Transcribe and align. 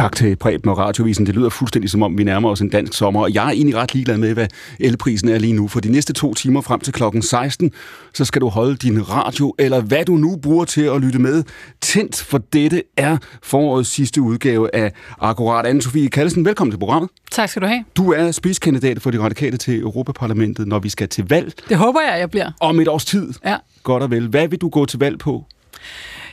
Tak 0.00 0.16
til 0.16 0.36
Preben 0.36 0.70
og 0.70 0.78
Radiovisen. 0.78 1.26
Det 1.26 1.34
lyder 1.34 1.48
fuldstændig 1.48 1.90
som 1.90 2.02
om, 2.02 2.18
vi 2.18 2.24
nærmer 2.24 2.50
os 2.50 2.60
en 2.60 2.68
dansk 2.68 2.94
sommer, 2.94 3.20
og 3.20 3.34
jeg 3.34 3.46
er 3.46 3.50
egentlig 3.50 3.76
ret 3.76 3.94
ligeglad 3.94 4.18
med, 4.18 4.34
hvad 4.34 4.46
elprisen 4.78 5.28
er 5.28 5.38
lige 5.38 5.52
nu. 5.52 5.68
For 5.68 5.80
de 5.80 5.92
næste 5.92 6.12
to 6.12 6.34
timer 6.34 6.60
frem 6.60 6.80
til 6.80 6.92
klokken 6.92 7.22
16, 7.22 7.72
så 8.14 8.24
skal 8.24 8.40
du 8.40 8.48
holde 8.48 8.76
din 8.76 9.10
radio, 9.10 9.54
eller 9.58 9.80
hvad 9.80 10.04
du 10.04 10.16
nu 10.16 10.36
bruger 10.36 10.64
til 10.64 10.82
at 10.82 11.00
lytte 11.00 11.18
med, 11.18 11.44
tændt, 11.80 12.16
for 12.16 12.38
dette 12.38 12.82
er 12.96 13.16
forårets 13.42 13.90
sidste 13.90 14.20
udgave 14.20 14.74
af 14.74 14.92
Akkurat. 15.20 15.66
Anne-Sophie 15.66 16.08
Kallesen, 16.08 16.44
velkommen 16.44 16.72
til 16.72 16.78
programmet. 16.78 17.10
Tak 17.30 17.48
skal 17.48 17.62
du 17.62 17.66
have. 17.66 17.84
Du 17.96 18.12
er 18.12 18.30
spidskandidat 18.30 19.02
for 19.02 19.10
de 19.10 19.18
radikale 19.18 19.56
til 19.56 19.80
Europaparlamentet, 19.80 20.68
når 20.68 20.78
vi 20.78 20.88
skal 20.88 21.08
til 21.08 21.28
valg. 21.28 21.52
Det 21.68 21.76
håber 21.76 22.00
jeg, 22.00 22.20
jeg 22.20 22.30
bliver. 22.30 22.50
Om 22.60 22.80
et 22.80 22.88
års 22.88 23.04
tid. 23.04 23.32
Ja. 23.44 23.56
Godt 23.82 24.02
og 24.02 24.10
vel. 24.10 24.28
Hvad 24.28 24.48
vil 24.48 24.60
du 24.60 24.68
gå 24.68 24.86
til 24.86 24.98
valg 24.98 25.18
på? 25.18 25.44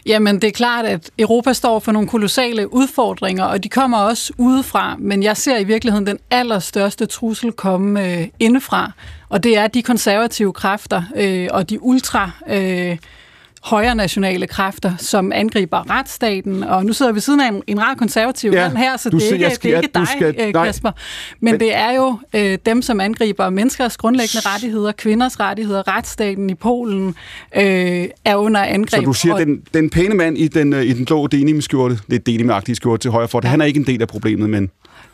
Jamen, 0.08 0.42
det 0.42 0.48
er 0.48 0.52
klart, 0.52 0.86
at 0.86 1.12
Europa 1.20 1.54
står 1.54 1.80
for 1.80 1.92
nogle 1.92 2.08
kolossale 2.08 2.74
udfordringer, 2.74 3.44
og 3.44 3.64
de 3.64 3.70
kommer 3.70 3.98
også 3.98 4.34
udefra, 4.38 4.96
men 5.00 5.24
jeg 5.24 5.38
ser 5.38 5.58
i 5.58 5.64
virkeligheden 5.64 6.08
den 6.08 6.20
allerstørste 6.32 7.06
trussel 7.06 7.52
komme 7.52 8.06
øh, 8.06 8.28
indefra, 8.40 8.92
og 9.30 9.44
det 9.44 9.58
er 9.58 9.68
de 9.68 9.82
konservative 9.82 10.54
kræfter 10.54 11.04
øh, 11.16 11.48
og 11.52 11.70
de 11.70 11.84
ultra... 11.84 12.32
Øh, 12.48 12.98
højre 13.70 13.96
nationale 13.96 14.48
kræfter, 14.48 14.94
som 14.98 15.32
angriber 15.32 15.90
retsstaten. 15.90 16.64
Og 16.64 16.86
nu 16.86 16.94
sidder 16.94 17.12
vi 17.12 17.20
siden 17.20 17.40
af 17.40 17.48
en, 17.48 17.64
en 17.68 17.82
rar 17.82 17.96
konservativ 17.96 18.52
ja, 18.52 18.68
mand 18.68 18.78
her, 18.78 18.98
så 18.98 19.10
det 19.10 19.30
er, 19.30 19.34
ikke, 19.34 19.56
skal, 19.56 19.72
det 19.72 19.78
er 19.78 19.82
ikke 19.82 19.94
dig, 19.94 20.08
skal, 20.08 20.36
øh, 20.40 20.54
Kasper. 20.54 20.92
Men, 21.40 21.52
men 21.52 21.60
det 21.60 21.76
er 21.76 21.92
jo 21.92 22.20
øh, 22.34 22.58
dem, 22.66 22.82
som 22.82 23.00
angriber 23.00 23.50
menneskers 23.50 23.98
grundlæggende 23.98 24.48
rettigheder, 24.50 24.92
kvinders 24.92 25.40
rettigheder, 25.40 25.88
retsstaten 25.88 26.50
i 26.50 26.56
Polen 26.56 27.16
øh, 27.58 27.64
er 28.26 28.36
under 28.36 28.62
angreb. 28.62 29.02
Så 29.02 29.06
du 29.06 29.14
siger, 29.14 29.34
og, 29.34 29.40
den, 29.40 29.62
den 29.74 29.90
pæne 29.90 30.16
mand 30.16 30.38
i 30.38 30.48
den, 30.48 30.74
øh, 30.74 30.84
i 30.84 30.94
den 30.94 31.06
blå 31.06 31.28
denim-skjorte, 31.28 32.00
det 32.10 32.16
er 32.16 32.20
denim 32.20 32.52
skjorte 32.74 33.02
til 33.02 33.12
højre 33.12 33.28
for, 33.28 33.42
ja. 33.44 33.50
han 33.50 33.62
er 33.62 33.66
ikke 33.66 33.80
en 33.80 33.88
del 33.88 34.02
af 34.02 34.08
problemet, 34.08 34.50
men... 34.50 34.70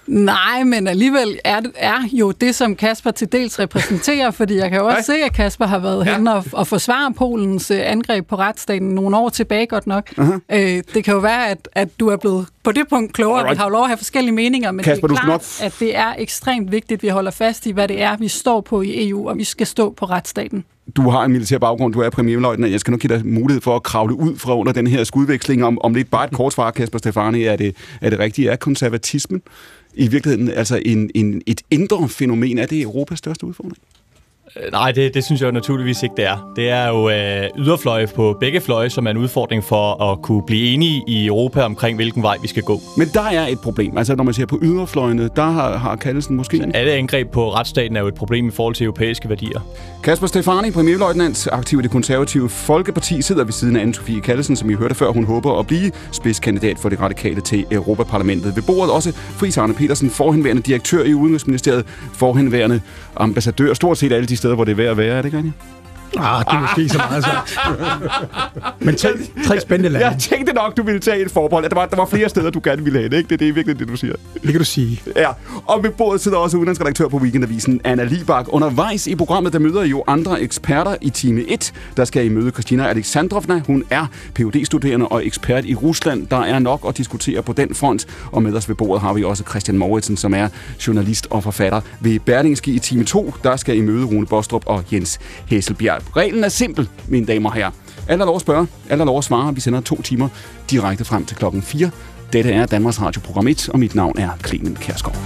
Nej, 0.08 0.64
men 0.64 0.88
alligevel 0.88 1.40
er, 1.44 1.62
er 1.76 2.00
jo 2.12 2.32
det, 2.32 2.56
som 2.56 2.76
Kasper 2.76 3.12
til 3.12 3.32
dels 3.32 3.60
repræsenterer, 3.60 4.32
fordi 4.40 4.56
jeg 4.56 4.70
kan 4.70 4.80
jo 4.80 4.86
også 4.86 5.12
Nej. 5.12 5.20
se, 5.20 5.26
at 5.26 5.34
Kasper 5.34 5.66
har 5.66 5.80
været 5.80 6.06
ja. 6.06 6.14
henne 6.14 6.34
og, 6.34 6.46
og 6.52 6.68
forsvare 6.68 7.14
Polens 7.14 7.72
uh, 7.72 7.78
angreb 7.80 8.28
på 8.28 8.36
retsstaten 8.36 8.88
nogle 8.88 9.18
år 9.18 9.30
tilbage 9.30 9.66
godt 9.66 9.88
nok. 9.88 10.10
Uh-huh. 10.18 10.34
Uh, 10.34 10.60
det 10.94 11.04
kan 11.04 11.14
jo 11.14 11.20
være, 11.20 11.50
at, 11.50 11.70
at 11.72 12.00
du 12.00 12.08
er 12.08 12.18
blevet 12.18 12.48
på 12.64 12.72
det 12.72 12.88
punkt 12.90 13.14
klogere. 13.14 13.40
Alright. 13.40 13.56
Vi 13.56 13.58
har 13.58 13.66
jo 13.66 13.72
lov 13.72 13.82
at 13.82 13.90
have 13.90 13.98
forskellige 13.98 14.34
meninger, 14.34 14.72
men 14.72 14.84
Kasper, 14.84 15.08
det 15.08 15.18
er 15.18 15.22
klart, 15.22 15.60
nok... 15.62 15.66
at 15.66 15.76
det 15.80 15.98
er 15.98 16.14
ekstremt 16.18 16.72
vigtigt, 16.72 17.00
at 17.00 17.04
vi 17.04 17.08
holder 17.08 17.32
fast 17.32 17.66
i, 17.66 17.72
hvad 17.72 17.88
det 17.88 18.02
er, 18.02 18.18
vi 18.18 18.28
står 18.28 18.62
på 18.62 18.82
i 18.82 19.10
EU, 19.10 19.30
og 19.30 19.38
vi 19.38 19.44
skal 19.44 19.68
stå 19.68 19.94
på 19.98 20.06
retsstaten 20.06 20.64
du 20.96 21.10
har 21.10 21.24
en 21.24 21.32
militær 21.32 21.58
baggrund, 21.58 21.94
du 21.94 22.00
er 22.00 22.10
premierløjtnant. 22.10 22.72
Jeg 22.72 22.80
skal 22.80 22.92
nok 22.92 23.00
give 23.00 23.18
dig 23.18 23.26
mulighed 23.26 23.62
for 23.62 23.76
at 23.76 23.84
kravle 23.84 24.16
ud 24.16 24.38
fra 24.38 24.58
under 24.58 24.72
den 24.72 24.88
her 24.88 25.04
skudveksling. 25.04 25.66
Om, 25.66 25.78
om 25.82 25.94
lidt 25.94 26.12
bare 26.12 26.26
et 26.26 26.32
kort 26.40 26.54
svar, 26.54 26.72
Kasper 26.72 26.98
Stefani, 26.98 27.44
er 27.44 27.56
det, 27.56 27.76
er 28.02 28.10
det 28.10 28.20
rigtigt? 28.20 28.50
Er 28.50 28.56
konservatismen 28.56 29.42
i 29.96 30.08
virkeligheden 30.08 30.50
altså 30.50 30.82
en, 30.86 31.12
en, 31.16 31.42
et 31.46 31.62
indre 31.72 32.10
fænomen? 32.10 32.58
Er 32.58 32.66
det 32.66 32.82
Europas 32.82 33.20
største 33.20 33.46
udfordring? 33.46 33.78
Øh, 34.60 34.72
nej, 34.72 34.92
det, 34.92 35.14
det 35.14 35.24
synes 35.24 35.42
jeg 35.42 35.48
jo 35.48 35.52
naturligvis 35.52 36.04
ikke, 36.04 36.16
det 36.16 36.26
er. 36.26 36.52
Det 36.56 36.70
er 36.70 36.88
jo 36.88 37.10
øh, 37.10 37.66
yderfløje 37.66 38.08
på 38.16 38.38
begge 38.40 38.62
fløje, 38.62 38.90
som 38.90 39.08
er 39.08 39.12
en 39.12 39.18
udfordring 39.18 39.64
for 39.64 40.12
at 40.12 40.22
kunne 40.22 40.44
blive 40.48 40.74
enige 40.74 41.04
i 41.08 41.26
Europa 41.28 41.62
omkring, 41.62 41.96
hvilken 41.96 42.24
vej 42.24 42.38
vi 42.42 42.48
skal 42.48 42.64
gå. 42.64 42.82
Men 42.98 43.08
der 43.14 43.24
er 43.24 43.48
et 43.48 43.60
problem. 43.60 43.98
Altså, 43.98 44.16
når 44.16 44.24
man 44.24 44.34
ser 44.34 44.46
på 44.46 44.60
yderfløjene, 44.62 45.30
der 45.36 45.46
har, 45.46 45.78
har 45.78 45.96
Kallesen 45.96 46.36
måske... 46.36 46.58
Så 46.58 46.72
alle 46.74 46.92
angreb 46.92 47.32
på 47.32 47.54
retsstaten 47.54 47.96
er 47.96 48.02
jo 48.02 48.08
et 48.08 48.14
problem 48.14 48.48
i 48.48 48.52
forhold 48.52 48.76
til 48.76 48.84
europæiske 48.86 49.30
værdier. 49.30 49.60
Kasper 50.04 50.28
Stefani, 50.28 50.72
premierløjtnant, 50.72 51.48
aktiv 51.52 51.80
i 51.80 51.82
det 51.82 51.92
konservative 51.92 52.50
Folkeparti, 52.50 53.22
sidder 53.22 53.44
ved 53.44 53.54
siden 53.54 53.76
af 53.76 53.86
Anne-Sophie 53.86 54.20
Kallesen, 54.20 54.56
som 54.56 54.70
I 54.70 54.74
hørte 54.74 54.96
før. 54.96 55.12
Hun 55.12 55.26
håber 55.26 55.60
at 55.60 55.68
blive 55.68 55.92
spidskandidat 56.12 56.78
for 56.80 56.90
det 56.90 57.02
radikale 57.02 57.42
til 57.42 57.66
Europaparlamentet. 57.72 58.56
Ved 58.56 58.64
bordet 58.64 58.94
også 58.94 59.12
Friis 59.16 59.58
Arne 59.58 59.74
Petersen, 59.74 60.10
forhenværende 60.10 60.62
direktør 60.62 61.04
i 61.04 61.14
Udenrigsministeriet, 61.14 61.86
forhenværende 62.14 62.82
ambassadør, 63.16 63.74
stort 63.74 63.98
set 63.98 64.12
alle 64.12 64.28
de 64.28 64.38
steder, 64.38 64.56
hvor 64.56 64.64
det 64.64 64.72
er 64.72 64.76
værd 64.76 64.92
at 64.92 64.98
være, 64.98 65.18
er 65.18 65.22
det 65.22 65.26
ikke 65.26 65.38
rigtigt? 65.38 65.56
Ah, 66.20 66.46
det 66.46 66.54
er 66.54 66.62
måske 66.62 66.82
ikke 66.82 66.94
så 66.94 66.98
meget 66.98 67.24
så. 67.24 67.32
Men 68.86 68.96
tre, 68.96 69.10
tre 69.48 69.60
spændende 69.60 69.90
lande. 69.90 70.08
Jeg 70.08 70.20
tænkte 70.20 70.54
nok, 70.54 70.78
du 70.78 70.84
ville 70.84 71.00
tage 71.00 71.26
et 71.26 71.32
forbehold. 71.32 71.70
Der 71.70 71.76
var, 71.76 71.86
der 71.86 71.96
var 71.96 72.06
flere 72.06 72.30
steder, 72.30 72.50
du 72.50 72.62
gerne 72.64 72.84
ville 72.84 73.00
have 73.00 73.10
det, 73.10 73.18
ikke? 73.18 73.30
Det, 73.30 73.40
det 73.40 73.50
er 73.50 73.54
virkelig 73.54 73.80
det, 73.80 73.88
du 73.88 73.96
siger. 73.96 74.14
Det 74.34 74.52
kan 74.52 74.58
du 74.58 74.66
sige. 74.66 75.02
Ja, 75.16 75.30
og 75.66 75.84
ved 75.84 75.92
bordet 75.92 76.22
sidder 76.22 76.38
også 76.38 76.58
udenrigsredaktør 76.58 77.08
på 77.08 77.18
Weekendavisen, 77.18 77.82
Anna 77.84 78.04
Libak. 78.04 78.46
Undervejs 78.50 79.08
i 79.08 79.16
programmet, 79.16 79.54
der 79.54 79.60
møder 79.60 79.84
jo 79.84 80.04
andre 80.08 80.42
eksperter 80.42 80.96
i 81.02 81.10
time 81.10 81.42
1. 81.42 81.74
Der 81.98 82.06
skal 82.06 82.26
I 82.26 82.30
møde 82.30 82.52
Christina 82.52 82.88
Alexandrovna. 82.88 83.62
Hun 83.68 83.84
er 83.90 84.06
phd 84.36 84.66
studerende 84.66 85.08
og 85.08 85.26
ekspert 85.26 85.66
i 85.66 85.76
Rusland. 85.76 86.28
Der 86.28 86.42
er 86.42 86.60
nok 86.60 86.86
at 86.88 86.98
diskutere 86.98 87.44
på 87.44 87.54
den 87.54 87.76
front. 87.76 88.08
Og 88.32 88.44
med 88.44 88.54
os 88.54 88.70
ved 88.70 88.76
bordet 88.76 89.02
har 89.02 89.14
vi 89.14 89.24
også 89.24 89.44
Christian 89.50 89.78
Mauritsen, 89.78 90.18
som 90.18 90.34
er 90.34 90.48
journalist 90.88 91.28
og 91.30 91.44
forfatter. 91.44 91.82
Ved 92.00 92.20
Berlingske 92.20 92.72
i 92.72 92.80
time 92.80 93.04
2, 93.04 93.34
der 93.44 93.56
skal 93.56 93.78
I 93.78 93.82
møde 93.82 94.06
Rune 94.06 94.26
Bostrup 94.26 94.64
og 94.66 94.84
Jens 94.92 95.20
Hesselbjerg. 95.46 96.03
Reglen 96.16 96.44
er 96.44 96.50
simpel, 96.50 96.90
mine 97.08 97.26
damer 97.26 97.50
og 97.50 97.56
herrer. 97.56 97.72
Alle 98.08 98.22
er 98.22 98.26
lov 98.26 98.36
at 98.36 98.42
spørge, 98.42 98.68
alle 98.90 99.02
er 99.02 99.06
lov 99.06 99.18
at 99.18 99.24
svare. 99.24 99.56
Vi 99.56 99.62
sender 99.62 99.82
to 99.82 100.02
timer 100.02 100.30
direkte 100.70 101.06
frem 101.06 101.26
til 101.26 101.38
klokken 101.38 101.62
4. 101.62 101.92
Dette 102.34 102.52
er 102.52 102.66
Danmarks 102.66 103.02
Radio 103.02 103.22
Program 103.22 103.48
1, 103.48 103.70
og 103.70 103.80
mit 103.80 103.96
navn 103.96 104.18
er 104.18 104.30
Clemen 104.46 104.76
Kærsgaard. 104.76 105.18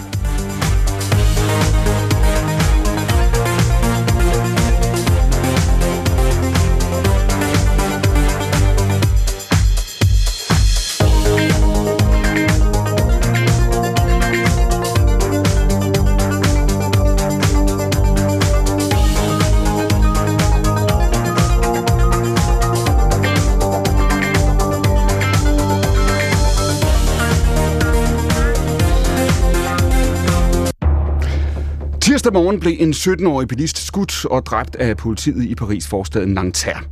Tirsdag 32.17 32.33
morgen 32.33 32.59
blev 32.59 32.73
en 32.79 32.91
17-årig 32.93 33.47
bilist 33.47 33.85
skudt 33.85 34.25
og 34.25 34.45
dræbt 34.45 34.75
af 34.75 34.97
politiet 34.97 35.45
i 35.45 35.55
Paris 35.55 35.87
forstaden 35.87 36.33
Nanterre. 36.33 36.83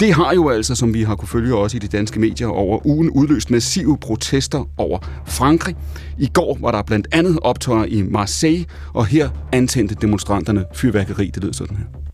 Det 0.00 0.14
har 0.14 0.34
jo 0.34 0.48
altså, 0.48 0.74
som 0.74 0.94
vi 0.94 1.02
har 1.02 1.16
kunne 1.16 1.28
følge 1.28 1.54
også 1.54 1.76
i 1.76 1.80
de 1.80 1.86
danske 1.86 2.20
medier 2.20 2.48
over 2.48 2.86
ugen, 2.86 3.10
udløst 3.10 3.50
massive 3.50 3.98
protester 3.98 4.68
over 4.76 4.98
Frankrig. 5.26 5.76
I 6.18 6.30
går 6.34 6.58
var 6.60 6.70
der 6.70 6.82
blandt 6.82 7.08
andet 7.12 7.38
optøjer 7.42 7.84
i 7.84 8.02
Marseille, 8.02 8.66
og 8.94 9.06
her 9.06 9.28
antændte 9.52 9.94
demonstranterne 9.94 10.64
fyrværkeri. 10.74 11.30
Det 11.34 11.44
lød 11.44 11.52
sådan 11.52 11.76
her. 11.76 12.05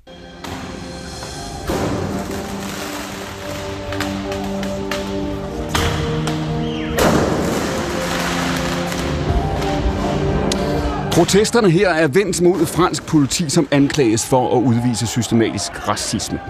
Protesterne 11.23 11.71
her 11.71 11.89
er 11.89 12.09
vendt 12.09 12.43
mod 12.43 12.67
fransk 12.67 13.07
politi, 13.07 13.51
som 13.51 13.69
anklages 13.71 14.27
for 14.27 14.57
at 14.57 14.63
udvise 14.63 15.07
systematisk 15.07 15.89
racisme. 15.89 16.41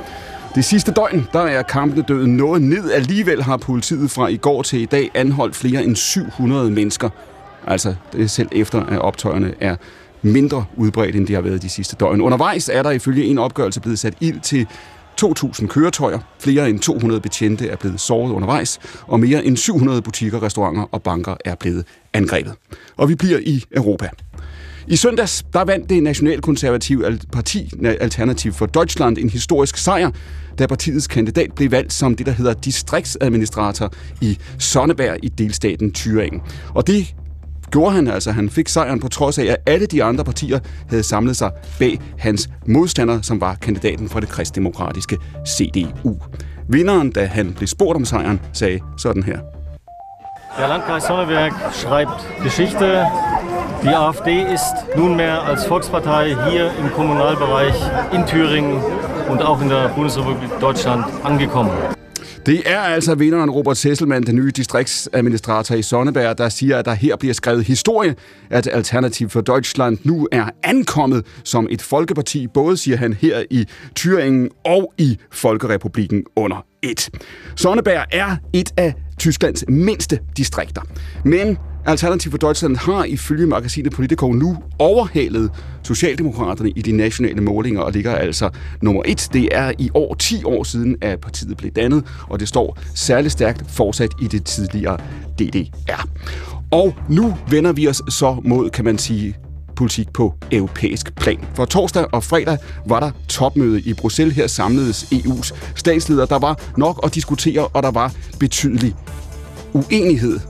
Det 0.54 0.64
sidste 0.64 0.92
døgn, 0.92 1.28
der 1.32 1.40
er 1.40 1.62
kampene 1.62 2.04
døde 2.08 2.36
noget 2.36 2.62
ned. 2.62 2.90
Alligevel 2.90 3.42
har 3.42 3.56
politiet 3.56 4.10
fra 4.10 4.28
i 4.28 4.36
går 4.36 4.62
til 4.62 4.80
i 4.80 4.84
dag 4.84 5.10
anholdt 5.14 5.56
flere 5.56 5.84
end 5.84 5.96
700 5.96 6.70
mennesker. 6.70 7.08
Altså, 7.66 7.94
det 8.12 8.22
er 8.22 8.26
selv 8.26 8.48
efter, 8.52 8.84
at 8.84 8.98
optøjerne 8.98 9.54
er 9.60 9.76
mindre 10.22 10.64
udbredt, 10.76 11.16
end 11.16 11.26
de 11.26 11.34
har 11.34 11.40
været 11.40 11.62
de 11.62 11.68
sidste 11.68 11.96
døgn. 11.96 12.20
Undervejs 12.20 12.70
er 12.72 12.82
der 12.82 12.90
ifølge 12.90 13.24
en 13.24 13.38
opgørelse 13.38 13.80
blevet 13.80 13.98
sat 13.98 14.14
ild 14.20 14.40
til 14.40 14.66
2.000 15.24 15.66
køretøjer, 15.66 16.18
flere 16.38 16.70
end 16.70 16.80
200 16.80 17.20
betjente 17.20 17.68
er 17.68 17.76
blevet 17.76 18.00
såret 18.00 18.32
undervejs, 18.32 18.78
og 19.06 19.20
mere 19.20 19.44
end 19.44 19.56
700 19.56 20.02
butikker, 20.02 20.42
restauranter 20.42 20.82
og 20.92 21.02
banker 21.02 21.34
er 21.44 21.54
blevet 21.54 21.84
angrebet. 22.12 22.54
Og 22.96 23.08
vi 23.08 23.14
bliver 23.14 23.38
i 23.38 23.64
Europa. 23.72 24.08
I 24.86 24.96
søndags 24.96 25.44
der 25.52 25.64
vandt 25.64 25.90
det 25.90 26.02
nationalkonservative 26.02 27.18
parti 27.32 27.72
Alternativ 28.00 28.52
for 28.52 28.66
Deutschland 28.66 29.18
en 29.18 29.30
historisk 29.30 29.76
sejr, 29.76 30.10
da 30.58 30.66
partiets 30.66 31.06
kandidat 31.06 31.52
blev 31.56 31.70
valgt 31.70 31.92
som 31.92 32.14
det, 32.14 32.26
der 32.26 32.32
hedder 32.32 32.52
distriktsadministrator 32.52 33.92
i 34.20 34.38
Sonneberg 34.58 35.16
i 35.22 35.28
delstaten 35.28 35.92
Thüringen. 35.98 36.40
Og 36.74 36.86
det 36.86 37.14
gjorde 37.70 37.94
han 37.94 38.08
altså. 38.08 38.32
Han 38.32 38.50
fik 38.50 38.68
sejren 38.68 39.00
på 39.00 39.08
trods 39.08 39.38
af, 39.38 39.44
at 39.44 39.56
alle 39.66 39.86
de 39.86 40.04
andre 40.04 40.24
partier 40.24 40.58
havde 40.88 41.02
samlet 41.02 41.36
sig 41.36 41.50
bag 41.78 42.00
hans 42.18 42.48
modstander, 42.66 43.22
som 43.22 43.40
var 43.40 43.54
kandidaten 43.54 44.08
for 44.08 44.20
det 44.20 44.28
kristdemokratiske 44.28 45.18
CDU. 45.48 46.16
Vinderen, 46.68 47.10
da 47.10 47.26
han 47.26 47.52
blev 47.52 47.66
spurgt 47.66 47.96
om 47.96 48.04
sejren, 48.04 48.40
sagde 48.52 48.80
sådan 48.98 49.22
her. 49.22 49.38
Der 50.58 50.68
Landkreis 50.68 51.02
Sonneberg 51.02 51.52
schreibt 51.72 52.42
Geschichte. 52.44 53.06
Die 53.84 53.88
AfD 53.88 54.42
ist 54.54 54.96
nunmehr 54.96 55.42
als 55.42 55.64
Volkspartei 55.64 56.36
hier 56.48 56.70
im 56.78 56.92
Kommunalbereich 56.92 57.74
in 58.12 58.24
Thüringen 58.26 58.80
und 59.28 59.42
auch 59.42 59.60
in 59.60 59.68
der 59.68 59.88
Bundesrepublik 59.88 60.50
Deutschland 60.60 61.04
angekommen. 61.24 61.72
Det 62.46 62.62
er 62.64 62.80
altså 62.80 63.14
vinderen 63.14 63.50
Robert 63.50 63.76
Sesselmann, 63.76 64.22
den 64.22 64.36
nye 64.36 64.50
distriktsadministrator 64.50 65.76
i 65.76 65.82
Sonneberg, 65.82 66.38
der 66.38 66.48
siger, 66.48 66.78
at 66.78 66.84
der 66.84 66.94
her 66.94 67.16
bliver 67.16 67.34
skrevet 67.34 67.64
historie, 67.64 68.14
at 68.50 68.66
Alternativ 68.66 69.30
for 69.30 69.40
Deutschland 69.40 69.98
nu 70.04 70.28
er 70.32 70.50
ankommet 70.62 71.26
som 71.44 71.66
et 71.70 71.82
folkeparti, 71.82 72.46
både 72.46 72.76
siger 72.76 72.96
han 72.96 73.12
her 73.12 73.42
i 73.50 73.66
Thüringen 74.00 74.48
og 74.64 74.92
i 74.98 75.18
Folkerepublikken 75.32 76.24
under 76.36 76.64
et. 76.82 77.10
Sonneberg 77.56 78.04
er 78.12 78.36
et 78.52 78.72
af 78.76 78.94
Tysklands 79.18 79.64
mindste 79.68 80.20
distrikter. 80.36 80.82
Men 81.24 81.58
Alternativ 81.86 82.30
for 82.30 82.38
Deutschland 82.38 82.76
har 82.76 83.04
ifølge 83.04 83.46
magasinet 83.46 83.92
Politico 83.92 84.32
nu 84.32 84.56
overhalet 84.78 85.50
Socialdemokraterne 85.82 86.70
i 86.70 86.82
de 86.82 86.92
nationale 86.92 87.40
målinger 87.40 87.80
og 87.80 87.92
ligger 87.92 88.14
altså 88.14 88.50
nummer 88.82 89.02
et. 89.06 89.28
Det 89.32 89.48
er 89.52 89.72
i 89.78 89.90
år 89.94 90.14
10 90.14 90.44
år 90.44 90.64
siden, 90.64 90.96
at 91.00 91.20
partiet 91.20 91.56
blev 91.56 91.70
dannet, 91.70 92.04
og 92.28 92.40
det 92.40 92.48
står 92.48 92.78
særligt 92.94 93.32
stærkt 93.32 93.70
fortsat 93.70 94.10
i 94.22 94.26
det 94.26 94.44
tidligere 94.44 94.98
DDR. 95.38 96.08
Og 96.70 96.94
nu 97.08 97.36
vender 97.50 97.72
vi 97.72 97.88
os 97.88 98.02
så 98.08 98.36
mod, 98.44 98.70
kan 98.70 98.84
man 98.84 98.98
sige, 98.98 99.36
politik 99.76 100.12
på 100.12 100.34
europæisk 100.52 101.14
plan. 101.14 101.44
For 101.54 101.64
torsdag 101.64 102.14
og 102.14 102.24
fredag 102.24 102.58
var 102.86 103.00
der 103.00 103.10
topmøde 103.28 103.80
i 103.80 103.94
Bruxelles. 103.94 104.36
Her 104.36 104.46
samledes 104.46 105.02
EU's 105.02 105.54
statsledere. 105.74 106.26
Der 106.26 106.38
var 106.38 106.60
nok 106.76 107.00
at 107.04 107.14
diskutere, 107.14 107.66
og 107.66 107.82
der 107.82 107.90
var 107.90 108.12
betydelig 108.40 108.94
uenighed 109.72 110.40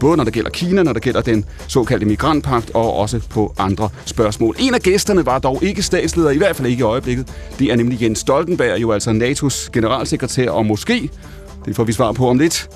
både 0.00 0.16
når 0.16 0.24
det 0.24 0.32
gælder 0.32 0.50
Kina, 0.50 0.82
når 0.82 0.92
det 0.92 1.02
gælder 1.02 1.20
den 1.20 1.44
såkaldte 1.66 2.06
migrantpagt, 2.06 2.70
og 2.74 2.94
også 2.94 3.20
på 3.30 3.54
andre 3.58 3.88
spørgsmål. 4.04 4.56
En 4.58 4.74
af 4.74 4.80
gæsterne 4.80 5.26
var 5.26 5.38
dog 5.38 5.62
ikke 5.62 5.82
statsleder, 5.82 6.30
i 6.30 6.36
hvert 6.38 6.56
fald 6.56 6.68
ikke 6.68 6.80
i 6.80 6.82
øjeblikket. 6.82 7.28
Det 7.58 7.72
er 7.72 7.76
nemlig 7.76 8.02
Jens 8.02 8.18
Stoltenberg, 8.18 8.80
jo 8.80 8.92
altså 8.92 9.10
NATO's 9.10 9.70
generalsekretær, 9.72 10.50
og 10.50 10.66
måske, 10.66 11.10
det 11.66 11.76
får 11.76 11.84
vi 11.84 11.92
svar 11.92 12.12
på 12.12 12.28
om 12.28 12.38
lidt, 12.38 12.68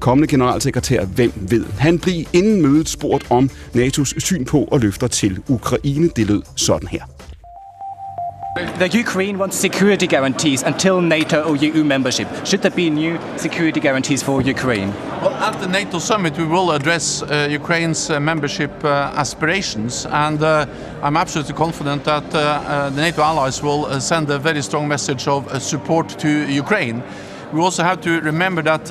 kommende 0.00 0.28
generalsekretær, 0.28 1.04
hvem 1.04 1.32
ved. 1.36 1.64
Han 1.78 1.98
blev 1.98 2.24
inden 2.32 2.62
mødet 2.62 2.88
spurgt 2.88 3.26
om 3.30 3.50
NATO's 3.76 4.20
syn 4.20 4.44
på 4.44 4.64
og 4.64 4.80
løfter 4.80 5.06
til 5.06 5.38
Ukraine. 5.48 6.10
Det 6.16 6.26
lød 6.26 6.42
sådan 6.56 6.88
her. 6.88 7.19
The 8.56 8.88
Ukraine 8.92 9.38
wants 9.38 9.56
security 9.56 10.08
guarantees 10.08 10.64
until 10.64 11.00
NATO 11.00 11.44
or 11.44 11.54
EU 11.54 11.84
membership. 11.84 12.26
Should 12.44 12.62
there 12.62 12.72
be 12.72 12.90
new 12.90 13.16
security 13.36 13.78
guarantees 13.78 14.24
for 14.24 14.42
Ukraine? 14.42 14.92
Well, 15.22 15.34
at 15.34 15.60
the 15.60 15.68
NATO 15.68 16.00
summit, 16.00 16.36
we 16.36 16.46
will 16.46 16.72
address 16.72 17.22
uh, 17.22 17.46
Ukraine's 17.48 18.10
uh, 18.10 18.18
membership 18.18 18.72
uh, 18.84 19.12
aspirations, 19.14 20.04
and 20.06 20.42
uh, 20.42 20.66
I'm 21.00 21.16
absolutely 21.16 21.54
confident 21.54 22.02
that 22.04 22.34
uh, 22.34 22.38
uh, 22.38 22.90
the 22.90 23.02
NATO 23.02 23.22
allies 23.22 23.62
will 23.62 24.00
send 24.00 24.28
a 24.30 24.38
very 24.40 24.62
strong 24.62 24.88
message 24.88 25.28
of 25.28 25.62
support 25.62 26.08
to 26.18 26.28
Ukraine. 26.52 27.04
We 27.52 27.60
also 27.60 27.84
have 27.84 28.00
to 28.00 28.20
remember 28.20 28.62
that 28.62 28.90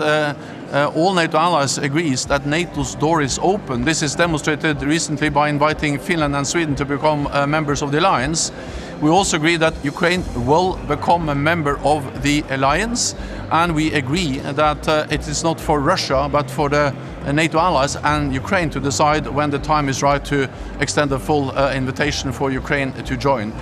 uh, 0.71 0.91
all 0.95 1.13
NATO 1.13 1.37
allies 1.37 1.77
agrees 1.77 2.25
that 2.27 2.45
NATO's 2.45 2.95
door 2.95 3.21
is 3.21 3.39
open. 3.41 3.85
This 3.85 4.01
is 4.03 4.15
demonstrated 4.15 4.81
recently 4.83 5.29
by 5.29 5.49
inviting 5.49 5.97
Finland 5.97 6.35
and 6.35 6.47
Sweden 6.47 6.75
to 6.75 6.85
become 6.85 7.27
uh, 7.27 7.47
members 7.47 7.81
of 7.81 7.91
the 7.91 7.99
alliance. 7.99 8.51
We 9.01 9.09
also 9.09 9.37
agree 9.37 9.55
that 9.57 9.73
Ukraine 9.85 10.23
will 10.35 10.77
become 10.87 11.29
a 11.29 11.35
member 11.35 11.79
of 11.85 12.03
the 12.21 12.43
alliance, 12.49 13.15
and 13.49 13.73
we 13.73 13.93
agree 13.93 14.39
that 14.39 14.87
uh, 14.89 15.07
it 15.09 15.25
is 15.27 15.41
not 15.41 15.57
for 15.61 15.79
Russia 15.79 16.27
but 16.27 16.51
for 16.51 16.67
the 16.67 16.93
uh, 17.25 17.31
NATO 17.31 17.59
allies 17.59 17.95
and 17.95 18.33
Ukraine 18.35 18.69
to 18.71 18.79
decide 18.79 19.25
when 19.27 19.51
the 19.51 19.59
time 19.59 19.89
is 19.89 20.03
right 20.03 20.25
to 20.25 20.49
extend 20.81 21.13
a 21.13 21.19
full 21.19 21.51
uh, 21.51 21.73
invitation 21.75 22.33
for 22.33 22.51
Ukraine 22.51 22.91
to 23.05 23.15
join. 23.15 23.53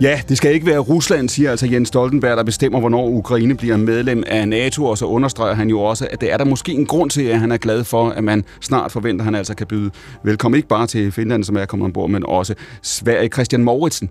Ja, 0.00 0.20
det 0.28 0.36
skal 0.36 0.54
ikke 0.54 0.66
være 0.66 0.78
Rusland, 0.78 1.28
siger 1.28 1.50
altså 1.50 1.66
Jens 1.66 1.88
Stoltenberg, 1.88 2.36
der 2.36 2.42
bestemmer, 2.42 2.80
hvornår 2.80 3.08
Ukraine 3.08 3.56
bliver 3.56 3.76
medlem 3.76 4.22
af 4.26 4.48
NATO, 4.48 4.84
og 4.84 4.98
så 4.98 5.04
understreger 5.04 5.54
han 5.54 5.68
jo 5.68 5.80
også, 5.80 6.08
at 6.10 6.20
det 6.20 6.32
er 6.32 6.36
der 6.36 6.44
måske 6.44 6.72
en 6.72 6.86
grund 6.86 7.10
til, 7.10 7.22
at 7.22 7.40
han 7.40 7.52
er 7.52 7.56
glad 7.56 7.84
for, 7.84 8.08
at 8.10 8.24
man 8.24 8.44
snart 8.60 8.92
forventer, 8.92 9.22
at 9.22 9.24
han 9.24 9.34
altså 9.34 9.54
kan 9.54 9.66
byde 9.66 9.90
velkommen 10.22 10.56
ikke 10.56 10.68
bare 10.68 10.86
til 10.86 11.12
Finland, 11.12 11.44
som 11.44 11.56
er 11.56 11.64
kommet 11.64 11.84
ombord, 11.84 12.10
men 12.10 12.26
også 12.26 12.54
Sverige. 12.82 13.28
Christian 13.28 13.64
Mauritsen, 13.64 14.10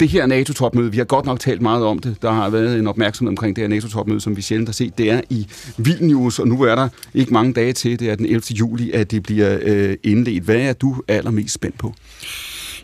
det 0.00 0.08
her 0.08 0.26
NATO-topmøde, 0.26 0.90
vi 0.90 0.96
har 0.98 1.04
godt 1.04 1.26
nok 1.26 1.40
talt 1.40 1.62
meget 1.62 1.84
om 1.84 1.98
det. 1.98 2.16
Der 2.22 2.30
har 2.30 2.50
været 2.50 2.78
en 2.78 2.86
opmærksomhed 2.86 3.28
omkring 3.28 3.56
det 3.56 3.62
her 3.62 3.68
NATO-topmøde, 3.68 4.20
som 4.20 4.36
vi 4.36 4.42
sjældent 4.42 4.68
har 4.68 4.72
set. 4.72 4.98
Det 4.98 5.10
er 5.10 5.20
i 5.30 5.46
Vilnius, 5.76 6.38
og 6.38 6.48
nu 6.48 6.62
er 6.62 6.74
der 6.74 6.88
ikke 7.14 7.32
mange 7.32 7.52
dage 7.52 7.72
til. 7.72 8.00
Det 8.00 8.10
er 8.10 8.14
den 8.14 8.26
11. 8.26 8.42
juli, 8.50 8.92
at 8.92 9.10
det 9.10 9.22
bliver 9.22 9.58
øh, 9.62 9.96
indledt. 10.02 10.44
Hvad 10.44 10.60
er 10.60 10.72
du 10.72 11.02
allermest 11.08 11.54
spændt 11.54 11.78
på? 11.78 11.94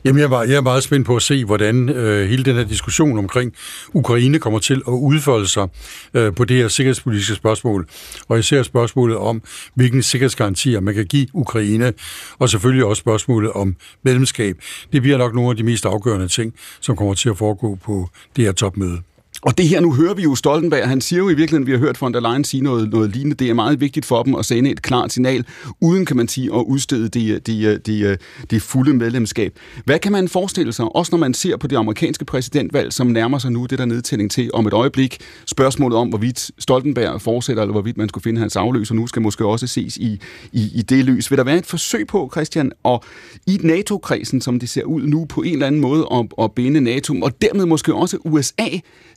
Jamen, 0.05 0.21
jeg, 0.21 0.31
var, 0.31 0.43
jeg 0.43 0.55
er 0.55 0.61
meget 0.61 0.83
spændt 0.83 1.07
på 1.07 1.17
at 1.17 1.23
se, 1.23 1.45
hvordan 1.45 1.89
øh, 1.89 2.29
hele 2.29 2.45
den 2.45 2.57
her 2.57 2.65
diskussion 2.65 3.19
omkring 3.19 3.53
Ukraine 3.93 4.39
kommer 4.39 4.59
til 4.59 4.75
at 4.75 4.93
udfolde 4.93 5.49
sig 5.49 5.69
øh, 6.15 6.35
på 6.35 6.45
det 6.45 6.57
her 6.57 6.69
sikkerhedspolitiske 6.69 7.35
spørgsmål. 7.35 7.89
Og 8.29 8.39
især 8.39 8.63
spørgsmålet 8.63 9.17
om, 9.17 9.43
hvilke 9.75 10.03
sikkerhedsgarantier 10.03 10.81
man 10.81 10.95
kan 10.95 11.07
give 11.07 11.27
Ukraine, 11.33 11.93
og 12.39 12.49
selvfølgelig 12.49 12.85
også 12.85 13.01
spørgsmålet 13.01 13.53
om 13.53 13.77
medlemskab. 14.03 14.57
Det 14.93 15.03
bliver 15.03 15.19
nok 15.19 15.35
nogle 15.35 15.51
af 15.51 15.57
de 15.57 15.63
mest 15.63 15.87
afgørende 15.87 16.29
ting, 16.29 16.55
som 16.81 16.97
kommer 16.97 17.15
til 17.15 17.29
at 17.29 17.39
foregå 17.39 17.79
på 17.85 18.09
det 18.37 18.45
her 18.45 18.53
topmøde. 18.53 19.12
Og 19.43 19.59
det 19.59 19.69
her, 19.69 19.81
nu 19.81 19.93
hører 19.93 20.15
vi 20.15 20.23
jo 20.23 20.35
Stoltenberg, 20.35 20.89
han 20.89 21.01
siger 21.01 21.21
jo 21.21 21.29
i 21.29 21.35
virkeligheden, 21.35 21.67
vi 21.67 21.73
har 21.73 21.79
hørt 21.79 22.01
von 22.01 22.15
der 22.15 22.21
Leyen 22.21 22.45
sige 22.45 22.63
noget, 22.63 22.91
noget 22.91 23.11
lignende. 23.11 23.37
Det 23.37 23.51
er 23.51 23.55
meget 23.55 23.81
vigtigt 23.81 24.07
for 24.07 24.23
dem 24.23 24.35
at 24.35 24.45
sende 24.45 24.71
et 24.71 24.83
klart 24.83 25.13
signal, 25.13 25.45
uden, 25.81 26.07
kan 26.07 26.17
man 26.17 26.29
sige, 26.29 26.55
at 26.55 26.65
udstede 26.67 27.09
det 27.09 27.47
de, 27.47 27.79
de, 27.79 28.19
de 28.51 28.61
fulde 28.61 28.95
medlemskab. 28.95 29.59
Hvad 29.85 29.99
kan 29.99 30.13
man 30.13 30.29
forestille 30.29 30.73
sig, 30.73 30.97
også 30.97 31.13
når 31.13 31.19
man 31.19 31.35
ser 31.35 31.57
på 31.57 31.67
det 31.67 31.77
amerikanske 31.77 32.25
præsidentvalg, 32.25 32.93
som 32.93 33.07
nærmer 33.07 33.39
sig 33.39 33.53
nu, 33.53 33.67
det 33.67 33.79
der 33.79 33.85
nedtælling 33.85 34.31
til 34.31 34.51
om 34.55 34.67
et 34.67 34.73
øjeblik, 34.73 35.19
spørgsmålet 35.47 35.99
om, 35.99 36.09
hvorvidt 36.09 36.51
Stoltenberg 36.59 37.21
fortsætter, 37.21 37.63
eller 37.63 37.73
hvorvidt 37.73 37.97
man 37.97 38.09
skulle 38.09 38.23
finde 38.23 38.41
hans 38.41 38.57
afløser 38.57 38.95
nu, 38.95 39.07
skal 39.07 39.23
måske 39.23 39.47
også 39.47 39.67
ses 39.67 39.97
i, 39.97 40.21
i, 40.53 40.71
i 40.75 40.83
det 40.83 41.05
lys. 41.05 41.31
Vil 41.31 41.39
der 41.39 41.45
være 41.45 41.59
et 41.59 41.67
forsøg 41.67 42.07
på, 42.07 42.31
Christian, 42.33 42.73
og 42.83 43.05
i 43.47 43.59
NATO-kredsen, 43.63 44.41
som 44.41 44.61
det 44.61 44.69
ser 44.69 44.85
ud 44.85 45.03
nu, 45.03 45.25
på 45.25 45.43
en 45.43 45.53
eller 45.53 45.67
anden 45.67 45.81
måde 45.81 46.07
at, 46.13 46.27
at 46.45 46.53
binde 46.53 46.81
NATO, 46.81 47.15
og 47.23 47.43
dermed 47.43 47.67
måske 47.67 47.95
også 47.95 48.19
USA 48.25 48.69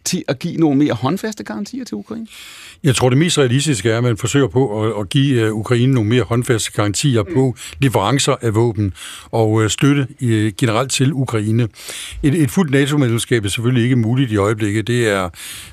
til 0.06 0.15
at 0.28 0.40
give 0.40 0.58
nogle 0.58 0.78
mere 0.78 0.94
håndfaste 0.94 1.44
garantier 1.44 1.84
til 1.84 1.96
Ukraine? 1.96 2.28
Jeg 2.84 2.96
tror, 2.96 3.10
det 3.10 3.18
mest 3.18 3.38
realistiske 3.38 3.90
er, 3.90 3.98
at 3.98 4.04
man 4.04 4.18
forsøger 4.18 4.48
på 4.48 4.84
at, 4.84 5.00
at 5.00 5.10
give 5.10 5.42
øh, 5.42 5.54
Ukraine 5.54 5.94
nogle 5.94 6.10
mere 6.10 6.24
håndfaste 6.24 6.72
garantier 6.72 7.24
mm. 7.24 7.34
på 7.34 7.56
leverancer 7.80 8.36
af 8.42 8.56
våben 8.56 8.94
og 9.32 9.64
øh, 9.64 9.70
støtte 9.70 10.08
generelt 10.58 10.92
til 10.92 11.14
Ukraine. 11.14 11.68
Et, 12.24 12.34
et 12.34 12.52
fuldt 12.52 12.72
NATO-medlemskab 12.72 13.46
er 13.46 13.50
selvfølgelig 13.50 13.84
ikke 13.84 13.96
muligt 13.96 14.32
i 14.32 14.38
øjeblikket. 14.38 14.88
Det 14.88 15.08
er 15.08 15.30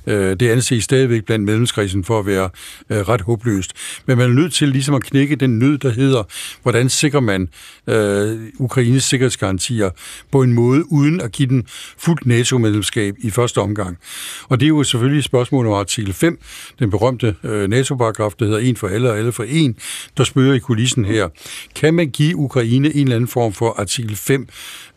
øh, 0.06 0.36
det 0.40 0.50
anses 0.50 0.84
stadigvæk 0.84 1.24
blandt 1.24 1.44
medlemskredsen 1.44 2.04
for 2.04 2.18
at 2.18 2.26
være 2.26 2.50
ret 2.90 3.20
håbløst. 3.20 3.72
Men 4.06 4.18
man 4.18 4.30
er 4.30 4.34
nødt 4.34 4.52
til 4.52 4.68
ligesom 4.68 4.94
at 4.94 5.04
knække 5.04 5.36
den 5.36 5.58
nød, 5.58 5.78
der 5.78 5.90
hedder, 5.90 6.22
hvordan 6.62 6.88
sikrer 6.88 7.20
man 7.20 7.48
øh, 7.86 8.38
Ukraines 8.58 9.04
sikkerhedsgarantier 9.04 9.90
på 10.32 10.42
en 10.42 10.52
måde, 10.52 10.92
uden 10.92 11.20
at 11.20 11.32
give 11.32 11.48
den 11.48 11.64
fuldt 11.98 12.26
NATO-medlemskab 12.26 13.14
i 13.18 13.30
første 13.30 13.58
omgang. 13.58 13.98
Og 14.48 14.60
det 14.60 14.66
er 14.66 14.68
jo 14.68 14.82
selvfølgelig 14.82 15.18
et 15.18 15.24
spørgsmål 15.24 15.66
om 15.66 15.72
artikel 15.72 16.12
5, 16.12 16.38
den 16.78 16.90
berømte 16.90 17.36
øh, 17.44 17.68
NATO-paragraf, 17.68 18.32
der 18.38 18.44
hedder 18.44 18.58
en 18.58 18.76
for 18.76 18.88
alle 18.88 19.10
og 19.10 19.18
alle 19.18 19.32
for 19.32 19.44
en, 19.48 19.76
der 20.16 20.24
spørger 20.24 20.54
i 20.54 20.58
kulissen 20.58 21.04
her. 21.04 21.28
Kan 21.74 21.94
man 21.94 22.10
give 22.10 22.36
Ukraine 22.36 22.94
en 22.94 23.02
eller 23.02 23.16
anden 23.16 23.28
form 23.28 23.52
for 23.52 23.74
artikel 23.78 24.16
5, 24.16 24.48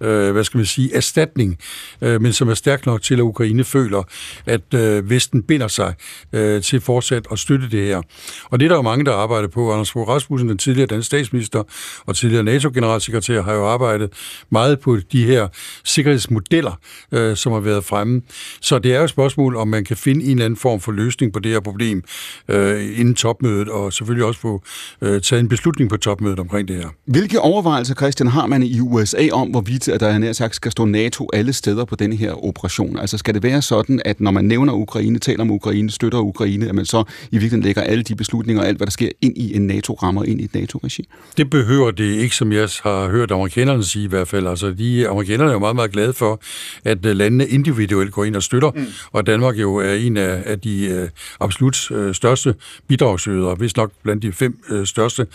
øh, 0.02 0.32
hvad 0.32 0.44
skal 0.44 0.58
man 0.58 0.66
sige, 0.66 0.96
erstatning, 0.96 1.58
øh, 2.02 2.22
men 2.22 2.34
som 2.34 2.50
er 2.50 2.54
stærk 2.54 2.86
nok 2.86 3.02
til, 3.02 3.16
at 3.16 3.22
Ukraine 3.22 3.64
føler, 3.64 4.04
at 4.46 4.74
øh, 4.74 5.10
Vesten 5.10 5.44
binder 5.44 5.68
sig 5.68 5.94
øh, 6.34 6.62
til 6.62 6.82
fortsat 6.82 7.28
at 7.32 7.40
støtte 7.40 7.70
det 7.70 7.88
her. 7.88 8.02
Og 8.50 8.60
det 8.60 8.66
er 8.66 8.70
der 8.70 8.76
jo 8.76 8.82
mange, 8.82 9.06
der 9.06 9.14
arbejder 9.14 9.48
på. 9.48 9.72
Anders 9.72 9.92
Fogh 9.92 10.10
Rasmussen, 10.10 10.50
den 10.50 10.58
tidligere 10.58 10.88
danske 10.88 11.06
statsminister 11.06 11.64
og 12.06 12.16
tidligere 12.16 12.44
NATO-generalsekretær, 12.44 13.42
har 13.42 13.54
jo 13.54 13.68
arbejdet 13.68 14.10
meget 14.50 14.80
på 14.80 14.98
de 15.12 15.26
her 15.26 15.48
sikkerhedsmodeller, 15.84 16.80
øh, 17.12 17.36
som 17.36 17.52
har 17.52 17.60
været 17.60 17.84
fremme. 17.84 18.22
Så 18.62 18.80
det 18.80 18.94
er 18.94 18.98
jo 18.98 19.04
et 19.04 19.10
spørgsmål, 19.10 19.56
om 19.56 19.68
man 19.68 19.84
kan 19.84 19.98
finde 19.98 20.26
en 20.26 20.32
eller 20.32 20.46
anden 20.46 20.58
form 20.58 20.80
for 20.80 20.92
løsning 20.92 21.34
på 21.34 21.40
det 21.40 21.52
her 21.52 21.60
problem 21.60 22.04
øh, 22.48 23.00
inden 23.00 23.16
topmødet, 23.16 23.70
og 23.70 23.94
selvfølgelig 23.94 24.26
også 24.26 24.40
få 24.40 24.64
øh, 25.02 25.22
taget 25.22 25.40
en 25.40 25.48
beslutning 25.48 25.90
på 25.90 25.98
topmødet 25.98 26.40
omkring 26.40 26.68
det 26.68 26.76
her. 26.76 26.90
Hvilke 27.06 27.40
overvejelser, 27.40 27.96
Christian, 27.96 28.28
har 28.28 28.48
man 28.48 28.64
i 28.64 28.80
USA 28.80 29.30
om, 29.32 29.48
hvorvidt 29.48 29.85
at 29.88 30.00
der 30.00 30.08
er 30.08 30.18
nær 30.18 30.34
sagt 30.34 30.56
skal 30.56 30.72
stå 30.72 30.86
NATO 30.86 31.30
alle 31.34 31.54
steder 31.54 31.86
på 31.86 31.96
denne 31.96 32.16
her 32.16 32.46
operation? 32.46 33.00
Altså 33.00 33.18
skal 33.18 33.34
det 33.34 33.44
være 33.44 33.62
sådan, 33.62 34.02
at 34.06 34.22
når 34.22 34.32
man 34.32 34.46
nævner 34.46 34.74
Ukraine, 34.74 35.20
taler 35.20 35.42
om 35.42 35.52
Ukraine, 35.52 35.92
støtter 35.92 36.20
Ukraine, 36.20 36.70
at 36.70 36.76
man 36.76 36.86
så 36.86 37.00
i 37.00 37.04
virkeligheden 37.32 37.64
lægger 37.64 37.82
alle 37.82 38.04
de 38.04 38.16
beslutninger 38.16 38.62
og 38.64 38.68
alt, 38.68 38.78
hvad 38.78 38.88
der 38.88 38.92
sker, 38.92 39.10
ind 39.22 39.38
i 39.38 39.56
en 39.56 39.68
NATO-rammer, 39.68 40.24
ind 40.24 40.42
i 40.42 40.44
et 40.44 40.54
NATO-regi? 40.54 41.08
Det 41.38 41.50
behøver 41.50 41.92
det 41.92 42.14
ikke, 42.16 42.36
som 42.36 42.52
jeg 42.52 42.70
har 42.84 43.10
hørt 43.10 43.32
amerikanerne 43.32 43.84
sige 43.84 44.06
i 44.06 44.08
hvert 44.08 44.28
fald. 44.28 44.48
Altså, 44.48 44.72
de 44.72 45.08
amerikanerne 45.08 45.50
er 45.50 45.54
jo 45.54 45.60
meget, 45.60 45.76
meget 45.76 45.92
glade 45.92 46.14
for, 46.14 46.42
at 46.84 47.06
landene 47.06 47.48
individuelt 47.48 48.12
går 48.12 48.24
ind 48.24 48.36
og 48.36 48.44
støtter 48.44 48.72
mm. 48.72 48.86
og 49.12 49.28
Danmark 49.28 49.56
jo 49.56 49.76
er 49.76 49.94
en 49.94 50.18
af, 50.18 50.44
af 50.46 50.60
de 50.60 50.86
øh, 50.86 51.10
absolut 51.40 51.92
øh, 51.92 52.16
største 52.16 52.56
bidragsydere, 52.88 53.56
hvis 53.56 53.76
nok 53.76 53.92
blandt 54.04 54.24
de 54.24 54.32
fem 54.32 54.60
øh, 54.70 54.86
største. 54.86 55.28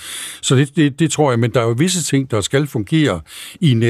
Så 0.43 0.57
det, 0.57 0.77
det, 0.77 0.99
det 0.99 1.11
tror 1.11 1.31
jeg, 1.31 1.39
men 1.39 1.51
der 1.51 1.61
er 1.61 1.65
jo 1.65 1.75
visse 1.79 2.03
ting, 2.03 2.31
der 2.31 2.41
skal 2.41 2.67
fungere 2.67 3.21
i 3.61 3.71
en 3.71 3.81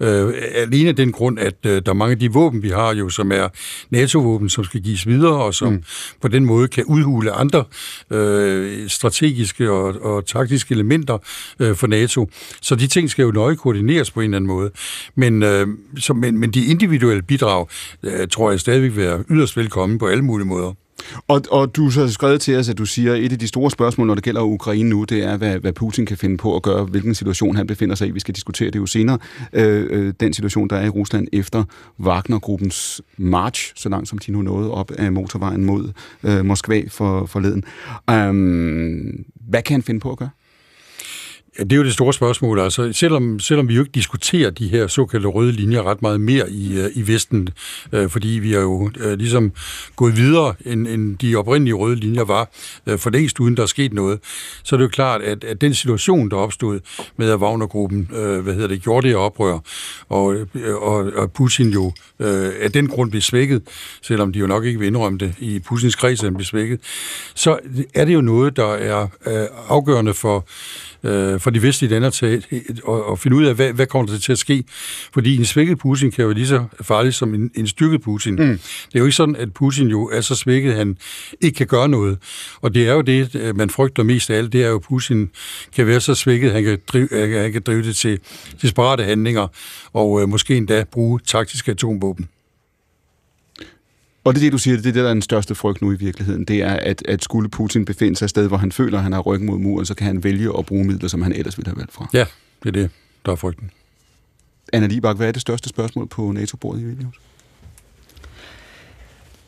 NATO-ramme. 0.00 0.36
Øh, 0.36 0.42
alene 0.54 0.92
den 0.92 1.12
grund, 1.12 1.38
at 1.38 1.54
øh, 1.66 1.82
der 1.86 1.90
er 1.90 1.94
mange 1.94 2.12
af 2.12 2.18
de 2.18 2.32
våben, 2.32 2.62
vi 2.62 2.68
har 2.68 2.94
jo, 2.94 3.08
som 3.08 3.32
er 3.32 3.48
NATO-våben, 3.90 4.48
som 4.48 4.64
skal 4.64 4.80
gives 4.80 5.06
videre, 5.06 5.44
og 5.44 5.54
som 5.54 5.72
mm. 5.72 5.82
på 6.22 6.28
den 6.28 6.44
måde 6.44 6.68
kan 6.68 6.84
udhule 6.84 7.32
andre 7.32 7.64
øh, 8.10 8.88
strategiske 8.88 9.70
og, 9.70 10.02
og 10.02 10.26
taktiske 10.26 10.74
elementer 10.74 11.18
øh, 11.58 11.76
for 11.76 11.86
NATO. 11.86 12.30
Så 12.62 12.74
de 12.74 12.86
ting 12.86 13.10
skal 13.10 13.22
jo 13.22 13.30
nøje 13.30 13.56
koordineres 13.56 14.10
på 14.10 14.20
en 14.20 14.24
eller 14.24 14.36
anden 14.36 14.48
måde. 14.48 14.70
Men, 15.14 15.42
øh, 15.42 15.66
så, 15.98 16.14
men, 16.14 16.38
men 16.38 16.50
de 16.50 16.66
individuelle 16.66 17.22
bidrag, 17.22 17.66
øh, 18.02 18.28
tror 18.28 18.50
jeg 18.50 18.60
stadigvæk 18.60 18.96
vil 18.96 19.02
være 19.02 19.24
yderst 19.30 19.56
velkommen 19.56 19.98
på 19.98 20.06
alle 20.06 20.24
mulige 20.24 20.46
måder. 20.46 20.72
Og, 21.28 21.42
og 21.50 21.76
du 21.76 21.90
har 21.90 22.06
skrevet 22.06 22.40
til 22.40 22.56
os, 22.56 22.68
at 22.68 22.78
du 22.78 22.86
siger, 22.86 23.12
at 23.12 23.20
et 23.20 23.32
af 23.32 23.38
de 23.38 23.48
store 23.48 23.70
spørgsmål, 23.70 24.06
når 24.06 24.14
det 24.14 24.24
gælder 24.24 24.40
Ukraine 24.42 24.88
nu, 24.88 25.04
det 25.04 25.24
er, 25.24 25.36
hvad, 25.36 25.58
hvad 25.58 25.72
Putin 25.72 26.06
kan 26.06 26.16
finde 26.16 26.36
på 26.36 26.56
at 26.56 26.62
gøre, 26.62 26.84
hvilken 26.84 27.14
situation 27.14 27.56
han 27.56 27.66
befinder 27.66 27.94
sig 27.94 28.08
i. 28.08 28.10
Vi 28.10 28.20
skal 28.20 28.34
diskutere 28.34 28.70
det 28.70 28.78
jo 28.78 28.86
senere. 28.86 29.18
Øh, 29.52 29.86
øh, 29.90 30.14
den 30.20 30.32
situation, 30.32 30.68
der 30.68 30.76
er 30.76 30.84
i 30.84 30.88
Rusland 30.88 31.28
efter 31.32 31.64
Wagner-gruppens 32.00 33.02
march, 33.16 33.72
så 33.76 33.88
langt 33.88 34.08
som 34.08 34.18
de 34.18 34.32
nu 34.32 34.42
nåede 34.42 34.70
op 34.70 34.90
af 34.90 35.12
motorvejen 35.12 35.64
mod 35.64 35.92
øh, 36.22 36.44
Moskva 36.44 36.82
for, 36.88 37.26
forleden. 37.26 37.64
Øh, 38.10 39.14
hvad 39.48 39.62
kan 39.62 39.74
han 39.74 39.82
finde 39.82 40.00
på 40.00 40.10
at 40.10 40.18
gøre? 40.18 40.30
Ja, 41.58 41.64
det 41.64 41.72
er 41.72 41.76
jo 41.76 41.84
det 41.84 41.92
store 41.92 42.12
spørgsmål. 42.12 42.60
Altså, 42.60 42.92
selvom, 42.92 43.40
selvom 43.40 43.68
vi 43.68 43.74
jo 43.74 43.80
ikke 43.80 43.92
diskuterer 43.92 44.50
de 44.50 44.68
her 44.68 44.86
såkaldte 44.86 45.28
røde 45.28 45.52
linjer 45.52 45.82
ret 45.82 46.02
meget 46.02 46.20
mere 46.20 46.50
i, 46.50 46.78
øh, 46.78 46.90
i 46.94 47.06
Vesten, 47.06 47.48
øh, 47.92 48.10
fordi 48.10 48.28
vi 48.28 48.52
har 48.52 48.60
jo 48.60 48.90
øh, 49.00 49.18
ligesom 49.18 49.52
gået 49.96 50.16
videre, 50.16 50.54
end, 50.66 50.86
end 50.86 51.18
de 51.18 51.36
oprindelige 51.36 51.74
røde 51.74 51.96
linjer 51.96 52.24
var, 52.24 52.48
øh, 52.86 52.98
for 52.98 53.10
længst 53.10 53.40
uden 53.40 53.56
der 53.56 53.62
er 53.62 53.66
sket 53.66 53.92
noget, 53.92 54.18
så 54.62 54.76
er 54.76 54.78
det 54.78 54.84
jo 54.84 54.88
klart, 54.88 55.22
at, 55.22 55.44
at 55.44 55.60
den 55.60 55.74
situation, 55.74 56.30
der 56.30 56.36
opstod 56.36 56.80
med, 57.16 57.30
at 57.30 57.38
Wagner-gruppen 57.38 58.10
øh, 58.16 58.40
hvad 58.40 58.54
hedder 58.54 58.68
det, 58.68 58.82
gjorde 58.82 59.06
det 59.06 59.10
her 59.10 59.18
oprør, 59.18 59.58
og, 60.08 60.34
øh, 60.34 60.76
og, 60.76 61.12
og 61.16 61.32
Putin 61.32 61.68
jo 61.68 61.92
øh, 62.20 62.52
af 62.60 62.72
den 62.72 62.88
grund 62.88 63.10
blev 63.10 63.22
svækket, 63.22 63.62
selvom 64.02 64.32
de 64.32 64.38
jo 64.38 64.46
nok 64.46 64.64
ikke 64.64 64.78
vil 64.78 64.86
indrømme 64.86 65.18
det 65.18 65.34
i 65.38 65.58
Putins 65.58 65.94
kreds, 65.94 66.20
at 66.20 66.24
han 66.24 66.34
blev 66.34 66.44
svækket, 66.44 66.80
så 67.34 67.58
er 67.94 68.04
det 68.04 68.14
jo 68.14 68.20
noget, 68.20 68.56
der 68.56 68.72
er 68.72 69.02
øh, 69.26 69.46
afgørende 69.68 70.14
for 70.14 70.46
øh, 71.04 71.40
for 71.40 71.50
de 71.50 71.62
vestlige 71.62 71.90
lande 71.90 72.10
til 72.10 72.26
at, 72.26 72.42
at 73.12 73.18
finde 73.18 73.36
ud 73.36 73.44
af, 73.44 73.54
hvad, 73.54 73.72
hvad 73.72 73.86
kommer 73.86 74.12
der 74.12 74.18
til 74.18 74.32
at 74.32 74.38
ske. 74.38 74.64
Fordi 75.12 75.36
en 75.36 75.44
svækket 75.44 75.78
Putin 75.78 76.10
kan 76.10 76.22
jo 76.22 76.28
være 76.28 76.36
lige 76.36 76.46
så 76.46 76.64
farlig 76.82 77.14
som 77.14 77.34
en, 77.34 77.50
en 77.54 77.66
styrket 77.66 78.02
Putin. 78.02 78.34
Mm. 78.34 78.38
Det 78.38 78.94
er 78.94 78.98
jo 78.98 79.04
ikke 79.04 79.16
sådan, 79.16 79.36
at 79.36 79.52
Putin 79.54 79.88
jo 79.88 80.08
er 80.08 80.20
så 80.20 80.34
svækket, 80.34 80.70
at 80.70 80.76
han 80.76 80.96
ikke 81.40 81.56
kan 81.56 81.66
gøre 81.66 81.88
noget. 81.88 82.18
Og 82.60 82.74
det 82.74 82.88
er 82.88 82.92
jo 82.92 83.00
det, 83.00 83.34
øh, 83.34 83.56
man 83.56 83.70
frygter 83.70 84.02
mest 84.02 84.30
af 84.30 84.38
alt, 84.38 84.52
det 84.52 84.64
er 84.64 84.68
jo, 84.68 84.76
at 84.76 84.82
Putin 84.82 85.30
kan 85.76 85.86
være 85.86 86.00
så 86.00 86.14
svækket, 86.14 86.48
at 86.48 86.54
han 86.54 86.64
kan 86.64 86.78
drive, 86.88 87.08
han 87.42 87.52
kan 87.52 87.62
drive 87.62 87.82
det 87.82 87.96
til 87.96 88.18
desperate 88.62 89.04
handlinger, 89.04 89.46
og 89.92 90.22
øh, 90.22 90.28
måske 90.28 90.56
endda 90.56 90.84
bruge 90.92 91.20
taktiske 91.26 91.70
atomvåben. 91.70 92.28
Og 94.26 94.34
det 94.34 94.40
er 94.40 94.44
det, 94.44 94.52
du 94.52 94.58
siger, 94.58 94.76
det 94.76 94.86
er 94.86 94.92
det, 94.92 95.02
der 95.02 95.08
er 95.08 95.14
den 95.14 95.22
største 95.22 95.54
frygt 95.54 95.82
nu 95.82 95.92
i 95.92 95.96
virkeligheden. 95.96 96.44
Det 96.44 96.62
er, 96.62 96.72
at, 96.72 97.02
at 97.08 97.24
skulle 97.24 97.48
Putin 97.48 97.84
befinde 97.84 98.16
sig 98.16 98.24
et 98.24 98.30
sted, 98.30 98.48
hvor 98.48 98.56
han 98.56 98.72
føler, 98.72 98.98
at 98.98 99.02
han 99.02 99.12
har 99.12 99.20
ryggen 99.20 99.46
mod 99.46 99.58
muren, 99.58 99.86
så 99.86 99.94
kan 99.94 100.06
han 100.06 100.24
vælge 100.24 100.58
at 100.58 100.66
bruge 100.66 100.84
midler, 100.84 101.08
som 101.08 101.22
han 101.22 101.32
ellers 101.32 101.58
ville 101.58 101.68
have 101.68 101.76
valgt 101.76 101.92
fra. 101.92 102.08
Ja, 102.12 102.24
det 102.62 102.68
er 102.68 102.72
det, 102.72 102.90
der 103.26 103.32
er 103.32 103.36
frygten. 103.36 103.70
Anna 104.72 104.86
Libak, 104.86 105.16
hvad 105.16 105.28
er 105.28 105.32
det 105.32 105.40
største 105.40 105.68
spørgsmål 105.68 106.08
på 106.08 106.32
NATO-bordet 106.32 106.80
i 106.80 106.84
Vilnius? 106.84 107.14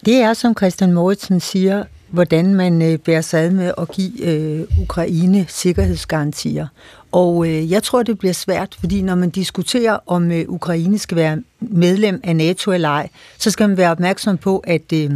Det 0.05 0.15
er, 0.15 0.35
som 0.35 0.57
Christian 0.57 0.93
Moritzen 0.93 1.41
siger, 1.41 1.85
hvordan 2.09 2.55
man 2.55 2.83
øh, 2.83 2.99
bærer 2.99 3.21
sig 3.21 3.41
ad 3.41 3.51
med 3.51 3.73
at 3.79 3.89
give 3.93 4.23
øh, 4.23 4.67
Ukraine 4.83 5.47
sikkerhedsgarantier. 5.49 6.67
Og 7.13 7.49
øh, 7.49 7.71
jeg 7.71 7.83
tror, 7.83 8.03
det 8.03 8.19
bliver 8.19 8.33
svært, 8.33 8.77
fordi 8.81 9.03
når 9.03 9.15
man 9.15 9.31
diskuterer, 9.31 9.99
om 10.07 10.31
øh, 10.31 10.45
Ukraine 10.49 10.99
skal 10.99 11.17
være 11.17 11.43
medlem 11.61 12.21
af 12.25 12.37
NATO 12.37 12.73
eller 12.73 12.89
ej, 12.89 13.09
så 13.39 13.51
skal 13.51 13.69
man 13.69 13.77
være 13.77 13.91
opmærksom 13.91 14.39
på, 14.39 14.59
at 14.59 14.93
øh, 14.93 15.11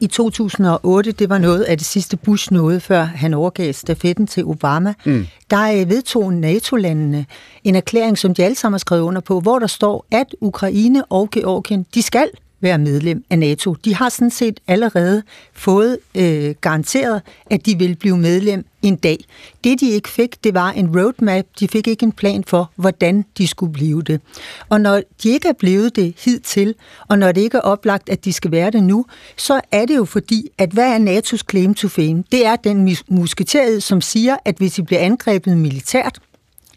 i 0.00 0.06
2008, 0.06 1.12
det 1.12 1.28
var 1.28 1.38
noget 1.38 1.62
af 1.62 1.78
det 1.78 1.86
sidste 1.86 2.16
Bush 2.16 2.52
nåede, 2.52 2.80
før 2.80 3.04
han 3.04 3.34
overgav 3.34 3.72
stafetten 3.72 4.26
til 4.26 4.44
Obama, 4.44 4.94
mm. 5.04 5.26
der 5.50 5.80
øh, 5.80 5.90
vedtog 5.90 6.32
NATO-landene 6.32 7.26
en 7.64 7.74
erklæring, 7.74 8.18
som 8.18 8.34
de 8.34 8.44
alle 8.44 8.54
sammen 8.54 8.74
har 8.74 8.78
skrevet 8.78 9.02
under 9.02 9.20
på, 9.20 9.40
hvor 9.40 9.58
der 9.58 9.66
står, 9.66 10.06
at 10.10 10.34
Ukraine 10.40 11.04
og 11.04 11.30
Georgien, 11.30 11.86
de 11.94 12.02
skal 12.02 12.28
være 12.66 12.78
medlem 12.78 13.24
af 13.30 13.38
NATO. 13.38 13.74
De 13.74 13.94
har 13.94 14.08
sådan 14.08 14.30
set 14.30 14.60
allerede 14.66 15.22
fået 15.52 15.98
øh, 16.14 16.54
garanteret, 16.60 17.22
at 17.50 17.66
de 17.66 17.78
vil 17.78 17.96
blive 17.96 18.18
medlem 18.18 18.66
en 18.82 18.96
dag. 18.96 19.24
Det 19.64 19.80
de 19.80 19.90
ikke 19.90 20.08
fik, 20.08 20.44
det 20.44 20.54
var 20.54 20.70
en 20.70 21.00
roadmap. 21.00 21.44
De 21.60 21.68
fik 21.68 21.86
ikke 21.86 22.02
en 22.02 22.12
plan 22.12 22.44
for, 22.44 22.70
hvordan 22.76 23.24
de 23.38 23.46
skulle 23.46 23.72
blive 23.72 24.02
det. 24.02 24.20
Og 24.68 24.80
når 24.80 25.02
de 25.22 25.28
ikke 25.28 25.48
er 25.48 25.52
blevet 25.52 25.96
det 25.96 26.14
hidtil, 26.24 26.74
og 27.08 27.18
når 27.18 27.32
det 27.32 27.40
ikke 27.40 27.56
er 27.56 27.62
oplagt, 27.62 28.08
at 28.08 28.24
de 28.24 28.32
skal 28.32 28.50
være 28.50 28.70
det 28.70 28.82
nu, 28.82 29.06
så 29.36 29.60
er 29.72 29.86
det 29.86 29.96
jo 29.96 30.04
fordi, 30.04 30.48
at 30.58 30.70
hvad 30.70 30.92
er 30.92 30.98
NATO's 30.98 31.42
claim 31.50 31.74
to 31.74 31.88
fame? 31.88 32.24
Det 32.32 32.46
er 32.46 32.56
den 32.56 32.96
musketeriet, 33.08 33.82
som 33.82 34.00
siger, 34.00 34.36
at 34.44 34.56
hvis 34.56 34.74
de 34.74 34.82
bliver 34.82 35.00
angrebet 35.00 35.56
militært, 35.56 36.18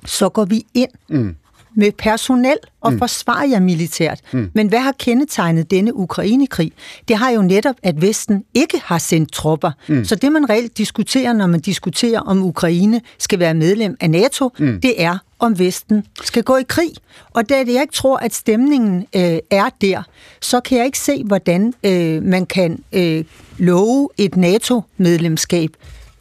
så 0.06 0.30
går 0.30 0.46
vi 0.46 0.66
ind. 0.74 0.90
Mm 1.08 1.36
med 1.76 1.92
personel 1.92 2.58
og 2.82 2.94
mm. 2.94 3.00
forsvarer 3.00 3.48
jer 3.48 3.60
militært. 3.60 4.22
Mm. 4.32 4.52
Men 4.54 4.68
hvad 4.68 4.80
har 4.80 4.92
kendetegnet 5.00 5.72
denne 5.72 5.96
Ukrainekrig? 5.96 6.72
Det 7.08 7.16
har 7.16 7.30
jo 7.30 7.42
netop, 7.42 7.76
at 7.84 8.02
Vesten 8.02 8.44
ikke 8.54 8.82
har 8.84 8.98
sendt 8.98 9.32
tropper. 9.32 9.72
Mm. 9.88 10.06
Så 10.06 10.16
det, 10.16 10.32
man 10.32 10.50
reelt 10.50 10.78
diskuterer, 10.78 11.34
når 11.34 11.48
man 11.48 11.60
diskuterer, 11.60 12.20
om 12.20 12.44
Ukraine 12.44 13.02
skal 13.18 13.40
være 13.40 13.54
medlem 13.54 13.98
af 14.00 14.10
NATO, 14.10 14.50
mm. 14.60 14.82
det 14.82 15.02
er, 15.04 15.18
om 15.40 15.60
Vesten 15.60 16.04
skal 16.24 16.44
gå 16.44 16.56
i 16.56 16.64
krig. 16.68 16.92
Og 17.34 17.50
da 17.50 17.56
jeg 17.56 17.82
ikke 17.82 17.94
tror, 17.94 18.18
at 18.18 18.34
stemningen 18.34 19.06
øh, 19.16 19.40
er 19.52 19.70
der, 19.82 20.04
så 20.42 20.60
kan 20.60 20.78
jeg 20.78 20.86
ikke 20.86 21.00
se, 21.00 21.24
hvordan 21.24 21.74
øh, 21.84 22.24
man 22.24 22.46
kan 22.46 22.84
øh, 22.94 23.24
love 23.58 24.10
et 24.18 24.36
NATO-medlemskab 24.36 25.70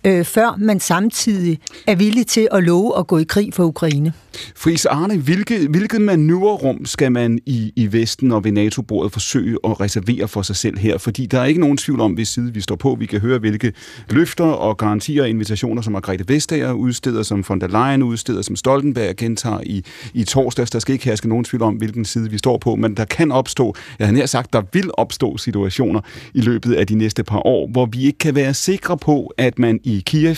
øh, 0.05 0.25
før 0.25 0.57
man 0.59 0.81
samtidig 0.81 1.59
er 1.87 1.95
villig 1.95 2.27
til 2.27 2.49
at 2.53 2.65
love 2.65 2.99
at 2.99 3.07
gå 3.07 3.19
i 3.19 3.25
krig 3.25 3.55
for 3.55 3.65
Ukraine. 3.65 4.13
Fris 4.57 4.87
Arne, 4.87 5.17
hvilke, 5.17 5.69
hvilket 5.69 6.01
manøvrerum 6.01 6.85
skal 6.85 7.13
man 7.13 7.39
i, 7.47 7.73
i 7.77 7.93
Vesten 7.93 8.33
og 8.33 8.45
ved 8.45 8.53
NATO-bordet 8.53 9.13
forsøge 9.13 9.59
at 9.65 9.81
reservere 9.81 10.29
for 10.29 10.43
sig 10.43 10.57
selv 10.57 10.79
her? 10.79 10.99
Fordi 10.99 11.27
der 11.27 11.41
er 11.41 11.45
ikke 11.45 11.61
nogen 11.61 11.77
tvivl 11.77 12.01
om, 12.01 12.13
hvis 12.13 12.29
side 12.29 12.55
vi 12.55 12.61
står 12.61 12.77
på. 12.77 12.97
Vi 12.99 13.07
kan 13.07 13.21
høre, 13.21 13.39
hvilke 13.39 13.73
løfter 14.11 14.45
og 14.45 14.77
garantier 14.77 15.23
og 15.23 15.29
invitationer, 15.29 15.83
som 15.83 15.93
Margrethe 15.93 16.25
Vestager 16.29 16.73
udsteder, 16.73 17.23
som 17.23 17.45
von 17.49 17.61
der 17.61 17.69
Leyen 17.69 18.03
udsteder, 18.03 18.43
som 18.43 18.57
Stoltenberg 18.57 19.17
gentager 19.17 19.61
i, 19.67 19.85
i 20.15 20.25
torsdags. 20.25 20.71
Der 20.71 20.79
skal 20.79 20.93
ikke 20.93 21.05
herske 21.05 21.29
nogen 21.29 21.45
tvivl 21.45 21.63
om, 21.63 21.75
hvilken 21.75 22.05
side 22.05 22.31
vi 22.31 22.39
står 22.39 22.59
på, 22.59 22.77
men 22.77 22.97
der 22.97 23.05
kan 23.05 23.33
opstå, 23.33 23.75
jeg 23.99 24.07
har 24.07 24.15
nær 24.15 24.27
sagt, 24.27 24.53
der 24.53 24.63
vil 24.73 24.91
opstå 24.97 25.37
situationer 25.37 26.01
i 26.35 26.41
løbet 26.41 26.75
af 26.75 26.87
de 26.87 26.95
næste 26.95 27.25
par 27.25 27.47
år, 27.47 27.69
hvor 27.69 27.87
vi 27.87 28.05
ikke 28.07 28.19
kan 28.19 28.35
være 28.35 28.55
sikre 28.55 28.99
på, 28.99 29.33
at 29.37 29.59
man 29.59 29.81
i 29.85 29.98
Kiev 30.01 30.37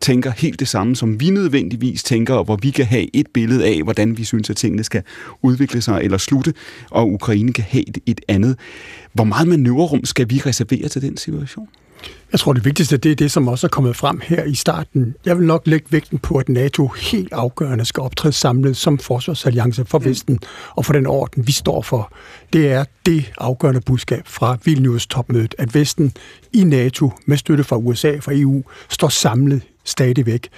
tænker 0.00 0.32
helt 0.36 0.60
det 0.60 0.68
samme, 0.68 0.96
som 0.96 1.20
vi 1.20 1.30
nødvendigvis 1.30 2.02
tænker, 2.02 2.34
og 2.34 2.44
hvor 2.44 2.58
vi 2.62 2.70
kan 2.70 2.86
have 2.86 3.16
et 3.16 3.26
billede 3.34 3.64
af, 3.66 3.82
hvordan 3.82 4.18
vi 4.18 4.24
synes, 4.24 4.50
at 4.50 4.56
tingene 4.56 4.84
skal 4.84 5.02
udvikle 5.42 5.80
sig 5.80 6.00
eller 6.02 6.18
slutte, 6.18 6.54
og 6.90 7.12
Ukraine 7.12 7.52
kan 7.52 7.64
have 7.68 7.88
et, 7.88 7.98
et 8.06 8.20
andet. 8.28 8.58
Hvor 9.12 9.24
meget 9.24 9.48
manøvrerum 9.48 10.04
skal 10.04 10.30
vi 10.30 10.42
reservere 10.46 10.88
til 10.88 11.02
den 11.02 11.16
situation? 11.16 11.68
Jeg 12.32 12.40
tror, 12.40 12.52
det 12.52 12.64
vigtigste 12.64 12.96
det 12.96 13.12
er 13.12 13.16
det, 13.16 13.30
som 13.30 13.48
også 13.48 13.66
er 13.66 13.68
kommet 13.68 13.96
frem 13.96 14.20
her 14.22 14.44
i 14.44 14.54
starten. 14.54 15.14
Jeg 15.24 15.38
vil 15.38 15.46
nok 15.46 15.62
lægge 15.66 15.86
vægten 15.90 16.18
på, 16.18 16.38
at 16.38 16.48
NATO 16.48 16.86
helt 16.86 17.32
afgørende 17.32 17.84
skal 17.84 18.02
optræde 18.02 18.32
samlet 18.32 18.76
som 18.76 18.98
forsvarsalliance 18.98 19.84
for 19.84 19.98
Vesten 19.98 20.38
og 20.70 20.84
for 20.84 20.92
den 20.92 21.06
orden, 21.06 21.46
vi 21.46 21.52
står 21.52 21.82
for. 21.82 22.12
Det 22.52 22.72
er 22.72 22.84
det 23.06 23.32
afgørende 23.38 23.80
budskab 23.80 24.22
fra 24.26 24.58
Vilnius 24.64 25.06
topmødet, 25.06 25.54
at 25.58 25.74
Vesten 25.74 26.12
i 26.52 26.64
NATO 26.64 27.10
med 27.26 27.36
støtte 27.36 27.64
fra 27.64 27.76
USA 27.76 28.16
og 28.16 28.22
fra 28.22 28.32
EU 28.34 28.62
står 28.88 29.08
samlet 29.08 29.62
stadigvæk 29.84 30.48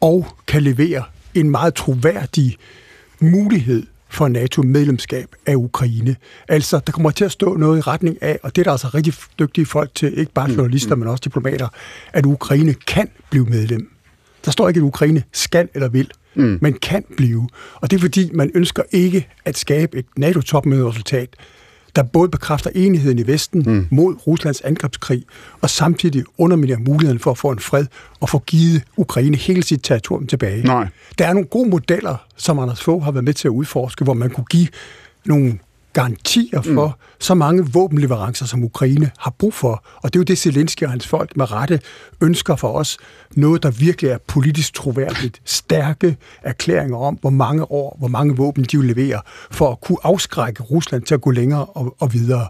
og 0.00 0.26
kan 0.46 0.62
levere 0.62 1.02
en 1.34 1.50
meget 1.50 1.74
troværdig 1.74 2.56
mulighed 3.20 3.86
for 4.16 4.28
NATO-medlemskab 4.28 5.28
af 5.46 5.54
Ukraine. 5.54 6.16
Altså, 6.48 6.80
der 6.86 6.92
kommer 6.92 7.10
til 7.10 7.24
at 7.24 7.32
stå 7.32 7.56
noget 7.56 7.78
i 7.78 7.80
retning 7.80 8.22
af, 8.22 8.38
og 8.42 8.56
det 8.56 8.62
er 8.62 8.64
der 8.64 8.70
altså 8.70 8.88
rigtig 8.88 9.14
dygtige 9.38 9.66
folk 9.66 9.94
til, 9.94 10.18
ikke 10.18 10.32
bare 10.32 10.48
mm, 10.48 10.54
journalister, 10.54 10.94
mm. 10.94 10.98
men 10.98 11.08
også 11.08 11.20
diplomater, 11.24 11.68
at 12.12 12.26
Ukraine 12.26 12.74
kan 12.74 13.08
blive 13.30 13.46
medlem. 13.46 13.90
Der 14.44 14.50
står 14.50 14.68
ikke, 14.68 14.78
at 14.78 14.82
Ukraine 14.82 15.22
skal 15.32 15.68
eller 15.74 15.88
vil, 15.88 16.10
mm. 16.34 16.58
men 16.60 16.72
kan 16.72 17.04
blive. 17.16 17.48
Og 17.74 17.90
det 17.90 17.96
er 17.96 18.00
fordi, 18.00 18.30
man 18.34 18.50
ønsker 18.54 18.82
ikke 18.90 19.28
at 19.44 19.58
skabe 19.58 19.98
et 19.98 20.06
NATO-topmøderesultat, 20.16 21.28
der 21.96 22.02
både 22.02 22.28
bekræfter 22.28 22.70
enigheden 22.74 23.18
i 23.18 23.26
Vesten 23.26 23.62
mm. 23.66 23.86
mod 23.90 24.16
Ruslands 24.26 24.60
angrebskrig, 24.60 25.24
og 25.60 25.70
samtidig 25.70 26.24
underminerer 26.38 26.78
muligheden 26.78 27.18
for 27.18 27.30
at 27.30 27.38
få 27.38 27.50
en 27.50 27.58
fred 27.58 27.86
og 28.20 28.28
få 28.28 28.38
givet 28.38 28.82
Ukraine 28.96 29.36
hele 29.36 29.62
sit 29.62 29.80
territorium 29.82 30.26
tilbage. 30.26 30.62
Nej. 30.62 30.88
Der 31.18 31.26
er 31.26 31.32
nogle 31.32 31.48
gode 31.48 31.68
modeller, 31.70 32.16
som 32.36 32.58
Anders 32.58 32.82
Fogh 32.82 33.04
har 33.04 33.10
været 33.10 33.24
med 33.24 33.34
til 33.34 33.48
at 33.48 33.52
udforske, 33.52 34.04
hvor 34.04 34.14
man 34.14 34.30
kunne 34.30 34.44
give 34.44 34.68
nogle 35.24 35.58
garantier 35.96 36.62
for 36.62 36.86
mm. 36.86 37.16
så 37.20 37.34
mange 37.34 37.66
våbenleverancer, 37.72 38.46
som 38.46 38.64
Ukraine 38.64 39.10
har 39.18 39.34
brug 39.38 39.54
for. 39.54 39.84
Og 39.96 40.12
det 40.12 40.16
er 40.16 40.20
jo 40.20 40.24
det, 40.24 40.38
Zelensky 40.38 40.82
og 40.82 40.90
hans 40.90 41.06
folk 41.06 41.36
med 41.36 41.52
rette 41.52 41.80
ønsker 42.20 42.56
for 42.56 42.72
os. 42.72 42.98
Noget, 43.36 43.62
der 43.62 43.70
virkelig 43.70 44.10
er 44.10 44.18
politisk 44.26 44.74
troværdigt. 44.74 45.40
Stærke 45.44 46.16
erklæringer 46.42 46.96
om, 46.96 47.18
hvor 47.20 47.30
mange 47.30 47.70
år, 47.72 47.96
hvor 47.98 48.08
mange 48.08 48.36
våben 48.36 48.64
de 48.64 48.78
vil 48.78 48.86
levere, 48.86 49.20
for 49.50 49.70
at 49.70 49.80
kunne 49.80 49.98
afskrække 50.02 50.62
Rusland 50.62 51.02
til 51.02 51.14
at 51.14 51.20
gå 51.20 51.30
længere 51.30 51.64
og, 51.64 51.96
og 51.98 52.12
videre. 52.12 52.48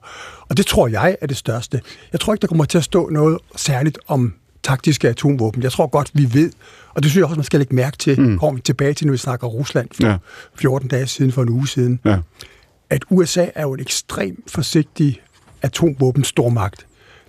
Og 0.48 0.56
det 0.56 0.66
tror 0.66 0.88
jeg 0.88 1.16
er 1.20 1.26
det 1.26 1.36
største. 1.36 1.80
Jeg 2.12 2.20
tror 2.20 2.32
ikke, 2.32 2.42
der 2.42 2.48
kommer 2.48 2.64
til 2.64 2.78
at 2.78 2.84
stå 2.84 3.08
noget 3.08 3.38
særligt 3.56 3.98
om 4.06 4.34
taktiske 4.62 5.08
atomvåben. 5.08 5.62
Jeg 5.62 5.72
tror 5.72 5.86
godt, 5.86 6.10
vi 6.14 6.34
ved, 6.34 6.50
og 6.94 7.02
det 7.02 7.10
synes 7.10 7.20
jeg 7.20 7.24
også, 7.24 7.36
man 7.36 7.44
skal 7.44 7.60
lægge 7.60 7.74
mærke 7.74 7.96
til, 7.96 8.20
mm. 8.20 8.38
kommer 8.38 8.56
vi 8.56 8.62
tilbage 8.62 8.94
til, 8.94 9.06
når 9.06 9.12
vi 9.12 9.18
snakker 9.18 9.46
Rusland 9.46 9.88
for 9.94 10.06
ja. 10.06 10.16
14 10.54 10.88
dage 10.88 11.06
siden, 11.06 11.32
for 11.32 11.42
en 11.42 11.48
uge 11.48 11.68
siden, 11.68 12.00
ja 12.04 12.18
at 12.90 13.04
USA 13.10 13.46
er 13.54 13.62
jo 13.62 13.74
en 13.74 13.80
ekstremt 13.80 14.50
forsigtig 14.50 15.22
atomvåbenstormagt, 15.62 16.86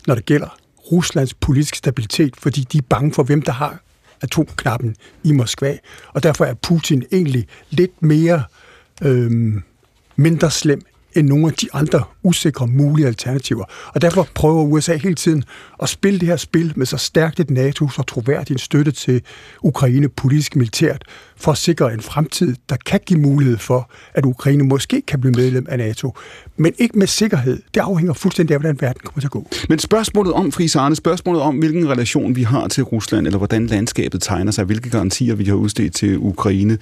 når 0.07 0.15
det 0.15 0.25
gælder 0.25 0.57
Ruslands 0.91 1.33
politiske 1.33 1.77
stabilitet, 1.77 2.35
fordi 2.35 2.61
de 2.61 2.77
er 2.77 2.81
bange 2.89 3.13
for, 3.13 3.23
hvem 3.23 3.41
der 3.41 3.51
har 3.51 3.79
atomknappen 4.21 4.95
i 5.23 5.31
Moskva. 5.31 5.77
Og 6.13 6.23
derfor 6.23 6.45
er 6.45 6.53
Putin 6.53 7.03
egentlig 7.11 7.47
lidt 7.69 8.01
mere 8.01 8.43
øhm, 9.01 9.63
mindre 10.15 10.51
slem 10.51 10.81
end 11.15 11.27
nogle 11.27 11.47
af 11.47 11.53
de 11.53 11.67
andre 11.73 12.03
usikre 12.23 12.67
mulige 12.67 13.07
alternativer. 13.07 13.65
Og 13.93 14.01
derfor 14.01 14.27
prøver 14.35 14.63
USA 14.63 14.95
hele 14.95 15.15
tiden 15.15 15.43
at 15.81 15.89
spille 15.89 16.19
det 16.19 16.27
her 16.27 16.36
spil 16.36 16.74
med 16.75 16.86
så 16.86 16.98
stærkt 16.98 17.39
et 17.39 17.50
NATO, 17.50 17.89
så 17.89 18.01
troværdig 18.01 18.53
en 18.53 18.57
støtte 18.57 18.91
til 18.91 19.22
Ukraine 19.62 20.10
politisk 20.10 20.55
militært, 20.55 21.03
for 21.36 21.51
at 21.51 21.57
sikre 21.57 21.93
en 21.93 22.01
fremtid, 22.01 22.55
der 22.69 22.75
kan 22.86 23.00
give 23.05 23.19
mulighed 23.19 23.57
for, 23.57 23.91
at 24.13 24.25
Ukraine 24.25 24.63
måske 24.63 25.01
kan 25.01 25.22
blive 25.22 25.34
medlem 25.34 25.65
af 25.69 25.77
NATO. 25.77 26.13
Men 26.57 26.74
ikke 26.77 27.00
med 27.00 27.07
sikkerhed. 27.07 27.62
Det 27.74 27.79
afhænger 27.79 28.13
fuldstændig 28.13 28.53
af, 28.53 28.60
hvordan 28.60 28.81
verden 28.81 29.01
kommer 29.03 29.22
til 29.22 29.27
at 29.27 29.31
gå. 29.31 29.48
Men 29.69 29.79
spørgsmålet 29.79 30.34
om, 30.34 30.51
Friis 30.51 30.75
Arne, 30.75 30.96
spørgsmålet 30.96 31.41
om, 31.41 31.57
hvilken 31.57 31.89
relation 31.89 32.36
vi 32.36 32.43
har 32.43 32.67
til 32.67 32.84
Rusland, 32.84 33.25
eller 33.25 33.38
hvordan 33.38 33.67
landskabet 33.67 34.22
tegner 34.22 34.51
sig, 34.51 34.65
hvilke 34.65 34.89
garantier 34.89 35.36
vi 35.36 35.43
har 35.43 35.55
udstedt 35.55 35.93
til 35.96 36.17
Ukraine, 36.17 36.77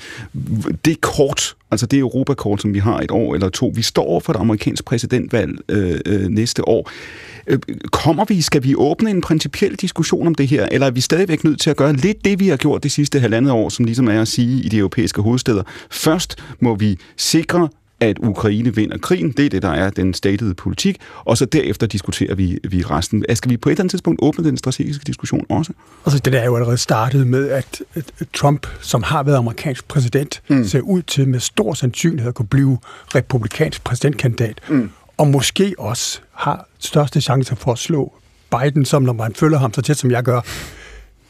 det 0.86 0.92
er 0.92 1.00
kort, 1.02 1.56
altså 1.72 1.86
det 1.86 2.00
Europakort, 2.00 2.62
som 2.62 2.74
vi 2.74 2.80
har 2.80 3.00
et 3.00 3.12
år 3.12 3.34
eller 3.34 3.50
to. 3.50 3.72
Vi 3.75 3.82
står 3.82 4.20
for 4.20 4.34
et 4.34 4.38
amerikansk 4.40 4.86
præsidentvalg 4.86 5.60
øh, 5.70 6.00
øh, 6.06 6.28
næste 6.28 6.68
år. 6.68 6.92
Øh, 7.48 7.60
kommer 7.92 8.25
vi, 8.25 8.42
skal 8.42 8.64
vi 8.64 8.75
åbne 8.75 9.10
en 9.10 9.22
principiel 9.22 9.75
diskussion 9.75 10.28
om 10.28 10.36
det 10.36 10.48
her, 10.48 10.68
eller 10.72 10.88
er 10.88 10.92
vi 10.92 11.02
stadigvæk 11.02 11.44
nødt 11.44 11.60
til 11.60 11.70
at 11.70 11.78
gøre 11.78 11.94
lidt 11.94 12.25
det, 12.25 12.40
vi 12.40 12.48
har 12.48 12.58
gjort 12.58 12.84
det 12.84 12.92
sidste 12.92 13.20
halvandet 13.20 13.52
år, 13.52 13.70
som 13.70 13.86
ligesom 13.86 14.08
er 14.08 14.22
at 14.22 14.28
sige 14.28 14.64
i 14.64 14.70
de 14.70 14.78
europæiske 14.78 15.22
hovedsteder. 15.22 15.64
Først 15.92 16.44
må 16.60 16.75
vi 16.75 17.00
sikre 17.18 17.70
at 18.00 18.18
Ukraine 18.20 18.75
vinder 18.75 18.98
krigen. 18.98 19.32
Det 19.32 19.46
er 19.46 19.50
det, 19.50 19.62
der 19.62 19.70
er 19.70 19.90
den 19.90 20.14
statede 20.14 20.54
politik. 20.54 20.98
Og 21.25 21.38
så 21.38 21.46
derefter 21.46 21.88
diskuterer 21.88 22.36
vi, 22.36 22.60
vi 22.64 22.82
resten. 22.82 23.25
Skal 23.34 23.52
vi 23.52 23.58
på 23.58 23.70
et 23.70 23.72
eller 23.72 23.82
andet 23.82 23.92
tidspunkt 23.92 24.20
åbne 24.24 24.46
den 24.46 24.58
strategiske 24.58 25.04
diskussion 25.08 25.46
også? 25.50 25.74
Altså, 26.06 26.20
det 26.20 26.36
er 26.36 26.46
jo 26.46 26.56
allerede 26.56 26.78
startet 26.78 27.28
med, 27.28 27.50
at 27.50 27.82
Trump, 28.34 28.68
som 28.82 29.04
har 29.04 29.24
været 29.24 29.38
amerikansk 29.38 29.88
præsident, 29.88 30.42
mm. 30.48 30.64
ser 30.64 30.82
ud 30.82 31.02
til 31.02 31.28
med 31.28 31.40
stor 31.40 31.74
sandsynlighed 31.74 32.30
at 32.30 32.36
kunne 32.36 32.48
blive 32.48 32.78
republikansk 33.16 33.84
præsidentkandidat. 33.84 34.62
Mm 34.70 34.90
og 35.18 35.28
måske 35.28 35.76
også 35.78 36.20
har 36.32 36.68
største 36.80 37.22
chance 37.22 37.56
for 37.56 37.72
at 37.72 37.78
slå 37.78 38.14
Biden, 38.52 38.86
som 38.86 39.04
når 39.04 39.14
man 39.14 39.36
følger 39.36 39.58
ham 39.58 39.74
så 39.74 39.82
tæt, 39.82 39.98
som 39.98 40.12
jeg 40.12 40.24
gør, 40.24 40.42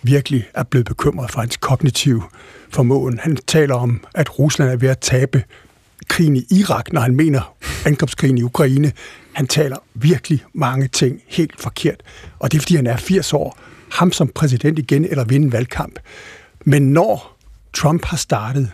virkelig 0.04 0.46
er 0.54 0.64
blevet 0.64 0.86
bekymret 0.86 1.32
for 1.32 1.40
hans 1.40 1.58
kognitive 1.58 2.24
formåen. 2.70 3.20
Han 3.20 3.36
taler 3.36 3.76
om, 3.76 4.04
at 4.14 4.40
Rusland 4.40 4.72
er 4.72 4.76
ved 4.76 4.90
at 4.90 5.00
tabe 5.00 5.44
krigen 6.08 6.36
i 6.36 6.46
Irak, 6.52 6.94
når 6.94 7.02
han 7.02 7.16
mener 7.16 7.56
angrebskrigen 7.86 8.38
i 8.38 8.44
Ukraine. 8.44 8.92
Han 9.34 9.48
taler 9.48 9.78
virkelig 9.94 10.44
mange 10.54 10.88
ting 10.88 11.22
helt 11.28 11.62
forkert, 11.62 12.04
og 12.40 12.52
det 12.52 12.58
er, 12.58 12.62
fordi 12.62 12.76
han 12.76 12.88
er 12.88 12.98
80 12.98 13.34
år. 13.34 13.58
Ham 13.92 14.12
som 14.12 14.28
præsident 14.28 14.80
igen 14.80 15.06
eller 15.06 15.24
vinde 15.24 15.46
en 15.46 15.52
valgkamp. 15.52 16.00
Men 16.66 16.94
når 16.94 17.38
Trump 17.74 18.06
har 18.06 18.18
startet 18.18 18.72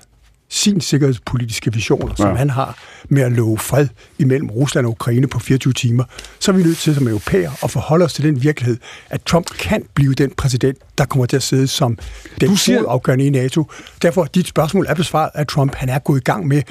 sin 0.52 0.82
sikkerhedspolitiske 0.82 1.74
visioner, 1.74 2.08
ja. 2.10 2.16
som 2.16 2.36
han 2.36 2.50
har 2.50 2.78
med 3.10 3.22
at 3.22 3.32
love 3.32 3.58
fred 3.58 3.88
imellem 4.20 4.50
Rusland 4.50 4.86
og 4.86 4.92
Ukraine 4.92 5.28
på 5.28 5.40
24 5.40 5.74
timer, 5.74 6.04
så 6.40 6.52
er 6.52 6.56
vi 6.56 6.64
nødt 6.64 6.78
til 6.78 6.96
som 6.96 7.08
europæer 7.08 7.52
at 7.64 7.72
forholde 7.72 8.06
os 8.06 8.14
til 8.14 8.24
den 8.24 8.44
virkelighed, 8.44 8.78
at 9.10 9.22
Trump 9.22 9.46
kan 9.60 9.86
blive 9.94 10.14
den 10.14 10.32
præsident, 10.38 10.78
der 10.98 11.06
kommer 11.06 11.26
til 11.26 11.36
at 11.36 11.44
sidde 11.44 11.68
som 11.68 11.98
den 12.42 12.58
siger... 12.58 12.84
afgørende 12.88 13.26
i 13.26 13.30
NATO. 13.30 13.66
Derfor, 14.02 14.26
dit 14.26 14.48
spørgsmål 14.48 14.86
er 14.90 14.94
besvaret, 14.94 15.30
at 15.34 15.48
Trump 15.48 15.76
han 15.76 15.90
er 15.90 16.00
gået 16.00 16.20
i 16.20 16.24
gang 16.24 16.48
med 16.48 16.62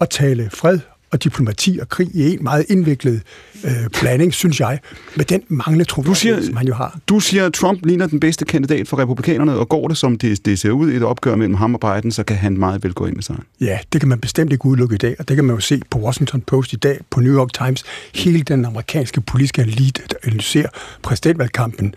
at 0.00 0.10
tale 0.10 0.50
fred 0.54 0.78
og 1.12 1.24
diplomati 1.24 1.78
og 1.80 1.88
krig 1.88 2.08
i 2.14 2.32
en 2.32 2.42
meget 2.42 2.66
indviklet 2.68 3.22
øh, 3.64 3.70
blanding, 4.00 4.34
synes 4.34 4.60
jeg, 4.60 4.78
med 5.16 5.24
den 5.24 5.42
manglende 5.48 5.84
troværdighed, 5.84 6.46
som 6.46 6.56
han 6.56 6.66
jo 6.66 6.74
har. 6.74 6.98
Du 7.08 7.20
siger, 7.20 7.46
at 7.46 7.52
Trump 7.52 7.86
ligner 7.86 8.06
den 8.06 8.20
bedste 8.20 8.44
kandidat 8.44 8.88
for 8.88 8.98
republikanerne, 8.98 9.52
og 9.52 9.68
går 9.68 9.88
det, 9.88 9.96
som 9.98 10.18
det, 10.18 10.46
det 10.46 10.58
ser 10.58 10.70
ud 10.70 10.90
i 10.90 10.96
et 10.96 11.02
opgør 11.02 11.36
mellem 11.36 11.54
ham 11.54 11.74
og 11.74 11.80
Biden, 11.80 12.12
så 12.12 12.22
kan 12.22 12.36
han 12.36 12.58
meget 12.58 12.84
vel 12.84 12.92
gå 12.92 13.06
ind 13.06 13.14
med 13.14 13.22
sig. 13.22 13.36
Ja, 13.60 13.78
det 13.92 14.00
kan 14.00 14.08
man 14.08 14.20
bestemt 14.20 14.52
ikke 14.52 14.66
udelukke 14.66 14.94
i 14.94 14.98
dag, 14.98 15.16
og 15.18 15.28
det 15.28 15.36
kan 15.36 15.44
man 15.44 15.54
jo 15.54 15.60
se 15.60 15.80
på 15.90 15.98
Washington 15.98 16.40
Post 16.40 16.72
i 16.72 16.76
dag, 16.76 17.00
på 17.10 17.20
New 17.20 17.34
York 17.34 17.52
Times. 17.52 17.84
Hele 18.14 18.42
den 18.42 18.64
amerikanske 18.64 19.20
politiske 19.20 19.62
elite, 19.62 20.02
der 20.10 20.16
analyserer 20.22 20.68
præsidentvalgkampen, 21.02 21.94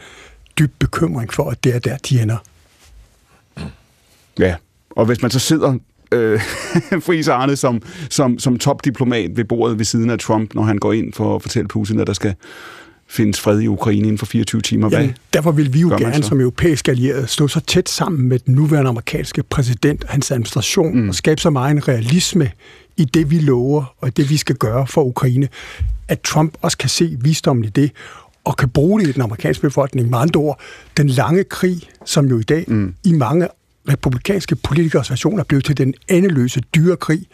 dyb 0.60 0.72
bekymring 0.80 1.34
for, 1.34 1.50
at 1.50 1.64
det 1.64 1.76
er 1.76 1.80
der, 1.80 1.98
de 1.98 2.22
ender. 2.22 2.38
Ja, 4.40 4.56
og 4.90 5.06
hvis 5.06 5.22
man 5.22 5.32
så 5.32 5.40
sidder 5.40 5.78
øh, 6.14 6.42
Friis 7.06 7.28
Arne 7.28 7.56
som, 7.56 7.82
som, 8.10 8.40
som 8.40 8.58
topdiplomat 8.58 9.38
ved 9.38 9.46
bordet 9.46 9.78
ved 9.78 9.86
siden 9.86 10.10
af 10.10 10.20
Trump, 10.20 10.54
når 10.54 10.64
han 10.64 10.78
går 10.78 10.94
ind 10.94 11.14
for 11.14 11.36
at 11.36 11.42
fortælle 11.42 11.68
Putin, 11.68 12.00
at 12.00 12.08
der 12.08 12.14
skal 12.14 12.36
findes 13.08 13.40
fred 13.40 13.62
i 13.62 13.68
Ukraine 13.68 14.02
inden 14.02 14.18
for 14.18 14.26
24 14.26 14.62
timer. 14.62 14.90
Hvad 14.90 15.00
Jamen, 15.00 15.16
derfor 15.34 15.52
vil 15.52 15.74
vi 15.74 15.80
jo 15.80 15.90
gerne 15.90 16.24
som 16.24 16.40
europæiske 16.40 16.92
allierede 16.92 17.28
stå 17.28 17.48
så 17.48 17.60
tæt 17.60 17.90
sammen 17.90 18.30
med 18.30 18.40
den 18.40 18.56
nuværende 18.56 18.90
amerikanske 18.90 19.44
præsident 19.44 20.04
og 20.04 20.10
hans 20.10 20.32
administration 20.32 20.98
mm. 20.98 21.10
og 21.10 21.16
skabe 21.16 21.42
så 21.42 21.50
meget 21.50 21.72
en 21.72 21.88
realisme 21.88 22.52
i 22.98 23.06
det, 23.06 23.32
vi 23.32 23.40
lover 23.40 23.96
og 24.02 24.18
det, 24.18 24.30
vi 24.30 24.38
skal 24.38 24.56
gøre 24.56 24.88
for 24.88 25.04
Ukraine, 25.04 25.48
at 26.08 26.22
Trump 26.22 26.58
også 26.62 26.78
kan 26.78 26.90
se 26.90 27.18
visdommen 27.22 27.66
i 27.66 27.70
det 27.70 27.92
og 28.44 28.58
kan 28.58 28.70
bruge 28.70 29.02
det 29.02 29.08
i 29.08 29.12
den 29.12 29.22
amerikanske 29.22 29.62
befolkning. 29.62 30.10
Med 30.10 30.20
andre 30.20 30.40
ord, 30.40 30.60
den 30.98 31.08
lange 31.08 31.44
krig, 31.44 31.90
som 32.06 32.26
jo 32.26 32.40
i 32.40 32.44
dag 32.44 32.66
mm. 32.68 32.94
i 33.04 33.12
mange 33.12 33.48
republikanske 33.90 34.56
politikers 34.56 35.10
version 35.10 35.40
er 35.40 35.44
blevet 35.44 35.66
til 35.66 35.78
den 35.78 35.94
endeløse 36.08 36.62
dyrekrig, 36.76 37.28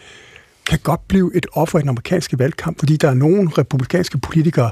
kan 0.65 0.79
godt 0.83 1.07
blive 1.07 1.31
et 1.35 1.45
offer 1.53 1.79
i 1.79 1.81
den 1.81 1.89
amerikanske 1.89 2.39
valgkamp, 2.39 2.79
fordi 2.79 2.97
der 2.97 3.09
er 3.09 3.13
nogle 3.13 3.49
republikanske 3.57 4.17
politikere, 4.17 4.71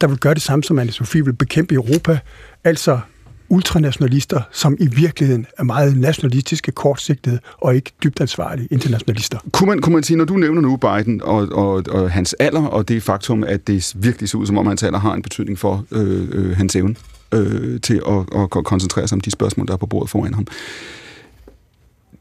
der 0.00 0.06
vil 0.06 0.18
gøre 0.18 0.34
det 0.34 0.42
samme, 0.42 0.64
som 0.64 0.78
Anne 0.78 0.92
Sofie 0.92 1.24
vil 1.24 1.32
bekæmpe 1.32 1.74
i 1.74 1.76
Europa, 1.76 2.18
altså 2.64 3.00
ultranationalister, 3.48 4.42
som 4.52 4.76
i 4.80 4.86
virkeligheden 4.86 5.46
er 5.58 5.62
meget 5.62 5.96
nationalistiske, 5.96 6.72
kortsigtede 6.72 7.38
og 7.58 7.74
ikke 7.74 7.92
dybt 8.04 8.20
ansvarlige 8.20 8.68
internationalister. 8.70 9.38
Kunne 9.52 9.68
man, 9.68 9.80
kunne 9.80 9.94
man 9.94 10.02
sige, 10.02 10.16
når 10.16 10.24
du 10.24 10.36
nævner 10.36 10.60
nu 10.60 10.76
Biden 10.76 11.22
og, 11.22 11.48
og, 11.52 11.84
og 11.90 12.10
hans 12.10 12.32
alder, 12.32 12.66
og 12.66 12.88
det 12.88 13.02
faktum, 13.02 13.44
at 13.44 13.66
det 13.66 13.94
virkelig 13.96 14.28
ser 14.28 14.38
ud, 14.38 14.46
som 14.46 14.58
om 14.58 14.66
hans 14.66 14.82
alder 14.82 14.98
har 14.98 15.14
en 15.14 15.22
betydning 15.22 15.58
for 15.58 15.84
øh, 15.90 16.28
øh, 16.32 16.56
hans 16.56 16.76
evne 16.76 16.94
øh, 17.34 17.80
til 17.80 18.02
at, 18.08 18.40
at 18.42 18.64
koncentrere 18.64 19.08
sig 19.08 19.16
om 19.16 19.20
de 19.20 19.30
spørgsmål, 19.30 19.66
der 19.66 19.72
er 19.72 19.76
på 19.76 19.86
bordet 19.86 20.10
foran 20.10 20.34
ham. 20.34 20.46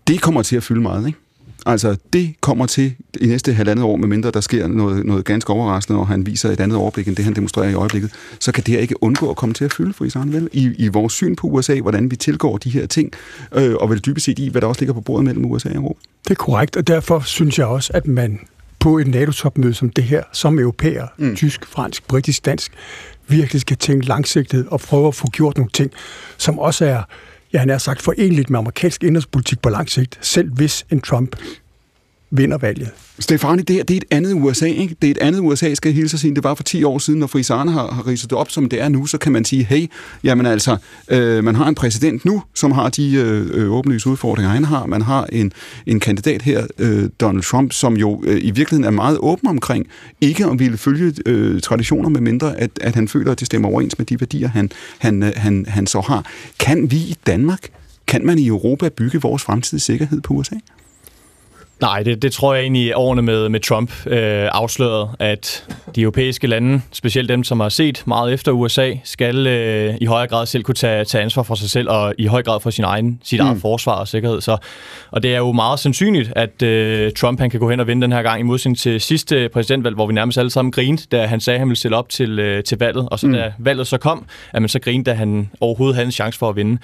Det 0.08 0.22
kommer 0.22 0.42
til 0.42 0.56
at 0.56 0.64
fylde 0.64 0.82
meget, 0.82 1.08
ikke? 1.08 1.20
Altså, 1.66 1.96
det 2.14 2.36
kommer 2.42 2.66
til 2.66 2.96
i 3.22 3.26
næste 3.26 3.54
halvandet 3.54 3.86
år, 3.86 3.96
medmindre 3.96 4.32
der 4.32 4.42
sker 4.42 4.68
noget, 4.68 5.06
noget 5.06 5.26
ganske 5.26 5.54
overraskende, 5.54 6.00
og 6.00 6.08
han 6.08 6.26
viser 6.26 6.50
et 6.50 6.60
andet 6.60 6.78
overblik, 6.78 7.08
end 7.08 7.16
det 7.16 7.26
han 7.26 7.34
demonstrerer 7.34 7.70
i 7.70 7.74
øjeblikket, 7.74 8.12
så 8.40 8.52
kan 8.52 8.64
det 8.64 8.74
her 8.74 8.82
ikke 8.82 9.04
undgå 9.04 9.30
at 9.30 9.36
komme 9.36 9.54
til 9.54 9.66
at 9.66 9.74
fylde, 9.74 9.94
for 9.94 10.06
Isaren, 10.06 10.34
vel? 10.34 10.50
I, 10.54 10.74
I 10.78 10.88
vores 10.88 11.14
syn 11.14 11.36
på 11.36 11.48
USA, 11.48 11.80
hvordan 11.80 12.12
vi 12.12 12.16
tilgår 12.16 12.58
de 12.58 12.70
her 12.70 12.86
ting, 12.86 13.12
øh, 13.56 13.76
og 13.76 13.90
vel 13.90 14.00
dybest 14.00 14.26
set 14.26 14.40
i, 14.40 14.50
hvad 14.50 14.62
der 14.62 14.68
også 14.68 14.82
ligger 14.82 14.94
på 14.94 15.02
bordet 15.02 15.26
mellem 15.26 15.46
USA 15.46 15.70
og 15.70 15.76
Europa. 15.76 16.00
Det 16.24 16.32
er 16.32 16.36
korrekt, 16.36 16.78
og 16.78 16.88
derfor 16.88 17.20
synes 17.20 17.60
jeg 17.60 17.68
også, 17.68 17.92
at 17.94 18.08
man 18.08 18.40
på 18.80 18.98
et 18.98 19.08
NATO-topmøde 19.08 19.74
som 19.74 19.90
det 19.90 20.04
her, 20.04 20.24
som 20.34 20.60
europæer, 20.60 21.08
mm. 21.18 21.36
tysk, 21.36 21.66
fransk, 21.66 22.08
britisk, 22.08 22.46
dansk, 22.46 22.72
virkelig 23.28 23.62
skal 23.62 23.78
tænke 23.78 24.06
langsigtet 24.08 24.68
og 24.68 24.80
prøve 24.80 25.08
at 25.08 25.16
få 25.16 25.28
gjort 25.28 25.58
nogle 25.58 25.72
ting, 25.74 25.92
som 26.38 26.60
også 26.60 26.86
er 26.86 27.04
ja, 27.54 27.60
han 27.60 27.70
er 27.70 27.78
sagt 27.78 28.02
forenligt 28.02 28.50
med 28.50 28.60
amerikansk 28.60 29.04
indrigspolitik 29.04 29.62
på 29.62 29.70
lang 29.70 29.90
sigt, 29.90 30.20
selv 30.22 30.54
hvis 30.54 30.86
en 30.92 31.02
Trump 31.02 31.36
vinder 32.32 32.58
valget. 32.58 32.90
Stefani, 33.20 33.62
det 33.62 33.76
her 33.76 33.84
det 33.84 33.94
er 33.94 33.98
et 33.98 34.06
andet 34.12 34.34
USA, 34.34 34.66
ikke? 34.66 34.96
Det 35.02 35.08
er 35.08 35.12
et 35.12 35.18
andet 35.18 35.40
USA, 35.40 35.74
skal 35.74 35.90
jeg 35.90 35.96
hilse 35.96 36.10
sig 36.10 36.20
sige. 36.20 36.36
Det 36.36 36.44
var 36.44 36.54
for 36.54 36.64
10 36.64 36.84
år 36.84 37.00
siden, 37.00 37.20
når 37.20 37.28
Frisane 37.28 37.72
har, 37.72 37.92
har 37.92 38.08
ridset 38.08 38.30
det 38.30 38.38
op, 38.38 38.52
som 38.52 38.70
det 38.70 38.82
er 38.82 38.90
nu, 38.90 39.06
så 39.06 39.18
kan 39.18 39.32
man 39.32 39.46
sige, 39.46 39.64
hey, 39.64 39.88
jamen 40.24 40.46
altså, 40.46 40.78
øh, 41.10 41.44
man 41.44 41.56
har 41.56 41.68
en 41.68 41.76
præsident 41.76 42.26
nu, 42.26 42.44
som 42.56 42.72
har 42.72 42.90
de 42.90 43.14
øh, 43.14 43.50
øh, 43.54 43.72
åbenlyse 43.72 44.10
udfordringer, 44.10 44.52
han 44.52 44.66
har. 44.66 44.86
Man 44.86 45.02
har 45.02 45.26
en, 45.32 45.52
en 45.86 46.00
kandidat 46.00 46.42
her, 46.42 46.68
øh, 46.78 47.10
Donald 47.20 47.44
Trump, 47.44 47.74
som 47.74 47.98
jo 47.98 48.24
øh, 48.26 48.38
i 48.38 48.52
virkeligheden 48.52 48.84
er 48.84 48.92
meget 48.92 49.18
åben 49.20 49.48
omkring, 49.50 49.88
ikke 50.22 50.46
om 50.46 50.60
ville 50.60 50.78
følge 50.78 51.14
øh, 51.26 51.62
traditioner, 51.62 52.10
med 52.10 52.22
mindre 52.22 52.58
at, 52.60 52.72
at 52.82 52.96
han 52.96 53.08
føler, 53.08 53.32
at 53.32 53.40
det 53.40 53.46
stemmer 53.46 53.70
overens 53.70 53.98
med 53.98 54.06
de 54.06 54.20
værdier, 54.22 54.50
han, 54.50 54.72
han, 54.98 55.24
øh, 55.24 55.32
han, 55.36 55.66
han 55.68 55.88
så 55.88 56.02
har. 56.02 56.26
Kan 56.60 56.92
vi 56.92 56.98
i 56.98 57.16
Danmark, 57.28 57.70
kan 58.08 58.26
man 58.26 58.40
i 58.40 58.48
Europa 58.48 58.90
bygge 58.90 59.22
vores 59.22 59.44
fremtidige 59.44 59.82
sikkerhed 59.82 60.22
på 60.22 60.34
USA? 60.34 60.56
Nej, 61.82 62.04
det, 62.04 62.22
det 62.22 62.34
tror 62.34 62.54
jeg 62.54 62.62
egentlig 62.62 62.94
årene 62.96 63.22
med, 63.22 63.50
med 63.50 63.60
Trump 63.60 64.08
øh, 64.08 64.50
afslørede, 64.52 65.10
at 65.20 65.66
de 65.96 66.02
europæiske 66.02 66.48
lande, 66.48 66.82
specielt 66.92 67.30
dem, 67.30 67.44
som 67.44 67.60
har 67.60 67.70
set 67.70 68.04
meget 68.06 68.34
efter 68.34 68.52
USA, 68.52 68.94
skal 69.04 69.48
øh, 69.48 69.96
i 70.02 70.06
højere 70.06 70.28
grad 70.28 70.46
selv 70.46 70.64
kunne 70.64 70.76
tage, 70.76 71.06
tage 71.06 71.24
ansvar 71.24 71.44
for 71.44 71.56
sig 71.56 71.70
selv, 71.70 71.90
og 71.90 72.14
i 72.18 72.26
høj 72.26 72.44
grad 72.44 72.60
for 72.60 72.70
sin 72.70 72.84
egen, 72.84 73.20
sit 73.24 73.40
mm. 73.42 73.48
eget 73.48 73.62
forsvar 73.62 73.94
og 73.94 74.08
sikkerhed. 74.08 74.42
Så, 74.42 74.58
og 75.12 75.24
det 75.24 75.34
er 75.34 75.38
jo 75.38 75.52
meget 75.52 75.80
sandsynligt, 75.80 76.34
at 76.36 76.62
øh, 76.62 77.12
Trump 77.12 77.40
han 77.40 77.50
kan 77.50 77.60
gå 77.60 77.70
hen 77.70 77.80
og 77.80 77.88
vinde 77.88 78.02
den 78.02 78.12
her 78.12 78.22
gang, 78.22 78.40
i 78.40 78.44
modsætning 78.44 78.78
til 78.78 79.02
sidste 79.02 79.50
præsidentvalg, 79.50 79.96
hvor 79.96 80.08
vi 80.08 80.14
nærmest 80.14 80.38
alle 80.38 80.52
sammen 80.52 80.72
grinede, 80.72 81.02
da 81.12 81.26
han 81.26 81.40
sagde, 81.40 81.56
at 81.56 81.60
han 81.60 81.68
ville 81.68 81.80
stille 81.80 81.98
op 81.98 82.10
til, 82.10 82.40
øh, 82.40 82.64
til 82.64 82.78
valget, 82.78 83.10
og 83.10 83.20
så 83.20 83.28
mm. 83.28 83.34
da 83.34 83.54
valget 83.58 83.88
så 83.88 83.98
kom, 83.98 84.26
at 84.54 84.62
man 84.62 84.70
så 84.70 84.80
grinede, 84.80 85.10
da 85.10 85.16
han 85.16 85.50
overhovedet 85.62 85.96
havde 85.96 86.06
en 86.06 86.12
chance 86.12 86.40
for 86.40 86.50
at 86.50 86.56
vinde. 86.56 86.78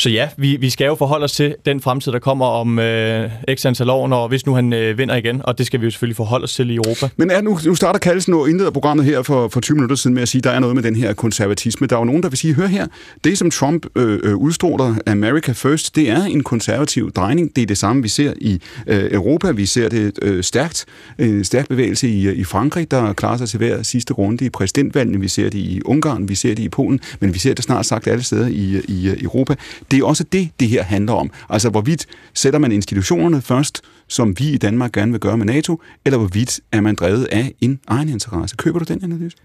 Så 0.00 0.10
ja, 0.10 0.28
vi, 0.36 0.56
vi 0.56 0.70
skal 0.70 0.84
jo 0.86 0.94
forholde 0.94 1.24
os 1.24 1.32
til 1.32 1.54
den 1.66 1.80
fremtid, 1.80 2.12
der 2.12 2.18
kommer 2.18 2.46
om 2.46 2.78
øh, 2.78 3.30
x 3.54 3.66
antal 3.66 3.90
år, 3.90 4.08
når, 4.08 4.28
hvis 4.28 4.46
nu 4.46 4.54
han 4.54 4.72
øh, 4.72 4.98
vinder 4.98 5.16
igen, 5.16 5.40
og 5.44 5.58
det 5.58 5.66
skal 5.66 5.80
vi 5.80 5.86
jo 5.86 5.90
selvfølgelig 5.90 6.16
forholde 6.16 6.44
os 6.44 6.54
til 6.54 6.70
i 6.70 6.74
Europa. 6.74 7.08
Men 7.16 7.30
er, 7.30 7.40
nu, 7.40 7.58
nu 7.66 7.74
starter 7.74 7.98
Kallesen 7.98 8.34
og 8.34 8.50
indleder 8.50 8.70
programmet 8.70 9.06
her 9.06 9.22
for, 9.22 9.48
for 9.48 9.60
20 9.60 9.74
minutter 9.74 9.96
siden 9.96 10.14
med 10.14 10.22
at 10.22 10.28
sige, 10.28 10.40
at 10.40 10.44
der 10.44 10.50
er 10.50 10.60
noget 10.60 10.74
med 10.74 10.82
den 10.82 10.96
her 10.96 11.12
konservatisme. 11.12 11.86
Der 11.86 11.96
er 11.96 12.00
jo 12.00 12.04
nogen, 12.04 12.22
der 12.22 12.28
vil 12.28 12.38
sige, 12.38 12.54
hør 12.54 12.66
her, 12.66 12.86
det 13.24 13.38
som 13.38 13.50
Trump 13.50 13.86
øh, 13.96 14.20
øh, 14.22 14.36
udstråler, 14.36 14.94
America 15.06 15.52
First, 15.52 15.96
det 15.96 16.10
er 16.10 16.24
en 16.24 16.42
konservativ 16.42 17.12
drejning. 17.12 17.56
Det 17.56 17.62
er 17.62 17.66
det 17.66 17.78
samme, 17.78 18.02
vi 18.02 18.08
ser 18.08 18.32
i 18.40 18.60
øh, 18.86 19.12
Europa. 19.12 19.50
Vi 19.50 19.66
ser 19.66 19.88
det 19.88 20.18
øh, 20.22 20.44
stærkt, 20.44 20.84
øh, 21.18 21.44
stærk 21.44 21.68
bevægelse 21.68 22.08
i, 22.08 22.26
øh, 22.26 22.36
i 22.36 22.44
Frankrig, 22.44 22.90
der 22.90 23.12
klarer 23.12 23.36
sig 23.36 23.48
til 23.48 23.56
hver 23.58 23.82
sidste 23.82 24.14
runde 24.14 24.44
i 24.44 24.50
præsidentvalgene. 24.50 25.20
Vi 25.20 25.28
ser 25.28 25.44
det 25.44 25.58
i 25.58 25.80
Ungarn, 25.84 26.28
vi 26.28 26.34
ser 26.34 26.54
det 26.54 26.62
i 26.62 26.68
Polen, 26.68 27.00
men 27.20 27.34
vi 27.34 27.38
ser 27.38 27.54
det 27.54 27.64
snart 27.64 27.86
sagt 27.86 28.06
alle 28.06 28.22
steder 28.22 28.46
i, 28.46 28.72
øh, 28.76 28.82
i, 28.88 29.10
i 29.10 29.22
Europa. 29.22 29.54
Det 29.90 29.98
er 29.98 30.04
også 30.04 30.24
det, 30.24 30.50
det 30.60 30.68
her 30.68 30.82
handler 30.82 31.12
om. 31.12 31.30
Altså, 31.48 31.70
hvorvidt 31.70 32.06
sætter 32.34 32.58
man 32.58 32.72
institutionerne 32.72 33.42
først, 33.42 33.80
som 34.08 34.38
vi 34.38 34.50
i 34.50 34.56
Danmark 34.56 34.92
gerne 34.92 35.12
vil 35.12 35.20
gøre 35.20 35.36
med 35.36 35.46
NATO, 35.46 35.82
eller 36.04 36.18
hvorvidt 36.18 36.60
er 36.72 36.80
man 36.80 36.94
drevet 36.94 37.24
af 37.24 37.52
en 37.60 37.80
egen 37.86 38.08
interesse. 38.08 38.56
Køber 38.56 38.78
du 38.78 38.84
den 38.84 39.04
analyse? 39.04 39.36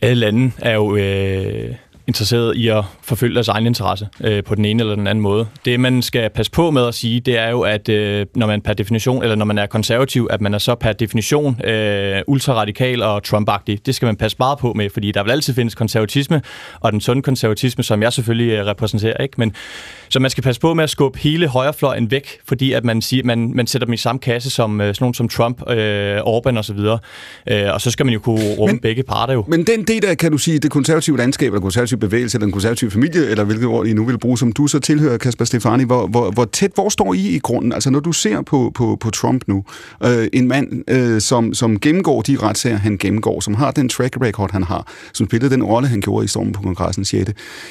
Alle 0.00 0.20
lande 0.20 0.52
er 0.58 0.74
jo 0.74 0.96
øh, 0.96 1.74
interesseret 2.08 2.56
i 2.56 2.68
at 2.68 2.84
forfølge 3.02 3.34
deres 3.34 3.48
egen 3.48 3.66
interesse 3.66 4.08
øh, 4.20 4.44
på 4.44 4.54
den 4.54 4.64
ene 4.64 4.82
eller 4.82 4.94
den 4.94 5.06
anden 5.06 5.22
måde. 5.22 5.46
Det, 5.64 5.80
man 5.80 6.02
skal 6.02 6.30
passe 6.30 6.52
på 6.52 6.70
med 6.70 6.86
at 6.86 6.94
sige, 6.94 7.20
det 7.20 7.38
er 7.38 7.50
jo, 7.50 7.60
at 7.60 7.88
øh, 7.88 8.26
når 8.34 8.46
man 8.46 8.60
per 8.60 8.72
definition, 8.72 9.22
eller 9.22 9.36
når 9.36 9.44
man 9.44 9.58
er 9.58 9.66
konservativ, 9.66 10.28
at 10.30 10.40
man 10.40 10.54
er 10.54 10.58
så 10.58 10.74
per 10.74 10.92
definition 10.92 11.64
øh, 11.64 12.22
ultraradikal 12.26 13.02
og 13.02 13.22
Trump-agtig. 13.26 13.78
Det 13.86 13.94
skal 13.94 14.06
man 14.06 14.16
passe 14.16 14.36
meget 14.38 14.58
på 14.58 14.72
med, 14.72 14.90
fordi 14.90 15.12
der 15.12 15.22
vil 15.22 15.30
altid 15.30 15.54
findes 15.54 15.74
konservatisme, 15.74 16.42
og 16.80 16.92
den 16.92 17.00
sunde 17.00 17.22
konservatisme, 17.22 17.84
som 17.84 18.02
jeg 18.02 18.12
selvfølgelig 18.12 18.52
øh, 18.52 18.66
repræsenterer, 18.66 19.22
ikke? 19.22 19.34
Men 19.38 19.54
så 20.08 20.20
man 20.20 20.30
skal 20.30 20.44
passe 20.44 20.60
på 20.60 20.74
med 20.74 20.84
at 20.84 20.90
skubbe 20.90 21.18
hele 21.18 21.48
højrefløjen 21.48 22.10
væk, 22.10 22.28
fordi 22.48 22.72
at 22.72 22.84
man, 22.84 23.02
siger, 23.02 23.24
man, 23.24 23.52
man 23.54 23.66
sætter 23.66 23.86
dem 23.86 23.92
i 23.92 23.96
samme 23.96 24.18
kasse 24.18 24.50
som 24.50 24.80
øh, 24.80 24.86
sådan 24.86 24.96
nogen 25.04 25.14
som 25.14 25.28
Trump, 25.28 25.70
øh, 25.70 26.18
Orbán 26.18 26.58
osv. 26.58 26.78
Øh, 26.78 27.74
og 27.74 27.80
så 27.80 27.90
skal 27.90 28.06
man 28.06 28.12
jo 28.12 28.20
kunne 28.20 28.54
rumme 28.58 28.72
men, 28.72 28.80
begge 28.80 29.02
parter 29.02 29.34
jo. 29.34 29.44
Men 29.48 29.64
den 29.64 29.84
del 29.84 30.04
af, 30.06 30.18
kan 30.18 30.32
du 30.32 30.38
sige, 30.38 30.58
det 30.58 30.70
konservative 30.70 31.16
landskab, 31.16 31.52
eller 31.52 31.60
konservative 31.60 31.95
bevægelse, 31.96 32.36
eller 32.36 32.46
den 32.46 32.52
konservative 32.52 32.90
familie, 32.90 33.26
eller 33.26 33.44
hvilket 33.44 33.66
ord 33.66 33.86
I 33.86 33.92
nu 33.92 34.04
vil 34.04 34.18
bruge, 34.18 34.38
som 34.38 34.52
du 34.52 34.66
så 34.66 34.78
tilhører, 34.78 35.18
Kasper 35.18 35.44
Stefani, 35.44 35.84
hvor, 35.84 36.06
hvor, 36.06 36.30
hvor 36.30 36.44
tæt, 36.44 36.70
hvor 36.74 36.88
står 36.88 37.14
I 37.14 37.28
i 37.28 37.38
grunden? 37.38 37.72
Altså 37.72 37.90
når 37.90 38.00
du 38.00 38.12
ser 38.12 38.42
på, 38.42 38.72
på, 38.74 38.96
på 39.00 39.10
Trump 39.10 39.42
nu, 39.46 39.64
øh, 40.04 40.28
en 40.32 40.48
mand, 40.48 40.90
øh, 40.90 41.20
som, 41.20 41.54
som 41.54 41.80
gennemgår 41.80 42.22
de 42.22 42.36
retssager, 42.42 42.76
han 42.76 42.96
gennemgår, 42.96 43.40
som 43.40 43.54
har 43.54 43.70
den 43.70 43.88
track 43.88 44.16
record, 44.20 44.52
han 44.52 44.62
har, 44.62 44.92
som 45.12 45.26
spillede 45.26 45.50
den 45.50 45.62
rolle, 45.62 45.88
han 45.88 46.00
gjorde 46.00 46.24
i 46.24 46.28
stormen 46.28 46.52
på 46.52 46.62
kongressen 46.62 47.04
6. 47.04 47.30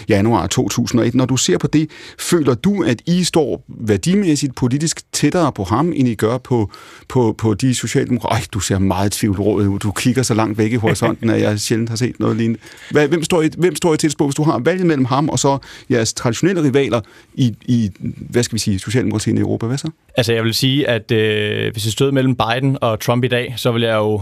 januar 0.10 0.48
2001. 0.48 1.16
Når 1.16 1.26
du 1.26 1.38
ser 1.38 1.58
på 1.58 1.68
det, 1.68 1.90
føler 2.20 2.54
du, 2.54 2.84
at 2.84 3.02
I 3.06 3.24
står 3.24 3.66
værdimæssigt 3.68 4.56
politisk 4.56 5.02
tættere 5.12 5.52
på 5.52 5.64
ham, 5.64 5.94
end 5.96 6.08
I 6.08 6.16
gør 6.16 6.38
på, 6.38 6.72
på, 7.10 7.36
på 7.38 7.54
de 7.54 7.76
socialdemokrater? 7.76 8.36
Ej, 8.36 8.42
du 8.52 8.60
ser 8.60 8.80
meget 8.80 9.12
tvivlrådet 9.12 9.68
ud. 9.68 9.80
Du 9.80 9.92
kigger 9.92 10.24
så 10.24 10.34
langt 10.34 10.58
væk 10.58 10.72
i 10.72 10.76
horisonten, 10.76 11.30
at 11.30 11.42
jeg 11.42 11.60
sjældent 11.60 11.90
har 11.90 11.96
set 11.96 12.20
noget 12.20 12.38
lignende. 12.38 12.60
Hvem 12.92 13.24
står 13.24 13.42
I, 13.42 13.50
hvem 13.58 13.76
står 13.76 13.94
I 13.94 13.98
til 13.98 14.12
på, 14.18 14.26
hvis 14.26 14.36
du 14.36 14.44
har 14.44 14.60
valget 14.60 14.86
mellem 14.86 15.06
ham 15.06 15.30
og 15.30 15.40
så 15.40 15.58
jeres 15.90 16.14
traditionelle 16.14 16.64
rivaler 16.64 17.02
i, 17.34 17.56
i 17.66 17.92
hvad 18.30 18.44
skal 18.44 18.54
vi 18.54 18.60
sige, 18.60 18.80
Socialdemokratiet 18.80 19.38
i 19.38 19.40
Europa? 19.40 19.66
Hvad 19.66 19.78
så? 19.78 19.90
Altså, 20.18 20.34
jeg 20.34 20.44
vil 20.44 20.54
sige, 20.54 20.90
at 20.90 21.12
øh, 21.12 21.72
hvis 21.72 21.86
jeg 21.86 21.92
stod 21.92 22.12
mellem 22.12 22.36
Biden 22.36 22.78
og 22.82 23.00
Trump 23.00 23.24
i 23.24 23.28
dag, 23.28 23.54
så 23.58 23.72
vil 23.72 23.82
jeg 23.82 23.96
jo 23.96 24.22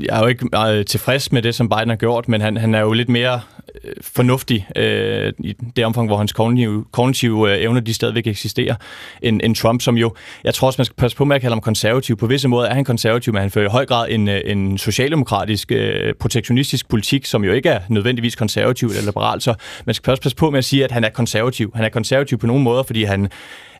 jeg 0.00 0.16
er 0.16 0.20
jo 0.20 0.26
ikke 0.26 0.48
meget 0.52 0.86
tilfreds 0.86 1.32
med 1.32 1.42
det, 1.42 1.54
som 1.54 1.68
Biden 1.68 1.88
har 1.88 1.96
gjort, 1.96 2.28
men 2.28 2.40
han, 2.40 2.56
han 2.56 2.74
er 2.74 2.80
jo 2.80 2.92
lidt 2.92 3.08
mere 3.08 3.40
øh, 3.84 3.92
fornuftig 4.00 4.68
øh, 4.76 5.32
i 5.38 5.54
det 5.76 5.84
omfang, 5.84 6.08
hvor 6.08 6.16
hans 6.16 6.32
kognitive, 6.32 6.84
kognitive 6.92 7.52
øh, 7.52 7.62
evner 7.62 7.80
de 7.80 7.94
stadigvæk 7.94 8.26
eksisterer, 8.26 8.74
end, 9.22 9.40
end 9.44 9.54
Trump, 9.54 9.82
som 9.82 9.96
jo, 9.96 10.14
jeg 10.44 10.54
tror 10.54 10.66
også, 10.66 10.78
man 10.78 10.84
skal 10.84 10.96
passe 10.96 11.16
på 11.16 11.24
med 11.24 11.36
at 11.36 11.42
kalde 11.42 11.54
ham 11.54 11.60
konservativ. 11.60 12.16
På 12.16 12.26
visse 12.26 12.48
måder 12.48 12.68
er 12.68 12.74
han 12.74 12.84
konservativ, 12.84 13.32
men 13.32 13.40
han 13.40 13.50
fører 13.50 13.66
i 13.66 13.70
høj 13.70 13.86
grad 13.86 14.06
en, 14.10 14.28
øh, 14.28 14.40
en 14.44 14.78
socialdemokratisk, 14.78 15.72
øh, 15.72 16.14
protektionistisk 16.14 16.88
politik, 16.88 17.26
som 17.26 17.44
jo 17.44 17.52
ikke 17.52 17.68
er 17.68 17.80
nødvendigvis 17.88 18.36
konservativ 18.36 18.88
eller 18.88 19.02
liberal, 19.02 19.40
så 19.40 19.54
man 19.84 19.94
skal 19.94 20.10
også 20.10 20.22
passe 20.22 20.36
på 20.36 20.50
med 20.50 20.58
at 20.58 20.64
sige, 20.64 20.84
at 20.84 20.92
han 20.92 21.04
er 21.04 21.08
konservativ. 21.08 21.72
Han 21.74 21.84
er 21.84 21.88
konservativ 21.88 22.38
på 22.38 22.46
nogle 22.46 22.62
måder, 22.62 22.82
fordi 22.82 23.04
han 23.04 23.28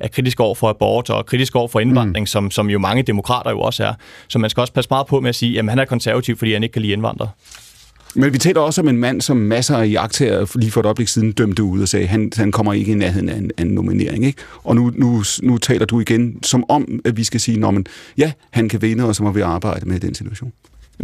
er 0.01 0.09
kritisk 0.09 0.41
over 0.41 0.55
for 0.55 0.69
abort 0.69 1.11
og 1.11 1.27
kritisk 1.27 1.57
over 1.57 1.69
for 1.69 1.81
indvandring, 1.81 2.23
mm. 2.23 2.27
som, 2.27 2.51
som 2.51 2.71
jo 2.71 2.79
mange 2.79 3.03
demokrater 3.03 3.51
jo 3.51 3.61
også 3.61 3.85
er. 3.85 3.95
Så 4.29 4.39
man 4.39 4.51
skal 4.51 4.61
også 4.61 4.73
passe 4.73 4.89
meget 4.91 5.07
på 5.07 5.21
med 5.21 5.29
at 5.29 5.35
sige, 5.35 5.59
at 5.59 5.69
han 5.69 5.79
er 5.79 5.85
konservativ, 5.85 6.37
fordi 6.37 6.53
han 6.53 6.63
ikke 6.63 6.73
kan 6.73 6.83
lide 6.83 6.93
indvandrere. 6.93 7.31
Men 8.15 8.33
vi 8.33 8.39
taler 8.39 8.61
også 8.61 8.81
om 8.81 8.89
en 8.89 8.97
mand, 8.97 9.21
som 9.21 9.37
masser 9.37 9.77
af 9.77 9.91
jagttager 9.91 10.59
lige 10.59 10.71
for 10.71 10.81
et 10.81 10.87
øjeblik 10.87 11.09
siden 11.09 11.33
dømte 11.33 11.63
ud 11.63 11.83
og 11.83 11.89
sagde, 11.89 12.07
han, 12.07 12.33
han 12.37 12.53
kommer 12.53 12.73
ikke 12.73 12.93
i 12.93 12.95
nærheden 12.95 13.29
af 13.29 13.37
en, 13.37 13.51
af 13.59 13.63
en 13.63 13.69
nominering. 13.69 14.27
Ikke? 14.27 14.43
Og 14.65 14.77
nu, 14.77 14.93
nu, 14.95 15.23
nu 15.43 15.59
taler 15.59 15.87
du 15.87 16.01
igen 16.01 16.43
som 16.43 16.65
om, 16.69 17.01
at 17.05 17.17
vi 17.17 17.25
skal 17.25 17.41
sige, 17.41 17.67
at 17.67 17.75
ja, 18.19 18.33
han 18.51 18.69
kan 18.69 18.83
vinde, 18.83 19.05
og 19.05 19.15
så 19.15 19.23
må 19.23 19.31
vi 19.31 19.41
arbejde 19.41 19.89
med 19.89 20.01
den 20.01 20.15
situation. 20.15 20.53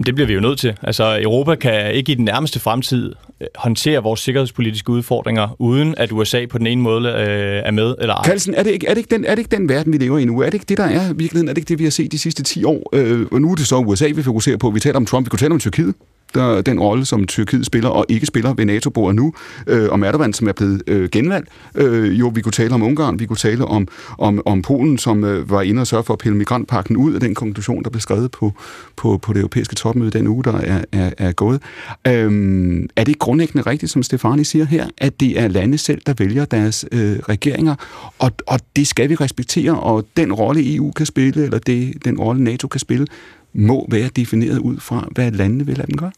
Det 0.06 0.14
bliver 0.14 0.26
vi 0.26 0.34
jo 0.34 0.40
nødt 0.40 0.58
til. 0.58 0.76
Altså, 0.82 1.18
Europa 1.22 1.54
kan 1.54 1.94
ikke 1.94 2.12
i 2.12 2.14
den 2.14 2.24
nærmeste 2.24 2.60
fremtid 2.60 3.12
øh, 3.40 3.46
håndtere 3.56 4.02
vores 4.02 4.20
sikkerhedspolitiske 4.20 4.90
udfordringer, 4.90 5.56
uden 5.58 5.94
at 5.96 6.12
USA 6.12 6.46
på 6.46 6.58
den 6.58 6.66
ene 6.66 6.82
måde 6.82 7.08
øh, 7.08 7.62
er 7.64 7.70
med 7.70 7.94
eller 8.00 8.14
ej. 8.14 8.24
Carlsen, 8.24 8.54
er 8.54 8.62
det, 8.62 8.70
ikke, 8.70 8.86
er, 8.86 8.94
det 8.94 8.98
ikke 8.98 9.14
den, 9.14 9.24
er 9.24 9.34
det 9.34 9.38
ikke 9.38 9.56
den 9.56 9.68
verden, 9.68 9.92
vi 9.92 9.98
lever 9.98 10.18
i 10.18 10.24
nu? 10.24 10.40
Er 10.40 10.44
det 10.44 10.54
ikke 10.54 10.66
det, 10.68 10.78
der 10.78 10.84
er 10.84 11.12
virkeligheden? 11.12 11.48
Er 11.48 11.52
det 11.52 11.58
ikke 11.58 11.68
det, 11.68 11.78
vi 11.78 11.84
har 11.84 11.90
set 11.90 12.12
de 12.12 12.18
sidste 12.18 12.42
10 12.42 12.64
år? 12.64 12.90
Øh, 12.92 13.26
og 13.32 13.40
nu 13.40 13.50
er 13.50 13.54
det 13.54 13.66
så 13.66 13.76
USA, 13.76 14.06
vi 14.14 14.22
fokuserer 14.22 14.56
på. 14.56 14.70
Vi 14.70 14.80
taler 14.80 14.96
om 14.96 15.06
Trump, 15.06 15.26
vi 15.26 15.28
kunne 15.28 15.38
tale 15.38 15.52
om 15.52 15.60
Tyrkiet 15.60 15.94
der, 16.34 16.60
den 16.60 16.80
rolle, 16.80 17.04
som 17.04 17.26
Tyrkiet 17.26 17.66
spiller 17.66 17.88
og 17.88 18.04
ikke 18.08 18.26
spiller 18.26 18.54
ved 18.54 18.64
NATO-bordet 18.64 19.16
nu, 19.16 19.32
øh, 19.66 19.88
om 19.90 20.02
Erdogan, 20.02 20.32
som 20.32 20.48
er 20.48 20.52
blevet 20.52 20.82
øh, 20.86 21.08
genvalgt. 21.08 21.48
Øh, 21.74 22.20
jo, 22.20 22.32
vi 22.34 22.40
kunne 22.40 22.52
tale 22.52 22.74
om 22.74 22.82
Ungarn, 22.82 23.18
vi 23.18 23.26
kunne 23.26 23.36
tale 23.36 23.64
om, 23.64 23.88
om, 24.18 24.42
om 24.46 24.62
Polen, 24.62 24.98
som 24.98 25.24
øh, 25.24 25.50
var 25.50 25.62
inde 25.62 25.80
og 25.80 25.86
sørge 25.86 26.04
for 26.04 26.12
at 26.12 26.18
pille 26.18 26.38
migrantpakken 26.38 26.96
ud 26.96 27.14
af 27.14 27.20
den 27.20 27.34
konklusion, 27.34 27.84
der 27.84 27.90
blev 27.90 28.00
skrevet 28.00 28.30
på, 28.30 28.52
på, 28.96 29.18
på 29.22 29.32
det 29.32 29.38
europæiske 29.38 29.74
topmøde 29.74 30.10
den 30.10 30.26
uge, 30.26 30.44
der 30.44 30.52
er, 30.52 30.84
er, 30.92 31.10
er 31.18 31.32
gået. 31.32 31.62
Øh, 32.06 32.88
er 32.96 33.04
det 33.04 33.18
grundlæggende 33.18 33.70
rigtigt, 33.70 33.92
som 33.92 34.02
Stefani 34.02 34.44
siger 34.44 34.64
her, 34.64 34.86
at 34.98 35.20
det 35.20 35.40
er 35.40 35.48
lande 35.48 35.78
selv, 35.78 36.00
der 36.06 36.14
vælger 36.18 36.44
deres 36.44 36.84
øh, 36.92 37.18
regeringer, 37.18 37.74
og, 38.18 38.32
og 38.46 38.60
det 38.76 38.86
skal 38.86 39.08
vi 39.08 39.14
respektere, 39.14 39.80
og 39.80 40.06
den 40.16 40.32
rolle 40.32 40.74
EU 40.76 40.92
kan 40.92 41.06
spille, 41.06 41.44
eller 41.44 41.58
det, 41.58 42.04
den 42.04 42.18
rolle 42.18 42.44
NATO 42.44 42.68
kan 42.68 42.80
spille, 42.80 43.06
må 43.52 43.86
være 43.90 44.08
defineret 44.16 44.58
ud 44.58 44.76
fra, 44.80 45.08
hvad 45.10 45.30
landene 45.30 45.66
vil 45.66 45.76
lade 45.76 45.86
dem 45.86 45.96
gøre? 45.96 46.12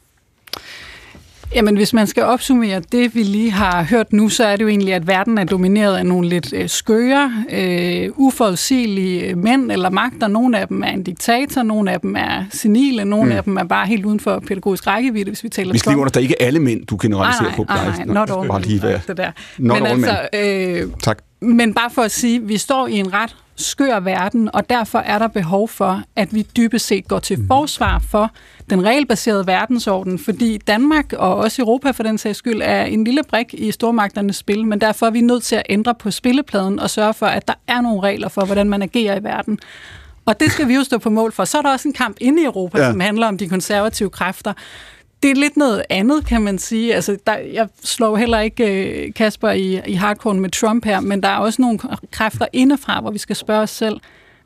Jamen, 1.54 1.76
hvis 1.76 1.92
man 1.92 2.06
skal 2.06 2.22
opsummere 2.22 2.82
det, 2.92 3.14
vi 3.14 3.22
lige 3.22 3.50
har 3.50 3.82
hørt 3.82 4.12
nu, 4.12 4.28
så 4.28 4.44
er 4.44 4.56
det 4.56 4.62
jo 4.62 4.68
egentlig, 4.68 4.94
at 4.94 5.06
verden 5.06 5.38
er 5.38 5.44
domineret 5.44 5.96
af 5.96 6.06
nogle 6.06 6.28
lidt 6.28 6.52
øh, 6.52 6.68
skøre, 6.68 7.44
øh, 7.50 8.08
uforudsigelige 8.16 9.34
mænd 9.34 9.72
eller 9.72 9.90
magter. 9.90 10.28
Nogle 10.28 10.58
af 10.58 10.68
dem 10.68 10.82
er 10.82 10.90
en 10.90 11.02
diktator, 11.02 11.62
nogle 11.62 11.92
af 11.92 12.00
dem 12.00 12.16
er 12.16 12.44
senile, 12.50 13.04
nogle 13.04 13.30
mm. 13.30 13.36
af 13.36 13.44
dem 13.44 13.56
er 13.56 13.64
bare 13.64 13.86
helt 13.86 14.04
uden 14.04 14.20
for 14.20 14.38
pædagogisk 14.38 14.86
rækkevidde, 14.86 15.30
hvis 15.30 15.44
vi 15.44 15.48
taler 15.48 15.72
Vi 15.72 15.80
lige 15.86 15.98
under, 15.98 16.20
ikke 16.20 16.42
alle 16.42 16.60
mænd, 16.60 16.86
du 16.86 16.98
generaliserer 17.02 17.42
nej, 17.42 17.56
nej, 17.56 17.56
på. 17.56 17.64
Nej, 17.68 18.04
nej, 18.06 18.14
not 18.14 18.38
all 18.38 18.48
bare 18.48 18.62
lige 18.62 18.82
være. 18.82 19.00
Det 19.06 19.16
der. 19.16 19.30
Not 19.58 19.82
Men 19.82 19.86
all 19.86 20.04
altså, 20.04 20.28
øh, 20.34 20.92
tak. 21.02 21.18
Men 21.40 21.74
bare 21.74 21.90
for 21.90 22.03
at 22.03 22.11
sige, 22.11 22.42
vi 22.42 22.59
står 22.59 22.87
i 22.87 22.94
en 22.94 23.12
ret 23.12 23.37
skør 23.57 24.00
verden, 24.00 24.50
og 24.55 24.70
derfor 24.70 24.98
er 24.98 25.18
der 25.18 25.29
behov 25.29 25.68
for, 25.68 26.03
at 26.16 26.35
vi 26.35 26.46
dybest 26.57 26.87
set 26.87 27.09
går 27.09 27.18
til 27.18 27.38
mm. 27.38 27.46
forsvar 27.46 28.03
for 28.11 28.31
den 28.70 28.85
regelbaserede 28.85 29.46
verdensorden, 29.46 30.18
fordi 30.18 30.59
Danmark 30.59 31.12
og 31.12 31.37
også 31.37 31.62
Europa 31.62 31.90
for 31.90 32.03
den 32.03 32.18
sags 32.18 32.38
skyld 32.38 32.61
er 32.64 32.85
en 32.85 33.05
lille 33.05 33.22
brik 33.29 33.55
i 33.55 33.72
stormagternes 33.72 34.37
spil, 34.37 34.66
men 34.66 34.81
derfor 34.81 35.07
er 35.07 35.11
vi 35.11 35.20
nødt 35.20 35.42
til 35.42 35.57
at 35.57 35.62
ændre 35.68 35.94
på 35.94 36.11
spillepladen 36.11 36.79
og 36.79 36.90
sørge 36.90 37.14
for, 37.14 37.26
at 37.26 37.48
der 37.48 37.55
er 37.66 37.81
nogle 37.81 38.00
regler 38.00 38.29
for, 38.29 38.44
hvordan 38.44 38.68
man 38.68 38.83
agerer 38.83 39.20
i 39.20 39.24
verden. 39.24 39.59
Og 40.24 40.40
det 40.40 40.53
skal 40.53 40.68
vi 40.68 40.74
jo 40.74 40.85
stå 40.85 40.98
på 40.98 41.11
mål 41.11 41.33
for. 41.33 41.44
Så 41.44 41.59
er 41.59 41.62
der 41.62 41.72
også 41.72 41.88
en 41.88 41.94
kamp 41.94 42.16
inde 42.20 42.42
i 42.42 42.44
Europa, 42.44 42.79
ja. 42.79 42.90
som 42.90 43.00
handler 43.00 43.26
om 43.26 43.38
de 43.38 43.48
konservative 43.48 44.11
kræfter, 44.11 44.53
det 45.22 45.30
er 45.30 45.35
lidt 45.35 45.56
noget 45.56 45.83
andet, 45.90 46.26
kan 46.26 46.42
man 46.42 46.59
sige. 46.59 46.94
Altså, 46.94 47.16
der, 47.26 47.37
jeg 47.37 47.68
slår 47.85 48.16
heller 48.16 48.40
ikke 48.40 48.90
øh, 48.90 49.14
Kasper 49.14 49.50
i, 49.50 49.80
i 49.87 49.94
hardcore 49.94 50.35
med 50.35 50.50
Trump 50.50 50.85
her, 50.85 51.00
men 51.00 51.22
der 51.22 51.28
er 51.28 51.37
også 51.37 51.62
nogle 51.62 51.78
kræfter 52.11 52.46
indefra, 52.52 53.00
hvor 53.00 53.11
vi 53.11 53.18
skal 53.18 53.37
spørge 53.37 53.62
os 53.62 53.70
selv, 53.70 54.00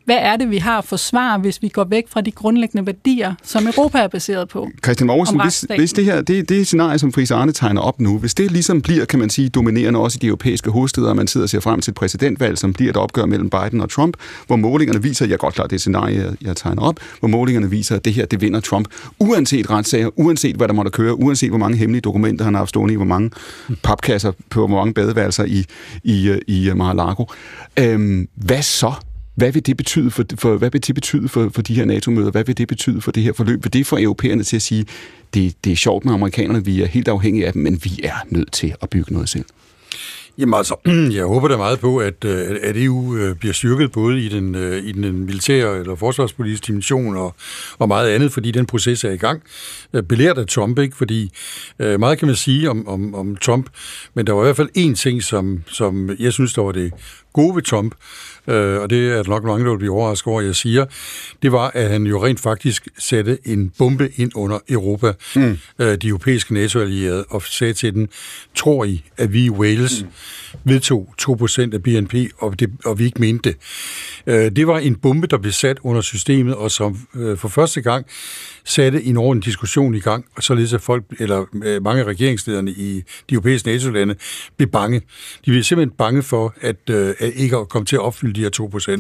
hvad 0.05 0.17
er 0.17 0.37
det, 0.37 0.51
vi 0.51 0.59
har 0.59 0.79
at 0.79 0.85
forsvare, 0.85 1.39
hvis 1.39 1.63
vi 1.63 1.69
går 1.69 1.85
væk 1.85 2.05
fra 2.09 2.21
de 2.21 2.31
grundlæggende 2.31 2.87
værdier, 2.87 3.35
som 3.43 3.67
Europa 3.67 3.99
er 3.99 4.09
baseret 4.09 4.49
på? 4.49 4.69
Christian 4.85 5.07
Morgensen, 5.07 5.41
hvis, 5.43 5.67
hvis 5.77 5.93
det 5.93 6.05
her, 6.05 6.23
det, 6.23 6.49
det 6.49 6.67
scenarie, 6.67 6.99
som 6.99 7.13
Friis 7.13 7.31
Arne 7.31 7.53
tegner 7.53 7.81
op 7.81 8.01
nu, 8.01 8.19
hvis 8.19 8.35
det 8.35 8.51
ligesom 8.51 8.83
bliver, 8.83 9.05
kan 9.05 9.19
man 9.19 9.31
sige, 9.31 9.49
dominerende 9.49 10.01
også 10.01 10.19
i 10.19 10.21
de 10.21 10.27
europæiske 10.27 10.71
hovedsteder, 10.71 11.09
og 11.09 11.17
man 11.17 11.27
sidder 11.27 11.45
og 11.45 11.51
ser 11.51 11.61
frem 11.61 11.81
til 11.81 11.91
et 11.91 11.95
præsidentvalg, 11.95 12.59
som 12.59 12.73
bliver 12.73 12.91
et 12.91 12.97
opgør 12.97 13.27
mellem 13.27 13.51
Biden 13.51 13.81
og 13.81 13.91
Trump, 13.91 14.17
hvor 14.47 14.57
målingerne 14.57 15.03
viser, 15.03 15.27
jeg 15.27 15.39
godt 15.39 15.55
klar, 15.55 15.67
det 15.67 15.81
scenarie, 15.81 16.37
jeg 16.43 16.57
tegner 16.57 16.83
op, 16.83 17.01
hvor 17.19 17.29
målingerne 17.29 17.71
viser, 17.71 17.97
at 17.97 18.05
det 18.05 18.13
her, 18.13 18.27
det 18.27 18.41
vinder 18.41 18.61
Trump, 18.61 18.89
uanset 19.19 19.71
retssager, 19.71 20.09
uanset 20.17 20.57
hvad 20.57 20.69
der 20.69 20.75
måtte 20.75 20.91
køre, 20.91 21.15
uanset 21.19 21.49
hvor 21.49 21.59
mange 21.59 21.77
hemmelige 21.77 22.01
dokumenter 22.01 22.45
han 22.45 22.55
har 22.55 22.59
haft 22.59 22.69
stående 22.69 22.95
i, 22.95 22.97
hvor 22.97 23.07
mange 23.07 23.31
papkasser 23.83 24.33
på 24.51 24.67
hvor 24.67 24.79
mange 24.79 24.95
badeværelser 24.95 25.45
i, 25.45 25.65
i, 26.05 26.39
i 26.47 26.71
Mar-a-Lago. 26.75 27.25
Øhm, 27.79 28.29
hvad 28.35 28.63
så? 28.63 28.93
Hvad 29.35 29.53
vil 29.53 29.67
det 29.67 29.77
betyde 29.77 30.11
for, 30.11 30.25
for, 30.39 30.57
hvad 30.57 30.71
vil 30.71 30.87
det 30.87 30.95
betyde 30.95 31.29
for, 31.29 31.51
for 31.55 31.63
de 31.63 31.75
her 31.75 31.85
NATO-møder? 31.85 32.31
Hvad 32.31 32.45
vil 32.45 32.59
det 32.59 32.69
betyde 32.69 33.01
for 33.01 33.13
det 33.13 33.23
her 33.23 33.33
forløb? 33.33 33.65
Vil 33.65 33.73
det 33.73 33.87
få 33.87 33.99
europæerne 33.99 34.43
til 34.43 34.57
at 34.57 34.63
sige, 34.63 34.87
det, 35.35 35.55
det 35.65 35.73
er 35.73 35.77
sjovt 35.77 36.05
med 36.05 36.15
amerikanerne, 36.15 36.65
vi 36.65 36.83
er 36.83 36.87
helt 36.87 37.09
afhængige 37.09 37.47
af 37.47 37.53
dem, 37.53 37.63
men 37.63 37.81
vi 37.85 38.01
er 38.05 38.15
nødt 38.29 38.53
til 38.53 38.75
at 38.83 38.91
bygge 38.91 39.13
noget 39.13 39.29
selv? 39.29 39.45
Jamen 40.39 40.55
altså, 40.55 40.77
jeg 41.19 41.25
håber 41.25 41.49
da 41.49 41.57
meget 41.57 41.81
på, 41.81 41.99
at, 41.99 42.25
øh, 42.25 42.57
at 42.63 42.77
EU 42.77 43.17
øh, 43.17 43.37
bliver 43.37 43.53
styrket 43.53 43.93
både 43.93 44.21
i 44.21 44.29
den, 44.29 44.55
øh, 44.55 44.85
i 44.85 44.93
den 44.93 45.25
militære 45.25 45.79
eller 45.79 45.95
forsvarspolitiske 45.95 46.67
dimension 46.67 47.17
og, 47.17 47.35
og 47.79 47.89
meget 47.89 48.11
andet, 48.11 48.33
fordi 48.33 48.51
den 48.51 48.67
proces 48.67 49.05
er 49.05 49.11
i 49.11 49.17
gang. 49.17 49.43
Belært 50.09 50.39
af 50.39 50.47
Trump, 50.47 50.79
ikke? 50.79 50.97
Fordi 50.97 51.31
meget 51.79 52.19
kan 52.19 52.27
man 52.27 52.37
sige 52.37 52.71
om, 52.71 52.89
om, 52.89 53.15
om 53.15 53.37
Trump, 53.37 53.69
men 54.15 54.27
der 54.27 54.33
var 54.33 54.43
i 54.43 54.45
hvert 54.45 54.57
fald 54.57 54.69
én 54.79 54.95
ting, 54.95 55.23
som, 55.23 55.63
som 55.67 56.11
jeg 56.19 56.33
synes, 56.33 56.55
der 56.55 56.63
var 56.63 56.73
det 56.73 56.93
gode 57.33 57.55
ved 57.55 57.63
Trump, 57.63 57.95
øh, 58.49 58.81
og 58.81 58.91
det 58.91 59.13
er 59.13 59.29
nok 59.29 59.45
mange, 59.45 59.65
der 59.65 59.71
vil 59.71 59.79
blive 59.79 59.93
overrasket 59.93 60.27
over, 60.27 60.41
jeg 60.41 60.55
siger, 60.55 60.87
det 61.43 61.53
var, 61.53 61.71
at 61.75 61.91
han 61.91 62.07
jo 62.07 62.25
rent 62.25 62.41
faktisk 62.41 62.89
satte 62.99 63.39
en 63.45 63.73
bombe 63.79 64.11
ind 64.17 64.33
under 64.35 64.59
Europa, 64.69 65.13
mm. 65.37 65.59
øh, 65.79 65.97
de 65.97 66.09
europæiske 66.09 66.55
NATO-allierede, 66.55 67.25
og 67.29 67.43
sagde 67.43 67.73
til 67.73 67.95
den, 67.95 68.09
tror 68.55 68.85
I, 68.85 69.05
at 69.17 69.33
vi 69.33 69.45
i 69.45 69.51
Wales 69.51 70.03
mm 70.03 70.09
vedtog 70.65 71.15
2% 71.23 71.75
af 71.75 71.83
BNP, 71.83 72.15
og, 72.39 72.61
det, 72.61 72.71
og 72.85 72.99
vi 72.99 73.05
ikke 73.05 73.21
mente 73.21 73.51
det. 73.51 73.57
Øh, 74.27 74.51
det 74.57 74.67
var 74.67 74.79
en 74.79 74.97
bombe, 74.97 75.27
der 75.27 75.39
blev 75.39 75.53
sat 75.53 75.79
under 75.83 76.01
systemet, 76.01 76.55
og 76.55 76.71
som 76.71 76.99
øh, 77.15 77.37
for 77.39 77.49
første 77.49 77.81
gang 77.81 78.07
satte 78.65 79.03
en 79.03 79.17
ordentlig 79.17 79.45
diskussion 79.45 79.95
i 79.95 80.01
gang, 80.01 80.25
og 80.37 80.43
således 80.43 80.73
at 80.73 80.81
folk, 80.81 81.05
eller 81.19 81.45
øh, 81.65 81.83
mange 81.83 82.03
af 82.03 82.07
regeringslederne 82.07 82.71
i 82.71 83.03
de 83.31 83.35
europæiske 83.35 83.69
NATO-lande, 83.69 84.15
blev 84.57 84.69
bange. 84.69 85.01
De 85.45 85.51
blev 85.51 85.63
simpelthen 85.63 85.97
bange 85.97 86.23
for, 86.23 86.55
at, 86.61 86.91
øh, 86.91 87.15
at 87.19 87.33
ikke 87.37 87.57
at 87.57 87.69
komme 87.69 87.87
til 87.87 87.97
at 87.97 88.03
opfylde 88.03 88.35
de 88.35 88.41
her 88.41 88.51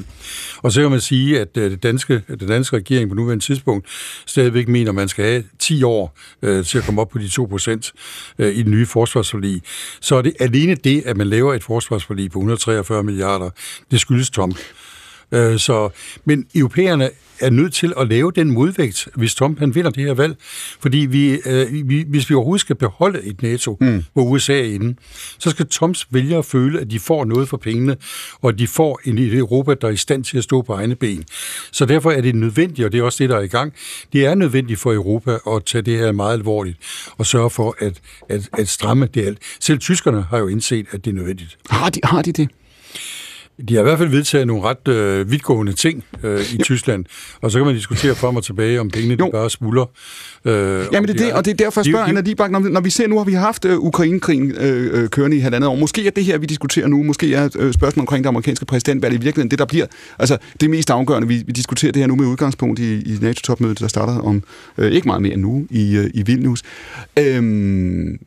2%. 0.00 0.60
Og 0.62 0.72
så 0.72 0.80
kan 0.80 0.90
man 0.90 1.00
sige, 1.00 1.40
at 1.40 1.56
øh, 1.56 1.70
det 1.70 1.82
danske, 1.82 2.22
den 2.28 2.48
danske 2.48 2.76
regering 2.76 3.08
på 3.08 3.14
nuværende 3.14 3.44
tidspunkt 3.44 3.86
stadigvæk 4.26 4.68
mener, 4.68 4.90
at 4.90 4.94
man 4.94 5.08
skal 5.08 5.24
have 5.24 5.44
10 5.58 5.82
år 5.82 6.18
øh, 6.42 6.64
til 6.64 6.78
at 6.78 6.84
komme 6.84 7.00
op 7.00 7.08
på 7.08 7.18
de 7.18 7.24
2% 7.24 8.34
øh, 8.38 8.56
i 8.56 8.62
den 8.62 8.70
nye 8.70 8.86
forsvarsforlig. 8.86 9.62
Så 10.00 10.16
er 10.16 10.22
det 10.22 10.34
alene 10.40 10.74
det, 10.74 11.02
at 11.06 11.16
man 11.16 11.26
laver 11.26 11.43
et 11.52 11.64
forsvarsforlig 11.64 12.30
på 12.30 12.38
143 12.38 13.02
milliarder, 13.02 13.50
det 13.90 14.00
skyldes 14.00 14.30
Trump. 14.30 14.58
Øh, 15.34 15.58
så, 15.58 15.88
men 16.24 16.46
europæerne 16.54 17.10
er 17.40 17.50
nødt 17.50 17.74
til 17.74 17.92
at 17.98 18.08
lave 18.08 18.32
den 18.32 18.50
modvægt, 18.50 19.08
hvis 19.14 19.34
Trump 19.34 19.58
han 19.58 19.74
vinder 19.74 19.90
det 19.90 20.04
her 20.04 20.14
valg. 20.14 20.36
Fordi 20.80 20.98
vi, 20.98 21.40
øh, 21.46 21.88
vi, 21.88 22.04
hvis 22.08 22.30
vi 22.30 22.34
overhovedet 22.34 22.60
skal 22.60 22.76
beholde 22.76 23.22
et 23.22 23.42
NATO, 23.42 23.76
mm. 23.80 24.04
hvor 24.12 24.22
USA 24.22 24.60
er 24.60 24.64
inde, 24.64 24.96
så 25.38 25.50
skal 25.50 25.66
Trumps 25.66 26.06
vælgere 26.10 26.44
føle, 26.44 26.80
at 26.80 26.90
de 26.90 27.00
får 27.00 27.24
noget 27.24 27.48
for 27.48 27.56
pengene, 27.56 27.96
og 28.42 28.48
at 28.48 28.58
de 28.58 28.66
får 28.66 29.00
en 29.04 29.18
Europa, 29.18 29.74
der 29.74 29.88
er 29.88 29.92
i 29.92 29.96
stand 29.96 30.24
til 30.24 30.38
at 30.38 30.44
stå 30.44 30.62
på 30.62 30.72
egne 30.72 30.94
ben. 30.94 31.24
Så 31.72 31.86
derfor 31.86 32.10
er 32.10 32.20
det 32.20 32.34
nødvendigt, 32.34 32.86
og 32.86 32.92
det 32.92 33.00
er 33.00 33.02
også 33.02 33.22
det, 33.24 33.30
der 33.30 33.36
er 33.36 33.42
i 33.42 33.46
gang, 33.46 33.72
det 34.12 34.26
er 34.26 34.34
nødvendigt 34.34 34.80
for 34.80 34.92
Europa 34.92 35.38
at 35.56 35.64
tage 35.64 35.82
det 35.82 35.98
her 35.98 36.12
meget 36.12 36.32
alvorligt, 36.32 36.78
og 37.18 37.26
sørge 37.26 37.50
for 37.50 37.76
at, 37.78 38.00
at, 38.28 38.48
at 38.52 38.68
stramme 38.68 39.08
det 39.14 39.26
alt. 39.26 39.38
Selv 39.60 39.78
tyskerne 39.78 40.22
har 40.22 40.38
jo 40.38 40.48
indset, 40.48 40.86
at 40.90 41.04
det 41.04 41.10
er 41.10 41.14
nødvendigt. 41.14 41.58
Har 41.70 41.90
de, 41.90 42.00
har 42.04 42.22
de 42.22 42.32
det? 42.32 42.48
De 43.68 43.74
har 43.74 43.80
i 43.80 43.82
hvert 43.82 43.98
fald 43.98 44.08
vedtaget 44.08 44.46
nogle 44.46 44.62
ret 44.62 44.88
øh, 44.88 45.30
vidtgående 45.30 45.72
ting 45.72 46.04
øh, 46.22 46.40
i 46.52 46.56
jo. 46.56 46.64
Tyskland, 46.64 47.04
og 47.40 47.50
så 47.50 47.58
kan 47.58 47.66
man 47.66 47.74
diskutere 47.74 48.14
frem 48.14 48.36
og 48.36 48.44
tilbage, 48.44 48.80
om 48.80 48.90
pengene 48.90 49.16
de 49.16 49.30
bare 49.32 49.50
smuldrer. 49.50 49.86
Øh, 50.44 50.86
Jamen 50.92 51.08
det 51.08 51.20
er 51.20 51.24
det, 51.24 51.32
og 51.32 51.44
det 51.44 51.50
er 51.50 51.54
derfor, 51.54 51.80
jeg 51.80 51.86
spørger, 51.86 52.06
Anna 52.06 52.20
Dibak, 52.20 52.50
når, 52.50 52.58
når 52.58 52.80
vi 52.80 52.90
ser 52.90 53.06
nu, 53.06 53.16
har 53.18 53.24
vi 53.24 53.32
haft 53.32 53.64
øh, 53.64 53.78
Ukraine-krigen 53.78 54.52
øh, 54.52 55.02
øh, 55.02 55.08
kørende 55.08 55.36
i 55.36 55.40
halvandet 55.40 55.70
år. 55.70 55.74
Måske 55.74 56.06
er 56.06 56.10
det 56.10 56.24
her, 56.24 56.38
vi 56.38 56.46
diskuterer 56.46 56.86
nu, 56.86 57.02
måske 57.02 57.34
er 57.34 57.44
øh, 57.44 57.72
spørgsmålet 57.72 57.98
omkring 57.98 58.24
det 58.24 58.28
amerikanske 58.28 58.64
præsidentvalg 58.64 59.14
i 59.14 59.16
virkeligheden 59.16 59.50
det, 59.50 59.58
der 59.58 59.64
bliver 59.64 59.86
altså, 60.18 60.38
det 60.60 60.70
mest 60.70 60.90
afgørende. 60.90 61.28
Vi, 61.28 61.42
vi 61.46 61.52
diskuterer 61.52 61.92
det 61.92 62.02
her 62.02 62.06
nu 62.06 62.16
med 62.16 62.26
udgangspunkt 62.26 62.78
i, 62.78 63.14
i 63.14 63.18
NATO-topmødet, 63.20 63.80
der 63.80 63.88
starter 63.88 64.18
om 64.20 64.42
øh, 64.78 64.92
ikke 64.92 65.08
meget 65.08 65.22
mere 65.22 65.36
nu 65.36 65.66
i, 65.70 65.96
øh, 65.96 66.10
i 66.14 66.22
Vilnius. 66.22 66.62
Øh, 67.18 67.42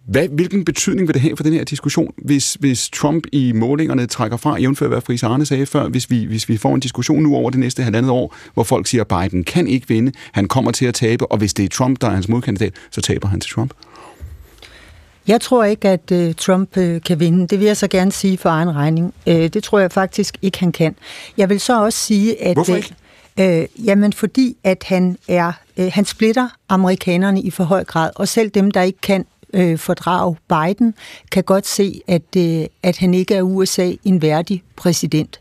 hvad, 0.08 0.28
hvilken 0.32 0.66
betydning 0.66 1.08
vil 1.08 1.13
det 1.13 1.22
have 1.22 1.38
for 1.38 1.44
den 1.44 1.54
her 1.54 1.63
diskussion, 1.63 2.13
hvis, 2.18 2.54
hvis 2.60 2.90
Trump 2.90 3.24
i 3.32 3.52
målingerne 3.52 4.06
trækker 4.06 4.38
fra, 4.38 4.60
jævnfør 4.60 4.88
hvad 4.88 5.02
Friis 5.18 5.24
Arne 5.24 5.46
sagde 5.46 5.66
før, 5.66 5.88
hvis 5.88 6.10
vi, 6.10 6.26
hvis 6.26 6.50
vi 6.50 6.58
får 6.58 6.76
en 6.76 6.80
diskussion 6.80 7.24
nu 7.24 7.36
over 7.36 7.50
det 7.50 7.60
næste 7.60 7.84
halvandet 7.84 8.12
år, 8.12 8.36
hvor 8.54 8.64
folk 8.64 8.88
siger, 8.88 9.04
at 9.04 9.08
Biden 9.08 9.44
kan 9.44 9.68
ikke 9.68 9.88
vinde, 9.88 10.12
han 10.32 10.48
kommer 10.48 10.72
til 10.72 10.86
at 10.86 10.94
tabe, 10.94 11.32
og 11.32 11.38
hvis 11.38 11.54
det 11.54 11.66
er 11.66 11.70
Trump, 11.70 12.02
der 12.02 12.08
er 12.08 12.12
hans 12.12 12.28
modkandidat, 12.28 12.74
så 12.92 13.02
taber 13.02 13.28
han 13.28 13.40
til 13.40 13.52
Trump? 13.52 13.74
Jeg 15.28 15.42
tror 15.42 15.64
ikke, 15.64 15.90
at 15.90 16.12
uh, 16.12 16.34
Trump 16.34 16.78
uh, 16.78 17.02
kan 17.06 17.20
vinde. 17.20 17.48
Det 17.48 17.60
vil 17.60 17.66
jeg 17.66 17.78
så 17.78 17.88
gerne 17.88 18.12
sige 18.12 18.38
for 18.38 18.50
egen 18.50 18.76
regning. 18.76 19.14
Uh, 19.28 19.34
det 19.34 19.64
tror 19.64 19.80
jeg 19.80 19.92
faktisk 19.92 20.38
ikke, 20.42 20.60
han 20.60 20.72
kan. 20.72 20.96
Jeg 21.38 21.50
vil 21.50 21.60
så 21.60 21.84
også 21.84 22.00
sige, 22.00 22.44
at... 22.44 22.54
Hvorfor 22.54 22.76
ikke? 22.76 23.70
Uh, 23.78 23.86
jamen, 23.86 24.14
fordi 24.14 24.58
at 24.64 24.84
han 24.88 25.18
er... 25.28 25.52
Uh, 25.78 25.86
han 25.92 26.06
splitter 26.06 26.50
amerikanerne 26.70 27.42
i 27.42 27.50
for 27.50 27.64
høj 27.64 27.84
grad, 27.84 28.10
og 28.16 28.28
selv 28.28 28.50
dem, 28.50 28.72
der 28.72 28.82
ikke 28.82 29.02
kan 29.02 29.26
øh, 29.58 29.78
fordrag 29.78 30.36
Biden, 30.50 30.93
kan 31.32 31.43
godt 31.43 31.67
se, 31.67 32.02
at, 32.08 32.36
øh, 32.38 32.65
at 32.84 32.98
han 32.98 33.13
ikke 33.13 33.36
er 33.36 33.41
USA 33.41 33.91
en 34.04 34.22
værdig 34.22 34.63
præsident. 34.76 35.39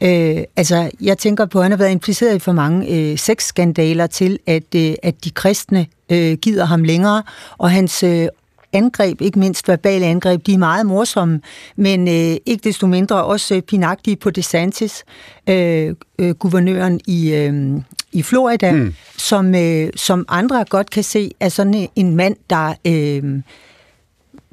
Øh, 0.00 0.44
altså, 0.56 0.90
jeg 1.00 1.18
tænker 1.18 1.46
på, 1.46 1.58
at 1.58 1.64
han 1.64 1.72
har 1.72 1.78
været 1.78 1.92
impliceret 1.92 2.36
i 2.36 2.38
for 2.38 2.52
mange 2.52 2.94
øh, 2.94 3.18
sexskandaler 3.18 4.06
til, 4.06 4.38
at, 4.46 4.74
øh, 4.76 4.94
at 5.02 5.24
de 5.24 5.30
kristne 5.30 5.86
øh, 6.10 6.36
gider 6.36 6.64
ham 6.64 6.84
længere, 6.84 7.22
og 7.58 7.70
hans 7.70 8.02
øh, 8.02 8.28
angreb, 8.72 9.20
ikke 9.20 9.38
mindst 9.38 9.68
verbale 9.68 10.06
angreb, 10.06 10.46
de 10.46 10.54
er 10.54 10.58
meget 10.58 10.86
morsomme, 10.86 11.40
men 11.76 12.08
øh, 12.08 12.36
ikke 12.46 12.60
desto 12.64 12.86
mindre 12.86 13.24
også 13.24 13.54
øh, 13.54 13.62
pinagtige 13.62 14.16
på 14.16 14.30
DeSantis, 14.30 15.04
øh, 15.48 15.94
øh, 16.18 16.34
guvernøren 16.34 17.00
i, 17.06 17.34
øh, 17.34 17.80
i 18.16 18.22
Florida, 18.22 18.72
mm. 18.72 18.94
som, 19.16 19.54
øh, 19.54 19.88
som 19.96 20.24
andre 20.28 20.64
godt 20.68 20.90
kan 20.90 21.02
se 21.02 21.30
er 21.40 21.48
sådan 21.48 21.88
en 21.96 22.16
mand, 22.16 22.36
der... 22.50 22.74
Øh, 22.84 23.42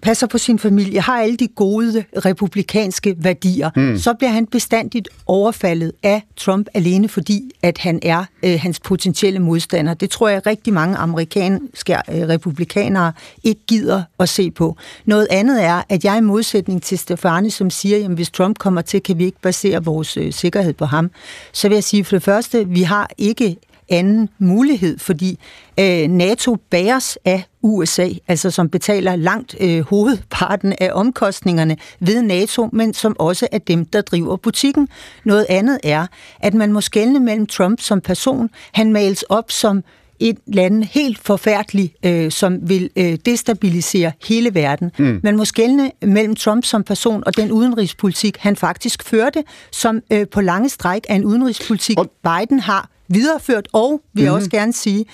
passer 0.04 0.28
på 0.28 0.38
sin 0.38 0.60
familie, 0.60 1.02
har 1.02 1.22
alle 1.22 1.38
de 1.38 1.48
gode 1.48 2.04
republikanske 2.26 3.16
værdier, 3.18 3.70
mm. 3.76 3.98
så 3.98 4.14
bliver 4.14 4.32
han 4.32 4.46
bestandigt 4.46 5.10
overfaldet 5.26 5.92
af 6.04 6.24
Trump 6.38 6.68
alene, 6.74 7.10
fordi 7.10 7.52
at 7.62 7.78
han 7.78 8.00
er 8.02 8.26
øh, 8.44 8.60
hans 8.62 8.80
potentielle 8.80 9.40
modstander. 9.40 9.94
Det 9.94 10.10
tror 10.10 10.30
jeg 10.30 10.46
rigtig 10.48 10.74
mange 10.74 10.98
amerikanske 10.98 11.94
øh, 11.94 12.28
republikanere 12.28 13.14
ikke 13.44 13.62
gider 13.68 14.04
at 14.20 14.30
se 14.30 14.52
på. 14.52 14.78
Noget 15.06 15.28
andet 15.32 15.64
er, 15.64 15.82
at 15.90 16.06
jeg 16.06 16.18
i 16.18 16.22
modsætning 16.22 16.84
til 16.84 16.98
Stefani, 16.98 17.50
som 17.50 17.70
siger, 17.70 18.06
at 18.06 18.12
hvis 18.12 18.30
Trump 18.30 18.58
kommer 18.58 18.82
til, 18.82 19.04
kan 19.04 19.18
vi 19.18 19.26
ikke 19.26 19.42
basere 19.42 19.84
vores 19.84 20.18
øh, 20.18 20.34
sikkerhed 20.34 20.74
på 20.74 20.86
ham. 20.86 21.12
Så 21.52 21.68
vil 21.68 21.76
jeg 21.76 21.84
sige 21.84 22.04
for 22.04 22.16
det 22.16 22.24
første, 22.24 22.68
vi 22.68 22.82
har 22.82 23.10
ikke 23.18 23.58
anden 23.90 24.30
mulighed, 24.40 25.00
fordi 25.00 25.40
øh, 25.80 26.08
NATO 26.08 26.56
bæres 26.70 27.18
af 27.26 27.44
USA, 27.62 28.10
altså 28.28 28.52
som 28.52 28.70
betaler 28.70 29.16
langt 29.16 29.56
øh, 29.60 29.82
hovedparten 29.82 30.74
af 30.80 30.90
omkostningerne 30.94 31.78
ved 32.00 32.22
NATO, 32.22 32.70
men 32.74 32.94
som 32.94 33.16
også 33.20 33.48
er 33.52 33.58
dem, 33.58 33.86
der 33.86 34.02
driver 34.02 34.38
butikken. 34.38 34.88
Noget 35.26 35.46
andet 35.50 35.80
er, 35.84 36.08
at 36.40 36.54
man 36.54 36.74
må 36.74 36.82
skelne 36.82 37.20
mellem 37.20 37.46
Trump 37.46 37.82
som 37.82 38.02
person. 38.02 38.50
Han 38.72 38.94
males 38.94 39.24
op 39.24 39.52
som 39.52 39.84
et 40.20 40.38
land 40.48 40.84
helt 40.84 41.20
forfærdeligt, 41.20 41.94
øh, 42.06 42.32
som 42.32 42.70
vil 42.70 42.90
øh, 42.96 43.18
destabilisere 43.26 44.12
hele 44.28 44.56
verden. 44.56 44.92
Mm. 45.00 45.20
Man 45.24 45.38
må 45.38 45.46
skelne 45.46 45.92
mellem 46.02 46.36
Trump 46.36 46.66
som 46.66 46.84
person 46.84 47.24
og 47.26 47.38
den 47.38 47.52
udenrigspolitik, 47.52 48.38
han 48.40 48.56
faktisk 48.56 49.04
førte, 49.04 49.44
som 49.72 50.02
øh, 50.12 50.28
på 50.28 50.42
lange 50.42 50.70
stræk 50.70 51.02
er 51.10 51.16
en 51.16 51.26
udenrigspolitik, 51.26 52.00
og... 52.00 52.12
Biden 52.24 52.60
har 52.60 52.90
videreført, 53.14 53.68
og 53.74 54.02
vil 54.14 54.24
jeg 54.24 54.32
mm. 54.32 54.36
også 54.36 54.50
gerne 54.50 54.74
sige, 54.74 55.06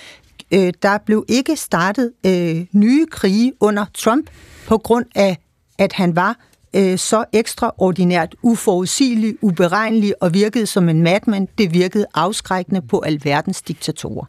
øh, 0.51 0.73
der 0.83 0.97
blev 1.05 1.25
ikke 1.27 1.55
startet 1.55 2.11
øh, 2.25 2.65
nye 2.71 3.05
krige 3.11 3.53
under 3.59 3.85
Trump 3.93 4.29
på 4.67 4.77
grund 4.77 5.05
af, 5.15 5.37
at 5.77 5.93
han 5.93 6.15
var 6.15 6.37
øh, 6.75 6.97
så 6.97 7.25
ekstraordinært 7.33 8.35
uforudsigelig, 8.41 9.37
uberegnelig 9.41 10.13
og 10.23 10.33
virkede 10.33 10.65
som 10.65 10.89
en 10.89 11.03
madman. 11.03 11.47
Det 11.57 11.73
virkede 11.73 12.05
afskrækkende 12.13 12.81
på 12.81 12.99
alverdens 12.99 13.61
diktatorer. 13.61 14.25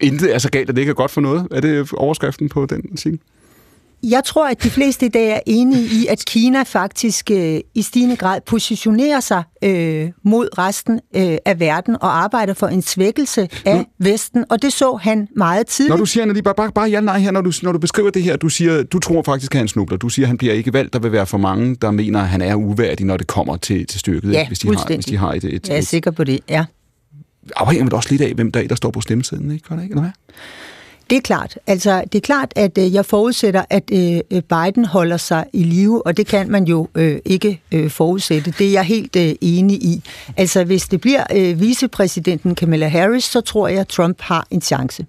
Intet 0.00 0.34
er 0.34 0.38
så 0.38 0.50
galt, 0.50 0.68
at 0.68 0.76
det 0.76 0.82
ikke 0.82 0.90
er 0.90 0.94
godt 0.94 1.10
for 1.10 1.20
noget. 1.20 1.48
Er 1.50 1.60
det 1.60 1.92
overskriften 1.92 2.48
på 2.48 2.66
den 2.66 2.96
scene? 2.96 3.18
Jeg 4.10 4.24
tror, 4.24 4.48
at 4.48 4.62
de 4.62 4.70
fleste 4.70 5.06
i 5.06 5.08
dag 5.08 5.30
er 5.30 5.40
enige 5.46 5.82
i, 5.82 6.06
at 6.06 6.24
Kina 6.26 6.62
faktisk 6.62 7.30
øh, 7.30 7.60
i 7.74 7.82
stigende 7.82 8.16
grad 8.16 8.40
positionerer 8.46 9.20
sig 9.20 9.42
øh, 9.64 10.10
mod 10.22 10.48
resten 10.58 11.00
øh, 11.16 11.36
af 11.44 11.60
verden 11.60 11.96
og 12.00 12.22
arbejder 12.22 12.54
for 12.54 12.66
en 12.66 12.82
svækkelse 12.82 13.48
af 13.64 13.76
mm. 13.76 13.84
Vesten, 13.98 14.44
og 14.50 14.62
det 14.62 14.72
så 14.72 14.94
han 15.02 15.28
meget 15.36 15.66
tidligt. 15.66 15.90
Når 15.90 15.96
du 15.96 16.06
siger, 16.06 16.22
Anna, 16.22 16.40
bare, 16.40 16.54
bare, 16.54 16.72
bare 16.72 16.88
ja 16.88 17.00
nej 17.00 17.18
her, 17.18 17.30
når 17.30 17.40
du, 17.40 17.52
når 17.62 17.72
du 17.72 17.78
beskriver 17.78 18.10
det 18.10 18.22
her, 18.22 18.36
du 18.36 18.48
siger, 18.48 18.82
du 18.82 18.98
tror 18.98 19.22
faktisk, 19.22 19.54
at 19.54 19.58
han 19.58 19.68
snubler. 19.68 19.96
Du 19.98 20.08
siger, 20.08 20.26
at 20.26 20.28
han 20.28 20.38
bliver 20.38 20.54
ikke 20.54 20.72
valgt. 20.72 20.92
Der 20.92 20.98
vil 20.98 21.12
være 21.12 21.26
for 21.26 21.38
mange, 21.38 21.76
der 21.76 21.90
mener, 21.90 22.20
at 22.20 22.28
han 22.28 22.42
er 22.42 22.54
uværdig, 22.54 23.06
når 23.06 23.16
det 23.16 23.26
kommer 23.26 23.56
til, 23.56 23.86
til 23.86 24.00
stykket. 24.00 24.32
Ja, 24.32 24.46
hvis 24.46 24.58
de 24.58 24.68
har, 24.68 24.94
hvis 24.94 25.04
de 25.04 25.16
har 25.16 25.32
et, 25.32 25.44
et, 25.44 25.68
Jeg 25.68 25.76
er 25.76 25.80
sikker 25.80 26.10
på 26.10 26.24
det, 26.24 26.40
ja. 26.48 26.64
Afhænger 27.56 27.84
det 27.84 27.92
også 27.92 28.08
lidt 28.10 28.22
af, 28.22 28.34
hvem 28.34 28.52
der 28.52 28.60
er, 28.60 28.68
der 28.68 28.74
står 28.74 28.90
på 28.90 29.00
stemmesedlen, 29.00 29.50
ikke? 29.50 29.68
Gør 29.68 29.76
det 29.76 29.82
ikke? 29.82 29.92
Eller 29.92 30.02
hvad? 30.02 30.10
Det 31.14 31.18
er 31.18 31.22
klart. 31.22 31.58
Altså, 31.66 32.02
det 32.12 32.14
er 32.14 32.20
klart, 32.20 32.52
at 32.56 32.78
øh, 32.78 32.94
jeg 32.94 33.06
forudsætter, 33.06 33.64
at 33.70 33.90
øh, 33.92 34.20
øh, 34.30 34.42
Biden 34.42 34.84
holder 34.84 35.16
sig 35.16 35.44
i 35.52 35.62
live, 35.62 36.06
og 36.06 36.16
det 36.16 36.26
kan 36.26 36.50
man 36.50 36.64
jo 36.64 36.88
øh, 36.94 37.18
ikke 37.24 37.60
øh, 37.72 37.90
forudsætte. 37.90 38.54
Det 38.58 38.66
er 38.66 38.70
jeg 38.70 38.84
helt 38.84 39.16
øh, 39.16 39.34
enig 39.40 39.76
i. 39.76 40.02
Altså, 40.36 40.64
hvis 40.64 40.88
det 40.88 41.00
bliver 41.00 41.24
øh, 41.34 41.60
vicepræsidenten 41.60 42.54
Kamala 42.54 42.88
Harris, 42.88 43.24
så 43.24 43.40
tror 43.40 43.68
jeg, 43.68 43.80
at 43.80 43.88
Trump 43.88 44.20
har 44.20 44.46
en 44.50 44.60
chance. 44.60 45.06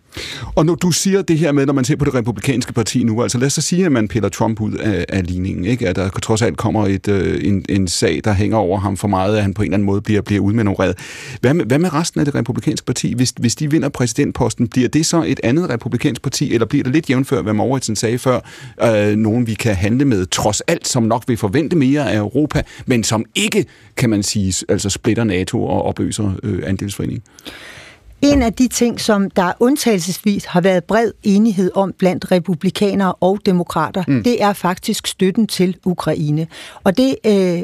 Og 0.55 0.65
når 0.65 0.75
du 0.75 0.91
siger 0.91 1.21
det 1.21 1.39
her 1.39 1.51
med, 1.51 1.65
når 1.65 1.73
man 1.73 1.85
ser 1.85 1.95
på 1.95 2.05
det 2.05 2.15
republikanske 2.15 2.73
parti 2.73 3.03
nu, 3.03 3.23
altså 3.23 3.37
lad 3.37 3.45
os 3.45 3.53
så 3.53 3.61
sige, 3.61 3.85
at 3.85 3.91
man 3.91 4.07
piller 4.07 4.29
Trump 4.29 4.61
ud 4.61 4.73
af, 4.73 5.05
af 5.09 5.27
ligningen, 5.27 5.65
ikke? 5.65 5.87
at 5.87 5.95
der 5.95 6.09
trods 6.09 6.41
alt 6.41 6.57
kommer 6.57 6.87
et, 6.87 7.07
øh, 7.07 7.39
en, 7.43 7.65
en 7.69 7.87
sag, 7.87 8.21
der 8.23 8.33
hænger 8.33 8.57
over 8.57 8.79
ham 8.79 8.97
for 8.97 9.07
meget, 9.07 9.35
at 9.35 9.41
han 9.41 9.53
på 9.53 9.61
en 9.61 9.65
eller 9.65 9.75
anden 9.75 9.85
måde 9.85 10.01
bliver, 10.01 10.21
bliver 10.21 10.41
udmanøvreret. 10.41 10.97
Hvad 11.41 11.53
med, 11.53 11.65
hvad 11.65 11.79
med 11.79 11.93
resten 11.93 12.19
af 12.19 12.25
det 12.25 12.35
republikanske 12.35 12.85
parti? 12.85 13.13
Hvis, 13.13 13.33
hvis 13.39 13.55
de 13.55 13.71
vinder 13.71 13.89
præsidentposten, 13.89 14.67
bliver 14.67 14.87
det 14.87 15.05
så 15.05 15.23
et 15.27 15.39
andet 15.43 15.69
republikansk 15.69 15.94
parti, 16.23 16.53
eller 16.53 16.65
bliver 16.65 16.83
det 16.83 16.93
lidt 16.93 17.09
jævnfør, 17.09 17.41
hvad 17.41 17.53
Mauritsen 17.53 17.95
sagde 17.95 18.17
før, 18.17 18.39
øh, 18.83 19.15
nogen 19.15 19.47
vi 19.47 19.53
kan 19.53 19.75
handle 19.75 20.05
med, 20.05 20.25
trods 20.25 20.61
alt, 20.61 20.87
som 20.87 21.03
nok 21.03 21.23
vil 21.27 21.37
forvente 21.37 21.75
mere 21.75 22.11
af 22.11 22.17
Europa, 22.17 22.63
men 22.85 23.03
som 23.03 23.25
ikke, 23.35 23.65
kan 23.97 24.09
man 24.09 24.23
sige, 24.23 24.65
altså 24.69 24.89
splitter 24.89 25.23
NATO 25.23 25.65
og 25.65 25.81
opløser 25.81 26.31
øh, 26.43 26.63
andelsforeningen? 26.65 27.23
En 28.21 28.41
af 28.41 28.53
de 28.53 28.67
ting, 28.67 28.99
som 28.99 29.29
der 29.29 29.51
undtagelsesvis 29.59 30.45
har 30.45 30.61
været 30.61 30.83
bred 30.83 31.11
enighed 31.23 31.71
om 31.75 31.93
blandt 31.97 32.31
republikanere 32.31 33.13
og 33.13 33.39
demokrater, 33.45 34.03
mm. 34.07 34.23
det 34.23 34.43
er 34.43 34.53
faktisk 34.53 35.07
støtten 35.07 35.47
til 35.47 35.77
Ukraine. 35.85 36.47
Og 36.83 36.97
det 36.97 37.15
øh, 37.25 37.61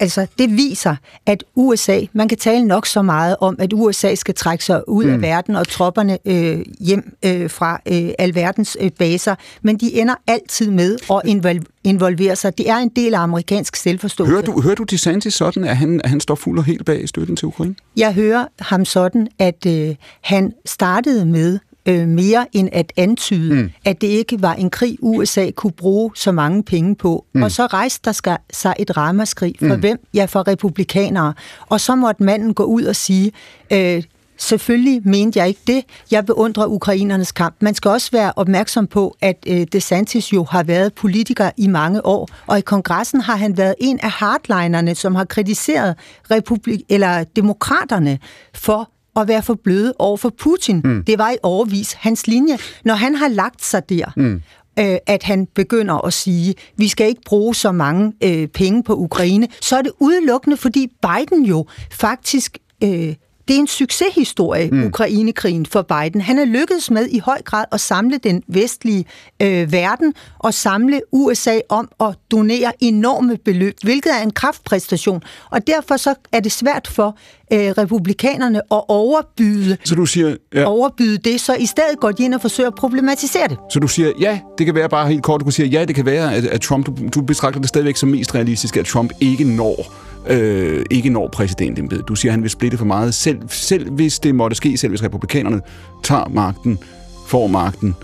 Altså, 0.00 0.26
det 0.38 0.56
viser, 0.56 0.96
at 1.26 1.44
USA, 1.54 2.00
man 2.12 2.28
kan 2.28 2.38
tale 2.38 2.64
nok 2.64 2.86
så 2.86 3.02
meget 3.02 3.36
om, 3.40 3.56
at 3.58 3.72
USA 3.72 4.14
skal 4.14 4.34
trække 4.34 4.64
sig 4.64 4.88
ud 4.88 5.04
mm. 5.04 5.12
af 5.12 5.22
verden 5.22 5.56
og 5.56 5.68
tropperne 5.68 6.18
øh, 6.24 6.60
hjem 6.80 7.16
øh, 7.24 7.50
fra 7.50 7.80
øh, 7.86 8.10
alverdens 8.18 8.76
øh, 8.80 8.90
baser, 8.90 9.34
men 9.62 9.76
de 9.76 10.00
ender 10.00 10.14
altid 10.26 10.70
med 10.70 10.98
at 11.10 11.22
invol- 11.26 11.80
involvere 11.84 12.36
sig. 12.36 12.58
Det 12.58 12.70
er 12.70 12.76
en 12.76 12.88
del 12.96 13.14
af 13.14 13.20
amerikansk 13.20 13.76
selvforståelse. 13.76 14.32
Hører 14.32 14.42
du, 14.42 14.60
hører 14.60 14.74
du 14.74 14.82
DeSantis 14.82 15.34
sådan, 15.34 15.64
at 15.64 15.76
han, 15.76 16.00
at 16.04 16.10
han 16.10 16.20
står 16.20 16.34
fuld 16.34 16.58
og 16.58 16.64
helt 16.64 16.84
bag 16.84 17.08
støtten 17.08 17.36
til 17.36 17.46
Ukraine? 17.46 17.74
Jeg 17.96 18.14
hører 18.14 18.46
ham 18.60 18.84
sådan, 18.84 19.28
at 19.38 19.66
øh, 19.66 19.94
han 20.20 20.52
startede 20.66 21.26
med 21.26 21.58
øh, 21.88 22.08
mere 22.08 22.46
end 22.52 22.68
at 22.72 22.92
antyde, 22.96 23.54
mm. 23.54 23.70
at 23.84 24.00
det 24.00 24.06
ikke 24.06 24.42
var 24.42 24.54
en 24.54 24.70
krig, 24.70 24.96
USA 25.00 25.50
kunne 25.50 25.72
bruge 25.72 26.10
så 26.14 26.32
mange 26.32 26.62
penge 26.62 26.94
på. 26.94 27.24
Mm. 27.32 27.42
Og 27.42 27.50
så 27.50 27.66
rejste 27.66 28.00
der 28.04 28.12
skal, 28.12 28.36
sig 28.52 28.74
et 28.78 28.96
ramaskrig. 28.96 29.54
For 29.58 29.74
mm. 29.74 29.80
hvem? 29.80 29.98
Ja, 30.14 30.24
for 30.24 30.48
republikanere. 30.48 31.34
Og 31.66 31.80
så 31.80 31.94
måtte 31.94 32.22
manden 32.22 32.54
gå 32.54 32.64
ud 32.64 32.82
og 32.82 32.96
sige, 32.96 33.32
øh, 33.72 34.02
Selvfølgelig 34.40 35.02
mente 35.04 35.38
jeg 35.38 35.48
ikke 35.48 35.60
det. 35.66 35.84
Jeg 36.10 36.26
beundrer 36.26 36.66
ukrainernes 36.66 37.32
kamp. 37.32 37.56
Man 37.60 37.74
skal 37.74 37.90
også 37.90 38.10
være 38.12 38.32
opmærksom 38.36 38.86
på, 38.86 39.16
at 39.20 39.36
øh, 39.46 39.66
DeSantis 39.72 40.32
jo 40.32 40.44
har 40.50 40.62
været 40.62 40.94
politiker 40.94 41.50
i 41.56 41.66
mange 41.66 42.06
år, 42.06 42.28
og 42.46 42.58
i 42.58 42.60
kongressen 42.60 43.20
har 43.20 43.36
han 43.36 43.56
været 43.56 43.74
en 43.80 44.00
af 44.02 44.10
hardlinerne, 44.10 44.94
som 44.94 45.14
har 45.14 45.24
kritiseret 45.24 45.96
republik 46.30 46.80
eller 46.88 47.24
demokraterne 47.24 48.18
for 48.54 48.90
at 49.20 49.28
være 49.28 49.42
for 49.42 49.54
bløde 49.64 49.94
over 49.98 50.16
for 50.16 50.32
Putin. 50.38 50.80
Mm. 50.84 51.04
Det 51.04 51.18
var 51.18 51.30
i 51.30 51.36
overvis 51.42 51.92
hans 51.92 52.26
linje. 52.26 52.58
Når 52.84 52.94
han 52.94 53.14
har 53.14 53.28
lagt 53.28 53.64
sig 53.64 53.88
der, 53.88 54.12
mm 54.16 54.42
øh, 54.78 54.96
at 55.06 55.22
han 55.22 55.46
begynder 55.54 56.06
at 56.06 56.12
sige, 56.12 56.54
vi 56.76 56.88
skal 56.88 57.06
ikke 57.08 57.20
bruge 57.26 57.54
så 57.54 57.72
mange 57.72 58.12
øh, 58.24 58.48
penge 58.48 58.82
på 58.82 58.94
Ukraine, 58.94 59.48
så 59.60 59.76
er 59.76 59.82
det 59.82 59.92
udelukkende, 60.00 60.56
fordi 60.56 60.88
Biden 61.02 61.44
jo 61.44 61.66
faktisk 61.90 62.58
øh, 62.84 63.14
det 63.48 63.56
er 63.56 63.60
en 63.60 63.66
succeshistorie, 63.66 64.70
mm. 64.70 64.86
Ukrainekrigen 64.86 65.66
for 65.66 65.82
Biden. 65.82 66.20
Han 66.20 66.38
er 66.38 66.44
lykkedes 66.44 66.90
med 66.90 67.06
i 67.06 67.18
høj 67.18 67.42
grad 67.42 67.64
at 67.72 67.80
samle 67.80 68.18
den 68.18 68.42
vestlige 68.48 69.04
øh, 69.42 69.72
verden 69.72 70.14
og 70.38 70.54
samle 70.54 71.00
USA 71.12 71.58
om 71.68 71.88
at 72.00 72.14
donere 72.30 72.72
enorme 72.80 73.36
beløb, 73.44 73.74
hvilket 73.82 74.12
er 74.18 74.22
en 74.22 74.30
kraftpræstation. 74.30 75.22
Og 75.50 75.66
derfor 75.66 75.96
så 75.96 76.14
er 76.32 76.40
det 76.40 76.52
svært 76.52 76.86
for 76.86 77.18
øh, 77.52 77.58
republikanerne 77.58 78.58
at 78.58 78.82
overbyde, 78.88 79.76
så 79.84 79.94
du 79.94 80.06
siger, 80.06 80.36
ja. 80.54 80.64
overbyde 80.64 81.18
det, 81.18 81.40
så 81.40 81.54
i 81.54 81.66
stedet 81.66 82.00
går 82.00 82.12
de 82.12 82.24
ind 82.24 82.34
og 82.34 82.40
forsøger 82.40 82.68
at 82.68 82.74
problematisere 82.74 83.48
det. 83.48 83.56
Så 83.70 83.78
du 83.78 83.88
siger, 83.88 84.12
ja, 84.20 84.40
det 84.58 84.66
kan 84.66 84.74
være 84.74 84.88
bare 84.88 85.08
helt 85.08 85.22
kort, 85.22 85.40
du 85.40 85.44
kan 85.44 85.52
sige, 85.52 85.68
ja, 85.68 85.84
det 85.84 85.94
kan 85.94 86.06
være, 86.06 86.34
at, 86.34 86.44
at 86.44 86.60
Trump, 86.60 86.86
du, 86.86 86.94
du 87.14 87.20
betragter 87.20 87.60
det 87.60 87.68
stadigvæk 87.68 87.96
som 87.96 88.08
mest 88.08 88.34
realistisk, 88.34 88.76
at 88.76 88.86
Trump 88.86 89.12
ikke 89.20 89.44
når 89.44 90.07
øh, 90.26 90.84
ikke 90.90 91.10
når 91.10 91.28
præsidentembedet. 91.28 92.08
Du 92.08 92.14
siger, 92.14 92.30
at 92.30 92.34
han 92.34 92.42
vil 92.42 92.50
splitte 92.50 92.78
for 92.78 92.84
meget. 92.84 93.14
Selv, 93.14 93.38
selv 93.48 93.90
hvis 93.90 94.18
det 94.18 94.34
måtte 94.34 94.56
ske, 94.56 94.76
selv 94.76 94.90
hvis 94.90 95.02
republikanerne 95.02 95.60
tager 96.02 96.28
magten, 96.28 96.78
får 97.26 97.46
magten, 97.46 97.94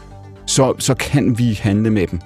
så, 0.46 0.74
så 0.78 0.94
kan 0.94 1.38
vi 1.38 1.58
handle 1.62 1.90
med 1.90 2.06
dem. 2.06 2.20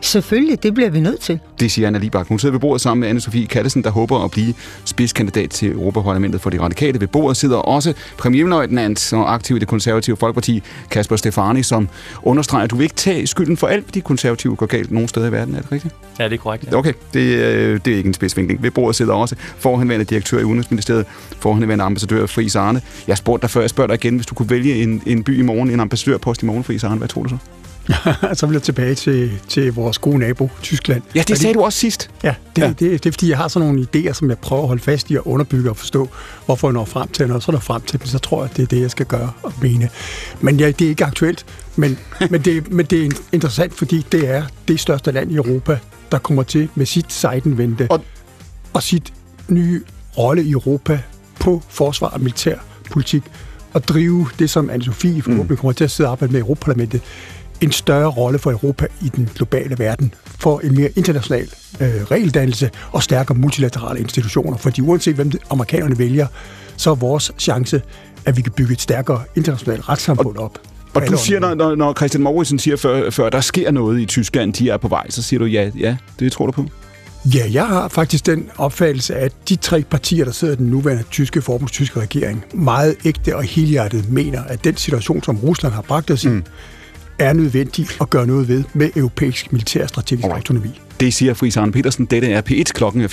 Selvfølgelig, 0.00 0.62
det 0.62 0.74
bliver 0.74 0.90
vi 0.90 1.00
nødt 1.00 1.20
til. 1.20 1.40
Det 1.60 1.70
siger 1.70 1.86
Anna 1.86 1.98
Libak. 1.98 2.28
Hun 2.28 2.38
sidder 2.38 2.52
ved 2.52 2.60
bordet 2.60 2.80
sammen 2.80 3.00
med 3.00 3.16
Anne-Sophie 3.16 3.46
Kallesen, 3.46 3.84
der 3.84 3.90
håber 3.90 4.24
at 4.24 4.30
blive 4.30 4.54
spidskandidat 4.84 5.50
til 5.50 5.72
Europaparlamentet 5.72 6.40
for 6.40 6.50
de 6.50 6.60
radikale. 6.60 7.00
Ved 7.00 7.08
bordet 7.08 7.36
sidder 7.36 7.56
også 7.56 7.94
premierløjtnant 8.18 9.12
og 9.12 9.34
aktiv 9.34 9.56
i 9.56 9.58
det 9.58 9.68
konservative 9.68 10.16
Folkeparti, 10.16 10.62
Kasper 10.90 11.16
Stefani, 11.16 11.62
som 11.62 11.88
understreger, 12.22 12.64
at 12.64 12.70
du 12.70 12.76
vil 12.76 12.82
ikke 12.82 12.94
tage 12.94 13.26
skylden 13.26 13.56
for 13.56 13.66
alt, 13.66 13.94
de 13.94 14.00
konservative 14.00 14.56
går 14.56 14.66
galt 14.66 14.90
nogen 14.92 15.08
steder 15.08 15.26
i 15.26 15.32
verden. 15.32 15.54
Er 15.54 15.60
det 15.60 15.72
rigtigt? 15.72 15.94
Ja, 16.18 16.24
det 16.24 16.32
er 16.32 16.38
korrekt. 16.38 16.64
Ja. 16.72 16.76
Okay, 16.76 16.92
det, 17.14 17.20
øh, 17.20 17.80
det 17.84 17.92
er 17.92 17.96
ikke 17.96 18.08
en 18.08 18.14
spidsvinkling. 18.14 18.62
Ved 18.62 18.70
bordet 18.70 18.96
sidder 18.96 19.14
også 19.14 19.34
forhenværende 19.58 20.04
direktør 20.04 20.38
i 20.38 20.44
Udenrigsministeriet, 20.44 21.06
forhenværende 21.38 21.84
ambassadør 21.84 22.26
Fri 22.26 22.50
Arne. 22.56 22.80
Jeg 23.08 23.18
spurgte 23.18 23.42
dig 23.42 23.50
før, 23.50 23.60
jeg 23.60 23.70
spørger 23.70 23.86
dig 23.88 23.94
igen, 23.94 24.16
hvis 24.16 24.26
du 24.26 24.34
kunne 24.34 24.50
vælge 24.50 24.82
en, 24.82 25.02
en 25.06 25.24
by 25.24 25.38
i 25.38 25.42
morgen, 25.42 25.70
en 25.70 25.80
ambassadørpost 25.80 26.42
i 26.42 26.46
morgen, 26.46 26.64
Fri 26.64 26.78
Arne, 26.82 26.98
hvad 26.98 27.08
tror 27.08 27.22
du 27.22 27.28
så? 27.28 27.36
så 28.34 28.46
vil 28.46 28.52
jeg 28.54 28.62
tilbage 28.62 28.94
til, 28.94 29.40
til 29.48 29.72
vores 29.72 29.98
gode 29.98 30.18
nabo, 30.18 30.50
Tyskland. 30.62 31.02
Ja, 31.14 31.22
det 31.28 31.38
sagde 31.38 31.54
du 31.54 31.62
også 31.62 31.78
sidst. 31.78 32.10
Ja, 32.24 32.34
det, 32.56 32.62
ja. 32.62 32.68
Det, 32.68 32.80
det, 32.80 33.04
det 33.04 33.06
er 33.06 33.12
fordi, 33.12 33.28
jeg 33.28 33.36
har 33.36 33.48
sådan 33.48 33.68
nogle 33.68 33.86
idéer, 33.86 34.12
som 34.12 34.28
jeg 34.28 34.38
prøver 34.38 34.62
at 34.62 34.68
holde 34.68 34.82
fast 34.82 35.10
i 35.10 35.16
og 35.16 35.28
underbygge 35.28 35.70
og 35.70 35.76
forstå, 35.76 36.08
hvorfor 36.46 36.68
jeg 36.68 36.72
når 36.72 36.84
frem 36.84 37.08
til, 37.08 37.24
og 37.24 37.28
når 37.28 37.38
så 37.38 37.52
når 37.52 37.58
frem 37.58 37.82
til 37.82 38.00
så 38.04 38.18
tror 38.18 38.42
jeg, 38.42 38.50
at 38.50 38.56
det 38.56 38.62
er 38.62 38.66
det, 38.66 38.80
jeg 38.80 38.90
skal 38.90 39.06
gøre 39.06 39.32
og 39.42 39.52
mene. 39.62 39.88
Men 40.40 40.60
ja, 40.60 40.66
det 40.66 40.84
er 40.84 40.88
ikke 40.88 41.04
aktuelt, 41.04 41.46
men, 41.76 41.98
men, 42.30 42.40
det, 42.40 42.72
men 42.72 42.86
det 42.86 43.06
er 43.06 43.10
interessant, 43.32 43.74
fordi 43.74 44.06
det 44.12 44.28
er 44.28 44.42
det 44.68 44.80
største 44.80 45.12
land 45.12 45.32
i 45.32 45.34
Europa, 45.34 45.78
der 46.12 46.18
kommer 46.18 46.42
til 46.42 46.68
med 46.74 46.86
sit 46.86 47.12
sejdenvendte 47.12 47.86
og, 47.90 48.04
og 48.72 48.82
sit 48.82 49.12
nye 49.48 49.82
rolle 50.18 50.44
i 50.44 50.50
Europa 50.50 51.00
på 51.40 51.62
forsvar 51.68 52.08
og 52.08 52.20
militær 52.20 52.56
politik 52.90 53.22
at 53.74 53.88
drive 53.88 54.28
det, 54.38 54.50
som 54.50 54.70
Anne-Sophie 54.70 55.20
forhåbentlig 55.20 55.50
mm. 55.50 55.56
kommer 55.56 55.72
til 55.72 55.84
at 55.84 55.90
sidde 55.90 56.08
og 56.08 56.12
arbejde 56.12 56.32
med 56.32 56.40
i 56.40 56.42
Europaparlamentet, 56.42 57.00
en 57.60 57.72
større 57.72 58.08
rolle 58.08 58.38
for 58.38 58.50
Europa 58.50 58.86
i 59.02 59.08
den 59.08 59.30
globale 59.34 59.78
verden, 59.78 60.14
for 60.24 60.60
en 60.60 60.74
mere 60.74 60.88
international 60.96 61.48
øh, 61.80 61.88
regeldannelse 62.10 62.70
og 62.92 63.02
stærkere 63.02 63.38
multilaterale 63.38 64.00
institutioner. 64.00 64.56
Fordi 64.56 64.80
uanset 64.80 65.14
hvem 65.14 65.32
amerikanerne 65.50 65.98
vælger, 65.98 66.26
så 66.76 66.90
er 66.90 66.94
vores 66.94 67.32
chance, 67.38 67.82
at 68.24 68.36
vi 68.36 68.42
kan 68.42 68.52
bygge 68.52 68.72
et 68.72 68.80
stærkere 68.80 69.22
internationalt 69.36 69.88
retssamfund 69.88 70.36
op. 70.36 70.58
Og 70.94 71.08
du 71.08 71.16
siger, 71.16 71.54
når, 71.54 71.74
når 71.74 71.94
Christian 71.94 72.22
Mauritsen 72.22 72.58
siger 72.58 72.76
før, 72.76 73.10
før, 73.10 73.30
der 73.30 73.40
sker 73.40 73.70
noget 73.70 74.00
i 74.00 74.06
Tyskland, 74.06 74.52
de 74.52 74.70
er 74.70 74.76
på 74.76 74.88
vej, 74.88 75.10
så 75.10 75.22
siger 75.22 75.40
du 75.40 75.46
ja, 75.46 75.70
ja, 75.78 75.96
det 76.18 76.32
tror 76.32 76.46
du 76.46 76.52
på? 76.52 76.64
Ja, 77.24 77.44
jeg 77.52 77.66
har 77.66 77.88
faktisk 77.88 78.26
den 78.26 78.50
opfattelse, 78.58 79.16
at 79.16 79.32
de 79.48 79.56
tre 79.56 79.82
partier, 79.82 80.24
der 80.24 80.32
sidder 80.32 80.54
i 80.54 80.56
den 80.56 80.66
nuværende 80.66 81.04
tyske 81.10 81.42
forbundstyske 81.42 82.00
regering, 82.00 82.44
meget 82.54 82.96
ægte 83.04 83.36
og 83.36 83.42
helhjertet 83.42 84.12
mener, 84.12 84.42
at 84.42 84.64
den 84.64 84.76
situation, 84.76 85.22
som 85.22 85.36
Rusland 85.36 85.74
har 85.74 85.82
bragt 85.82 86.10
os 86.10 86.24
i, 86.24 86.28
mm 86.28 86.44
er 87.18 87.32
nødvendigt 87.32 87.96
at 88.00 88.10
gøre 88.10 88.26
noget 88.26 88.48
ved 88.48 88.64
med 88.74 88.90
europæisk 88.96 89.52
militær 89.52 89.86
strategisk 89.86 90.24
Alright. 90.24 90.38
autonomi. 90.38 90.80
Det 91.00 91.14
siger 91.14 91.34
Friis 91.34 91.56
Arne 91.56 91.72
Petersen. 91.72 92.06
Dette 92.06 92.28
er 92.28 92.42
P1. 92.50 92.62
Klokken 92.62 93.02
er 93.02 93.08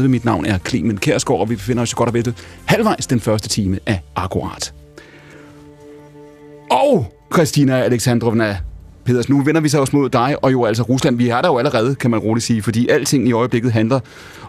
14.36. 0.00 0.08
Mit 0.08 0.24
navn 0.24 0.46
er 0.46 0.58
Clemen 0.58 0.96
Kærsgaard, 0.96 1.40
og 1.40 1.50
vi 1.50 1.56
befinder 1.56 1.82
os 1.82 1.94
godt 1.94 2.08
og 2.08 2.14
vel 2.14 2.34
halvvejs 2.64 3.06
den 3.06 3.20
første 3.20 3.48
time 3.48 3.78
af 3.86 4.00
Akkurat. 4.16 4.74
Og 6.70 7.14
Christina 7.32 7.82
Alexandrovna, 7.82 8.58
Peders, 9.04 9.28
nu 9.28 9.42
vender 9.42 9.60
vi 9.60 9.68
så 9.68 9.80
også 9.80 9.96
mod 9.96 10.08
dig, 10.08 10.36
og 10.44 10.52
jo 10.52 10.64
altså 10.64 10.82
Rusland. 10.82 11.16
Vi 11.16 11.28
er 11.28 11.40
der 11.40 11.48
jo 11.48 11.58
allerede, 11.58 11.94
kan 11.94 12.10
man 12.10 12.20
roligt 12.20 12.46
sige, 12.46 12.62
fordi 12.62 12.88
alting 12.88 13.28
i 13.28 13.32
øjeblikket 13.32 13.72
handler 13.72 14.00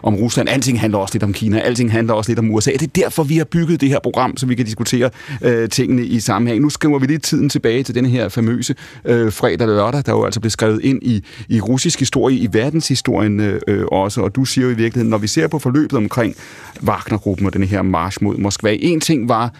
om 0.02 0.14
Rusland. 0.14 0.48
Alting 0.48 0.80
handler 0.80 0.98
også 0.98 1.14
lidt 1.14 1.22
om 1.22 1.32
Kina. 1.32 1.58
Alting 1.58 1.92
handler 1.92 2.14
også 2.14 2.30
lidt 2.30 2.38
om 2.38 2.50
USA. 2.50 2.70
Det 2.70 2.82
er 2.82 2.86
derfor, 2.86 3.22
vi 3.22 3.36
har 3.36 3.44
bygget 3.44 3.80
det 3.80 3.88
her 3.88 3.98
program, 4.02 4.36
så 4.36 4.46
vi 4.46 4.54
kan 4.54 4.64
diskutere 4.64 5.10
øh, 5.42 5.68
tingene 5.68 6.04
i 6.04 6.20
sammenhæng. 6.20 6.62
Nu 6.62 6.70
skriver 6.70 6.98
vi 6.98 7.06
lidt 7.06 7.22
tiden 7.22 7.48
tilbage 7.48 7.82
til 7.82 7.94
den 7.94 8.06
her 8.06 8.28
famøse 8.28 8.74
øh, 9.04 9.32
fredag 9.32 9.66
lørdag, 9.66 10.02
der 10.06 10.12
jo 10.12 10.24
altså 10.24 10.40
blev 10.40 10.50
skrevet 10.50 10.80
ind 10.84 11.02
i, 11.02 11.24
i 11.48 11.60
russisk 11.60 11.98
historie, 11.98 12.36
i 12.36 12.48
verdenshistorien 12.52 13.40
øh, 13.40 13.60
øh, 13.68 13.84
også. 13.92 14.20
Og 14.20 14.34
du 14.36 14.44
siger 14.44 14.64
jo 14.64 14.70
i 14.70 14.76
virkeligheden, 14.76 15.10
når 15.10 15.18
vi 15.18 15.26
ser 15.26 15.48
på 15.48 15.58
forløbet 15.58 15.96
omkring 15.96 16.34
Wagner-gruppen 16.82 17.46
og 17.46 17.52
den 17.52 17.62
her 17.62 17.82
march 17.82 18.18
mod 18.20 18.36
Moskva, 18.36 18.76
en 18.80 19.00
ting 19.00 19.28
var, 19.28 19.52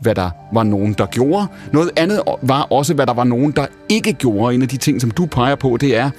hvad 0.00 0.14
der 0.14 0.30
var 0.52 0.62
nogen, 0.62 0.92
der 0.92 1.06
gjorde. 1.06 1.46
Noget 1.72 1.90
andet 1.96 2.22
var 2.42 2.62
også, 2.62 2.94
hvad 2.94 3.06
der 3.06 3.14
var 3.14 3.24
nogen, 3.24 3.50
der 3.52 3.66
ikke 3.88 4.12
gjorde. 4.12 4.54
En 4.54 4.62
af 4.62 4.68
de 4.68 4.76
ting, 4.76 5.00
som 5.00 5.10
du 5.10 5.26
peger 5.26 5.54
på, 5.54 5.76
det 5.80 5.96
er, 5.96 6.10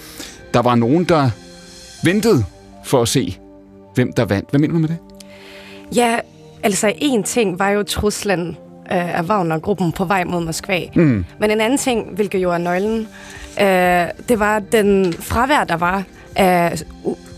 der 0.54 0.62
var 0.62 0.76
nogen, 0.76 1.04
der 1.04 1.30
ventede 2.04 2.44
for 2.84 3.02
at 3.02 3.08
se, 3.08 3.38
hvem 3.96 4.14
der 4.14 4.26
vandt. 4.26 4.50
Hvad 4.50 4.60
mener 4.60 4.74
du 4.74 4.80
med 4.80 4.90
det? 4.90 4.98
Ja, 5.96 6.20
altså 6.64 6.94
en 6.98 7.24
ting 7.24 7.60
var 7.60 7.70
jo 7.70 7.84
truslen 7.84 8.58
øh, 8.92 9.18
af 9.18 9.24
Wagner-gruppen 9.24 9.92
på 9.92 10.06
vej 10.06 10.24
mod 10.24 10.46
Moskva. 10.46 10.82
Mm. 10.96 11.26
Men 11.40 11.52
en 11.52 11.62
anden 11.62 11.78
ting, 11.78 12.10
hvilket 12.16 12.40
jo 12.40 12.52
er 12.52 12.58
nøglen, 12.58 13.08
øh, 13.62 14.28
det 14.30 14.40
var 14.40 14.60
den 14.60 15.14
fravær, 15.14 15.64
der 15.64 15.78
var 15.78 16.04
af 16.36 16.84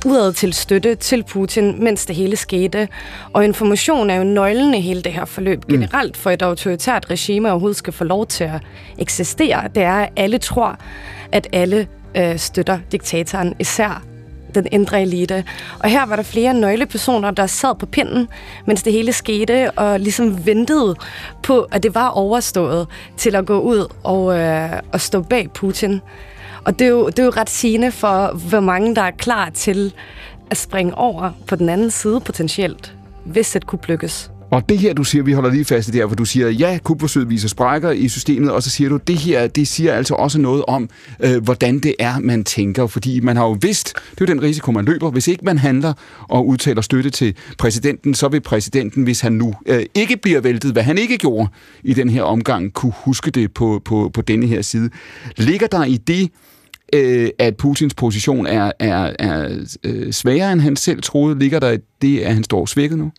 udad 0.06 0.34
til 0.34 0.54
støtte 0.54 0.96
til 0.96 1.24
Putin, 1.24 1.84
mens 1.84 2.06
det 2.06 2.16
hele 2.16 2.36
skete. 2.36 2.88
Og 3.34 3.46
information 3.46 4.10
er 4.10 4.16
jo 4.16 4.24
nøglen 4.24 4.74
i 4.74 4.82
hele 4.82 5.02
det 5.02 5.14
her 5.14 5.26
forløb 5.26 5.64
mm. 5.68 5.74
generelt, 5.74 6.18
for 6.18 6.32
et 6.32 6.42
autoritært 6.42 7.10
regime 7.10 7.52
overhovedet 7.52 7.78
skal 7.78 7.94
få 7.94 8.04
lov 8.04 8.28
til 8.28 8.44
at 8.44 8.62
eksistere. 8.98 9.68
Det 9.76 9.84
er, 9.84 9.96
at 9.96 10.10
alle 10.16 10.38
tror, 10.38 10.80
at 11.32 11.48
alle 11.54 11.88
øh, 12.18 12.38
støtter 12.38 12.80
diktatoren, 12.92 13.56
især 13.60 14.04
den 14.56 14.68
indre 14.72 15.02
elite. 15.02 15.44
Og 15.80 15.90
her 15.90 16.06
var 16.06 16.16
der 16.16 16.24
flere 16.24 16.54
nøglepersoner, 16.54 17.32
der 17.32 17.48
sad 17.48 17.76
på 17.76 17.86
pinden, 17.86 18.28
mens 18.66 18.84
det 18.84 18.94
hele 18.94 19.14
skete, 19.14 19.72
og 19.72 20.00
ligesom 20.00 20.46
ventede 20.46 20.96
på, 21.44 21.68
at 21.72 21.84
det 21.84 21.96
var 21.96 22.08
overstået 22.08 22.88
til 23.18 23.36
at 23.36 23.46
gå 23.46 23.60
ud 23.60 23.88
og, 24.04 24.40
øh, 24.40 24.70
og 24.92 25.02
stå 25.02 25.22
bag 25.22 25.50
Putin. 25.54 26.02
Og 26.66 26.80
det 26.80 26.86
er, 26.86 26.90
jo, 26.90 27.08
det 27.08 27.20
er 27.20 27.24
jo 27.24 27.30
ret 27.30 27.50
sigende 27.50 27.92
for, 27.92 28.34
hvor 28.50 28.60
mange 28.60 28.96
der 28.96 29.02
er 29.02 29.12
klar 29.12 29.50
til 29.50 29.94
at 30.50 30.58
springe 30.58 30.98
over 30.98 31.32
på 31.48 31.56
den 31.56 31.70
anden 31.70 31.92
side 31.92 32.20
potentielt, 32.20 32.96
hvis 33.26 33.52
det 33.52 33.68
kunne 33.68 33.80
lykkes. 33.88 34.32
Og 34.52 34.70
det 34.70 34.80
her, 34.80 34.94
du 34.94 35.04
siger, 35.04 35.24
vi 35.24 35.34
holder 35.34 35.52
lige 35.52 35.66
fast 35.66 35.88
i 35.88 35.92
det 35.92 36.02
her, 36.02 36.08
for 36.08 36.16
du 36.16 36.26
siger, 36.26 36.50
ja, 36.50 36.80
kupforsøget 36.84 37.30
viser 37.30 37.48
sprækker 37.48 37.92
i 37.92 38.08
systemet, 38.08 38.52
og 38.52 38.64
så 38.64 38.70
siger 38.70 38.90
du, 38.90 38.98
det 38.98 39.18
her, 39.18 39.48
det 39.48 39.68
siger 39.68 39.94
altså 39.94 40.14
også 40.16 40.40
noget 40.40 40.64
om, 40.68 40.90
øh, 41.20 41.44
hvordan 41.44 41.80
det 41.80 41.96
er, 42.00 42.20
man 42.20 42.44
tænker, 42.44 42.88
fordi 42.88 43.20
man 43.20 43.38
har 43.38 43.44
jo 43.44 43.58
vidst, 43.62 43.94
det 44.12 44.22
er 44.22 44.26
jo 44.26 44.26
den 44.26 44.42
risiko, 44.42 44.72
man 44.72 44.86
løber, 44.86 45.12
hvis 45.12 45.28
ikke 45.28 45.46
man 45.46 45.58
handler 45.58 45.94
og 46.30 46.48
udtaler 46.48 46.82
støtte 46.82 47.10
til 47.10 47.36
præsidenten, 47.58 48.14
så 48.14 48.28
vil 48.28 48.42
præsidenten, 48.42 49.04
hvis 49.04 49.22
han 49.22 49.34
nu 49.34 49.54
øh, 49.66 49.84
ikke 49.96 50.18
bliver 50.18 50.42
væltet, 50.42 50.72
hvad 50.72 50.84
han 50.84 50.98
ikke 50.98 51.18
gjorde 51.18 51.48
i 51.84 51.94
den 51.94 52.10
her 52.10 52.24
omgang, 52.24 52.74
kunne 52.74 52.94
huske 52.96 53.32
det 53.32 53.54
på, 53.54 53.82
på, 53.86 54.12
på 54.14 54.22
denne 54.22 54.48
her 54.48 54.62
side. 54.62 54.90
Ligger 55.38 55.68
der 55.68 55.84
i 55.84 55.98
det, 55.98 56.30
øh, 56.94 57.30
at 57.40 57.58
Putins 57.58 57.94
position 57.94 58.48
er, 58.48 58.72
er, 58.80 59.14
er 59.20 59.66
øh, 59.84 60.14
sværere, 60.14 60.54
end 60.54 60.62
han 60.62 60.76
selv 60.76 61.02
troede? 61.02 61.40
Ligger 61.40 61.60
der 61.60 61.72
i 61.72 61.78
det, 62.02 62.20
at 62.20 62.34
han 62.34 62.44
står 62.44 62.66
svækket 62.66 62.98
nu? 62.98 63.12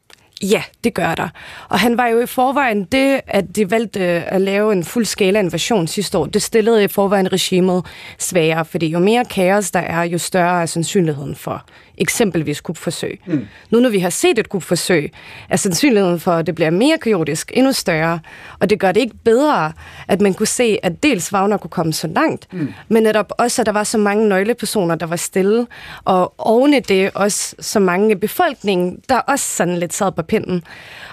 Ja, 0.42 0.62
det 0.84 0.94
gør 0.94 1.14
der. 1.14 1.28
Og 1.68 1.80
han 1.80 1.96
var 1.96 2.06
jo 2.06 2.20
i 2.20 2.26
forvejen 2.26 2.84
det, 2.84 3.20
at 3.26 3.56
de 3.56 3.70
valgte 3.70 4.00
øh, 4.00 4.22
at 4.26 4.40
lave 4.40 4.72
en 4.72 4.84
fuldskala 4.84 5.40
invasion 5.40 5.86
sidste 5.86 6.18
år, 6.18 6.26
det 6.26 6.42
stillede 6.42 6.84
i 6.84 6.88
forvejen 6.88 7.32
regimet 7.32 7.86
sværere, 8.18 8.64
fordi 8.64 8.86
jo 8.86 8.98
mere 8.98 9.24
kaos 9.24 9.70
der 9.70 9.80
er, 9.80 10.02
jo 10.02 10.18
større 10.18 10.62
er 10.62 10.66
sandsynligheden 10.66 11.34
for 11.34 11.64
eksempelvis 11.98 12.60
kupforsøg. 12.60 13.20
Mm. 13.26 13.46
Nu 13.70 13.80
når 13.80 13.88
vi 13.88 13.98
har 13.98 14.10
set 14.10 14.38
et 14.38 14.48
kupforsøg, 14.48 15.12
er 15.48 15.56
sandsynligheden 15.56 16.20
for, 16.20 16.32
at 16.32 16.46
det 16.46 16.54
bliver 16.54 16.70
mere 16.70 16.98
kaotisk 16.98 17.52
endnu 17.54 17.72
større, 17.72 18.20
og 18.58 18.70
det 18.70 18.80
gør 18.80 18.92
det 18.92 19.00
ikke 19.00 19.16
bedre, 19.24 19.72
at 20.08 20.20
man 20.20 20.34
kunne 20.34 20.46
se, 20.46 20.78
at 20.82 21.02
dels 21.02 21.32
Wagner 21.32 21.56
kunne 21.56 21.70
komme 21.70 21.92
så 21.92 22.06
langt, 22.06 22.48
mm. 22.52 22.72
men 22.88 23.02
netop 23.02 23.32
også, 23.38 23.62
at 23.62 23.66
der 23.66 23.72
var 23.72 23.84
så 23.84 23.98
mange 23.98 24.28
nøglepersoner, 24.28 24.94
der 24.94 25.06
var 25.06 25.16
stille, 25.16 25.66
og 26.04 26.34
oven 26.38 26.74
i 26.74 26.80
det 26.80 27.10
også 27.14 27.54
så 27.60 27.80
mange 27.80 28.12
i 28.12 28.14
befolkningen, 28.14 28.98
der 29.08 29.18
også 29.18 29.56
sådan 29.56 29.78
lidt 29.78 29.94
sad 29.94 30.12
på 30.12 30.22
pinden. 30.22 30.64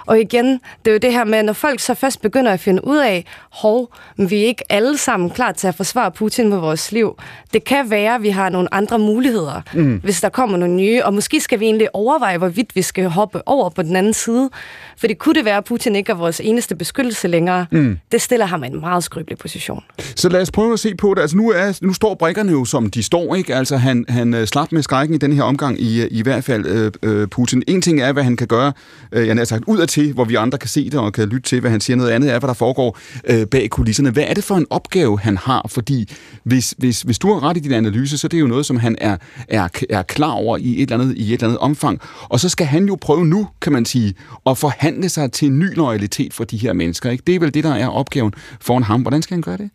Og 0.10 0.20
igen, 0.20 0.46
det 0.86 0.88
er 0.88 0.92
jo 0.92 0.98
det 0.98 1.12
her 1.12 1.24
med, 1.24 1.44
når 1.44 1.54
folk 1.54 1.80
så 1.80 1.94
først 1.94 2.22
begynder 2.22 2.52
at 2.52 2.60
finde 2.60 2.88
ud 2.88 2.98
af, 2.98 3.26
hov, 3.52 3.94
vi 4.18 4.42
er 4.42 4.46
ikke 4.46 4.64
alle 4.70 4.98
sammen 4.98 5.30
klar 5.30 5.52
til 5.52 5.68
at 5.68 5.76
forsvare 5.76 6.12
Putin 6.12 6.50
med 6.50 6.58
vores 6.58 6.92
liv. 6.92 7.18
Det 7.54 7.64
kan 7.64 7.90
være, 7.90 8.16
at 8.16 8.22
vi 8.22 8.30
har 8.30 8.50
nogle 8.50 8.74
andre 8.74 9.00
muligheder, 9.00 9.62
mm. 9.74 10.00
hvis 10.04 10.22
der 10.22 10.30
kommer 10.30 10.58
nogle 10.58 10.76
nye, 10.76 11.06
og 11.06 11.14
måske 11.14 11.40
skal 11.40 11.60
vi 11.60 11.66
egentlig 11.66 11.96
overveje, 11.96 12.38
hvorvidt 12.38 12.76
vi 12.76 12.82
skal 12.82 13.10
hoppe 13.10 13.48
over 13.48 13.70
på 13.70 13.82
den 13.82 13.96
anden 13.96 14.14
side. 14.14 14.50
For 14.98 15.08
det 15.08 15.18
kunne 15.18 15.36
det 15.36 15.46
være, 15.46 15.58
at 15.58 15.64
Putin 15.64 15.96
ikke 15.96 16.12
er 16.12 16.16
vores 16.16 16.42
eneste 16.44 16.76
beskyttelse 16.76 17.28
længere. 17.28 17.66
Mm. 17.72 18.00
Det 18.12 18.22
stiller 18.22 18.46
ham 18.46 18.64
i 18.64 18.68
en 18.68 18.80
meget 18.80 19.04
skrøbelig 19.04 19.38
position. 19.38 19.84
Så 20.16 20.30
lad 20.30 20.42
os 20.42 20.52
prøve 20.52 20.74
at 20.74 20.80
se 20.80 20.96
på 20.96 21.14
det. 21.14 21.22
Altså 21.22 21.38
nu, 21.38 21.52
er, 21.52 21.80
nu 21.82 21.94
står 21.94 22.16
brækkerne 22.16 22.52
jo, 22.52 22.66
som 22.66 22.90
de 22.90 23.04
står. 23.04 23.36
ikke. 23.36 23.56
Altså 23.56 23.78
han, 23.78 24.06
han 24.10 24.34
øh, 24.34 24.48
slap 24.48 24.72
med 24.72 24.82
skrækken 24.82 25.16
i 25.16 25.18
den 25.18 25.34
her 25.34 25.44
omgang, 25.44 25.82
i, 25.82 26.08
i 26.08 26.22
hvert 26.22 26.44
fald 26.44 26.66
øh, 26.66 26.92
øh, 27.04 27.28
Putin. 27.28 27.64
En 27.68 27.82
ting 27.82 28.02
er, 28.02 28.14
hvad 28.14 28.24
han 28.24 28.36
kan 28.36 28.48
gøre, 28.48 28.74
øh, 29.12 29.28
jeg 29.28 29.36
har 29.36 29.46
sagt, 29.46 29.64
ud 29.68 29.78
af 29.78 29.88
til, 30.00 30.14
hvor 30.14 30.26
vi 30.26 30.36
andre 30.36 30.58
kan 30.58 30.70
se 30.70 30.90
det 30.90 31.00
og 31.00 31.14
kan 31.14 31.30
lytte 31.30 31.50
til, 31.50 31.60
hvad 31.60 31.72
han 31.72 31.82
siger. 31.82 31.98
Noget 31.98 32.12
andet 32.12 32.34
er, 32.34 32.40
hvad 32.40 32.48
der 32.48 32.54
foregår 32.54 32.98
øh, 33.24 33.48
bag 33.48 33.70
kulisserne. 33.70 34.12
Hvad 34.12 34.24
er 34.28 34.34
det 34.34 34.44
for 34.44 34.56
en 34.56 34.68
opgave, 34.70 35.20
han 35.20 35.38
har? 35.38 35.66
Fordi 35.70 36.10
hvis, 36.44 36.76
hvis, 36.78 37.02
hvis 37.02 37.20
du 37.20 37.34
har 37.34 37.44
ret 37.44 37.58
i 37.58 37.60
din 37.60 37.72
analyse, 37.72 38.18
så 38.18 38.28
det 38.28 38.38
er 38.38 38.42
jo 38.42 38.48
noget, 38.48 38.66
som 38.66 38.78
han 38.78 38.96
er, 39.02 39.18
er, 39.48 39.68
er 39.90 40.04
klar 40.04 40.32
over 40.32 40.58
i 40.58 40.82
et, 40.82 40.92
eller 40.92 41.04
andet, 41.04 41.18
i 41.18 41.22
et 41.22 41.34
eller 41.34 41.48
andet 41.48 41.58
omfang. 41.58 42.00
Og 42.24 42.40
så 42.40 42.50
skal 42.50 42.68
han 42.68 42.86
jo 42.86 42.98
prøve 43.02 43.26
nu, 43.26 43.48
kan 43.62 43.74
man 43.74 43.86
sige, 43.86 44.14
at 44.46 44.58
forhandle 44.58 45.10
sig 45.10 45.32
til 45.32 45.48
en 45.48 45.60
ny 45.60 45.76
loyalitet 45.76 46.34
for 46.34 46.44
de 46.44 46.58
her 46.58 46.74
mennesker. 46.74 47.10
Ikke? 47.12 47.24
Det 47.28 47.36
er 47.36 47.40
vel 47.40 47.54
det, 47.54 47.64
der 47.64 47.76
er 47.76 47.88
opgaven 47.88 48.34
foran 48.62 48.84
ham. 48.84 49.02
Hvordan 49.02 49.22
skal 49.22 49.36
han 49.36 49.42
gøre 49.42 49.58
det? 49.58 49.70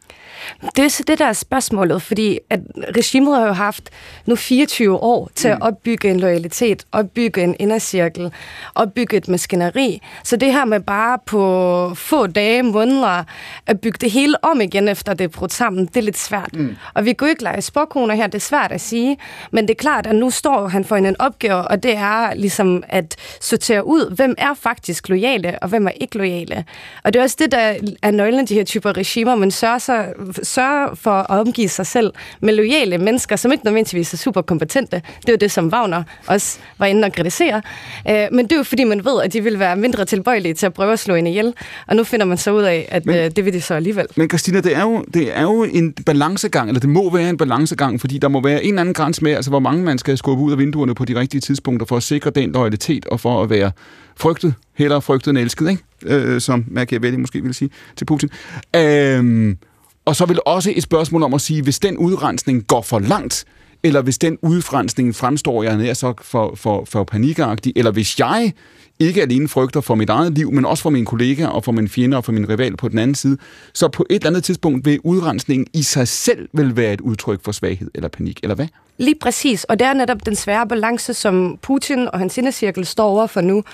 Det 0.77 0.85
er 0.85 0.89
så 0.89 1.05
det, 1.07 1.19
der 1.19 1.27
er 1.27 1.33
spørgsmålet, 1.33 2.03
fordi 2.03 2.39
at 2.51 2.61
regimet 2.97 3.37
har 3.37 3.47
jo 3.47 3.53
haft 3.53 3.91
nu 4.27 4.37
24 4.37 4.97
år 4.97 5.31
til 5.35 5.51
mm. 5.51 5.53
at 5.53 5.63
opbygge 5.63 6.11
en 6.11 6.21
loyalitet, 6.21 6.85
opbygge 6.93 7.43
en 7.43 7.57
indercirkel, 7.59 8.33
opbygge 8.75 9.17
et 9.17 9.29
maskineri. 9.29 10.01
Så 10.23 10.37
det 10.37 10.53
her 10.53 10.65
med 10.65 10.81
bare 10.81 11.19
på 11.27 11.93
få 11.95 12.27
dage, 12.27 12.63
måneder, 12.63 13.25
at 13.67 13.81
bygge 13.81 13.99
det 14.01 14.11
hele 14.11 14.45
om 14.45 14.61
igen 14.61 14.89
efter 14.89 15.15
det 15.15 15.25
er 15.25 15.29
brudt 15.29 15.53
sammen, 15.53 15.87
det 15.87 15.97
er 15.97 16.03
lidt 16.03 16.19
svært. 16.19 16.57
Mm. 16.57 16.77
Og 16.95 17.05
vi 17.05 17.13
går 17.13 17.27
ikke 17.27 17.43
lege 17.43 17.63
spåkoner 17.63 18.15
her, 18.15 18.27
det 18.27 18.35
er 18.35 18.39
svært 18.39 18.73
at 18.73 18.81
sige, 18.81 19.19
men 19.51 19.69
det 19.69 19.75
er 19.75 19.79
klart, 19.79 20.07
at 20.07 20.15
nu 20.15 20.31
står 20.31 20.69
han 20.69 20.85
for 20.85 20.97
en 20.97 21.17
opgave, 21.19 21.63
og 21.69 21.83
det 21.83 21.97
er 21.97 22.35
ligesom 22.35 22.85
at 22.89 23.17
sortere 23.41 23.87
ud, 23.87 24.15
hvem 24.17 24.35
er 24.39 24.55
faktisk 24.55 25.09
lojale, 25.09 25.59
og 25.63 25.69
hvem 25.69 25.87
er 25.87 25.91
ikke 26.01 26.19
lojale. 26.19 26.65
Og 27.05 27.13
det 27.13 27.19
er 27.19 27.23
også 27.23 27.37
det, 27.39 27.53
der 27.53 27.75
er 28.03 28.11
nøglen 28.11 28.47
de 28.47 28.55
her 28.55 28.65
typer 28.65 28.97
regimer, 28.97 29.35
men 29.35 29.51
sørger, 29.51 29.79
sig, 29.79 30.13
sørger 30.43 30.95
for 30.95 31.11
at 31.11 31.41
omgive 31.41 31.69
sig 31.69 31.87
selv 31.87 32.13
med 32.41 32.55
lojale 32.55 32.99
mennesker, 32.99 33.37
som 33.37 33.53
ikke 33.53 33.65
nødvendigvis 33.65 34.13
er 34.13 34.17
super 34.17 34.43
kompetente. 34.43 35.03
Det 35.21 35.29
er 35.29 35.33
jo 35.33 35.37
det, 35.37 35.53
som 35.53 35.69
Wagner 35.69 36.03
også 36.27 36.59
var 36.79 36.87
inde 36.87 37.07
og 37.07 37.13
kritisere. 37.13 37.63
Øh, 38.11 38.27
men 38.33 38.45
det 38.45 38.53
er 38.53 38.57
jo 38.57 38.63
fordi, 38.63 38.85
man 38.85 39.05
ved, 39.05 39.23
at 39.23 39.33
de 39.33 39.41
vil 39.41 39.59
være 39.59 39.77
mindre 39.77 39.94
tilbøjelige 39.97 40.55
til 40.55 40.67
at 40.67 40.75
prøve 40.75 40.93
at 40.93 40.99
slå 40.99 41.15
en 41.15 41.27
ihjel, 41.27 41.55
og 41.87 41.97
nu 41.97 42.05
finder 42.05 42.27
man 42.27 42.39
så 42.39 42.53
ud 42.53 42.63
af, 42.63 42.89
at 42.91 43.07
men, 43.07 43.17
øh, 43.17 43.31
det 43.37 43.45
vil 43.45 43.53
de 43.53 43.61
så 43.61 43.75
alligevel. 43.75 44.07
Men 44.17 44.29
Christina, 44.29 44.61
det 44.61 44.77
er, 44.77 44.83
jo, 44.83 45.05
det 45.15 45.39
er 45.39 45.43
jo 45.43 45.65
en 45.65 45.93
balancegang, 45.93 46.69
eller 46.69 46.81
det 46.81 46.89
må 46.89 47.11
være 47.11 47.31
en 47.31 47.37
balancegang, 47.37 48.01
fordi 48.01 48.19
der 48.19 48.29
må 48.29 48.43
være 48.43 48.65
en 48.65 48.69
eller 48.69 48.81
anden 48.81 48.95
grænse 48.95 49.25
med, 49.25 49.33
altså 49.33 49.51
hvor 49.51 49.59
mange 49.59 49.85
man 49.85 49.99
skal 49.99 50.19
skubbe 50.19 50.43
ud 50.43 50.53
af 50.53 50.59
vinduerne 50.59 50.95
på 50.95 51.05
de 51.05 51.21
rigtige 51.21 51.41
tidspunkter 51.41 51.87
for 51.87 51.97
at 51.97 52.03
sikre 52.03 52.31
den 52.31 52.53
loyalitet 52.53 53.07
og 53.07 53.21
for 53.21 53.43
at 53.43 53.51
være 53.51 53.71
frygtet, 54.17 54.55
heller 54.75 55.01
frygtet 55.01 55.31
end 55.31 55.39
elsket, 55.39 55.71
ikke? 55.71 55.83
Øh, 56.03 56.41
som 56.41 56.65
Machiavelli 56.69 57.17
måske 57.17 57.43
vil 57.43 57.55
sige 57.55 57.71
til 57.97 58.05
Putin. 58.05 58.31
Øh, 58.77 59.57
og 60.05 60.17
så 60.17 60.27
vil 60.27 60.39
også 60.47 60.73
et 60.77 60.83
spørgsmål 60.83 61.23
om 61.23 61.35
at 61.35 61.41
sige, 61.41 61.63
hvis 61.63 61.79
den 61.79 61.97
udrensning 61.97 62.67
går 62.67 62.83
for 62.83 62.99
langt, 62.99 63.45
eller 63.85 64.03
hvis 64.03 64.19
den 64.19 64.39
udfrensning 64.43 65.15
fremstår 65.15 65.63
jeg 65.63 65.77
nær 65.77 65.93
så 65.93 66.15
for, 66.23 66.55
for, 66.55 66.85
for 66.85 67.05
panikagtig, 67.05 67.73
eller 67.77 67.91
hvis 67.91 68.19
jeg 68.19 68.53
ikke 69.01 69.23
alene 69.23 69.49
frygter 69.49 69.81
for 69.81 69.95
mit 69.95 70.11
eget 70.11 70.33
liv, 70.33 70.53
men 70.53 70.65
også 70.65 70.83
for 70.83 70.91
mine 70.91 71.07
kollegaer 71.07 71.49
og 71.49 71.65
for 71.65 71.73
mine 71.73 71.89
fjender 71.89 72.19
og 72.19 72.25
for 72.25 72.33
min 72.33 72.49
rival 72.49 72.77
på 72.77 72.89
den 72.89 72.99
anden 72.99 73.15
side, 73.15 73.39
så 73.73 73.89
på 73.89 74.07
et 74.11 74.15
eller 74.15 74.27
andet 74.27 74.45
tidspunkt 74.45 74.87
vil 74.87 75.01
udrensningen 75.05 75.67
i 75.73 75.83
sig 75.83 76.09
selv 76.09 76.49
vil 76.53 76.77
være 76.77 76.93
et 76.93 77.01
udtryk 77.01 77.45
for 77.45 77.53
svaghed 77.53 77.91
eller 77.95 78.09
panik, 78.09 78.41
eller 78.43 78.55
hvad? 78.55 78.67
Lige 78.99 79.15
præcis, 79.21 79.65
og 79.65 79.79
det 79.79 79.87
er 79.87 79.93
netop 79.93 80.27
den 80.27 80.37
svære 80.37 80.69
balance, 80.69 81.15
som 81.15 81.59
Putin 81.63 82.09
og 82.13 82.19
hans 82.19 82.39
indercirkel 82.39 82.87
står 82.87 83.09
over 83.09 83.27
for 83.27 83.41
nu. 83.41 83.65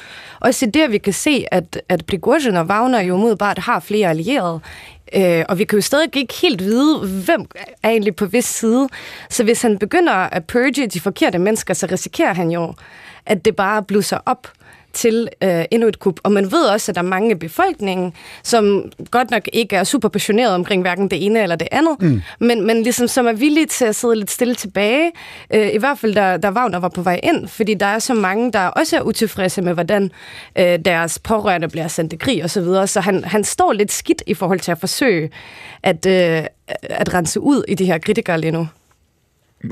Og 0.41 0.55
så 0.55 0.71
der 0.75 0.89
vi 0.89 0.99
kan 0.99 1.13
se, 1.13 1.45
at, 1.53 1.83
at 1.89 2.07
Prigozhin 2.07 2.57
og 2.57 2.67
Wagner 2.67 3.01
jo 3.01 3.15
umiddelbart 3.15 3.59
har 3.59 3.81
flere 3.81 4.09
allierede, 4.09 4.61
Øh, 5.17 5.45
og 5.49 5.59
vi 5.59 5.65
kan 5.65 5.77
jo 5.77 5.83
stadig 5.83 6.17
ikke 6.17 6.35
helt 6.35 6.65
vide, 6.65 6.99
hvem 7.25 7.45
er 7.83 7.89
egentlig 7.91 8.17
på 8.17 8.27
hvis 8.27 8.45
side. 8.45 8.89
Så 9.31 9.45
hvis 9.45 9.63
han 9.63 9.79
begynder 9.79 10.13
at 10.13 10.47
purge 10.47 10.87
de 10.87 11.01
forkerte 11.01 11.39
mennesker, 11.39 11.75
så 11.75 11.87
risikerer 11.93 12.35
han 12.35 12.51
jo, 12.51 12.75
at 13.27 13.45
det 13.45 13.57
bare 13.57 13.83
blusser 13.83 14.19
op 14.27 14.49
til 14.93 15.29
øh, 15.43 15.65
endnu 15.71 15.89
et 15.89 15.99
kup. 15.99 16.21
Og 16.23 16.33
man 16.33 16.53
ved 16.53 16.65
også, 16.65 16.93
at 16.93 16.97
der 16.97 17.03
er 17.03 17.07
mange 17.07 17.31
i 17.31 17.35
befolkningen, 17.35 18.13
som 18.43 18.93
godt 19.11 19.31
nok 19.31 19.49
ikke 19.53 19.77
er 19.77 19.85
super 19.85 20.09
passionerede 20.09 20.55
omkring 20.55 20.83
hverken 20.83 21.11
det 21.11 21.27
ene 21.27 21.43
eller 21.43 21.57
det 21.57 21.69
andet, 21.73 22.03
mm. 22.03 22.23
men, 22.39 22.67
men 22.67 22.83
ligesom 22.83 23.09
som 23.09 23.27
er 23.27 23.33
villige 23.33 23.67
til 23.67 23.85
at 23.85 23.97
sidde 23.97 24.17
lidt 24.17 24.31
stille 24.31 24.55
tilbage, 24.55 25.11
øh, 25.55 25.69
i 25.75 25.79
hvert 25.79 25.99
fald 25.99 26.15
da, 26.15 26.37
da 26.37 26.51
Wagner 26.51 26.79
var 26.79 26.89
på 26.89 27.03
vej 27.03 27.21
ind, 27.23 27.49
fordi 27.49 27.75
der 27.75 27.87
er 27.87 27.99
så 27.99 28.15
mange, 28.15 28.53
der 28.53 28.67
også 28.67 28.97
er 28.97 29.01
utilfredse 29.01 29.63
med, 29.63 29.75
hvordan 29.75 30.11
øh, 30.59 30.79
deres 30.85 31.19
pårørende 31.19 31.69
bliver 31.69 31.89
sendt 31.89 32.13
i 32.13 32.17
krig 32.17 32.45
osv., 32.45 32.49
så, 32.49 32.61
videre. 32.61 32.87
så 32.87 33.01
han, 33.01 33.25
han 33.25 33.45
står 33.45 33.73
lidt 33.73 33.93
skidt 33.93 34.23
i 34.27 34.35
forhold 34.35 34.61
til 34.61 34.71
at 34.71 34.79
forsøge 34.79 35.31
at, 35.83 36.07
øh, 36.07 36.45
at 36.83 37.15
rense 37.15 37.41
ud 37.41 37.65
i 37.69 37.75
de 37.75 37.85
her 37.85 37.99
kritikere 37.99 38.41
lige 38.41 38.51
nu. 38.51 38.69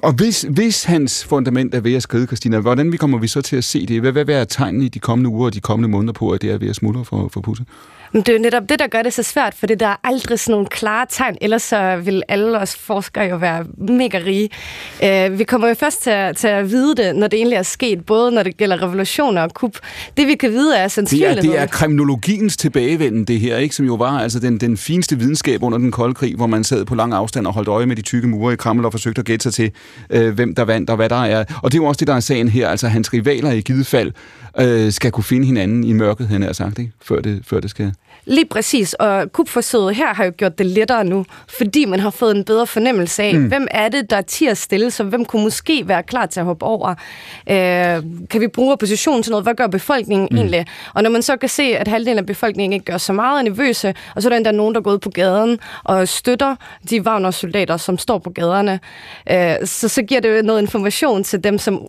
Og 0.03 0.13
hvis, 0.13 0.47
hvis 0.51 0.85
hans 0.85 1.25
fundament 1.25 1.75
er 1.75 1.81
ved 1.81 1.95
at 1.95 2.03
skride, 2.03 2.27
Christina, 2.27 2.59
hvordan 2.59 2.93
vi 2.93 2.97
kommer 2.97 3.19
vi 3.19 3.29
så 3.29 3.41
til 3.41 3.57
at 3.57 3.65
se 3.65 3.87
det? 3.87 4.01
Hvad, 4.01 4.13
hvad, 4.13 4.25
hvad 4.25 4.41
er 4.41 4.45
tegnene 4.45 4.85
i 4.85 4.89
de 4.89 4.99
kommende 4.99 5.31
uger 5.31 5.47
og 5.47 5.55
de 5.55 5.61
kommende 5.61 5.89
måneder 5.89 6.13
på, 6.13 6.31
at 6.31 6.43
det 6.43 6.51
er 6.51 6.59
ved 6.59 6.69
at 6.69 6.77
smuldre 6.77 7.05
for, 7.05 7.29
for 7.29 7.41
Putin? 7.41 7.67
Men 8.13 8.23
det 8.23 8.29
er 8.29 8.33
jo 8.33 8.43
netop 8.43 8.69
det, 8.69 8.79
der 8.79 8.87
gør 8.87 9.03
det 9.03 9.13
så 9.13 9.23
svært, 9.23 9.55
for 9.55 9.67
det 9.67 9.81
der 9.81 9.87
er 9.87 9.97
aldrig 10.05 10.41
sådan 10.41 10.53
nogle 10.53 10.67
klare 10.67 11.07
tegn, 11.11 11.37
ellers 11.41 11.63
så 11.63 11.97
vil 11.97 12.23
alle 12.29 12.59
os 12.59 12.77
forskere 12.77 13.25
jo 13.25 13.37
være 13.37 13.65
mega 13.79 14.19
rige. 14.19 14.49
Uh, 15.03 15.39
vi 15.39 15.45
kommer 15.45 15.69
jo 15.69 15.75
først 15.75 16.03
til 16.03 16.11
at, 16.11 16.37
til 16.37 16.49
at 16.49 16.71
vide 16.71 16.95
det, 16.95 17.17
når 17.17 17.27
det 17.27 17.37
egentlig 17.37 17.57
er 17.57 17.63
sket, 17.63 18.07
både 18.07 18.33
når 18.33 18.43
det 18.43 18.57
gælder 18.57 18.83
revolutioner 18.83 19.43
og 19.43 19.55
kup. 19.55 19.77
Det 20.17 20.27
vi 20.27 20.35
kan 20.35 20.51
vide 20.51 20.77
er 20.77 20.89
sandsynligheden. 20.89 21.43
Det 21.43 21.49
er, 21.49 21.53
det 21.53 21.63
er 21.63 21.67
kriminologiens 21.67 22.57
tilbagevenden, 22.57 23.25
det 23.25 23.41
her, 23.41 23.57
ikke? 23.57 23.75
som 23.75 23.87
jo 23.87 23.95
var 23.95 24.19
altså 24.19 24.41
den, 24.41 24.59
den 24.59 24.77
fineste 24.77 25.19
videnskab 25.19 25.63
under 25.63 25.79
den 25.79 25.91
kolde 25.91 26.15
krig, 26.15 26.35
hvor 26.35 26.47
man 26.47 26.65
sad 26.65 26.85
på 26.85 26.95
lang 26.95 27.13
afstand 27.13 27.47
og 27.47 27.53
holdt 27.53 27.69
øje 27.69 27.87
med 27.87 27.97
de 27.97 28.03
tykke 28.03 28.29
mure 28.29 28.53
i 28.53 28.57
Kreml 28.57 28.85
og 28.85 28.93
forsøgte 28.93 29.19
at 29.19 29.25
gætte 29.25 29.43
sig 29.43 29.55
til, 29.55 29.71
øh, 30.11 30.35
hvem 30.35 30.55
der 30.55 30.65
vandt 30.65 30.91
og 30.91 30.97
hvad 30.97 31.09
der 31.09 31.25
er. 31.25 31.45
Og 31.63 31.73
det 31.73 31.79
er 31.79 31.83
jo 31.83 31.89
også 31.89 31.99
det, 31.99 32.09
der 32.09 32.15
er 32.15 32.21
sagen 32.21 32.49
her. 32.49 32.69
Altså 32.69 32.89
hans 32.89 33.13
rivaler 33.13 33.51
i 33.51 33.61
givet 33.61 33.87
fald 33.87 34.13
øh, 34.61 34.93
skal 34.93 35.11
kunne 35.11 35.25
finde 35.25 35.47
hinanden 35.47 35.85
i 35.85 35.93
mørket, 35.93 36.29
han 36.29 36.43
har 36.43 36.53
sagt, 36.53 36.79
ikke? 36.79 36.93
Før, 37.03 37.21
det, 37.21 37.41
før 37.45 37.61
det 37.61 37.71
skal... 37.71 37.93
Lige 38.25 38.47
præcis, 38.47 38.95
og 38.95 39.33
kupforsøget 39.33 39.95
her 39.95 40.15
har 40.15 40.25
jo 40.25 40.33
gjort 40.37 40.59
det 40.59 40.67
lettere 40.67 41.05
nu, 41.05 41.25
fordi 41.49 41.85
man 41.85 42.01
har 42.01 42.11
fået 42.11 42.37
en 42.37 42.45
bedre 42.45 42.67
fornemmelse 42.67 43.23
af, 43.23 43.35
mm. 43.35 43.49
hvem 43.49 43.67
er 43.71 43.89
det, 43.89 44.11
der 44.11 44.17
er 44.17 44.51
at 44.51 44.59
stille, 44.59 44.91
så 44.91 45.05
hvem 45.05 45.25
kunne 45.25 45.43
måske 45.43 45.89
være 45.89 46.03
klar 46.03 46.27
til 46.27 46.41
at 46.41 46.47
hoppe 46.47 46.67
over? 46.67 46.89
Øh, 47.51 48.03
kan 48.31 48.41
vi 48.41 48.49
bruge 48.49 48.73
opposition 48.73 49.23
til 49.23 49.31
noget? 49.31 49.45
Hvad 49.45 49.55
gør 49.55 49.67
befolkningen 49.67 50.29
mm. 50.31 50.37
egentlig? 50.37 50.67
Og 50.95 51.03
når 51.03 51.11
man 51.11 51.23
så 51.23 51.37
kan 51.37 51.49
se, 51.49 51.63
at 51.63 51.89
halvdelen 51.89 52.19
af 52.19 52.27
befolkningen 52.27 52.73
ikke 52.73 52.85
gør 52.85 52.99
så 52.99 53.13
meget 53.13 53.45
nervøse, 53.45 53.95
og 54.15 54.23
så 54.23 54.29
er 54.29 54.31
der 54.31 54.37
endda 54.37 54.53
nogen, 54.53 54.75
der 54.75 54.81
går 54.81 54.93
ud 54.93 54.99
på 54.99 55.11
gaden 55.11 55.59
og 55.85 56.09
støtter 56.09 56.57
de 56.91 57.01
Wagner-soldater, 57.01 57.77
som 57.77 57.99
står 57.99 58.19
på 58.19 58.31
gaderne, 58.31 58.81
øh, 59.31 59.55
så, 59.65 59.89
så 59.89 60.03
giver 60.03 60.21
det 60.21 60.37
jo 60.37 60.43
noget 60.43 60.61
information 60.61 61.25
til 61.25 61.45
dem, 61.45 61.59
som 61.59 61.87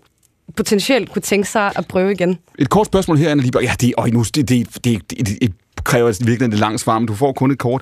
potentielt 0.55 1.11
kunne 1.11 1.21
tænke 1.21 1.49
sig 1.49 1.71
at 1.75 1.87
prøve 1.87 2.11
igen. 2.11 2.37
Et 2.59 2.69
kort 2.69 2.85
spørgsmål 2.85 3.17
her, 3.17 3.31
Anna 3.31 3.43
Lieber. 3.43 3.61
Ja, 3.61 3.73
det, 3.81 3.93
øj, 3.97 4.09
nu, 4.09 4.23
det, 4.23 4.49
det, 4.49 4.67
det, 4.83 5.09
det, 5.09 5.27
det 5.41 5.53
kræver 5.83 6.25
virkelig 6.25 6.53
et 6.53 6.59
langt 6.59 6.81
svar, 6.81 6.99
men 6.99 7.07
du 7.07 7.15
får 7.15 7.33
kun 7.33 7.51
et 7.51 7.57
kort. 7.57 7.81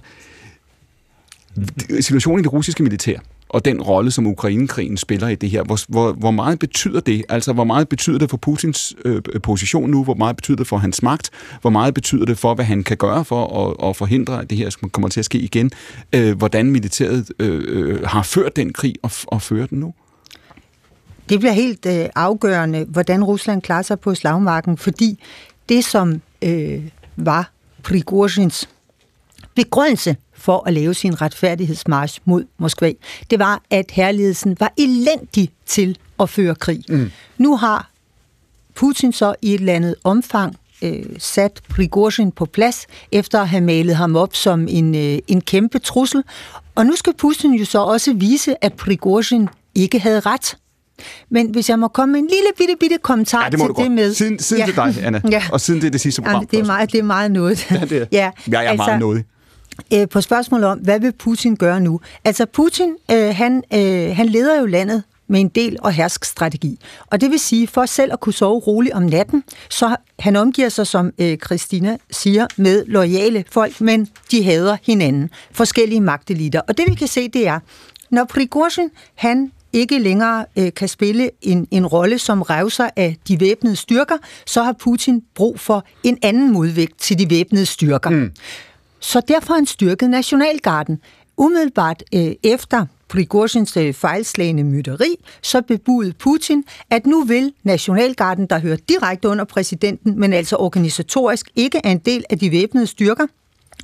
Situationen 1.99 2.39
i 2.39 2.43
det 2.43 2.53
russiske 2.53 2.83
militær, 2.83 3.19
og 3.49 3.65
den 3.65 3.81
rolle, 3.81 4.11
som 4.11 4.27
Ukrainekrigen 4.27 4.97
spiller 4.97 5.27
i 5.27 5.35
det 5.35 5.49
her. 5.49 5.63
Hvor, 5.63 5.79
hvor, 5.87 6.11
hvor 6.11 6.31
meget 6.31 6.59
betyder 6.59 6.99
det? 6.99 7.23
Altså, 7.29 7.53
hvor 7.53 7.63
meget 7.63 7.89
betyder 7.89 8.19
det 8.19 8.29
for 8.29 8.37
Putins 8.37 8.95
øh, 9.05 9.21
position 9.43 9.89
nu? 9.89 10.03
Hvor 10.03 10.13
meget 10.13 10.35
betyder 10.35 10.57
det 10.57 10.67
for 10.67 10.77
hans 10.77 11.03
magt? 11.03 11.29
Hvor 11.61 11.69
meget 11.69 11.93
betyder 11.93 12.25
det 12.25 12.37
for, 12.37 12.53
hvad 12.53 12.65
han 12.65 12.83
kan 12.83 12.97
gøre 12.97 13.25
for 13.25 13.67
at, 13.67 13.89
at 13.89 13.95
forhindre, 13.95 14.41
at 14.41 14.49
det 14.49 14.57
her 14.57 14.87
kommer 14.91 15.09
til 15.09 15.19
at 15.19 15.25
ske 15.25 15.37
igen? 15.37 15.71
Øh, 16.13 16.37
hvordan 16.37 16.71
militæret 16.71 17.31
øh, 17.39 17.63
øh 17.67 18.03
har 18.03 18.23
ført 18.23 18.55
den 18.55 18.73
krig 18.73 18.95
og, 19.03 19.11
og 19.27 19.41
fører 19.41 19.65
den 19.65 19.79
nu? 19.79 19.93
Det 21.29 21.39
bliver 21.39 21.53
helt 21.53 21.85
øh, 21.85 22.05
afgørende, 22.15 22.85
hvordan 22.89 23.23
Rusland 23.23 23.61
klarer 23.61 23.81
sig 23.81 23.99
på 23.99 24.15
slagmarken, 24.15 24.77
fordi 24.77 25.23
det, 25.69 25.85
som 25.85 26.21
øh, 26.41 26.83
var 27.15 27.51
Prigozhins 27.83 28.69
begrundelse 29.55 30.15
for 30.33 30.67
at 30.67 30.73
lave 30.73 30.93
sin 30.93 31.21
retfærdighedsmarsch 31.21 32.19
mod 32.25 32.45
Moskva, 32.57 32.93
det 33.29 33.39
var, 33.39 33.61
at 33.69 33.91
herligheden 33.91 34.57
var 34.59 34.73
elendig 34.77 35.51
til 35.65 35.97
at 36.19 36.29
føre 36.29 36.55
krig. 36.55 36.83
Mm. 36.89 37.11
Nu 37.37 37.57
har 37.57 37.91
Putin 38.75 39.13
så 39.13 39.35
i 39.41 39.53
et 39.53 39.59
eller 39.59 39.73
andet 39.73 39.95
omfang 40.03 40.55
øh, 40.81 41.05
sat 41.17 41.61
Prigozhin 41.69 42.31
på 42.31 42.45
plads, 42.45 42.87
efter 43.11 43.41
at 43.41 43.49
have 43.49 43.61
malet 43.61 43.95
ham 43.95 44.15
op 44.15 44.35
som 44.35 44.67
en, 44.67 44.95
øh, 44.95 45.19
en 45.27 45.41
kæmpe 45.41 45.79
trussel. 45.79 46.23
Og 46.75 46.85
nu 46.85 46.95
skal 46.95 47.13
Putin 47.13 47.53
jo 47.53 47.65
så 47.65 47.79
også 47.79 48.13
vise, 48.13 48.63
at 48.63 48.73
Prigozhin 48.73 49.49
ikke 49.75 49.99
havde 49.99 50.19
ret. 50.19 50.57
Men 51.29 51.51
hvis 51.51 51.69
jeg 51.69 51.79
må 51.79 51.87
komme 51.87 52.11
med 52.11 52.19
en 52.19 52.27
lille 52.27 52.49
bitte, 52.57 52.73
bitte 52.79 52.97
kommentar 53.01 53.43
ja, 53.43 53.49
det 53.49 53.59
til 53.59 53.83
det 53.83 53.91
med... 53.91 54.13
Siden, 54.13 54.39
siden 54.39 54.61
ja. 54.61 54.67
det 54.67 54.95
dig, 54.95 55.05
Anna, 55.05 55.21
ja. 55.31 55.43
og 55.51 55.61
siden 55.61 55.81
det 55.81 55.87
er 55.87 55.91
det 55.91 56.01
sidste 56.01 56.21
program. 56.21 56.41
Ja, 56.41 56.57
det, 56.57 56.59
er 56.59 56.65
meget, 56.65 56.91
det 56.91 56.99
er 56.99 57.03
meget 57.03 57.31
noget. 57.31 57.71
Ja, 57.71 57.85
det 57.85 57.91
er. 57.91 58.05
ja, 58.11 58.31
jeg 58.47 58.65
er 58.65 58.69
altså, 58.69 58.85
meget 58.85 58.99
noget. 58.99 59.23
Øh, 59.93 60.09
på 60.09 60.21
spørgsmålet 60.21 60.69
om, 60.69 60.77
hvad 60.77 60.99
vil 60.99 61.11
Putin 61.11 61.55
gøre 61.55 61.79
nu? 61.79 61.99
Altså 62.25 62.45
Putin, 62.45 62.95
øh, 63.11 63.35
han, 63.35 63.63
øh, 63.73 64.15
han 64.15 64.25
leder 64.25 64.59
jo 64.59 64.65
landet 64.65 65.03
med 65.29 65.39
en 65.39 65.47
del 65.47 65.77
og 65.81 65.91
hersk 65.91 66.25
strategi. 66.25 66.79
Og 67.07 67.21
det 67.21 67.31
vil 67.31 67.39
sige, 67.39 67.67
for 67.67 67.85
selv 67.85 68.13
at 68.13 68.19
kunne 68.19 68.33
sove 68.33 68.59
roligt 68.59 68.95
om 68.95 69.03
natten, 69.03 69.43
så 69.69 69.95
han 70.19 70.35
omgiver 70.35 70.69
sig, 70.69 70.87
som 70.87 71.11
øh, 71.19 71.37
Christina 71.37 71.97
siger, 72.11 72.47
med 72.57 72.85
loyale 72.85 73.45
folk, 73.51 73.81
men 73.81 74.07
de 74.31 74.43
hader 74.43 74.77
hinanden. 74.83 75.29
Forskellige 75.51 76.01
magteliter. 76.01 76.61
Og 76.67 76.77
det 76.77 76.85
vi 76.89 76.95
kan 76.95 77.07
se, 77.07 77.27
det 77.29 77.47
er, 77.47 77.59
når 78.09 78.23
Prigozhin, 78.23 78.89
han 79.15 79.51
ikke 79.77 79.99
længere 79.99 80.45
øh, 80.57 80.73
kan 80.73 80.87
spille 80.87 81.29
en, 81.41 81.67
en 81.71 81.85
rolle 81.85 82.19
som 82.19 82.41
revser 82.41 82.89
af 82.95 83.17
de 83.27 83.39
væbnede 83.39 83.75
styrker, 83.75 84.17
så 84.45 84.63
har 84.63 84.73
Putin 84.73 85.23
brug 85.35 85.59
for 85.59 85.85
en 86.03 86.17
anden 86.21 86.53
modvægt 86.53 86.99
til 86.99 87.19
de 87.19 87.29
væbnede 87.29 87.65
styrker. 87.65 88.09
Mm. 88.09 88.31
Så 88.99 89.21
derfor 89.27 89.47
har 89.47 89.55
han 89.55 89.65
styrket 89.65 90.09
Nationalgarden. 90.09 90.99
Umiddelbart 91.37 92.03
øh, 92.13 92.31
efter 92.43 92.85
Prigozhins 93.07 93.77
øh, 93.77 93.93
fejlslagende 93.93 94.63
mytteri, 94.63 95.15
så 95.41 95.61
bebudede 95.61 96.13
Putin, 96.13 96.63
at 96.89 97.05
nu 97.05 97.23
vil 97.23 97.53
Nationalgarden, 97.63 98.45
der 98.45 98.59
hører 98.59 98.77
direkte 98.89 99.27
under 99.27 99.45
præsidenten, 99.45 100.19
men 100.19 100.33
altså 100.33 100.55
organisatorisk 100.55 101.49
ikke 101.55 101.81
er 101.83 101.91
en 101.91 101.97
del 101.97 102.23
af 102.29 102.39
de 102.39 102.51
væbnede 102.51 102.87
styrker, 102.87 103.27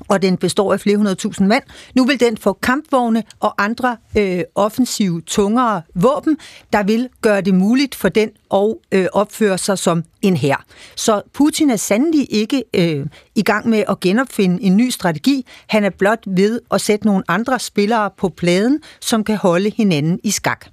og 0.07 0.21
den 0.21 0.37
består 0.37 0.73
af 0.73 0.79
flere 0.79 0.97
hundrede 0.97 1.15
tusind 1.15 1.47
mand. 1.47 1.63
Nu 1.95 2.05
vil 2.05 2.19
den 2.19 2.37
få 2.37 2.53
kampvogne 2.53 3.23
og 3.39 3.63
andre 3.63 3.97
øh, 4.17 4.41
offensive, 4.55 5.21
tungere 5.21 5.81
våben, 5.95 6.37
der 6.73 6.83
vil 6.83 7.09
gøre 7.21 7.41
det 7.41 7.53
muligt 7.53 7.95
for 7.95 8.09
den 8.09 8.29
at 8.53 8.75
øh, 8.91 9.05
opføre 9.13 9.57
sig 9.57 9.77
som 9.77 10.03
en 10.21 10.37
hær. 10.37 10.65
Så 10.95 11.21
Putin 11.33 11.69
er 11.69 11.75
sandelig 11.75 12.27
ikke 12.29 12.63
øh, 12.73 13.05
i 13.35 13.41
gang 13.41 13.69
med 13.69 13.83
at 13.89 13.99
genopfinde 13.99 14.63
en 14.63 14.77
ny 14.77 14.89
strategi. 14.89 15.45
Han 15.67 15.83
er 15.83 15.89
blot 15.89 16.23
ved 16.27 16.59
at 16.71 16.81
sætte 16.81 17.05
nogle 17.05 17.23
andre 17.27 17.59
spillere 17.59 18.09
på 18.17 18.29
pladen, 18.29 18.79
som 19.01 19.23
kan 19.23 19.37
holde 19.37 19.71
hinanden 19.77 20.19
i 20.23 20.31
skak. 20.31 20.65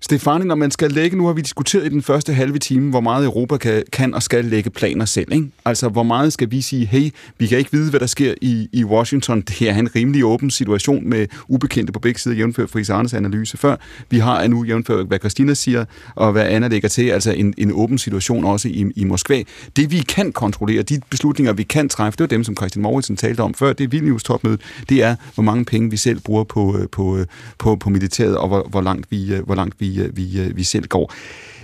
Stefanie, 0.00 0.46
når 0.46 0.54
man 0.54 0.70
skal 0.70 0.92
lægge, 0.92 1.16
nu 1.16 1.26
har 1.26 1.32
vi 1.32 1.40
diskuteret 1.40 1.86
i 1.86 1.88
den 1.88 2.02
første 2.02 2.32
halve 2.32 2.58
time, 2.58 2.90
hvor 2.90 3.00
meget 3.00 3.24
Europa 3.24 3.56
kan, 3.56 3.82
kan 3.92 4.14
og 4.14 4.22
skal 4.22 4.44
lægge 4.44 4.70
planer 4.70 5.04
selv. 5.04 5.32
Ikke? 5.32 5.50
Altså, 5.64 5.88
hvor 5.88 6.02
meget 6.02 6.32
skal 6.32 6.50
vi 6.50 6.60
sige, 6.60 6.86
hey, 6.86 7.10
vi 7.38 7.46
kan 7.46 7.58
ikke 7.58 7.72
vide, 7.72 7.90
hvad 7.90 8.00
der 8.00 8.06
sker 8.06 8.34
i, 8.40 8.68
i 8.72 8.84
Washington. 8.84 9.40
Det 9.40 9.62
er 9.68 9.74
en 9.74 9.96
rimelig 9.96 10.24
åben 10.24 10.50
situation 10.50 11.08
med 11.08 11.26
ubekendte 11.48 11.92
på 11.92 11.98
begge 11.98 12.20
sider, 12.20 12.36
jævnført 12.36 12.70
for 12.70 12.92
Arnes 12.92 13.14
analyse 13.14 13.56
før. 13.56 13.76
Vi 14.10 14.18
har 14.18 14.46
nu, 14.46 14.64
jævnført, 14.64 15.06
hvad 15.06 15.18
Christina 15.18 15.54
siger, 15.54 15.84
og 16.14 16.32
hvad 16.32 16.46
Anna 16.46 16.68
lægger 16.68 16.88
til, 16.88 17.10
altså 17.10 17.32
en, 17.32 17.54
en 17.58 17.72
åben 17.72 17.98
situation 17.98 18.44
også 18.44 18.68
i, 18.68 18.92
i 18.96 19.04
Moskva. 19.04 19.42
Det 19.76 19.90
vi 19.90 19.98
kan 19.98 20.32
kontrollere, 20.32 20.82
de 20.82 21.00
beslutninger 21.10 21.52
vi 21.52 21.62
kan 21.62 21.88
træffe, 21.88 22.16
det 22.16 22.24
er 22.24 22.28
dem, 22.28 22.44
som 22.44 22.56
Christian 22.56 22.82
Mauritsen 22.82 23.16
talte 23.16 23.40
om 23.40 23.54
før, 23.54 23.72
det 23.72 23.84
er 23.84 23.88
Vilnius 23.88 24.22
topmødet, 24.22 24.60
det 24.88 25.02
er, 25.02 25.16
hvor 25.34 25.42
mange 25.42 25.64
penge 25.64 25.90
vi 25.90 25.96
selv 25.96 26.20
bruger 26.20 26.44
på, 26.44 26.78
øh, 26.78 26.88
på, 26.88 27.16
øh, 27.16 27.26
på, 27.58 27.76
på 27.76 27.90
militæret, 27.90 28.36
og 28.36 28.48
hvor, 28.48 28.68
hvor 28.70 28.80
langt 28.80 29.06
vi, 29.10 29.34
øh, 29.34 29.44
hvor 29.44 29.54
langt 29.54 29.65
vi, 29.78 30.00
øh, 30.00 30.16
vi, 30.16 30.40
øh, 30.40 30.56
vi 30.56 30.64
selv 30.64 30.86
går. 30.86 31.12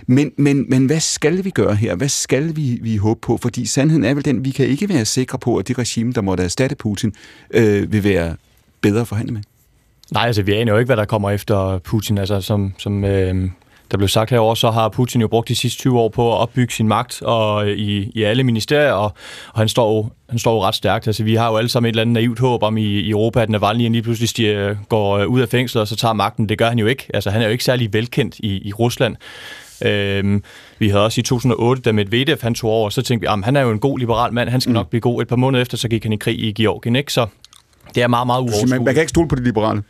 Men, 0.06 0.32
men, 0.36 0.66
men 0.68 0.86
hvad 0.86 1.00
skal 1.00 1.44
vi 1.44 1.50
gøre 1.50 1.74
her? 1.74 1.94
Hvad 1.94 2.08
skal 2.08 2.56
vi, 2.56 2.78
vi 2.82 2.96
håbe 2.96 3.20
på? 3.20 3.36
Fordi 3.36 3.66
sandheden 3.66 4.04
er 4.04 4.14
vel 4.14 4.24
den, 4.24 4.44
vi 4.44 4.50
kan 4.50 4.66
ikke 4.66 4.88
være 4.88 5.04
sikre 5.04 5.38
på, 5.38 5.56
at 5.56 5.68
det 5.68 5.78
regime, 5.78 6.12
der 6.12 6.20
måtte 6.20 6.44
erstatte 6.44 6.76
Putin, 6.76 7.12
øh, 7.50 7.92
vil 7.92 8.04
være 8.04 8.36
bedre 8.80 9.00
at 9.00 9.08
forhandle 9.08 9.32
med. 9.32 9.42
Nej, 10.12 10.26
altså 10.26 10.42
vi 10.42 10.52
aner 10.52 10.72
jo 10.72 10.78
ikke, 10.78 10.88
hvad 10.88 10.96
der 10.96 11.04
kommer 11.04 11.30
efter 11.30 11.78
Putin. 11.78 12.18
Altså 12.18 12.40
som, 12.40 12.72
som 12.78 13.04
øh, 13.04 13.50
der 13.92 13.98
blev 13.98 14.08
sagt 14.08 14.30
herover, 14.30 14.54
så 14.54 14.70
har 14.70 14.88
Putin 14.88 15.20
jo 15.20 15.28
brugt 15.28 15.48
de 15.48 15.56
sidste 15.56 15.80
20 15.80 16.00
år 16.00 16.08
på 16.08 16.32
at 16.32 16.38
opbygge 16.38 16.72
sin 16.72 16.88
magt 16.88 17.22
og 17.22 17.70
i, 17.70 18.10
i 18.14 18.22
alle 18.22 18.44
ministerier, 18.44 18.92
og, 18.92 19.12
og 19.52 19.60
han 19.60 19.68
står 19.68 19.96
jo 19.96 20.08
han 20.30 20.38
står 20.38 20.54
jo 20.54 20.62
ret 20.62 20.74
stærkt. 20.74 21.06
Altså, 21.06 21.24
vi 21.24 21.34
har 21.34 21.50
jo 21.50 21.56
alle 21.56 21.68
sammen 21.68 21.88
et 21.88 21.92
eller 21.92 22.02
andet 22.02 22.12
naivt 22.14 22.38
håb 22.38 22.62
om 22.62 22.76
i, 22.76 22.84
i 22.84 23.10
Europa, 23.10 23.42
at 23.42 23.50
Navalny 23.50 23.88
lige 23.88 24.02
pludselig 24.02 24.28
stiger, 24.28 24.76
går 24.88 25.18
øh, 25.18 25.26
ud 25.26 25.40
af 25.40 25.48
fængslet, 25.48 25.80
og 25.80 25.88
så 25.88 25.96
tager 25.96 26.12
magten. 26.12 26.48
Det 26.48 26.58
gør 26.58 26.68
han 26.68 26.78
jo 26.78 26.86
ikke. 26.86 27.06
Altså, 27.14 27.30
han 27.30 27.40
er 27.42 27.46
jo 27.46 27.52
ikke 27.52 27.64
særlig 27.64 27.92
velkendt 27.92 28.38
i, 28.38 28.68
i 28.68 28.72
Rusland. 28.72 29.16
Øhm, 29.84 30.44
vi 30.78 30.88
havde 30.88 31.04
også 31.04 31.20
i 31.20 31.22
2008, 31.22 31.82
da 31.82 31.92
Medvedev 31.92 32.36
han 32.40 32.54
tog 32.54 32.70
over, 32.70 32.90
så 32.90 33.02
tænkte 33.02 33.28
vi, 33.28 33.32
at 33.32 33.44
han 33.44 33.56
er 33.56 33.60
jo 33.60 33.70
en 33.70 33.78
god 33.78 33.98
liberal 33.98 34.32
mand, 34.32 34.48
han 34.48 34.60
skal 34.60 34.70
mm. 34.70 34.74
nok 34.74 34.88
blive 34.88 35.00
god. 35.00 35.22
Et 35.22 35.28
par 35.28 35.36
måneder 35.36 35.62
efter, 35.62 35.76
så 35.76 35.88
gik 35.88 36.02
han 36.02 36.12
i 36.12 36.16
krig 36.16 36.38
i 36.38 36.52
Georgien, 36.52 36.96
ikke? 36.96 37.12
Så 37.12 37.26
det 37.94 38.02
er 38.02 38.08
meget, 38.08 38.26
meget 38.26 38.40
uoverskueligt. 38.40 38.70
Man, 38.70 38.84
man 38.84 38.94
kan 38.94 39.00
ikke 39.02 39.10
stole 39.10 39.28
på 39.28 39.34
de 39.34 39.44
liberale? 39.44 39.82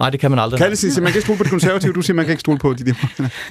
Nej, 0.00 0.10
det 0.10 0.20
kan 0.20 0.30
man 0.30 0.38
aldrig. 0.38 0.60
Kalle 0.60 0.76
siger, 0.76 1.00
man 1.00 1.12
kan 1.12 1.18
ikke 1.18 1.26
stole 1.26 1.38
på 1.38 1.44
de 1.44 1.48
konservative, 1.48 1.92
du 1.92 2.02
siger, 2.02 2.14
man 2.14 2.24
kan 2.24 2.32
ikke 2.32 2.40
stole 2.40 2.58
på 2.58 2.74
de 2.74 2.84
der. 2.84 2.94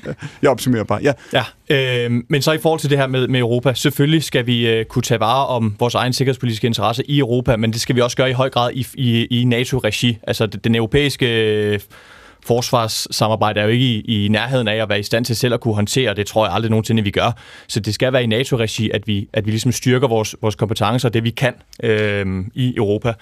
Jeg 0.41 0.49
opsummerer 0.49 0.83
bare, 0.83 0.99
ja. 1.03 1.13
Ja, 1.33 2.05
øh, 2.05 2.11
men 2.29 2.41
så 2.41 2.51
i 2.51 2.57
forhold 2.57 2.79
til 2.79 2.89
det 2.89 2.97
her 2.97 3.07
med, 3.07 3.27
med 3.27 3.39
Europa, 3.39 3.73
selvfølgelig 3.73 4.23
skal 4.23 4.45
vi 4.47 4.67
øh, 4.67 4.85
kunne 4.85 5.03
tage 5.03 5.19
vare 5.19 5.47
om 5.47 5.75
vores 5.79 5.95
egen 5.95 6.13
sikkerhedspolitiske 6.13 6.67
interesser 6.67 7.03
i 7.07 7.19
Europa, 7.19 7.55
men 7.55 7.73
det 7.73 7.81
skal 7.81 7.95
vi 7.95 8.01
også 8.01 8.17
gøre 8.17 8.29
i 8.29 8.33
høj 8.33 8.49
grad 8.49 8.71
i, 8.73 8.87
i, 8.93 9.25
i 9.25 9.43
NATO-regi. 9.43 10.17
Altså 10.27 10.45
den 10.45 10.75
europæiske 10.75 11.25
øh, 11.53 11.79
forsvarssamarbejde 12.47 13.59
er 13.59 13.63
jo 13.63 13.69
ikke 13.69 13.85
i, 13.85 14.25
i 14.25 14.27
nærheden 14.27 14.67
af 14.67 14.75
at 14.75 14.89
være 14.89 14.99
i 14.99 15.03
stand 15.03 15.25
til 15.25 15.35
selv 15.35 15.53
at 15.53 15.59
kunne 15.59 15.75
håndtere, 15.75 16.13
det 16.13 16.27
tror 16.27 16.45
jeg 16.45 16.53
aldrig 16.53 16.69
nogensinde, 16.69 17.03
vi 17.03 17.11
gør. 17.11 17.31
Så 17.67 17.79
det 17.79 17.93
skal 17.93 18.13
være 18.13 18.23
i 18.23 18.27
NATO-regi, 18.27 18.89
at 18.89 19.07
vi, 19.07 19.29
at 19.33 19.45
vi 19.45 19.51
ligesom 19.51 19.71
styrker 19.71 20.07
vores, 20.07 20.35
vores 20.41 20.55
kompetencer, 20.55 21.09
det 21.09 21.23
vi 21.23 21.29
kan 21.29 21.53
øh, 21.83 22.45
i 22.53 22.73
Europa. 22.77 23.13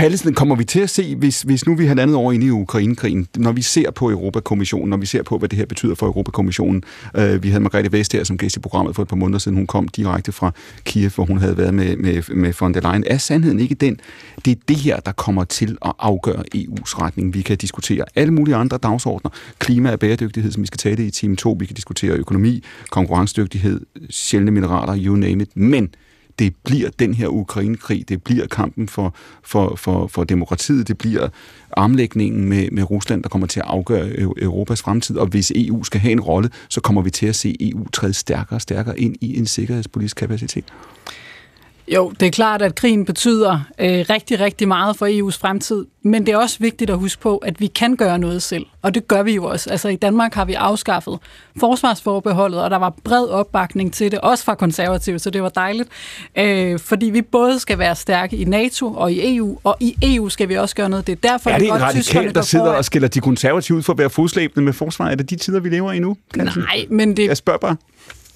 Kallesen 0.00 0.34
kommer 0.34 0.54
vi 0.54 0.64
til 0.64 0.80
at 0.80 0.90
se, 0.90 1.16
hvis, 1.16 1.42
hvis 1.42 1.66
nu 1.66 1.74
vi 1.74 1.86
har 1.86 1.94
landet 1.94 2.16
over 2.16 2.32
inde 2.32 2.46
i 2.46 2.50
Ukrainekrigen, 2.50 3.26
når 3.36 3.52
vi 3.52 3.62
ser 3.62 3.90
på 3.90 4.10
Europakommissionen, 4.10 4.90
når 4.90 4.96
vi 4.96 5.06
ser 5.06 5.22
på, 5.22 5.38
hvad 5.38 5.48
det 5.48 5.58
her 5.58 5.66
betyder 5.66 5.94
for 5.94 6.06
Europakommissionen. 6.06 6.82
Øh, 7.16 7.42
vi 7.42 7.48
havde 7.48 7.62
Margrethe 7.62 7.92
Vest 7.92 8.12
her 8.12 8.24
som 8.24 8.38
gæst 8.38 8.56
i 8.56 8.60
programmet 8.60 8.96
for 8.96 9.02
et 9.02 9.08
par 9.08 9.16
måneder 9.16 9.38
siden. 9.38 9.56
Hun 9.56 9.66
kom 9.66 9.88
direkte 9.88 10.32
fra 10.32 10.52
Kiev, 10.84 11.10
hvor 11.10 11.24
hun 11.24 11.38
havde 11.38 11.56
været 11.56 11.74
med, 11.74 11.96
med, 11.96 12.34
med 12.34 12.52
von 12.60 12.74
der 12.74 12.80
Leyen. 12.80 13.04
Er 13.06 13.18
sandheden 13.18 13.60
ikke 13.60 13.74
den? 13.74 14.00
Det 14.44 14.50
er 14.50 14.60
det 14.68 14.76
her, 14.76 15.00
der 15.00 15.12
kommer 15.12 15.44
til 15.44 15.78
at 15.84 15.92
afgøre 15.98 16.42
EU's 16.54 17.00
retning. 17.02 17.34
Vi 17.34 17.42
kan 17.42 17.56
diskutere 17.56 18.04
alle 18.14 18.32
mulige 18.32 18.56
andre 18.56 18.78
dagsordner. 18.78 19.30
Klima 19.58 19.92
og 19.92 19.98
bæredygtighed, 19.98 20.52
som 20.52 20.62
vi 20.62 20.66
skal 20.66 20.78
tale 20.78 20.96
det 20.96 21.02
i 21.02 21.10
time 21.10 21.36
2. 21.36 21.56
Vi 21.60 21.66
kan 21.66 21.76
diskutere 21.76 22.12
økonomi, 22.12 22.64
konkurrencedygtighed, 22.90 23.80
sjældne 24.10 24.50
mineraler, 24.50 24.96
you 25.04 25.16
name 25.16 25.42
it. 25.42 25.56
Men 25.56 25.94
det 26.40 26.54
bliver 26.64 26.90
den 26.98 27.14
her 27.14 27.28
Ukraine-krig, 27.28 28.08
det 28.08 28.22
bliver 28.22 28.46
kampen 28.46 28.88
for, 28.88 29.14
for, 29.42 29.76
for, 29.76 30.06
for 30.06 30.24
demokratiet, 30.24 30.88
det 30.88 30.98
bliver 30.98 31.28
armlægningen 31.76 32.48
med, 32.48 32.70
med 32.70 32.90
Rusland, 32.90 33.22
der 33.22 33.28
kommer 33.28 33.46
til 33.46 33.60
at 33.60 33.66
afgøre 33.66 34.20
Europas 34.20 34.82
fremtid, 34.82 35.16
og 35.16 35.26
hvis 35.26 35.52
EU 35.54 35.84
skal 35.84 36.00
have 36.00 36.12
en 36.12 36.20
rolle, 36.20 36.50
så 36.68 36.80
kommer 36.80 37.02
vi 37.02 37.10
til 37.10 37.26
at 37.26 37.36
se 37.36 37.56
EU 37.60 37.88
træde 37.88 38.14
stærkere 38.14 38.56
og 38.56 38.62
stærkere 38.62 39.00
ind 39.00 39.16
i 39.20 39.38
en 39.38 39.46
sikkerhedspolitisk 39.46 40.16
kapacitet. 40.16 40.64
Jo, 41.94 42.12
det 42.20 42.26
er 42.26 42.30
klart, 42.30 42.62
at 42.62 42.74
krigen 42.74 43.04
betyder 43.04 43.60
øh, 43.78 44.04
rigtig, 44.10 44.40
rigtig 44.40 44.68
meget 44.68 44.96
for 44.96 45.06
EU's 45.06 45.38
fremtid, 45.40 45.84
men 46.02 46.26
det 46.26 46.32
er 46.32 46.36
også 46.36 46.56
vigtigt 46.60 46.90
at 46.90 46.98
huske 46.98 47.22
på, 47.22 47.36
at 47.36 47.60
vi 47.60 47.66
kan 47.66 47.96
gøre 47.96 48.18
noget 48.18 48.42
selv, 48.42 48.66
og 48.82 48.94
det 48.94 49.08
gør 49.08 49.22
vi 49.22 49.34
jo 49.34 49.44
også. 49.44 49.70
Altså 49.70 49.88
i 49.88 49.96
Danmark 49.96 50.34
har 50.34 50.44
vi 50.44 50.54
afskaffet 50.54 51.18
forsvarsforbeholdet, 51.60 52.62
og 52.62 52.70
der 52.70 52.76
var 52.76 52.94
bred 53.04 53.26
opbakning 53.28 53.92
til 53.92 54.10
det, 54.10 54.20
også 54.20 54.44
fra 54.44 54.54
konservative, 54.54 55.18
så 55.18 55.30
det 55.30 55.42
var 55.42 55.48
dejligt, 55.48 55.88
øh, 56.38 56.78
fordi 56.78 57.06
vi 57.06 57.22
både 57.22 57.58
skal 57.58 57.78
være 57.78 57.96
stærke 57.96 58.36
i 58.36 58.44
NATO 58.44 58.94
og 58.94 59.12
i 59.12 59.36
EU, 59.36 59.58
og 59.64 59.76
i 59.80 59.96
EU 60.02 60.28
skal 60.28 60.48
vi 60.48 60.54
også 60.54 60.74
gøre 60.74 60.88
noget. 60.88 61.06
Det 61.06 61.12
er 61.12 61.28
derfor, 61.28 61.50
er 61.50 61.58
det 61.58 61.68
en 61.68 61.82
radikal, 61.82 62.34
der 62.34 62.42
sidder 62.42 62.72
og 62.72 62.84
skiller 62.84 63.08
de 63.08 63.20
konservative 63.20 63.78
ud 63.78 63.82
for 63.82 63.92
at 63.92 63.98
være 63.98 64.10
fodslæbende 64.10 64.64
med 64.64 64.72
forsvar? 64.72 65.08
Er 65.08 65.14
det 65.14 65.30
de 65.30 65.36
tider, 65.36 65.60
vi 65.60 65.68
lever 65.68 65.92
i 65.92 65.98
nu? 65.98 66.16
Nej, 66.36 66.86
men 66.90 67.16
det... 67.16 67.26
Jeg 67.26 67.36
spørger 67.36 67.58
bare. 67.58 67.76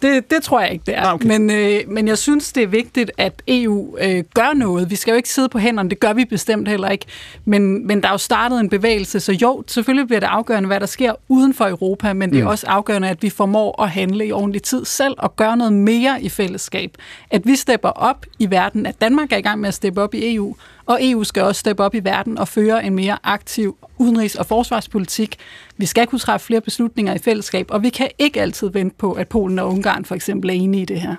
Det, 0.02 0.30
det 0.30 0.42
tror 0.42 0.60
jeg 0.60 0.72
ikke, 0.72 0.82
det 0.86 0.98
er. 0.98 1.02
Ah, 1.02 1.14
okay. 1.14 1.26
men, 1.26 1.50
øh, 1.50 1.80
men 1.88 2.08
jeg 2.08 2.18
synes, 2.18 2.52
det 2.52 2.62
er 2.62 2.66
vigtigt, 2.66 3.10
at 3.18 3.42
EU 3.48 3.96
øh, 4.00 4.24
gør 4.34 4.54
noget. 4.54 4.90
Vi 4.90 4.96
skal 4.96 5.12
jo 5.12 5.16
ikke 5.16 5.28
sidde 5.28 5.48
på 5.48 5.58
hænderne, 5.58 5.90
det 5.90 6.00
gør 6.00 6.12
vi 6.12 6.24
bestemt 6.24 6.68
heller 6.68 6.88
ikke. 6.88 7.06
Men, 7.44 7.86
men 7.86 8.02
der 8.02 8.08
er 8.08 8.12
jo 8.12 8.18
startet 8.18 8.60
en 8.60 8.68
bevægelse, 8.68 9.20
så 9.20 9.32
jo, 9.32 9.64
selvfølgelig 9.66 10.06
bliver 10.06 10.20
det 10.20 10.26
afgørende, 10.26 10.66
hvad 10.66 10.80
der 10.80 10.86
sker 10.86 11.12
uden 11.28 11.54
for 11.54 11.68
Europa, 11.68 12.12
men 12.12 12.30
det 12.30 12.38
er 12.38 12.42
mm. 12.42 12.48
også 12.48 12.66
afgørende, 12.66 13.08
at 13.08 13.22
vi 13.22 13.30
formår 13.30 13.82
at 13.82 13.90
handle 13.90 14.26
i 14.26 14.32
ordentlig 14.32 14.62
tid 14.62 14.84
selv 14.84 15.14
og 15.18 15.36
gøre 15.36 15.56
noget 15.56 15.72
mere 15.72 16.22
i 16.22 16.28
fællesskab. 16.28 16.96
At 17.30 17.46
vi 17.46 17.56
stepper 17.56 17.88
op 17.88 18.26
i 18.38 18.50
verden, 18.50 18.86
at 18.86 19.00
Danmark 19.00 19.32
er 19.32 19.36
i 19.36 19.42
gang 19.42 19.60
med 19.60 19.68
at 19.68 19.74
steppe 19.74 20.02
op 20.02 20.14
i 20.14 20.34
EU, 20.34 20.56
og 20.86 20.98
EU 21.00 21.24
skal 21.24 21.42
også 21.42 21.58
steppe 21.58 21.82
op 21.82 21.94
i 21.94 22.00
verden 22.04 22.38
og 22.38 22.48
føre 22.48 22.84
en 22.84 22.94
mere 22.94 23.18
aktiv 23.22 23.76
udenrigs- 23.98 24.38
og 24.38 24.46
forsvarspolitik. 24.46 25.36
Vi 25.76 25.86
skal 25.86 26.06
kunne 26.06 26.18
træffe 26.18 26.46
flere 26.46 26.60
beslutninger 26.60 27.14
i 27.14 27.18
fællesskab, 27.18 27.66
og 27.70 27.82
vi 27.82 27.88
kan 27.88 28.08
ikke 28.18 28.40
altid 28.40 28.70
vente 28.70 28.96
på, 28.98 29.12
at 29.12 29.28
Polen 29.28 29.58
og 29.58 29.68
Ungarn 29.68 30.04
for 30.04 30.14
eksempel 30.14 30.50
er 30.50 30.54
enige 30.54 30.82
i 30.82 30.84
det 30.84 31.00
her. 31.00 31.14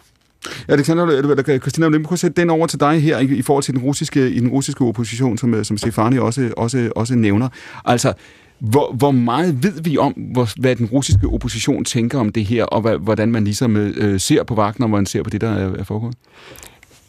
Alexander, 0.67 1.05
eller 1.05 1.59
Christina, 1.59 1.87
lad 1.87 1.99
mig 1.99 2.19
sætte 2.19 2.41
den 2.41 2.49
over 2.49 2.67
til 2.67 2.79
dig 2.79 3.01
her 3.01 3.19
i, 3.19 3.25
i 3.25 3.41
forhold 3.41 3.63
til 3.63 3.73
den 3.73 3.83
russiske, 3.83 4.29
i 4.29 4.39
den 4.39 4.49
russiske 4.49 4.85
opposition, 4.85 5.37
som, 5.37 5.53
øh, 5.53 5.65
som 5.65 5.77
Stefani 5.77 6.17
også, 6.17 6.53
også, 6.57 6.91
også 6.95 7.15
nævner. 7.15 7.49
Altså, 7.85 8.13
hvor, 8.59 8.93
hvor 8.93 9.11
meget 9.11 9.63
ved 9.63 9.81
vi 9.81 9.97
om, 9.97 10.11
hvor, 10.11 10.49
hvad 10.59 10.75
den 10.75 10.85
russiske 10.85 11.27
opposition 11.27 11.85
tænker 11.85 12.19
om 12.19 12.31
det 12.31 12.45
her, 12.45 12.63
og 12.63 12.81
hvad, 12.81 12.97
hvordan 12.97 13.31
man 13.31 13.43
ligesom 13.43 13.77
øh, 13.77 13.93
øh 13.97 14.19
ser 14.19 14.43
på 14.43 14.55
Wagner, 14.55 14.85
og 14.85 14.89
hvordan 14.89 15.01
man 15.01 15.05
ser 15.05 15.23
på 15.23 15.29
det, 15.29 15.41
der 15.41 15.49
er, 15.49 15.73
er 15.73 15.83
foregået? 15.83 16.15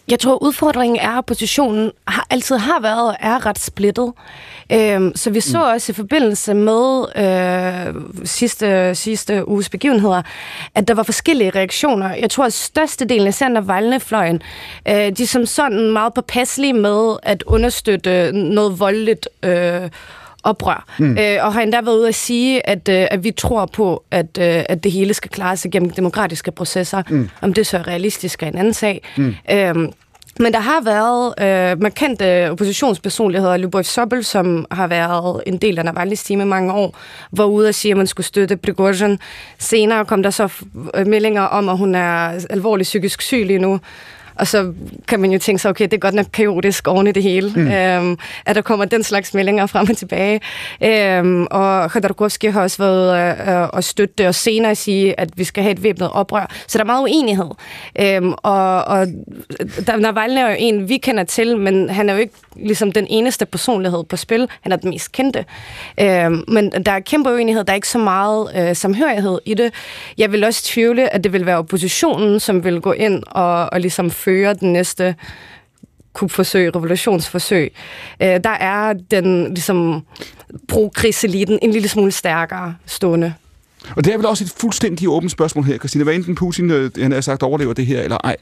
Jeg 0.09 0.21
tror, 0.21 0.43
udfordringen 0.43 0.99
er, 1.01 1.19
at 1.19 1.27
positionen 1.27 1.93
har, 2.09 2.27
altid 2.31 2.57
har 2.57 2.81
været 2.81 3.09
og 3.09 3.17
er 3.21 3.47
ret 3.47 3.59
splittet. 3.59 4.13
Øhm, 4.73 5.13
så 5.17 5.31
vi 5.31 5.41
så 5.41 5.59
mm. 5.59 5.65
også 5.65 5.93
i 5.93 5.95
forbindelse 5.95 6.55
med 6.55 7.05
øh, 7.17 7.95
sidste, 8.25 8.95
sidste 8.95 9.49
uges 9.49 9.69
begivenheder, 9.69 10.23
at 10.75 10.89
der 10.89 10.95
var 10.95 11.03
forskellige 11.03 11.51
reaktioner. 11.51 12.15
Jeg 12.15 12.31
tror, 12.31 12.45
at 12.45 12.53
størstedelen 12.53 13.27
af 13.27 13.35
Sander 13.35 13.61
Valnefløjen, 13.61 14.43
øh, 14.89 15.11
de 15.11 15.27
som 15.27 15.47
sådan 15.47 15.91
meget 15.91 16.15
påpasselige 16.15 16.73
med 16.73 17.17
at 17.23 17.43
understøtte 17.43 18.33
noget 18.33 18.81
voldeligt 18.81 19.29
øh, 19.43 19.91
oprør. 20.47 20.85
Mm. 20.99 21.19
Øh, 21.19 21.39
og 21.41 21.53
har 21.53 21.61
endda 21.61 21.81
været 21.81 21.97
ude 21.97 22.09
at 22.09 22.15
sige, 22.15 22.69
at, 22.69 22.89
øh, 22.89 23.07
at 23.11 23.25
vi 23.25 23.31
tror 23.31 23.67
på, 23.67 24.05
at, 24.11 24.39
øh, 24.41 24.65
at 24.69 24.85
det 24.85 24.93
hele 24.93 25.15
skal 25.15 25.31
klare 25.31 25.57
sig 25.57 25.71
gennem 25.71 25.91
demokratiske 25.91 26.51
processer. 26.51 27.03
Mm. 27.11 27.29
Om 27.41 27.53
det 27.53 27.67
så 27.67 27.79
er 27.79 27.89
realistisk 27.89 28.43
er 28.43 28.47
en 28.47 28.59
anden 28.59 28.75
sag. 28.75 29.03
Mm. 29.17 29.35
Øhm, 29.51 29.93
men 30.41 30.53
der 30.53 30.59
har 30.59 30.81
været 30.81 31.35
øh, 31.41 31.83
markante 31.83 32.51
oppositionspersonligheder. 32.51 33.57
Lyubov 33.57 33.83
Sobel, 33.83 34.25
som 34.25 34.67
har 34.71 34.87
været 34.87 35.43
en 35.47 35.57
del 35.57 35.79
af 35.79 35.85
Navalny's 35.85 36.27
team 36.27 36.41
i 36.41 36.45
mange 36.45 36.73
år, 36.73 36.97
var 37.33 37.45
ude 37.45 37.69
og 37.69 37.75
sige, 37.75 37.93
at 37.93 37.97
man 37.97 38.07
skulle 38.07 38.27
støtte 38.27 38.57
Prigozhin. 38.57 39.19
Senere 39.59 40.05
kom 40.05 40.23
der 40.23 40.31
så 40.31 40.49
meldinger 41.07 41.43
om, 41.43 41.69
at 41.69 41.79
hun 41.79 41.95
er 41.95 42.47
alvorligt 42.51 42.87
psykisk 42.87 43.23
syg 43.23 43.45
lige 43.47 43.59
nu. 43.59 43.81
Og 44.39 44.47
så 44.47 44.73
kan 45.09 45.21
man 45.21 45.33
jo 45.33 45.39
tænke 45.39 45.63
sig, 45.63 45.71
okay, 45.71 45.85
det 45.85 45.95
er 45.95 45.99
godt 45.99 46.15
nok 46.15 46.27
kaotisk 46.33 46.89
oven 46.89 47.07
i 47.07 47.13
det 47.13 47.23
hele, 47.23 47.53
mm. 47.57 47.69
øhm, 47.71 48.19
at 48.47 48.57
der 48.57 48.63
kommer 48.63 48.85
den 48.85 49.03
slags 49.03 49.35
meldinger 49.35 49.67
frem 49.67 49.91
og 49.91 49.97
tilbage. 49.97 50.41
Øhm, 50.85 51.47
og 51.51 51.91
Khodorkovsky 51.91 52.53
har 52.53 52.63
også 52.63 52.79
været 52.79 53.39
øh, 53.49 53.69
at 53.73 53.85
støtte 53.85 54.15
det, 54.19 54.27
og 54.27 54.35
senere 54.35 54.75
sige, 54.75 55.21
at 55.21 55.29
vi 55.37 55.45
skal 55.45 55.63
have 55.63 55.73
et 55.73 55.83
væbnet 55.83 56.11
oprør. 56.13 56.51
Så 56.67 56.79
der 56.79 56.85
er 56.85 56.87
meget 56.87 57.03
uenighed. 57.03 57.51
Øhm, 58.01 58.33
og, 58.33 58.85
og 58.85 59.07
der, 59.87 59.97
Navalny 59.97 60.39
er 60.39 60.51
jo 60.51 60.57
en, 60.59 60.89
vi 60.89 60.97
kender 60.97 61.25
til, 61.25 61.57
men 61.57 61.91
han 61.91 62.09
er 62.09 62.15
jo 62.15 62.21
ikke 62.21 62.35
ligesom 62.57 62.93
den 62.93 63.07
eneste 63.11 63.47
personlighed 63.47 64.05
på 64.05 64.17
spil. 64.17 64.49
Han 64.61 64.73
er 64.73 64.77
den 64.77 64.91
mest 64.91 65.13
kendte. 65.13 65.45
Øhm, 66.01 66.45
men 66.49 66.73
der 66.87 66.93
er 66.93 67.01
kæmpe 67.01 67.31
uenighed. 67.31 67.65
Der 67.65 67.73
er 67.73 67.75
ikke 67.75 67.89
så 67.89 67.99
meget 67.99 68.51
øh, 68.57 68.77
samhørighed 68.77 69.39
i 69.45 69.55
det. 69.55 69.73
Jeg 70.19 70.33
vil 70.33 70.45
også 70.45 70.65
tvivle, 70.65 71.15
at 71.15 71.25
det 71.25 71.33
vil 71.33 71.47
være 71.47 71.59
oppositionen, 71.59 72.41
som 72.41 72.65
vil 72.65 72.81
gå 72.81 72.93
ind 72.93 73.23
og, 73.27 73.73
og 73.73 73.81
ligesom 73.81 74.11
føre 74.27 74.55
den 74.55 74.73
næste 74.73 75.15
kupforsøg, 76.13 76.77
revolutionsforsøg. 76.77 77.73
Øh, 78.23 78.29
der 78.29 78.57
er 78.61 78.93
den 79.11 79.45
ligesom 79.45 80.03
pro-krigseliten 80.69 81.59
en 81.63 81.71
lille 81.71 81.89
smule 81.89 82.13
stærkere 82.13 82.75
stående. 82.87 83.35
Og 83.97 84.05
det 84.05 84.13
er 84.13 84.17
vel 84.17 84.27
også 84.27 84.45
et 84.45 84.55
fuldstændig 84.61 85.09
åbent 85.09 85.33
spørgsmål 85.33 85.65
her, 85.65 85.79
Christina. 85.79 86.05
Hvad 86.05 86.15
enten 86.15 86.35
Putin, 86.35 86.71
øh, 86.71 86.91
han 86.99 87.13
har 87.13 87.21
sagt, 87.21 87.43
overlever 87.43 87.73
det 87.73 87.87
her 87.87 88.03
eller 88.03 88.19
ej. 88.25 88.37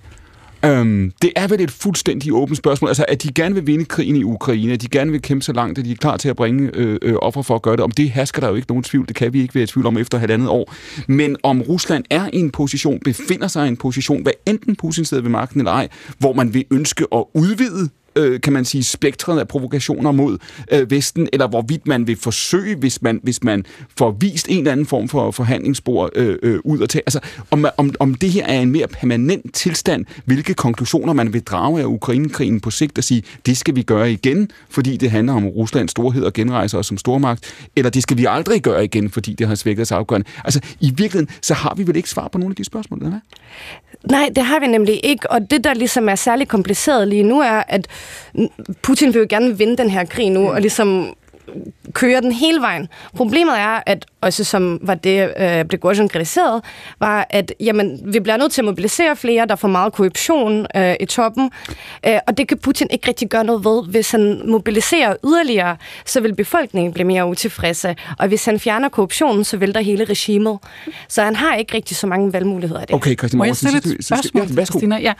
Øhm, 0.64 1.12
det 1.22 1.32
er 1.36 1.46
vel 1.46 1.60
et 1.60 1.70
fuldstændig 1.70 2.32
åbent 2.32 2.58
spørgsmål. 2.58 2.88
Altså, 2.88 3.04
at 3.08 3.22
de 3.22 3.32
gerne 3.32 3.54
vil 3.54 3.66
vinde 3.66 3.84
krigen 3.84 4.16
i 4.16 4.24
Ukraine, 4.24 4.72
at 4.72 4.82
de 4.82 4.88
gerne 4.88 5.10
vil 5.10 5.22
kæmpe 5.22 5.44
så 5.44 5.52
langt, 5.52 5.78
at 5.78 5.84
de 5.84 5.90
er 5.90 5.96
klar 5.96 6.16
til 6.16 6.28
at 6.28 6.36
bringe 6.36 6.70
øh, 6.74 6.98
øh, 7.02 7.14
offer 7.22 7.42
for 7.42 7.54
at 7.54 7.62
gøre 7.62 7.76
det. 7.76 7.84
Om 7.84 7.90
det 7.90 8.10
hersker 8.10 8.40
der 8.40 8.48
jo 8.48 8.54
ikke 8.54 8.68
nogen 8.68 8.84
tvivl. 8.84 9.08
Det 9.08 9.16
kan 9.16 9.32
vi 9.32 9.42
ikke 9.42 9.54
være 9.54 9.64
i 9.64 9.66
tvivl 9.66 9.86
om 9.86 9.98
efter 9.98 10.18
halvandet 10.18 10.48
år. 10.48 10.74
Men 11.08 11.36
om 11.42 11.62
Rusland 11.62 12.04
er 12.10 12.28
i 12.32 12.38
en 12.38 12.50
position, 12.50 13.00
befinder 13.04 13.48
sig 13.48 13.64
i 13.66 13.68
en 13.68 13.76
position, 13.76 14.22
hvad 14.22 14.32
enten 14.46 14.76
Putin 14.76 15.04
sidder 15.04 15.22
ved 15.22 15.30
magten 15.30 15.60
eller 15.60 15.72
ej, 15.72 15.88
hvor 16.18 16.32
man 16.32 16.54
vil 16.54 16.64
ønske 16.70 17.06
at 17.12 17.24
udvide 17.34 17.88
øh, 18.16 18.40
kan 18.40 18.52
man 18.52 18.64
sige, 18.64 18.84
spektret 18.84 19.40
af 19.40 19.48
provokationer 19.48 20.12
mod 20.12 20.38
øh, 20.72 20.90
Vesten, 20.90 21.28
eller 21.32 21.48
hvorvidt 21.48 21.86
man 21.86 22.06
vil 22.06 22.16
forsøge, 22.16 22.76
hvis 22.76 23.02
man, 23.02 23.20
hvis 23.22 23.42
man 23.42 23.64
får 23.98 24.10
vist 24.20 24.48
en 24.48 24.58
eller 24.58 24.72
anden 24.72 24.86
form 24.86 25.08
for 25.08 25.30
forhandlingsspor 25.30 26.10
øh, 26.14 26.38
øh, 26.42 26.58
ud 26.64 26.78
og 26.78 26.90
til. 26.90 27.02
Altså, 27.06 27.20
om, 27.50 27.66
om, 27.76 27.94
om 28.00 28.14
det 28.14 28.30
her 28.30 28.46
er 28.46 28.60
en 28.60 28.70
mere 28.70 28.86
permanent 28.86 29.54
tilstand, 29.54 30.04
hvilke 30.24 30.54
konklusioner 30.54 31.12
man 31.12 31.32
vil 31.32 31.42
drage 31.42 31.80
af 31.80 31.84
Ukrainekrigen 31.84 32.60
på 32.60 32.70
sigt 32.70 32.98
og 32.98 33.04
sige, 33.04 33.22
det 33.46 33.56
skal 33.56 33.76
vi 33.76 33.82
gøre 33.82 34.12
igen, 34.12 34.50
fordi 34.68 34.96
det 34.96 35.10
handler 35.10 35.32
om 35.32 35.46
Ruslands 35.46 35.90
storhed 35.90 36.22
og 36.22 36.32
genrejser 36.32 36.78
os 36.78 36.86
som 36.86 36.98
stormagt, 36.98 37.54
eller 37.76 37.90
det 37.90 38.02
skal 38.02 38.16
vi 38.16 38.26
aldrig 38.28 38.62
gøre 38.62 38.84
igen, 38.84 39.10
fordi 39.10 39.34
det 39.34 39.48
har 39.48 39.54
svækket 39.54 39.88
sig 39.88 39.98
afgørende. 39.98 40.26
Altså, 40.44 40.60
i 40.80 40.86
virkeligheden, 40.86 41.28
så 41.42 41.54
har 41.54 41.74
vi 41.74 41.86
vel 41.86 41.96
ikke 41.96 42.10
svar 42.10 42.28
på 42.28 42.38
nogle 42.38 42.52
af 42.52 42.56
de 42.56 42.64
spørgsmål, 42.64 42.98
eller 42.98 43.10
hvad? 43.10 43.20
Nej, 44.10 44.30
det 44.36 44.44
har 44.44 44.60
vi 44.60 44.66
nemlig 44.66 45.00
ikke, 45.04 45.30
og 45.30 45.50
det, 45.50 45.64
der 45.64 45.74
ligesom 45.74 46.08
er 46.08 46.14
særlig 46.14 46.48
kompliceret 46.48 47.08
lige 47.08 47.22
nu, 47.22 47.40
er, 47.40 47.62
at 47.68 47.88
Putin 48.82 49.14
vil 49.14 49.20
jo 49.20 49.26
gerne 49.28 49.58
vinde 49.58 49.76
den 49.76 49.90
her 49.90 50.04
krig 50.04 50.30
nu, 50.30 50.50
og 50.50 50.60
ligesom 50.60 51.14
køre 51.94 52.20
den 52.20 52.32
hele 52.32 52.60
vejen. 52.60 52.88
Problemet 53.16 53.58
er, 53.58 53.82
at 53.86 54.06
også 54.20 54.44
som 54.44 54.78
var 54.82 54.94
det, 54.94 55.32
øh, 55.38 55.64
Prigozhin 55.64 56.08
kritiseret, 56.08 56.64
var, 57.00 57.26
at 57.30 57.52
jamen, 57.60 58.00
vi 58.04 58.20
bliver 58.20 58.36
nødt 58.36 58.52
til 58.52 58.60
at 58.60 58.64
mobilisere 58.64 59.16
flere, 59.16 59.46
der 59.46 59.56
får 59.56 59.68
meget 59.68 59.92
korruption 59.92 60.66
øh, 60.76 60.94
i 61.00 61.06
toppen, 61.06 61.50
øh, 62.06 62.18
og 62.26 62.38
det 62.38 62.48
kan 62.48 62.58
Putin 62.58 62.86
ikke 62.90 63.08
rigtig 63.08 63.28
gøre 63.28 63.44
noget 63.44 63.64
ved. 63.64 63.84
Hvis 63.90 64.10
han 64.10 64.42
mobiliserer 64.44 65.16
yderligere, 65.24 65.76
så 66.06 66.20
vil 66.20 66.34
befolkningen 66.34 66.92
blive 66.92 67.06
mere 67.06 67.26
utilfredse, 67.26 67.96
og 68.18 68.28
hvis 68.28 68.44
han 68.44 68.60
fjerner 68.60 68.88
korruptionen, 68.88 69.44
så 69.44 69.56
vælter 69.56 69.80
hele 69.80 70.04
regimet. 70.04 70.58
Så 71.08 71.22
han 71.22 71.36
har 71.36 71.54
ikke 71.54 71.74
rigtig 71.74 71.96
så 71.96 72.06
mange 72.06 72.32
valgmuligheder 72.32 72.80
af 72.80 72.86
det. 72.86 72.96
Okay, 72.96 73.16
Christian 73.18 73.38
Må 73.38 73.44
jeg 73.44 73.56
stille 73.56 73.78
et 73.78 74.04
spørgsmål 74.04 74.46
til 74.46 74.66
Christina? 74.66 74.98
Ja. 74.98 75.12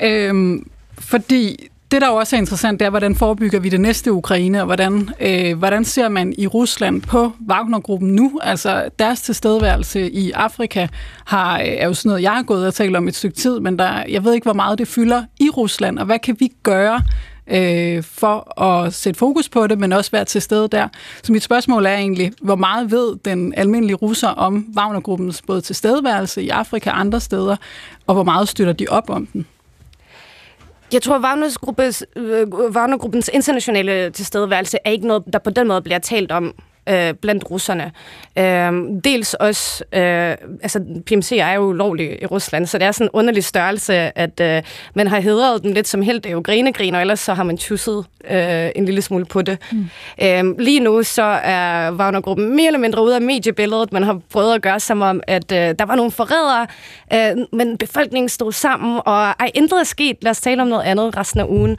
Øhm, 0.00 0.66
fordi 0.98 1.68
det, 1.92 2.00
der 2.00 2.08
jo 2.08 2.14
også 2.14 2.36
er 2.36 2.40
interessant, 2.40 2.80
det 2.80 2.86
er, 2.86 2.90
hvordan 2.90 3.14
forebygger 3.14 3.60
vi 3.60 3.68
det 3.68 3.80
næste 3.80 4.12
Ukraine, 4.12 4.60
og 4.60 4.66
hvordan, 4.66 5.10
øh, 5.20 5.58
hvordan 5.58 5.84
ser 5.84 6.08
man 6.08 6.34
i 6.38 6.46
Rusland 6.46 7.02
på 7.02 7.32
Wagner-gruppen 7.48 8.14
nu? 8.14 8.40
Altså, 8.42 8.88
deres 8.98 9.20
tilstedeværelse 9.22 10.10
i 10.10 10.30
Afrika 10.30 10.86
har, 11.24 11.58
øh, 11.60 11.66
er 11.66 11.86
jo 11.86 11.94
sådan 11.94 12.08
noget, 12.08 12.22
jeg 12.22 12.32
har 12.32 12.42
gået 12.42 12.66
og 12.66 12.74
talt 12.74 12.96
om 12.96 13.08
et 13.08 13.16
stykke 13.16 13.36
tid, 13.36 13.60
men 13.60 13.78
der, 13.78 14.04
jeg 14.08 14.24
ved 14.24 14.34
ikke, 14.34 14.44
hvor 14.44 14.52
meget 14.52 14.78
det 14.78 14.88
fylder 14.88 15.24
i 15.40 15.50
Rusland, 15.50 15.98
og 15.98 16.06
hvad 16.06 16.18
kan 16.18 16.36
vi 16.38 16.52
gøre 16.62 17.02
øh, 17.46 18.02
for 18.02 18.60
at 18.62 18.94
sætte 18.94 19.18
fokus 19.18 19.48
på 19.48 19.66
det, 19.66 19.78
men 19.78 19.92
også 19.92 20.10
være 20.10 20.24
til 20.24 20.42
stede 20.42 20.68
der. 20.68 20.88
Så 21.22 21.32
mit 21.32 21.42
spørgsmål 21.42 21.86
er 21.86 21.94
egentlig, 21.94 22.32
hvor 22.42 22.56
meget 22.56 22.90
ved 22.90 23.16
den 23.24 23.54
almindelige 23.56 23.96
russer 23.96 24.28
om 24.28 24.66
Wagner-gruppens 24.76 25.42
både 25.42 25.60
tilstedeværelse 25.60 26.42
i 26.42 26.48
Afrika 26.48 26.90
og 26.90 27.00
andre 27.00 27.20
steder, 27.20 27.56
og 28.06 28.14
hvor 28.14 28.24
meget 28.24 28.48
støtter 28.48 28.72
de 28.72 28.86
op 28.90 29.10
om 29.10 29.26
den? 29.26 29.46
Jeg 30.92 31.02
tror, 31.02 31.18
øh, 32.16 32.48
Wagner-gruppens, 32.76 33.30
øh, 33.32 33.34
internationale 33.36 34.10
tilstedeværelse 34.10 34.78
er 34.84 34.90
ikke 34.90 35.06
noget, 35.06 35.22
der 35.32 35.38
på 35.38 35.50
den 35.50 35.68
måde 35.68 35.82
bliver 35.82 35.98
talt 35.98 36.32
om 36.32 36.54
øh, 36.88 37.14
blandt 37.14 37.50
russerne. 37.50 37.92
Øh, 38.38 38.72
dels 39.04 39.34
også, 39.34 39.84
øh, 39.92 40.36
altså 40.62 40.80
PMC 41.06 41.32
er 41.32 41.52
jo 41.52 41.62
ulovlig 41.62 42.22
i 42.22 42.26
Rusland, 42.26 42.66
så 42.66 42.78
det 42.78 42.86
er 42.86 42.92
sådan 42.92 43.06
en 43.06 43.10
underlig 43.12 43.44
størrelse, 43.44 44.18
at 44.18 44.40
øh, 44.40 44.62
man 44.94 45.06
har 45.06 45.20
hedret 45.20 45.62
den 45.62 45.74
lidt 45.74 45.88
som 45.88 46.02
helt 46.02 46.26
af 46.26 46.34
Ukraine-grin, 46.34 46.94
og 46.94 47.00
ellers 47.00 47.20
så 47.20 47.34
har 47.34 47.42
man 47.42 47.56
tusset 47.56 48.04
øh, 48.30 48.70
en 48.76 48.84
lille 48.84 49.02
smule 49.02 49.24
på 49.24 49.42
det. 49.42 49.58
Mm. 49.72 49.90
Øh, 50.22 50.58
lige 50.58 50.80
nu 50.80 51.02
så 51.02 51.22
er 51.22 51.92
Wagner-gruppen 51.92 52.56
mere 52.56 52.66
eller 52.66 52.78
mindre 52.78 53.04
ude 53.04 53.14
af 53.14 53.22
mediebilledet. 53.22 53.92
Man 53.92 54.02
har 54.02 54.20
prøvet 54.30 54.54
at 54.54 54.62
gøre 54.62 54.80
som 54.80 55.00
om, 55.00 55.20
at 55.26 55.52
øh, 55.52 55.58
der 55.58 55.84
var 55.84 55.96
nogle 55.96 56.10
forrædere, 56.10 56.66
øh, 57.12 57.46
men 57.52 57.78
befolkningen 57.78 58.28
stod 58.28 58.52
sammen, 58.52 59.00
og 59.04 59.22
ej, 59.22 59.50
intet 59.54 59.80
er 59.80 59.84
sket. 59.84 60.16
Lad 60.22 60.30
os 60.30 60.40
tale 60.40 60.62
om 60.62 60.68
noget 60.68 60.82
andet 60.82 61.16
resten 61.16 61.40
af 61.40 61.44
ugen. 61.48 61.76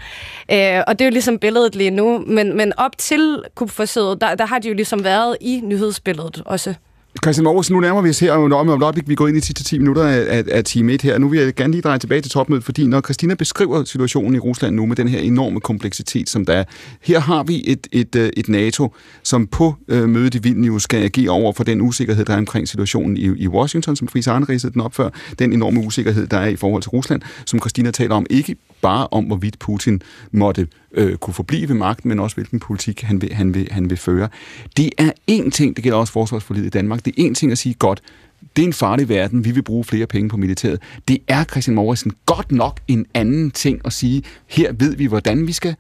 Øh, 0.52 0.82
og 0.88 1.00
det 1.00 1.02
er 1.02 1.06
jo 1.06 1.12
ligesom 1.12 1.40
billedet 1.40 1.76
lige 1.76 1.92
nu, 1.92 2.24
men, 2.28 2.58
men 2.58 2.74
op 2.78 2.98
til 2.98 3.44
kupforsøget, 3.56 4.22
der, 4.22 4.36
der 4.36 4.46
har 4.46 4.60
de 4.60 4.68
jo 4.68 4.74
ligesom 4.74 4.93
som 4.94 5.04
været 5.04 5.38
i 5.42 5.62
nyhedsbilledet 5.64 6.42
også. 6.46 6.74
Christian 7.24 7.48
Aarhus, 7.48 7.70
nu 7.70 7.80
nærmer 7.80 8.02
vi 8.02 8.10
os 8.10 8.20
her 8.20 8.32
om, 8.32 8.70
et 8.70 8.84
øjeblik. 8.84 9.10
Vi 9.10 9.16
går 9.16 9.28
ind 9.28 9.38
i 9.38 9.40
de 9.40 9.46
sidste 9.46 9.64
10 9.64 9.78
minutter 9.78 10.04
af, 10.04 10.44
af, 10.52 10.64
time 10.64 10.94
1 10.94 11.02
her. 11.02 11.18
Nu 11.18 11.28
vil 11.28 11.40
jeg 11.40 11.56
gerne 11.56 11.72
lige 11.72 11.82
dreje 11.82 12.00
tilbage 12.00 12.22
til 12.22 12.32
topmødet, 12.32 12.64
fordi 12.64 12.88
når 12.88 13.02
Christina 13.02 13.34
beskriver 13.34 13.84
situationen 13.84 14.36
i 14.36 14.40
Rusland 14.40 14.76
nu 14.76 14.86
med 14.86 14.96
den 14.96 15.08
her 15.08 15.20
enorme 15.20 15.60
kompleksitet, 15.60 16.30
som 16.30 16.46
der 16.46 16.54
er, 16.54 16.64
her 17.02 17.20
har 17.20 17.44
vi 17.44 17.64
et, 17.66 17.88
et, 17.92 18.16
øh, 18.16 18.30
et 18.38 18.50
NATO, 18.50 18.94
som 19.24 19.48
på 19.48 19.76
øh, 19.88 20.10
mødet 20.10 20.36
i 20.36 20.40
Vilnius 20.42 20.84
skal 20.84 21.04
agere 21.04 21.30
over 21.30 21.54
for 21.54 21.64
den 21.64 21.82
usikkerhed, 21.82 22.26
der 22.26 22.34
er 22.34 22.38
omkring 22.38 22.68
situationen 22.68 23.18
i, 23.18 23.26
i 23.38 23.48
Washington, 23.48 23.96
som 23.96 24.08
Friis 24.08 24.28
Arne 24.28 24.46
den 24.46 24.82
op 24.82 24.96
før, 24.96 25.10
den 25.40 25.54
enorme 25.54 25.80
usikkerhed, 25.80 26.28
der 26.28 26.38
er 26.38 26.48
i 26.48 26.56
forhold 26.56 26.82
til 26.82 26.90
Rusland, 26.90 27.22
som 27.46 27.60
Christina 27.60 27.92
taler 27.92 28.16
om, 28.16 28.26
ikke 28.30 28.56
bare 28.84 29.08
om, 29.12 29.24
hvorvidt 29.26 29.60
Putin 29.60 30.02
måtte 30.32 30.68
øh, 30.94 31.18
kunne 31.18 31.34
forblive 31.34 31.70
ved 31.70 31.76
magten, 31.76 32.10
men 32.10 32.20
også 32.20 32.36
hvilken 32.36 32.60
politik 32.60 33.02
han 33.02 33.22
vil, 33.22 33.34
han, 33.34 33.54
vil, 33.54 33.68
han 33.72 33.90
vil 33.90 33.98
føre. 33.98 34.30
Det 34.78 34.90
er 34.98 35.12
én 35.32 35.50
ting, 35.50 35.76
det 35.76 35.84
gælder 35.84 35.98
også 35.98 36.14
forsvarsforlidet 36.14 36.68
i 36.68 36.70
Danmark, 36.70 37.06
det 37.06 37.14
er 37.18 37.30
én 37.30 37.34
ting 37.34 37.52
at 37.52 37.58
sige, 37.58 37.74
godt, 37.74 38.02
det 38.56 38.62
er 38.62 38.68
en 38.68 38.74
farlig 38.74 39.10
verden, 39.10 39.46
vi 39.46 39.52
vil 39.52 39.62
bruge 39.62 39.84
flere 39.84 40.06
penge 40.06 40.30
på 40.30 40.38
militæret. 40.38 40.80
Det 41.08 41.18
er, 41.28 41.44
Christian 41.44 41.76
Morrison, 41.76 42.12
godt 42.26 42.52
nok 42.52 42.80
en 42.88 43.06
anden 43.14 43.52
ting 43.52 43.82
at 43.86 43.94
sige, 43.94 44.24
her 44.48 44.74
ved 44.74 44.96
vi, 44.96 45.06
hvordan 45.06 45.48
vi 45.48 45.52
skal 45.52 45.76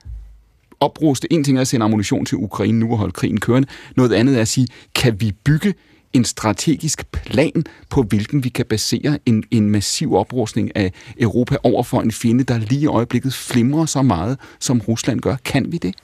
opruste. 0.79 1.33
En 1.33 1.43
ting 1.43 1.57
er 1.57 1.61
at 1.61 1.67
sende 1.67 1.83
ammunition 1.83 2.25
til 2.25 2.37
Ukraine 2.37 2.79
nu 2.79 2.91
og 2.91 2.97
holde 2.97 3.11
krigen 3.11 3.39
kørende. 3.39 3.67
Noget 3.95 4.13
andet 4.13 4.37
er 4.37 4.41
at 4.41 4.47
sige, 4.47 4.67
kan 4.95 5.21
vi 5.21 5.31
bygge 5.43 5.73
en 6.13 6.25
strategisk 6.25 7.11
plan 7.11 7.63
på, 7.89 8.03
hvilken 8.03 8.43
vi 8.43 8.49
kan 8.49 8.65
basere 8.65 9.19
en, 9.25 9.43
en 9.51 9.69
massiv 9.69 10.13
oprustning 10.13 10.75
af 10.75 10.91
Europa 11.19 11.57
over 11.63 11.83
for 11.83 12.01
en 12.01 12.11
fjende, 12.11 12.43
der 12.43 12.57
lige 12.57 12.81
i 12.81 12.87
øjeblikket 12.87 13.33
flimrer 13.33 13.85
så 13.85 14.01
meget, 14.01 14.39
som 14.59 14.81
Rusland 14.81 15.19
gør. 15.19 15.35
Kan 15.45 15.71
vi 15.71 15.77
det? 15.77 15.95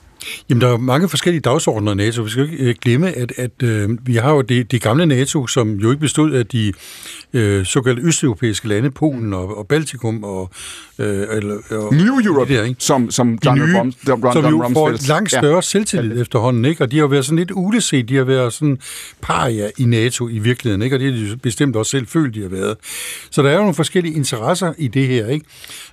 Jamen, 0.50 0.62
der 0.62 0.68
er 0.74 0.78
mange 0.78 1.10
forskellige 1.10 1.42
dagsordner 1.42 1.92
i 1.92 1.96
NATO. 1.96 2.22
Vi 2.22 2.30
skal 2.30 2.44
ikke 2.52 2.64
øh, 2.64 2.76
glemme, 2.82 3.18
at, 3.18 3.34
at 3.38 3.64
øh, 3.64 3.90
vi 4.02 4.16
har 4.16 4.32
jo 4.32 4.42
det, 4.42 4.72
det 4.72 4.82
gamle 4.82 5.06
NATO, 5.06 5.48
som 5.48 5.76
jo 5.76 5.92
ikke 5.92 6.02
bestod 6.02 6.32
af 6.32 6.46
de 6.46 6.74
øh, 7.34 7.66
såkaldte 7.66 8.02
østeuropæiske 8.02 8.68
lande, 8.68 8.92
Polen 8.92 9.34
og, 9.34 9.58
og 9.58 9.68
Baltikum 9.68 10.24
og... 10.24 10.50
Øh, 11.00 11.28
eller, 11.32 11.58
og 11.72 11.94
New 11.94 12.20
Europe, 12.26 12.54
der, 12.54 12.64
ikke? 12.64 12.84
som, 12.84 13.12
som 13.12 13.38
Donald 13.38 13.68
nye, 13.68 13.80
Rum, 13.80 13.94
Rum, 14.08 14.34
som 14.34 14.46
jo 14.46 14.70
får 14.74 15.08
langt 15.08 15.32
større 15.32 15.56
ja. 15.56 15.62
selvtillid 15.62 16.16
ja. 16.16 16.22
efterhånden, 16.22 16.66
ikke? 16.66 16.84
Og 16.84 16.92
de 16.92 17.00
har 17.00 17.08
været 17.08 17.26
sådan 17.26 17.38
lidt 17.38 17.52
uleset, 17.52 18.10
de 18.10 18.16
har 18.16 18.24
været 18.24 18.54
sådan 18.54 18.78
paria 19.22 19.70
i 19.78 19.86
NATO 19.86 20.30
i 20.30 20.40
virkeligheden, 20.40 20.82
ikke? 20.82 20.96
Og 20.96 21.00
det 21.00 21.14
har 21.14 21.26
de 21.26 21.38
bestemt 21.38 21.76
også 21.76 21.90
selv 21.90 22.08
følt, 22.08 22.36
de 22.36 22.42
har 22.42 22.50
været. 22.50 22.78
Så 23.32 23.42
der 23.42 23.50
er 23.50 23.54
jo 23.54 23.60
nogle 23.60 23.74
forskellige 23.74 24.16
interesser 24.16 24.74
i 24.78 24.88
det 24.88 25.08
her, 25.08 25.28
ikke? 25.28 25.46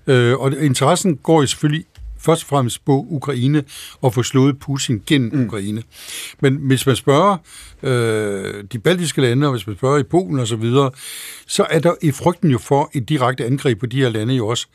Øh, 0.07 0.39
og 0.39 0.53
interessen 0.61 1.17
går 1.17 1.41
jo 1.41 1.47
selvfølgelig 1.47 1.85
først 2.27 2.43
og 2.43 2.49
fremmest 2.49 2.85
på 2.85 3.07
Ukraine 3.11 3.65
og 4.01 4.15
få 4.15 4.23
slået 4.23 4.59
Putin 4.59 5.03
gennem 5.07 5.31
mm. 5.35 5.47
Ukraine. 5.47 5.83
Men 6.41 6.57
hvis 6.57 6.87
man 6.87 6.97
spørger 6.97 7.37
øh, 7.83 8.65
de 8.73 8.79
baltiske 8.79 9.21
lande, 9.21 9.47
og 9.47 9.53
hvis 9.53 9.67
man 9.67 9.77
spørger 9.77 9.99
i 9.99 10.03
Polen 10.03 10.39
osv., 10.39 10.47
så, 10.47 10.57
videre, 10.57 10.91
så 11.47 11.67
er 11.71 11.79
der 11.79 11.95
i 12.03 12.11
frygten 12.11 12.51
jo 12.51 12.59
for 12.59 12.91
et 12.95 13.09
direkte 13.09 13.45
angreb 13.45 13.81
på 13.81 13.87
de 13.87 14.01
her 14.01 14.09
lande 14.09 14.35
jo 14.35 14.47
også 14.47 14.67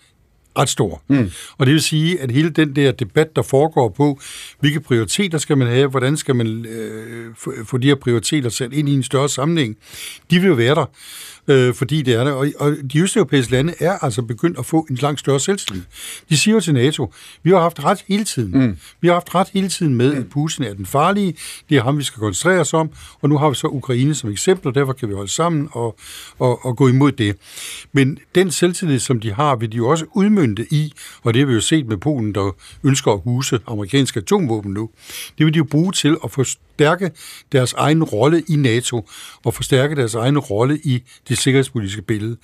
ret 0.58 0.70
stor. 0.70 1.02
Mm. 1.08 1.32
Og 1.58 1.66
det 1.66 1.74
vil 1.74 1.82
sige, 1.82 2.20
at 2.20 2.32
hele 2.32 2.50
den 2.50 2.76
der 2.76 2.92
debat, 2.92 3.36
der 3.36 3.42
foregår 3.42 3.90
på, 3.90 4.20
hvilke 4.60 4.80
prioriteter 4.80 5.38
skal 5.38 5.58
man 5.58 5.68
have, 5.68 5.88
hvordan 5.88 6.18
skal 6.18 6.36
man 6.36 6.66
øh, 6.66 7.36
få 7.66 7.78
de 7.78 7.88
her 7.88 7.96
prioriteter 7.96 8.50
sat 8.50 8.74
ind 8.74 8.90
i 8.90 8.94
en 8.94 9.04
større 9.04 9.30
sammenhæng, 9.30 9.78
de 10.32 10.40
vil 10.40 10.48
jo 10.48 10.54
være 10.54 10.76
der 10.76 10.86
øh, 11.48 11.74
fordi 11.74 12.02
det 12.02 12.14
er 12.14 12.24
det. 12.24 12.34
Og, 12.34 12.48
og 12.60 12.76
de 12.94 13.00
østeuropæiske 13.00 13.52
lande 13.52 13.74
er 13.80 13.98
altså 14.02 14.22
begyndt 14.22 14.60
at 14.60 14.66
få 14.66 14.88
en 14.90 14.96
langt 14.96 15.20
større 15.20 15.40
selvstændighed. 15.40 15.88
De 16.30 16.38
siger 16.38 16.56
jo 16.56 16.62
til 16.62 16.74
NATO, 16.74 17.14
vi 17.44 17.50
har 17.50 17.60
haft 17.60 17.84
ret 17.84 18.04
hele 18.08 18.24
tiden. 18.24 18.66
Mm. 18.66 18.78
Vi 19.02 19.08
har 19.08 19.14
haft 19.14 19.36
ret 19.36 19.48
hele 19.54 19.70
tiden 19.70 19.96
med, 19.96 20.14
at 20.14 20.30
Putin 20.30 20.64
er 20.64 20.74
den 20.74 20.86
farlige, 20.86 21.36
det 21.70 21.78
er 21.78 21.84
ham, 21.84 21.98
vi 21.98 22.04
skal 22.04 22.20
koncentrere 22.20 22.60
os 22.60 22.74
om, 22.74 22.90
og 23.22 23.30
nu 23.30 23.38
har 23.38 23.50
vi 23.50 23.56
så 23.56 23.68
Ukraine 23.68 24.16
som 24.16 24.32
eksempel, 24.32 24.68
og 24.68 24.76
derfor 24.76 24.94
kan 24.94 25.10
vi 25.10 25.14
holde 25.14 25.32
sammen 25.32 25.70
og, 25.72 25.98
og, 26.40 26.66
og 26.66 26.78
gå 26.78 26.88
imod 26.88 27.12
det. 27.12 27.36
Men 27.92 28.18
den 28.36 28.52
selvtillid, 28.52 29.00
som 29.00 29.20
de 29.20 29.34
har, 29.34 29.56
vil 29.56 29.72
de 29.72 29.78
jo 29.78 29.88
også 29.88 30.06
udmyndte 30.42 30.66
i, 30.72 30.94
og 31.24 31.34
det 31.34 31.40
har 31.40 31.48
vi 31.48 31.54
jo 31.54 31.62
set 31.62 31.88
med 31.88 31.98
Polen, 31.98 32.36
der 32.36 32.56
ønsker 32.84 33.12
at 33.12 33.20
huse 33.24 33.60
amerikanske 33.68 34.20
atomvåben 34.20 34.74
nu, 34.74 34.90
det 35.38 35.46
vil 35.46 35.54
de 35.54 35.58
jo 35.58 35.64
bruge 35.64 35.92
til 35.92 36.18
at 36.24 36.32
forstærke 36.32 37.12
deres 37.52 37.74
egen 37.74 38.04
rolle 38.04 38.44
i 38.50 38.56
NATO, 38.56 39.08
og 39.46 39.54
forstærke 39.54 39.96
deres 39.96 40.16
egen 40.16 40.40
rolle 40.40 40.80
i 40.84 41.04
det 41.30 41.38
sikkerhedspolitiske 41.38 42.02
billede. 42.02 42.38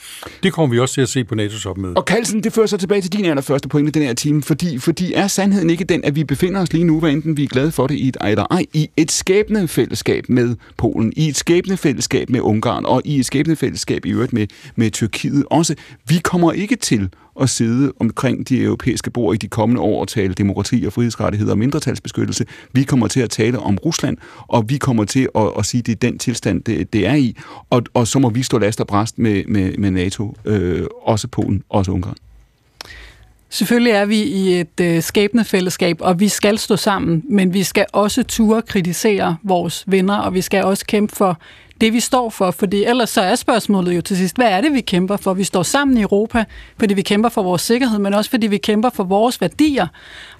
Det 0.43 0.53
kommer 0.53 0.73
vi 0.75 0.79
også 0.79 0.93
til 0.93 1.01
at 1.01 1.09
se 1.09 1.23
på 1.23 1.35
NATO's 1.35 1.69
opmøde. 1.69 1.93
Og 1.93 2.05
Kalsen, 2.05 2.43
det 2.43 2.53
fører 2.53 2.67
så 2.67 2.77
tilbage 2.77 3.01
til 3.01 3.13
din 3.13 3.25
allerførste 3.25 3.69
pointe 3.69 3.91
den 3.91 4.01
her 4.01 4.13
time, 4.13 4.43
fordi, 4.43 4.79
fordi 4.79 5.13
er 5.13 5.27
sandheden 5.27 5.69
ikke 5.69 5.83
den, 5.83 6.03
at 6.03 6.15
vi 6.15 6.23
befinder 6.23 6.61
os 6.61 6.73
lige 6.73 6.83
nu, 6.83 6.99
hvad 6.99 7.11
enten 7.11 7.37
vi 7.37 7.43
er 7.43 7.47
glade 7.47 7.71
for 7.71 7.87
det 7.87 7.95
i 7.95 8.07
et 8.07 8.17
eller 8.23 8.45
ej, 8.51 8.65
i 8.73 8.89
et 8.97 9.11
skæbne 9.11 9.67
fællesskab 9.67 10.29
med 10.29 10.55
Polen, 10.77 11.13
i 11.15 11.27
et 11.27 11.37
skæbne 11.37 11.77
fællesskab 11.77 12.29
med 12.29 12.41
Ungarn, 12.41 12.85
og 12.85 13.01
i 13.05 13.19
et 13.19 13.25
skæbne 13.25 13.55
fællesskab 13.55 14.05
i 14.05 14.09
øvrigt 14.09 14.33
med, 14.33 14.47
med 14.75 14.91
Tyrkiet 14.91 15.45
også. 15.49 15.75
Vi 16.07 16.17
kommer 16.23 16.51
ikke 16.51 16.75
til 16.75 17.09
at 17.41 17.49
sidde 17.49 17.93
omkring 17.99 18.49
de 18.49 18.61
europæiske 18.61 19.11
bord 19.11 19.35
i 19.35 19.37
de 19.37 19.47
kommende 19.47 19.81
år 19.81 20.01
og 20.01 20.07
tale 20.07 20.33
demokrati 20.33 20.83
og 20.87 20.93
frihedsrettigheder 20.93 21.51
og 21.51 21.57
mindretalsbeskyttelse. 21.57 22.45
Vi 22.73 22.83
kommer 22.83 23.07
til 23.07 23.19
at 23.19 23.29
tale 23.29 23.59
om 23.59 23.77
Rusland, 23.77 24.17
og 24.47 24.65
vi 24.69 24.77
kommer 24.77 25.03
til 25.03 25.29
at, 25.35 25.51
at 25.57 25.65
sige, 25.65 25.79
at 25.79 25.85
det 25.85 25.91
er 25.91 26.09
den 26.09 26.19
tilstand, 26.19 26.63
det, 26.63 26.93
det 26.93 27.07
er 27.07 27.15
i. 27.15 27.35
Og, 27.69 27.83
og 27.93 28.07
så 28.07 28.19
må 28.19 28.29
vi 28.29 28.43
stå 28.43 28.57
last 28.57 28.81
og 28.81 28.87
bræst 28.87 29.19
med, 29.19 29.43
med, 29.45 29.77
med 29.77 29.91
NATO, 29.91 30.35
øh, 30.45 30.85
også 31.01 31.27
Polen, 31.27 31.63
også 31.69 31.91
Ungarn. 31.91 32.15
Selvfølgelig 33.49 33.91
er 33.91 34.05
vi 34.05 34.23
i 34.23 34.59
et 34.59 34.79
øh, 34.81 35.01
skæbne 35.01 35.45
fællesskab, 35.45 35.97
og 35.99 36.19
vi 36.19 36.27
skal 36.27 36.57
stå 36.57 36.75
sammen, 36.75 37.23
men 37.29 37.53
vi 37.53 37.63
skal 37.63 37.85
også 37.93 38.23
ture 38.23 38.61
kritisere 38.61 39.37
vores 39.43 39.83
venner, 39.87 40.17
og 40.17 40.33
vi 40.33 40.41
skal 40.41 40.63
også 40.63 40.85
kæmpe 40.85 41.15
for 41.15 41.39
det, 41.81 41.93
vi 41.93 41.99
står 41.99 42.29
for. 42.29 42.51
Fordi 42.51 42.83
ellers 42.83 43.09
så 43.09 43.21
er 43.21 43.35
spørgsmålet 43.35 43.95
jo 43.95 44.01
til 44.01 44.17
sidst, 44.17 44.35
hvad 44.35 44.47
er 44.47 44.61
det, 44.61 44.73
vi 44.73 44.81
kæmper 44.81 45.17
for? 45.17 45.33
Vi 45.33 45.43
står 45.43 45.63
sammen 45.63 45.97
i 45.97 46.01
Europa, 46.01 46.43
fordi 46.79 46.93
vi 46.93 47.01
kæmper 47.01 47.29
for 47.29 47.43
vores 47.43 47.61
sikkerhed, 47.61 47.99
men 47.99 48.13
også 48.13 48.29
fordi 48.29 48.47
vi 48.47 48.57
kæmper 48.57 48.89
for 48.89 49.03
vores 49.03 49.41
værdier. 49.41 49.87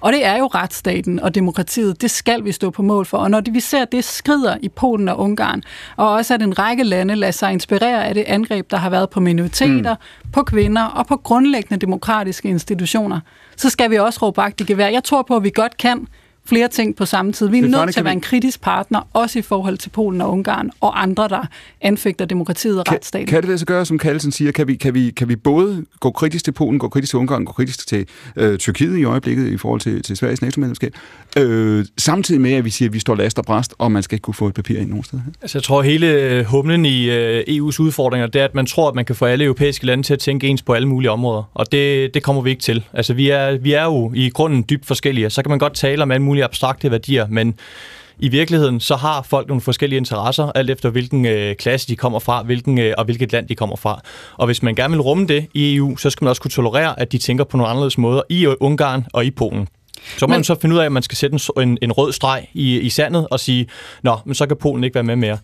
Og 0.00 0.12
det 0.12 0.26
er 0.26 0.36
jo 0.36 0.46
retsstaten 0.46 1.20
og 1.20 1.34
demokratiet. 1.34 2.02
Det 2.02 2.10
skal 2.10 2.44
vi 2.44 2.52
stå 2.52 2.70
på 2.70 2.82
mål 2.82 3.06
for. 3.06 3.18
Og 3.18 3.30
når 3.30 3.42
vi 3.52 3.60
ser, 3.60 3.82
at 3.82 3.92
det 3.92 4.04
skrider 4.04 4.56
i 4.62 4.68
Polen 4.68 5.08
og 5.08 5.18
Ungarn, 5.18 5.62
og 5.96 6.10
også 6.10 6.34
at 6.34 6.42
en 6.42 6.58
række 6.58 6.82
lande 6.82 7.14
lader 7.14 7.32
sig 7.32 7.52
inspirere 7.52 8.06
af 8.06 8.14
det 8.14 8.24
angreb, 8.26 8.70
der 8.70 8.76
har 8.76 8.90
været 8.90 9.10
på 9.10 9.20
minoriteter, 9.20 9.94
mm. 9.94 10.30
på 10.32 10.42
kvinder 10.42 10.84
og 10.84 11.06
på 11.06 11.16
grundlæggende 11.16 11.86
demokratiske 11.86 12.48
institutioner, 12.48 13.20
så 13.56 13.70
skal 13.70 13.90
vi 13.90 13.96
også 13.96 14.18
råbe 14.22 14.42
i 14.60 14.64
gevær. 14.64 14.88
Jeg 14.88 15.04
tror 15.04 15.22
på, 15.22 15.36
at 15.36 15.44
vi 15.44 15.50
godt 15.50 15.76
kan, 15.76 16.06
flere 16.48 16.68
ting 16.68 16.96
på 16.96 17.04
samme 17.04 17.32
tid. 17.32 17.48
Vi 17.48 17.58
er 17.58 17.62
nødt 17.62 17.92
til 17.92 18.00
at 18.00 18.04
være 18.04 18.12
en 18.12 18.20
kritisk 18.20 18.60
partner, 18.60 19.08
også 19.12 19.38
i 19.38 19.42
forhold 19.42 19.78
til 19.78 19.90
Polen 19.90 20.20
og 20.20 20.30
Ungarn 20.30 20.70
og 20.80 21.02
andre, 21.02 21.28
der 21.28 21.46
anfægter 21.80 22.24
demokratiet 22.24 22.78
og 22.78 22.84
kan, 22.84 22.94
retsstaten. 22.94 23.26
Kan 23.26 23.40
det 23.40 23.48
lade 23.48 23.58
sig 23.58 23.66
gøre, 23.66 23.84
som 23.84 23.98
Kallesen 23.98 24.32
siger, 24.32 24.52
kan 24.52 24.68
vi, 24.68 24.76
kan, 24.76 24.94
vi, 24.94 25.10
kan 25.10 25.28
vi 25.28 25.36
både 25.36 25.84
gå 26.00 26.10
kritisk 26.10 26.44
til 26.44 26.52
Polen, 26.52 26.78
gå 26.78 26.88
kritisk 26.88 27.10
til 27.10 27.18
Ungarn, 27.18 27.44
gå 27.44 27.52
kritisk 27.52 27.88
til 27.88 28.06
øh, 28.36 28.58
Tyrkiet 28.58 28.98
i 28.98 29.04
øjeblikket 29.04 29.46
i 29.46 29.56
forhold 29.56 29.80
til, 29.80 30.02
til 30.02 30.16
Sveriges 30.16 30.42
NATO-medlemskab, 30.42 30.92
øh, 31.38 31.84
samtidig 31.98 32.40
med, 32.40 32.52
at 32.52 32.64
vi 32.64 32.70
siger, 32.70 32.88
at 32.88 32.92
vi 32.92 32.98
står 32.98 33.14
last 33.14 33.38
og 33.38 33.44
bræst, 33.44 33.74
og 33.78 33.92
man 33.92 34.02
skal 34.02 34.16
ikke 34.16 34.22
kunne 34.22 34.34
få 34.34 34.46
et 34.46 34.54
papir 34.54 34.78
ind 34.78 34.88
nogen 34.88 35.04
sted? 35.04 35.18
Altså, 35.42 35.58
jeg 35.58 35.62
tror, 35.62 35.82
hele 35.82 36.06
øh, 36.06 36.44
humlen 36.44 36.84
i 36.84 37.10
øh, 37.10 37.40
EU's 37.40 37.80
udfordringer, 37.80 38.26
det 38.26 38.40
er, 38.40 38.44
at 38.44 38.54
man 38.54 38.66
tror, 38.66 38.88
at 38.88 38.94
man 38.94 39.04
kan 39.04 39.16
få 39.16 39.24
alle 39.24 39.44
europæiske 39.44 39.86
lande 39.86 40.02
til 40.02 40.12
at 40.12 40.18
tænke 40.18 40.46
ens 40.46 40.62
på 40.62 40.72
alle 40.72 40.88
mulige 40.88 41.10
områder, 41.10 41.42
og 41.54 41.72
det, 41.72 42.14
det 42.14 42.22
kommer 42.22 42.42
vi 42.42 42.50
ikke 42.50 42.62
til. 42.62 42.84
Altså, 42.92 43.14
vi 43.14 43.30
er, 43.30 43.58
vi 43.58 43.72
er 43.72 43.84
jo 43.84 44.12
i 44.14 44.30
grunden 44.30 44.64
dybt 44.70 44.86
forskellige, 44.86 45.30
så 45.30 45.42
kan 45.42 45.50
man 45.50 45.58
godt 45.58 45.74
tale 45.74 46.02
om 46.02 46.10
alle 46.10 46.22
mulige 46.22 46.37
abstrakte 46.44 46.90
værdier, 46.90 47.26
men 47.30 47.54
i 48.20 48.28
virkeligheden 48.28 48.80
så 48.80 48.96
har 48.96 49.22
folk 49.22 49.48
nogle 49.48 49.60
forskellige 49.60 49.96
interesser, 49.96 50.52
alt 50.54 50.70
efter 50.70 50.90
hvilken 50.90 51.26
øh, 51.26 51.56
klasse 51.56 51.88
de 51.88 51.96
kommer 51.96 52.18
fra, 52.18 52.42
hvilken, 52.42 52.78
øh, 52.78 52.94
og 52.98 53.04
hvilket 53.04 53.32
land 53.32 53.48
de 53.48 53.54
kommer 53.54 53.76
fra. 53.76 54.00
Og 54.36 54.46
hvis 54.46 54.62
man 54.62 54.74
gerne 54.74 54.94
vil 54.94 55.00
rumme 55.00 55.26
det 55.26 55.46
i 55.54 55.76
EU, 55.76 55.96
så 55.96 56.10
skal 56.10 56.24
man 56.24 56.30
også 56.30 56.42
kunne 56.42 56.50
tolerere, 56.50 57.00
at 57.00 57.12
de 57.12 57.18
tænker 57.18 57.44
på 57.44 57.56
nogle 57.56 57.70
anderledes 57.70 57.98
måder 57.98 58.22
i 58.28 58.46
Ungarn 58.46 59.06
og 59.12 59.24
i 59.24 59.30
Polen. 59.30 59.68
Så 60.16 60.26
må 60.26 60.30
men, 60.30 60.36
man 60.36 60.44
så 60.44 60.60
finde 60.60 60.74
ud 60.74 60.80
af, 60.80 60.84
at 60.84 60.92
man 60.92 61.02
skal 61.02 61.16
sætte 61.16 61.38
en, 61.56 61.62
en, 61.68 61.78
en 61.82 61.92
rød 61.92 62.12
streg 62.12 62.48
i, 62.54 62.78
i 62.78 62.88
sandet 62.88 63.28
og 63.30 63.40
sige, 63.40 63.66
nå, 64.02 64.16
men 64.24 64.34
så 64.34 64.46
kan 64.46 64.56
Polen 64.56 64.84
ikke 64.84 64.94
være 64.94 65.04
med 65.04 65.16
mere 65.16 65.38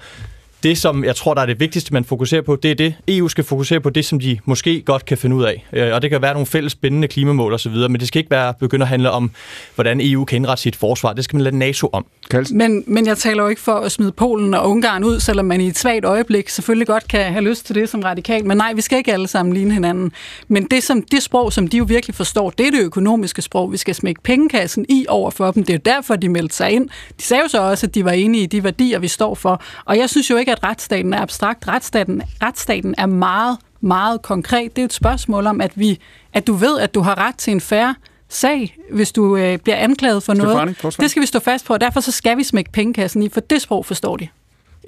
det, 0.64 0.78
som 0.78 1.04
jeg 1.04 1.16
tror, 1.16 1.34
der 1.34 1.42
er 1.42 1.46
det 1.46 1.60
vigtigste, 1.60 1.92
man 1.92 2.04
fokuserer 2.04 2.42
på, 2.42 2.56
det 2.56 2.70
er 2.70 2.74
det. 2.74 2.94
EU 3.08 3.28
skal 3.28 3.44
fokusere 3.44 3.80
på 3.80 3.90
det, 3.90 4.04
som 4.04 4.20
de 4.20 4.38
måske 4.44 4.82
godt 4.82 5.04
kan 5.04 5.18
finde 5.18 5.36
ud 5.36 5.44
af. 5.44 5.66
Øh, 5.72 5.94
og 5.94 6.02
det 6.02 6.10
kan 6.10 6.22
være 6.22 6.32
nogle 6.32 6.46
fælles 6.46 6.74
bindende 6.74 7.08
klimamål 7.08 7.52
osv., 7.52 7.72
men 7.72 7.94
det 7.94 8.08
skal 8.08 8.18
ikke 8.18 8.30
være 8.30 8.54
begynde 8.54 8.82
at 8.82 8.88
handle 8.88 9.10
om, 9.10 9.30
hvordan 9.74 10.00
EU 10.02 10.24
kan 10.24 10.36
indrette 10.36 10.62
sit 10.62 10.76
forsvar. 10.76 11.12
Det 11.12 11.24
skal 11.24 11.36
man 11.36 11.44
lade 11.44 11.58
NATO 11.58 11.88
om. 11.92 12.06
Men, 12.52 12.84
men 12.86 13.06
jeg 13.06 13.18
taler 13.18 13.42
jo 13.42 13.48
ikke 13.48 13.62
for 13.62 13.74
at 13.74 13.92
smide 13.92 14.12
Polen 14.12 14.54
og 14.54 14.70
Ungarn 14.70 15.04
ud, 15.04 15.20
selvom 15.20 15.46
man 15.46 15.60
i 15.60 15.66
et 15.66 15.78
svagt 15.78 16.04
øjeblik 16.04 16.48
selvfølgelig 16.48 16.86
godt 16.86 17.08
kan 17.08 17.32
have 17.32 17.44
lyst 17.44 17.66
til 17.66 17.74
det 17.74 17.88
som 17.88 18.00
radikal. 18.00 18.46
Men 18.46 18.56
nej, 18.56 18.72
vi 18.72 18.80
skal 18.80 18.98
ikke 18.98 19.12
alle 19.12 19.28
sammen 19.28 19.54
ligne 19.54 19.74
hinanden. 19.74 20.12
Men 20.48 20.64
det, 20.64 20.82
som, 20.82 21.02
det 21.02 21.22
sprog, 21.22 21.52
som 21.52 21.68
de 21.68 21.76
jo 21.76 21.84
virkelig 21.84 22.14
forstår, 22.14 22.50
det 22.50 22.66
er 22.66 22.70
det 22.70 22.80
økonomiske 22.80 23.42
sprog. 23.42 23.72
Vi 23.72 23.76
skal 23.76 23.94
smække 23.94 24.22
pengekassen 24.22 24.86
i 24.88 25.06
over 25.08 25.30
for 25.30 25.50
dem. 25.50 25.64
Det 25.64 25.72
er 25.72 25.78
jo 25.78 25.94
derfor, 25.94 26.16
de 26.16 26.28
meldte 26.28 26.56
sig 26.56 26.70
ind. 26.70 26.88
De 27.18 27.22
sagde 27.22 27.42
jo 27.42 27.48
så 27.48 27.62
også, 27.62 27.86
at 27.86 27.94
de 27.94 28.04
var 28.04 28.12
enige 28.12 28.44
i 28.44 28.46
de 28.46 28.64
værdier, 28.64 28.98
vi 28.98 29.08
står 29.08 29.34
for. 29.34 29.62
Og 29.84 29.98
jeg 29.98 30.10
synes 30.10 30.30
jo 30.30 30.36
ikke, 30.36 30.52
at 30.52 30.64
retsstaten 30.64 31.14
er 31.14 31.20
abstrakt. 31.20 31.68
Retsstaten, 31.68 32.22
retsstaten 32.42 32.94
er 32.98 33.06
meget, 33.06 33.58
meget 33.80 34.22
konkret. 34.22 34.76
Det 34.76 34.82
er 34.82 34.86
et 34.86 34.92
spørgsmål 34.92 35.46
om, 35.46 35.60
at, 35.60 35.72
vi, 35.74 35.98
at 36.32 36.46
du 36.46 36.52
ved, 36.52 36.78
at 36.78 36.94
du 36.94 37.00
har 37.00 37.18
ret 37.18 37.36
til 37.36 37.50
en 37.50 37.60
færre 37.60 37.94
sag, 38.34 38.76
hvis 38.90 39.12
du 39.12 39.36
øh, 39.36 39.58
bliver 39.58 39.76
anklaget 39.76 40.22
for 40.22 40.34
noget. 40.34 40.76
Det 41.00 41.10
skal 41.10 41.22
vi 41.22 41.26
stå 41.26 41.38
fast 41.38 41.66
på, 41.66 41.72
og 41.72 41.80
derfor 41.80 42.00
så 42.00 42.12
skal 42.12 42.36
vi 42.36 42.42
smække 42.42 42.72
pengekassen 42.72 43.22
i, 43.22 43.28
for 43.28 43.40
det 43.40 43.62
sprog 43.62 43.86
forstår 43.86 44.16
de. 44.16 44.28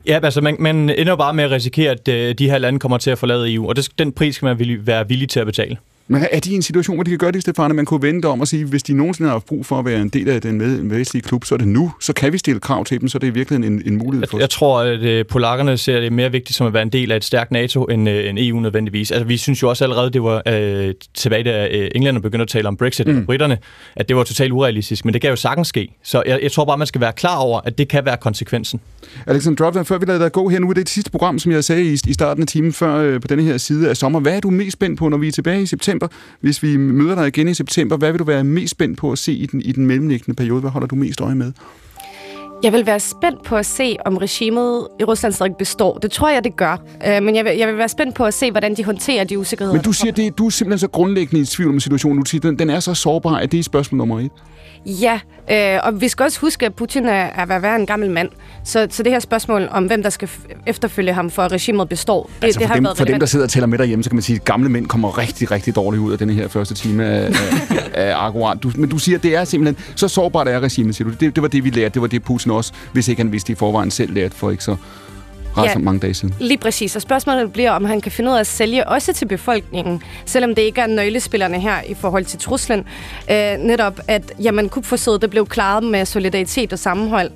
Ja, 0.06 0.20
altså 0.22 0.40
man, 0.40 0.56
man 0.58 0.76
ender 0.76 1.12
jo 1.12 1.16
bare 1.16 1.34
med 1.34 1.44
at 1.44 1.50
risikere, 1.50 1.90
at 1.90 2.08
øh, 2.08 2.34
de 2.34 2.50
her 2.50 2.58
lande 2.58 2.78
kommer 2.78 2.98
til 2.98 3.10
at 3.10 3.18
forlade 3.18 3.54
EU, 3.54 3.68
og 3.68 3.76
det, 3.76 3.88
den 3.98 4.12
pris 4.12 4.34
skal 4.34 4.46
man 4.46 4.78
være 4.86 5.08
villig 5.08 5.28
til 5.28 5.40
at 5.40 5.46
betale. 5.46 5.76
Men 6.08 6.26
er 6.30 6.40
de 6.40 6.52
i 6.52 6.54
en 6.54 6.62
situation, 6.62 6.96
hvor 6.96 7.04
de 7.04 7.10
kan 7.10 7.18
gøre 7.18 7.32
det, 7.32 7.42
Stefane? 7.42 7.74
Man 7.74 7.84
kunne 7.84 8.02
vente 8.02 8.26
om 8.26 8.42
at 8.42 8.48
sige, 8.48 8.64
hvis 8.64 8.82
de 8.82 8.92
nogensinde 8.92 9.30
har 9.30 9.38
brug 9.38 9.66
for 9.66 9.78
at 9.78 9.84
være 9.84 10.00
en 10.00 10.08
del 10.08 10.28
af 10.28 10.40
den 10.40 10.90
vestlige 10.90 11.22
klub, 11.22 11.44
så 11.44 11.54
er 11.54 11.58
det 11.58 11.68
nu. 11.68 11.92
Så 12.00 12.12
kan 12.12 12.32
vi 12.32 12.38
stille 12.38 12.60
krav 12.60 12.84
til 12.84 13.00
dem, 13.00 13.08
så 13.08 13.18
det 13.18 13.26
er 13.26 13.32
virkelig 13.32 13.66
en, 13.66 13.82
en 13.86 13.96
mulighed 13.96 14.26
for 14.26 14.36
Jeg, 14.36 14.40
jeg 14.40 14.50
tror, 14.50 14.80
at 14.80 15.00
øh, 15.00 15.26
polakkerne 15.26 15.76
ser 15.76 16.00
det 16.00 16.12
mere 16.12 16.32
vigtigt 16.32 16.56
som 16.56 16.66
at 16.66 16.72
være 16.72 16.82
en 16.82 16.88
del 16.88 17.12
af 17.12 17.16
et 17.16 17.24
stærkt 17.24 17.50
NATO 17.50 17.84
end, 17.84 18.08
øh, 18.08 18.28
end 18.28 18.38
EU 18.38 18.60
nødvendigvis. 18.60 19.10
Altså, 19.10 19.26
vi 19.26 19.36
synes 19.36 19.62
jo 19.62 19.68
også 19.68 19.84
allerede, 19.84 20.10
det 20.10 20.22
var 20.22 20.42
øh, 20.48 20.94
tilbage, 21.14 21.44
da 21.44 21.68
øh, 21.70 21.90
englænderne 21.94 22.22
begyndte 22.22 22.42
at 22.42 22.48
tale 22.48 22.68
om 22.68 22.76
Brexit 22.76 23.06
mm. 23.06 23.18
og 23.18 23.26
britterne, 23.26 23.58
at 23.96 24.08
det 24.08 24.16
var 24.16 24.24
totalt 24.24 24.52
urealistisk. 24.52 25.04
Men 25.04 25.14
det 25.14 25.20
kan 25.20 25.30
jo 25.30 25.36
sagtens 25.36 25.68
ske. 25.68 25.94
Så 26.02 26.22
jeg, 26.26 26.38
jeg 26.42 26.52
tror 26.52 26.64
bare, 26.64 26.78
man 26.78 26.86
skal 26.86 27.00
være 27.00 27.12
klar 27.12 27.36
over, 27.36 27.60
at 27.64 27.78
det 27.78 27.88
kan 27.88 28.04
være 28.04 28.16
konsekvensen. 28.16 28.80
Alexander 29.26 29.64
Dropton, 29.64 29.84
før 29.84 29.98
vi 29.98 30.06
lader 30.06 30.18
dig 30.18 30.32
gå 30.32 30.48
her 30.48 30.58
nu, 30.58 30.68
det 30.68 30.78
er 30.78 30.82
det 30.82 30.88
sidste 30.88 31.10
program, 31.10 31.38
som 31.38 31.52
jeg 31.52 31.64
sagde 31.64 31.82
i, 31.82 31.92
i 31.92 32.12
starten 32.12 32.42
af 32.42 32.46
timen 32.46 32.72
før 32.72 32.96
øh, 32.96 33.20
på 33.20 33.28
denne 33.28 33.42
her 33.42 33.56
side 33.56 33.90
af 33.90 33.96
sommer. 33.96 34.20
Hvad 34.20 34.36
er 34.36 34.40
du 34.40 34.50
mest 34.50 34.72
spændt 34.72 34.98
på, 34.98 35.08
når 35.08 35.16
vi 35.16 35.28
er 35.28 35.32
tilbage 35.32 35.62
i 35.62 35.66
september, 35.66 35.95
hvis 36.40 36.62
vi 36.62 36.76
møder 36.76 37.14
dig 37.14 37.26
igen 37.26 37.48
i 37.48 37.54
september. 37.54 37.96
Hvad 37.96 38.12
vil 38.12 38.18
du 38.18 38.24
være 38.24 38.44
mest 38.44 38.70
spændt 38.70 38.98
på 38.98 39.12
at 39.12 39.18
se 39.18 39.32
i 39.32 39.46
den, 39.46 39.60
i 39.60 39.72
den 39.72 39.86
mellemliggende 39.86 40.36
periode? 40.36 40.60
Hvad 40.60 40.70
holder 40.70 40.88
du 40.88 40.94
mest 40.94 41.20
øje 41.20 41.34
med? 41.34 41.52
Jeg 42.62 42.72
vil 42.72 42.86
være 42.86 43.00
spændt 43.00 43.42
på 43.42 43.56
at 43.56 43.66
se, 43.66 43.96
om 44.04 44.16
regimet 44.16 44.88
i 45.00 45.04
Rusland 45.04 45.32
stadig 45.32 45.56
består. 45.56 45.98
Det 45.98 46.10
tror 46.10 46.28
jeg, 46.28 46.44
det 46.44 46.56
gør. 46.56 46.76
Øh, 47.06 47.22
men 47.22 47.36
jeg 47.36 47.44
vil, 47.44 47.56
jeg 47.56 47.68
vil 47.68 47.78
være 47.78 47.88
spændt 47.88 48.14
på 48.14 48.24
at 48.24 48.34
se, 48.34 48.50
hvordan 48.50 48.74
de 48.74 48.84
håndterer 48.84 49.24
de 49.24 49.38
usikkerheder. 49.38 49.74
Men 49.74 49.84
du 49.84 49.92
siger, 49.92 50.12
det, 50.12 50.38
du 50.38 50.46
er 50.46 50.50
simpelthen 50.50 50.78
så 50.78 50.88
grundlæggende 50.88 51.42
i 51.42 51.44
tvivl 51.44 51.70
om 51.70 51.80
situationen. 51.80 52.24
Du 52.24 52.30
siger, 52.30 52.40
den, 52.40 52.58
den 52.58 52.70
er 52.70 52.80
så 52.80 52.94
sårbar, 52.94 53.34
at 53.36 53.52
det 53.52 53.60
er 53.60 53.62
spørgsmål 53.62 53.98
nummer 53.98 54.20
et. 54.20 54.30
Ja, 54.86 55.20
øh, 55.50 55.80
og 55.82 56.00
vi 56.00 56.08
skal 56.08 56.24
også 56.24 56.40
huske, 56.40 56.66
at 56.66 56.74
Putin 56.74 57.06
er, 57.06 57.30
er 57.36 57.58
være 57.58 57.76
en 57.76 57.86
gammel 57.86 58.10
mand. 58.10 58.28
Så, 58.64 58.86
så 58.90 59.02
det 59.02 59.12
her 59.12 59.18
spørgsmål 59.18 59.68
om, 59.70 59.84
hvem 59.84 60.02
der 60.02 60.10
skal 60.10 60.28
efterfølge 60.66 61.12
ham, 61.12 61.30
for 61.30 61.42
at 61.42 61.52
regimet 61.52 61.88
består, 61.88 62.30
det, 62.36 62.44
altså 62.44 62.60
det 62.60 62.68
har 62.68 62.74
dem, 62.74 62.84
været 62.84 62.96
For 62.96 63.04
dem, 63.04 63.18
der 63.18 63.26
sidder 63.26 63.44
og 63.44 63.50
tæller 63.50 63.66
med 63.66 63.78
derhjemme, 63.78 64.02
så 64.02 64.10
kan 64.10 64.16
man 64.16 64.22
sige, 64.22 64.36
at 64.36 64.44
gamle 64.44 64.68
mænd 64.68 64.86
kommer 64.86 65.18
rigtig, 65.18 65.50
rigtig 65.50 65.76
dårligt 65.76 66.00
ud 66.00 66.12
af 66.12 66.18
den 66.18 66.30
her 66.30 66.48
første 66.48 66.74
time 66.74 67.06
af, 67.06 67.26
af, 67.26 67.90
af 68.08 68.14
akkurat. 68.26 68.62
Du, 68.62 68.72
men 68.76 68.90
du 68.90 68.98
siger, 68.98 69.18
at 69.18 69.22
det 69.22 69.36
er 69.36 69.44
simpelthen 69.44 69.84
så 69.96 70.08
sårbart 70.08 70.48
er 70.48 70.60
regimet, 70.60 70.96
siger 70.96 71.08
du. 71.08 71.14
Det, 71.20 71.34
det 71.34 71.42
var 71.42 71.48
det, 71.48 71.64
vi 71.64 71.70
lærte. 71.70 71.94
Det 71.94 72.02
var 72.02 72.08
det, 72.08 72.22
Putin 72.22 72.50
også, 72.50 72.72
hvis 72.92 73.08
ikke 73.08 73.22
han 73.22 73.32
vidste 73.32 73.52
i 73.52 73.54
forvejen 73.54 73.90
selv 73.90 74.12
lærte 74.12 74.36
for 74.36 74.50
ikke 74.50 74.64
så 74.64 74.76
ret 75.56 75.70
ja, 75.74 75.78
mange 75.78 76.00
dage 76.00 76.14
siden. 76.14 76.34
Lige 76.40 76.58
præcis. 76.58 76.96
Og 76.96 77.02
spørgsmålet 77.02 77.52
bliver, 77.52 77.70
om 77.70 77.84
han 77.84 78.00
kan 78.00 78.12
finde 78.12 78.30
ud 78.30 78.36
af 78.36 78.40
at 78.40 78.46
sælge 78.46 78.88
også 78.88 79.12
til 79.12 79.26
befolkningen, 79.26 80.02
selvom 80.24 80.54
det 80.54 80.62
ikke 80.62 80.80
er 80.80 80.86
nøglespillerne 80.86 81.60
her 81.60 81.82
i 81.88 81.94
forhold 81.94 82.24
til 82.24 82.38
truslen. 82.38 82.84
Øh, 83.30 83.58
netop, 83.58 84.00
at 84.08 84.32
jamen, 84.42 84.68
kupforsøget 84.68 85.22
det 85.22 85.30
blev 85.30 85.46
klaret 85.46 85.84
med 85.84 86.04
solidaritet 86.04 86.72
og 86.72 86.78
sammenhold. 86.78 87.30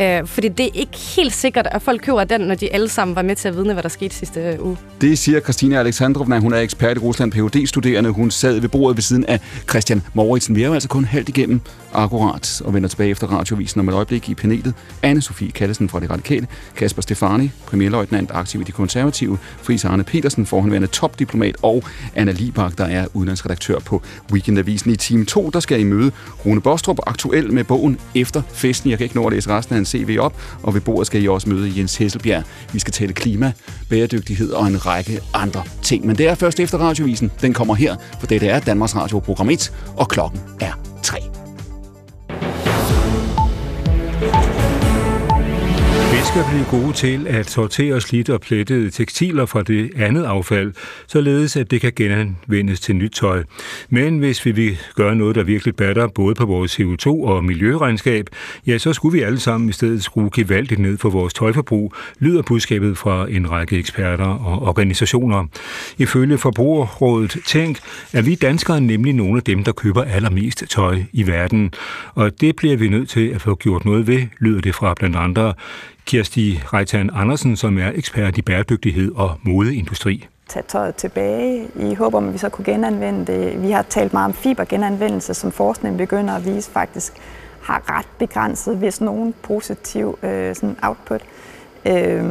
Øh, 0.00 0.26
fordi 0.26 0.48
det 0.48 0.66
er 0.66 0.70
ikke 0.74 0.96
helt 1.16 1.32
sikkert, 1.32 1.66
at 1.70 1.82
folk 1.82 2.02
køber 2.02 2.24
den, 2.24 2.40
når 2.40 2.54
de 2.54 2.72
alle 2.72 2.88
sammen 2.88 3.16
var 3.16 3.22
med 3.22 3.36
til 3.36 3.48
at 3.48 3.56
vidne, 3.56 3.72
hvad 3.72 3.82
der 3.82 3.88
skete 3.88 4.14
sidste 4.14 4.40
øh, 4.40 4.66
uge. 4.66 4.76
Det 5.00 5.18
siger 5.18 5.40
Christina 5.40 5.78
Alexandrovna. 5.78 6.38
Hun 6.38 6.52
er 6.52 6.58
ekspert 6.58 6.96
i 6.96 7.00
Rusland, 7.00 7.32
phd 7.32 7.66
studerende 7.66 8.10
Hun 8.10 8.30
sad 8.30 8.60
ved 8.60 8.68
bordet 8.68 8.96
ved 8.96 9.02
siden 9.02 9.24
af 9.24 9.40
Christian 9.68 10.02
Mauritsen. 10.14 10.56
Vi 10.56 10.62
er 10.62 10.66
jo 10.66 10.74
altså 10.74 10.88
kun 10.88 11.04
halvt 11.04 11.28
igennem 11.28 11.60
akkurat 11.92 12.62
og 12.64 12.74
vender 12.74 12.88
tilbage 12.88 13.10
efter 13.10 13.26
radiovisen 13.26 13.80
om 13.80 13.88
et 13.88 13.94
øjeblik 13.94 14.28
i 14.28 14.34
panelet. 14.34 14.74
Anne-Sophie 15.06 15.50
Kallesen 15.50 15.88
fra 15.88 16.00
Det 16.00 16.10
Radikale, 16.10 16.46
Kasper 16.76 17.02
Stefani, 17.02 17.50
premierløjtnant 17.66 18.30
aktiv 18.34 18.60
i 18.60 18.64
De 18.64 18.72
Konservative, 18.72 19.38
Friis 19.62 19.84
Arne 19.84 20.04
Petersen, 20.04 20.46
forhåndværende 20.46 20.88
topdiplomat, 20.88 21.56
og 21.62 21.82
Anna 22.14 22.32
Libak, 22.32 22.78
der 22.78 22.84
er 22.84 23.06
udenlandsredaktør 23.14 23.78
på 23.78 24.02
Weekendavisen. 24.32 24.90
I 24.90 24.96
time 24.96 25.24
2, 25.24 25.50
der 25.50 25.60
skal 25.60 25.80
I 25.80 25.84
møde 25.84 26.12
Rune 26.46 26.60
Bostrup, 26.60 26.98
aktuel 27.06 27.52
med 27.52 27.64
bogen 27.64 27.98
Efter 28.14 28.42
festen. 28.52 28.90
Jeg 28.90 28.98
kan 28.98 29.04
ikke 29.04 29.16
nå 29.16 29.26
at 29.26 29.32
læse 29.32 29.50
resten 29.50 29.74
af 29.74 29.78
hans 29.80 29.88
CV 29.88 30.16
op, 30.20 30.34
og 30.62 30.74
ved 30.74 30.80
bordet 30.80 31.06
skal 31.06 31.22
I 31.22 31.28
også 31.28 31.48
møde 31.48 31.72
Jens 31.76 31.96
Hesselbjerg. 31.96 32.42
Vi 32.72 32.78
skal 32.78 32.92
tale 32.92 33.12
klima, 33.12 33.52
bæredygtighed 33.88 34.50
og 34.50 34.66
en 34.66 34.86
række 34.86 35.20
andre 35.34 35.62
ting. 35.82 36.06
Men 36.06 36.18
det 36.18 36.28
er 36.28 36.34
først 36.34 36.60
efter 36.60 36.78
radiovisen. 36.78 37.30
Den 37.40 37.52
kommer 37.52 37.74
her, 37.74 37.96
for 38.20 38.26
det 38.26 38.42
er 38.42 38.60
Danmarks 38.60 38.96
Radio 38.96 39.18
Program 39.18 39.50
1, 39.50 39.72
og 39.96 40.08
klokken 40.08 40.40
er 40.60 40.72
3. 41.02 41.39
skal 46.30 46.44
blive 46.44 46.64
gode 46.64 46.92
til 46.92 47.26
at 47.26 47.50
sortere 47.50 48.00
slidt 48.00 48.30
og 48.30 48.40
plettede 48.40 48.90
tekstiler 48.90 49.46
fra 49.46 49.62
det 49.62 49.90
andet 49.96 50.24
affald, 50.24 50.72
således 51.06 51.56
at 51.56 51.70
det 51.70 51.80
kan 51.80 51.92
genanvendes 51.96 52.80
til 52.80 52.96
nyt 52.96 53.12
tøj. 53.12 53.42
Men 53.88 54.18
hvis 54.18 54.46
vi 54.46 54.50
vil 54.50 54.78
gøre 54.94 55.14
noget, 55.14 55.36
der 55.36 55.42
virkelig 55.42 55.76
batter 55.76 56.06
både 56.06 56.34
på 56.34 56.46
vores 56.46 56.80
CO2 56.80 57.06
og 57.06 57.44
miljøregnskab, 57.44 58.26
ja, 58.66 58.78
så 58.78 58.92
skulle 58.92 59.18
vi 59.18 59.22
alle 59.22 59.40
sammen 59.40 59.68
i 59.70 59.72
stedet 59.72 60.04
skrue 60.04 60.30
gevaldigt 60.34 60.80
ned 60.80 60.98
for 60.98 61.10
vores 61.10 61.34
tøjforbrug, 61.34 61.94
lyder 62.18 62.42
budskabet 62.42 62.98
fra 62.98 63.26
en 63.30 63.50
række 63.50 63.78
eksperter 63.78 64.24
og 64.24 64.62
organisationer. 64.62 65.46
Ifølge 65.98 66.38
Forbrugerrådet 66.38 67.36
Tænk 67.46 67.78
er 68.12 68.22
vi 68.22 68.34
danskere 68.34 68.80
nemlig 68.80 69.12
nogle 69.12 69.36
af 69.36 69.42
dem, 69.42 69.64
der 69.64 69.72
køber 69.72 70.02
allermest 70.02 70.64
tøj 70.68 71.02
i 71.12 71.26
verden. 71.26 71.72
Og 72.14 72.40
det 72.40 72.56
bliver 72.56 72.76
vi 72.76 72.88
nødt 72.88 73.08
til 73.08 73.28
at 73.28 73.40
få 73.40 73.54
gjort 73.54 73.84
noget 73.84 74.06
ved, 74.06 74.22
lyder 74.38 74.60
det 74.60 74.74
fra 74.74 74.94
blandt 74.94 75.16
andre 75.16 75.54
Kirsti 76.10 76.60
Reitan 76.72 77.10
Andersen, 77.14 77.56
som 77.56 77.78
er 77.78 77.92
ekspert 77.94 78.38
i 78.38 78.42
bæredygtighed 78.42 79.12
og 79.14 79.30
modeindustri 79.42 80.28
Tag 80.48 80.64
tøjet 80.64 80.94
tilbage 80.94 81.68
i 81.76 81.94
håb 81.94 82.14
om, 82.14 82.26
at 82.26 82.32
vi 82.32 82.38
så 82.38 82.48
kunne 82.48 82.64
genanvende 82.64 83.32
det. 83.32 83.62
Vi 83.62 83.70
har 83.70 83.82
talt 83.82 84.12
meget 84.12 84.24
om 84.24 84.32
fibergenanvendelse, 84.32 85.34
som 85.34 85.52
forskningen 85.52 85.98
begynder 85.98 86.34
at 86.34 86.46
vise 86.46 86.70
faktisk 86.70 87.12
har 87.62 87.98
ret 87.98 88.06
begrænset, 88.18 88.76
hvis 88.76 89.00
nogen 89.00 89.34
positiv 89.42 90.18
øh, 90.22 90.54
sådan 90.54 90.76
output. 90.82 91.20
Øh, 91.86 92.24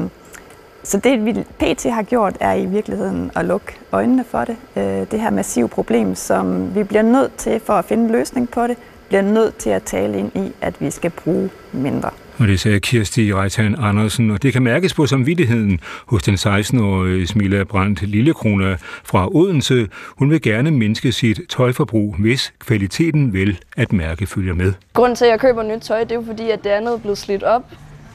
så 0.83 0.97
det, 0.97 1.25
vi 1.25 1.33
PT 1.59 1.83
har 1.83 2.03
gjort, 2.03 2.37
er 2.39 2.53
i 2.53 2.65
virkeligheden 2.65 3.31
at 3.35 3.45
lukke 3.45 3.77
øjnene 3.91 4.23
for 4.23 4.45
det. 4.45 4.57
Øh, 4.75 4.83
det 5.11 5.21
her 5.21 5.29
massive 5.29 5.69
problem, 5.69 6.15
som 6.15 6.75
vi 6.75 6.83
bliver 6.83 7.03
nødt 7.03 7.35
til 7.37 7.59
for 7.59 7.73
at 7.73 7.85
finde 7.85 8.03
en 8.03 8.11
løsning 8.11 8.49
på 8.49 8.67
det, 8.67 8.77
bliver 9.09 9.21
nødt 9.21 9.55
til 9.55 9.69
at 9.69 9.83
tale 9.83 10.19
ind 10.19 10.31
i, 10.35 10.51
at 10.61 10.73
vi 10.79 10.91
skal 10.91 11.09
bruge 11.11 11.49
mindre. 11.71 12.09
Og 12.39 12.47
det 12.47 12.59
sagde 12.59 12.79
Kirsti 12.79 13.33
Reitan 13.33 13.75
Andersen, 13.79 14.31
og 14.31 14.43
det 14.43 14.53
kan 14.53 14.63
mærkes 14.63 14.93
på 14.93 15.05
samvittigheden 15.05 15.79
hos 16.05 16.23
den 16.23 16.35
16-årige 16.35 17.27
Smilla 17.27 17.63
Brandt 17.63 18.01
Lillekrone 18.01 18.77
fra 19.03 19.35
Odense. 19.35 19.87
Hun 20.07 20.29
vil 20.31 20.41
gerne 20.41 20.71
mindske 20.71 21.11
sit 21.11 21.39
tøjforbrug, 21.49 22.15
hvis 22.19 22.53
kvaliteten 22.59 23.33
vel 23.33 23.59
at 23.77 23.93
mærke 23.93 24.25
følger 24.25 24.53
med. 24.53 24.73
Grunden 24.93 25.15
til, 25.15 25.25
at 25.25 25.31
jeg 25.31 25.39
køber 25.39 25.63
nyt 25.63 25.81
tøj, 25.81 25.99
det 26.03 26.11
er 26.11 26.15
jo 26.15 26.23
fordi, 26.25 26.49
at 26.49 26.63
det 26.63 26.69
andet 26.69 26.93
er 26.93 26.97
blevet 26.97 27.17
slidt 27.17 27.43
op. 27.43 27.63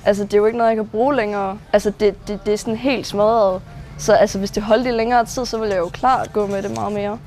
Altså, 0.05 0.25
det 0.25 0.35
er 0.35 0.39
jo 0.39 0.47
ikke 0.47 0.59
noget, 0.59 0.71
jeg 0.71 0.77
kan 0.77 0.87
bruge 0.87 1.17
længere. 1.17 1.59
Altså, 1.73 1.93
det, 2.01 2.29
det, 2.29 2.39
det 2.47 2.53
er 2.53 2.57
sådan 2.57 2.77
helt 2.77 3.07
smadret. 3.07 3.63
Så 3.99 4.13
altså, 4.13 4.39
hvis 4.39 4.51
det 4.51 4.63
holdt 4.63 4.87
i 4.87 4.91
længere 4.91 5.25
tid, 5.25 5.47
så 5.47 5.59
vil 5.59 5.69
jeg 5.69 5.79
jo 5.79 5.89
klart 5.89 6.33
gå 6.33 6.47
med 6.47 6.63
det 6.63 6.71
meget 6.71 6.93
mere. 6.93 7.19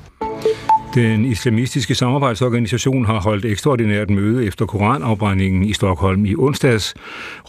Den 0.94 1.24
islamistiske 1.24 1.94
samarbejdsorganisation 1.94 3.04
har 3.04 3.20
holdt 3.20 3.44
ekstraordinært 3.44 4.10
møde 4.10 4.46
efter 4.46 4.66
koranafbrændingen 4.66 5.62
i 5.64 5.72
Stockholm 5.72 6.24
i 6.24 6.34
onsdags. 6.38 6.94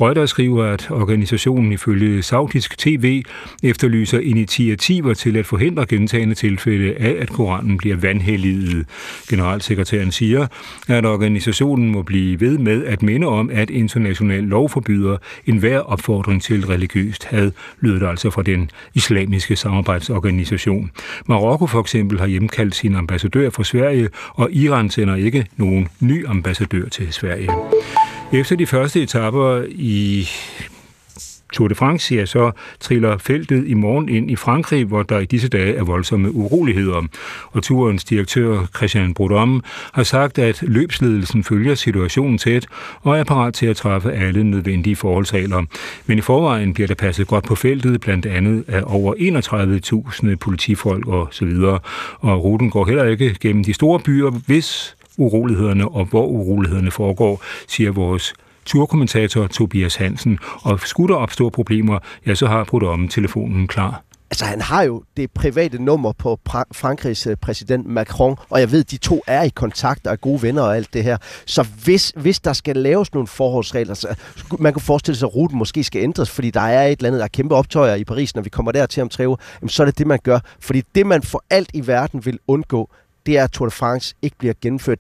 Reuters 0.01 0.29
skriver, 0.29 0.65
at 0.65 0.91
organisationen 0.91 1.71
ifølge 1.71 2.23
saudisk 2.23 2.77
tv 2.77 3.23
efterlyser 3.63 4.19
initiativer 4.19 5.13
til 5.13 5.37
at 5.37 5.45
forhindre 5.45 5.85
gentagende 5.85 6.35
tilfælde 6.35 6.93
af, 6.93 7.15
at 7.19 7.29
koranen 7.29 7.77
bliver 7.77 7.95
vandhelliget. 7.95 8.85
Generalsekretæren 9.29 10.11
siger, 10.11 10.47
at 10.87 11.05
organisationen 11.05 11.91
må 11.91 12.01
blive 12.01 12.39
ved 12.39 12.57
med 12.57 12.85
at 12.85 13.03
minde 13.03 13.27
om, 13.27 13.49
at 13.53 13.69
international 13.69 14.43
lov 14.43 14.69
forbyder 14.69 15.17
enhver 15.45 15.79
opfordring 15.79 16.41
til 16.41 16.65
religiøst 16.65 17.25
had, 17.25 17.51
lyder 17.81 17.99
det 17.99 18.07
altså 18.07 18.29
fra 18.29 18.43
den 18.43 18.71
islamiske 18.93 19.55
samarbejdsorganisation. 19.55 20.91
Marokko 21.27 21.67
for 21.67 21.79
eksempel 21.79 22.19
har 22.19 22.27
hjemkaldt 22.27 22.75
sin 22.75 22.95
ambassadør 22.95 23.28
ambassadør 23.29 23.49
for 23.49 23.63
Sverige, 23.63 24.09
og 24.33 24.51
Iran 24.51 24.89
sender 24.89 25.15
ikke 25.15 25.45
nogen 25.57 25.87
ny 25.99 26.27
ambassadør 26.27 26.89
til 26.89 27.13
Sverige. 27.13 27.49
Efter 28.33 28.55
de 28.55 28.65
første 28.65 29.01
etapper 29.01 29.63
i 29.69 30.27
Tour 31.53 31.67
de 31.67 31.75
France, 31.75 32.15
ja, 32.15 32.25
så 32.25 32.51
triller 32.79 33.17
feltet 33.17 33.67
i 33.67 33.73
morgen 33.73 34.09
ind 34.09 34.31
i 34.31 34.35
Frankrig, 34.35 34.85
hvor 34.85 35.03
der 35.03 35.19
i 35.19 35.25
disse 35.25 35.49
dage 35.49 35.75
er 35.75 35.83
voldsomme 35.83 36.31
uroligheder. 36.31 37.01
Og 37.51 37.63
turens 37.63 38.03
direktør 38.03 38.65
Christian 38.75 39.13
Brodom 39.13 39.63
har 39.93 40.03
sagt, 40.03 40.39
at 40.39 40.61
løbsledelsen 40.61 41.43
følger 41.43 41.75
situationen 41.75 42.37
tæt 42.37 42.67
og 43.01 43.17
er 43.17 43.23
parat 43.23 43.53
til 43.53 43.65
at 43.65 43.75
træffe 43.75 44.11
alle 44.11 44.43
nødvendige 44.43 44.95
forholdsregler. 44.95 45.63
Men 46.05 46.17
i 46.17 46.21
forvejen 46.21 46.73
bliver 46.73 46.87
der 46.87 46.95
passet 46.95 47.27
godt 47.27 47.45
på 47.45 47.55
feltet, 47.55 48.01
blandt 48.01 48.25
andet 48.25 48.63
af 48.67 48.81
over 48.85 49.13
31.000 50.31 50.35
politifolk 50.35 51.07
og 51.07 51.27
så 51.31 51.45
videre. 51.45 51.79
Og 52.19 52.43
ruten 52.43 52.69
går 52.69 52.85
heller 52.85 53.03
ikke 53.03 53.35
gennem 53.41 53.63
de 53.63 53.73
store 53.73 53.99
byer, 53.99 54.29
hvis 54.29 54.95
urolighederne 55.17 55.87
og 55.87 56.05
hvor 56.05 56.25
urolighederne 56.25 56.91
foregår, 56.91 57.43
siger 57.67 57.91
vores 57.91 58.33
turkommentator 58.65 59.47
Tobias 59.47 59.95
Hansen. 59.95 60.39
Og 60.61 60.79
skulle 60.79 61.13
der 61.13 61.19
opstå 61.19 61.49
problemer, 61.49 61.99
ja, 62.25 62.35
så 62.35 62.47
har 62.47 62.63
om 62.87 63.07
telefonen 63.07 63.67
klar. 63.67 64.03
Altså, 64.31 64.45
han 64.45 64.61
har 64.61 64.83
jo 64.83 65.03
det 65.17 65.31
private 65.31 65.83
nummer 65.83 66.11
på 66.11 66.39
Frankrigs 66.71 67.27
øh, 67.27 67.35
præsident 67.35 67.87
Macron, 67.87 68.35
og 68.49 68.59
jeg 68.59 68.71
ved, 68.71 68.83
de 68.83 68.97
to 68.97 69.21
er 69.27 69.43
i 69.43 69.49
kontakt 69.49 70.07
og 70.07 70.13
er 70.13 70.15
gode 70.15 70.41
venner 70.41 70.61
og 70.61 70.75
alt 70.75 70.93
det 70.93 71.03
her. 71.03 71.17
Så 71.45 71.67
hvis, 71.83 72.13
hvis 72.15 72.39
der 72.39 72.53
skal 72.53 72.75
laves 72.75 73.13
nogle 73.13 73.27
forholdsregler, 73.27 73.93
så 73.93 74.15
man 74.59 74.73
kan 74.73 74.81
forestille 74.81 75.17
sig, 75.17 75.27
at 75.27 75.35
ruten 75.35 75.57
måske 75.57 75.83
skal 75.83 76.01
ændres, 76.03 76.29
fordi 76.29 76.51
der 76.51 76.61
er 76.61 76.87
et 76.87 76.99
eller 76.99 77.07
andet, 77.07 77.19
der 77.19 77.23
er 77.23 77.29
kæmpe 77.29 77.55
optøjer 77.55 77.95
i 77.95 78.03
Paris, 78.03 78.35
når 78.35 78.41
vi 78.41 78.49
kommer 78.49 78.71
der 78.71 78.85
til 78.85 79.03
om 79.03 79.09
tre 79.09 79.27
uger, 79.27 79.37
så 79.67 79.83
er 79.83 79.85
det 79.85 79.97
det, 79.97 80.07
man 80.07 80.19
gør. 80.23 80.39
Fordi 80.59 80.81
det, 80.95 81.05
man 81.05 81.23
for 81.23 81.43
alt 81.49 81.69
i 81.73 81.87
verden 81.87 82.25
vil 82.25 82.39
undgå, 82.47 82.89
det 83.25 83.37
er, 83.37 83.43
at 83.43 83.51
Tour 83.51 83.65
de 83.67 83.71
France 83.71 84.15
ikke 84.21 84.37
bliver 84.37 84.53
gennemført 84.61 84.99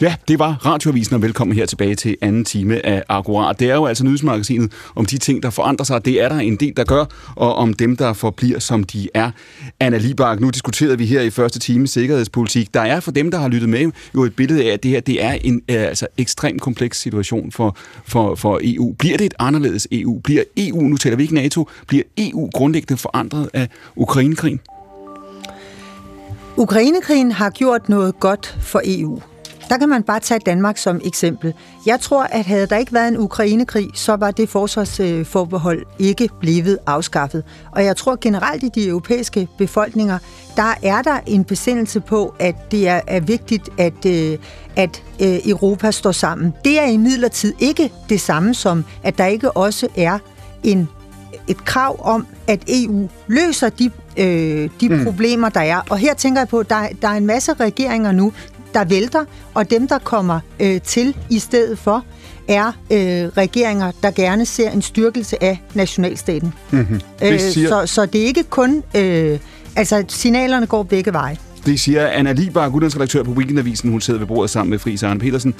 Ja, 0.00 0.14
det 0.28 0.38
var 0.38 0.58
Radioavisen, 0.66 1.14
og 1.14 1.22
velkommen 1.22 1.56
her 1.56 1.66
tilbage 1.66 1.94
til 1.94 2.16
anden 2.20 2.44
time 2.44 2.86
af 2.86 3.04
Akkurat. 3.08 3.60
Det 3.60 3.70
er 3.70 3.74
jo 3.74 3.86
altså 3.86 4.04
nyhedsmagasinet 4.04 4.72
om 4.94 5.06
de 5.06 5.18
ting, 5.18 5.42
der 5.42 5.50
forandrer 5.50 5.84
sig. 5.84 6.04
Det 6.04 6.22
er 6.22 6.28
der 6.28 6.38
en 6.38 6.56
del, 6.56 6.76
der 6.76 6.84
gør, 6.84 7.04
og 7.36 7.54
om 7.54 7.74
dem, 7.74 7.96
der 7.96 8.12
forbliver, 8.12 8.58
som 8.58 8.84
de 8.84 9.08
er. 9.14 9.30
Anna 9.80 9.98
Libak, 9.98 10.40
nu 10.40 10.50
diskuterede 10.50 10.98
vi 10.98 11.06
her 11.06 11.20
i 11.20 11.30
første 11.30 11.58
time 11.58 11.86
sikkerhedspolitik. 11.86 12.74
Der 12.74 12.80
er 12.80 13.00
for 13.00 13.10
dem, 13.10 13.30
der 13.30 13.38
har 13.38 13.48
lyttet 13.48 13.68
med, 13.68 13.90
jo 14.14 14.24
et 14.24 14.36
billede 14.36 14.64
af, 14.64 14.72
at 14.72 14.82
det 14.82 14.90
her 14.90 15.00
det 15.00 15.24
er 15.24 15.32
en 15.32 15.62
øh, 15.68 15.82
altså, 15.82 16.06
ekstremt 16.18 16.60
kompleks 16.62 17.00
situation 17.00 17.52
for, 17.52 17.76
for, 18.06 18.34
for 18.34 18.60
EU. 18.62 18.92
Bliver 18.98 19.16
det 19.16 19.24
et 19.24 19.34
anderledes 19.38 19.88
EU? 19.92 20.18
Bliver 20.18 20.42
EU, 20.56 20.80
nu 20.80 20.96
taler 20.96 21.16
vi 21.16 21.22
ikke 21.22 21.34
NATO, 21.34 21.68
bliver 21.86 22.04
EU 22.18 22.50
grundlæggende 22.54 23.00
forandret 23.00 23.50
af 23.52 23.68
Ukrainekrigen? 23.96 24.60
Ukrainekrigen 26.56 27.32
har 27.32 27.50
gjort 27.50 27.88
noget 27.88 28.20
godt 28.20 28.58
for 28.60 28.80
EU. 28.84 29.20
Der 29.68 29.78
kan 29.78 29.88
man 29.88 30.02
bare 30.02 30.20
tage 30.20 30.40
Danmark 30.46 30.78
som 30.78 31.00
eksempel. 31.04 31.54
Jeg 31.86 32.00
tror, 32.00 32.22
at 32.22 32.46
havde 32.46 32.66
der 32.66 32.76
ikke 32.76 32.92
været 32.92 33.08
en 33.08 33.18
Ukrainekrig, 33.18 33.88
så 33.94 34.16
var 34.16 34.30
det 34.30 34.48
forsvarsforbehold 34.48 35.86
ikke 35.98 36.28
blevet 36.40 36.78
afskaffet. 36.86 37.44
Og 37.72 37.84
jeg 37.84 37.96
tror 37.96 38.18
generelt 38.20 38.62
i 38.62 38.68
de 38.74 38.88
europæiske 38.88 39.48
befolkninger, 39.58 40.18
der 40.56 40.74
er 40.82 41.02
der 41.02 41.18
en 41.26 41.44
besindelse 41.44 42.00
på, 42.00 42.34
at 42.38 42.54
det 42.70 42.88
er, 42.88 43.00
er 43.06 43.20
vigtigt, 43.20 43.68
at, 43.78 44.06
øh, 44.06 44.38
at 44.76 45.02
øh, 45.22 45.38
Europa 45.46 45.90
står 45.90 46.12
sammen. 46.12 46.54
Det 46.64 46.80
er 46.80 46.86
imidlertid 46.86 47.54
ikke 47.58 47.92
det 48.08 48.20
samme 48.20 48.54
som, 48.54 48.84
at 49.02 49.18
der 49.18 49.26
ikke 49.26 49.50
også 49.50 49.88
er 49.96 50.18
en 50.62 50.88
et 51.48 51.64
krav 51.64 52.00
om, 52.02 52.26
at 52.46 52.64
EU 52.68 53.08
løser 53.26 53.68
de, 53.68 53.90
øh, 54.16 54.70
de 54.80 54.88
mm. 54.88 55.04
problemer, 55.04 55.48
der 55.48 55.60
er. 55.60 55.80
Og 55.90 55.98
her 55.98 56.14
tænker 56.14 56.40
jeg 56.40 56.48
på, 56.48 56.58
at 56.58 56.70
der, 56.70 56.88
der 57.02 57.08
er 57.08 57.12
en 57.12 57.26
masse 57.26 57.52
regeringer 57.52 58.12
nu, 58.12 58.32
der 58.74 58.84
vælter, 58.84 59.24
og 59.54 59.70
dem, 59.70 59.88
der 59.88 59.98
kommer 59.98 60.40
øh, 60.60 60.80
til 60.80 61.16
i 61.30 61.38
stedet 61.38 61.78
for, 61.78 62.04
er 62.48 62.66
øh, 62.66 63.28
regeringer, 63.36 63.92
der 64.02 64.10
gerne 64.10 64.46
ser 64.46 64.70
en 64.70 64.82
styrkelse 64.82 65.42
af 65.42 65.62
nationalstaten. 65.74 66.54
Mm-hmm. 66.70 67.00
Øh, 67.22 67.40
siger... 67.40 67.68
så, 67.68 67.86
så 67.86 68.06
det 68.06 68.22
er 68.22 68.26
ikke 68.26 68.42
kun... 68.42 68.82
Øh, 68.96 69.38
altså, 69.76 70.04
signalerne 70.08 70.66
går 70.66 70.82
begge 70.82 71.12
veje. 71.12 71.36
Det 71.66 71.80
siger 71.80 72.08
Anna 72.08 72.32
Liebar, 72.32 72.68
udlandsredaktør 72.68 73.22
på 73.22 73.30
Weekendavisen. 73.30 73.90
Hun 73.90 74.00
sidder 74.00 74.20
ved 74.20 74.26
bordet 74.26 74.50
sammen 74.50 74.70
med 74.70 74.78
Friis 74.78 75.02
Arne 75.02 75.20
Petersen, 75.20 75.54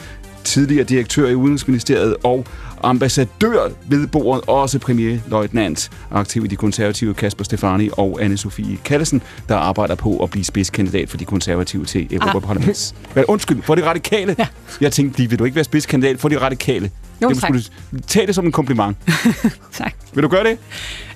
tidligere 0.45 0.84
direktør 0.84 1.28
i 1.28 1.34
Udenrigsministeriet 1.34 2.16
og 2.24 2.47
ambassadør 2.82 3.68
ved 3.88 4.07
bordet, 4.07 4.45
også 4.47 4.78
premierløjtnant, 4.78 5.90
aktiv 6.11 6.45
i 6.45 6.49
de 6.49 6.57
konservative 6.57 7.14
Kasper 7.14 7.45
Stefani 7.45 7.88
og 7.92 8.18
anne 8.22 8.36
Sofie 8.36 8.76
Kallesen, 8.84 9.22
der 9.49 9.57
arbejder 9.57 9.95
på 9.95 10.16
at 10.22 10.30
blive 10.30 10.45
spidskandidat 10.45 11.11
for 11.11 11.16
de 11.16 11.24
konservative 11.24 11.84
til 11.84 12.09
Europaparlaments. 12.11 12.95
Ah. 13.16 13.24
Undskyld, 13.28 13.62
for 13.62 13.74
de 13.74 13.84
radikale. 13.86 14.36
Ja. 14.38 14.47
Jeg 14.80 14.92
tænkte, 14.92 15.28
vil 15.30 15.38
du 15.38 15.45
ikke 15.45 15.55
være 15.55 15.64
spidskandidat 15.64 16.20
for 16.20 16.28
de 16.28 16.40
radikale? 16.40 16.90
Jo, 17.22 17.28
det, 17.28 17.38
tak. 17.38 17.49
Skulle, 17.49 18.03
tag 18.07 18.26
det 18.26 18.34
som 18.34 18.47
en 18.47 18.53
kompliment. 18.53 18.97
tak. 19.72 19.95
Vil 20.14 20.22
du 20.22 20.28
gøre 20.28 20.45
det? 20.45 20.59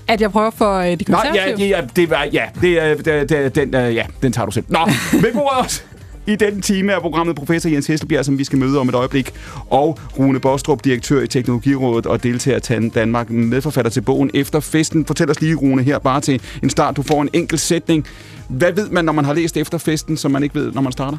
At 0.09 0.21
jeg 0.21 0.33
prøver 0.33 0.51
for 0.51 0.75
øh, 0.75 0.99
de 0.99 1.05
konservative? 1.05 1.57
Nej, 1.57 1.67
ja, 1.67 1.77
ja, 1.77 1.87
det, 1.97 2.11
var, 2.11 2.29
ja, 2.33 2.45
det, 2.61 3.05
det, 3.05 3.29
det, 3.29 3.55
den, 3.55 3.75
øh, 3.75 3.95
ja, 3.95 4.07
den 4.23 4.33
tager 4.33 4.47
du 4.47 4.53
selv. 4.53 4.65
Nå, 4.69 4.79
med 5.23 5.33
bordet 5.33 5.59
også 5.59 5.83
i 6.29 6.37
den 6.37 6.63
time 6.63 6.93
er 6.93 7.01
programmet 7.01 7.37
professor 7.37 7.71
Jens 7.71 7.87
Hesselbjerg, 7.87 8.25
som 8.25 8.39
vi 8.39 8.45
skal 8.45 8.59
møde 8.59 8.79
om 8.79 8.89
et 8.89 8.95
øjeblik, 8.95 9.33
og 9.71 9.99
Rune 10.19 10.41
Bostrup, 10.41 10.85
direktør 10.85 11.21
i 11.21 11.27
Teknologirådet 11.27 12.07
og 12.07 12.23
deltager 12.23 12.59
til 12.59 12.91
Danmark, 12.95 13.31
medforfatter 13.31 13.91
til 13.91 14.01
bogen 14.01 14.31
Efter 14.35 14.61
festen. 14.61 15.07
Fortæl 15.07 15.31
os 15.31 15.41
lige, 15.41 15.55
Rune, 15.55 15.83
her 15.83 15.99
bare 15.99 16.21
til 16.21 16.41
en 16.63 16.71
start. 16.71 16.97
Du 16.97 17.03
får 17.03 17.23
en 17.23 17.29
enkelt 17.33 17.61
sætning. 17.61 18.07
Hvad 18.49 18.73
ved 18.73 18.89
man, 18.89 19.05
når 19.05 19.13
man 19.13 19.25
har 19.25 19.33
læst 19.33 19.57
Efter 19.57 19.79
festen, 19.79 20.17
som 20.17 20.31
man 20.31 20.43
ikke 20.43 20.55
ved, 20.55 20.73
når 20.73 20.81
man 20.81 20.93
starter? 20.93 21.19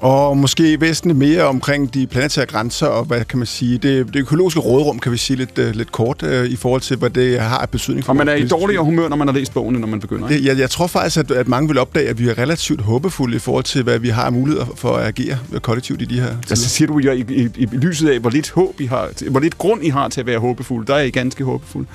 Og 0.00 0.36
måske 0.36 0.80
væsentligt 0.80 1.18
mere 1.18 1.42
omkring 1.42 1.94
de 1.94 2.06
planetære 2.06 2.46
grænser, 2.46 2.86
og 2.86 3.04
hvad 3.04 3.24
kan 3.24 3.38
man 3.38 3.46
sige, 3.46 3.78
det, 3.78 4.06
det 4.06 4.16
økologiske 4.16 4.60
rådrum, 4.60 4.98
kan 4.98 5.12
vi 5.12 5.16
sige 5.16 5.36
lidt, 5.36 5.58
uh, 5.58 5.70
lidt 5.70 5.92
kort, 5.92 6.22
uh, 6.22 6.44
i 6.44 6.56
forhold 6.56 6.80
til, 6.80 6.96
hvad 6.96 7.10
det 7.10 7.40
har 7.40 7.58
af 7.58 7.68
betydning 7.68 8.04
for 8.04 8.12
Og 8.12 8.16
man 8.16 8.28
er 8.28 8.34
i 8.34 8.48
dårligere 8.48 8.84
humør, 8.84 9.08
når 9.08 9.16
man 9.16 9.28
har 9.28 9.34
læst 9.34 9.54
bogen, 9.54 9.74
når 9.74 9.88
man 9.88 10.00
begynder, 10.00 10.28
ikke? 10.28 10.42
Det, 10.42 10.48
jeg, 10.48 10.58
jeg 10.58 10.70
tror 10.70 10.86
faktisk, 10.86 11.16
at, 11.16 11.30
at 11.30 11.48
mange 11.48 11.68
vil 11.68 11.78
opdage, 11.78 12.08
at 12.08 12.18
vi 12.18 12.28
er 12.28 12.38
relativt 12.38 12.80
håbefulde 12.80 13.36
i 13.36 13.38
forhold 13.38 13.64
til, 13.64 13.82
hvad 13.82 13.98
vi 13.98 14.08
har 14.08 14.22
af 14.22 14.32
muligheder 14.32 14.66
for 14.74 14.96
at 14.96 15.06
agere 15.06 15.38
kollektivt 15.62 16.02
i 16.02 16.04
de 16.04 16.14
her 16.14 16.26
tider. 16.26 16.38
Altså 16.50 16.68
siger 16.68 16.88
du, 16.88 16.98
i, 16.98 17.24
i, 17.28 17.48
i 17.56 17.66
lyset 17.72 18.08
af, 18.08 18.18
hvor 18.18 18.30
lidt 18.30 18.50
håb 18.50 18.80
I 18.80 18.86
har, 18.86 19.30
hvor 19.30 19.40
lidt 19.40 19.58
grund 19.58 19.84
I 19.84 19.88
har 19.88 20.08
til 20.08 20.20
at 20.20 20.26
være 20.26 20.38
håbefulde, 20.38 20.86
der 20.86 20.94
er 20.94 21.02
I 21.02 21.10
ganske 21.10 21.44
håbefulde. 21.44 21.88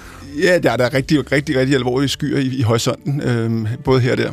Ja, 0.44 0.60
der 0.60 0.72
er 0.72 0.78
der 0.78 0.94
rigtig, 0.94 1.32
rigtig, 1.32 1.58
rigtig 1.58 1.76
alvorlige 1.76 2.10
skyer 2.10 2.38
i, 2.38 2.48
i 2.48 2.62
horisonten, 2.62 3.22
øh, 3.22 3.68
både 3.84 4.00
her 4.00 4.12
og 4.12 4.18
der. 4.18 4.32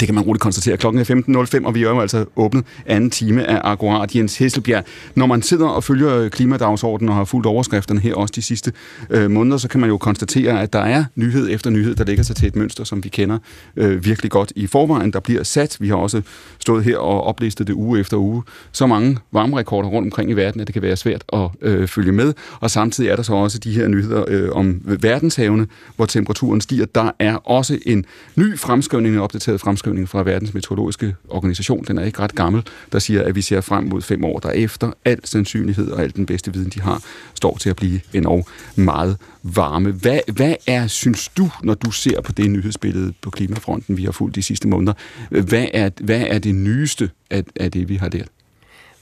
Det 0.00 0.08
kan 0.08 0.14
man 0.14 0.24
roligt 0.24 0.42
konstatere. 0.42 0.76
Klokken 0.76 1.00
er 1.00 1.46
15.05, 1.58 1.66
og 1.66 1.74
vi 1.74 1.82
er 1.82 1.88
jo 1.88 2.00
altså 2.00 2.24
åbnet 2.36 2.64
anden 2.86 3.10
time 3.10 3.46
af 3.46 3.60
Akkurat 3.64 4.16
Jens 4.16 4.38
Hesselbjerg. 4.38 4.84
Når 5.14 5.26
man 5.26 5.42
sidder 5.42 5.66
og 5.66 5.84
følger 5.84 6.28
klimadagsordenen 6.28 7.08
og 7.08 7.14
har 7.14 7.24
fulgt 7.24 7.46
overskrifterne 7.46 8.00
her 8.00 8.14
også 8.14 8.32
de 8.36 8.42
sidste 8.42 8.72
øh, 9.10 9.30
måneder, 9.30 9.56
så 9.56 9.68
kan 9.68 9.80
man 9.80 9.90
jo 9.90 9.98
konstatere, 9.98 10.62
at 10.62 10.72
der 10.72 10.78
er 10.78 11.04
nyhed 11.14 11.50
efter 11.50 11.70
nyhed, 11.70 11.94
der 11.94 12.04
lægger 12.04 12.22
sig 12.22 12.36
til 12.36 12.48
et 12.48 12.56
mønster, 12.56 12.84
som 12.84 13.04
vi 13.04 13.08
kender 13.08 13.38
øh, 13.76 14.04
virkelig 14.04 14.30
godt 14.30 14.52
i 14.56 14.66
forvejen. 14.66 15.12
Der 15.12 15.20
bliver 15.20 15.42
sat. 15.42 15.76
Vi 15.80 15.88
har 15.88 15.96
også 15.96 16.22
stået 16.58 16.84
her 16.84 16.98
og 16.98 17.24
oplistet 17.24 17.66
det 17.66 17.72
uge 17.72 18.00
efter 18.00 18.16
uge. 18.16 18.42
Så 18.72 18.86
mange 18.86 19.18
varmerekorder 19.32 19.88
rundt 19.88 20.06
omkring 20.06 20.30
i 20.30 20.34
verden, 20.34 20.60
at 20.60 20.66
det 20.66 20.72
kan 20.72 20.82
være 20.82 20.96
svært 20.96 21.24
at 21.32 21.48
øh, 21.62 21.88
følge 21.88 22.12
med. 22.12 22.32
Og 22.60 22.70
samtidig 22.70 23.10
er 23.10 23.16
der 23.16 23.22
så 23.22 23.34
også 23.34 23.58
de 23.58 23.72
her 23.72 23.88
nyheder 23.88 24.24
øh, 24.28 24.50
om 24.52 24.80
verdenshavene, 24.84 25.66
hvor 25.96 26.06
temperaturen 26.06 26.60
stiger. 26.60 26.86
Der 26.94 27.10
er 27.18 27.34
også 27.36 27.78
en 27.86 28.04
ny 28.36 28.58
fremskrivning, 28.58 29.14
en 29.14 29.20
opdateret 29.20 29.60
fremskrivning 29.60 29.83
fremskrivning 29.84 30.08
fra 30.08 30.22
Verdens 30.22 30.54
Meteorologiske 30.54 31.14
Organisation, 31.28 31.84
den 31.84 31.98
er 31.98 32.04
ikke 32.04 32.18
ret 32.18 32.34
gammel, 32.34 32.62
der 32.92 32.98
siger, 32.98 33.22
at 33.22 33.34
vi 33.34 33.42
ser 33.42 33.60
frem 33.60 33.84
mod 33.84 34.02
fem 34.02 34.24
år 34.24 34.38
derefter. 34.38 34.92
Al 35.04 35.18
sandsynlighed 35.24 35.90
og 35.90 36.02
al 36.02 36.16
den 36.16 36.26
bedste 36.26 36.52
viden, 36.52 36.70
de 36.70 36.80
har, 36.80 37.02
står 37.34 37.56
til 37.56 37.70
at 37.70 37.76
blive 37.76 38.00
endnu 38.12 38.44
meget 38.76 39.16
varme. 39.42 39.90
Hvad, 39.90 40.20
hvad 40.32 40.54
er, 40.66 40.86
synes 40.86 41.28
du, 41.28 41.50
når 41.62 41.74
du 41.74 41.90
ser 41.90 42.20
på 42.20 42.32
det 42.32 42.50
nyhedsbillede 42.50 43.12
på 43.22 43.30
klimafronten, 43.30 43.96
vi 43.96 44.04
har 44.04 44.12
fulgt 44.12 44.34
de 44.36 44.42
sidste 44.42 44.68
måneder, 44.68 44.92
hvad 45.30 45.66
er, 45.74 45.90
hvad 46.00 46.24
er 46.28 46.38
det 46.38 46.54
nyeste 46.54 47.10
af, 47.30 47.44
af 47.56 47.70
det, 47.70 47.88
vi 47.88 47.96
har 47.96 48.08
der? 48.08 48.24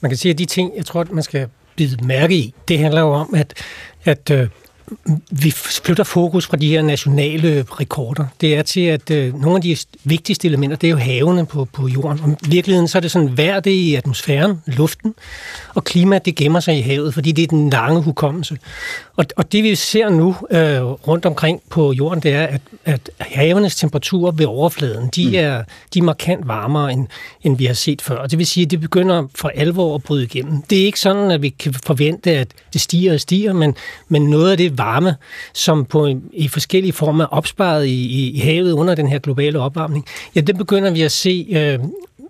Man 0.01 0.09
kan 0.09 0.17
sige, 0.17 0.31
at 0.31 0.37
de 0.37 0.45
ting, 0.45 0.71
jeg 0.77 0.85
tror, 0.85 1.01
at 1.01 1.11
man 1.11 1.23
skal 1.23 1.47
bide 1.75 2.05
mærke 2.05 2.35
i, 2.35 2.53
det 2.67 2.79
handler 2.79 3.01
jo 3.01 3.11
om, 3.11 3.33
at, 3.35 3.53
at 4.05 4.29
øh, 4.31 4.47
vi 5.31 5.51
flytter 5.51 6.03
fokus 6.03 6.47
fra 6.47 6.57
de 6.57 6.67
her 6.67 6.81
nationale 6.81 7.65
rekorder. 7.71 8.25
Det 8.41 8.55
er 8.55 8.61
til, 8.61 8.81
at 8.81 9.11
øh, 9.11 9.41
nogle 9.41 9.55
af 9.55 9.61
de 9.61 9.77
vigtigste 10.03 10.47
elementer, 10.47 10.77
det 10.77 10.87
er 10.87 10.91
jo 10.91 10.97
havene 10.97 11.45
på, 11.45 11.65
på 11.65 11.87
jorden. 11.87 12.19
Og 12.23 12.37
i 12.45 12.49
virkeligheden 12.49 12.87
så 12.87 12.97
er 12.97 12.99
det 12.99 13.11
sådan 13.11 13.37
vejr 13.37 13.59
det 13.59 13.71
i 13.71 13.95
atmosfæren, 13.95 14.61
luften, 14.65 15.13
og 15.75 15.83
klima 15.83 16.17
det 16.17 16.35
gemmer 16.35 16.59
sig 16.59 16.77
i 16.77 16.81
havet, 16.81 17.13
fordi 17.13 17.31
det 17.31 17.43
er 17.43 17.47
den 17.47 17.69
lange 17.69 18.01
hukommelse. 18.01 18.57
Og, 19.15 19.25
og 19.35 19.51
det 19.51 19.63
vi 19.63 19.75
ser 19.75 20.09
nu 20.09 20.35
øh, 20.51 20.83
rundt 20.83 21.25
omkring 21.25 21.61
på 21.69 21.93
jorden, 21.93 22.23
det 22.23 22.33
er, 22.33 22.45
at, 22.45 22.61
at 22.85 23.09
havenes 23.19 23.75
temperaturer 23.75 24.31
ved 24.31 24.45
overfladen, 24.45 25.09
de, 25.15 25.27
mm. 25.27 25.33
er, 25.35 25.63
de 25.93 25.99
er 25.99 26.03
markant 26.03 26.47
varmere, 26.47 26.93
end, 26.93 27.07
end 27.43 27.57
vi 27.57 27.65
har 27.65 27.73
set 27.73 28.01
før. 28.01 28.15
Og 28.15 28.31
det 28.31 28.39
vil 28.39 28.47
sige, 28.47 28.63
at 28.65 28.71
det 28.71 28.81
begynder 28.81 29.27
for 29.35 29.51
alvor 29.55 29.95
at 29.95 30.03
bryde 30.03 30.23
igennem. 30.23 30.61
Det 30.61 30.81
er 30.81 30.85
ikke 30.85 30.99
sådan, 30.99 31.31
at 31.31 31.41
vi 31.41 31.49
kan 31.49 31.73
forvente, 31.73 32.31
at 32.31 32.47
det 32.73 32.81
stiger 32.81 33.13
og 33.13 33.19
stiger, 33.19 33.53
men, 33.53 33.75
men 34.07 34.29
noget 34.29 34.51
af 34.51 34.57
det 34.57 34.72
varme, 34.77 35.15
som 35.53 35.85
på, 35.85 36.09
i 36.33 36.47
forskellige 36.47 36.93
former 36.93 37.23
er 37.23 37.27
opsparet 37.27 37.85
i, 37.85 37.89
i, 37.89 38.31
i 38.31 38.39
havet 38.39 38.71
under 38.71 38.95
den 38.95 39.07
her 39.07 39.19
globale 39.19 39.59
opvarmning, 39.59 40.05
ja, 40.35 40.41
det 40.41 40.57
begynder 40.57 40.91
vi 40.91 41.01
at 41.01 41.11
se 41.11 41.47
øh, 41.51 41.79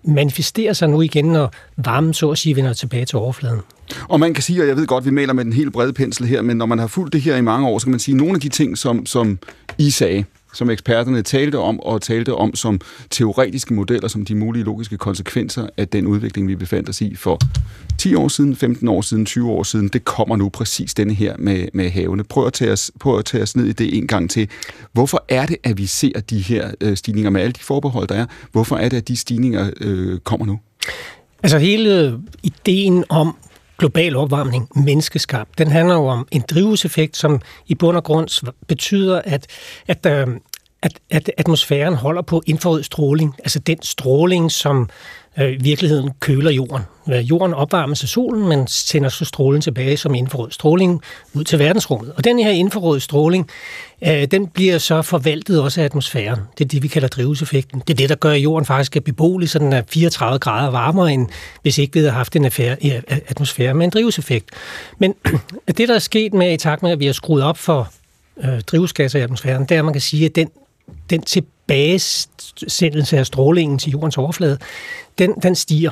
manifestere 0.04 0.74
sig 0.74 0.88
nu 0.88 1.00
igen, 1.00 1.24
når 1.24 1.52
varmen 1.76 2.14
så 2.14 2.30
at 2.30 2.38
sige 2.38 2.56
vender 2.56 2.72
tilbage 2.72 3.04
til 3.04 3.18
overfladen. 3.18 3.60
Og 4.08 4.20
man 4.20 4.34
kan 4.34 4.42
sige, 4.42 4.62
og 4.62 4.68
jeg 4.68 4.76
ved 4.76 4.86
godt, 4.86 5.02
at 5.02 5.06
vi 5.06 5.10
maler 5.10 5.32
med 5.32 5.44
den 5.44 5.52
helt 5.52 5.72
brede 5.72 5.92
pensel 5.92 6.26
her, 6.26 6.42
men 6.42 6.56
når 6.56 6.66
man 6.66 6.78
har 6.78 6.86
fulgt 6.86 7.12
det 7.12 7.20
her 7.20 7.36
i 7.36 7.40
mange 7.40 7.68
år, 7.68 7.78
så 7.78 7.86
kan 7.86 7.90
man 7.90 8.00
sige, 8.00 8.12
at 8.12 8.16
nogle 8.16 8.34
af 8.34 8.40
de 8.40 8.48
ting, 8.48 8.78
som, 8.78 9.06
som 9.06 9.38
I 9.78 9.90
sagde, 9.90 10.24
som 10.54 10.70
eksperterne 10.70 11.22
talte 11.22 11.58
om, 11.58 11.80
og 11.80 12.02
talte 12.02 12.34
om 12.34 12.54
som 12.54 12.80
teoretiske 13.10 13.74
modeller, 13.74 14.08
som 14.08 14.24
de 14.24 14.34
mulige 14.34 14.64
logiske 14.64 14.96
konsekvenser 14.96 15.66
af 15.76 15.88
den 15.88 16.06
udvikling, 16.06 16.48
vi 16.48 16.56
befandt 16.56 16.88
os 16.88 17.00
i 17.00 17.14
for 17.14 17.38
10 17.98 18.14
år 18.14 18.28
siden, 18.28 18.56
15 18.56 18.88
år 18.88 19.00
siden, 19.00 19.26
20 19.26 19.50
år 19.50 19.62
siden, 19.62 19.88
det 19.88 20.04
kommer 20.04 20.36
nu 20.36 20.48
præcis 20.48 20.94
denne 20.94 21.14
her 21.14 21.36
med, 21.38 21.68
med 21.72 21.90
havene. 21.90 22.24
Prøv 22.24 22.46
at, 22.46 22.52
tage 22.52 22.72
os, 22.72 22.90
prøv 23.00 23.18
at 23.18 23.24
tage 23.24 23.42
os 23.42 23.56
ned 23.56 23.64
i 23.64 23.72
det 23.72 23.98
en 23.98 24.06
gang 24.06 24.30
til. 24.30 24.48
Hvorfor 24.92 25.24
er 25.28 25.46
det, 25.46 25.56
at 25.64 25.78
vi 25.78 25.86
ser 25.86 26.20
de 26.20 26.38
her 26.38 26.70
øh, 26.80 26.96
stigninger 26.96 27.30
med 27.30 27.40
alle 27.40 27.52
de 27.52 27.60
forbehold, 27.60 28.08
der 28.08 28.14
er? 28.14 28.26
Hvorfor 28.52 28.76
er 28.76 28.88
det, 28.88 28.96
at 28.96 29.08
de 29.08 29.16
stigninger 29.16 29.70
øh, 29.80 30.18
kommer 30.18 30.46
nu? 30.46 30.60
Altså 31.42 31.58
hele 31.58 32.18
ideen 32.42 33.04
om 33.08 33.36
global 33.78 34.16
opvarmning, 34.16 34.68
menneskeskabt, 34.76 35.58
den 35.58 35.70
handler 35.70 35.94
jo 35.94 36.06
om 36.06 36.28
en 36.30 36.44
drivhuseffekt, 36.50 37.16
som 37.16 37.40
i 37.66 37.74
bund 37.74 37.96
og 37.96 38.04
grund 38.04 38.52
betyder, 38.66 39.22
at, 39.24 39.46
at, 39.86 40.06
øh, 40.06 40.26
at, 40.82 41.00
at 41.10 41.30
atmosfæren 41.38 41.94
holder 41.94 42.22
på 42.22 42.42
infrarød 42.46 42.82
stråling, 42.82 43.34
altså 43.38 43.58
den 43.58 43.82
stråling, 43.82 44.52
som 44.52 44.88
øh, 45.38 45.64
virkeligheden 45.64 46.10
køler 46.20 46.50
jorden. 46.50 46.82
Øh, 47.08 47.30
jorden 47.30 47.54
opvarmes 47.54 48.02
af 48.02 48.08
solen, 48.08 48.48
men 48.48 48.66
sender 48.66 49.08
så 49.08 49.24
strålen 49.24 49.60
tilbage 49.60 49.96
som 49.96 50.14
infrarød 50.14 50.50
stråling 50.50 51.02
ud 51.34 51.44
til 51.44 51.58
verdensrummet. 51.58 52.12
Og 52.16 52.24
den 52.24 52.38
her 52.38 52.50
infrarød 52.50 53.00
stråling, 53.00 53.48
øh, 54.06 54.24
den 54.24 54.46
bliver 54.46 54.78
så 54.78 55.02
forvaltet 55.02 55.62
også 55.62 55.80
af 55.80 55.84
atmosfæren. 55.84 56.40
Det 56.58 56.64
er 56.64 56.68
det, 56.68 56.82
vi 56.82 56.88
kalder 56.88 57.08
drivhuseffekten. 57.08 57.80
Det 57.80 57.90
er 57.90 57.96
det, 57.96 58.08
der 58.08 58.14
gør, 58.14 58.30
at 58.30 58.38
jorden 58.38 58.66
faktisk 58.66 58.96
er 58.96 59.00
beboelig, 59.00 59.50
så 59.50 59.58
den 59.58 59.72
er 59.72 59.82
34 59.88 60.38
grader 60.38 60.70
varmere, 60.70 61.12
end 61.12 61.28
hvis 61.62 61.78
ikke 61.78 61.92
vi 61.92 61.98
havde 61.98 62.12
haft 62.12 62.36
en 62.36 62.44
øh, 62.44 62.60
øh, 62.84 63.02
atmosfære 63.08 63.74
med 63.74 63.84
en 63.84 63.90
drivhuseffekt. 63.90 64.50
Men 64.98 65.14
det, 65.78 65.88
der 65.88 65.94
er 65.94 65.98
sket 65.98 66.34
med 66.34 66.52
i 66.52 66.56
takt 66.56 66.82
med, 66.82 66.90
at 66.90 67.00
vi 67.00 67.06
har 67.06 67.12
skruet 67.12 67.42
op 67.42 67.58
for 67.58 67.92
øh, 68.44 68.60
drivhusgasser 68.60 69.18
i 69.18 69.22
atmosfæren, 69.22 69.62
det 69.62 69.72
er, 69.72 69.78
at 69.78 69.84
man 69.84 69.94
kan 69.94 70.00
sige, 70.00 70.24
at 70.24 70.34
den, 70.34 70.48
den 71.10 71.22
tilbagesendelse 71.68 73.18
af 73.18 73.26
strålingen 73.26 73.78
til 73.78 73.90
jordens 73.90 74.18
overflade, 74.18 74.58
den, 75.18 75.34
den 75.42 75.54
stiger. 75.54 75.90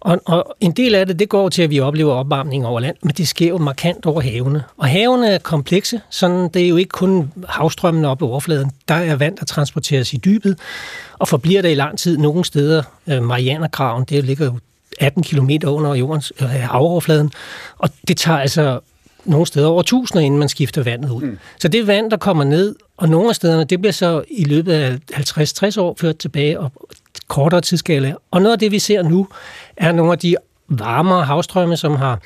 Og, 0.00 0.20
og 0.26 0.56
en 0.60 0.72
del 0.72 0.94
af 0.94 1.06
det, 1.06 1.18
det 1.18 1.28
går 1.28 1.48
til, 1.48 1.62
at 1.62 1.70
vi 1.70 1.80
oplever 1.80 2.14
opvarmning 2.14 2.66
over 2.66 2.80
land, 2.80 2.96
men 3.02 3.14
det 3.14 3.28
sker 3.28 3.48
jo 3.48 3.58
markant 3.58 4.06
over 4.06 4.20
havene. 4.20 4.64
Og 4.76 4.88
havene 4.88 5.28
er 5.28 5.38
komplekse, 5.38 6.00
sådan 6.10 6.48
det 6.48 6.64
er 6.64 6.68
jo 6.68 6.76
ikke 6.76 6.88
kun 6.88 7.32
havstrømmen 7.48 8.04
oppe 8.04 8.24
i 8.24 8.28
overfladen. 8.28 8.70
Der 8.88 8.94
er 8.94 9.16
vand, 9.16 9.36
der 9.36 9.44
transporteres 9.44 10.12
i 10.12 10.16
dybet, 10.16 10.58
og 11.18 11.28
forbliver 11.28 11.62
der 11.62 11.68
i 11.68 11.74
lang 11.74 11.98
tid 11.98 12.18
nogle 12.18 12.44
steder. 12.44 12.82
Øh, 13.06 13.22
Marianergraven, 13.22 14.04
det 14.04 14.24
ligger 14.24 14.44
jo 14.44 14.58
18 15.00 15.22
km 15.22 15.50
under 15.66 15.94
jordens 15.94 16.32
øh, 16.40 16.48
havoverfladen, 16.48 17.32
og 17.78 17.90
det 18.08 18.16
tager 18.16 18.38
altså 18.38 18.80
nogle 19.28 19.46
steder 19.46 19.66
over 19.66 19.82
tusinder, 19.82 20.24
inden 20.24 20.40
man 20.40 20.48
skifter 20.48 20.82
vandet 20.82 21.10
ud. 21.10 21.22
Mm. 21.22 21.38
Så 21.58 21.68
det 21.68 21.86
vand, 21.86 22.10
der 22.10 22.16
kommer 22.16 22.44
ned, 22.44 22.76
og 22.96 23.08
nogle 23.08 23.28
af 23.28 23.34
stederne, 23.34 23.64
det 23.64 23.80
bliver 23.80 23.92
så 23.92 24.22
i 24.30 24.44
løbet 24.44 24.72
af 24.72 24.98
50-60 25.12 25.80
år 25.80 25.96
ført 26.00 26.18
tilbage 26.18 26.60
og 26.60 26.72
kortere 27.28 27.60
tidsskala. 27.60 28.14
Og 28.30 28.42
noget 28.42 28.52
af 28.52 28.58
det, 28.58 28.72
vi 28.72 28.78
ser 28.78 29.02
nu, 29.02 29.28
er 29.76 29.92
nogle 29.92 30.12
af 30.12 30.18
de 30.18 30.36
varmere 30.68 31.24
havstrømme, 31.24 31.76
som 31.76 31.96
har 31.96 32.20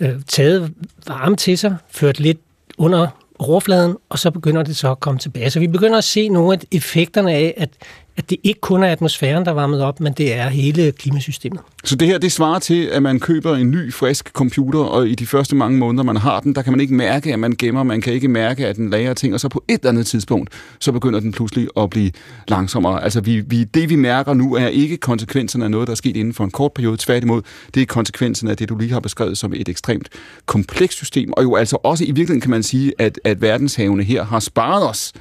øh, 0.00 0.14
taget 0.28 0.72
varme 1.06 1.36
til 1.36 1.58
sig, 1.58 1.76
ført 1.90 2.20
lidt 2.20 2.38
under 2.78 3.08
overfladen, 3.38 3.96
og 4.08 4.18
så 4.18 4.30
begynder 4.30 4.62
det 4.62 4.76
så 4.76 4.90
at 4.90 5.00
komme 5.00 5.18
tilbage. 5.18 5.50
Så 5.50 5.60
vi 5.60 5.66
begynder 5.66 5.98
at 5.98 6.04
se 6.04 6.28
nogle 6.28 6.52
af 6.52 6.58
effekterne 6.72 7.32
af, 7.32 7.54
at 7.56 7.68
at 8.16 8.30
det 8.30 8.38
ikke 8.42 8.60
kun 8.60 8.82
er 8.82 8.88
atmosfæren, 8.88 9.44
der 9.44 9.50
varmet 9.50 9.82
op, 9.82 10.00
men 10.00 10.12
det 10.12 10.34
er 10.34 10.48
hele 10.48 10.92
klimasystemet. 10.92 11.60
Så 11.84 11.96
det 11.96 12.08
her, 12.08 12.18
det 12.18 12.32
svarer 12.32 12.58
til, 12.58 12.84
at 12.84 13.02
man 13.02 13.20
køber 13.20 13.56
en 13.56 13.70
ny, 13.70 13.92
frisk 13.92 14.30
computer, 14.32 14.78
og 14.78 15.08
i 15.08 15.14
de 15.14 15.26
første 15.26 15.56
mange 15.56 15.78
måneder, 15.78 16.04
man 16.04 16.16
har 16.16 16.40
den, 16.40 16.54
der 16.54 16.62
kan 16.62 16.72
man 16.72 16.80
ikke 16.80 16.94
mærke, 16.94 17.32
at 17.32 17.38
man 17.38 17.54
gemmer, 17.58 17.82
man 17.82 18.00
kan 18.00 18.12
ikke 18.12 18.28
mærke, 18.28 18.66
at 18.66 18.76
den 18.76 18.90
lager 18.90 19.14
ting, 19.14 19.34
og 19.34 19.40
så 19.40 19.48
på 19.48 19.64
et 19.68 19.74
eller 19.74 19.88
andet 19.88 20.06
tidspunkt, 20.06 20.50
så 20.80 20.92
begynder 20.92 21.20
den 21.20 21.32
pludselig 21.32 21.68
at 21.76 21.90
blive 21.90 22.10
langsommere. 22.48 23.04
Altså, 23.04 23.20
vi, 23.20 23.40
vi, 23.40 23.64
det 23.64 23.88
vi 23.90 23.96
mærker 23.96 24.34
nu, 24.34 24.54
er 24.54 24.68
ikke 24.68 24.96
konsekvenserne 24.96 25.64
af 25.64 25.70
noget, 25.70 25.86
der 25.86 25.92
er 25.92 25.96
sket 25.96 26.16
inden 26.16 26.34
for 26.34 26.44
en 26.44 26.50
kort 26.50 26.72
periode. 26.72 26.96
Tværtimod, 26.96 27.42
det 27.74 27.82
er 27.82 27.86
konsekvensen 27.86 28.48
af 28.48 28.56
det, 28.56 28.68
du 28.68 28.76
lige 28.76 28.92
har 28.92 29.00
beskrevet 29.00 29.38
som 29.38 29.52
et 29.56 29.68
ekstremt 29.68 30.08
komplekst 30.46 30.96
system, 30.98 31.32
og 31.32 31.42
jo 31.42 31.56
altså 31.56 31.78
også 31.82 32.04
i 32.04 32.06
virkeligheden 32.06 32.40
kan 32.40 32.50
man 32.50 32.62
sige, 32.62 32.92
at, 32.98 33.20
at 33.24 33.42
verdenshavene 33.42 34.02
her 34.02 34.24
har 34.24 34.40
sparet 34.40 34.88
os 34.88 35.12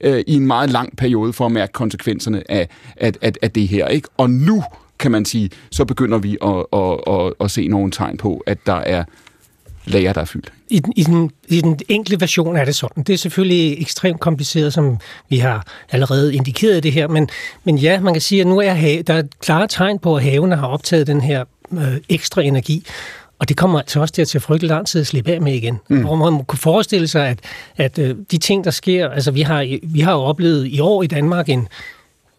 øh, 0.00 0.24
i 0.26 0.34
en 0.34 0.46
meget 0.46 0.70
lang 0.70 0.96
periode 0.96 1.32
for 1.32 1.46
at 1.46 1.52
mærke 1.52 1.72
konsekvenserne 1.72 2.50
af, 2.50 2.68
af, 2.96 3.12
af, 3.22 3.32
af 3.42 3.50
det 3.50 3.68
her. 3.68 3.86
Ikke? 3.86 4.08
Og 4.16 4.30
nu, 4.30 4.64
kan 4.98 5.10
man 5.10 5.24
sige, 5.24 5.50
så 5.70 5.84
begynder 5.84 6.18
vi 6.18 6.36
at, 6.42 6.64
at, 6.72 6.98
at, 7.06 7.32
at 7.40 7.50
se 7.50 7.68
nogle 7.68 7.90
tegn 7.90 8.16
på, 8.16 8.42
at 8.46 8.58
der 8.66 8.74
er 8.74 9.04
lager, 9.84 10.12
der 10.12 10.20
er 10.20 10.24
fyldt. 10.24 10.52
I 10.70 10.78
den, 10.78 10.92
i, 10.96 11.02
den, 11.02 11.30
I 11.48 11.60
den 11.60 11.78
enkle 11.88 12.20
version 12.20 12.56
er 12.56 12.64
det 12.64 12.74
sådan. 12.74 13.02
Det 13.02 13.12
er 13.12 13.18
selvfølgelig 13.18 13.82
ekstremt 13.82 14.20
kompliceret, 14.20 14.72
som 14.72 14.98
vi 15.28 15.38
har 15.38 15.66
allerede 15.90 16.34
indikeret 16.34 16.82
det 16.82 16.92
her, 16.92 17.08
men, 17.08 17.28
men 17.64 17.78
ja, 17.78 18.00
man 18.00 18.14
kan 18.14 18.20
sige, 18.20 18.40
at 18.40 18.46
nu 18.46 18.58
er 18.58 19.02
der 19.06 19.14
er 19.14 19.22
klare 19.40 19.68
tegn 19.68 19.98
på, 19.98 20.16
at 20.16 20.22
havene 20.22 20.56
har 20.56 20.66
optaget 20.66 21.06
den 21.06 21.20
her 21.20 21.44
øh, 21.72 21.96
ekstra 22.08 22.42
energi, 22.42 22.86
og 23.42 23.48
det 23.48 23.56
kommer 23.56 23.78
altså 23.78 24.00
også 24.00 24.14
til 24.14 24.22
at 24.22 24.28
tage 24.28 24.40
frygtelig 24.40 24.68
lang 24.68 24.86
tid 24.86 25.00
at 25.00 25.06
slippe 25.06 25.32
af 25.32 25.40
med 25.40 25.54
igen. 25.54 25.78
Mm. 25.88 25.96
Man 25.96 26.44
kunne 26.44 26.58
forestille 26.58 27.08
sig, 27.08 27.28
at, 27.28 27.38
at 27.76 27.98
øh, 27.98 28.16
de 28.30 28.38
ting, 28.38 28.64
der 28.64 28.70
sker... 28.70 29.08
Altså, 29.08 29.30
vi 29.30 29.42
har, 29.42 29.78
vi 29.82 30.00
har 30.00 30.12
jo 30.12 30.18
oplevet 30.18 30.66
i 30.66 30.80
år 30.80 31.02
i 31.02 31.06
Danmark 31.06 31.48
en... 31.48 31.68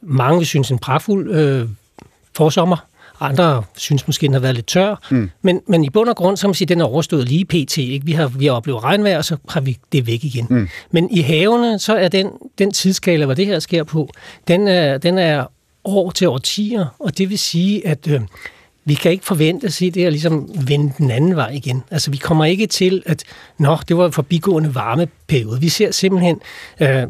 Mange 0.02 0.38
vil 0.38 0.48
synes 0.48 0.72
en 0.72 0.80
pragtfuld 0.80 1.32
øh, 1.32 1.68
forsommer. 2.36 2.78
Andre 3.20 3.64
synes 3.78 4.08
måske, 4.08 4.26
den 4.26 4.34
har 4.34 4.40
været 4.40 4.56
lidt 4.56 4.66
tør. 4.66 4.96
Mm. 5.12 5.30
Men, 5.42 5.62
men 5.68 5.84
i 5.84 5.90
bund 5.90 6.10
og 6.10 6.16
grund, 6.16 6.38
så 6.38 6.48
man 6.48 6.54
sige, 6.54 6.68
den 6.68 6.82
er 6.82 6.86
overstået 6.86 7.30
lige 7.30 7.46
pt. 7.46 7.78
Ikke? 7.78 8.06
Vi, 8.06 8.12
har, 8.12 8.28
vi 8.28 8.46
har 8.46 8.54
oplevet 8.54 8.84
regnvejr, 8.84 9.18
og 9.18 9.26
så 9.26 9.38
har 9.50 9.62
vi 9.62 9.78
det 9.92 10.08
væk 10.08 10.24
igen. 10.24 10.48
Mm. 10.50 10.70
Men 10.92 11.10
i 11.12 11.22
havene, 11.22 11.80
så 11.80 11.96
er 11.96 12.08
den, 12.08 12.30
den 12.58 12.72
tidsskala, 12.72 13.26
hvor 13.26 13.34
det 13.34 13.46
her 13.46 13.60
sker 13.60 13.84
på, 13.84 14.10
den 14.48 14.68
er, 14.68 14.98
den 14.98 15.18
er 15.18 15.46
år 15.84 16.12
til 16.12 16.28
årtier, 16.28 16.86
og 17.00 17.18
det 17.18 17.30
vil 17.30 17.40
sige, 17.40 17.88
at 17.88 18.08
øh, 18.08 18.22
vi 18.86 18.94
kan 18.94 19.12
ikke 19.12 19.26
forvente 19.26 19.68
at 19.68 19.74
se 19.74 19.92
det 19.92 20.02
her 20.02 20.10
ligesom 20.10 20.50
vende 20.68 20.94
den 20.98 21.12
anden 21.12 21.36
vej 21.36 21.50
igen. 21.50 21.84
Altså, 21.92 22.12
vi 22.12 22.18
kommer 22.18 22.46
ikke 22.46 22.68
til, 22.68 23.04
at 23.06 23.24
nå, 23.58 23.78
det 23.88 23.98
var 23.98 24.06
en 24.06 24.12
forbigående 24.12 24.76
varmeperiode. 24.76 25.60
Vi 25.60 25.70
ser 25.70 25.92
simpelthen, 25.92 26.42
øh, 26.80 27.04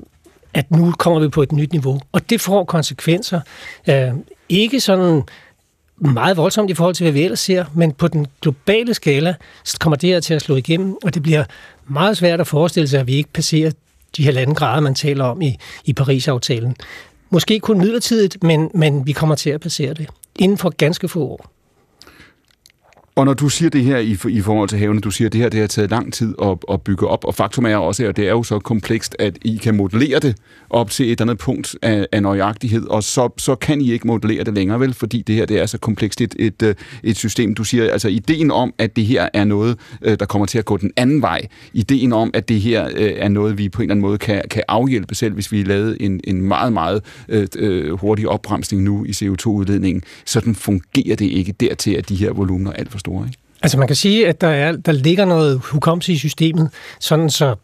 at 0.53 0.71
nu 0.71 0.91
kommer 0.91 1.19
vi 1.19 1.27
på 1.27 1.41
et 1.41 1.51
nyt 1.51 1.71
niveau, 1.71 2.01
og 2.11 2.29
det 2.29 2.41
får 2.41 2.63
konsekvenser. 2.63 3.41
Øh, 3.89 4.11
ikke 4.49 4.79
sådan 4.79 5.21
meget 5.97 6.37
voldsomt 6.37 6.69
i 6.69 6.73
forhold 6.73 6.95
til, 6.95 7.03
hvad 7.03 7.11
vi 7.11 7.23
ellers 7.23 7.39
ser, 7.39 7.65
men 7.73 7.91
på 7.91 8.07
den 8.07 8.27
globale 8.41 8.93
skala 8.93 9.35
kommer 9.79 9.97
det 9.97 10.09
her 10.09 10.19
til 10.19 10.33
at 10.33 10.41
slå 10.41 10.55
igennem, 10.55 10.97
og 11.03 11.13
det 11.13 11.23
bliver 11.23 11.43
meget 11.87 12.17
svært 12.17 12.41
at 12.41 12.47
forestille 12.47 12.87
sig, 12.87 12.99
at 12.99 13.07
vi 13.07 13.13
ikke 13.13 13.29
passerer 13.33 13.71
de 14.17 14.25
halvanden 14.25 14.55
grader, 14.55 14.79
man 14.79 14.95
taler 14.95 15.25
om 15.25 15.41
i, 15.41 15.57
i 15.85 15.93
Paris-aftalen. 15.93 16.75
Måske 17.29 17.59
kun 17.59 17.77
midlertidigt, 17.77 18.43
men, 18.43 18.71
men 18.73 19.07
vi 19.07 19.11
kommer 19.11 19.35
til 19.35 19.49
at 19.49 19.61
passere 19.61 19.93
det 19.93 20.07
inden 20.35 20.57
for 20.57 20.69
ganske 20.69 21.07
få 21.07 21.23
år. 21.23 21.52
Og 23.15 23.25
når 23.25 23.33
du 23.33 23.49
siger 23.49 23.69
det 23.69 23.83
her 23.83 23.97
i, 23.97 24.17
i 24.29 24.41
forhold 24.41 24.69
til 24.69 24.77
havene, 24.77 25.01
du 25.01 25.11
siger, 25.11 25.27
at 25.27 25.33
det 25.33 25.41
her 25.41 25.49
det 25.49 25.59
har 25.59 25.67
taget 25.67 25.91
lang 25.91 26.13
tid 26.13 26.35
at, 26.41 26.57
at 26.71 26.81
bygge 26.81 27.07
op, 27.07 27.25
og 27.25 27.35
faktum 27.35 27.65
er 27.65 27.75
også, 27.75 28.05
at 28.05 28.17
det 28.17 28.25
er 28.27 28.31
jo 28.31 28.43
så 28.43 28.59
komplekst, 28.59 29.15
at 29.19 29.37
I 29.41 29.59
kan 29.63 29.75
modellere 29.75 30.19
det 30.19 30.35
op 30.69 30.89
til 30.89 31.05
et 31.05 31.11
eller 31.11 31.23
andet 31.23 31.37
punkt 31.37 31.75
af, 31.81 32.07
af 32.11 32.21
nøjagtighed, 32.21 32.87
og 32.87 33.03
så, 33.03 33.29
så 33.37 33.55
kan 33.55 33.81
I 33.81 33.91
ikke 33.91 34.07
modellere 34.07 34.43
det 34.43 34.53
længere, 34.53 34.79
vel? 34.79 34.93
Fordi 34.93 35.21
det 35.21 35.35
her 35.35 35.45
det 35.45 35.59
er 35.59 35.65
så 35.65 35.77
komplekst 35.77 36.21
et, 36.21 36.35
et, 36.39 36.63
øh, 36.63 36.75
et 37.03 37.17
system. 37.17 37.55
Du 37.55 37.63
siger, 37.63 37.91
altså 37.91 38.07
ideen 38.07 38.51
om, 38.51 38.73
at 38.77 38.95
det 38.95 39.05
her 39.05 39.29
er 39.33 39.43
noget, 39.43 39.79
øh, 40.01 40.19
der 40.19 40.25
kommer 40.25 40.45
til 40.45 40.57
at 40.57 40.65
gå 40.65 40.77
den 40.77 40.91
anden 40.97 41.21
vej. 41.21 41.41
Ideen 41.73 42.13
om, 42.13 42.31
at 42.33 42.49
det 42.49 42.61
her 42.61 42.85
øh, 42.95 43.11
er 43.15 43.29
noget, 43.29 43.57
vi 43.57 43.69
på 43.69 43.81
en 43.81 43.83
eller 43.83 43.93
anden 43.93 44.01
måde 44.01 44.17
kan, 44.17 44.41
kan 44.49 44.63
afhjælpe 44.67 45.15
selv, 45.15 45.33
hvis 45.33 45.51
vi 45.51 45.63
lavede 45.63 46.01
en, 46.01 46.21
en 46.23 46.41
meget, 46.41 46.73
meget 46.73 47.01
øh, 47.29 47.91
hurtig 47.99 48.29
opbremsning 48.29 48.83
nu 48.83 49.05
i 49.05 49.11
CO2-udledningen. 49.11 50.01
Sådan 50.25 50.55
fungerer 50.55 51.15
det 51.15 51.25
ikke 51.25 51.51
dertil, 51.51 51.91
at 51.91 52.09
de 52.09 52.15
her 52.15 52.33
volumener 52.33 52.71
er 52.71 52.75
alt 52.75 52.91
for 52.91 52.99
store. 53.03 53.25
Ikke? 53.27 53.37
Altså 53.61 53.77
man 53.77 53.87
kan 53.87 53.95
sige, 53.95 54.27
at 54.27 54.41
der, 54.41 54.47
er, 54.47 54.71
der 54.71 54.91
ligger 54.91 55.25
noget 55.25 55.59
hukommelse 55.59 56.13
i 56.13 56.17
systemet, 56.17 56.69
sådan 56.99 57.29
så 57.29 57.55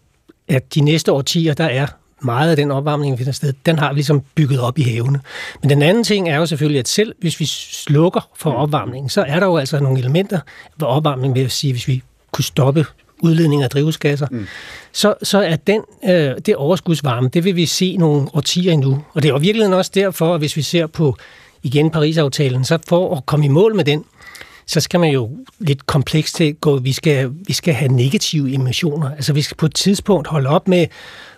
at 0.47 0.75
de 0.75 0.81
næste 0.81 1.11
årtier, 1.11 1.53
der 1.53 1.65
er 1.65 1.87
meget 2.21 2.49
af 2.49 2.55
den 2.55 2.71
opvarmning, 2.71 3.13
vi 3.13 3.17
finder 3.17 3.31
sted, 3.31 3.53
den 3.65 3.79
har 3.79 3.89
vi 3.89 3.95
ligesom 3.95 4.21
bygget 4.35 4.59
op 4.59 4.77
i 4.77 4.81
havene. 4.81 5.19
Men 5.61 5.69
den 5.69 5.81
anden 5.81 6.03
ting 6.03 6.29
er 6.29 6.37
jo 6.37 6.45
selvfølgelig, 6.45 6.79
at 6.79 6.87
selv 6.87 7.15
hvis 7.19 7.39
vi 7.39 7.45
slukker 7.45 8.29
for 8.35 8.51
opvarmningen, 8.51 9.09
så 9.09 9.21
er 9.27 9.39
der 9.39 9.47
jo 9.47 9.57
altså 9.57 9.79
nogle 9.79 9.99
elementer 9.99 10.39
ved 10.77 10.87
opvarmning, 10.87 11.35
vil 11.35 11.51
sige, 11.51 11.73
hvis 11.73 11.87
vi 11.87 12.03
kunne 12.31 12.43
stoppe 12.43 12.85
udledning 13.21 13.63
af 13.63 13.69
drivhusgasser, 13.69 14.27
mm. 14.31 14.47
så, 14.91 15.13
så 15.23 15.41
er 15.41 15.55
den, 15.55 15.81
øh, 16.09 16.35
det 16.45 16.55
overskudsvarme, 16.55 17.29
det 17.29 17.43
vil 17.43 17.55
vi 17.55 17.65
se 17.65 17.97
nogle 17.97 18.27
årtier 18.33 18.73
endnu. 18.73 19.03
Og 19.13 19.23
det 19.23 19.29
er 19.29 19.33
jo 19.33 19.39
virkelig 19.39 19.75
også 19.75 19.91
derfor, 19.93 20.33
at 20.33 20.41
hvis 20.41 20.55
vi 20.55 20.61
ser 20.61 20.87
på 20.87 21.15
igen 21.63 21.91
Paris-aftalen, 21.91 22.65
så 22.65 22.77
for 22.87 23.15
at 23.15 23.25
komme 23.25 23.45
i 23.45 23.49
mål 23.49 23.75
med 23.75 23.83
den, 23.83 24.05
så 24.69 24.79
skal 24.79 24.99
man 24.99 25.11
jo 25.11 25.29
lidt 25.59 25.85
komplekst 25.85 26.35
til 26.35 26.55
gå, 26.55 26.77
vi 26.79 26.93
skal, 26.93 27.31
vi 27.47 27.53
skal 27.53 27.73
have 27.73 27.91
negative 27.91 28.53
emissioner. 28.53 29.11
Altså 29.11 29.33
vi 29.33 29.41
skal 29.41 29.57
på 29.57 29.65
et 29.65 29.75
tidspunkt 29.75 30.27
holde 30.27 30.49
op 30.49 30.67
med 30.67 30.87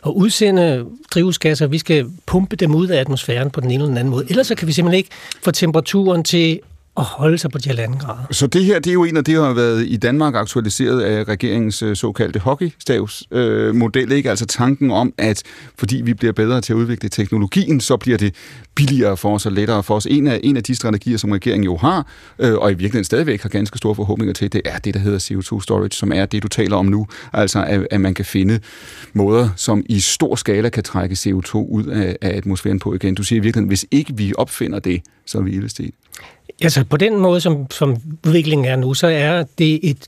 at 0.05 0.11
udsende 0.11 0.85
drivhusgasser, 1.13 1.67
vi 1.67 1.77
skal 1.77 2.05
pumpe 2.25 2.55
dem 2.55 2.75
ud 2.75 2.87
af 2.87 2.99
atmosfæren 2.99 3.49
på 3.49 3.61
den 3.61 3.71
ene 3.71 3.75
eller 3.75 3.87
den 3.87 3.97
anden 3.97 4.11
måde. 4.11 4.25
Ellers 4.29 4.47
så 4.47 4.55
kan 4.55 4.67
vi 4.67 4.73
simpelthen 4.73 4.97
ikke 4.97 5.09
få 5.43 5.51
temperaturen 5.51 6.23
til 6.23 6.59
at 6.97 7.03
holde 7.03 7.37
sig 7.37 7.51
på 7.51 7.57
de 7.57 7.69
halvanden 7.69 7.99
grader. 7.99 8.23
Så 8.31 8.47
det 8.47 8.65
her, 8.65 8.79
det 8.79 8.89
er 8.89 8.93
jo 8.93 9.03
en 9.03 9.17
af 9.17 9.23
det, 9.23 9.35
der 9.35 9.45
har 9.45 9.53
været 9.53 9.85
i 9.87 9.97
Danmark 9.97 10.35
aktualiseret 10.35 11.01
af 11.01 11.23
regeringens 11.23 11.81
øh, 11.81 11.95
såkaldte 11.95 12.39
hockeystavsmodel, 12.39 14.11
øh, 14.11 14.17
ikke? 14.17 14.29
Altså 14.29 14.45
tanken 14.45 14.91
om, 14.91 15.13
at 15.17 15.43
fordi 15.77 16.01
vi 16.01 16.13
bliver 16.13 16.33
bedre 16.33 16.61
til 16.61 16.73
at 16.73 16.77
udvikle 16.77 17.09
teknologien, 17.09 17.79
så 17.79 17.97
bliver 17.97 18.17
det 18.17 18.35
billigere 18.75 19.17
for 19.17 19.35
os 19.35 19.45
og 19.45 19.51
lettere 19.51 19.83
for 19.83 19.95
os. 19.95 20.05
En 20.05 20.27
af, 20.27 20.39
en 20.43 20.57
af 20.57 20.63
de 20.63 20.75
strategier, 20.75 21.17
som 21.17 21.31
regeringen 21.31 21.63
jo 21.63 21.77
har, 21.77 22.07
øh, 22.39 22.53
og 22.53 22.71
i 22.71 22.73
virkeligheden 22.73 23.03
stadigvæk 23.03 23.41
har 23.41 23.49
ganske 23.49 23.77
store 23.77 23.95
forhåbninger 23.95 24.33
til, 24.33 24.53
det 24.53 24.61
er 24.65 24.77
det, 24.77 24.93
der 24.93 24.99
hedder 24.99 25.19
CO2-storage, 25.19 25.91
som 25.91 26.11
er 26.11 26.25
det, 26.25 26.43
du 26.43 26.47
taler 26.47 26.75
om 26.75 26.85
nu. 26.85 27.07
Altså, 27.33 27.63
at, 27.63 27.87
at 27.91 28.01
man 28.01 28.13
kan 28.13 28.25
finde 28.25 28.59
måder, 29.13 29.49
som 29.55 29.83
i 29.85 29.99
stor 29.99 30.35
skala 30.35 30.69
kan 30.69 30.83
trække 30.83 31.13
CO2 31.13 31.55
ud 31.55 31.85
af, 31.85 32.17
af 32.21 32.37
atmosfæren 32.37 32.79
på 32.79 32.93
igen. 32.93 33.15
Du 33.15 33.23
siger 33.23 33.39
i 33.39 33.43
virkeligheden, 33.43 33.67
hvis 33.67 33.85
ikke 33.91 34.17
vi 34.17 34.33
opfinder 34.37 34.79
det, 34.79 35.01
så 35.25 35.37
er 35.37 35.41
vi 35.41 35.51
ildestet. 35.51 35.91
Altså 36.61 36.83
på 36.83 36.97
den 36.97 37.17
måde, 37.17 37.41
som, 37.41 37.71
som 37.71 37.97
udviklingen 38.27 38.65
er 38.65 38.75
nu, 38.75 38.93
så 38.93 39.07
er 39.07 39.43
det 39.57 39.89
et 39.89 40.07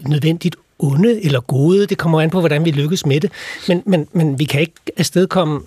nødvendigt 0.00 0.56
onde 0.78 1.24
eller 1.24 1.40
gode. 1.40 1.86
Det 1.86 1.98
kommer 1.98 2.20
an 2.20 2.30
på, 2.30 2.40
hvordan 2.40 2.64
vi 2.64 2.70
lykkes 2.70 3.06
med 3.06 3.20
det. 3.20 3.32
Men, 3.68 3.82
men, 3.86 4.08
men 4.12 4.38
vi 4.38 4.44
kan 4.44 4.60
ikke 4.60 4.72
afstedkomme 4.96 5.60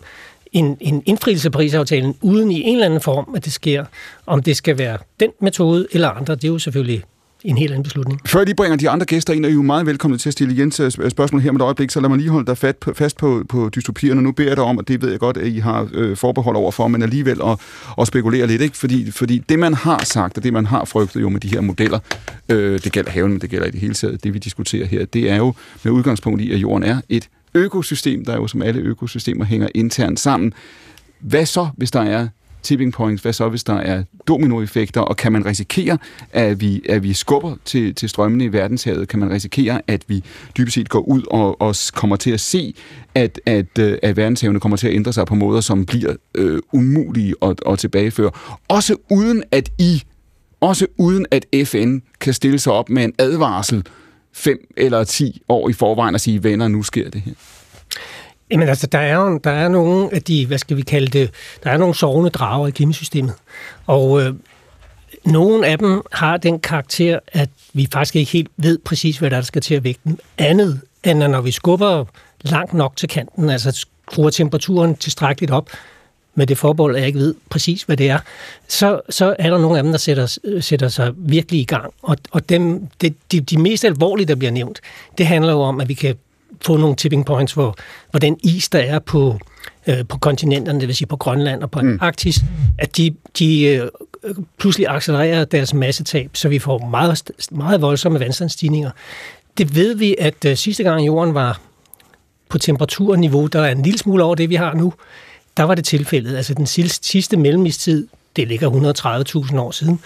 en, 0.52 0.78
en 0.82 1.04
indfrielse 1.06 1.48
af 1.48 1.52
Paris-aftalen 1.52 2.16
uden 2.22 2.52
i 2.52 2.62
en 2.62 2.74
eller 2.74 2.86
anden 2.86 3.02
form, 3.02 3.34
at 3.36 3.46
det 3.46 3.54
sker. 3.54 3.86
Om 4.26 4.44
det 4.44 4.58
skal 4.58 4.78
være 4.78 4.98
den 5.20 5.30
metode 5.42 5.88
eller 5.92 6.10
andre, 6.10 6.36
det 6.36 6.44
er 6.44 6.48
jo 6.48 6.60
selvfølgelig 6.60 7.04
en 7.44 7.58
helt 7.58 7.72
anden 7.72 7.84
beslutning. 7.84 8.22
Før 8.26 8.44
de 8.44 8.54
bringer 8.54 8.78
de 8.78 8.90
andre 8.90 9.06
gæster 9.06 9.34
ind, 9.34 9.46
er 9.46 9.50
I 9.50 9.54
jo 9.54 9.62
meget 9.62 9.86
velkomne 9.86 10.18
til 10.18 10.30
at 10.30 10.34
stille 10.34 10.58
Jens 10.58 10.80
øh, 10.80 10.92
spørgsmål 10.92 11.42
her 11.42 11.52
med 11.52 11.60
et 11.60 11.64
øjeblik, 11.64 11.92
så 11.92 12.00
lad 12.00 12.10
mig 12.10 12.18
lige 12.18 12.30
holde 12.30 12.48
dig 12.48 12.58
fat 12.58 12.78
på, 12.78 12.94
fast 12.94 13.18
på, 13.18 13.44
på 13.50 13.70
dystopierne. 13.76 14.22
Nu 14.22 14.32
beder 14.32 14.50
jeg 14.50 14.58
dig 14.58 14.64
om, 14.64 14.78
og 14.78 14.88
det 14.88 15.02
ved 15.02 15.10
jeg 15.12 15.20
godt, 15.20 15.38
at 15.38 15.48
I 15.48 15.58
har 15.58 15.90
øh, 15.94 16.18
forbehold 16.18 16.56
over 16.56 16.72
for, 16.72 16.88
men 16.88 17.02
alligevel 17.04 17.42
at, 17.46 17.60
at 18.02 18.08
spekulere 18.08 18.48
lidt, 18.48 18.62
ikke? 18.62 18.78
Fordi, 18.78 19.12
fordi 19.12 19.38
det, 19.38 19.60
man 19.60 19.74
har 19.74 20.04
sagt, 20.04 20.38
og 20.38 20.44
det, 20.44 20.54
man 20.54 20.66
har 20.66 20.86
frygtet 20.86 21.22
jo 21.22 21.30
med 21.30 21.40
de 21.40 21.48
her 21.48 21.62
modeller, 21.62 22.00
øh, 22.50 22.80
det 22.84 22.92
gælder 22.92 23.12
haven, 23.12 23.32
men 23.32 23.42
det 23.42 23.50
gælder 23.50 23.68
i 23.68 23.72
det 23.72 23.80
hele 23.80 23.94
taget, 23.94 24.24
det 24.24 24.34
vi 24.34 24.40
diskuterer 24.40 24.86
her, 24.86 25.06
det 25.06 25.30
er 25.30 25.36
jo 25.36 25.54
med 25.84 25.92
udgangspunkt 25.92 26.42
i, 26.42 26.52
at 26.52 26.58
jorden 26.58 26.84
er 26.84 27.02
et 27.10 27.30
økosystem, 27.54 28.26
der 28.26 28.36
jo 28.36 28.48
som 28.48 28.62
alle 28.62 28.82
økosystemer 28.82 29.46
hænger 29.46 29.68
internt 29.76 30.20
sammen. 30.20 30.54
Hvad 31.20 31.46
så, 31.46 31.68
hvis 31.78 31.92
der 31.92 32.02
er 32.02 32.28
tipping 32.64 32.94
points? 32.94 33.22
Hvad 33.22 33.34
så, 33.34 33.50
hvis 33.50 33.64
der 33.64 33.74
er 33.74 34.04
dominoeffekter? 34.28 35.02
Og 35.02 35.18
kan 35.18 35.32
man 35.32 35.46
risikere, 35.46 35.98
at 36.32 36.62
vi, 36.62 36.82
at 36.90 37.04
vi 37.04 37.14
skubber 37.14 37.56
til, 37.66 37.96
til 37.96 38.10
strømmene 38.10 38.44
i 38.44 38.54
verdenshavet? 38.54 39.08
Kan 39.08 39.20
man 39.20 39.32
risikere, 39.32 39.82
at 39.88 40.04
vi 40.08 40.24
dybest 40.58 40.76
set 40.76 40.90
går 40.90 41.00
ud 41.00 41.22
og, 41.32 41.62
og 41.62 41.76
kommer 41.94 42.16
til 42.16 42.32
at 42.32 42.40
se, 42.40 42.74
at, 43.16 43.42
at, 43.46 43.80
øh, 43.80 43.98
at 44.04 44.18
verdenshavene 44.18 44.60
kommer 44.60 44.78
til 44.78 44.88
at 44.88 44.94
ændre 44.94 45.14
sig 45.14 45.26
på 45.26 45.36
måder, 45.36 45.62
som 45.62 45.86
bliver 45.86 46.16
øh, 46.36 46.60
umulige 46.74 47.36
at, 47.42 47.62
at 47.68 47.80
tilbageføre? 47.80 48.32
Også 48.68 48.96
uden 49.10 49.44
at 49.52 49.70
I, 49.78 50.04
også 50.62 50.88
uden 50.98 51.26
at 51.32 51.46
FN 51.66 51.98
kan 52.20 52.34
stille 52.34 52.60
sig 52.60 52.74
op 52.74 52.90
med 52.90 53.04
en 53.04 53.14
advarsel 53.20 53.84
fem 54.34 54.58
eller 54.78 55.04
ti 55.04 55.42
år 55.50 55.70
i 55.70 55.74
forvejen 55.74 56.16
og 56.16 56.22
sige, 56.22 56.44
venner, 56.44 56.68
nu 56.68 56.84
sker 56.84 57.10
det 57.10 57.22
her. 57.22 57.34
Jamen 58.52 58.70
altså, 58.70 58.88
der 58.88 59.00
er 59.00 59.16
jo 59.16 59.38
der 59.44 59.52
er 59.52 59.68
nogle 59.68 60.14
af 60.14 60.22
de, 60.22 60.46
hvad 60.46 60.58
skal 60.58 60.78
vi 60.78 60.82
kalde 60.82 61.08
det, 61.08 61.32
der 61.64 61.72
er 61.72 61.78
nogle 61.78 61.96
sovende 61.96 62.30
drager 62.30 62.68
i 62.68 62.72
klimasystemet. 62.72 63.34
Og 63.88 64.22
øh, 64.22 64.34
nogle 65.26 65.68
af 65.68 65.78
dem 65.78 66.02
har 66.12 66.38
den 66.38 66.60
karakter, 66.60 67.20
at 67.28 67.50
vi 67.74 67.88
faktisk 67.94 68.16
ikke 68.16 68.32
helt 68.32 68.52
ved 68.58 68.78
præcis, 68.78 69.18
hvad 69.18 69.30
der, 69.30 69.36
er, 69.36 69.42
der 69.42 69.46
skal 69.46 69.62
til 69.62 69.76
at 69.76 69.84
vække 69.84 70.00
dem. 70.04 70.20
Andet 70.38 70.82
end 71.04 71.18
når 71.18 71.42
vi 71.42 71.52
skubber 71.52 72.06
langt 72.42 72.74
nok 72.74 72.96
til 72.96 73.10
kanten, 73.10 73.50
altså 73.50 73.72
skruer 74.08 74.30
temperaturen 74.30 74.96
tilstrækkeligt 74.96 75.52
op, 75.52 75.70
med 76.36 76.48
det 76.48 76.58
forbold, 76.58 76.96
at 76.96 77.00
jeg 77.00 77.08
ikke 77.08 77.20
ved 77.20 77.36
præcis, 77.50 77.84
hvad 77.84 77.98
det 77.98 78.10
er, 78.10 78.20
så, 78.68 79.02
så 79.10 79.36
er 79.40 79.50
der 79.50 79.58
nogle 79.58 79.78
af 79.78 79.84
dem, 79.84 79.92
der 79.92 80.00
sætter, 80.00 80.38
sætter 80.60 80.88
sig 80.88 81.12
virkelig 81.18 81.62
i 81.62 81.64
gang. 81.64 81.94
Og, 82.02 82.18
og 82.32 82.50
dem, 82.50 82.88
det, 83.02 83.16
de, 83.32 83.42
de 83.42 83.58
mest 83.58 83.86
alvorlige, 83.86 84.28
der 84.28 84.36
bliver 84.36 84.52
nævnt, 84.52 84.82
det 85.18 85.28
handler 85.28 85.54
jo 85.54 85.60
om, 85.62 85.82
at 85.82 85.90
vi 85.90 85.94
kan 85.94 86.16
få 86.66 86.78
nogle 86.78 86.96
tipping 86.96 87.26
points, 87.26 87.54
hvor, 87.54 87.76
hvor 88.12 88.20
den 88.20 88.38
is, 88.44 88.70
der 88.70 88.80
er 88.80 89.00
på, 89.00 89.40
øh, 89.88 90.08
på 90.08 90.18
kontinenterne, 90.18 90.80
det 90.80 90.88
vil 90.88 90.96
sige 90.96 91.08
på 91.08 91.18
Grønland 91.18 91.64
og 91.64 91.72
på 91.72 91.82
mm. 91.82 91.98
Arktis, 92.02 92.40
at 92.78 92.98
de, 92.98 93.16
de 93.40 93.64
øh, 93.64 93.88
pludselig 94.58 94.88
accelererer 94.88 95.46
deres 95.46 95.74
massetab, 95.74 96.30
så 96.34 96.50
vi 96.50 96.60
får 96.60 96.88
meget, 96.88 97.32
meget 97.52 97.82
voldsomme 97.82 98.20
vandstandsstigninger. 98.20 98.92
Det 99.58 99.76
ved 99.76 99.96
vi, 99.96 100.16
at 100.20 100.46
øh, 100.46 100.58
sidste 100.58 100.84
gang 100.84 101.06
jorden 101.06 101.34
var 101.34 101.62
på 102.50 102.58
temperaturniveau, 102.58 103.48
der 103.48 103.62
er 103.62 103.72
en 103.72 103.82
lille 103.82 104.00
smule 104.00 104.24
over 104.24 104.36
det, 104.36 104.50
vi 104.50 104.56
har 104.56 104.74
nu, 104.74 104.94
der 105.58 105.64
var 105.64 105.76
det 105.76 105.86
tilfældet. 105.86 106.38
Altså 106.38 106.54
den 106.54 106.66
sidste 107.02 107.38
mellemistid, 107.38 108.08
det 108.36 108.48
ligger 108.48 108.70
130.000 109.52 109.60
år 109.60 109.72
siden, 109.72 110.00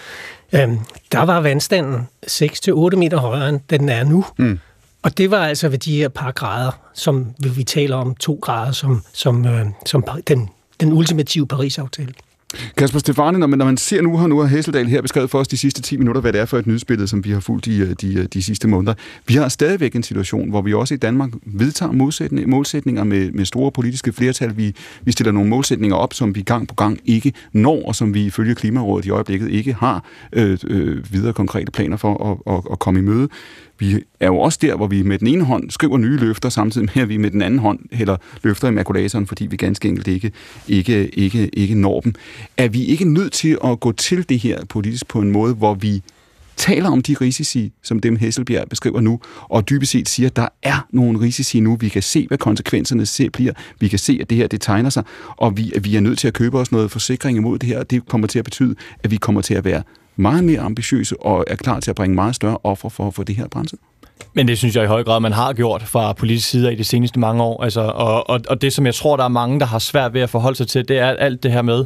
øhm, 0.52 0.78
der 1.12 1.22
var 1.22 1.40
vandstanden 1.40 2.08
6-8 2.26 2.96
meter 2.96 3.16
højere, 3.16 3.48
end 3.48 3.60
den 3.70 3.88
er 3.88 4.04
nu. 4.04 4.24
Mm. 4.36 4.58
Og 5.04 5.18
det 5.18 5.30
var 5.30 5.46
altså 5.46 5.68
ved 5.68 5.78
de 5.78 5.96
her 5.96 6.08
par 6.08 6.32
grader, 6.32 6.70
som 6.94 7.26
vi 7.56 7.64
taler 7.64 7.96
om 7.96 8.14
to 8.14 8.38
grader, 8.42 8.72
som, 8.72 9.02
som, 9.12 9.46
øh, 9.46 9.66
som 9.86 10.04
den, 10.28 10.48
den 10.80 10.92
ultimative 10.92 11.46
Paris-aftale. 11.46 12.12
Kasper 12.76 12.98
Stefani, 12.98 13.38
når 13.38 13.46
man, 13.46 13.58
når 13.58 13.64
man 13.64 13.76
ser 13.76 14.02
nu, 14.02 14.16
har 14.16 14.26
nu 14.26 14.38
har 14.38 14.46
Hesseldal 14.46 14.86
her 14.86 15.02
beskrevet 15.02 15.30
for 15.30 15.38
os 15.38 15.48
de 15.48 15.56
sidste 15.56 15.82
10 15.82 15.96
minutter, 15.96 16.20
hvad 16.20 16.32
det 16.32 16.40
er 16.40 16.44
for 16.44 16.58
et 16.58 16.66
nyhedsbillede, 16.66 17.08
som 17.08 17.24
vi 17.24 17.30
har 17.30 17.40
fulgt 17.40 17.68
øh, 17.68 17.88
de, 17.90 17.94
de, 17.94 18.26
de 18.26 18.42
sidste 18.42 18.68
måneder. 18.68 18.94
Vi 19.26 19.34
har 19.34 19.48
stadigvæk 19.48 19.96
en 19.96 20.02
situation, 20.02 20.50
hvor 20.50 20.62
vi 20.62 20.74
også 20.74 20.94
i 20.94 20.96
Danmark 20.96 21.30
vedtager 21.46 21.92
modsætninger, 21.92 22.48
målsætninger 22.48 23.04
med, 23.04 23.30
med 23.32 23.44
store 23.44 23.72
politiske 23.72 24.12
flertal. 24.12 24.56
Vi, 24.56 24.74
vi 25.02 25.12
stiller 25.12 25.32
nogle 25.32 25.50
målsætninger 25.50 25.96
op, 25.96 26.14
som 26.14 26.34
vi 26.34 26.42
gang 26.42 26.68
på 26.68 26.74
gang 26.74 27.00
ikke 27.04 27.32
når, 27.52 27.86
og 27.86 27.94
som 27.94 28.14
vi 28.14 28.26
ifølge 28.26 28.54
Klimarådet 28.54 29.06
i 29.06 29.10
øjeblikket 29.10 29.50
ikke 29.50 29.74
har 29.74 30.04
øh, 30.32 30.58
øh, 30.66 31.12
videre 31.12 31.32
konkrete 31.32 31.72
planer 31.72 31.96
for 31.96 32.30
at, 32.30 32.54
at, 32.54 32.62
at 32.72 32.78
komme 32.78 33.00
i 33.00 33.02
møde 33.02 33.28
vi 33.78 34.02
er 34.20 34.26
jo 34.26 34.38
også 34.38 34.58
der, 34.62 34.76
hvor 34.76 34.86
vi 34.86 35.02
med 35.02 35.18
den 35.18 35.26
ene 35.26 35.44
hånd 35.44 35.70
skriver 35.70 35.98
nye 35.98 36.16
løfter, 36.16 36.48
samtidig 36.48 36.88
med 36.94 37.02
at 37.02 37.08
vi 37.08 37.16
med 37.16 37.30
den 37.30 37.42
anden 37.42 37.60
hånd 37.60 37.78
hælder 37.92 38.16
løfter 38.42 38.68
i 38.68 38.70
makulatoren, 38.70 39.26
fordi 39.26 39.46
vi 39.46 39.56
ganske 39.56 39.88
enkelt 39.88 40.08
ikke, 40.08 40.32
ikke, 40.68 41.08
ikke, 41.08 41.48
ikke 41.52 41.74
når 41.74 42.00
dem. 42.00 42.14
Er 42.56 42.68
vi 42.68 42.84
ikke 42.84 43.04
nødt 43.04 43.32
til 43.32 43.58
at 43.64 43.80
gå 43.80 43.92
til 43.92 44.28
det 44.28 44.38
her 44.38 44.64
politisk 44.64 45.08
på 45.08 45.20
en 45.20 45.32
måde, 45.32 45.54
hvor 45.54 45.74
vi 45.74 46.02
taler 46.56 46.90
om 46.90 47.02
de 47.02 47.16
risici, 47.20 47.72
som 47.82 47.98
dem 47.98 48.16
Hesselbjerg 48.16 48.68
beskriver 48.68 49.00
nu, 49.00 49.20
og 49.42 49.68
dybest 49.68 49.92
set 49.92 50.08
siger, 50.08 50.26
at 50.26 50.36
der 50.36 50.48
er 50.62 50.86
nogle 50.90 51.20
risici 51.20 51.60
nu. 51.60 51.76
Vi 51.76 51.88
kan 51.88 52.02
se, 52.02 52.26
hvad 52.26 52.38
konsekvenserne 52.38 53.06
ser 53.06 53.30
bliver. 53.30 53.52
Vi 53.80 53.88
kan 53.88 53.98
se, 53.98 54.18
at 54.20 54.30
det 54.30 54.38
her 54.38 54.46
det 54.46 54.60
tegner 54.60 54.90
sig, 54.90 55.02
og 55.36 55.56
vi, 55.56 55.72
vi 55.80 55.96
er 55.96 56.00
nødt 56.00 56.18
til 56.18 56.28
at 56.28 56.34
købe 56.34 56.58
os 56.58 56.72
noget 56.72 56.90
forsikring 56.90 57.38
imod 57.38 57.58
det 57.58 57.68
her, 57.68 57.78
og 57.78 57.90
det 57.90 58.08
kommer 58.08 58.26
til 58.26 58.38
at 58.38 58.44
betyde, 58.44 58.74
at 59.02 59.10
vi 59.10 59.16
kommer 59.16 59.40
til 59.40 59.54
at 59.54 59.64
være 59.64 59.82
meget 60.16 60.44
mere 60.44 60.60
ambitiøse 60.60 61.22
og 61.22 61.44
er 61.46 61.56
klar 61.56 61.80
til 61.80 61.90
at 61.90 61.96
bringe 61.96 62.14
meget 62.14 62.34
større 62.34 62.58
offer 62.64 62.88
for 62.88 63.06
at 63.06 63.14
få 63.14 63.22
det 63.22 63.36
her 63.36 63.48
brændt. 63.48 63.74
Men 64.34 64.48
det 64.48 64.58
synes 64.58 64.76
jeg 64.76 64.84
i 64.84 64.86
høj 64.86 65.04
grad, 65.04 65.20
man 65.20 65.32
har 65.32 65.52
gjort 65.52 65.82
fra 65.82 66.12
politisk 66.12 66.48
side 66.48 66.72
i 66.72 66.76
de 66.76 66.84
seneste 66.84 67.20
mange 67.20 67.42
år. 67.42 67.62
Altså, 67.62 67.80
og, 67.80 68.30
og, 68.30 68.40
og 68.48 68.62
det, 68.62 68.72
som 68.72 68.86
jeg 68.86 68.94
tror, 68.94 69.16
der 69.16 69.24
er 69.24 69.28
mange, 69.28 69.60
der 69.60 69.66
har 69.66 69.78
svært 69.78 70.14
ved 70.14 70.20
at 70.20 70.30
forholde 70.30 70.56
sig 70.56 70.68
til, 70.68 70.88
det 70.88 70.98
er 70.98 71.06
alt 71.06 71.42
det 71.42 71.52
her 71.52 71.62
med, 71.62 71.84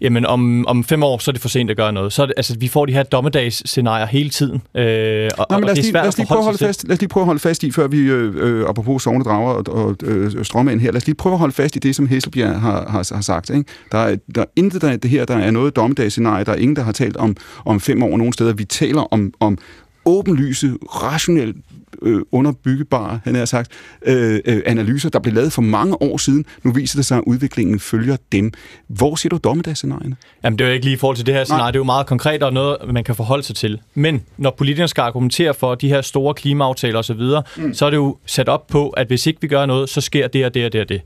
jamen 0.00 0.26
om, 0.26 0.66
om 0.66 0.84
fem 0.84 1.02
år, 1.02 1.18
så 1.18 1.30
er 1.30 1.32
det 1.32 1.42
for 1.42 1.48
sent 1.48 1.70
at 1.70 1.76
gøre 1.76 1.92
noget. 1.92 2.12
Så 2.12 2.26
det, 2.26 2.34
altså, 2.36 2.56
vi 2.58 2.68
får 2.68 2.86
de 2.86 2.92
her 2.92 3.02
dommedagsscenarier 3.02 4.06
hele 4.06 4.30
tiden, 4.30 4.62
øh, 4.74 5.30
og, 5.38 5.46
Nå, 5.50 5.58
men 5.58 5.64
lad, 5.64 5.72
os 5.72 5.78
lige, 5.78 5.92
lad, 5.92 6.06
os 6.06 6.16
lige 6.16 6.26
prøve 6.26 6.38
at 6.38 6.44
holde 6.44 6.58
fast, 6.58 6.88
lad 6.88 6.96
os 6.96 7.00
lige 7.00 7.08
prøve 7.08 7.22
at 7.22 7.26
holde 7.26 7.40
fast 7.40 7.62
i, 7.62 7.70
før 7.70 7.88
vi, 7.88 7.98
øh, 7.98 8.34
øh, 8.36 8.68
apropos 8.68 9.02
sovende 9.02 9.24
drager 9.24 9.52
og, 9.52 9.64
og 9.68 9.96
øh, 10.02 10.44
strømænd 10.44 10.80
her, 10.80 10.92
lad 10.92 10.96
os 10.96 11.06
lige 11.06 11.16
prøve 11.16 11.32
at 11.32 11.38
holde 11.38 11.54
fast 11.54 11.76
i 11.76 11.78
det, 11.78 11.96
som 11.96 12.06
Hesselbjerg 12.06 12.60
har, 12.60 12.90
har, 12.90 13.14
har 13.14 13.22
sagt. 13.22 13.50
Ikke? 13.50 13.64
Der, 13.92 13.98
er, 13.98 14.16
der 14.34 14.40
er 14.40 14.46
intet 14.56 14.82
der, 14.82 14.96
det 14.96 15.10
her, 15.10 15.24
der 15.24 15.36
er 15.36 15.50
noget 15.50 15.76
dommedagsscenarie, 15.76 16.44
der 16.44 16.52
er 16.52 16.56
ingen, 16.56 16.76
der 16.76 16.82
har 16.82 16.92
talt 16.92 17.16
om, 17.16 17.36
om 17.64 17.80
fem 17.80 18.02
år 18.02 18.16
nogen 18.16 18.32
steder. 18.32 18.52
Vi 18.52 18.64
taler 18.64 19.02
om, 19.12 19.32
om 19.40 19.58
åbenlyse, 20.06 20.72
rationelt 20.82 21.56
øh, 22.02 22.20
underbyggebare, 22.32 23.20
han 23.24 23.34
har 23.34 23.44
sagt, 23.44 23.72
øh, 24.06 24.40
øh, 24.44 24.62
analyser, 24.66 25.08
der 25.08 25.18
blev 25.18 25.34
lavet 25.34 25.52
for 25.52 25.62
mange 25.62 26.02
år 26.02 26.16
siden. 26.16 26.44
Nu 26.62 26.72
viser 26.72 26.98
det 26.98 27.06
sig, 27.06 27.16
at 27.16 27.24
udviklingen 27.26 27.80
følger 27.80 28.16
dem. 28.32 28.52
Hvor 28.88 29.14
ser 29.14 29.28
du 29.28 29.38
dommedagsscenarierne? 29.44 30.16
Jamen, 30.44 30.58
det 30.58 30.64
er 30.64 30.68
jo 30.68 30.74
ikke 30.74 30.86
lige 30.86 30.94
i 30.94 30.96
forhold 30.96 31.16
til 31.16 31.26
det 31.26 31.34
her 31.34 31.44
scenarie. 31.44 31.72
Det 31.72 31.76
er 31.76 31.80
jo 31.80 31.84
meget 31.84 32.06
konkret 32.06 32.42
og 32.42 32.52
noget, 32.52 32.76
man 32.92 33.04
kan 33.04 33.14
forholde 33.14 33.42
sig 33.42 33.56
til. 33.56 33.80
Men 33.94 34.22
når 34.36 34.54
politikerne 34.58 34.88
skal 34.88 35.02
argumentere 35.02 35.54
for 35.54 35.74
de 35.74 35.88
her 35.88 36.00
store 36.00 36.34
klimaaftaler 36.34 36.98
osv., 36.98 37.22
mm. 37.56 37.74
så 37.74 37.86
er 37.86 37.90
det 37.90 37.96
jo 37.96 38.16
sat 38.26 38.48
op 38.48 38.66
på, 38.66 38.88
at 38.88 39.06
hvis 39.06 39.26
ikke 39.26 39.40
vi 39.40 39.48
gør 39.48 39.66
noget, 39.66 39.88
så 39.88 40.00
sker 40.00 40.28
det 40.28 40.44
og 40.44 40.54
det 40.54 40.64
og 40.64 40.72
det 40.72 40.80
og 40.80 40.88
det. 40.88 41.02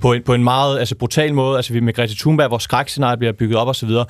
På 0.00 0.12
en, 0.12 0.22
på 0.22 0.34
en 0.34 0.44
meget 0.44 0.78
altså, 0.78 0.94
brutal 0.94 1.34
måde. 1.34 1.56
Altså 1.56 1.72
vi 1.72 1.80
med 1.80 1.94
Greta 1.94 2.14
Thunberg, 2.18 2.48
hvor 2.48 2.58
skrækscenariet 2.58 3.18
bliver 3.18 3.32
bygget 3.32 3.58
op 3.58 3.68
osv. 3.68 3.88
Og 3.88 4.06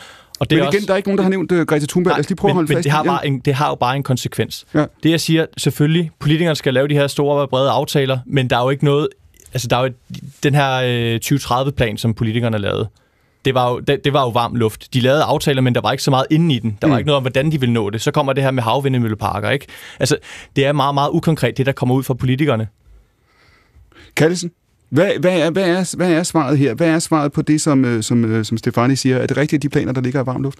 det 0.50 0.58
men 0.58 0.58
igen, 0.58 0.66
også... 0.66 0.86
der 0.86 0.92
er 0.92 0.96
ikke 0.96 1.08
nogen, 1.08 1.18
der 1.18 1.22
har 1.22 1.30
nævnt 1.30 1.52
uh, 1.52 1.60
Greta 1.60 1.86
Thunberg. 1.86 2.10
Nej, 2.10 2.16
Lad 2.18 2.24
os 2.24 2.28
lige 2.28 2.36
prøve 2.36 2.48
men, 2.48 2.52
at 2.52 2.54
holde 2.54 2.68
men 2.68 2.76
fast 2.76 2.84
det 2.84 2.92
har, 2.92 3.02
bare 3.04 3.26
en, 3.26 3.38
det 3.38 3.54
har 3.54 3.68
jo 3.68 3.74
bare 3.74 3.96
en 3.96 4.02
konsekvens. 4.02 4.66
Ja. 4.74 4.84
Det 5.02 5.10
jeg 5.10 5.20
siger, 5.20 5.46
selvfølgelig, 5.56 6.10
politikerne 6.18 6.56
skal 6.56 6.74
lave 6.74 6.88
de 6.88 6.94
her 6.94 7.06
store, 7.06 7.48
brede 7.48 7.70
aftaler, 7.70 8.18
men 8.26 8.50
der 8.50 8.56
er 8.58 8.62
jo 8.62 8.70
ikke 8.70 8.84
noget... 8.84 9.08
Altså, 9.52 9.68
der 9.68 9.76
er 9.76 9.82
jo 9.82 9.90
den 10.42 10.54
her 10.54 10.80
øh, 10.84 11.20
2030-plan, 11.24 11.96
som 11.98 12.14
politikerne 12.14 12.58
lavede. 12.58 12.88
Det 13.44 13.54
var, 13.54 13.70
jo, 13.70 13.78
det, 13.78 14.04
det 14.04 14.12
var 14.12 14.22
jo 14.22 14.28
varm 14.28 14.54
luft. 14.54 14.94
De 14.94 15.00
lavede 15.00 15.22
aftaler, 15.22 15.62
men 15.62 15.74
der 15.74 15.80
var 15.80 15.92
ikke 15.92 16.02
så 16.04 16.10
meget 16.10 16.26
inde 16.30 16.54
i 16.54 16.58
den. 16.58 16.78
Der 16.82 16.88
var 16.88 16.94
Mm. 16.94 16.98
ikke 16.98 17.06
noget 17.06 17.16
om, 17.16 17.22
hvordan 17.22 17.52
de 17.52 17.60
ville 17.60 17.72
nå 17.72 17.90
det. 17.90 18.00
Så 18.00 18.10
kommer 18.10 18.32
det 18.32 18.44
her 18.44 18.50
med 18.50 18.62
havvindemølleparker, 18.62 19.50
ikke? 19.50 19.66
Altså, 20.00 20.16
det 20.56 20.66
er 20.66 20.72
meget, 20.72 20.94
meget 20.94 21.10
ukonkret, 21.10 21.56
det 21.56 21.66
der 21.66 21.72
kommer 21.72 21.94
ud 21.94 22.02
fra 22.02 22.14
politikerne. 22.14 22.68
Kallesen? 24.16 24.50
Hvad, 24.90 25.10
hvad, 25.20 25.38
er, 25.40 25.50
hvad, 25.50 25.68
er, 25.68 25.96
hvad 25.96 26.12
er 26.12 26.22
svaret 26.22 26.58
her? 26.58 26.74
Hvad 26.74 26.88
er 26.88 26.98
svaret 26.98 27.32
på 27.32 27.42
det, 27.42 27.60
som, 27.60 27.84
øh, 27.84 28.02
som, 28.02 28.24
øh, 28.24 28.44
som 28.44 28.58
Stefani 28.58 28.96
siger? 28.96 29.16
Er 29.18 29.26
det 29.26 29.36
rigtigt, 29.36 29.58
at 29.58 29.62
de 29.62 29.68
planer, 29.68 29.92
der 29.92 30.00
ligger 30.00 30.22
i 30.22 30.26
varm 30.26 30.42
luft? 30.42 30.58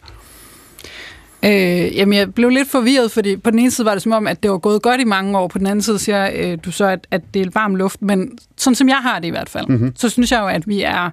Øh, 1.45 1.51
jamen, 1.97 2.19
jeg 2.19 2.35
blev 2.35 2.49
lidt 2.49 2.71
forvirret, 2.71 3.11
fordi 3.11 3.37
på 3.37 3.51
den 3.51 3.59
ene 3.59 3.71
side 3.71 3.85
var 3.85 3.93
det 3.93 4.03
som 4.03 4.13
om, 4.13 4.27
at 4.27 4.43
det 4.43 4.51
var 4.51 4.59
gået 4.59 4.83
godt 4.83 5.01
i 5.01 5.05
mange 5.05 5.39
år. 5.39 5.49
På 5.49 5.59
den 5.59 5.67
anden 5.67 5.83
side 5.83 5.99
siger 5.99 6.31
øh, 6.35 6.59
du 6.65 6.73
så, 6.73 6.85
at, 6.85 7.07
at 7.11 7.21
det 7.35 7.47
er 7.47 7.51
varm 7.55 7.75
luft. 7.75 8.03
Men 8.03 8.39
sådan 8.57 8.75
som 8.75 8.89
jeg 8.89 8.97
har 8.97 9.19
det 9.19 9.27
i 9.27 9.31
hvert 9.31 9.49
fald, 9.49 9.67
Mhm. 9.69 9.77
mm-hmm. 9.77 9.97
så 9.97 10.09
synes 10.09 10.33
jeg 10.33 10.41
jo, 10.41 10.47
at 10.47 10.69
vi 10.69 10.83
er 10.83 11.11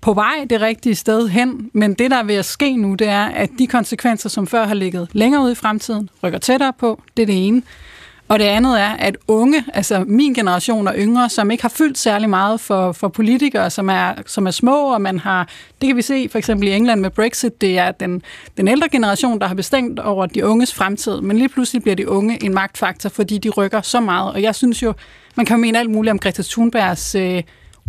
på 0.00 0.12
vej 0.14 0.46
det 0.50 0.60
rigtige 0.60 0.94
sted 0.94 1.28
hen. 1.28 1.70
Men 1.72 1.94
det, 1.94 2.10
der 2.10 2.16
er 2.16 2.22
ved 2.24 2.34
at 2.34 2.44
ske 2.44 2.76
nu, 2.76 2.94
det 2.94 3.08
er, 3.08 3.24
at 3.24 3.50
de 3.58 3.66
konsekvenser, 3.66 4.28
som 4.28 4.46
før 4.46 4.66
har 4.66 4.74
ligget 4.74 5.08
længere 5.12 5.42
ude 5.42 5.52
i 5.52 5.54
fremtiden, 5.54 6.08
rykker 6.22 6.38
tættere 6.38 6.72
på. 6.80 7.02
Det 7.16 7.22
er 7.22 7.26
det 7.26 7.46
ene. 7.46 7.62
Og 8.32 8.38
det 8.38 8.44
andet 8.44 8.80
er, 8.80 8.90
at 8.90 9.16
unge, 9.28 9.64
altså 9.74 10.04
min 10.06 10.34
generation 10.34 10.88
og 10.88 10.94
yngre, 10.98 11.28
som 11.28 11.50
ikke 11.50 11.62
har 11.62 11.68
fyldt 11.68 11.98
særlig 11.98 12.30
meget 12.30 12.60
for, 12.60 12.92
for 12.92 13.08
politikere, 13.08 13.70
som 13.70 13.88
er, 13.88 14.14
som 14.26 14.46
er 14.46 14.50
små, 14.50 14.94
og 14.94 15.00
man 15.00 15.18
har, 15.18 15.48
det 15.80 15.86
kan 15.86 15.96
vi 15.96 16.02
se 16.02 16.28
for 16.28 16.38
eksempel 16.38 16.68
i 16.68 16.72
England 16.72 17.00
med 17.00 17.10
Brexit, 17.10 17.60
det 17.60 17.78
er 17.78 17.90
den, 17.90 18.22
den 18.56 18.68
ældre 18.68 18.88
generation, 18.88 19.40
der 19.40 19.46
har 19.46 19.54
bestemt 19.54 19.98
over 19.98 20.26
de 20.26 20.46
unges 20.46 20.74
fremtid, 20.74 21.20
men 21.20 21.38
lige 21.38 21.48
pludselig 21.48 21.82
bliver 21.82 21.96
de 21.96 22.08
unge 22.08 22.44
en 22.44 22.54
magtfaktor, 22.54 23.08
fordi 23.08 23.38
de 23.38 23.48
rykker 23.48 23.80
så 23.80 24.00
meget. 24.00 24.32
Og 24.32 24.42
jeg 24.42 24.54
synes 24.54 24.82
jo, 24.82 24.92
man 25.34 25.46
kan 25.46 25.56
jo 25.56 25.60
mene 25.60 25.78
alt 25.78 25.90
muligt 25.90 26.10
om 26.10 26.18
Greta 26.18 26.42
Thunbergs 26.42 27.14
øh, 27.14 27.42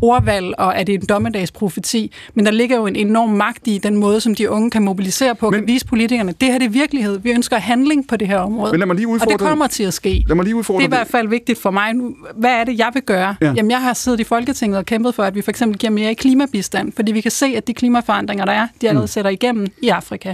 ordvalg, 0.04 0.54
og 0.58 0.74
er 0.76 0.84
det 0.84 0.96
en 0.96 1.02
dommedagsprofeti, 1.10 2.12
men 2.34 2.46
der 2.46 2.52
ligger 2.52 2.78
jo 2.78 2.86
en 2.88 2.96
enorm 2.96 3.30
magt 3.30 3.68
i 3.68 3.78
den 3.78 3.98
måde, 3.98 4.22
som 4.22 4.36
de 4.36 4.50
unge 4.50 4.72
kan 4.72 4.84
mobilisere 4.84 5.36
på, 5.36 5.50
men, 5.50 5.60
kan 5.60 5.68
vise 5.68 5.86
politikerne, 5.86 6.34
det 6.42 6.52
her 6.52 6.58
det 6.58 6.66
er 6.66 6.70
virkelighed. 6.70 7.20
Vi 7.20 7.32
ønsker 7.32 7.58
handling 7.58 8.08
på 8.08 8.18
det 8.18 8.28
her 8.28 8.38
område. 8.38 8.72
Men 8.72 8.80
lad 8.80 8.88
mig 8.88 8.96
lige 8.96 9.08
og 9.08 9.20
det 9.30 9.40
kommer 9.40 9.68
til 9.68 9.84
at 9.84 9.94
ske. 9.94 10.24
Lad 10.28 10.36
mig 10.36 10.46
lige 10.46 10.56
udfordre 10.56 10.80
det 10.80 10.84
er 10.84 10.88
i 10.88 10.98
hvert 10.98 11.08
fald 11.08 11.28
vigtigt 11.28 11.60
for 11.60 11.72
mig 11.72 11.94
nu. 11.94 12.16
Hvad 12.36 12.52
er 12.52 12.64
det, 12.64 12.78
jeg 12.78 12.92
vil 12.94 13.04
gøre? 13.04 13.36
Ja. 13.42 13.54
Jamen, 13.56 13.72
jeg 13.72 13.82
har 13.82 13.94
siddet 13.94 14.20
i 14.20 14.24
Folketinget 14.24 14.78
og 14.78 14.86
kæmpet 14.86 15.16
for, 15.16 15.24
at 15.24 15.36
vi 15.36 15.42
for 15.42 15.50
eksempel 15.52 15.78
giver 15.80 15.92
mere 15.92 16.12
i 16.12 16.14
klimabistand, 16.14 16.92
fordi 16.96 17.12
vi 17.12 17.22
kan 17.22 17.32
se, 17.32 17.46
at 17.46 17.68
de 17.68 17.74
klimaforandringer, 17.74 18.46
der 18.46 18.52
er, 18.54 18.68
de 18.82 18.88
allerede 18.90 19.04
Mm. 19.04 19.08
sætter 19.08 19.32
igennem 19.32 19.68
i 19.82 19.90
Afrika. 19.90 20.34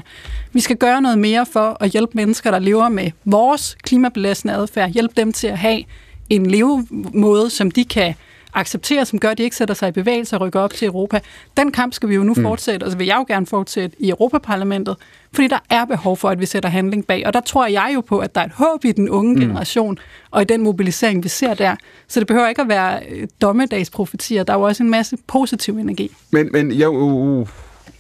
Vi 0.54 0.60
skal 0.60 0.76
gøre 0.78 1.02
noget 1.02 1.18
mere 1.20 1.46
for 1.46 1.78
at 1.80 1.90
hjælpe 1.90 2.12
mennesker, 2.16 2.52
der 2.52 2.60
lever 2.60 2.90
med 2.90 3.12
vores 3.26 3.78
klimabelastende 3.84 4.54
adfærd, 4.54 4.90
hjælpe 4.92 5.14
dem 5.18 5.34
til 5.34 5.48
at 5.48 5.58
have 5.58 5.84
en 6.30 6.46
levemåde, 6.46 7.50
som 7.50 7.72
de 7.72 7.86
kan 7.86 8.14
acceptere, 8.60 9.06
som 9.06 9.20
gør, 9.20 9.30
at 9.30 9.38
de 9.38 9.44
ikke 9.44 9.56
sætter 9.56 9.74
sig 9.76 9.90
i 9.90 9.92
bevægelse 9.92 10.36
og 10.36 10.42
rykker 10.42 10.60
op 10.60 10.74
til 10.74 10.86
Europa. 10.88 11.20
Den 11.58 11.72
kamp 11.72 11.94
skal 11.94 12.10
vi 12.10 12.16
jo 12.16 12.24
nu 12.24 12.34
Mm. 12.38 12.44
fortsætte, 12.44 12.84
og 12.84 12.92
så 12.92 12.98
vil 12.98 13.08
jeg 13.08 13.16
jo 13.18 13.26
gerne 13.28 13.46
fortsætte 13.46 13.96
i 14.00 14.10
Europaparlamentet, 14.10 14.96
fordi 15.34 15.48
der 15.48 15.60
er 15.70 15.86
behov 15.86 16.18
for, 16.18 16.30
at 16.30 16.40
vi 16.40 16.46
sætter 16.46 16.70
handling 16.70 17.08
bag. 17.08 17.24
Og 17.28 17.34
der 17.34 17.42
tror 17.42 17.68
jeg 17.68 17.92
jo 17.96 18.02
på, 18.02 18.20
at 18.20 18.36
der 18.36 18.42
er 18.42 18.46
et 18.46 18.52
håb 18.56 18.86
i 18.86 18.92
den 18.92 19.10
unge 19.10 19.34
Mm. 19.36 19.40
generation, 19.42 19.98
og 20.32 20.42
i 20.42 20.46
den 20.46 20.62
mobilisering, 20.64 21.24
vi 21.24 21.30
ser 21.30 21.54
der. 21.54 21.76
Så 22.08 22.20
det 22.20 22.28
behøver 22.28 22.48
ikke 22.48 22.62
at 22.62 22.70
være 22.70 23.00
øh, 23.10 23.28
dommedagsprofetier. 23.42 24.44
Der 24.44 24.54
er 24.54 24.58
jo 24.58 24.64
også 24.64 24.84
en 24.84 24.90
masse 24.90 25.18
positiv 25.28 25.78
energi. 25.78 26.12
Men, 26.32 26.50
men 26.52 26.72
jeg, 26.80 26.90
uh, 26.90 27.48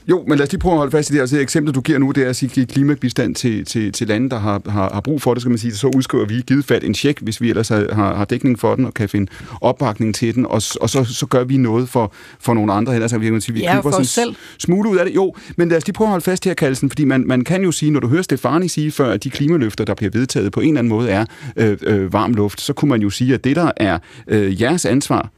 jo, 0.10 0.24
men 0.28 0.38
lad 0.38 0.46
os 0.48 0.52
lige 0.52 0.60
prøve 0.60 0.72
at 0.74 0.78
holde 0.78 0.92
fast 0.92 1.10
i 1.10 1.14
det. 1.14 1.20
Altså, 1.20 1.40
eksemplet, 1.40 1.76
du 1.76 1.82
giver 1.82 2.00
nu, 2.00 2.12
det 2.12 2.24
er 2.26 2.30
at 2.30 2.36
sige, 2.36 2.50
give 2.50 2.66
klimabistand 2.66 3.36
til, 3.36 3.66
til, 3.66 3.92
til 3.92 4.08
lande, 4.08 4.30
der 4.30 4.40
har, 4.40 4.62
har, 4.70 4.90
har 4.94 5.02
brug 5.02 5.22
for 5.22 5.34
det, 5.34 5.42
skal 5.42 5.50
man 5.50 5.58
sige. 5.58 5.76
Så 5.76 5.88
udskriver 5.96 6.26
vi 6.26 6.44
givet 6.48 6.66
fald 6.66 6.84
en 6.84 6.94
check, 6.96 7.22
hvis 7.22 7.42
vi 7.42 7.50
ellers 7.50 7.70
har, 7.70 7.94
har, 7.94 8.16
har 8.16 8.26
dækning 8.26 8.60
for 8.60 8.76
den 8.76 8.86
og 8.86 8.94
kan 8.94 9.10
finde 9.10 9.32
opbakning 9.62 10.16
til 10.16 10.36
den, 10.36 10.46
og, 10.46 10.62
og 10.82 10.90
så, 10.90 11.04
så 11.04 11.26
gør 11.30 11.44
vi 11.44 11.58
noget 11.58 11.90
for, 11.90 12.14
for 12.40 12.54
nogle 12.54 12.74
andre. 12.74 12.94
Ellers 12.94 13.12
kan 13.12 13.22
vi 13.22 13.30
kan 13.30 13.42
sige, 13.42 13.54
vi 13.56 13.62
Ja, 13.62 13.76
køber 13.76 13.92
sådan 13.92 14.06
selv. 14.06 14.36
smule 14.60 14.90
ud 14.90 14.98
af 14.98 15.06
det. 15.06 15.16
Jo, 15.16 15.34
men 15.58 15.70
lad 15.70 15.78
os 15.78 15.88
lige 15.88 15.94
prøve 15.94 16.06
at 16.06 16.10
holde 16.10 16.24
fast 16.24 16.46
her, 16.46 16.54
Kallesen, 16.54 16.90
fordi 16.90 17.06
man, 17.06 17.24
man 17.28 17.44
kan 17.44 17.64
jo 17.64 17.72
sige, 17.72 17.92
når 17.92 18.00
du 18.00 18.08
hører 18.08 18.22
Stefani 18.22 18.68
sige 18.68 18.92
før, 18.92 19.12
at 19.12 19.24
de 19.24 19.30
klimaløfter, 19.30 19.86
der 19.86 19.94
bliver 19.94 20.12
vedtaget 20.14 20.52
på 20.52 20.60
en 20.60 20.68
eller 20.68 20.80
anden 20.80 20.90
måde, 20.90 21.10
er 21.10 21.26
øh, 21.56 21.78
øh, 21.84 22.14
varm 22.14 22.34
luft, 22.34 22.62
så 22.62 22.74
kunne 22.74 22.90
man 22.90 23.02
jo 23.02 23.10
sige, 23.10 23.34
at 23.34 23.44
det, 23.44 23.56
der 23.56 23.72
er 23.78 24.00
øh, 24.28 24.62
jeres 24.62 24.86
ansvar, 24.86 25.30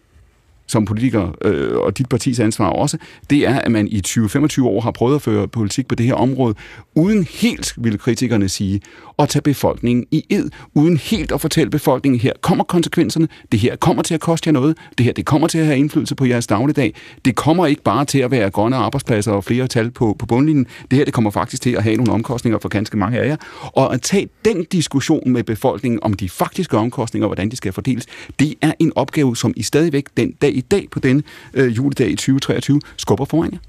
som 0.72 0.86
politiker, 0.86 1.36
øh, 1.46 1.78
og 1.78 1.98
dit 1.98 2.10
partis 2.10 2.40
ansvar 2.40 2.70
også, 2.70 2.98
det 3.30 3.48
er, 3.48 3.60
at 3.60 3.72
man 3.72 3.88
i 3.88 4.02
20-25 4.08 4.64
år 4.64 4.82
har 4.82 4.92
prøvet 4.92 5.16
at 5.16 5.22
føre 5.22 5.48
politik 5.48 5.88
på 5.88 5.96
det 5.96 6.06
her 6.06 6.14
område, 6.14 6.56
uden 6.96 7.28
helt, 7.30 7.74
vil 7.78 8.00
kritikerne 8.00 8.50
sige, 8.50 8.82
at 9.24 9.30
tage 9.30 9.42
befolkningen 9.42 10.06
i 10.12 10.26
ed, 10.30 10.50
uden 10.74 10.98
helt 10.98 11.32
at 11.32 11.42
fortælle 11.42 11.70
befolkningen, 11.70 12.20
her 12.20 12.34
kommer 12.42 12.64
konsekvenserne, 12.64 13.28
det 13.52 13.60
her 13.60 13.76
kommer 13.76 14.04
til 14.04 14.14
at 14.14 14.20
koste 14.20 14.48
jer 14.48 14.52
noget, 14.52 14.78
det 14.98 15.06
her 15.06 15.14
det 15.14 15.26
kommer 15.26 15.48
til 15.48 15.58
at 15.58 15.66
have 15.66 15.78
indflydelse 15.78 16.16
på 16.16 16.26
jeres 16.26 16.48
dagligdag, 16.48 16.96
det 17.26 17.36
kommer 17.36 17.66
ikke 17.66 17.84
bare 17.84 18.06
til 18.06 18.20
at 18.20 18.32
være 18.32 18.50
grønne 18.50 18.76
arbejdspladser 18.76 19.32
og 19.32 19.44
flere 19.44 19.68
tal 19.68 19.92
på, 19.92 20.16
på 20.20 20.26
bundlinjen, 20.26 20.68
det 20.92 20.98
her 20.98 21.06
det 21.06 21.14
kommer 21.14 21.32
faktisk 21.32 21.62
til 21.62 21.72
at 21.72 21.84
have 21.84 21.96
nogle 21.96 22.12
omkostninger 22.12 22.60
for 22.60 22.70
ganske 22.70 22.98
mange 22.98 23.20
af 23.20 23.28
jer, 23.28 23.38
og 23.62 23.94
at 23.94 24.02
tage 24.02 24.30
den 24.46 24.66
diskussion 24.72 25.32
med 25.32 25.44
befolkningen 25.44 26.00
om 26.04 26.14
de 26.14 26.30
faktiske 26.30 26.78
omkostninger, 26.78 27.26
og 27.26 27.30
hvordan 27.30 27.52
de 27.52 27.56
skal 27.56 27.74
fordeles, 27.74 28.06
det 28.40 28.54
er 28.62 28.74
en 28.80 28.92
opgave, 28.96 29.38
som 29.38 29.54
I 29.56 29.64
stadigvæk 29.64 30.06
den 30.18 30.32
dag 30.32 30.56
i 30.56 30.62
dag 30.62 30.88
på 30.92 31.00
denne 31.00 31.24
øh, 31.54 31.78
juledag 31.78 32.10
i 32.10 32.16
2023 32.16 32.82
skubber 32.98 33.26
foran 33.26 33.52
jer. 33.52 33.60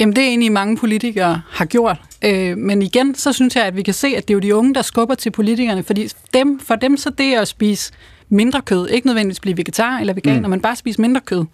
Jamen, 0.00 0.16
det 0.16 0.24
er 0.24 0.28
egentlig 0.28 0.52
mange 0.52 0.76
politikere 0.76 1.42
har 1.50 1.64
gjort. 1.64 1.96
Øh, 2.24 2.58
men 2.58 2.82
igen, 2.82 3.14
så 3.14 3.32
synes 3.32 3.56
jeg, 3.56 3.64
at 3.64 3.76
vi 3.76 3.82
kan 3.82 3.94
se, 3.94 4.08
at 4.16 4.28
det 4.28 4.34
er 4.34 4.36
jo 4.36 4.40
de 4.40 4.54
unge, 4.54 4.74
der 4.74 4.82
skubber 4.82 5.14
til 5.14 5.30
politikerne, 5.30 5.82
fordi 5.82 6.08
dem, 6.34 6.60
for 6.60 6.74
dem 6.74 6.96
så 6.96 7.10
det 7.10 7.34
at 7.34 7.48
spise 7.48 7.92
mindre 8.28 8.62
kød, 8.62 8.88
ikke 8.88 9.06
nødvendigvis 9.06 9.40
blive 9.40 9.56
vegetar 9.56 9.98
eller 9.98 10.12
veganer, 10.14 10.40
Mm. 10.40 10.50
men 10.50 10.60
bare 10.60 10.76
spise 10.76 11.00
mindre 11.00 11.20
kød, 11.20 11.44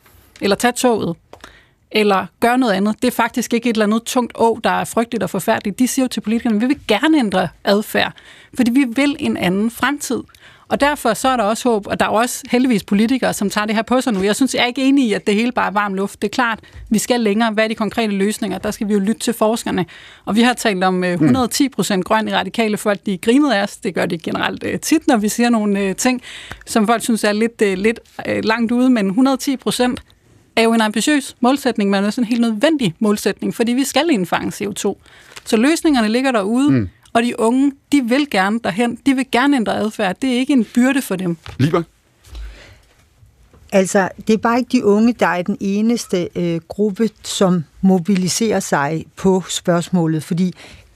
eller 0.41 0.57
tage 0.57 0.73
toget, 0.73 1.17
eller 1.91 2.27
gøre 2.41 2.59
noget 2.59 2.73
andet. 2.73 2.95
Det 3.03 3.09
er 3.09 3.13
faktisk 3.13 3.55
ikke 3.55 3.71
et 3.71 3.75
eller 3.75 3.87
andet 3.87 4.03
tungt 4.03 4.33
å, 4.35 4.59
der 4.65 4.71
er 4.71 4.85
frygteligt 4.85 5.23
og 5.23 5.31
forfærdeligt. 5.31 5.79
De 5.79 5.89
siger 5.89 6.05
jo 6.05 6.09
til 6.09 6.21
politikerne, 6.21 6.61
vi 6.61 6.67
vil 6.67 6.79
gerne 6.89 7.19
ændre 7.19 7.49
adfærd, 7.65 8.13
fordi 8.55 8.71
vi 8.71 8.85
vil 8.89 9.17
en 9.19 9.37
anden 9.37 9.71
fremtid. 9.71 10.23
Og 10.69 10.81
derfor 10.81 11.15
så 11.15 11.29
er 11.29 11.37
der 11.37 11.45
også 11.45 11.69
håb, 11.69 11.87
og 11.87 12.01
der 12.01 12.07
er 12.07 12.11
også 12.11 12.45
heldigvis 12.51 12.85
politikere, 12.85 13.35
som 13.35 13.51
tager 13.51 13.67
det 13.67 13.75
her 13.75 13.83
på 13.83 14.01
sig 14.01 14.13
nu. 14.13 14.23
Jeg 14.23 14.37
synes, 14.37 14.55
jeg 14.55 14.63
er 14.63 14.67
ikke 14.67 14.85
enig 14.85 15.09
i, 15.09 15.13
at 15.13 15.27
det 15.27 15.35
hele 15.35 15.53
bare 15.53 15.67
er 15.67 15.71
varm 15.71 15.95
luft. 15.95 16.23
Det 16.23 16.29
er 16.29 16.33
klart, 16.33 16.61
vi 16.91 16.99
skal 16.99 17.21
længere. 17.21 17.51
Hvad 17.51 17.65
er 17.65 17.69
de 17.69 17.75
konkrete 17.75 18.13
løsninger? 18.13 18.59
Der 18.59 18.71
skal 18.71 18.89
vi 18.89 18.93
jo 18.93 18.99
lytte 18.99 19.21
til 19.21 19.35
forskerne. 19.35 19.87
Og 20.25 20.37
vi 20.37 20.43
har 20.43 20.53
talt 20.53 20.85
om 20.85 21.05
øh, 21.05 21.13
110 21.13 21.69
procent 21.69 22.05
grøn 22.05 22.29
i 22.29 22.33
radikale 22.33 22.77
folk. 22.77 23.07
De 23.07 23.19
grinede 23.19 23.57
af 23.57 23.63
os. 23.63 23.77
Det 23.77 23.95
gør 23.95 24.07
de 24.07 24.19
generelt 24.19 24.65
øh, 24.65 24.81
tit, 24.81 25.07
når 25.07 25.17
vi 25.17 25.29
siger 25.29 25.51
nogle 25.51 25.81
øh, 25.81 25.97
ting, 25.97 26.23
som 26.67 26.87
folk 26.87 27.03
synes 27.03 27.25
er 27.25 27.33
lidt, 27.33 27.61
lidt 27.61 28.01
langt 28.45 28.73
ude. 28.73 28.91
Men 28.91 29.07
110 29.07 29.57
procent 29.57 30.03
er 30.57 30.63
jo 30.63 30.73
en 30.73 30.81
ambitiøs 30.81 31.37
målsætning, 31.41 31.91
men 31.91 32.05
også 32.05 32.21
en 32.21 32.27
helt 32.27 32.41
nødvendig 32.41 32.95
målsætning, 32.99 33.55
fordi 33.55 33.73
vi 33.73 33.85
skal 33.85 34.11
indfange 34.11 34.49
CO2. 34.49 34.95
Så 35.45 35.57
løsningerne 35.57 36.09
ligger 36.09 36.33
derude, 36.33 36.71
mm. 36.71 36.89
Og 37.17 37.23
de 37.23 37.41
unge, 37.41 37.73
de 37.93 38.03
vil 38.05 38.31
gerne 38.31 38.61
derhen. 38.65 38.99
De 39.07 39.15
vil 39.15 39.27
gerne 39.33 39.57
ændre 39.57 39.77
adfærd. 39.77 40.17
Det 40.23 40.35
er 40.35 40.39
ikke 40.39 40.53
en 40.53 40.67
byrde 40.75 41.03
for 41.03 41.17
dem. 41.17 41.37
Lieber? 41.59 41.83
Altså, 43.73 44.09
det 44.27 44.35
er 44.35 44.39
bare 44.39 44.59
ikke 44.59 44.69
de 44.73 44.85
unge, 44.85 45.13
der 45.13 45.27
er 45.27 45.43
den 45.43 45.57
eneste 45.61 46.29
øh, 46.35 46.61
gruppe, 46.69 47.11
som 47.23 47.65
mobiliserer 47.81 48.61
sig 48.61 49.05
på 49.17 49.43
spørgsmålet. 49.49 50.25
Fordi 50.25 50.53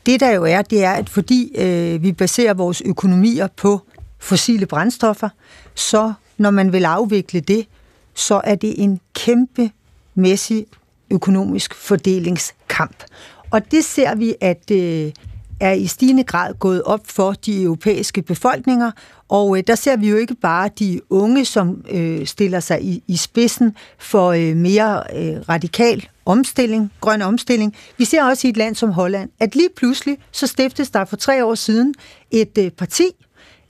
det 0.07 0.21
der 0.21 0.31
jo 0.31 0.45
er, 0.45 0.63
det 0.63 0.85
er, 0.85 0.93
at 0.93 1.09
fordi 1.09 1.53
øh, 1.59 2.03
vi 2.03 2.13
baserer 2.13 2.55
vores 2.55 2.83
økonomier 2.87 3.49
på 3.57 3.81
fossile 4.19 4.67
brændstoffer, 4.67 5.29
så 5.75 6.13
når 6.39 6.51
man 6.51 6.73
vil 6.73 6.85
afvikle 6.85 7.41
det, 7.41 7.67
så 8.15 8.41
er 8.45 8.55
det 8.55 8.83
en 8.83 9.01
kæmpe 9.15 9.71
mæssig 10.15 10.67
økonomisk 11.11 11.75
fordelingskamp. 11.75 13.05
Og 13.51 13.71
det 13.71 13.85
ser 13.85 14.15
vi, 14.15 14.35
at 14.41 14.71
øh, 14.71 15.13
er 15.61 15.73
i 15.73 15.87
stigende 15.87 16.24
grad 16.24 16.55
gået 16.55 16.82
op 16.82 17.01
for 17.05 17.32
de 17.32 17.62
europæiske 17.62 18.23
befolkninger, 18.23 18.91
og 19.28 19.59
øh, 19.59 19.65
der 19.66 19.74
ser 19.74 19.97
vi 19.97 20.09
jo 20.09 20.16
ikke 20.16 20.35
bare 20.35 20.70
de 20.78 21.01
unge, 21.11 21.45
som 21.45 21.85
øh, 21.91 22.27
stiller 22.27 22.61
sig 22.61 22.82
i, 22.82 23.03
i 23.07 23.16
spidsen 23.16 23.77
for 23.99 24.28
øh, 24.31 24.57
mere 24.57 25.03
øh, 25.16 25.49
radikal 25.49 26.09
omstilling, 26.27 26.93
grøn 27.01 27.23
omstilling. 27.23 27.77
Vi 27.99 28.05
ser 28.05 28.24
også 28.24 28.47
i 28.47 28.51
et 28.51 28.57
land 28.57 28.74
som 28.74 28.91
Holland, 28.91 29.31
at 29.41 29.55
lige 29.55 29.69
pludselig 29.77 30.19
så 30.32 30.47
stiftes 30.47 30.91
der 30.91 31.05
for 31.05 31.16
tre 31.16 31.45
år 31.45 31.55
siden 31.55 31.95
et 32.31 32.59
øh, 32.59 32.70
parti, 32.70 33.05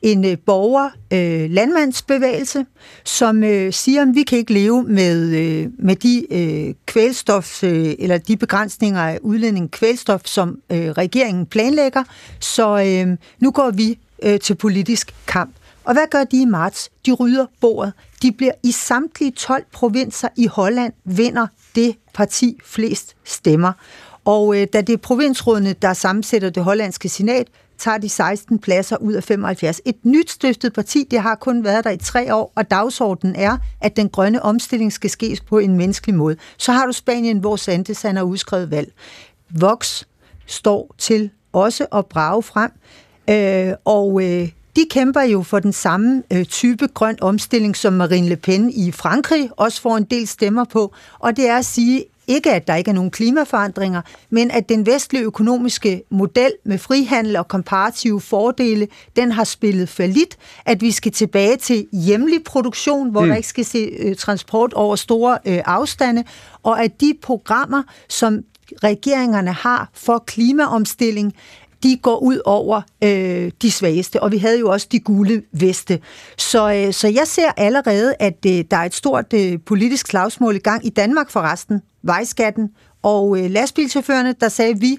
en 0.03 0.25
øh, 0.25 0.37
borger-landmandsbevægelse, 0.47 2.59
øh, 2.59 2.65
som 3.05 3.45
øh, 3.45 3.73
siger, 3.73 4.03
at 4.03 4.09
vi 4.15 4.23
kan 4.23 4.39
ikke 4.39 4.53
leve 4.53 4.83
med, 4.83 5.37
øh, 5.37 5.69
med 5.79 5.97
de 5.97 6.27
øh, 6.31 6.75
kvælstof 6.87 7.65
øh, 7.65 7.95
eller 7.99 8.19
de 8.19 8.37
begrænsninger 8.37 9.01
af 9.01 9.19
udledning 9.23 9.71
kvælstof, 9.71 10.21
som 10.25 10.59
øh, 10.73 10.91
regeringen 10.91 11.47
planlægger. 11.47 12.05
Så 12.41 12.85
øh, 12.87 13.17
nu 13.41 13.51
går 13.51 13.71
vi 13.71 13.99
øh, 14.23 14.41
til 14.41 14.55
politisk 14.55 15.15
kamp. 15.27 15.55
Og 15.85 15.93
hvad 15.93 16.07
gør 16.11 16.25
de 16.25 16.43
i 16.43 16.45
marts? 16.45 16.91
De 17.07 17.13
rydder 17.13 17.47
bordet. 17.61 17.93
De 18.23 18.33
bliver 18.33 18.53
i 18.63 18.73
samtlige 18.73 19.31
12 19.31 19.65
provinser 19.73 20.29
i 20.37 20.47
Holland 20.47 20.93
vinder 21.05 21.47
det 21.75 21.97
parti 22.15 22.59
flest 22.65 23.17
stemmer. 23.25 23.73
Og 24.25 24.57
øh, 24.57 24.67
da 24.73 24.81
det 24.81 24.93
er 24.93 24.97
provinsrådene, 24.97 25.73
der 25.73 25.93
sammensætter 25.93 26.51
det 26.51 26.65
hollandske 26.65 27.09
senat, 27.09 27.47
tager 27.81 27.99
de 27.99 28.09
16 28.09 28.59
pladser 28.59 28.97
ud 28.97 29.13
af 29.13 29.25
75. 29.25 29.81
Et 29.85 30.05
nyt 30.05 30.31
stiftet 30.31 30.73
parti, 30.73 31.07
det 31.11 31.21
har 31.21 31.35
kun 31.35 31.65
været 31.65 31.85
der 31.85 31.91
i 31.91 31.97
tre 31.97 32.35
år, 32.35 32.53
og 32.57 32.71
dagsordenen 32.71 33.37
er, 33.37 33.57
at 33.81 33.97
den 33.97 34.09
grønne 34.09 34.43
omstilling 34.43 34.93
skal 34.93 35.11
ske 35.11 35.39
på 35.49 35.59
en 35.59 35.77
menneskelig 35.77 36.15
måde. 36.15 36.37
Så 36.57 36.73
har 36.73 36.87
du 36.87 36.93
Spanien, 36.93 37.39
hvor 37.39 37.57
Sandes 37.57 38.03
han 38.03 38.17
har 38.17 38.23
udskrevet 38.23 38.71
valg. 38.71 38.93
Vox 39.51 40.03
står 40.47 40.95
til 40.99 41.31
også 41.53 41.87
at 41.93 42.07
brage 42.07 42.43
frem, 42.43 42.71
øh, 43.31 43.75
og 43.85 44.23
øh, 44.23 44.49
de 44.77 44.87
kæmper 44.91 45.21
jo 45.21 45.43
for 45.43 45.59
den 45.59 45.73
samme 45.73 46.23
øh, 46.33 46.45
type 46.45 46.87
grøn 46.95 47.19
omstilling, 47.21 47.77
som 47.77 47.93
Marine 47.93 48.29
Le 48.29 48.37
Pen 48.37 48.71
i 48.71 48.93
Frankrig 48.93 49.51
også 49.57 49.81
får 49.81 49.97
en 49.97 50.05
del 50.05 50.29
stemmer 50.29 50.65
på, 50.65 50.95
og 51.19 51.37
det 51.37 51.49
er 51.49 51.57
at 51.57 51.65
sige, 51.65 52.05
ikke, 52.31 52.53
at 52.53 52.67
der 52.67 52.75
ikke 52.75 52.91
er 52.91 52.95
nogen 52.95 53.11
klimaforandringer, 53.11 54.03
men 54.31 54.51
at 54.51 54.69
den 54.69 54.87
vestlige 54.87 55.25
økonomiske 55.25 56.03
model 56.11 56.53
med 56.65 56.79
frihandel 56.79 57.37
og 57.37 57.49
komparative 57.49 58.21
fordele, 58.21 58.89
den 59.17 59.33
har 59.33 59.45
spillet 59.45 59.89
for 59.89 60.03
lidt, 60.03 60.37
at 60.65 60.81
vi 60.81 60.91
skal 60.91 61.13
tilbage 61.13 61.57
til 61.57 61.87
hjemlig 61.93 62.45
produktion, 62.45 63.11
hvor 63.11 63.21
mm. 63.21 63.29
der 63.29 63.37
ikke 63.37 63.49
skal 63.49 63.65
se 63.65 63.79
øh, 63.79 64.17
transport 64.17 64.73
over 64.73 64.97
store 64.97 65.39
øh, 65.47 65.61
afstande, 65.65 66.25
og 66.63 66.85
at 66.85 67.01
de 67.01 67.15
programmer, 67.23 67.83
som 68.09 68.45
regeringerne 68.85 69.53
har 69.53 69.91
for 69.95 70.19
klimaomstilling, 70.27 71.35
de 71.83 71.97
går 71.97 72.17
ud 72.17 72.41
over 72.45 72.83
øh, 73.05 73.51
de 73.63 73.71
svageste, 73.71 74.23
og 74.23 74.33
vi 74.33 74.39
havde 74.39 74.59
jo 74.59 74.71
også 74.71 74.87
de 74.93 75.01
gule 75.01 75.43
veste. 75.53 76.01
Så, 76.39 76.73
øh, 76.75 76.93
så 76.93 77.09
jeg 77.09 77.27
ser 77.27 77.51
allerede, 77.57 78.15
at 78.19 78.47
øh, 78.47 78.65
der 78.71 78.77
er 78.77 78.85
et 78.85 78.95
stort 78.95 79.33
øh, 79.33 79.59
politisk 79.67 80.07
slagsmål 80.07 80.57
i 80.57 80.59
gang 80.59 80.87
i 80.87 80.91
Danmark 80.91 81.31
forresten, 81.31 81.83
vejskatten, 82.03 82.71
og 83.03 83.39
øh, 83.39 83.51
lastbilchaufførerne, 83.51 84.35
der 84.41 84.49
sagde, 84.49 84.71
at 84.71 84.81
vi 84.81 84.97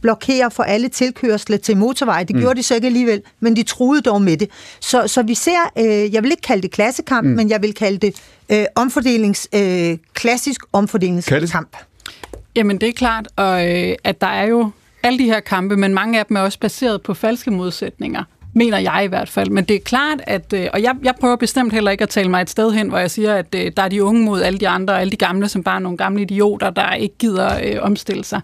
blokerer 0.00 0.48
for 0.48 0.62
alle 0.62 0.88
tilkørsler 0.88 1.56
til 1.56 1.76
motorvej. 1.76 2.24
Det 2.24 2.36
mm. 2.36 2.42
gjorde 2.42 2.58
de 2.58 2.62
så 2.62 2.74
ikke 2.74 2.86
alligevel, 2.86 3.22
men 3.40 3.56
de 3.56 3.62
truede 3.62 4.02
dog 4.02 4.22
med 4.22 4.36
det. 4.36 4.48
Så, 4.80 5.06
så 5.06 5.22
vi 5.22 5.34
ser, 5.34 5.72
øh, 5.78 6.14
jeg 6.14 6.22
vil 6.22 6.30
ikke 6.30 6.42
kalde 6.42 6.62
det 6.62 6.70
klassekamp, 6.70 7.26
mm. 7.26 7.34
men 7.34 7.50
jeg 7.50 7.62
vil 7.62 7.74
kalde 7.74 7.98
det 7.98 8.22
øh, 8.52 8.64
omfordelings, 8.74 9.48
øh, 9.54 9.98
klassisk 10.14 10.60
omfordelingskamp. 10.72 11.76
Jamen 12.56 12.80
det 12.80 12.88
er 12.88 12.92
klart, 12.92 13.28
og 13.36 13.72
øh, 13.72 13.94
at 14.04 14.20
der 14.20 14.26
er 14.26 14.46
jo 14.46 14.70
alle 15.02 15.18
de 15.18 15.24
her 15.24 15.40
kampe, 15.40 15.76
men 15.76 15.94
mange 15.94 16.18
af 16.18 16.26
dem 16.26 16.36
er 16.36 16.40
også 16.40 16.58
baseret 16.58 17.02
på 17.02 17.14
falske 17.14 17.50
modsætninger 17.50 18.24
mener 18.54 18.78
jeg 18.78 19.02
i 19.04 19.06
hvert 19.06 19.28
fald. 19.28 19.50
Men 19.50 19.64
det 19.64 19.76
er 19.76 19.80
klart, 19.80 20.20
at, 20.26 20.52
øh, 20.52 20.66
og 20.72 20.82
jeg, 20.82 20.94
jeg 21.02 21.14
prøver 21.20 21.36
bestemt 21.36 21.72
heller 21.72 21.90
ikke 21.90 22.02
at 22.02 22.08
tale 22.08 22.28
mig 22.28 22.42
et 22.42 22.50
sted 22.50 22.72
hen, 22.72 22.88
hvor 22.88 22.98
jeg 22.98 23.10
siger, 23.10 23.34
at 23.34 23.54
øh, 23.54 23.72
der 23.76 23.82
er 23.82 23.88
de 23.88 24.04
unge 24.04 24.24
mod 24.24 24.42
alle 24.42 24.58
de 24.58 24.68
andre, 24.68 24.94
og 24.94 25.00
alle 25.00 25.10
de 25.10 25.16
gamle, 25.16 25.48
som 25.48 25.62
bare 25.62 25.76
er 25.76 25.80
nogle 25.80 25.98
gamle 25.98 26.22
idioter, 26.22 26.70
der 26.70 26.92
ikke 26.92 27.18
gider 27.18 27.58
øh, 27.64 27.76
omstille 27.80 28.24
sig. 28.24 28.40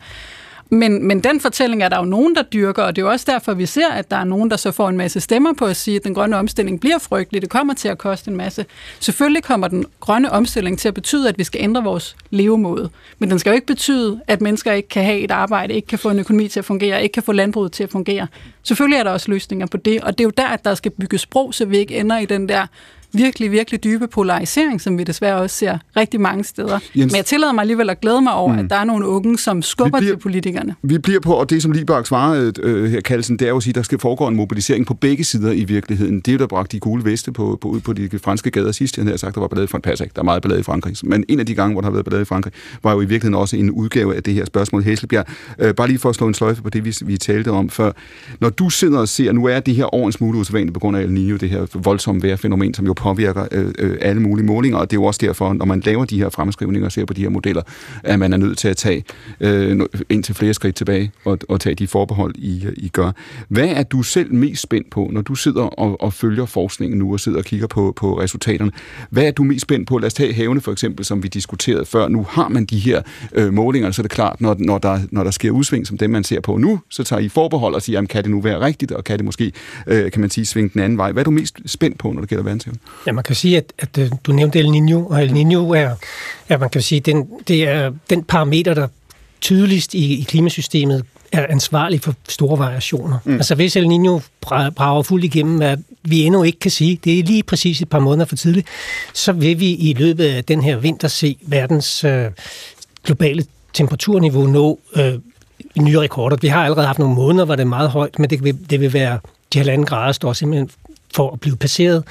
Men, 0.72 1.06
men 1.06 1.20
den 1.20 1.40
fortælling 1.40 1.82
er 1.82 1.88
der 1.88 1.98
jo 1.98 2.04
nogen, 2.04 2.34
der 2.34 2.42
dyrker, 2.42 2.82
og 2.82 2.96
det 2.96 3.02
er 3.02 3.06
jo 3.06 3.10
også 3.12 3.26
derfor, 3.28 3.54
vi 3.54 3.66
ser, 3.66 3.88
at 3.88 4.10
der 4.10 4.16
er 4.16 4.24
nogen, 4.24 4.50
der 4.50 4.56
så 4.56 4.72
får 4.72 4.88
en 4.88 4.96
masse 4.96 5.20
stemmer 5.20 5.52
på 5.52 5.64
at 5.64 5.76
sige, 5.76 5.96
at 5.96 6.04
den 6.04 6.14
grønne 6.14 6.36
omstilling 6.36 6.80
bliver 6.80 6.98
frygtelig. 6.98 7.42
Det 7.42 7.50
kommer 7.50 7.74
til 7.74 7.88
at 7.88 7.98
koste 7.98 8.30
en 8.30 8.36
masse. 8.36 8.66
Selvfølgelig 9.00 9.42
kommer 9.42 9.68
den 9.68 9.86
grønne 10.00 10.32
omstilling 10.32 10.78
til 10.78 10.88
at 10.88 10.94
betyde, 10.94 11.28
at 11.28 11.38
vi 11.38 11.44
skal 11.44 11.60
ændre 11.60 11.84
vores 11.84 12.16
levemåde. 12.30 12.90
Men 13.18 13.30
den 13.30 13.38
skal 13.38 13.50
jo 13.50 13.54
ikke 13.54 13.66
betyde, 13.66 14.20
at 14.26 14.40
mennesker 14.40 14.72
ikke 14.72 14.88
kan 14.88 15.04
have 15.04 15.18
et 15.18 15.30
arbejde, 15.30 15.74
ikke 15.74 15.88
kan 15.88 15.98
få 15.98 16.10
en 16.10 16.18
økonomi 16.18 16.48
til 16.48 16.58
at 16.58 16.64
fungere, 16.64 17.02
ikke 17.02 17.12
kan 17.12 17.22
få 17.22 17.32
landbruget 17.32 17.72
til 17.72 17.84
at 17.84 17.90
fungere. 17.90 18.26
Selvfølgelig 18.62 18.98
er 18.98 19.02
der 19.02 19.10
også 19.10 19.30
løsninger 19.30 19.66
på 19.66 19.76
det, 19.76 20.00
og 20.00 20.18
det 20.18 20.20
er 20.20 20.26
jo 20.26 20.32
der, 20.36 20.46
at 20.46 20.64
der 20.64 20.74
skal 20.74 20.90
bygges 20.90 21.20
sprog, 21.20 21.54
så 21.54 21.64
vi 21.64 21.78
ikke 21.78 21.96
ender 21.96 22.18
i 22.18 22.26
den 22.26 22.48
der 22.48 22.66
virkelig, 23.12 23.50
virkelig 23.50 23.84
dybe 23.84 24.06
polarisering, 24.06 24.80
som 24.80 24.98
vi 24.98 25.04
desværre 25.04 25.36
også 25.36 25.56
ser 25.56 25.78
rigtig 25.96 26.20
mange 26.20 26.44
steder. 26.44 26.78
Jens. 26.94 27.12
Men 27.12 27.16
jeg 27.16 27.26
tillader 27.26 27.52
mig 27.52 27.62
alligevel 27.62 27.90
at 27.90 28.00
glæde 28.00 28.20
mig 28.20 28.32
over, 28.32 28.52
mm. 28.52 28.58
at 28.58 28.70
der 28.70 28.76
er 28.76 28.84
nogle 28.84 29.06
unge, 29.06 29.38
som 29.38 29.62
skubber 29.62 29.98
bliver, 29.98 30.14
til 30.14 30.20
politikerne. 30.20 30.74
Vi 30.82 30.98
bliver 30.98 31.20
på, 31.20 31.32
og 31.32 31.50
det 31.50 31.62
som 31.62 31.72
Libak 31.72 32.06
svarer 32.06 32.52
øh, 32.62 32.90
her, 32.90 33.00
Kallesen, 33.00 33.36
det 33.36 33.44
er 33.44 33.50
jo 33.50 33.56
at 33.56 33.62
sige, 33.62 33.70
at 33.70 33.74
der 33.74 33.82
skal 33.82 33.98
foregå 33.98 34.26
en 34.26 34.36
mobilisering 34.36 34.86
på 34.86 34.94
begge 34.94 35.24
sider 35.24 35.52
i 35.52 35.64
virkeligheden. 35.64 36.20
Det 36.20 36.28
er 36.28 36.32
jo 36.32 36.38
der 36.38 36.46
bragt 36.46 36.72
de 36.72 36.80
gule 36.80 37.04
veste 37.04 37.32
på, 37.32 37.58
på, 37.60 37.68
ud 37.68 37.80
på 37.80 37.92
de 37.92 38.08
franske 38.18 38.50
gader 38.50 38.72
sidst. 38.72 38.96
Jeg 38.96 39.04
havde 39.04 39.18
sagt, 39.18 39.34
der 39.34 39.40
var 39.40 39.48
ballade 39.48 39.68
fra 39.68 39.78
pas 39.78 40.00
ikke. 40.00 40.12
Der 40.14 40.20
er 40.20 40.24
meget 40.24 40.42
ballade 40.42 40.60
i 40.60 40.62
Frankrig. 40.62 40.96
Men 41.02 41.24
en 41.28 41.40
af 41.40 41.46
de 41.46 41.54
gange, 41.54 41.72
hvor 41.72 41.80
der 41.80 41.86
har 41.86 41.92
været 41.92 42.04
ballade 42.04 42.22
i 42.22 42.24
Frankrig, 42.24 42.52
var 42.82 42.92
jo 42.92 43.00
i 43.00 43.04
virkeligheden 43.04 43.34
også 43.34 43.56
en 43.56 43.70
udgave 43.70 44.16
af 44.16 44.22
det 44.22 44.34
her 44.34 44.44
spørgsmål. 44.44 44.82
Hæslebjerg, 44.82 45.26
øh, 45.58 45.74
bare 45.74 45.88
lige 45.88 45.98
for 45.98 46.08
at 46.08 46.14
slå 46.14 46.26
en 46.26 46.34
sløjfe 46.34 46.62
på 46.62 46.70
det, 46.70 46.84
vi, 46.84 46.96
vi 47.04 47.16
talte 47.16 47.50
om 47.50 47.70
før. 47.70 47.92
Når 48.40 48.50
du 48.50 48.70
sidder 48.70 48.98
og 48.98 49.08
ser, 49.08 49.32
nu 49.32 49.44
er 49.44 49.60
det 49.60 49.74
her 49.74 49.94
år 49.94 50.06
en 50.06 50.12
smule 50.12 50.38
usædvanligt 50.38 50.74
på 50.74 50.80
grund 50.80 50.96
af 50.96 51.02
El 51.02 51.08
Niño, 51.08 51.36
det 51.36 51.50
her 51.50 51.66
voldsomme 51.74 52.22
vejrfænomen, 52.22 52.74
som 52.74 52.86
jo 52.86 52.92
påvirker 53.00 53.46
øh, 53.52 53.72
øh, 53.78 53.96
alle 54.00 54.22
mulige 54.22 54.46
målinger, 54.46 54.78
og 54.78 54.90
det 54.90 54.96
er 54.96 55.00
jo 55.00 55.04
også 55.04 55.20
derfor, 55.22 55.52
når 55.52 55.64
man 55.64 55.80
laver 55.80 56.04
de 56.04 56.18
her 56.18 56.28
fremskrivninger 56.28 56.86
og 56.86 56.92
ser 56.92 57.04
på 57.04 57.14
de 57.14 57.22
her 57.22 57.28
modeller, 57.28 57.62
at 58.04 58.18
man 58.18 58.32
er 58.32 58.36
nødt 58.36 58.58
til 58.58 58.68
at 58.68 58.76
tage 58.76 59.04
øh, 59.40 59.80
ind 60.08 60.24
til 60.24 60.34
flere 60.34 60.54
skridt 60.54 60.74
tilbage 60.74 61.12
og, 61.24 61.38
og 61.48 61.60
tage 61.60 61.74
de 61.74 61.86
forbehold, 61.86 62.34
I, 62.38 62.66
I 62.76 62.88
gør. 62.88 63.12
Hvad 63.48 63.68
er 63.68 63.82
du 63.82 64.02
selv 64.02 64.34
mest 64.34 64.62
spændt 64.62 64.90
på, 64.90 65.10
når 65.12 65.20
du 65.20 65.34
sidder 65.34 65.62
og, 65.62 66.02
og 66.02 66.12
følger 66.12 66.46
forskningen 66.46 66.98
nu 66.98 67.12
og 67.12 67.20
sidder 67.20 67.38
og 67.38 67.44
kigger 67.44 67.66
på, 67.66 67.92
på 67.96 68.20
resultaterne? 68.20 68.70
Hvad 69.10 69.24
er 69.24 69.30
du 69.30 69.44
mest 69.44 69.62
spændt 69.62 69.88
på? 69.88 69.98
Lad 69.98 70.06
os 70.06 70.14
tage 70.14 70.32
havene 70.32 70.60
for 70.60 70.72
eksempel, 70.72 71.04
som 71.04 71.22
vi 71.22 71.28
diskuterede 71.28 71.84
før. 71.84 72.08
Nu 72.08 72.26
har 72.30 72.48
man 72.48 72.64
de 72.64 72.78
her 72.78 73.02
øh, 73.32 73.52
målinger, 73.52 73.90
så 73.90 74.02
er 74.02 74.04
det 74.04 74.10
klart, 74.10 74.40
når, 74.40 74.56
når, 74.58 74.78
der, 74.78 74.98
når 75.10 75.24
der 75.24 75.30
sker 75.30 75.50
udsving 75.50 75.86
som 75.86 75.98
dem, 75.98 76.10
man 76.10 76.24
ser 76.24 76.40
på 76.40 76.56
nu, 76.56 76.80
så 76.88 77.04
tager 77.04 77.20
I 77.20 77.28
forbehold 77.28 77.74
og 77.74 77.82
siger, 77.82 77.96
jamen, 77.96 78.08
kan 78.08 78.22
det 78.22 78.30
nu 78.30 78.40
være 78.40 78.60
rigtigt, 78.60 78.92
og 78.92 79.04
kan 79.04 79.18
det 79.18 79.24
måske, 79.24 79.52
øh, 79.86 80.12
kan 80.12 80.20
man 80.20 80.30
sige, 80.30 80.46
svinge 80.46 80.70
den 80.74 80.80
anden 80.80 80.98
vej? 80.98 81.12
Hvad 81.12 81.22
er 81.22 81.24
du 81.24 81.30
mest 81.30 81.60
spændt 81.66 81.98
på, 81.98 82.12
når 82.12 82.20
det 82.20 82.28
gælder 82.28 82.44
vandsævn? 82.44 82.76
Ja, 83.06 83.12
man 83.12 83.24
kan 83.24 83.34
sige, 83.34 83.56
at 83.56 83.72
at 83.78 83.98
øh, 83.98 84.10
du 84.24 84.32
nævnte 84.32 84.58
El 84.58 84.66
Niño, 84.66 85.12
og 85.12 85.22
El 85.22 85.30
Niño 85.30 85.76
er, 85.76 85.94
ja, 86.50 86.58
man 86.58 86.70
kan 86.70 86.82
sige, 86.82 87.00
den, 87.00 87.28
det 87.48 87.68
er 87.68 87.92
den 88.10 88.24
parameter, 88.24 88.74
der 88.74 88.88
tydeligst 89.40 89.94
i, 89.94 90.20
i 90.20 90.22
klimasystemet 90.22 91.04
er 91.32 91.46
ansvarlig 91.50 92.00
for 92.00 92.14
store 92.28 92.58
variationer. 92.58 93.18
Mm. 93.24 93.34
Altså 93.34 93.54
hvis 93.54 93.76
El 93.76 93.86
Niño 93.86 94.20
brager 94.70 95.02
fuldt 95.02 95.24
igennem, 95.24 95.62
at 95.62 95.78
vi 96.02 96.22
endnu 96.22 96.42
ikke 96.42 96.58
kan 96.58 96.70
sige, 96.70 97.00
det 97.04 97.18
er 97.18 97.22
lige 97.22 97.42
præcis 97.42 97.80
et 97.80 97.88
par 97.88 97.98
måneder 97.98 98.26
for 98.26 98.36
tidligt, 98.36 98.66
så 99.14 99.32
vil 99.32 99.60
vi 99.60 99.70
i 99.70 99.94
løbet 99.98 100.24
af 100.24 100.44
den 100.44 100.62
her 100.62 100.76
vinter 100.76 101.08
se 101.08 101.36
verdens 101.42 102.04
øh, 102.04 102.26
globale 103.04 103.44
temperaturniveau 103.74 104.46
nå 104.46 104.80
øh, 104.96 105.14
nye 105.78 106.00
rekorder. 106.00 106.36
Vi 106.40 106.48
har 106.48 106.64
allerede 106.64 106.86
haft 106.86 106.98
nogle 106.98 107.14
måneder, 107.14 107.44
hvor 107.44 107.56
det 107.56 107.62
er 107.62 107.68
meget 107.68 107.90
højt, 107.90 108.18
men 108.18 108.30
det 108.30 108.44
vil, 108.44 108.70
det 108.70 108.80
vil 108.80 108.92
være 108.92 109.18
de 109.52 109.58
halvanden 109.58 109.86
grader 109.86 110.12
står 110.12 110.32
simpelthen 110.32 110.70
for 111.14 111.32
at 111.32 111.40
blive 111.40 111.56
passeret. 111.56 112.04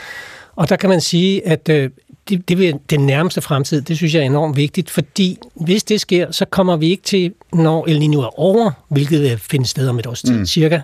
Og 0.60 0.70
der 0.70 0.76
kan 0.76 0.90
man 0.90 1.02
sige, 1.02 1.48
at 1.48 1.70
øh, 1.70 1.90
det, 2.30 2.50
det 2.50 2.58
vil 2.58 2.80
den 2.90 3.06
nærmeste 3.06 3.42
fremtid, 3.42 3.82
det 3.82 3.98
synes 3.98 4.14
jeg 4.14 4.22
er 4.22 4.26
enormt 4.26 4.58
vigtigt, 4.58 4.90
fordi 4.90 5.38
hvis 5.56 5.84
det 5.84 6.02
sker, 6.02 6.32
så 6.32 6.46
kommer 6.46 6.78
vi 6.78 6.90
ikke 6.90 7.04
til, 7.04 7.34
når 7.54 7.86
El 7.88 8.00
Niño 8.00 8.18
er 8.18 8.40
over, 8.40 8.72
hvilket 8.90 9.40
finder 9.40 9.68
sted 9.68 9.88
om 9.88 10.00
et 10.00 10.08
års 10.08 10.22
tid 10.22 10.38
mm. 10.40 10.46
cirka, 10.46 10.82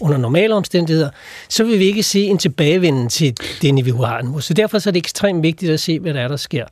under 0.00 0.18
normale 0.18 0.54
omstændigheder, 0.54 1.10
så 1.48 1.64
vil 1.64 1.78
vi 1.78 1.84
ikke 1.84 2.02
se 2.02 2.20
en 2.20 2.38
tilbagevenden 2.38 3.08
til 3.08 3.36
det 3.62 3.74
niveau, 3.74 3.98
vi 3.98 4.04
har 4.04 4.22
nu. 4.22 4.40
Så 4.40 4.54
derfor 4.54 4.78
så 4.78 4.90
er 4.90 4.92
det 4.92 4.98
ekstremt 4.98 5.42
vigtigt 5.42 5.72
at 5.72 5.80
se, 5.80 5.98
hvad 6.00 6.14
der 6.14 6.20
er, 6.20 6.28
der 6.28 6.36
sker 6.36 6.64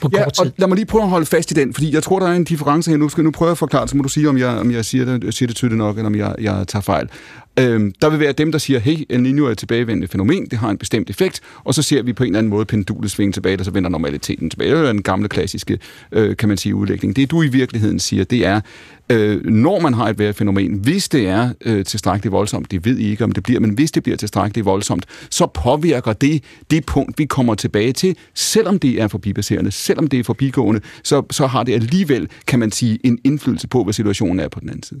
på 0.00 0.10
ja, 0.12 0.24
kort 0.24 0.32
tid. 0.32 0.46
Og 0.46 0.52
lad 0.56 0.68
mig 0.68 0.76
lige 0.76 0.86
prøve 0.86 1.04
at 1.04 1.10
holde 1.10 1.26
fast 1.26 1.50
i 1.50 1.54
den, 1.54 1.74
fordi 1.74 1.94
jeg 1.94 2.02
tror, 2.02 2.18
der 2.18 2.26
er 2.26 2.32
en 2.32 2.44
difference 2.44 2.90
her. 2.90 2.98
Nu 2.98 3.08
skal 3.08 3.24
nu 3.24 3.30
prøve 3.30 3.50
at 3.50 3.58
forklare, 3.58 3.88
så 3.88 3.96
må 3.96 4.02
du 4.02 4.08
sige, 4.08 4.28
om 4.28 4.38
jeg, 4.38 4.48
om 4.48 4.70
jeg 4.70 4.84
siger, 4.84 5.18
det, 5.18 5.34
siger 5.34 5.46
det 5.46 5.56
tydeligt 5.56 5.78
nok, 5.78 5.96
eller 5.96 6.06
om 6.06 6.16
jeg, 6.16 6.34
jeg 6.40 6.64
tager 6.68 6.82
fejl. 6.82 7.08
Øhm, 7.58 7.92
der 8.02 8.10
vil 8.10 8.20
være 8.20 8.32
dem, 8.32 8.52
der 8.52 8.58
siger, 8.58 8.78
hey, 8.80 8.96
El 9.08 9.18
Niño 9.26 9.42
er 9.44 9.50
et 9.50 9.58
tilbagevendende 9.58 10.08
fænomen, 10.08 10.46
det 10.46 10.58
har 10.58 10.70
en 10.70 10.78
bestemt 10.78 11.10
effekt, 11.10 11.40
og 11.64 11.74
så 11.74 11.82
ser 11.82 12.02
vi 12.02 12.12
på 12.12 12.24
en 12.24 12.28
eller 12.28 12.38
anden 12.38 12.50
måde 12.50 12.64
pendulet 12.64 13.10
svinge 13.10 13.32
tilbage, 13.32 13.58
og 13.58 13.64
så 13.64 13.70
vender 13.70 13.90
normaliteten 13.90 14.50
tilbage. 14.50 14.70
Det 14.70 14.78
er 14.78 14.92
den 14.92 15.02
gamle 15.02 15.28
klassiske, 15.28 15.78
øh, 16.12 16.36
kan 16.36 16.48
man 16.48 16.58
sige, 16.58 16.74
udlægning. 16.74 17.16
Det 17.16 17.30
du 17.30 17.42
i 17.42 17.48
virkeligheden 17.48 17.98
siger, 17.98 18.24
det 18.24 18.46
er, 18.46 18.60
øh, 19.10 19.44
når 19.44 19.80
man 19.80 19.94
har 19.94 20.08
et 20.08 20.18
vejrfænomen, 20.18 20.74
hvis 20.74 21.08
det 21.08 21.28
er 21.28 21.52
øh, 21.64 21.84
tilstrækkeligt 21.84 22.32
voldsomt, 22.32 22.70
det 22.70 22.84
ved 22.84 22.98
I 22.98 23.10
ikke, 23.10 23.24
om 23.24 23.32
det 23.32 23.42
bliver, 23.42 23.60
men 23.60 23.70
hvis 23.70 23.90
det 23.90 24.02
bliver 24.02 24.16
tilstrækkeligt 24.16 24.64
voldsomt, 24.64 25.06
så 25.30 25.46
påvirker 25.46 26.12
det 26.12 26.44
det 26.70 26.86
punkt, 26.86 27.18
vi 27.18 27.24
kommer 27.24 27.54
tilbage 27.54 27.92
til, 27.92 28.16
selvom 28.34 28.78
det 28.78 29.00
er 29.00 29.08
forbipasserende, 29.08 29.70
selvom 29.70 30.06
det 30.06 30.18
er 30.18 30.24
forbigående, 30.24 30.80
så, 31.02 31.22
så 31.30 31.46
har 31.46 31.62
det 31.62 31.72
alligevel, 31.72 32.28
kan 32.46 32.58
man 32.58 32.72
sige, 32.72 32.98
en 33.04 33.18
indflydelse 33.24 33.68
på, 33.68 33.84
hvad 33.84 33.94
situationen 33.94 34.40
er 34.40 34.48
på 34.48 34.60
den 34.60 34.68
anden 34.68 34.82
side. 34.82 35.00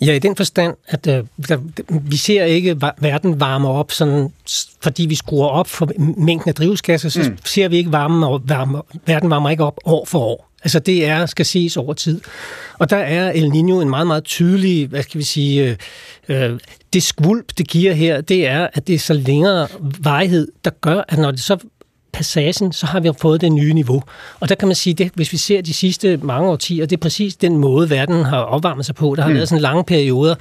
Ja, 0.00 0.12
i 0.12 0.18
den 0.18 0.36
forstand, 0.36 0.74
at 0.88 1.06
øh, 1.06 1.24
der, 1.48 1.58
vi 1.88 2.16
ser 2.16 2.44
ikke 2.44 2.76
verden 3.00 3.40
varmer 3.40 3.68
op, 3.68 3.92
sådan, 3.92 4.32
fordi 4.80 5.06
vi 5.06 5.14
skruer 5.14 5.48
op 5.48 5.68
for 5.68 5.90
mængden 6.16 6.48
af 6.48 6.54
drivhusgasser, 6.54 7.08
så 7.08 7.22
mm. 7.22 7.38
ser 7.44 7.68
vi 7.68 7.76
ikke 7.76 7.92
varmen 7.92 8.22
og 8.24 8.42
varme, 8.44 8.82
verden 9.06 9.30
varmer 9.30 9.50
ikke 9.50 9.64
op 9.64 9.78
år 9.84 10.04
for 10.04 10.18
år. 10.18 10.48
Altså 10.64 10.78
det 10.78 11.06
er, 11.06 11.26
skal 11.26 11.46
ses 11.46 11.76
over 11.76 11.94
tid. 11.94 12.20
Og 12.78 12.90
der 12.90 12.96
er 12.96 13.32
El 13.32 13.50
Niño 13.50 13.82
en 13.82 13.90
meget, 13.90 14.06
meget 14.06 14.24
tydelig, 14.24 14.86
hvad 14.86 15.02
skal 15.02 15.18
vi 15.18 15.24
sige, 15.24 15.78
øh, 16.28 16.52
øh, 16.52 16.58
det 16.92 17.02
skvulp, 17.02 17.52
det 17.58 17.68
giver 17.68 17.92
her, 17.92 18.20
det 18.20 18.46
er, 18.46 18.68
at 18.72 18.86
det 18.86 18.94
er 18.94 18.98
så 18.98 19.12
længere 19.12 19.68
varighed, 19.80 20.48
der 20.64 20.70
gør, 20.70 21.02
at 21.08 21.18
når 21.18 21.30
det 21.30 21.40
så 21.40 21.56
passagen, 22.18 22.72
så 22.72 22.86
har 22.86 23.00
vi 23.00 23.10
fået 23.20 23.40
det 23.40 23.52
nye 23.52 23.72
niveau. 23.72 24.02
Og 24.40 24.48
der 24.48 24.54
kan 24.54 24.68
man 24.68 24.74
sige, 24.74 24.94
det, 24.94 25.10
hvis 25.14 25.32
vi 25.32 25.36
ser 25.36 25.60
de 25.60 25.74
sidste 25.74 26.16
mange 26.16 26.50
årtier, 26.50 26.86
det 26.86 26.96
er 26.96 27.00
præcis 27.00 27.36
den 27.36 27.56
måde, 27.56 27.90
verden 27.90 28.24
har 28.24 28.40
opvarmet 28.40 28.86
sig 28.86 28.94
på. 28.94 29.14
Der 29.16 29.22
har 29.22 29.28
mm. 29.28 29.34
været 29.34 29.48
sådan 29.48 29.62
lange 29.62 29.84
perioder. 29.84 30.34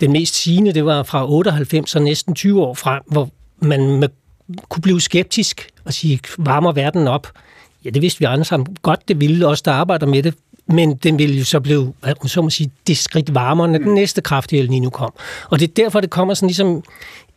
Den 0.00 0.12
mest 0.12 0.34
sigende, 0.34 0.72
det 0.72 0.84
var 0.84 1.02
fra 1.02 1.30
98 1.30 1.96
og 1.96 2.02
næsten 2.02 2.34
20 2.34 2.62
år 2.62 2.74
frem, 2.74 3.02
hvor 3.06 3.28
man 3.58 3.98
med, 3.98 4.08
kunne 4.68 4.82
blive 4.82 5.00
skeptisk 5.00 5.68
og 5.84 5.92
sige, 5.92 6.20
varmer 6.38 6.72
verden 6.72 7.08
op? 7.08 7.28
Ja, 7.84 7.90
det 7.90 8.02
vidste 8.02 8.18
vi 8.18 8.24
andre 8.24 8.44
sammen 8.44 8.76
godt, 8.82 9.08
det 9.08 9.20
ville 9.20 9.46
os, 9.46 9.62
der 9.62 9.72
arbejder 9.72 10.06
med 10.06 10.22
det, 10.22 10.34
men 10.66 10.94
den 10.94 11.18
ville 11.18 11.36
jo 11.36 11.44
så 11.44 11.60
blive, 11.60 11.92
så 12.26 12.42
må 12.42 12.50
sige, 12.50 12.70
det 12.86 12.98
skridt 12.98 13.34
varmere, 13.34 13.68
når 13.68 13.78
den 13.78 13.88
mm. 13.88 13.94
næste 13.94 14.20
kraftige 14.20 14.62
El 14.62 14.70
Nino 14.70 14.90
kom. 14.90 15.12
Og 15.50 15.60
det 15.60 15.68
er 15.68 15.74
derfor, 15.82 16.00
det 16.00 16.10
kommer 16.10 16.34
sådan 16.34 16.46
ligesom 16.46 16.82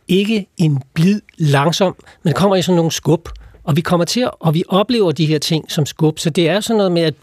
ikke 0.08 0.46
en 0.56 0.82
blid 0.94 1.20
langsom, 1.36 1.96
men 2.22 2.28
det 2.28 2.36
kommer 2.36 2.56
i 2.56 2.62
sådan 2.62 2.76
nogle 2.76 2.92
skub. 2.92 3.28
Og 3.68 3.76
vi 3.76 3.80
kommer 3.80 4.04
til 4.04 4.20
at, 4.20 4.30
og 4.40 4.54
vi 4.54 4.64
oplever 4.68 5.12
de 5.12 5.26
her 5.26 5.38
ting 5.38 5.72
som 5.72 5.86
skub. 5.86 6.18
Så 6.18 6.30
det 6.30 6.48
er 6.48 6.60
sådan 6.60 6.76
noget 6.76 6.92
med, 6.92 7.02
at 7.02 7.14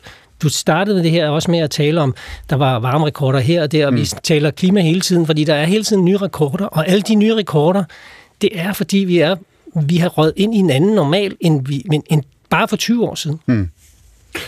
du 0.42 0.50
startede 0.50 1.04
det 1.04 1.12
her 1.12 1.30
også 1.30 1.52
med 1.52 1.60
at 1.60 1.72
tale 1.72 2.02
om, 2.02 2.16
der 2.50 2.56
var 2.56 2.80
varmerekorder 2.80 3.40
her 3.40 3.62
og 3.62 3.72
der, 3.72 3.86
og 3.86 3.94
mm. 3.94 4.00
vi 4.00 4.06
taler 4.24 4.52
klima 4.52 4.82
hele 4.82 5.02
tiden, 5.02 5.26
fordi 5.26 5.44
der 5.44 5.54
er 5.54 5.66
hele 5.66 5.84
tiden 5.84 6.06
nye 6.06 6.18
rekorder, 6.18 6.66
og 6.66 6.88
alle 6.88 7.02
de 7.02 7.16
nye 7.16 7.36
rekorder, 7.36 7.84
det 8.42 8.50
er 8.54 8.74
fordi 8.74 8.98
vi 8.98 9.20
er 9.20 9.36
vi 9.88 9.98
har 9.98 10.10
røget 10.10 10.34
ind 10.36 10.56
i 10.56 10.58
en 10.58 10.70
anden 10.70 10.96
normal, 10.96 11.36
end, 11.40 11.68
vi, 11.68 11.86
end, 11.92 12.04
end 12.10 12.24
bare 12.50 12.68
for 12.68 12.76
20 12.76 13.06
år 13.06 13.16
siden. 13.16 13.40
Mm. 13.46 13.70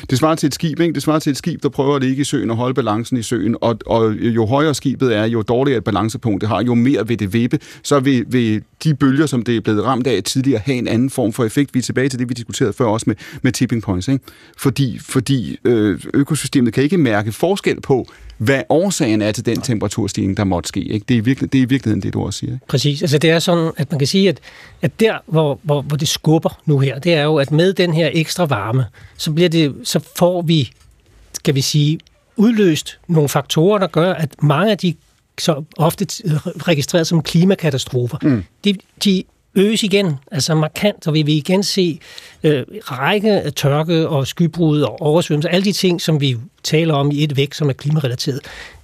Det 0.09 0.17
svarer 0.17 0.35
til 0.35 0.47
et 0.47 0.53
skib, 0.53 0.79
ikke? 0.79 0.93
Det 0.93 1.03
svarer 1.03 1.19
til 1.19 1.29
et 1.29 1.37
skib, 1.37 1.63
der 1.63 1.69
prøver 1.69 1.95
at 1.95 2.01
ligge 2.01 2.21
i 2.21 2.23
søen 2.23 2.51
og 2.51 2.57
holde 2.57 2.73
balancen 2.73 3.17
i 3.17 3.21
søen, 3.21 3.55
og, 3.61 3.79
og 3.85 4.13
jo 4.13 4.45
højere 4.45 4.73
skibet 4.73 5.15
er, 5.15 5.25
jo 5.25 5.41
dårligere 5.41 5.77
et 5.77 5.83
balancepunkt 5.83 6.41
det 6.41 6.49
har, 6.49 6.63
jo 6.63 6.75
mere 6.75 7.07
vil 7.07 7.19
det 7.19 7.33
vippe, 7.33 7.59
så 7.83 7.99
vil, 7.99 8.25
vil 8.27 8.63
de 8.83 8.93
bølger, 8.93 9.25
som 9.25 9.41
det 9.41 9.55
er 9.55 9.61
blevet 9.61 9.83
ramt 9.83 10.07
af 10.07 10.23
tidligere, 10.23 10.61
have 10.65 10.77
en 10.77 10.87
anden 10.87 11.09
form 11.09 11.33
for 11.33 11.45
effekt. 11.45 11.73
Vi 11.73 11.79
er 11.79 11.83
tilbage 11.83 12.09
til 12.09 12.19
det, 12.19 12.29
vi 12.29 12.33
diskuterede 12.33 12.73
før 12.73 12.85
også 12.85 13.03
med, 13.07 13.15
med 13.41 13.51
tipping 13.51 13.83
points, 13.83 14.07
ikke? 14.07 14.25
Fordi, 14.57 14.99
fordi 14.99 15.57
øh, 15.65 15.99
økosystemet 16.13 16.73
kan 16.73 16.83
ikke 16.83 16.97
mærke 16.97 17.31
forskel 17.31 17.81
på, 17.81 18.07
hvad 18.37 18.63
årsagen 18.69 19.21
er 19.21 19.31
til 19.31 19.45
den 19.45 19.61
temperaturstigning, 19.61 20.37
der 20.37 20.43
måtte 20.43 20.67
ske. 20.67 20.79
Ikke? 20.79 21.05
Det, 21.09 21.17
er 21.17 21.21
virkelig, 21.21 21.53
det 21.53 21.57
er 21.57 21.61
i 21.61 21.65
virkeligheden 21.65 22.01
det, 22.01 22.13
du 22.13 22.25
også 22.25 22.39
siger. 22.39 22.53
Ikke? 22.53 22.67
Præcis. 22.67 23.01
Altså 23.01 23.17
det 23.17 23.29
er 23.29 23.39
sådan, 23.39 23.71
at 23.77 23.91
man 23.91 23.99
kan 23.99 24.07
sige, 24.07 24.29
at, 24.29 24.39
at 24.81 24.99
der, 24.99 25.17
hvor, 25.25 25.59
hvor, 25.63 25.81
hvor 25.81 25.97
det 25.97 26.07
skubber 26.07 26.59
nu 26.65 26.79
her, 26.79 26.99
det 26.99 27.13
er 27.13 27.23
jo, 27.23 27.35
at 27.35 27.51
med 27.51 27.73
den 27.73 27.93
her 27.93 28.09
ekstra 28.13 28.45
varme, 28.45 28.85
så, 29.17 29.31
bliver 29.31 29.49
det, 29.49 29.75
så 29.83 29.99
får 30.17 30.41
vi, 30.41 30.71
skal 31.33 31.55
vi 31.55 31.61
sige, 31.61 31.99
udløst 32.35 32.99
nogle 33.07 33.29
faktorer, 33.29 33.77
der 33.79 33.87
gør, 33.87 34.13
at 34.13 34.43
mange 34.43 34.71
af 34.71 34.77
de 34.77 34.95
så 35.39 35.63
ofte 35.77 36.05
registreret 36.67 37.07
som 37.07 37.21
klimakatastrofer, 37.21 38.17
mm. 38.21 38.43
de, 38.65 38.75
de 39.03 39.23
øges 39.57 39.83
igen, 39.83 40.15
altså 40.31 40.55
markant, 40.55 41.07
og 41.07 41.13
vi 41.13 41.21
vil 41.21 41.35
igen 41.35 41.63
se 41.63 41.99
øh, 42.43 42.63
række 42.81 43.31
af 43.31 43.53
tørke 43.53 44.09
og 44.09 44.27
skybrud 44.27 44.81
og 44.81 45.01
oversvømmelser, 45.01 45.49
alle 45.49 45.65
de 45.65 45.71
ting, 45.71 46.01
som 46.01 46.21
vi 46.21 46.37
taler 46.63 46.93
om 46.93 47.11
i 47.11 47.23
et 47.23 47.37
væk, 47.37 47.53
som 47.53 47.69
er 47.69 47.73
klimarelateret, 47.73 48.39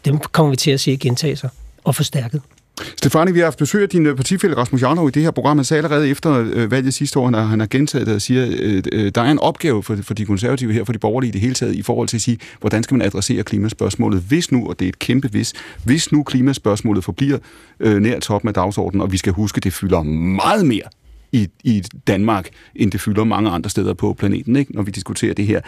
dem 0.06 0.20
kommer 0.20 0.50
vi 0.50 0.56
til 0.56 0.72
at 0.72 0.80
se 0.80 0.98
gentage 0.98 1.36
sig 1.36 1.50
og 1.84 1.96
forstærket. 1.96 2.42
Stefani, 2.82 3.32
vi 3.32 3.40
har 3.40 3.46
haft 3.46 3.58
besøg 3.58 3.84
af 3.84 3.90
din 3.90 4.06
øh, 4.06 4.16
partifælde 4.16 4.58
Rasmus 4.58 4.82
Jarlov 4.82 5.08
i 5.08 5.12
det 5.12 5.24
her 5.24 5.32
program. 5.32 5.58
Han 5.58 5.66
sagde 5.66 5.84
allerede 5.84 6.10
efter 6.10 6.46
øh, 6.54 6.72
valget 6.72 6.94
sidste 6.94 7.20
år, 7.20 7.30
når 7.30 7.42
han 7.42 7.60
har 7.60 7.68
gentaget 7.68 8.08
det 8.08 8.16
og 8.16 8.22
siger, 8.22 8.48
øh, 8.60 8.78
at 8.78 8.90
øh, 8.92 9.12
der 9.16 9.22
er 9.22 9.32
en 9.32 9.40
opgave 9.40 9.84
for, 9.84 9.98
for 10.02 10.14
de 10.14 10.26
konservative 10.26 10.74
her, 10.74 10.84
for 10.84 10.94
de 10.94 11.00
borgerlige 11.00 11.30
i 11.30 11.32
det 11.32 11.42
hele 11.42 11.54
taget, 11.54 11.76
i 11.76 11.82
forhold 11.82 12.08
til 12.08 12.18
at 12.18 12.22
sige, 12.22 12.38
hvordan 12.60 12.84
skal 12.84 12.98
man 12.98 13.08
adressere 13.08 13.44
klimaspørgsmålet, 13.44 14.24
hvis 14.28 14.52
nu, 14.52 14.68
og 14.70 14.80
det 14.80 14.86
er 14.86 14.90
et 14.90 15.00
kæmpe 15.00 15.28
hvis, 15.28 15.54
hvis 15.84 16.12
nu 16.12 16.24
klimaspørgsmålet 16.24 17.04
forbliver 17.04 17.38
øh, 17.80 18.02
nær 18.02 18.20
toppen 18.20 18.48
af 18.48 18.54
dagsordenen, 18.54 19.02
og 19.02 19.12
vi 19.12 19.18
skal 19.18 19.34
huske, 19.34 19.58
at 19.58 19.64
det 19.64 19.74
fylder 19.74 20.04
meget 20.04 20.66
mere 20.66 20.88
i, 21.34 21.48
i 21.64 21.84
Danmark, 22.08 22.50
end 22.76 22.92
det 22.92 23.02
fylder 23.02 23.24
mange 23.24 23.50
andre 23.50 23.70
steder 23.70 23.94
på 23.94 24.14
planeten, 24.14 24.56
ikke, 24.56 24.76
når 24.76 24.84
vi 24.84 24.92
diskuterer 24.92 25.34
det 25.34 25.46
her. 25.46 25.62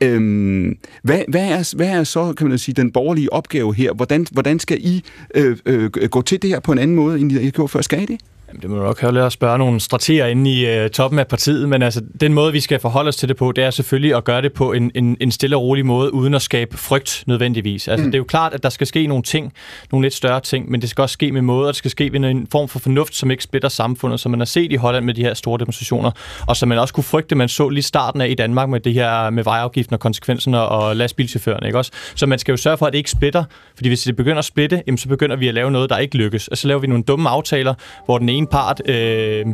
Øhm, 0.00 0.78
hvad, 1.02 1.22
hvad, 1.28 1.48
er, 1.48 1.76
hvad 1.76 1.88
er 1.88 2.04
så, 2.04 2.32
kan 2.32 2.48
man 2.48 2.58
sige, 2.58 2.74
den 2.74 2.92
borgerlige 2.92 3.32
opgave 3.32 3.74
her? 3.74 3.92
Hvordan, 3.92 4.26
hvordan 4.32 4.58
skal 4.58 4.78
I 4.80 5.04
øh, 5.34 5.56
øh, 5.66 5.90
gå 5.90 6.22
til 6.22 6.42
det 6.42 6.50
her 6.50 6.60
på 6.60 6.72
en 6.72 6.78
anden 6.78 6.96
måde, 6.96 7.20
end 7.20 7.32
I 7.32 7.44
har 7.44 7.50
gjort 7.50 7.70
før? 7.70 7.80
Skal 7.80 8.02
I 8.02 8.06
det? 8.06 8.20
Jamen, 8.50 8.62
det 8.62 8.70
må 8.70 8.76
nok 8.76 9.00
høre 9.00 9.26
at 9.26 9.32
spørge 9.32 9.58
nogle 9.58 9.80
strateger 9.80 10.26
inde 10.26 10.52
i 10.52 10.66
øh, 10.66 10.90
toppen 10.90 11.18
af 11.18 11.26
partiet, 11.26 11.68
men 11.68 11.82
altså, 11.82 12.02
den 12.20 12.34
måde, 12.34 12.52
vi 12.52 12.60
skal 12.60 12.80
forholde 12.80 13.08
os 13.08 13.16
til 13.16 13.28
det 13.28 13.36
på, 13.36 13.52
det 13.52 13.64
er 13.64 13.70
selvfølgelig 13.70 14.16
at 14.16 14.24
gøre 14.24 14.42
det 14.42 14.52
på 14.52 14.72
en, 14.72 14.90
en, 14.94 15.16
en 15.20 15.30
stille 15.30 15.56
og 15.56 15.62
rolig 15.62 15.86
måde, 15.86 16.14
uden 16.14 16.34
at 16.34 16.42
skabe 16.42 16.76
frygt 16.76 17.24
nødvendigvis. 17.26 17.88
Altså, 17.88 18.04
mm. 18.04 18.10
Det 18.10 18.16
er 18.16 18.20
jo 18.20 18.24
klart, 18.24 18.54
at 18.54 18.62
der 18.62 18.68
skal 18.68 18.86
ske 18.86 19.06
nogle 19.06 19.22
ting, 19.22 19.52
nogle 19.92 20.04
lidt 20.04 20.14
større 20.14 20.40
ting, 20.40 20.70
men 20.70 20.80
det 20.80 20.90
skal 20.90 21.02
også 21.02 21.12
ske 21.12 21.32
med 21.32 21.42
måde, 21.42 21.66
og 21.66 21.68
det 21.68 21.76
skal 21.76 21.90
ske 21.90 22.12
ved 22.12 22.20
en 22.20 22.46
form 22.52 22.68
for 22.68 22.78
fornuft, 22.78 23.14
som 23.14 23.30
ikke 23.30 23.42
splitter 23.42 23.68
samfundet, 23.68 24.20
som 24.20 24.30
man 24.30 24.40
har 24.40 24.44
set 24.44 24.72
i 24.72 24.76
Holland 24.76 25.04
med 25.04 25.14
de 25.14 25.22
her 25.22 25.34
store 25.34 25.58
demonstrationer, 25.58 26.10
og 26.46 26.56
som 26.56 26.68
man 26.68 26.78
også 26.78 26.94
kunne 26.94 27.04
frygte, 27.04 27.34
man 27.34 27.48
så 27.48 27.68
lige 27.68 27.82
starten 27.82 28.20
af 28.20 28.28
i 28.28 28.34
Danmark 28.34 28.68
med 28.68 28.80
det 28.80 28.94
her 28.94 29.30
med 29.30 29.44
vejafgiften 29.44 29.94
og 29.94 30.00
konsekvenserne 30.00 30.60
og 30.60 30.96
lastbilchaufførerne, 30.96 31.66
ikke 31.66 31.78
også? 31.78 31.90
Så 32.14 32.26
man 32.26 32.38
skal 32.38 32.52
jo 32.52 32.56
sørge 32.56 32.78
for, 32.78 32.86
at 32.86 32.92
det 32.92 32.98
ikke 32.98 33.10
splitter, 33.10 33.44
fordi 33.74 33.88
hvis 33.88 34.02
det 34.02 34.16
begynder 34.16 34.38
at 34.38 34.44
splitte, 34.44 34.82
jamen, 34.86 34.98
så 34.98 35.08
begynder 35.08 35.36
vi 35.36 35.48
at 35.48 35.54
lave 35.54 35.70
noget, 35.70 35.90
der 35.90 35.98
ikke 35.98 36.16
lykkes. 36.16 36.48
Og 36.48 36.58
så 36.58 36.68
laver 36.68 36.80
vi 36.80 36.86
nogle 36.86 37.04
dumme 37.04 37.28
aftaler, 37.28 37.74
hvor 38.04 38.18
den 38.18 38.28
ene 38.28 38.39
part 38.46 38.88
øh, 38.88 39.46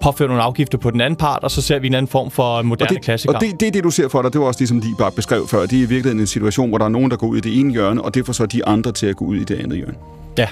påføre 0.00 0.28
nogle 0.28 0.42
afgifter 0.42 0.78
på 0.78 0.90
den 0.90 1.00
anden 1.00 1.16
part, 1.16 1.44
og 1.44 1.50
så 1.50 1.62
ser 1.62 1.78
vi 1.78 1.86
en 1.86 1.94
anden 1.94 2.08
form 2.08 2.30
for 2.30 2.62
moderne 2.62 2.90
og 2.90 2.94
det, 2.94 3.04
klassiker. 3.04 3.34
Og 3.34 3.40
det, 3.40 3.60
det 3.60 3.68
er 3.68 3.72
det, 3.72 3.84
du 3.84 3.90
ser 3.90 4.08
for 4.08 4.22
dig. 4.22 4.32
Det 4.32 4.40
var 4.40 4.46
også 4.46 4.58
det, 4.58 4.68
som 4.68 4.80
de 4.80 4.94
bare 4.98 5.12
beskrev 5.12 5.48
før. 5.48 5.60
Det 5.60 5.72
er 5.72 5.76
i 5.76 5.78
virkeligheden 5.78 6.20
en 6.20 6.26
situation, 6.26 6.68
hvor 6.68 6.78
der 6.78 6.84
er 6.84 6.88
nogen, 6.88 7.10
der 7.10 7.16
går 7.16 7.26
ud 7.26 7.36
i 7.36 7.40
det 7.40 7.60
ene 7.60 7.72
hjørne, 7.72 8.02
og 8.02 8.14
det 8.14 8.26
får 8.26 8.32
så 8.32 8.46
de 8.46 8.66
andre 8.66 8.92
til 8.92 9.06
at 9.06 9.16
gå 9.16 9.24
ud 9.24 9.36
i 9.36 9.44
det 9.44 9.54
andet 9.54 9.76
hjørne. 9.76 9.94
Ja. 10.38 10.46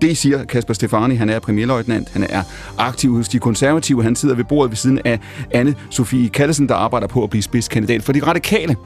Det 0.00 0.16
siger 0.16 0.44
Kasper 0.44 0.74
Stefani. 0.74 1.14
Han 1.14 1.28
er 1.28 1.38
premierløjtnant. 1.38 2.08
Han 2.12 2.26
er 2.30 2.42
aktiv 2.78 3.16
hos 3.16 3.28
de 3.28 3.38
konservative. 3.38 4.02
Han 4.02 4.16
sidder 4.16 4.34
ved 4.34 4.44
bordet 4.44 4.70
ved 4.70 4.76
siden 4.76 5.00
af 5.04 5.18
anne 5.50 5.74
Sofie 5.90 6.28
Kallesen, 6.28 6.68
der 6.68 6.74
arbejder 6.74 7.06
på 7.06 7.22
at 7.22 7.30
blive 7.30 7.42
spidskandidat 7.42 8.02
for 8.02 8.12
de 8.12 8.26
radikale 8.26 8.76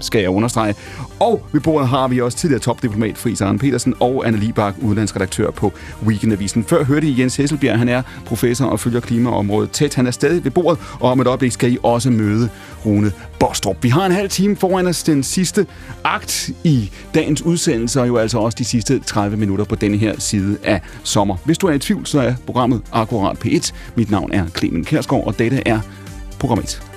skal 0.00 0.20
jeg 0.20 0.30
understrege. 0.30 0.74
Og 1.20 1.46
ved 1.52 1.60
bordet 1.60 1.88
har 1.88 2.08
vi 2.08 2.20
også 2.20 2.38
tidligere 2.38 2.60
topdiplomat 2.60 3.18
Friis 3.18 3.40
Arne 3.40 3.58
Petersen 3.58 3.94
og 4.00 4.26
Anne 4.26 4.38
Libak, 4.38 4.74
udlandsredaktør 4.82 5.50
på 5.50 5.72
Weekendavisen. 6.06 6.64
Før 6.64 6.84
hørte 6.84 7.06
I 7.06 7.20
Jens 7.20 7.36
Hesselbjerg, 7.36 7.78
han 7.78 7.88
er 7.88 8.02
professor 8.26 8.66
og 8.66 8.80
følger 8.80 9.00
klimaområdet 9.00 9.70
tæt. 9.70 9.94
Han 9.94 10.06
er 10.06 10.10
stadig 10.10 10.44
ved 10.44 10.50
bordet, 10.50 10.80
og 11.00 11.10
om 11.10 11.20
et 11.20 11.26
øjeblik 11.26 11.52
skal 11.52 11.72
I 11.72 11.78
også 11.82 12.10
møde 12.10 12.48
Rune 12.86 13.12
Bostrup. 13.40 13.76
Vi 13.82 13.88
har 13.88 14.06
en 14.06 14.12
halv 14.12 14.28
time 14.28 14.56
foran 14.56 14.86
os 14.86 15.02
den 15.02 15.22
sidste 15.22 15.66
akt 16.04 16.50
i 16.64 16.90
dagens 17.14 17.42
udsendelse, 17.42 18.00
og 18.00 18.08
jo 18.08 18.16
altså 18.16 18.38
også 18.38 18.56
de 18.58 18.64
sidste 18.64 18.98
30 18.98 19.36
minutter 19.36 19.64
på 19.64 19.74
denne 19.74 19.96
her 19.96 20.14
side 20.18 20.58
af 20.64 20.80
sommer. 21.02 21.36
Hvis 21.44 21.58
du 21.58 21.66
er 21.66 21.72
i 21.72 21.78
tvivl, 21.78 22.06
så 22.06 22.20
er 22.20 22.34
programmet 22.46 22.82
Akkurat 22.92 23.36
P1. 23.44 23.72
Mit 23.94 24.10
navn 24.10 24.32
er 24.32 24.46
Clemen 24.58 24.84
Kærsgaard, 24.84 25.26
og 25.26 25.38
dette 25.38 25.62
er 25.66 25.80
program 26.38 26.58
1. 26.58 26.93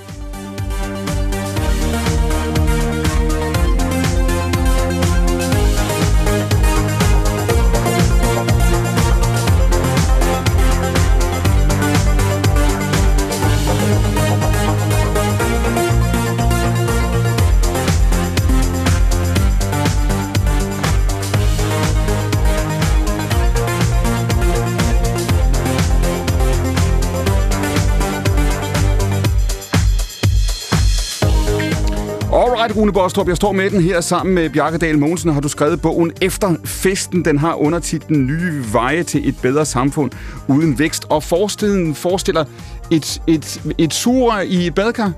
right, 32.68 32.78
Rune 32.78 32.94
Bostrup. 32.94 33.28
Jeg 33.28 33.38
står 33.38 33.52
med 33.52 33.70
den 33.70 33.82
her 33.82 34.02
sammen 34.02 34.36
med 34.36 34.50
Bjarke 34.50 34.78
Dahl 34.78 35.00
Mogensen. 35.00 35.34
Har 35.34 35.42
du 35.42 35.48
skrevet 35.48 35.82
bogen 35.82 36.12
Efter 36.22 36.56
festen? 36.66 37.26
Den 37.26 37.38
har 37.38 37.54
undertitlen 37.54 38.26
Nye 38.26 38.64
veje 38.72 39.04
til 39.04 39.30
et 39.30 39.36
bedre 39.42 39.66
samfund 39.66 40.12
uden 40.48 40.80
vækst. 40.80 41.06
Og 41.10 41.24
forestillingen 41.24 41.96
forestiller 41.96 42.46
et, 42.92 43.22
et, 43.28 43.62
et 43.78 43.94
sugerør 43.94 44.42
i 44.42 44.68
et 44.68 44.76
badekar. 44.76 45.12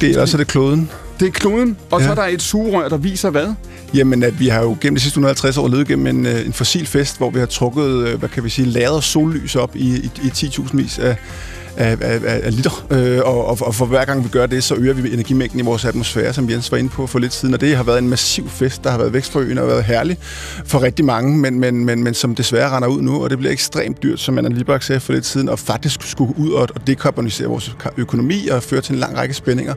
Det 0.00 0.16
er 0.16 0.20
også 0.20 0.38
det 0.38 0.46
kloden. 0.46 0.90
Det 1.20 1.28
er 1.28 1.32
kloden, 1.32 1.76
og 1.90 2.00
ja. 2.00 2.06
så 2.06 2.10
er 2.10 2.14
der 2.14 2.24
et 2.24 2.42
sugerør, 2.42 2.88
der 2.88 2.96
viser 2.96 3.30
hvad? 3.30 3.46
Jamen, 3.94 4.22
at 4.22 4.40
vi 4.40 4.48
har 4.48 4.62
jo 4.62 4.76
gennem 4.80 4.94
de 4.94 5.00
sidste 5.00 5.14
150 5.14 5.58
år 5.58 5.68
levet 5.68 5.88
gennem 5.88 6.06
en, 6.06 6.26
øh, 6.26 6.46
en 6.46 6.52
fossil 6.52 6.86
fest, 6.86 7.18
hvor 7.18 7.30
vi 7.30 7.38
har 7.38 7.46
trukket, 7.46 8.08
øh, 8.08 8.18
hvad 8.18 8.28
kan 8.28 8.44
vi 8.44 8.48
sige, 8.48 8.66
lagret 8.66 9.04
sollys 9.04 9.56
op 9.56 9.76
i, 9.76 9.96
i, 9.96 10.10
i 10.22 10.28
10.000 10.28 10.76
vis 10.76 10.98
af, 10.98 11.16
af, 11.76 11.96
af, 12.00 12.20
af 12.24 12.56
liter. 12.56 12.86
Øh, 12.90 13.20
og, 13.24 13.46
og, 13.46 13.58
og 13.60 13.74
for 13.74 13.86
hver 13.86 14.04
gang 14.04 14.24
vi 14.24 14.28
gør 14.28 14.46
det, 14.46 14.64
så 14.64 14.74
øger 14.74 14.94
vi 14.94 15.12
energimængden 15.12 15.60
i 15.60 15.62
vores 15.62 15.84
atmosfære, 15.84 16.32
som 16.32 16.50
Jens 16.50 16.72
var 16.72 16.78
inde 16.78 16.90
på 16.90 17.06
for 17.06 17.18
lidt 17.18 17.32
siden. 17.32 17.54
Og 17.54 17.60
det 17.60 17.76
har 17.76 17.82
været 17.82 17.98
en 17.98 18.08
massiv 18.08 18.48
fest, 18.48 18.84
der 18.84 18.90
har 18.90 18.98
været 18.98 19.12
vækstforøgende 19.12 19.62
og 19.62 19.68
været 19.68 19.84
herlig 19.84 20.18
for 20.64 20.82
rigtig 20.82 21.04
mange, 21.04 21.38
men, 21.38 21.60
men, 21.60 21.84
men, 21.84 22.04
men 22.04 22.14
som 22.14 22.34
desværre 22.34 22.70
render 22.70 22.88
ud 22.88 23.02
nu, 23.02 23.24
og 23.24 23.30
det 23.30 23.38
bliver 23.38 23.52
ekstremt 23.52 24.02
dyrt, 24.02 24.20
som 24.20 24.34
man 24.34 24.52
Libak 24.52 24.82
sagde 24.82 25.00
for 25.00 25.12
lidt 25.12 25.26
siden, 25.26 25.48
og 25.48 25.58
faktisk 25.58 26.02
skulle 26.02 26.38
ud 26.38 26.50
og, 26.50 26.68
og 26.74 26.86
dekarbonisere 26.86 27.48
vores 27.48 27.76
økonomi 27.96 28.48
og 28.48 28.62
føre 28.62 28.80
til 28.80 28.92
en 28.92 28.98
lang 28.98 29.16
række 29.16 29.34
spændinger. 29.34 29.74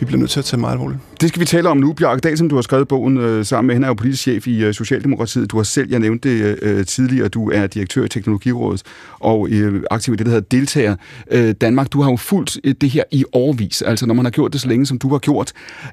Vi 0.00 0.04
bliver 0.04 0.18
nødt 0.18 0.30
til 0.30 0.38
at 0.38 0.44
tage 0.44 0.60
meget 0.60 0.72
alvorligt. 0.72 1.00
Det 1.22 1.28
skal 1.28 1.40
vi 1.40 1.46
tale 1.46 1.68
om 1.68 1.76
nu, 1.76 1.92
Bjarke 1.92 2.20
Dahl, 2.20 2.38
som 2.38 2.48
du 2.48 2.54
har 2.54 2.62
skrevet 2.62 2.88
bogen 2.88 3.16
øh, 3.16 3.44
sammen 3.44 3.66
med. 3.66 3.74
Han 3.74 3.84
er 3.84 3.88
jo 3.88 3.94
politisk 3.94 4.22
chef 4.22 4.46
i 4.46 4.64
øh, 4.64 4.74
Socialdemokratiet. 4.74 5.50
Du 5.50 5.56
har 5.56 5.64
selv, 5.64 5.90
jeg 5.90 6.00
nævnte 6.00 6.28
det 6.28 6.58
øh, 6.62 6.78
øh, 6.78 6.86
tidligere, 6.86 7.28
du 7.28 7.50
er 7.50 7.66
direktør 7.66 8.04
i 8.04 8.08
Teknologirådet 8.08 8.82
og 9.20 9.48
øh, 9.50 9.82
aktiv 9.90 10.14
i 10.14 10.16
det, 10.16 10.26
der 10.26 10.32
hedder 10.32 10.46
Deltager 10.50 10.96
øh, 11.30 11.54
Danmark. 11.60 11.92
Du 11.92 12.02
har 12.02 12.10
jo 12.10 12.16
fulgt 12.16 12.58
øh, 12.64 12.74
det 12.80 12.90
her 12.90 13.04
i 13.10 13.24
årvis, 13.32 13.82
altså 13.82 14.06
når 14.06 14.14
man 14.14 14.24
har 14.24 14.30
gjort 14.30 14.52
det 14.52 14.60
så 14.60 14.68
længe, 14.68 14.86
som 14.86 14.98
du 14.98 15.08
har 15.08 15.18
gjort. 15.18 15.52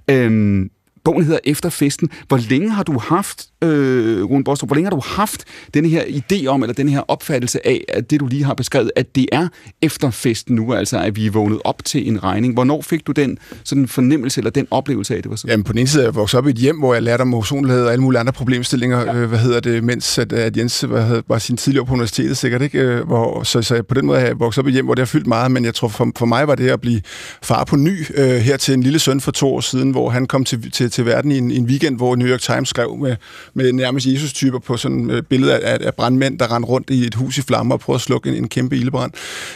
Øh, 0.10 0.66
bogen 1.04 1.24
hedder 1.24 1.40
Efter 1.44 1.70
festen. 1.70 2.10
Hvor 2.28 2.50
længe 2.50 2.70
har 2.70 2.84
du 2.84 2.98
haft, 2.98 3.49
øh, 3.64 4.24
Rune 4.24 4.44
Bostrup, 4.44 4.70
hvor 4.70 4.76
længe 4.76 4.90
har 4.90 4.96
du 4.96 5.02
haft 5.06 5.46
denne 5.74 5.90
her 5.90 6.04
idé 6.04 6.46
om, 6.48 6.64
eller 6.64 6.74
denne 6.74 6.92
her 6.92 7.02
opfattelse 7.08 7.68
af, 7.68 7.84
at 7.88 8.12
det 8.12 8.20
du 8.20 8.28
lige 8.28 8.44
har 8.44 8.54
beskrevet, 8.54 8.92
at 8.96 9.16
det 9.16 9.26
er 9.32 9.48
efter 9.82 10.12
festen 10.12 10.56
nu, 10.56 10.74
altså 10.74 11.00
at 11.00 11.16
vi 11.16 11.26
er 11.26 11.32
vågnet 11.32 11.60
op 11.64 11.86
til 11.86 12.08
en 12.08 12.24
regning. 12.24 12.54
Hvornår 12.54 12.82
fik 12.82 13.08
du 13.08 13.12
den 13.12 13.38
sådan 13.64 13.88
fornemmelse, 13.88 14.40
eller 14.40 14.52
den 14.52 14.68
oplevelse 14.72 15.14
af, 15.14 15.18
at 15.18 15.24
det 15.24 15.30
var 15.30 15.36
sådan? 15.36 15.52
Jamen 15.52 15.64
på 15.64 15.74
den 15.74 15.80
ene 15.80 15.88
side 15.88 16.04
er 16.04 16.08
jeg 16.08 16.16
vokset 16.16 16.38
op 16.38 16.48
i 16.48 16.50
et 16.50 16.56
hjem, 16.56 16.80
hvor 16.80 16.94
jeg 16.94 17.04
lærte 17.04 17.22
om 17.22 17.34
ozonlaget 17.34 17.86
og 17.86 17.92
alle 17.92 18.04
mulige 18.04 18.20
andre 18.20 18.34
problemstillinger, 18.34 19.00
ja. 19.00 19.16
øh, 19.16 19.30
hvad 19.30 19.40
hedder 19.40 19.60
det, 19.60 19.84
mens 19.84 20.18
at, 20.18 20.34
at 20.34 20.58
Jens 20.58 20.82
hvad 20.82 21.04
hedder, 21.04 21.22
var 21.28 21.38
sin 21.38 21.58
tidligere 21.58 21.86
på 21.86 21.94
universitetet 21.94 22.38
sikkert, 22.38 22.62
ikke? 22.62 22.80
Øh, 22.80 23.06
hvor, 23.06 23.44
så, 23.44 23.62
så 23.62 23.84
på 23.84 23.94
den 23.94 24.06
måde 24.06 24.20
har 24.20 24.28
jeg 24.28 24.40
vokset 24.40 24.62
op 24.62 24.68
i 24.68 24.70
et 24.70 24.74
hjem, 24.74 24.86
hvor 24.86 24.96
det 24.96 25.02
har 25.02 25.06
fyldt 25.06 25.28
meget, 25.28 25.52
men 25.52 25.66
jeg 25.66 25.74
tror 25.76 25.88
for, 25.88 26.12
for 26.18 26.26
mig 26.26 26.48
var 26.48 26.56
det 26.56 26.70
at 26.70 26.82
blive 26.82 27.02
far 27.44 27.64
på 27.64 27.76
ny 27.76 28.06
øh, 28.16 28.30
her 28.30 28.58
til 28.58 28.74
en 28.74 28.84
lille 28.84 29.00
søn 29.00 29.22
for 29.22 29.32
to 29.32 29.56
år 29.56 29.60
siden, 29.60 29.92
hvor 29.92 30.10
han 30.10 30.26
kom 30.26 30.44
til, 30.44 30.72
til, 30.72 30.92
til 30.92 31.06
verden 31.06 31.32
i 31.32 31.38
en, 31.38 31.52
en 31.52 31.66
weekend, 31.66 31.98
hvor 31.98 32.16
New 32.16 32.28
York 32.28 32.42
Times 32.42 32.70
skrev 32.70 32.98
med, 32.98 33.16
med 33.54 33.74
nærmest 33.74 34.08
Jesus-typer 34.08 34.60
på 34.60 34.78
sådan 34.78 35.10
øh, 35.10 35.18
et 35.18 35.28
billede 35.28 35.60
af, 35.60 35.78
af 35.82 35.94
brandmænd, 35.94 36.40
der 36.40 36.56
rendte 36.56 36.70
rundt 36.70 36.90
i 36.90 37.08
et 37.08 37.16
hus 37.16 37.38
i 37.38 37.42
flammer 37.42 37.76
og 37.76 37.80
prøvede 37.80 37.98
at 37.98 38.02
slukke 38.02 38.30
en, 38.30 38.36
en 38.36 38.48
kæmpe 38.48 38.78
ildebrand. 38.78 39.12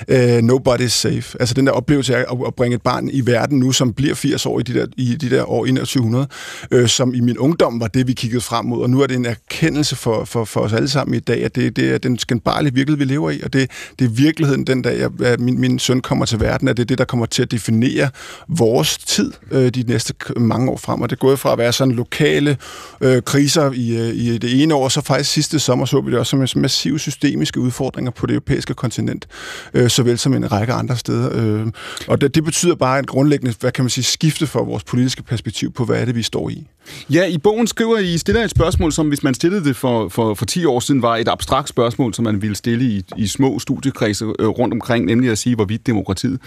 Uh, 0.08 0.42
nobody 0.44 0.82
is 0.82 0.94
safe. 0.94 1.38
Altså 1.40 1.54
den 1.54 1.68
der 1.68 1.74
oplevelse 1.74 2.16
af 2.16 2.20
at, 2.20 2.38
at 2.48 2.56
bringe 2.56 2.76
et 2.76 2.82
barn 2.82 3.10
i 3.10 3.26
verden 3.26 3.60
nu, 3.60 3.72
som 3.72 3.94
bliver 3.94 4.16
80 4.16 4.46
år 4.46 4.60
i 4.60 4.64
de 4.64 4.74
der, 4.74 4.86
i 4.98 5.16
de 5.16 5.30
der 5.30 5.50
år 5.50 5.66
2100, 5.66 6.28
uh, 6.72 6.80
øh, 6.80 6.88
som 6.88 7.14
i 7.14 7.20
min 7.20 7.38
ungdom 7.38 7.80
var 7.80 7.88
det, 7.88 8.08
vi 8.08 8.14
kiggede 8.14 8.42
frem 8.42 8.66
mod. 8.66 8.82
Og 8.82 8.90
nu 8.90 9.02
er 9.02 9.08
det 9.08 9.16
en 9.16 9.26
erkendelse 9.26 9.96
for, 9.96 10.26
for, 10.26 10.46
for 10.46 10.60
os 10.60 10.74
alle 10.74 10.90
sammen 10.90 11.16
i 11.16 11.20
dag, 11.20 11.44
at 11.44 11.56
det, 11.56 11.76
det 11.76 11.94
er 11.94 11.98
den 11.98 12.20
skændbarlige 12.20 12.74
virkelighed, 12.74 13.08
vi 13.08 13.14
lever 13.14 13.32
i, 13.32 13.42
og 13.44 13.54
det, 13.54 13.72
det 14.00 14.06
er 14.06 14.10
virkeligheden 14.10 14.68
den 14.68 14.82
dag, 14.82 15.00
jeg, 15.00 15.10
at 15.24 15.40
min, 15.40 15.60
min 15.60 15.80
søn 15.80 16.02
kommer 16.02 16.26
til 16.26 16.40
verden, 16.40 16.68
at 16.68 16.78
det 16.78 16.84
er 16.84 16.88
det, 16.88 16.98
der 16.98 17.06
kommer 17.06 17.26
til 17.26 17.42
at 17.42 17.52
definere 17.52 18.10
vores 18.48 18.98
tid 18.98 19.32
uh, 19.52 19.68
de 19.68 19.84
næste 19.88 20.14
mange 20.38 20.72
år 20.72 20.78
frem. 20.78 21.02
Og 21.02 21.10
det 21.10 21.16
er 21.16 21.20
gået 21.20 21.40
fra 21.40 21.52
at 21.52 21.58
være 21.58 21.74
sådan 21.74 21.94
lokale 21.94 22.58
øh, 23.02 23.22
kriser 23.22 23.72
i, 23.72 23.83
i, 23.84 23.98
øh, 23.98 24.16
i 24.16 24.38
det 24.38 24.64
ene 24.64 24.76
år, 24.76 24.90
så 24.90 25.02
faktisk 25.02 25.32
sidste 25.32 25.60
sommer 25.60 25.86
så 25.86 26.02
vi 26.02 26.12
det 26.12 26.20
også 26.20 26.48
som 26.48 26.62
massive 26.62 27.00
systemiske 27.00 27.60
udfordringer 27.60 28.12
på 28.12 28.26
det 28.26 28.34
europæiske 28.34 28.74
kontinent, 28.74 29.28
øh, 29.74 29.90
såvel 29.90 30.18
som 30.18 30.34
en 30.34 30.52
række 30.52 30.74
andre 30.74 30.98
steder. 30.98 31.30
Øh, 31.34 31.68
og 32.08 32.22
det, 32.22 32.36
det 32.36 32.44
betyder 32.44 32.76
bare 32.76 33.00
et 33.00 33.08
grundlæggende, 33.08 33.56
hvad 33.60 33.72
kan 33.72 33.84
man 33.84 33.90
sige, 33.90 34.04
skifte 34.04 34.48
for 34.48 34.66
vores 34.66 34.84
politiske 34.84 35.24
perspektiv 35.24 35.72
på, 35.74 35.86
hvad 35.86 36.02
er 36.02 36.06
det, 36.06 36.16
vi 36.16 36.24
står 36.24 36.50
i. 36.50 36.68
Ja, 37.10 37.26
i 37.26 37.38
bogen 37.38 37.68
skriver 37.68 37.98
I, 37.98 38.18
stiller 38.18 38.44
et 38.44 38.50
spørgsmål, 38.50 38.92
som 38.92 39.08
hvis 39.08 39.24
man 39.24 39.34
stillede 39.34 39.66
det 39.66 39.76
for, 39.76 40.10
for, 40.10 40.34
for 40.34 40.46
10 40.46 40.66
år 40.66 40.80
siden, 40.80 41.02
var 41.02 41.18
et 41.18 41.28
abstrakt 41.28 41.70
spørgsmål, 41.70 42.14
som 42.14 42.26
man 42.26 42.42
ville 42.42 42.56
stille 42.56 42.86
i, 42.86 43.04
i 43.18 43.28
små 43.28 43.60
studiekredse 43.60 44.26
øh, 44.40 44.48
rundt 44.48 44.74
omkring, 44.74 45.06
nemlig 45.06 45.32
at 45.32 45.38
sige, 45.38 45.56
hvorvidt 45.56 45.88
demokratiet 45.88 46.40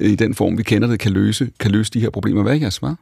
i 0.00 0.14
den 0.14 0.34
form, 0.34 0.58
vi 0.58 0.62
kender 0.62 0.88
det, 0.88 1.00
kan 1.00 1.12
løse, 1.12 1.48
kan 1.60 1.70
løse 1.70 1.90
de 1.90 2.00
her 2.00 2.10
problemer. 2.10 2.42
Hvad 2.42 2.52
er 2.52 2.56
jeres 2.56 2.74
svar? 2.74 2.96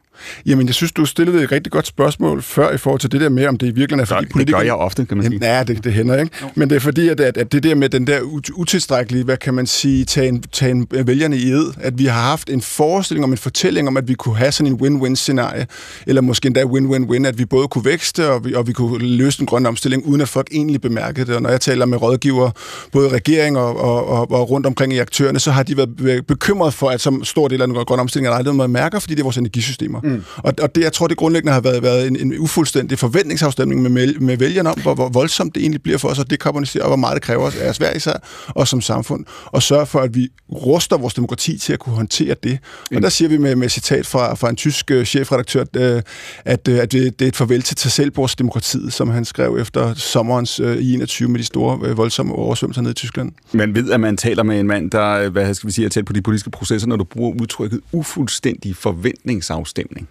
Jamen, 0.45 0.67
jeg 0.67 0.75
synes, 0.75 0.91
du 0.91 1.05
stillede 1.05 1.43
et 1.43 1.51
rigtig 1.51 1.71
godt 1.71 1.87
spørgsmål 1.87 2.41
før 2.41 2.71
i 2.71 2.77
forhold 2.77 2.99
til 2.99 3.11
det 3.11 3.21
der 3.21 3.29
med, 3.29 3.47
om 3.47 3.57
det 3.57 3.67
i 3.67 3.69
virkeligheden 3.69 3.99
er 3.99 4.05
fordi 4.05 4.27
politikere... 4.31 4.59
Det 4.59 4.67
gør 4.67 4.73
jeg 4.73 4.75
ofte, 4.75 5.05
kan 5.05 5.17
man 5.17 5.25
sige. 5.25 5.39
Ja, 5.41 5.63
det, 5.63 5.83
det 5.83 5.93
hænder, 5.93 6.17
ikke? 6.17 6.35
Jo. 6.41 6.47
Men 6.55 6.69
det 6.69 6.75
er 6.75 6.79
fordi, 6.79 7.07
at, 7.07 7.19
at, 7.19 7.37
at 7.37 7.51
det 7.51 7.63
der 7.63 7.75
med 7.75 7.89
den 7.89 8.07
der 8.07 8.21
utilstrækkelige, 8.53 9.23
hvad 9.23 9.37
kan 9.37 9.53
man 9.53 9.67
sige, 9.67 10.05
tage, 10.05 10.27
en, 10.27 10.41
tage 10.41 10.71
en 10.71 10.87
vælgerne 10.91 11.37
i 11.37 11.51
ed, 11.51 11.65
at 11.81 11.97
vi 11.97 12.05
har 12.05 12.21
haft 12.21 12.49
en 12.49 12.61
forestilling 12.61 13.23
om 13.23 13.31
en 13.31 13.37
fortælling 13.37 13.87
om, 13.87 13.97
at 13.97 14.07
vi 14.07 14.13
kunne 14.13 14.35
have 14.35 14.51
sådan 14.51 14.73
en 14.73 14.81
win-win-scenarie, 14.81 15.67
eller 16.07 16.21
måske 16.21 16.47
endda 16.47 16.63
win-win-win, 16.63 17.25
at 17.25 17.37
vi 17.37 17.45
både 17.45 17.67
kunne 17.67 17.85
vækste, 17.85 18.29
og 18.29 18.45
vi, 18.45 18.53
og 18.53 18.67
vi 18.67 18.73
kunne 18.73 19.05
løse 19.05 19.37
den 19.37 19.45
grønne 19.45 19.69
omstilling, 19.69 20.05
uden 20.05 20.21
at 20.21 20.29
folk 20.29 20.47
egentlig 20.51 20.81
bemærkede 20.81 21.25
det. 21.25 21.35
Og 21.35 21.41
når 21.41 21.49
jeg 21.49 21.61
taler 21.61 21.85
med 21.85 22.01
rådgiver, 22.01 22.51
både 22.91 23.09
regering 23.09 23.57
og, 23.57 23.77
og, 23.77 24.07
og, 24.07 24.31
og 24.31 24.49
rundt 24.49 24.65
omkring 24.65 24.93
i 24.93 24.97
aktørerne, 24.97 25.39
så 25.39 25.51
har 25.51 25.63
de 25.63 25.77
været 25.77 26.25
bekymret 26.27 26.73
for, 26.73 26.82
at 26.87 27.01
som 27.01 27.23
stor 27.23 27.47
del 27.47 27.61
af 27.61 27.67
den 27.67 27.75
grønne 27.75 28.01
omstilling 28.01 28.27
er 28.27 28.31
aldrig 28.31 28.55
noget, 28.55 28.69
man 28.69 28.81
mærker, 28.81 28.99
fordi 28.99 29.13
det 29.13 29.19
er 29.19 29.23
vores 29.23 29.37
energisystemer. 29.37 30.01
Mm. 30.01 30.23
Og, 30.37 30.53
og 30.61 30.75
det, 30.75 30.81
jeg 30.81 30.93
tror, 30.93 31.07
det 31.07 31.17
grundlæggende 31.17 31.53
har 31.53 31.61
været, 31.61 31.83
været 31.83 32.07
en, 32.07 32.15
en 32.19 32.39
ufuldstændig 32.39 32.99
forventningsafstemning 32.99 33.81
med, 33.81 34.13
med 34.19 34.37
vælgerne 34.37 34.69
om, 34.69 34.79
hvor, 34.81 34.95
hvor 34.95 35.09
voldsomt 35.09 35.55
det 35.55 35.61
egentlig 35.61 35.83
bliver 35.83 35.97
for 35.97 36.07
os 36.07 36.19
at 36.19 36.29
dekarbonisere, 36.29 36.83
og 36.83 36.89
hvor 36.89 36.95
meget 36.95 37.15
det 37.15 37.21
kræver 37.23 37.51
af 37.61 37.69
os 37.69 37.77
hver 37.77 37.93
især, 37.93 38.13
og 38.47 38.67
som 38.67 38.81
samfund, 38.81 39.25
og 39.45 39.63
sørge 39.63 39.85
for, 39.85 39.99
at 39.99 40.15
vi 40.15 40.29
ruster 40.51 40.97
vores 40.97 41.13
demokrati 41.13 41.57
til 41.57 41.73
at 41.73 41.79
kunne 41.79 41.95
håndtere 41.95 42.35
det. 42.43 42.59
Og 42.95 43.01
der 43.01 43.09
siger 43.09 43.29
vi 43.29 43.37
med, 43.37 43.55
med 43.55 43.69
citat 43.69 44.07
fra, 44.07 44.33
fra 44.33 44.49
en 44.49 44.55
tysk 44.55 44.91
uh, 44.93 45.03
chefredaktør, 45.03 45.61
at, 45.61 45.95
uh, 45.95 46.01
at, 46.45 46.67
uh, 46.67 46.75
at 46.75 46.91
det, 46.91 47.19
det 47.19 47.25
er 47.25 47.29
et 47.29 47.35
farvel 47.35 47.61
til 47.61 47.75
Tasselborgsdemokratiet, 47.75 48.93
som 48.93 49.09
han 49.09 49.25
skrev 49.25 49.57
efter 49.61 49.93
sommerens 49.93 50.59
i 50.59 50.93
21 50.93 51.29
med 51.29 51.39
de 51.39 51.45
store 51.45 51.89
uh, 51.89 51.97
voldsomme 51.97 52.33
oversvømmelser 52.33 52.81
nede 52.81 52.91
i 52.91 52.95
Tyskland. 52.95 53.31
Man 53.51 53.75
ved, 53.75 53.91
at 53.91 53.99
man 53.99 54.17
taler 54.17 54.43
med 54.43 54.59
en 54.59 54.67
mand, 54.67 54.91
der 54.91 55.29
hvad 55.29 55.53
skal 55.53 55.67
vi 55.67 55.71
sige, 55.73 55.85
er 55.85 55.89
tæt 55.89 56.05
på 56.05 56.13
de 56.13 56.21
politiske 56.21 56.49
processer, 56.49 56.72
når 56.87 56.95
du 56.95 57.03
bruger 57.03 57.41
udtrykket 57.41 57.79
ufuldstændig 57.91 58.75
forventningsafstemning. 58.75 60.07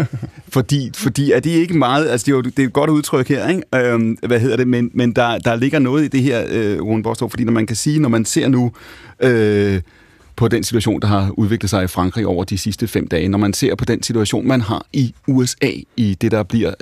fordi, 0.54 0.90
fordi 0.94 1.32
er 1.32 1.40
det 1.40 1.50
ikke 1.50 1.78
meget, 1.78 2.08
altså 2.08 2.24
det 2.24 2.32
er 2.32 2.36
jo 2.36 2.42
det 2.42 2.58
er 2.58 2.66
et 2.66 2.72
godt 2.72 2.90
udtryk 2.90 3.28
her, 3.28 3.48
ikke? 3.48 3.62
Øhm, 3.74 4.18
hvad 4.26 4.40
hedder 4.40 4.56
det, 4.56 4.68
men, 4.68 4.90
men 4.94 5.12
der, 5.12 5.38
der 5.38 5.56
ligger 5.56 5.78
noget 5.78 6.04
i 6.04 6.08
det 6.08 6.22
her, 6.22 6.44
øh, 6.50 6.82
Rune 6.82 7.02
Bostrup, 7.02 7.30
fordi 7.30 7.44
når 7.44 7.52
man 7.52 7.66
kan 7.66 7.76
sige, 7.76 7.98
når 7.98 8.08
man 8.08 8.24
ser 8.24 8.48
nu 8.48 8.72
øh, 9.20 9.80
på 10.36 10.48
den 10.48 10.64
situation, 10.64 11.00
der 11.00 11.08
har 11.08 11.30
udviklet 11.36 11.70
sig 11.70 11.84
i 11.84 11.86
Frankrig 11.86 12.26
over 12.26 12.44
de 12.44 12.58
sidste 12.58 12.88
fem 12.88 13.08
dage, 13.08 13.28
når 13.28 13.38
man 13.38 13.52
ser 13.52 13.74
på 13.74 13.84
den 13.84 14.02
situation, 14.02 14.48
man 14.48 14.60
har 14.60 14.86
i 14.92 15.14
USA, 15.28 15.70
i 15.96 16.16
det, 16.20 16.30
der 16.30 16.42
bliver 16.42 16.74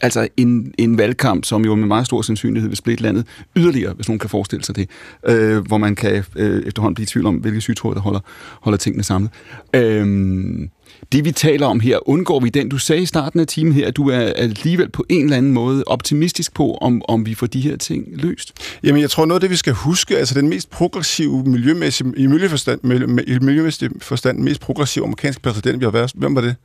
altså 0.00 0.28
en, 0.36 0.74
en 0.78 0.98
valgkamp, 0.98 1.44
som 1.44 1.64
jo 1.64 1.74
med 1.74 1.86
meget 1.86 2.06
stor 2.06 2.22
sandsynlighed 2.22 2.68
vil 2.68 2.76
splitte 2.76 3.02
landet 3.02 3.26
yderligere, 3.56 3.92
hvis 3.92 4.08
nogen 4.08 4.18
kan 4.18 4.30
forestille 4.30 4.64
sig 4.64 4.76
det, 4.76 4.88
øh, 5.28 5.66
hvor 5.66 5.78
man 5.78 5.94
kan 5.94 6.24
øh, 6.36 6.62
efterhånden 6.66 6.94
blive 6.94 7.04
i 7.04 7.06
tvivl 7.06 7.26
om, 7.26 7.34
hvilke 7.34 7.60
sygtråd, 7.60 7.94
der 7.94 8.00
holder, 8.00 8.20
holder 8.60 8.76
tingene 8.76 9.02
samlet. 9.04 9.30
Øh, 9.74 10.68
det 11.12 11.24
vi 11.24 11.32
taler 11.32 11.66
om 11.66 11.80
her, 11.80 12.08
undgår 12.08 12.40
vi 12.40 12.48
den, 12.48 12.68
du 12.68 12.78
sagde 12.78 13.02
i 13.02 13.06
starten 13.06 13.40
af 13.40 13.46
timen 13.46 13.72
her, 13.72 13.88
at 13.88 13.96
du 13.96 14.08
er 14.08 14.18
alligevel 14.18 14.90
på 14.90 15.04
en 15.08 15.24
eller 15.24 15.36
anden 15.36 15.52
måde 15.52 15.84
optimistisk 15.86 16.54
på, 16.54 16.74
om, 16.74 17.02
om 17.08 17.26
vi 17.26 17.34
får 17.34 17.46
de 17.46 17.60
her 17.60 17.76
ting 17.76 18.06
løst? 18.12 18.52
Jamen, 18.82 19.00
jeg 19.00 19.10
tror 19.10 19.26
noget 19.26 19.36
af 19.36 19.40
det, 19.40 19.50
vi 19.50 19.56
skal 19.56 19.72
huske, 19.72 20.18
altså 20.18 20.34
den 20.34 20.48
mest 20.48 20.70
progressive 20.70 21.44
miljømæssige, 21.44 22.12
i 22.16 22.26
miljøforstand, 22.26 22.80
i 23.26 23.38
miljømæssig 23.38 23.90
forstand, 24.00 24.38
mest 24.38 24.60
progressive 24.60 25.04
amerikanske 25.04 25.42
præsident, 25.42 25.80
vi 25.80 25.84
har 25.84 25.90
været. 25.90 26.12
Hvem 26.14 26.34
var 26.34 26.40
det? 26.40 26.56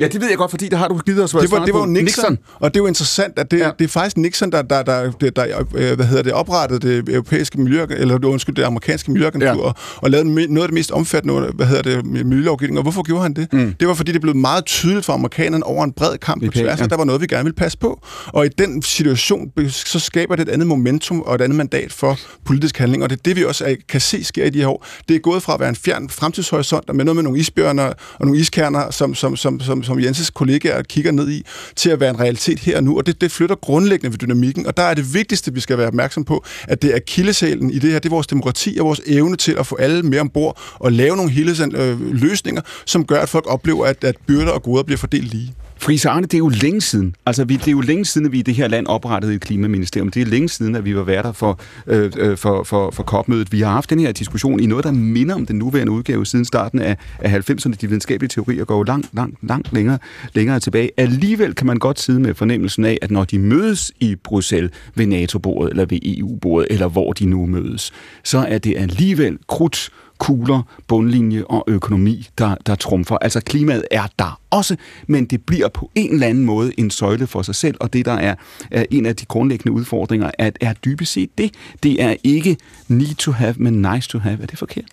Ja, 0.00 0.08
det 0.08 0.20
ved 0.20 0.28
jeg 0.28 0.38
godt, 0.38 0.50
fordi 0.50 0.68
det 0.68 0.78
har 0.78 0.88
du 0.88 0.98
givet 0.98 1.24
os 1.24 1.30
det 1.30 1.50
var, 1.50 1.64
det 1.64 1.74
var 1.74 1.86
Nixon, 1.86 2.04
Nixon, 2.04 2.38
og 2.54 2.74
det 2.74 2.80
er 2.80 2.82
jo 2.82 2.86
interessant, 2.86 3.38
at 3.38 3.50
det, 3.50 3.58
ja. 3.58 3.70
det 3.78 3.84
er 3.84 3.88
faktisk 3.88 4.16
Nixon, 4.16 4.52
der, 4.52 4.62
der, 4.62 4.82
der, 4.82 5.10
der, 5.10 5.30
der 5.30 5.64
øh, 5.74 5.96
hvad 5.96 6.06
hedder 6.06 6.22
det, 6.22 6.32
oprettede 6.32 6.80
det 6.80 7.14
europæiske 7.14 7.60
miljø, 7.60 7.86
eller 7.90 8.26
undskyld, 8.26 8.54
det 8.54 8.62
amerikanske 8.62 9.10
miljøagentur, 9.10 9.48
ja. 9.48 9.56
og, 9.56 9.74
og 9.96 10.10
lavede 10.10 10.28
noget 10.28 10.62
af 10.62 10.68
det 10.68 10.74
mest 10.74 10.90
omfattende, 10.90 11.52
hvad 11.54 11.66
hedder 11.66 11.82
det, 11.82 12.06
miljølovgivning. 12.06 12.78
Og 12.78 12.82
hvorfor 12.82 13.02
gjorde 13.02 13.22
han 13.22 13.34
det? 13.34 13.52
Mm. 13.52 13.74
Det 13.80 13.88
var, 13.88 13.94
fordi 13.94 14.12
det 14.12 14.20
blev 14.20 14.36
meget 14.36 14.64
tydeligt 14.64 15.06
for 15.06 15.12
amerikanerne 15.12 15.64
over 15.64 15.84
en 15.84 15.92
bred 15.92 16.18
kamp 16.18 16.44
på 16.44 16.52
tværs, 16.52 16.80
ja. 16.80 16.86
der 16.86 16.96
var 16.96 17.04
noget, 17.04 17.20
vi 17.20 17.26
gerne 17.26 17.44
ville 17.44 17.56
passe 17.56 17.78
på. 17.78 18.00
Og 18.26 18.46
i 18.46 18.48
den 18.48 18.82
situation, 18.82 19.50
så 19.68 19.98
skaber 19.98 20.36
det 20.36 20.48
et 20.48 20.52
andet 20.52 20.68
momentum 20.68 21.20
og 21.20 21.34
et 21.34 21.40
andet 21.40 21.56
mandat 21.56 21.92
for 21.92 22.18
politisk 22.44 22.78
handling, 22.78 23.02
og 23.02 23.10
det 23.10 23.16
er 23.16 23.22
det, 23.24 23.36
vi 23.36 23.44
også 23.44 23.76
kan 23.88 24.00
se 24.00 24.24
sker 24.24 24.44
i 24.44 24.50
de 24.50 24.58
her 24.58 24.68
år. 24.68 24.86
Det 25.08 25.16
er 25.16 25.20
gået 25.20 25.42
fra 25.42 25.54
at 25.54 25.60
være 25.60 25.68
en 25.68 25.76
fjern 25.76 26.08
fremtidshorisont, 26.08 26.94
med 26.94 27.04
noget 27.04 27.16
med 27.16 27.22
nogle 27.22 27.38
isbjørner 27.38 27.92
og 28.18 28.26
nogle 28.26 28.40
iskerner, 28.40 28.90
som, 28.90 29.14
som, 29.14 29.36
som, 29.36 29.60
som 29.60 29.82
som 29.90 30.00
Jenses 30.00 30.30
kollegaer 30.30 30.82
kigger 30.82 31.12
ned 31.12 31.30
i, 31.30 31.46
til 31.76 31.90
at 31.90 32.00
være 32.00 32.10
en 32.10 32.20
realitet 32.20 32.58
her 32.58 32.76
og 32.76 32.84
nu, 32.84 32.98
og 32.98 33.06
det, 33.06 33.20
det 33.20 33.32
flytter 33.32 33.56
grundlæggende 33.56 34.12
ved 34.12 34.18
dynamikken, 34.18 34.66
og 34.66 34.76
der 34.76 34.82
er 34.82 34.94
det 34.94 35.14
vigtigste, 35.14 35.54
vi 35.54 35.60
skal 35.60 35.78
være 35.78 35.86
opmærksom 35.86 36.24
på, 36.24 36.44
at 36.68 36.82
det 36.82 36.94
er 36.94 36.98
kildesalen 36.98 37.70
i 37.70 37.78
det 37.78 37.90
her, 37.92 37.98
det 37.98 38.08
er 38.08 38.14
vores 38.14 38.26
demokrati 38.26 38.76
og 38.80 38.86
vores 38.86 39.00
evne 39.06 39.36
til 39.36 39.52
at 39.58 39.66
få 39.66 39.76
alle 39.76 40.02
med 40.02 40.18
ombord 40.18 40.60
og 40.74 40.92
lave 40.92 41.16
nogle 41.16 41.30
hele 41.30 41.50
øh, 41.74 42.14
løsninger, 42.14 42.62
som 42.86 43.04
gør, 43.04 43.20
at 43.20 43.28
folk 43.28 43.46
oplever, 43.46 43.86
at, 43.86 44.04
at 44.04 44.16
byrder 44.26 44.52
og 44.52 44.62
goder 44.62 44.82
bliver 44.82 44.98
fordelt 44.98 45.30
lige. 45.30 45.54
Friis 45.82 46.06
Arne, 46.06 46.22
det 46.26 46.34
er 46.34 46.38
jo 46.38 46.48
længe 46.48 46.80
siden. 46.80 47.14
Altså, 47.26 47.44
vi, 47.44 47.56
det 47.56 47.68
er 47.68 47.72
jo 47.72 47.80
længe 47.80 48.04
siden, 48.04 48.26
at 48.26 48.32
vi 48.32 48.38
i 48.38 48.42
det 48.42 48.54
her 48.54 48.68
land 48.68 48.86
oprettede 48.86 49.34
et 49.34 49.40
klimaministerium. 49.40 50.10
Det 50.10 50.22
er 50.22 50.26
længe 50.26 50.48
siden, 50.48 50.74
at 50.74 50.84
vi 50.84 50.96
var 50.96 51.02
værter 51.02 51.32
for, 51.32 51.60
øh, 51.86 52.12
øh, 52.16 52.36
for, 52.36 52.62
for, 52.64 52.90
for 52.90 53.02
COP-mødet. 53.02 53.52
Vi 53.52 53.60
har 53.60 53.70
haft 53.70 53.90
den 53.90 54.00
her 54.00 54.12
diskussion 54.12 54.60
i 54.60 54.66
noget, 54.66 54.84
der 54.84 54.92
minder 54.92 55.34
om 55.34 55.46
den 55.46 55.56
nuværende 55.56 55.92
udgave 55.92 56.26
siden 56.26 56.44
starten 56.44 56.78
af, 56.78 56.96
af 57.18 57.50
90'erne. 57.50 57.72
De 57.80 57.86
videnskabelige 57.86 58.28
teorier 58.28 58.64
går 58.64 58.84
langt, 58.84 59.08
langt, 59.12 59.38
langt 59.42 59.72
længere, 59.72 59.98
længere 60.34 60.60
tilbage. 60.60 60.90
Alligevel 60.96 61.54
kan 61.54 61.66
man 61.66 61.76
godt 61.76 62.00
sidde 62.00 62.20
med 62.20 62.34
fornemmelsen 62.34 62.84
af, 62.84 62.98
at 63.02 63.10
når 63.10 63.24
de 63.24 63.38
mødes 63.38 63.92
i 64.00 64.16
Bruxelles 64.16 64.70
ved 64.94 65.06
NATO-bordet, 65.06 65.70
eller 65.70 65.84
ved 65.84 65.98
EU-bordet, 66.02 66.66
eller 66.70 66.88
hvor 66.88 67.12
de 67.12 67.26
nu 67.26 67.46
mødes, 67.46 67.92
så 68.24 68.38
er 68.38 68.58
det 68.58 68.74
alligevel 68.78 69.38
krudt 69.48 69.90
kugler, 70.20 70.62
bundlinje 70.88 71.44
og 71.44 71.64
økonomi, 71.66 72.28
der, 72.38 72.54
der 72.66 72.74
trumfer. 72.74 73.16
Altså 73.16 73.40
klimaet 73.40 73.84
er 73.90 74.06
der 74.18 74.40
også, 74.50 74.76
men 75.06 75.24
det 75.24 75.42
bliver 75.42 75.68
på 75.68 75.90
en 75.94 76.12
eller 76.12 76.26
anden 76.26 76.44
måde 76.44 76.72
en 76.80 76.90
søjle 76.90 77.26
for 77.26 77.42
sig 77.42 77.54
selv, 77.54 77.76
og 77.80 77.92
det 77.92 78.04
der 78.04 78.12
er, 78.12 78.34
er 78.70 78.84
en 78.90 79.06
af 79.06 79.16
de 79.16 79.26
grundlæggende 79.26 79.72
udfordringer, 79.72 80.30
at 80.38 80.58
er 80.60 80.72
dybest 80.72 81.12
set 81.12 81.30
det. 81.38 81.54
Det 81.82 82.02
er 82.02 82.16
ikke 82.24 82.56
need 82.88 83.14
to 83.14 83.32
have, 83.32 83.54
men 83.58 83.82
nice 83.82 84.08
to 84.08 84.18
have. 84.18 84.42
Er 84.42 84.46
det 84.46 84.58
forkert? 84.58 84.84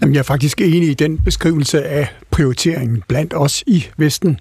Jamen, 0.00 0.14
jeg 0.14 0.18
er 0.18 0.24
faktisk 0.24 0.60
enig 0.60 0.88
i 0.88 0.94
den 0.94 1.18
beskrivelse 1.18 1.84
af 1.84 2.08
prioriteringen 2.30 3.02
blandt 3.08 3.34
os 3.36 3.64
i 3.66 3.86
Vesten 3.96 4.38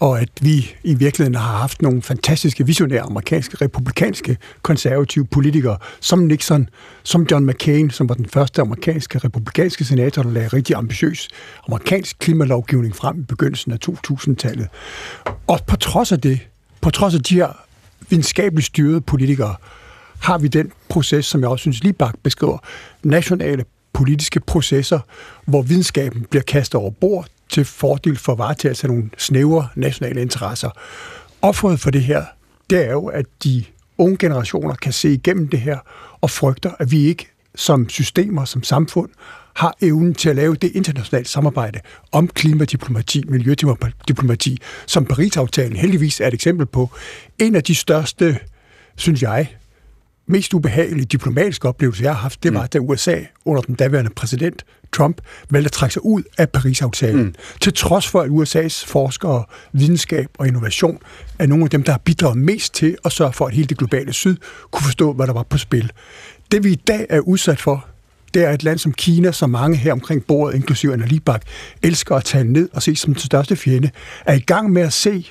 og 0.00 0.20
at 0.20 0.28
vi 0.40 0.74
i 0.84 0.94
virkeligheden 0.94 1.34
har 1.34 1.56
haft 1.56 1.82
nogle 1.82 2.02
fantastiske 2.02 2.66
visionære 2.66 3.00
amerikanske, 3.00 3.56
republikanske, 3.56 4.36
konservative 4.62 5.26
politikere, 5.26 5.76
som 6.00 6.18
Nixon, 6.18 6.68
som 7.02 7.26
John 7.30 7.46
McCain, 7.46 7.90
som 7.90 8.08
var 8.08 8.14
den 8.14 8.26
første 8.26 8.60
amerikanske 8.62 9.18
republikanske 9.18 9.84
senator, 9.84 10.22
der 10.22 10.30
lagde 10.30 10.48
rigtig 10.48 10.76
ambitiøs 10.76 11.28
amerikansk 11.68 12.18
klimalovgivning 12.18 12.96
frem 12.96 13.20
i 13.20 13.22
begyndelsen 13.22 13.72
af 13.72 13.78
2000-tallet. 13.88 14.68
Og 15.46 15.60
på 15.66 15.76
trods 15.76 16.12
af 16.12 16.20
det, 16.20 16.40
på 16.80 16.90
trods 16.90 17.14
af 17.14 17.22
de 17.22 17.34
her 17.34 17.48
videnskabeligt 18.10 18.66
styrede 18.66 19.00
politikere, 19.00 19.54
har 20.20 20.38
vi 20.38 20.48
den 20.48 20.72
proces, 20.88 21.26
som 21.26 21.40
jeg 21.40 21.48
også 21.48 21.62
synes 21.62 21.82
lige 21.82 21.92
bag 21.92 22.10
beskriver, 22.22 22.58
nationale 23.02 23.64
politiske 23.92 24.40
processer, 24.40 25.00
hvor 25.44 25.62
videnskaben 25.62 26.26
bliver 26.30 26.42
kastet 26.42 26.80
over 26.80 26.90
bord 26.90 27.26
til 27.50 27.64
fordel 27.64 28.18
for 28.18 28.34
varetagelse 28.34 28.84
af 28.84 28.88
nogle 28.88 29.10
snævre 29.18 29.68
nationale 29.74 30.22
interesser. 30.22 30.70
Offeret 31.42 31.80
for 31.80 31.90
det 31.90 32.02
her, 32.02 32.24
det 32.70 32.86
er 32.86 32.92
jo, 32.92 33.06
at 33.06 33.26
de 33.44 33.64
unge 33.98 34.16
generationer 34.16 34.74
kan 34.74 34.92
se 34.92 35.12
igennem 35.12 35.48
det 35.48 35.60
her 35.60 35.78
og 36.20 36.30
frygter, 36.30 36.70
at 36.78 36.90
vi 36.90 37.06
ikke 37.06 37.28
som 37.54 37.88
systemer, 37.88 38.44
som 38.44 38.62
samfund, 38.62 39.10
har 39.54 39.76
evnen 39.80 40.14
til 40.14 40.28
at 40.28 40.36
lave 40.36 40.54
det 40.54 40.72
internationale 40.74 41.28
samarbejde 41.28 41.80
om 42.12 42.28
klimadiplomati, 42.28 43.22
miljødiplomati, 43.28 44.58
som 44.86 45.04
Paris-aftalen 45.04 45.76
heldigvis 45.76 46.20
er 46.20 46.26
et 46.26 46.34
eksempel 46.34 46.66
på. 46.66 46.90
En 47.38 47.54
af 47.54 47.62
de 47.62 47.74
største, 47.74 48.38
synes 48.96 49.22
jeg, 49.22 49.56
mest 50.28 50.54
ubehagelige 50.54 51.06
diplomatiske 51.06 51.68
oplevelse, 51.68 52.02
jeg 52.02 52.12
har 52.12 52.20
haft, 52.20 52.42
det 52.42 52.54
var, 52.54 52.62
mm. 52.62 52.68
da 52.68 52.78
USA 52.78 53.20
under 53.44 53.62
den 53.62 53.74
daværende 53.74 54.10
præsident 54.16 54.64
Trump 54.92 55.20
valgte 55.50 55.68
at 55.68 55.72
trække 55.72 55.92
sig 55.92 56.04
ud 56.04 56.22
af 56.38 56.48
Paris-aftalen. 56.50 57.22
Mm. 57.22 57.34
Til 57.60 57.74
trods 57.74 58.08
for, 58.08 58.20
at 58.20 58.30
USA's 58.30 58.86
forskere, 58.86 59.44
videnskab 59.72 60.26
og 60.38 60.46
innovation 60.46 60.98
er 61.38 61.46
nogle 61.46 61.64
af 61.64 61.70
dem, 61.70 61.82
der 61.82 61.92
har 61.92 61.98
bidraget 61.98 62.38
mest 62.38 62.74
til 62.74 62.96
at 63.04 63.12
sørge 63.12 63.32
for, 63.32 63.46
at 63.46 63.54
hele 63.54 63.66
det 63.66 63.78
globale 63.78 64.12
syd 64.12 64.36
kunne 64.70 64.84
forstå, 64.84 65.12
hvad 65.12 65.26
der 65.26 65.32
var 65.32 65.42
på 65.42 65.58
spil. 65.58 65.92
Det 66.52 66.64
vi 66.64 66.70
i 66.72 66.82
dag 66.86 67.06
er 67.10 67.20
udsat 67.20 67.60
for, 67.60 67.86
det 68.34 68.44
er 68.44 68.50
et 68.50 68.62
land 68.62 68.78
som 68.78 68.92
Kina, 68.92 69.32
som 69.32 69.50
mange 69.50 69.76
her 69.76 69.92
omkring 69.92 70.24
bordet, 70.24 70.54
inklusive 70.54 70.92
Anna 70.92 71.06
Libak, 71.06 71.42
elsker 71.82 72.16
at 72.16 72.24
tale 72.24 72.52
ned 72.52 72.68
og 72.72 72.82
se 72.82 72.96
som 72.96 73.14
den 73.14 73.22
største 73.22 73.56
fjende, 73.56 73.90
er 74.26 74.34
i 74.34 74.40
gang 74.40 74.72
med 74.72 74.82
at 74.82 74.92
se 74.92 75.26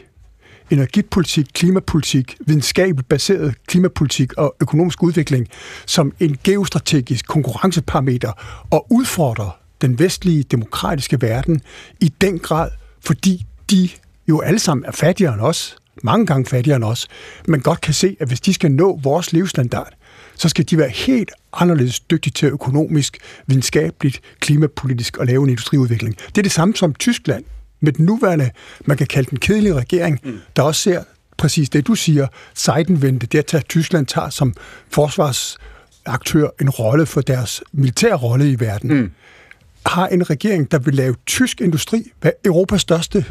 energipolitik, 0.69 1.45
klimapolitik, 1.53 2.38
videnskabeligt 2.45 3.10
baseret 3.10 3.56
klimapolitik 3.68 4.34
og 4.34 4.56
økonomisk 4.61 5.03
udvikling 5.03 5.48
som 5.85 6.14
en 6.19 6.38
geostrategisk 6.44 7.27
konkurrenceparameter 7.27 8.31
og 8.72 8.88
udfordrer 8.89 9.60
den 9.81 9.99
vestlige 9.99 10.44
demokratiske 10.44 11.22
verden 11.22 11.61
i 11.99 12.14
den 12.22 12.39
grad, 12.39 12.69
fordi 13.02 13.45
de 13.72 13.89
jo 14.27 14.39
alle 14.39 14.60
sammen 14.60 14.85
er 14.85 14.91
fattigere 14.91 15.34
end 15.34 15.41
os, 15.41 15.77
mange 16.03 16.26
gange 16.26 16.45
fattigere 16.45 16.76
end 16.76 16.84
os, 16.84 17.07
men 17.48 17.61
godt 17.61 17.81
kan 17.81 17.94
se, 17.94 18.18
at 18.19 18.27
hvis 18.27 18.41
de 18.41 18.53
skal 18.53 18.72
nå 18.72 18.99
vores 19.03 19.34
levestandard, 19.34 19.94
så 20.35 20.49
skal 20.49 20.65
de 20.69 20.77
være 20.77 20.89
helt 20.89 21.31
anderledes 21.53 21.99
dygtige 21.99 22.31
til 22.31 22.48
økonomisk, 22.48 23.18
videnskabeligt, 23.48 24.22
klimapolitisk 24.39 25.18
og 25.18 25.26
lave 25.26 25.44
en 25.44 25.49
industriudvikling. 25.49 26.18
Det 26.18 26.38
er 26.38 26.44
det 26.44 26.52
samme 26.52 26.76
som 26.76 26.94
Tyskland 26.94 27.44
med 27.80 27.94
den 27.94 28.06
nuværende, 28.06 28.49
man 28.86 28.98
kan 28.98 29.08
kalde 29.08 29.30
den 29.30 29.40
kedelige 29.40 29.74
regering, 29.74 30.20
mm. 30.24 30.40
der 30.56 30.62
også 30.62 30.82
ser 30.82 31.04
præcis 31.38 31.70
det, 31.70 31.88
du 31.88 31.95
siger, 31.95 32.28
sejdenvendte, 32.54 33.28
det 33.28 33.54
at 33.54 33.66
Tyskland 33.70 34.06
tager 34.06 34.30
som 34.30 34.54
forsvarsaktør 34.90 36.48
en 36.62 36.70
rolle 36.70 37.06
for 37.06 37.22
deres 37.22 37.64
militære 37.72 38.16
rolle 38.16 38.52
i 38.52 38.60
verden, 38.60 38.94
mm. 38.94 39.12
har 39.86 40.08
en 40.08 40.30
regering, 40.30 40.72
der 40.72 40.80
vil 40.80 40.94
lave 40.94 41.16
tysk 41.26 41.62
industri, 41.62 42.12
hvad 42.22 42.32
Europas 42.45 42.82
største 42.82 43.26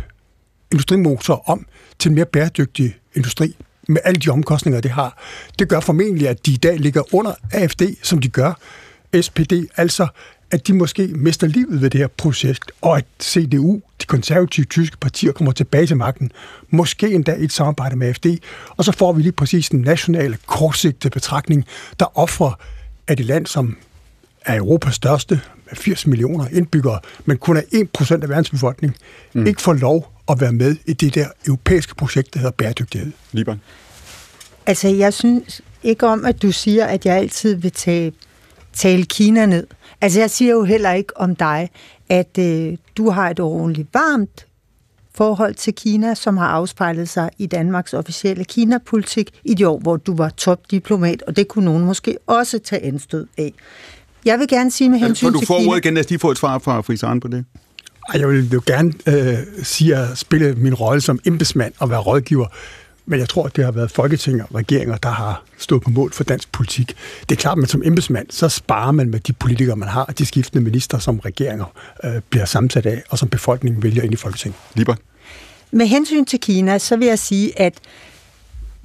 industrimotor, 0.72 1.50
om 1.50 1.66
til 1.98 2.08
en 2.08 2.14
mere 2.14 2.26
bæredygtig 2.26 2.96
industri 3.14 3.56
med 3.88 3.98
alle 4.04 4.20
de 4.20 4.30
omkostninger, 4.30 4.80
det 4.80 4.90
har. 4.90 5.22
Det 5.58 5.68
gør 5.68 5.80
formentlig, 5.80 6.28
at 6.28 6.46
de 6.46 6.52
i 6.52 6.56
dag 6.56 6.78
ligger 6.78 7.14
under 7.14 7.32
AFD, 7.52 7.82
som 8.02 8.18
de 8.18 8.28
gør, 8.28 8.52
SPD, 9.20 9.52
altså 9.76 10.06
at 10.50 10.66
de 10.66 10.72
måske 10.72 11.06
mister 11.06 11.46
livet 11.46 11.82
ved 11.82 11.90
det 11.90 12.00
her 12.00 12.06
projekt, 12.06 12.72
og 12.80 12.96
at 12.96 13.04
CDU, 13.22 13.80
de 14.06 14.08
konservative 14.08 14.66
tyske 14.66 14.96
partier, 14.96 15.32
kommer 15.32 15.52
tilbage 15.52 15.86
til 15.86 15.96
magten, 15.96 16.32
måske 16.70 17.12
endda 17.12 17.34
i 17.34 17.44
et 17.44 17.52
samarbejde 17.52 17.96
med 17.96 18.08
AFD, 18.08 18.26
og 18.76 18.84
så 18.84 18.92
får 18.92 19.12
vi 19.12 19.22
lige 19.22 19.32
præcis 19.32 19.68
en 19.68 19.80
nationale 19.80 20.38
kortsigtede 20.46 21.12
betragtning, 21.12 21.64
der 22.00 22.18
offrer, 22.18 22.58
at 23.06 23.20
et 23.20 23.26
land, 23.26 23.46
som 23.46 23.76
er 24.44 24.56
Europas 24.56 24.94
største, 24.94 25.40
med 25.66 25.76
80 25.76 26.06
millioner 26.06 26.46
indbyggere, 26.52 27.00
men 27.24 27.36
kun 27.36 27.56
er 27.56 27.86
1% 28.00 28.12
af 28.12 28.28
verdens 28.28 28.50
befolkning, 28.50 28.96
mm. 29.32 29.46
ikke 29.46 29.62
får 29.62 29.72
lov 29.72 30.12
at 30.28 30.40
være 30.40 30.52
med 30.52 30.76
i 30.86 30.92
det 30.92 31.14
der 31.14 31.28
europæiske 31.46 31.94
projekt, 31.94 32.34
der 32.34 32.40
hedder 32.40 32.52
bæredygtighed. 32.52 33.12
Liban. 33.32 33.60
Altså, 34.66 34.88
jeg 34.88 35.14
synes 35.14 35.60
ikke 35.82 36.06
om, 36.06 36.24
at 36.24 36.42
du 36.42 36.52
siger, 36.52 36.86
at 36.86 37.06
jeg 37.06 37.16
altid 37.16 37.54
vil 37.54 37.72
tage, 37.72 38.12
tale 38.72 39.04
Kina 39.04 39.46
ned. 39.46 39.66
Altså, 40.00 40.20
jeg 40.20 40.30
siger 40.30 40.52
jo 40.52 40.64
heller 40.64 40.92
ikke 40.92 41.16
om 41.16 41.36
dig, 41.36 41.70
at 42.08 42.38
øh, 42.38 42.76
du 42.96 43.10
har 43.10 43.30
et 43.30 43.40
ordentligt 43.40 43.88
varmt 43.92 44.46
forhold 45.14 45.54
til 45.54 45.74
Kina, 45.74 46.14
som 46.14 46.36
har 46.36 46.46
afspejlet 46.46 47.08
sig 47.08 47.30
i 47.38 47.46
Danmarks 47.46 47.94
officielle 47.94 48.44
Kina-politik 48.44 49.30
i 49.44 49.54
de 49.54 49.68
år, 49.68 49.78
hvor 49.78 49.96
du 49.96 50.16
var 50.16 50.28
topdiplomat, 50.28 51.22
og 51.26 51.36
det 51.36 51.48
kunne 51.48 51.64
nogen 51.64 51.84
måske 51.84 52.18
også 52.26 52.58
tage 52.58 52.84
anstød 52.84 53.26
af. 53.38 53.52
Jeg 54.24 54.38
vil 54.38 54.48
gerne 54.48 54.70
sige 54.70 54.90
med 54.90 54.98
hensyn 54.98 55.26
til 55.26 55.32
Kina... 55.32 55.40
du 55.40 55.46
får 55.46 55.68
ordet 55.68 55.84
igen, 55.84 55.94
lad 55.94 56.12
os 56.12 56.20
få 56.20 56.30
et 56.30 56.38
svar 56.38 56.58
fra 56.58 56.80
Frisaren 56.80 57.20
på 57.20 57.28
det. 57.28 57.44
Jeg 58.14 58.28
vil 58.28 58.50
jo 58.52 58.62
gerne 58.66 58.92
øh, 59.06 59.38
sige 59.62 59.96
at 59.96 60.18
spille 60.18 60.54
min 60.54 60.74
rolle 60.74 61.00
som 61.00 61.20
embedsmand 61.26 61.72
og 61.78 61.90
være 61.90 62.00
rådgiver. 62.00 62.46
Men 63.06 63.20
jeg 63.20 63.28
tror, 63.28 63.44
at 63.46 63.56
det 63.56 63.64
har 63.64 63.72
været 63.72 63.90
Folketing 63.90 64.42
og 64.42 64.54
regeringer, 64.54 64.96
der 64.96 65.08
har 65.08 65.42
stået 65.58 65.82
på 65.82 65.90
mål 65.90 66.12
for 66.12 66.24
dansk 66.24 66.52
politik. 66.52 66.96
Det 67.28 67.36
er 67.36 67.40
klart, 67.40 67.52
at 67.52 67.58
man 67.58 67.68
som 67.68 67.82
embedsmand, 67.84 68.26
så 68.30 68.48
sparer 68.48 68.92
man 68.92 69.10
med 69.10 69.20
de 69.20 69.32
politikere, 69.32 69.76
man 69.76 69.88
har, 69.88 70.04
og 70.04 70.18
de 70.18 70.26
skiftende 70.26 70.64
minister, 70.64 70.98
som 70.98 71.18
regeringer 71.18 71.64
øh, 72.04 72.20
bliver 72.30 72.44
sammensat 72.44 72.86
af, 72.86 73.02
og 73.08 73.18
som 73.18 73.28
befolkningen 73.28 73.82
vælger 73.82 74.02
ind 74.02 74.12
i 74.12 74.16
Folketinget. 74.16 74.58
Liber. 74.74 74.94
Med 75.70 75.86
hensyn 75.86 76.24
til 76.24 76.40
Kina, 76.40 76.78
så 76.78 76.96
vil 76.96 77.08
jeg 77.08 77.18
sige, 77.18 77.60
at 77.60 77.74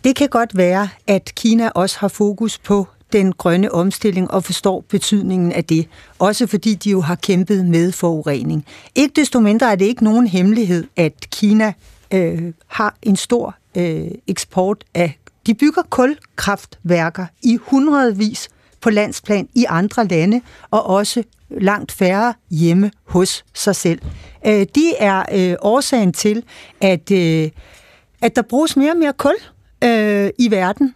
det 0.04 0.16
kan 0.16 0.30
godt 0.30 0.58
være, 0.58 0.90
at 1.08 1.32
Kina 1.36 1.70
også 1.70 1.98
har 2.00 2.08
fokus 2.08 2.58
på 2.58 2.88
den 3.14 3.34
grønne 3.34 3.72
omstilling 3.72 4.32
og 4.32 4.44
forstår 4.44 4.86
betydningen 4.90 5.52
af 5.52 5.66
det. 5.66 5.88
Også 6.20 6.48
fordi 6.48 6.76
de 6.76 6.90
jo 6.90 7.02
har 7.02 7.16
kæmpet 7.16 7.66
med 7.66 7.92
forurening. 7.92 8.66
Ikke 8.96 9.22
desto 9.22 9.40
mindre 9.40 9.72
er 9.72 9.76
det 9.76 9.86
ikke 9.86 10.04
nogen 10.04 10.28
hemmelighed, 10.28 10.88
at 10.96 11.14
Kina 11.32 11.74
øh, 12.14 12.54
har 12.68 12.96
en 13.04 13.16
stor 13.16 13.56
øh, 13.78 14.08
eksport 14.28 14.84
af... 14.94 15.18
De 15.46 15.54
bygger 15.54 15.82
kulkraftværker 15.90 17.26
i 17.44 17.58
hundredvis 17.62 18.50
på 18.82 18.90
landsplan 18.90 19.50
i 19.56 19.66
andre 19.70 20.08
lande, 20.08 20.42
og 20.72 20.86
også 20.86 21.24
langt 21.50 21.92
færre 21.92 22.34
hjemme 22.52 22.92
hos 23.04 23.46
sig 23.54 23.76
selv. 23.76 24.02
Øh, 24.48 24.66
de 24.76 24.96
er 25.00 25.24
øh, 25.34 25.56
årsagen 25.62 26.14
til, 26.14 26.44
at, 26.82 27.12
øh, 27.12 27.50
at 28.22 28.36
der 28.36 28.42
bruges 28.42 28.78
mere 28.78 28.92
og 28.92 28.98
mere 28.98 29.14
kul 29.14 29.36
øh, 29.84 30.30
i 30.40 30.52
verden 30.52 30.96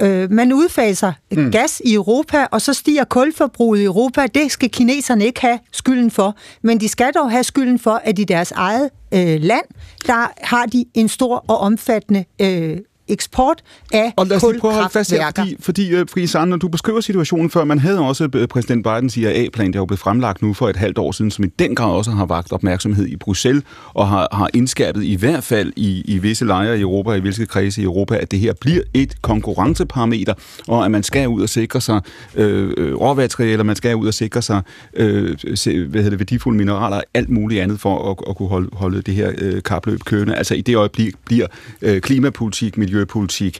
øh, 0.00 0.30
man 0.30 0.52
udfaser 0.52 1.12
mm. 1.32 1.50
gas 1.50 1.82
i 1.84 1.94
Europa, 1.94 2.46
og 2.50 2.60
så 2.60 2.74
stiger 2.74 3.04
kulforbruget 3.04 3.80
i 3.80 3.84
Europa. 3.84 4.26
Det 4.26 4.50
skal 4.52 4.70
kineserne 4.70 5.24
ikke 5.24 5.40
have 5.40 5.58
skylden 5.72 6.10
for, 6.10 6.36
men 6.62 6.80
de 6.80 6.88
skal 6.88 7.12
dog 7.12 7.30
have 7.30 7.44
skylden 7.44 7.78
for, 7.78 8.00
at 8.04 8.18
i 8.18 8.24
deres 8.24 8.52
eget 8.52 8.90
øh, 9.14 9.40
land, 9.40 9.64
der 10.06 10.32
har 10.46 10.66
de 10.66 10.84
en 10.94 11.08
stor 11.08 11.44
og 11.48 11.58
omfattende 11.58 12.24
øh, 12.40 12.78
eksport 13.08 13.62
af 13.92 14.12
Og 14.16 14.26
lad 14.26 14.36
os 14.36 14.42
lige 14.42 14.60
prøve 14.60 14.72
at 14.72 14.76
holde 14.76 14.92
fast 14.92 15.10
her, 15.10 15.30
fordi, 15.36 15.56
fordi 15.60 16.00
uh, 16.00 16.06
Frie 16.08 16.46
når 16.46 16.56
du 16.56 16.68
beskriver 16.68 17.00
situationen 17.00 17.50
før, 17.50 17.64
man 17.64 17.78
havde 17.78 18.00
også 18.00 18.24
uh, 18.24 18.46
præsident 18.46 18.84
Bidens 18.84 19.12
CIA-plan, 19.12 19.72
der 19.72 19.78
er 19.78 19.80
jo 19.80 19.86
blevet 19.86 20.00
fremlagt 20.00 20.42
nu 20.42 20.54
for 20.54 20.68
et 20.68 20.76
halvt 20.76 20.98
år 20.98 21.12
siden, 21.12 21.30
som 21.30 21.44
i 21.44 21.48
den 21.58 21.74
grad 21.74 21.92
også 21.92 22.10
har 22.10 22.26
vagt 22.26 22.52
opmærksomhed 22.52 23.06
i 23.06 23.16
Bruxelles, 23.16 23.64
og 23.94 24.08
har, 24.08 24.28
har 24.32 24.50
indskærpet 24.54 25.04
i 25.04 25.14
hvert 25.14 25.44
fald 25.44 25.72
i, 25.76 26.02
i 26.04 26.18
visse 26.18 26.44
lejre 26.44 26.78
i 26.78 26.80
Europa, 26.80 27.12
i 27.12 27.20
hvilke 27.20 27.46
kredse 27.46 27.80
i 27.80 27.84
Europa, 27.84 28.16
at 28.16 28.30
det 28.30 28.38
her 28.38 28.52
bliver 28.60 28.82
et 28.94 29.22
konkurrenceparameter, 29.22 30.34
og 30.68 30.84
at 30.84 30.90
man 30.90 31.02
skal 31.02 31.28
ud 31.28 31.42
og 31.42 31.48
sikre 31.48 31.80
sig 31.80 32.00
øh, 32.34 32.74
øh 32.76 32.94
råmaterialer, 32.94 33.64
man 33.64 33.76
skal 33.76 33.96
ud 33.96 34.06
og 34.06 34.14
sikre 34.14 34.42
sig 34.42 34.62
øh, 34.94 35.36
se, 35.54 35.84
hvad 35.84 36.02
hedder 36.02 36.10
det, 36.10 36.18
værdifulde 36.18 36.58
mineraler 36.58 36.96
og 36.96 37.04
alt 37.14 37.28
muligt 37.28 37.62
andet 37.62 37.80
for 37.80 38.10
at, 38.10 38.16
at 38.28 38.36
kunne 38.36 38.48
holde, 38.48 38.68
holde 38.72 39.02
det 39.02 39.14
her 39.14 39.32
øh, 39.38 39.62
kapløb 39.62 40.00
kørende. 40.04 40.34
Altså 40.34 40.54
i 40.54 40.60
det 40.60 40.76
øjeblik 40.76 41.14
bliver 41.24 41.46
øh, 41.82 42.00
klimapolitik, 42.00 42.78
miljø 42.78 42.97
miljøpolitik, 42.98 43.58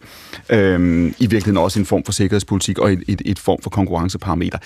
øh, 0.51 1.06
i 1.06 1.27
virkeligheden 1.27 1.56
også 1.56 1.78
en 1.78 1.86
form 1.86 2.05
for 2.05 2.12
sikkerhedspolitik 2.12 2.78
og 2.78 2.93
et, 2.93 3.05
et, 3.09 3.23
et 3.24 3.39
form 3.39 3.59
for 3.62 3.70
konkurrenceparameter. 3.70 4.59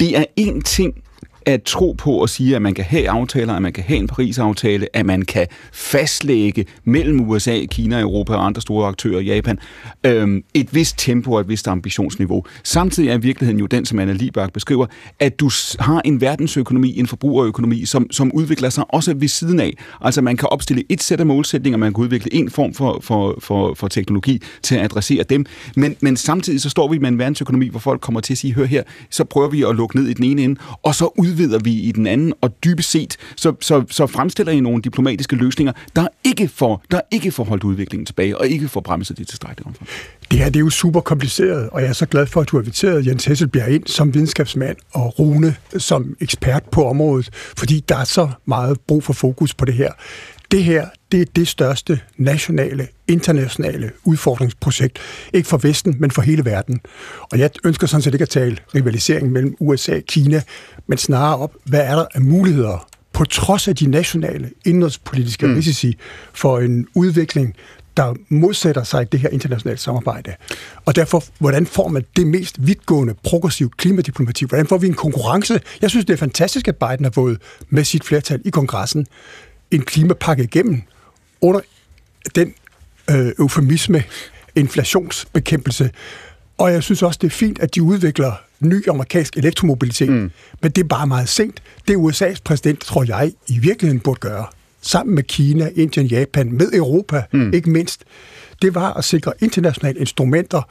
Det 0.00 0.18
er 0.18 0.24
en 0.36 0.62
ting, 0.62 1.03
at 1.46 1.62
tro 1.62 1.94
på 1.98 2.22
at 2.22 2.30
sige, 2.30 2.56
at 2.56 2.62
man 2.62 2.74
kan 2.74 2.84
have 2.84 3.10
aftaler, 3.10 3.54
at 3.54 3.62
man 3.62 3.72
kan 3.72 3.84
have 3.84 3.98
en 3.98 4.06
Paris-aftale, 4.06 4.96
at 4.96 5.06
man 5.06 5.22
kan 5.22 5.46
fastlægge 5.72 6.64
mellem 6.84 7.20
USA, 7.20 7.64
Kina, 7.70 8.00
Europa 8.00 8.34
og 8.34 8.46
andre 8.46 8.62
store 8.62 8.88
aktører, 8.88 9.20
Japan, 9.20 9.58
øh, 10.06 10.42
et 10.54 10.74
vist 10.74 10.98
tempo 10.98 11.32
og 11.32 11.40
et 11.40 11.48
vist 11.48 11.68
ambitionsniveau. 11.68 12.44
Samtidig 12.64 13.10
er 13.10 13.18
virkeligheden 13.18 13.60
jo 13.60 13.66
den, 13.66 13.84
som 13.84 13.98
Anna 13.98 14.12
Libak 14.12 14.52
beskriver, 14.52 14.86
at 15.20 15.40
du 15.40 15.50
har 15.78 16.00
en 16.04 16.20
verdensøkonomi, 16.20 16.98
en 16.98 17.06
forbrugerøkonomi, 17.06 17.84
som, 17.84 18.10
som 18.10 18.32
udvikler 18.32 18.68
sig 18.68 18.84
også 18.88 19.14
ved 19.14 19.28
siden 19.28 19.60
af. 19.60 19.72
Altså 20.00 20.22
man 20.22 20.36
kan 20.36 20.48
opstille 20.48 20.82
et 20.88 21.02
sæt 21.02 21.20
af 21.20 21.26
målsætninger, 21.26 21.78
man 21.78 21.94
kan 21.94 22.04
udvikle 22.04 22.34
en 22.34 22.50
form 22.50 22.74
for, 22.74 22.98
for, 23.02 23.38
for, 23.38 23.74
for 23.74 23.88
teknologi 23.88 24.42
til 24.62 24.74
at 24.74 24.84
adressere 24.84 25.22
dem, 25.22 25.46
men, 25.76 25.96
men 26.00 26.16
samtidig 26.16 26.60
så 26.60 26.70
står 26.70 26.88
vi 26.88 26.98
med 26.98 27.08
en 27.08 27.18
verdensøkonomi, 27.18 27.68
hvor 27.68 27.80
folk 27.80 28.00
kommer 28.00 28.20
til 28.20 28.34
at 28.34 28.38
sige, 28.38 28.54
hør 28.54 28.64
her, 28.64 28.82
så 29.10 29.24
prøver 29.24 29.48
vi 29.48 29.62
at 29.62 29.76
lukke 29.76 29.96
ned 29.96 30.06
i 30.06 30.12
den 30.12 30.24
ene 30.24 30.42
ende, 30.42 30.60
og 30.82 30.94
så 30.94 31.08
ud 31.18 31.33
udvider 31.34 31.58
vi 31.58 31.72
i 31.72 31.92
den 31.92 32.06
anden, 32.06 32.32
og 32.40 32.64
dybest 32.64 32.90
set, 32.90 33.16
så, 33.36 33.54
så, 33.60 33.84
så 33.90 34.06
fremstiller 34.06 34.52
I 34.52 34.60
nogle 34.60 34.82
diplomatiske 34.82 35.36
løsninger, 35.36 35.72
der 35.96 36.08
ikke 36.24 36.48
får, 36.48 36.84
der 36.90 37.00
ikke 37.10 37.32
får 37.32 37.44
holdt 37.44 37.64
udviklingen 37.64 38.06
tilbage, 38.06 38.38
og 38.38 38.48
ikke 38.48 38.68
får 38.68 38.80
bremset 38.80 39.18
det 39.18 39.28
tilstrækkeligt 39.28 39.66
omfang. 39.66 39.88
Det 40.30 40.38
her 40.38 40.46
det 40.46 40.56
er 40.56 40.60
jo 40.60 40.70
super 40.70 41.00
kompliceret, 41.00 41.70
og 41.70 41.82
jeg 41.82 41.88
er 41.88 41.92
så 41.92 42.06
glad 42.06 42.26
for, 42.26 42.40
at 42.40 42.48
du 42.48 42.56
har 42.56 42.62
inviteret 42.62 43.06
Jens 43.06 43.24
Hesselbjerg 43.24 43.70
ind 43.70 43.86
som 43.86 44.14
videnskabsmand 44.14 44.76
og 44.92 45.18
Rune 45.18 45.56
som 45.78 46.16
ekspert 46.20 46.62
på 46.72 46.88
området, 46.88 47.30
fordi 47.32 47.84
der 47.88 47.96
er 47.96 48.04
så 48.04 48.28
meget 48.46 48.80
brug 48.80 49.04
for 49.04 49.12
fokus 49.12 49.54
på 49.54 49.64
det 49.64 49.74
her. 49.74 49.92
Det 50.50 50.64
her, 50.64 50.88
det 51.14 51.22
er 51.22 51.32
det 51.36 51.48
største 51.48 52.00
nationale, 52.16 52.88
internationale 53.08 53.90
udfordringsprojekt. 54.04 54.98
Ikke 55.32 55.48
for 55.48 55.56
Vesten, 55.56 55.96
men 55.98 56.10
for 56.10 56.22
hele 56.22 56.44
verden. 56.44 56.80
Og 57.32 57.38
jeg 57.38 57.50
ønsker 57.64 57.86
sådan 57.86 58.02
set 58.02 58.14
ikke 58.14 58.22
at 58.22 58.28
tale 58.28 58.56
rivalisering 58.74 59.32
mellem 59.32 59.56
USA 59.60 59.96
og 59.96 60.02
Kina, 60.08 60.42
men 60.86 60.98
snarere 60.98 61.38
op, 61.38 61.54
hvad 61.64 61.80
er 61.80 61.94
der 61.94 62.06
af 62.14 62.20
muligheder 62.20 62.88
på 63.12 63.24
trods 63.24 63.68
af 63.68 63.76
de 63.76 63.90
nationale 63.90 64.50
indrigspolitiske 64.64 65.46
mm. 65.46 65.54
risici 65.54 65.98
for 66.32 66.58
en 66.58 66.86
udvikling, 66.94 67.54
der 67.96 68.14
modsætter 68.28 68.82
sig 68.82 69.12
det 69.12 69.20
her 69.20 69.28
internationale 69.28 69.78
samarbejde. 69.78 70.34
Og 70.84 70.96
derfor, 70.96 71.24
hvordan 71.38 71.66
får 71.66 71.88
man 71.88 72.04
det 72.16 72.26
mest 72.26 72.66
vidtgående, 72.66 73.14
progressive 73.24 73.70
klimadiplomati? 73.76 74.44
Hvordan 74.44 74.66
får 74.66 74.78
vi 74.78 74.86
en 74.86 74.94
konkurrence? 74.94 75.60
Jeg 75.82 75.90
synes, 75.90 76.06
det 76.06 76.12
er 76.12 76.16
fantastisk, 76.18 76.68
at 76.68 76.76
Biden 76.76 77.04
har 77.04 77.12
fået 77.12 77.38
med 77.68 77.84
sit 77.84 78.04
flertal 78.04 78.40
i 78.44 78.50
kongressen 78.50 79.06
en 79.70 79.82
klimapakke 79.82 80.42
igennem 80.42 80.82
under 81.44 81.60
den 82.34 82.54
øh, 83.10 83.32
eufemisme 83.38 84.04
inflationsbekæmpelse. 84.54 85.90
Og 86.58 86.72
jeg 86.72 86.82
synes 86.82 87.02
også, 87.02 87.18
det 87.22 87.26
er 87.26 87.30
fint, 87.30 87.58
at 87.58 87.74
de 87.74 87.82
udvikler 87.82 88.32
ny 88.60 88.88
amerikansk 88.88 89.36
elektromobilitet, 89.36 90.08
mm. 90.08 90.30
men 90.62 90.70
det 90.70 90.84
er 90.84 90.88
bare 90.88 91.06
meget 91.06 91.28
sent. 91.28 91.62
Det 91.88 91.96
USA's 91.96 92.38
præsident, 92.44 92.80
tror 92.80 93.04
jeg, 93.04 93.32
i 93.46 93.58
virkeligheden 93.58 94.00
burde 94.00 94.20
gøre, 94.20 94.46
sammen 94.82 95.14
med 95.14 95.22
Kina, 95.22 95.70
Indien, 95.74 96.06
Japan, 96.06 96.52
med 96.52 96.72
Europa 96.72 97.22
mm. 97.32 97.52
ikke 97.52 97.70
mindst, 97.70 98.04
det 98.62 98.74
var 98.74 98.92
at 98.92 99.04
sikre 99.04 99.32
internationale 99.40 100.00
instrumenter, 100.00 100.62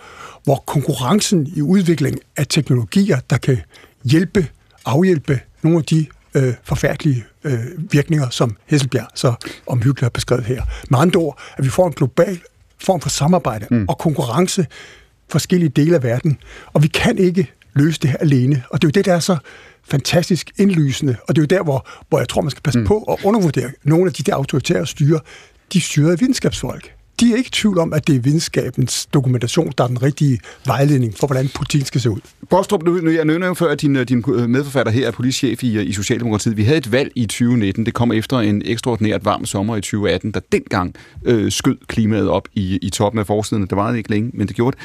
hvor 0.43 0.63
konkurrencen 0.67 1.47
i 1.55 1.61
udvikling 1.61 2.19
af 2.37 2.47
teknologier, 2.47 3.19
der 3.29 3.37
kan 3.37 3.57
hjælpe, 4.03 4.47
afhjælpe 4.85 5.39
nogle 5.61 5.77
af 5.77 5.83
de 5.83 6.05
øh, 6.35 6.53
forfærdelige 6.63 7.25
øh, 7.43 7.59
virkninger, 7.91 8.29
som 8.29 8.57
Hesselbjerg 8.65 9.07
så 9.15 9.33
omhyggeligt 9.67 10.01
har 10.01 10.09
beskrevet 10.09 10.45
her. 10.45 10.63
Med 10.89 10.99
andre 10.99 11.19
ord, 11.19 11.39
at 11.57 11.63
vi 11.63 11.69
får 11.69 11.87
en 11.87 11.93
global 11.93 12.39
form 12.81 13.01
for 13.01 13.09
samarbejde 13.09 13.67
mm. 13.71 13.85
og 13.89 13.97
konkurrence 13.97 14.65
forskellige 15.29 15.69
dele 15.69 15.95
af 15.95 16.03
verden. 16.03 16.37
Og 16.73 16.83
vi 16.83 16.87
kan 16.87 17.17
ikke 17.17 17.51
løse 17.73 17.99
det 17.99 18.09
her 18.09 18.17
alene. 18.17 18.63
Og 18.69 18.81
det 18.81 18.87
er 18.87 18.89
jo 18.89 18.91
det, 18.91 19.05
der 19.05 19.13
er 19.13 19.19
så 19.19 19.37
fantastisk 19.83 20.51
indlysende. 20.57 21.15
Og 21.27 21.35
det 21.35 21.41
er 21.41 21.43
jo 21.43 21.57
der, 21.57 21.63
hvor, 21.63 21.87
hvor 22.09 22.19
jeg 22.19 22.29
tror, 22.29 22.41
man 22.41 22.51
skal 22.51 22.61
passe 22.61 22.79
mm. 22.79 22.85
på 22.85 22.97
at 23.03 23.17
undervurdere 23.23 23.71
nogle 23.83 24.05
af 24.07 24.13
de 24.13 24.23
der 24.23 24.35
autoritære 24.35 24.87
styre. 24.87 25.19
De 25.73 25.81
styrer 25.81 26.15
videnskabsfolk 26.15 26.93
de 27.23 27.33
er 27.33 27.35
ikke 27.35 27.47
i 27.47 27.51
tvivl 27.51 27.79
om, 27.79 27.93
at 27.93 28.07
det 28.07 28.15
er 28.15 28.19
videnskabens 28.19 29.05
dokumentation, 29.05 29.73
der 29.77 29.83
er 29.83 29.87
den 29.87 30.03
rigtige 30.03 30.39
vejledning 30.65 31.17
for, 31.17 31.27
hvordan 31.27 31.49
politik 31.55 31.85
skal 31.85 32.01
se 32.01 32.09
ud. 32.09 32.19
Bostrup, 32.49 32.83
nu, 32.83 33.09
jeg 33.09 33.25
nævner 33.25 33.47
jo 33.47 33.53
før, 33.53 33.71
at 33.71 33.81
din, 33.81 33.95
øh, 33.95 34.07
din 34.07 34.23
medforfatter 34.27 34.91
her 34.91 35.07
er 35.07 35.11
politichef 35.11 35.63
i, 35.63 35.77
øh, 35.77 35.85
i 35.85 35.93
Socialdemokratiet. 35.93 36.57
Vi 36.57 36.63
havde 36.63 36.77
et 36.77 36.91
valg 36.91 37.11
i 37.15 37.25
2019. 37.25 37.85
Det 37.85 37.93
kom 37.93 38.11
efter 38.11 38.39
en 38.39 38.61
ekstraordinært 38.65 39.25
varm 39.25 39.45
sommer 39.45 39.75
i 39.75 39.81
2018, 39.81 40.31
der 40.31 40.39
dengang 40.51 40.95
øh, 41.25 41.51
skød 41.51 41.77
klimaet 41.87 42.29
op 42.29 42.47
i, 42.53 42.79
i 42.81 42.89
toppen 42.89 43.19
af 43.19 43.27
forsiden. 43.27 43.63
Det 43.67 43.75
var 43.75 43.93
ikke 43.93 44.09
længe, 44.09 44.31
men 44.33 44.47
det 44.47 44.55
gjorde 44.55 44.77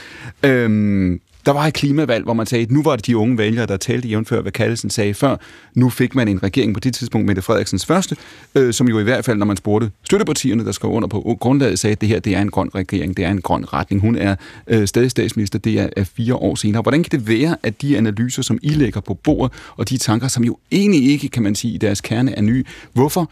det. 0.43 0.49
Øhm, 0.49 1.21
der 1.49 1.55
var 1.55 1.67
et 1.67 1.75
klimavalg, 1.75 2.25
hvor 2.25 2.33
man 2.33 2.47
sagde, 2.47 2.63
at 2.63 2.71
nu 2.71 2.83
var 2.83 2.97
det 2.97 3.07
de 3.07 3.17
unge 3.17 3.39
vælgere, 3.39 3.67
der 3.67 3.77
talte 3.77 4.09
jævnfør, 4.09 4.41
hvad 4.41 4.53
Kallesen 4.53 4.91
sagde 4.91 5.15
før. 5.15 5.37
Nu 5.75 5.91
fik 5.91 6.15
man 6.15 6.29
en 6.29 6.43
regering 6.43 6.75
på 6.75 6.81
det 6.81 6.95
tidspunkt, 6.95 7.27
Mette 7.27 7.43
Frederiksens 7.43 7.87
første, 7.87 8.17
øh, 8.55 8.73
som 8.73 8.89
jo 8.89 8.99
i 8.99 9.03
hvert 9.03 9.25
fald, 9.25 9.39
når 9.39 9.47
man 9.47 9.57
spurgte 9.57 9.91
støttepartierne, 10.05 10.65
der 10.65 10.73
skrev 10.73 10.91
under 10.91 11.09
på 11.09 11.37
grundlaget, 11.41 11.79
sagde, 11.79 11.93
at 11.93 12.01
det 12.01 12.09
her 12.09 12.21
det 12.21 12.35
er 12.35 12.43
en 12.43 12.51
grøn 12.51 12.71
regering, 12.75 13.17
det 13.17 13.25
er 13.25 13.31
en 13.31 13.41
grøn 13.41 13.73
retning. 13.73 14.01
Hun 14.01 14.17
er 14.17 14.37
øh, 14.67 14.89
stadig 14.89 15.11
statsminister, 15.11 15.59
det 15.59 15.81
er, 15.81 15.89
er 15.97 16.05
fire 16.05 16.35
år 16.35 16.55
senere. 16.55 16.83
Hvordan 16.83 17.03
kan 17.03 17.21
det 17.21 17.29
være, 17.29 17.57
at 17.63 17.83
de 17.83 17.97
analyser, 17.97 18.43
som 18.43 18.59
I 18.63 18.69
lægger 18.69 19.01
på 19.01 19.15
bordet, 19.15 19.53
og 19.77 19.89
de 19.89 19.97
tanker, 19.97 20.29
som 20.29 20.45
jo 20.45 20.59
egentlig 20.73 21.11
ikke, 21.11 21.29
kan 21.29 21.43
man 21.43 21.55
sige, 21.55 21.75
i 21.75 21.79
deres 21.79 22.01
kerne 22.01 22.39
er 22.39 22.43
nye, 22.43 22.65
hvorfor 22.93 23.31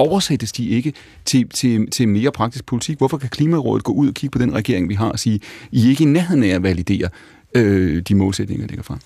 oversættes 0.00 0.52
de 0.52 0.68
ikke 0.68 0.92
til, 1.24 1.48
til, 1.48 1.90
til 1.90 2.08
mere 2.08 2.32
praktisk 2.32 2.66
politik? 2.66 2.98
Hvorfor 2.98 3.18
kan 3.18 3.28
Klimarådet 3.28 3.84
gå 3.84 3.92
ud 3.92 4.08
og 4.08 4.14
kigge 4.14 4.32
på 4.32 4.38
den 4.38 4.54
regering, 4.54 4.88
vi 4.88 4.94
har, 4.94 5.08
og 5.08 5.18
sige, 5.18 5.40
I 5.72 5.84
er 5.86 5.90
ikke 5.90 6.02
i 6.02 6.06
nærheden 6.06 6.42
af 6.42 6.48
at 6.48 6.62
validere 6.62 7.08
øh, 7.54 8.02
de 8.08 8.14
målsætninger, 8.14 8.66
ligger 8.66 8.82
fra? 8.82 8.98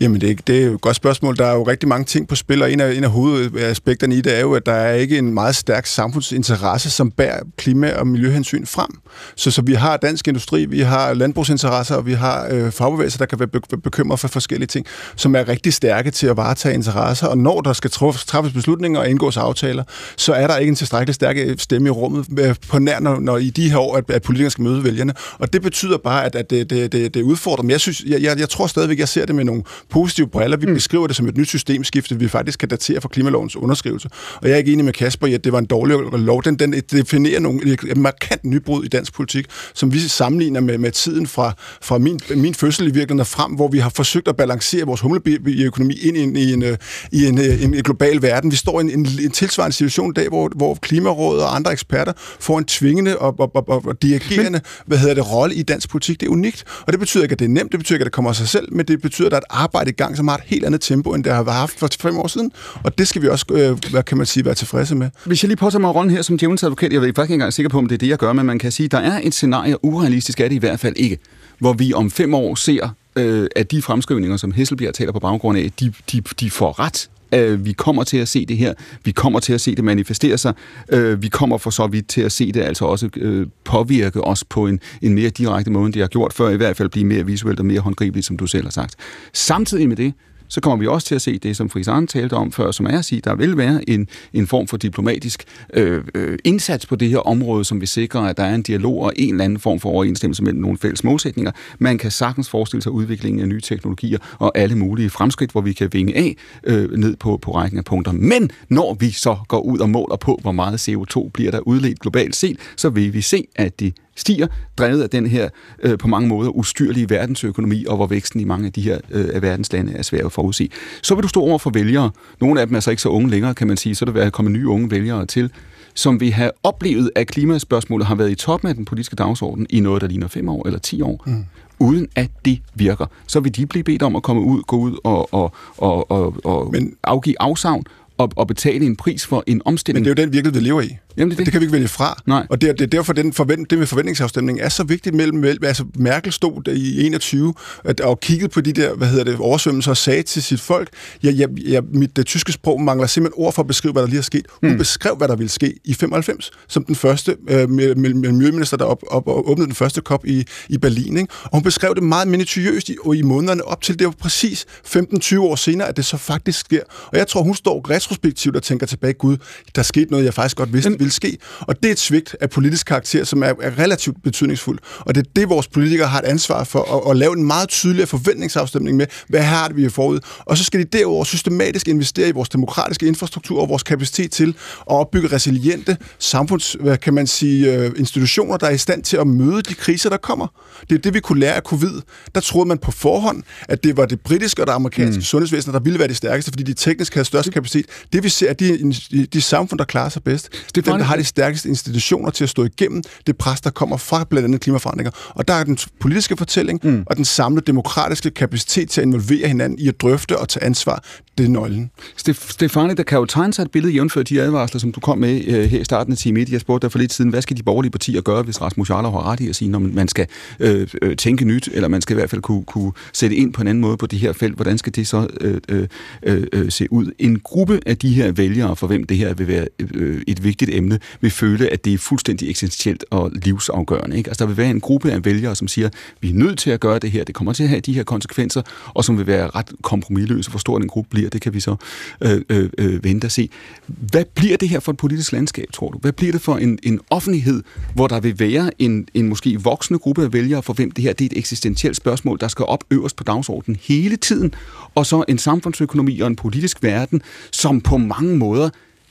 Jamen, 0.00 0.20
det 0.20 0.30
er, 0.30 0.34
det 0.46 0.64
er 0.64 0.70
et 0.70 0.80
godt 0.80 0.96
spørgsmål. 0.96 1.36
Der 1.36 1.46
er 1.46 1.54
jo 1.54 1.62
rigtig 1.62 1.88
mange 1.88 2.04
ting 2.04 2.28
på 2.28 2.34
spil, 2.34 2.62
og 2.62 2.72
en 2.72 2.80
af, 2.80 2.94
en 2.94 3.04
af 3.04 3.10
hovedaspekterne 3.10 4.14
i 4.14 4.20
det 4.20 4.36
er 4.36 4.40
jo, 4.40 4.52
at 4.52 4.66
der 4.66 4.72
er 4.72 4.94
ikke 4.94 5.18
en 5.18 5.34
meget 5.34 5.56
stærk 5.56 5.86
samfundsinteresse, 5.86 6.90
som 6.90 7.10
bærer 7.10 7.40
klima- 7.56 7.92
og 7.92 8.06
miljøhensyn 8.06 8.66
frem. 8.66 8.90
Så, 9.36 9.50
så 9.50 9.62
vi 9.62 9.74
har 9.74 9.96
dansk 9.96 10.28
industri, 10.28 10.64
vi 10.64 10.80
har 10.80 11.14
landbrugsinteresser, 11.14 11.94
og 11.94 12.06
vi 12.06 12.12
har 12.12 12.48
øh, 12.50 12.72
fagbevægelser, 12.72 13.18
der 13.18 13.26
kan 13.26 13.38
være 13.38 13.48
be- 13.48 13.76
bekymret 13.76 14.20
for 14.20 14.28
forskellige 14.28 14.66
ting, 14.66 14.86
som 15.16 15.36
er 15.36 15.48
rigtig 15.48 15.72
stærke 15.72 16.10
til 16.10 16.26
at 16.26 16.36
varetage 16.36 16.74
interesser. 16.74 17.26
Og 17.26 17.38
når 17.38 17.60
der 17.60 17.72
skal 17.72 17.90
træffes 17.90 18.52
beslutninger 18.52 19.00
og 19.00 19.10
indgås 19.10 19.36
aftaler, 19.36 19.84
så 20.16 20.32
er 20.32 20.46
der 20.46 20.56
ikke 20.56 20.70
en 20.70 20.76
tilstrækkelig 20.76 21.14
stærk 21.14 21.36
øh, 21.38 21.58
stemme 21.58 21.88
i 21.88 21.90
rummet 21.90 22.26
øh, 22.38 22.54
på 22.68 22.78
nær, 22.78 23.00
når, 23.00 23.20
når 23.20 23.36
i 23.36 23.50
de 23.50 23.70
her 23.70 23.78
år, 23.78 23.96
at, 23.96 24.10
at 24.10 24.22
politikerne 24.22 24.50
skal 24.50 24.64
møde 24.64 24.84
vælgerne. 24.84 25.12
Og 25.38 25.52
det 25.52 25.62
betyder 25.62 25.98
bare, 25.98 26.24
at, 26.24 26.34
at 26.34 26.50
det, 26.50 26.70
det, 26.70 26.92
det, 26.92 27.14
det 27.14 27.22
udfordrer. 27.22 27.62
Men 27.62 27.70
jeg, 27.70 27.80
synes, 27.80 27.87
jeg, 28.06 28.22
jeg, 28.22 28.38
jeg 28.38 28.48
tror 28.48 28.66
stadigvæk, 28.66 28.98
jeg 28.98 29.08
ser 29.08 29.26
det 29.26 29.34
med 29.34 29.44
nogle 29.44 29.62
positive 29.90 30.28
briller. 30.28 30.56
Vi 30.56 30.66
mm. 30.66 30.74
beskriver 30.74 31.06
det 31.06 31.16
som 31.16 31.28
et 31.28 31.36
nyt 31.36 31.48
systemskifte, 31.48 32.18
vi 32.18 32.28
faktisk 32.28 32.58
kan 32.58 32.68
datere 32.68 33.00
for 33.00 33.08
klimalovens 33.08 33.56
underskrivelse. 33.56 34.08
Og 34.34 34.48
jeg 34.48 34.54
er 34.54 34.58
ikke 34.58 34.72
enig 34.72 34.84
med 34.84 34.92
Kasper 34.92 35.26
i, 35.26 35.34
at 35.34 35.44
det 35.44 35.52
var 35.52 35.58
en 35.58 35.66
dårlig 35.66 35.96
lov. 36.12 36.42
Den, 36.42 36.58
den 36.58 36.72
definerer 36.72 37.40
nogle, 37.40 37.72
et 37.72 37.96
markant 37.96 38.44
nybrud 38.44 38.84
i 38.84 38.88
dansk 38.88 39.12
politik, 39.12 39.46
som 39.74 39.92
vi 39.92 39.98
sammenligner 39.98 40.60
med, 40.60 40.78
med 40.78 40.92
tiden 40.92 41.26
fra, 41.26 41.52
fra 41.82 41.98
min, 41.98 42.20
min 42.36 42.54
fødsel 42.54 42.86
i 42.86 42.90
virkeligheden 42.90 43.26
frem, 43.26 43.52
hvor 43.52 43.68
vi 43.68 43.78
har 43.78 43.90
forsøgt 43.90 44.28
at 44.28 44.36
balancere 44.36 44.86
vores 44.86 45.00
humlebiøkonomi 45.00 45.94
ind 45.94 46.16
i 46.16 46.22
en, 46.22 46.36
i 46.36 46.52
en, 46.52 46.76
i 47.12 47.26
en, 47.26 47.38
en, 47.38 47.74
en 47.74 47.82
global 47.82 48.22
verden. 48.22 48.50
Vi 48.50 48.56
står 48.56 48.80
i 48.80 48.84
en, 48.84 48.90
en, 48.90 49.06
en 49.22 49.30
tilsvarende 49.30 49.76
situation 49.76 50.10
i 50.10 50.14
dag, 50.14 50.28
hvor, 50.28 50.50
hvor 50.56 50.74
Klimarådet 50.74 51.42
og 51.42 51.56
andre 51.56 51.72
eksperter 51.72 52.12
får 52.40 52.58
en 52.58 52.64
tvingende 52.64 53.18
og, 53.18 53.34
og, 53.38 53.68
og, 53.68 53.82
og 53.86 54.02
dirigerende 54.02 54.50
men, 54.50 54.60
hvad 54.86 54.98
hedder 54.98 55.14
det, 55.14 55.32
rolle 55.32 55.54
i 55.54 55.62
dansk 55.62 55.88
politik. 55.88 56.20
Det 56.20 56.26
er 56.26 56.30
unikt, 56.30 56.64
og 56.86 56.92
det 56.92 57.00
betyder 57.00 57.22
ikke, 57.22 57.32
at 57.32 57.38
det 57.38 57.44
er 57.44 57.48
nemt, 57.48 57.72
det 57.78 57.84
betyder 57.84 57.96
ikke, 57.96 58.02
at 58.02 58.06
det 58.06 58.12
kommer 58.12 58.30
af 58.30 58.36
sig 58.36 58.48
selv, 58.48 58.72
men 58.72 58.86
det 58.86 59.02
betyder, 59.02 59.26
at 59.26 59.30
der 59.30 59.36
er 59.36 59.40
et 59.40 59.62
arbejde 59.62 59.90
i 59.90 59.92
gang, 59.92 60.16
som 60.16 60.28
har 60.28 60.36
et 60.36 60.42
helt 60.46 60.64
andet 60.64 60.80
tempo, 60.80 61.14
end 61.14 61.24
det 61.24 61.32
har 61.32 61.50
haft 61.50 61.78
for 61.78 61.88
fem 62.00 62.18
år 62.18 62.26
siden. 62.26 62.52
Og 62.84 62.98
det 62.98 63.08
skal 63.08 63.22
vi 63.22 63.28
også, 63.28 63.46
øh, 63.50 63.90
hvad 63.90 64.02
kan 64.02 64.16
man 64.16 64.26
sige, 64.26 64.44
være 64.44 64.54
tilfredse 64.54 64.94
med. 64.94 65.10
Hvis 65.24 65.42
jeg 65.42 65.48
lige 65.48 65.56
påtager 65.56 65.80
mig 65.80 65.94
rollen 65.94 66.10
her 66.10 66.22
som 66.22 66.38
djævelens 66.38 66.62
advokat, 66.62 66.92
jeg 66.92 66.98
er 66.98 67.02
faktisk 67.02 67.20
ikke 67.22 67.34
engang 67.34 67.52
sikker 67.52 67.70
på, 67.70 67.78
om 67.78 67.86
det 67.86 67.94
er 67.94 67.98
det, 67.98 68.08
jeg 68.08 68.18
gør, 68.18 68.32
men 68.32 68.46
man 68.46 68.58
kan 68.58 68.72
sige, 68.72 68.84
at 68.84 68.92
der 68.92 68.98
er 68.98 69.20
et 69.22 69.34
scenarie, 69.34 69.84
urealistisk 69.84 70.40
er 70.40 70.48
det 70.48 70.54
i 70.54 70.58
hvert 70.58 70.80
fald 70.80 70.94
ikke, 70.96 71.18
hvor 71.58 71.72
vi 71.72 71.92
om 71.92 72.10
fem 72.10 72.34
år 72.34 72.54
ser, 72.54 72.88
øh, 73.16 73.46
at 73.56 73.70
de 73.70 73.82
fremskrivninger, 73.82 74.36
som 74.36 74.52
Hesselbjerg 74.52 74.94
taler 74.94 75.12
på 75.12 75.18
baggrund 75.18 75.58
af, 75.58 75.72
de, 75.80 75.92
de, 76.12 76.20
de 76.40 76.50
får 76.50 76.78
ret. 76.80 77.08
Øh, 77.34 77.64
vi 77.64 77.72
kommer 77.72 78.04
til 78.04 78.16
at 78.16 78.28
se 78.28 78.46
det 78.46 78.56
her. 78.56 78.74
Vi 79.04 79.12
kommer 79.12 79.40
til 79.40 79.52
at 79.52 79.60
se 79.60 79.74
det 79.74 79.84
manifestere 79.84 80.38
sig. 80.38 80.54
Øh, 80.92 81.22
vi 81.22 81.28
kommer 81.28 81.58
for 81.58 81.70
så 81.70 81.86
vidt 81.86 82.08
til 82.08 82.20
at 82.20 82.32
se 82.32 82.52
det 82.52 82.60
altså 82.60 82.84
også 82.84 83.08
øh, 83.16 83.46
påvirke 83.64 84.24
os 84.24 84.44
på 84.44 84.66
en, 84.66 84.80
en 85.02 85.14
mere 85.14 85.30
direkte 85.30 85.70
måde, 85.70 85.86
end 85.86 85.92
det 85.92 86.02
har 86.02 86.08
gjort 86.08 86.32
før. 86.32 86.48
I 86.48 86.56
hvert 86.56 86.76
fald 86.76 86.88
blive 86.88 87.04
mere 87.04 87.26
visuelt 87.26 87.58
og 87.58 87.66
mere 87.66 87.80
håndgribeligt, 87.80 88.26
som 88.26 88.36
du 88.36 88.46
selv 88.46 88.64
har 88.64 88.70
sagt. 88.70 88.94
Samtidig 89.32 89.88
med 89.88 89.96
det, 89.96 90.12
så 90.48 90.60
kommer 90.60 90.76
vi 90.76 90.86
også 90.86 91.06
til 91.06 91.14
at 91.14 91.22
se 91.22 91.38
det, 91.38 91.56
som 91.56 91.70
Friis 91.70 91.88
Arne 91.88 92.06
talte 92.06 92.34
om 92.34 92.52
før, 92.52 92.70
som 92.70 92.86
er 92.86 92.98
at 92.98 93.04
sige, 93.04 93.20
der 93.20 93.34
vil 93.34 93.56
være 93.56 93.90
en, 93.90 94.08
en 94.32 94.46
form 94.46 94.66
for 94.66 94.76
diplomatisk 94.76 95.44
øh, 95.74 96.04
øh, 96.14 96.38
indsats 96.44 96.86
på 96.86 96.96
det 96.96 97.08
her 97.08 97.18
område, 97.18 97.64
som 97.64 97.80
vil 97.80 97.88
sikre, 97.88 98.30
at 98.30 98.36
der 98.36 98.42
er 98.42 98.54
en 98.54 98.62
dialog 98.62 99.02
og 99.02 99.12
en 99.16 99.34
eller 99.34 99.44
anden 99.44 99.58
form 99.58 99.80
for 99.80 99.88
overensstemmelse 99.90 100.42
mellem 100.42 100.60
nogle 100.60 100.78
fælles 100.78 101.04
målsætninger. 101.04 101.52
Man 101.78 101.98
kan 101.98 102.10
sagtens 102.10 102.50
forestille 102.50 102.82
sig 102.82 102.92
udviklingen 102.92 103.40
af 103.42 103.48
nye 103.48 103.60
teknologier 103.60 104.18
og 104.38 104.58
alle 104.58 104.78
mulige 104.78 105.10
fremskridt, 105.10 105.52
hvor 105.52 105.60
vi 105.60 105.72
kan 105.72 105.88
vinge 105.92 106.16
af 106.16 106.36
øh, 106.64 106.90
ned 106.90 107.16
på, 107.16 107.36
på 107.42 107.54
rækken 107.54 107.78
af 107.78 107.84
punkter. 107.84 108.12
Men 108.12 108.50
når 108.68 108.94
vi 108.94 109.10
så 109.10 109.36
går 109.48 109.60
ud 109.60 109.78
og 109.78 109.90
måler 109.90 110.16
på, 110.16 110.38
hvor 110.42 110.52
meget 110.52 110.88
CO2 110.88 111.30
bliver 111.34 111.50
der 111.50 111.60
udledt 111.60 112.00
globalt 112.00 112.36
set, 112.36 112.56
så 112.76 112.88
vil 112.88 113.12
vi 113.14 113.20
se, 113.20 113.44
at 113.56 113.80
de 113.80 113.92
stiger, 114.18 114.46
drevet 114.78 115.02
af 115.02 115.10
den 115.10 115.26
her 115.26 115.48
øh, 115.82 115.98
på 115.98 116.08
mange 116.08 116.28
måder 116.28 116.50
ustyrlige 116.50 117.10
verdensøkonomi, 117.10 117.84
og 117.88 117.96
hvor 117.96 118.06
væksten 118.06 118.40
i 118.40 118.44
mange 118.44 118.66
af 118.66 118.72
de 118.72 118.80
her 118.80 118.98
øh, 119.10 119.28
af 119.32 119.42
verdens 119.42 119.72
lande 119.72 119.92
er 119.92 120.02
svær 120.02 120.26
at 120.26 120.32
forudse. 120.32 120.70
Så 121.02 121.14
vil 121.14 121.22
du 121.22 121.28
stå 121.28 121.40
over 121.40 121.58
for 121.58 121.70
vælgere. 121.70 122.10
Nogle 122.40 122.60
af 122.60 122.66
dem 122.66 122.76
er 122.76 122.80
så 122.80 122.90
ikke 122.90 123.02
så 123.02 123.08
unge 123.08 123.30
længere, 123.30 123.54
kan 123.54 123.66
man 123.66 123.76
sige. 123.76 123.94
Så 123.94 124.04
der 124.04 124.12
vil 124.12 124.30
komme 124.30 124.50
nye 124.50 124.68
unge 124.68 124.90
vælgere 124.90 125.26
til, 125.26 125.50
som 125.94 126.20
vi 126.20 126.30
have 126.30 126.50
oplevet, 126.62 127.10
at 127.14 127.26
klimaspørgsmålet 127.26 128.06
har 128.06 128.14
været 128.14 128.30
i 128.30 128.34
toppen 128.34 128.68
af 128.68 128.74
den 128.74 128.84
politiske 128.84 129.16
dagsorden 129.16 129.66
i 129.70 129.80
noget, 129.80 130.02
der 130.02 130.08
ligner 130.08 130.28
fem 130.28 130.48
år 130.48 130.66
eller 130.66 130.78
ti 130.78 131.02
år. 131.02 131.22
Mm 131.26 131.44
uden 131.80 132.08
at 132.16 132.30
det 132.44 132.58
virker. 132.74 133.06
Så 133.26 133.40
vil 133.40 133.56
de 133.56 133.66
blive 133.66 133.84
bedt 133.84 134.02
om 134.02 134.16
at 134.16 134.22
komme 134.22 134.42
ud, 134.42 134.62
gå 134.62 134.76
ud 134.76 134.98
og, 135.04 135.34
og, 135.34 135.52
og, 135.76 136.10
og, 136.10 136.36
og 136.44 136.70
Men, 136.72 136.94
afgive 137.02 137.36
afsavn 137.40 137.84
og, 138.18 138.30
og 138.36 138.46
betale 138.46 138.86
en 138.86 138.96
pris 138.96 139.26
for 139.26 139.44
en 139.46 139.62
omstilling. 139.64 140.04
Men 140.04 140.04
det 140.04 140.18
er 140.18 140.22
jo 140.22 140.26
den 140.26 140.32
virkelighed, 140.32 140.60
vi 140.60 140.68
lever 140.68 140.80
i. 140.80 140.96
Jamen, 141.18 141.30
det, 141.30 141.38
det. 141.38 141.46
det 141.46 141.52
kan 141.52 141.60
vi 141.60 141.64
ikke 141.64 141.72
vælge 141.72 141.88
fra. 141.88 142.22
Nej. 142.26 142.46
Og 142.50 142.60
det, 142.60 142.78
det 142.78 142.84
er 142.84 142.88
derfor, 142.88 143.12
den 143.12 143.32
forvent, 143.32 143.70
det 143.70 143.78
med 143.78 143.86
forventningsafstemningen 143.86 144.64
er 144.64 144.68
så 144.68 144.84
vigtigt 144.84 145.14
mellem, 145.14 145.44
altså 145.44 145.84
Merkel 145.94 146.32
stod 146.32 146.62
der 146.62 146.72
i 146.72 147.06
21 147.06 147.54
at, 147.84 148.00
og 148.00 148.20
kiggede 148.20 148.48
på 148.48 148.60
de 148.60 148.72
der, 148.72 148.94
hvad 148.94 149.08
hedder 149.08 149.24
det, 149.24 149.36
oversvømmelser 149.38 149.90
og 149.90 149.96
sagde 149.96 150.22
til 150.22 150.42
sit 150.42 150.60
folk, 150.60 150.88
ja, 151.22 151.30
ja, 151.30 151.46
ja, 151.66 151.80
mit 151.92 152.16
det 152.16 152.26
tyske 152.26 152.52
sprog 152.52 152.80
mangler 152.80 153.06
simpelthen 153.06 153.44
ord 153.44 153.52
for 153.52 153.62
at 153.62 153.66
beskrive, 153.66 153.92
hvad 153.92 154.02
der 154.02 154.08
lige 154.08 154.18
er 154.18 154.22
sket. 154.22 154.46
Hun 154.62 154.70
mm. 154.70 154.78
beskrev, 154.78 155.16
hvad 155.16 155.28
der 155.28 155.36
ville 155.36 155.50
ske 155.50 155.74
i 155.84 155.94
95, 155.94 156.50
som 156.68 156.84
den 156.84 156.94
første 156.94 157.36
øh, 157.48 157.70
miljøminister, 157.70 158.76
der 158.76 158.84
op, 158.84 159.02
op, 159.06 159.28
op, 159.28 159.48
åbnede 159.48 159.66
den 159.66 159.74
første 159.74 160.00
kop 160.00 160.26
i, 160.26 160.44
i 160.68 160.78
Berlin. 160.78 161.16
Ikke? 161.16 161.32
Og 161.44 161.50
hun 161.52 161.62
beskrev 161.62 161.94
det 161.94 162.02
meget 162.02 162.28
minutiøst 162.28 162.88
i, 162.88 162.96
i 163.14 163.22
månederne 163.22 163.64
op 163.64 163.82
til, 163.82 163.98
det 163.98 164.06
var 164.06 164.14
præcis 164.20 164.66
15-20 164.86 165.38
år 165.38 165.56
senere, 165.56 165.88
at 165.88 165.96
det 165.96 166.04
så 166.04 166.16
faktisk 166.16 166.60
sker. 166.60 166.82
Og 167.06 167.18
jeg 167.18 167.26
tror, 167.26 167.42
hun 167.42 167.54
står 167.54 167.90
retrospektivt 167.90 168.56
og 168.56 168.62
tænker 168.62 168.86
tilbage, 168.86 169.12
gud, 169.12 169.36
der 169.76 169.82
skete 169.82 170.10
noget, 170.10 170.24
jeg 170.24 170.34
faktisk 170.34 170.56
godt 170.56 170.72
vidste 170.72 170.96
ville 171.08 171.14
ske. 171.14 171.38
Og 171.60 171.82
det 171.82 171.88
er 171.88 171.92
et 171.92 171.98
svigt 171.98 172.36
af 172.40 172.50
politisk 172.50 172.86
karakter, 172.86 173.24
som 173.24 173.42
er, 173.42 173.52
er 173.62 173.78
relativt 173.78 174.22
betydningsfuldt. 174.22 174.80
Og 175.00 175.14
det 175.14 175.26
er 175.26 175.30
det, 175.36 175.48
vores 175.48 175.68
politikere 175.68 176.08
har 176.08 176.18
et 176.18 176.24
ansvar 176.24 176.64
for, 176.64 176.96
at, 176.96 177.10
at 177.10 177.16
lave 177.16 177.32
en 177.36 177.44
meget 177.44 177.68
tydelig 177.68 178.08
forventningsafstemning 178.08 178.96
med, 178.96 179.06
hvad 179.28 179.42
har 179.42 179.68
det, 179.68 179.76
vi 179.76 179.82
har 179.82 179.90
forud. 179.90 180.20
Og 180.38 180.58
så 180.58 180.64
skal 180.64 180.80
de 180.80 180.84
derudover 180.84 181.24
systematisk 181.24 181.88
investere 181.88 182.28
i 182.28 182.32
vores 182.32 182.48
demokratiske 182.48 183.06
infrastruktur 183.06 183.60
og 183.60 183.68
vores 183.68 183.82
kapacitet 183.82 184.30
til 184.30 184.48
at 184.48 184.54
opbygge 184.86 185.28
resiliente 185.28 185.96
samfunds, 186.18 186.76
hvad 186.80 186.96
kan 186.96 187.14
man 187.14 187.26
sige, 187.26 187.74
øh, 187.74 187.92
institutioner, 187.96 188.56
der 188.56 188.66
er 188.66 188.70
i 188.70 188.78
stand 188.78 189.02
til 189.02 189.16
at 189.16 189.26
møde 189.26 189.62
de 189.62 189.74
kriser, 189.74 190.10
der 190.10 190.16
kommer. 190.16 190.46
Det 190.90 190.94
er 190.98 191.02
det, 191.02 191.14
vi 191.14 191.20
kunne 191.20 191.40
lære 191.40 191.54
af 191.54 191.62
covid. 191.62 192.00
Der 192.34 192.40
troede 192.40 192.68
man 192.68 192.78
på 192.78 192.90
forhånd, 192.90 193.42
at 193.68 193.84
det 193.84 193.96
var 193.96 194.06
det 194.06 194.20
britiske 194.20 194.62
og 194.62 194.66
det 194.66 194.72
amerikanske 194.72 195.18
mm. 195.18 195.22
sundhedsvæsen, 195.22 195.72
der 195.72 195.80
ville 195.80 195.98
være 195.98 196.08
det 196.08 196.16
stærkeste, 196.16 196.50
fordi 196.50 196.62
de 196.62 196.74
teknisk 196.74 197.14
havde 197.14 197.24
størst 197.24 197.52
kapacitet. 197.52 197.86
Det 198.12 198.24
vi 198.24 198.28
ser, 198.28 198.48
er 198.48 198.52
de, 198.52 198.92
de, 199.10 199.26
de 199.26 199.40
samfund, 199.40 199.78
der 199.78 199.84
klarer 199.84 200.08
sig 200.08 200.22
bedst. 200.22 200.48
Det 200.74 200.88
er 200.88 200.92
der 200.98 201.04
har 201.04 201.16
de 201.16 201.24
stærkeste 201.24 201.68
institutioner 201.68 202.30
til 202.30 202.44
at 202.44 202.50
stå 202.50 202.64
igennem 202.64 203.02
det 203.26 203.36
pres, 203.36 203.60
der 203.60 203.70
kommer 203.70 203.96
fra 203.96 204.24
blandt 204.30 204.44
andet 204.44 204.60
klimaforandringer. 204.60 205.10
Og 205.28 205.48
der 205.48 205.54
er 205.54 205.64
den 205.64 205.78
politiske 206.00 206.36
fortælling 206.36 206.80
mm. 206.82 207.04
og 207.06 207.16
den 207.16 207.24
samlede 207.24 207.66
demokratiske 207.66 208.30
kapacitet 208.30 208.90
til 208.90 209.00
at 209.00 209.06
involvere 209.06 209.48
hinanden 209.48 209.78
i 209.78 209.88
at 209.88 210.00
drøfte 210.00 210.38
og 210.38 210.48
tage 210.48 210.64
ansvar. 210.64 211.02
Det 211.38 211.44
er 211.46 211.50
nøglen. 211.50 211.90
Stefani, 212.34 212.94
der 212.94 213.02
kan 213.02 213.18
jo 213.18 213.24
tegne 213.24 213.52
sig 213.52 213.62
et 213.62 213.70
billede 213.70 213.92
jævnført 213.92 214.28
de 214.28 214.40
advarsler, 214.40 214.80
som 214.80 214.92
du 214.92 215.00
kom 215.00 215.18
med 215.18 215.48
uh, 215.48 215.54
her 215.54 215.80
i 215.80 215.84
starten 215.84 216.12
af 216.12 216.18
time 216.18 216.40
1. 216.40 216.52
Jeg 216.52 216.60
spurgte 216.60 216.84
dig 216.84 216.92
for 216.92 216.98
lidt 216.98 217.12
siden, 217.12 217.30
hvad 217.30 217.42
skal 217.42 217.56
de 217.56 217.62
borgerlige 217.62 217.90
partier 217.90 218.20
gøre, 218.20 218.42
hvis 218.42 218.60
Rasmus 218.60 218.90
Jarlov 218.90 219.12
har 219.12 219.32
ret 219.32 219.40
i 219.40 219.48
at 219.48 219.56
sige, 219.56 219.70
når 219.70 219.78
man 219.78 220.08
skal 220.08 220.26
uh, 220.60 220.68
uh, 220.70 221.14
tænke 221.18 221.44
nyt, 221.44 221.68
eller 221.72 221.88
man 221.88 222.00
skal 222.00 222.14
i 222.14 222.18
hvert 222.18 222.30
fald 222.30 222.42
kunne, 222.42 222.64
kunne 222.64 222.92
sætte 223.12 223.36
ind 223.36 223.52
på 223.52 223.60
en 223.60 223.68
anden 223.68 223.80
måde 223.80 223.96
på 223.96 224.06
det 224.06 224.18
her 224.18 224.32
felt. 224.32 224.54
Hvordan 224.54 224.78
skal 224.78 224.94
det 224.94 225.06
så 225.06 225.26
uh, 225.44 225.76
uh, 225.76 226.62
uh, 226.62 226.68
se 226.68 226.92
ud? 226.92 227.10
En 227.18 227.40
gruppe 227.40 227.80
af 227.86 227.96
de 227.96 228.08
her 228.08 228.32
vælgere, 228.32 228.76
for 228.76 228.86
hvem 228.86 229.04
det 229.04 229.16
her 229.16 229.34
vil 229.34 229.48
være 229.48 229.66
uh, 229.96 230.20
et 230.26 230.44
vigtigt 230.44 230.70
emne, 230.74 230.87
vil 231.20 231.30
føle, 231.30 231.68
at 231.68 231.84
det 231.84 231.94
er 231.94 231.98
fuldstændig 231.98 232.50
eksistentielt 232.50 233.04
og 233.10 233.30
livsafgørende. 233.34 234.16
Ikke? 234.16 234.30
Altså, 234.30 234.44
der 234.44 234.48
vil 234.48 234.56
være 234.56 234.70
en 234.70 234.80
gruppe 234.80 235.12
af 235.12 235.24
vælgere, 235.24 235.56
som 235.56 235.68
siger, 235.68 235.88
vi 236.20 236.30
er 236.30 236.34
nødt 236.34 236.58
til 236.58 236.70
at 236.70 236.80
gøre 236.80 236.98
det 236.98 237.10
her, 237.10 237.24
det 237.24 237.34
kommer 237.34 237.52
til 237.52 237.62
at 237.62 237.68
have 237.68 237.80
de 237.80 237.92
her 237.92 238.02
konsekvenser, 238.02 238.62
og 238.94 239.04
som 239.04 239.18
vil 239.18 239.26
være 239.26 239.50
ret 239.50 239.72
kompromilløse. 239.82 240.50
Hvor 240.50 240.58
stor 240.58 240.78
den 240.78 240.88
gruppe 240.88 241.10
bliver, 241.10 241.30
det 241.30 241.40
kan 241.40 241.54
vi 241.54 241.60
så 241.60 241.76
øh, 242.20 242.40
øh, 242.48 242.70
øh, 242.78 243.04
vente 243.04 243.24
og 243.24 243.30
se. 243.30 243.50
Hvad 243.86 244.24
bliver 244.34 244.56
det 244.56 244.68
her 244.68 244.80
for 244.80 244.92
et 244.92 244.98
politisk 244.98 245.32
landskab, 245.32 245.66
tror 245.72 245.90
du? 245.90 245.98
Hvad 245.98 246.12
bliver 246.12 246.32
det 246.32 246.40
for 246.40 246.56
en, 246.56 246.78
en 246.82 247.00
offentlighed, 247.10 247.62
hvor 247.94 248.06
der 248.06 248.20
vil 248.20 248.38
være 248.38 248.70
en, 248.78 249.08
en 249.14 249.28
måske 249.28 249.60
voksende 249.60 249.98
gruppe 249.98 250.22
af 250.22 250.32
vælgere, 250.32 250.62
for 250.62 250.72
hvem 250.72 250.90
det 250.90 251.04
her 251.04 251.12
det 251.12 251.24
er 251.24 251.28
et 251.32 251.38
eksistentielt 251.38 251.96
spørgsmål, 251.96 252.40
der 252.40 252.48
skal 252.48 252.64
op 252.64 252.84
øverst 252.90 253.16
på 253.16 253.24
dagsordenen 253.24 253.78
hele 253.82 254.16
tiden, 254.16 254.54
og 254.94 255.06
så 255.06 255.24
en 255.28 255.38
samfundsøkonomi 255.38 256.20
og 256.20 256.26
en 256.26 256.36
politisk 256.36 256.82
verden, 256.82 257.22
som 257.52 257.80
på 257.80 257.96
mange 257.96 258.36
måder 258.36 258.70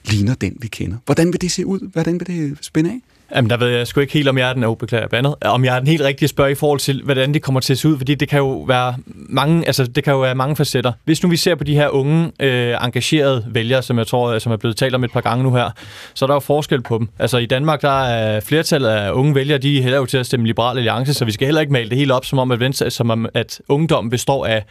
ligner 0.09 0.35
den, 0.35 0.57
vi 0.59 0.67
kender. 0.67 0.97
Hvordan 1.05 1.33
vil 1.33 1.41
det 1.41 1.51
se 1.51 1.65
ud? 1.65 1.79
Hvordan 1.91 2.19
vil 2.19 2.27
det 2.27 2.57
spænde 2.61 2.89
af? 2.89 3.01
Jamen, 3.35 3.49
der 3.49 3.57
ved 3.57 3.67
jeg 3.67 3.87
sgu 3.87 3.99
ikke 3.99 4.13
helt, 4.13 4.27
om 4.27 4.37
jeg 4.37 4.49
er 4.49 4.53
den, 4.53 4.63
oh, 4.63 4.77
beklager, 4.77 5.07
bandet, 5.07 5.35
om 5.41 5.65
jeg 5.65 5.75
er 5.75 5.79
den 5.79 5.87
helt 5.87 6.01
rigtige 6.01 6.29
spørg 6.29 6.51
i 6.51 6.55
forhold 6.55 6.79
til, 6.79 7.01
hvordan 7.03 7.33
det 7.33 7.41
kommer 7.41 7.59
til 7.59 7.73
at 7.73 7.79
se 7.79 7.87
ud, 7.87 7.97
fordi 7.97 8.15
det 8.15 8.29
kan 8.29 8.37
jo 8.37 8.59
være 8.59 8.95
mange, 9.07 9.67
altså 9.67 9.87
det 9.87 10.03
kan 10.03 10.13
jo 10.13 10.19
være 10.19 10.35
mange 10.35 10.55
facetter. 10.55 10.91
Hvis 11.05 11.23
nu 11.23 11.29
vi 11.29 11.37
ser 11.37 11.55
på 11.55 11.63
de 11.63 11.75
her 11.75 11.89
unge, 11.89 12.31
øh, 12.39 12.75
engagerede 12.83 13.45
vælgere, 13.47 13.81
som 13.81 13.97
jeg 13.97 14.07
tror, 14.07 14.29
øh, 14.29 14.41
som 14.41 14.51
er 14.51 14.57
blevet 14.57 14.77
talt 14.77 14.95
om 14.95 15.03
et 15.03 15.11
par 15.11 15.21
gange 15.21 15.43
nu 15.43 15.53
her, 15.53 15.69
så 16.13 16.25
er 16.25 16.27
der 16.27 16.33
jo 16.33 16.39
forskel 16.39 16.81
på 16.81 16.97
dem. 16.97 17.09
Altså 17.19 17.37
i 17.37 17.45
Danmark, 17.45 17.81
der 17.81 18.03
er 18.03 18.39
flertallet 18.39 18.89
af 18.89 19.11
unge 19.11 19.35
vælgere, 19.35 19.57
de 19.57 19.81
hælder 19.81 19.97
jo 19.97 20.05
til 20.05 20.17
at 20.17 20.25
stemme 20.25 20.47
Liberal 20.47 20.77
Alliance, 20.77 21.13
så 21.13 21.25
vi 21.25 21.31
skal 21.31 21.47
heller 21.47 21.61
ikke 21.61 21.73
male 21.73 21.89
det 21.89 21.97
helt 21.97 22.11
op, 22.11 22.25
som 22.25 22.39
om, 22.39 22.51
at, 22.51 22.59
venstre, 22.59 22.91
som 22.91 23.09
om, 23.09 23.27
at 23.33 23.61
ungdom 23.67 24.09
består 24.09 24.45
af 24.45 24.63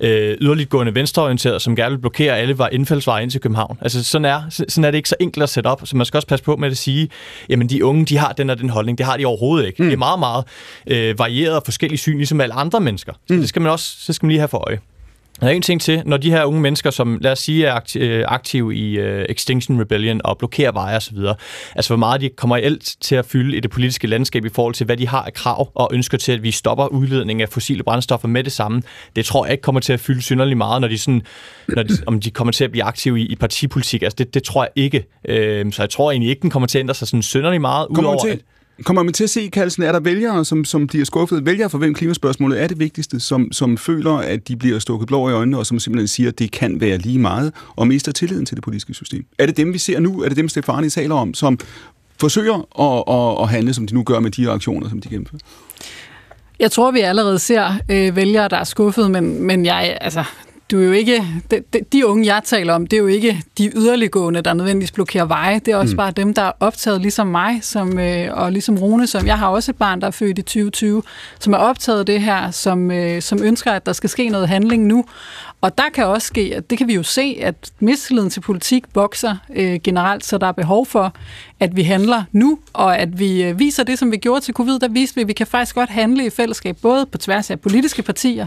øh, 0.00 0.36
yderliggående 0.40 0.94
venstreorienterede, 0.94 1.60
som 1.60 1.76
gerne 1.76 1.90
vil 1.90 1.98
blokere 1.98 2.38
alle 2.38 2.58
var 2.58 2.68
indfaldsveje 2.72 3.22
ind 3.22 3.30
til 3.30 3.40
København. 3.40 3.78
Altså 3.80 4.04
sådan 4.04 4.24
er, 4.24 4.42
sådan 4.48 4.84
er 4.84 4.90
det 4.90 4.98
ikke 4.98 5.08
så 5.08 5.16
enkelt 5.20 5.42
at 5.42 5.48
sætte 5.48 5.68
op, 5.68 5.82
så 5.84 5.96
man 5.96 6.06
skal 6.06 6.18
også 6.18 6.28
passe 6.28 6.44
på 6.44 6.56
med 6.56 6.70
at 6.70 6.76
sige, 6.76 7.08
jamen 7.48 7.68
de 7.68 7.84
unge 7.84 7.97
unge, 7.98 8.06
de 8.06 8.18
har 8.18 8.32
den 8.32 8.50
og 8.50 8.58
den 8.58 8.70
holdning. 8.70 8.98
Det 8.98 9.06
har 9.06 9.16
de 9.16 9.24
overhovedet 9.24 9.66
ikke. 9.66 9.82
Mm. 9.82 9.88
Det 9.88 9.94
er 9.94 9.98
meget, 9.98 10.18
meget 10.18 10.44
øh, 10.86 11.18
varieret 11.18 11.56
og 11.56 11.62
forskellige 11.64 11.98
syn, 11.98 12.16
ligesom 12.16 12.40
alle 12.40 12.54
andre 12.54 12.80
mennesker. 12.80 13.12
Så 13.12 13.34
mm. 13.34 13.40
det 13.40 13.48
skal 13.48 13.62
man 13.62 13.72
også 13.72 13.96
så 13.98 14.12
skal 14.12 14.26
man 14.26 14.30
lige 14.30 14.40
have 14.40 14.48
for 14.48 14.68
øje. 14.68 14.80
Der 15.40 15.46
er 15.46 15.50
en 15.50 15.62
ting 15.62 15.80
til, 15.80 16.02
når 16.06 16.16
de 16.16 16.30
her 16.30 16.44
unge 16.44 16.60
mennesker, 16.60 16.90
som 16.90 17.18
lad 17.20 17.32
os 17.32 17.38
sige 17.38 17.66
er 17.66 17.80
øh, 17.96 18.24
aktive 18.28 18.74
i 18.74 19.00
uh, 19.00 19.24
Extinction 19.28 19.80
Rebellion 19.80 20.20
og 20.24 20.38
blokerer 20.38 20.72
veje 20.72 20.96
osv., 20.96 21.16
altså 21.74 21.88
hvor 21.88 21.96
meget 21.96 22.20
de 22.20 22.28
kommer 22.28 22.56
alt 22.56 22.96
til 23.00 23.14
at 23.14 23.24
fylde 23.24 23.56
i 23.56 23.60
det 23.60 23.70
politiske 23.70 24.06
landskab 24.06 24.44
i 24.44 24.48
forhold 24.48 24.74
til, 24.74 24.86
hvad 24.86 24.96
de 24.96 25.08
har 25.08 25.22
af 25.22 25.32
krav 25.32 25.70
og 25.74 25.90
ønsker 25.92 26.18
til, 26.18 26.32
at 26.32 26.42
vi 26.42 26.50
stopper 26.50 26.86
udledning 26.86 27.42
af 27.42 27.48
fossile 27.48 27.82
brændstoffer 27.82 28.28
med 28.28 28.44
det 28.44 28.52
samme, 28.52 28.82
det 29.16 29.24
tror 29.24 29.44
jeg 29.44 29.52
ikke 29.52 29.62
kommer 29.62 29.80
til 29.80 29.92
at 29.92 30.00
fylde 30.00 30.22
synderligt 30.22 30.58
meget, 30.58 30.80
når 30.80 30.88
de 30.88 30.98
sådan, 30.98 31.22
når 31.68 31.82
de, 31.82 31.94
om 32.06 32.20
de 32.20 32.30
kommer 32.30 32.52
til 32.52 32.64
at 32.64 32.70
blive 32.70 32.84
aktive 32.84 33.20
i, 33.20 33.26
i 33.26 33.36
partipolitik. 33.36 34.02
Altså 34.02 34.16
det, 34.16 34.34
det 34.34 34.42
tror 34.42 34.62
jeg 34.62 34.70
ikke. 34.76 35.04
Uh, 35.28 35.72
så 35.72 35.82
jeg 35.82 35.90
tror 35.90 36.10
egentlig 36.10 36.30
ikke, 36.30 36.42
den 36.42 36.50
kommer 36.50 36.66
til 36.66 36.78
at 36.78 36.82
ændre 36.82 36.94
sig 36.94 37.08
sådan 37.08 37.22
synderligt 37.22 37.60
meget, 37.60 37.86
udover 37.90 38.24
til, 38.24 38.28
at 38.28 38.38
Kommer 38.84 39.02
man 39.02 39.12
til 39.12 39.24
at 39.24 39.30
se, 39.30 39.48
Kalsen, 39.52 39.82
er 39.82 39.92
der 39.92 40.00
vælgere, 40.00 40.44
som, 40.44 40.64
som 40.64 40.86
bliver 40.86 41.04
skuffet? 41.04 41.46
Vælgere 41.46 41.70
for 41.70 41.78
hvem 41.78 41.94
klimaspørgsmålet 41.94 42.62
er 42.62 42.66
det 42.66 42.78
vigtigste, 42.78 43.20
som, 43.20 43.52
som 43.52 43.78
føler, 43.78 44.12
at 44.12 44.48
de 44.48 44.56
bliver 44.56 44.78
stukket 44.78 45.08
blå 45.08 45.28
i 45.28 45.32
øjnene, 45.32 45.58
og 45.58 45.66
som 45.66 45.78
simpelthen 45.78 46.08
siger, 46.08 46.28
at 46.28 46.38
det 46.38 46.50
kan 46.50 46.80
være 46.80 46.98
lige 46.98 47.18
meget, 47.18 47.52
og 47.76 47.86
mister 47.86 48.12
tilliden 48.12 48.46
til 48.46 48.56
det 48.56 48.64
politiske 48.64 48.94
system? 48.94 49.24
Er 49.38 49.46
det 49.46 49.56
dem, 49.56 49.72
vi 49.72 49.78
ser 49.78 50.00
nu? 50.00 50.22
Er 50.22 50.28
det 50.28 50.36
dem, 50.36 50.48
Stefani 50.48 50.90
taler 50.90 51.14
om, 51.14 51.34
som 51.34 51.58
forsøger 52.20 52.54
at, 52.80 53.14
at, 53.14 53.42
at 53.42 53.48
handle, 53.48 53.74
som 53.74 53.86
de 53.86 53.94
nu 53.94 54.02
gør 54.02 54.20
med 54.20 54.30
de 54.30 54.50
aktioner, 54.50 54.88
som 54.88 55.00
de 55.00 55.08
gennemfører? 55.08 55.40
Jeg 56.58 56.72
tror, 56.72 56.90
vi 56.90 57.00
allerede 57.00 57.38
ser 57.38 57.72
øh, 57.88 58.16
vælgere, 58.16 58.48
der 58.48 58.56
er 58.56 58.64
skuffet, 58.64 59.10
men, 59.10 59.42
men 59.42 59.66
jeg, 59.66 59.98
altså, 60.00 60.24
du 60.70 60.80
er 60.80 60.84
jo 60.84 60.92
ikke, 60.92 61.24
de, 61.50 61.62
de, 61.72 61.80
de 61.92 62.06
unge, 62.06 62.34
jeg 62.34 62.42
taler 62.44 62.74
om, 62.74 62.86
det 62.86 62.96
er 62.96 63.00
jo 63.00 63.06
ikke 63.06 63.42
de 63.58 63.70
yderliggående, 63.76 64.42
der 64.42 64.52
nødvendigvis 64.52 64.92
blokerer 64.92 65.24
veje. 65.24 65.58
Det 65.58 65.68
er 65.68 65.76
også 65.76 65.92
mm. 65.92 65.96
bare 65.96 66.10
dem, 66.10 66.34
der 66.34 66.42
er 66.42 66.52
optaget 66.60 67.00
ligesom 67.00 67.26
mig, 67.26 67.58
som, 67.62 67.98
øh, 67.98 68.28
og 68.32 68.52
ligesom 68.52 68.78
Rune, 68.78 69.06
som 69.06 69.26
jeg 69.26 69.38
har 69.38 69.48
også 69.48 69.70
et 69.70 69.76
barn, 69.76 70.00
der 70.00 70.06
er 70.06 70.10
født 70.10 70.38
i 70.38 70.42
2020, 70.42 71.02
som 71.40 71.52
er 71.52 71.56
optaget 71.56 72.06
det 72.06 72.20
her, 72.20 72.50
som, 72.50 72.90
øh, 72.90 73.22
som 73.22 73.42
ønsker, 73.42 73.72
at 73.72 73.86
der 73.86 73.92
skal 73.92 74.10
ske 74.10 74.28
noget 74.28 74.48
handling 74.48 74.86
nu. 74.86 75.04
Og 75.60 75.78
der 75.78 75.84
kan 75.94 76.06
også 76.06 76.26
ske, 76.26 76.52
at 76.56 76.70
det 76.70 76.78
kan 76.78 76.88
vi 76.88 76.94
jo 76.94 77.02
se, 77.02 77.38
at 77.42 77.54
mistilliden 77.80 78.30
til 78.30 78.40
politik 78.40 78.84
vokser 78.94 79.36
øh, 79.54 79.80
generelt, 79.84 80.24
så 80.24 80.38
der 80.38 80.46
er 80.46 80.52
behov 80.52 80.86
for, 80.86 81.14
at 81.60 81.76
vi 81.76 81.82
handler 81.82 82.22
nu, 82.32 82.58
og 82.72 82.98
at 82.98 83.18
vi 83.18 83.42
øh, 83.42 83.58
viser 83.58 83.84
det, 83.84 83.98
som 83.98 84.12
vi 84.12 84.16
gjorde 84.16 84.40
til 84.40 84.54
covid, 84.54 84.78
der 84.78 84.88
viste 84.88 85.14
vi, 85.14 85.20
at 85.20 85.28
vi 85.28 85.32
kan 85.32 85.46
faktisk 85.46 85.74
godt 85.74 85.90
handle 85.90 86.26
i 86.26 86.30
fællesskab, 86.30 86.76
både 86.82 87.06
på 87.06 87.18
tværs 87.18 87.50
af 87.50 87.60
politiske 87.60 88.02
partier 88.02 88.46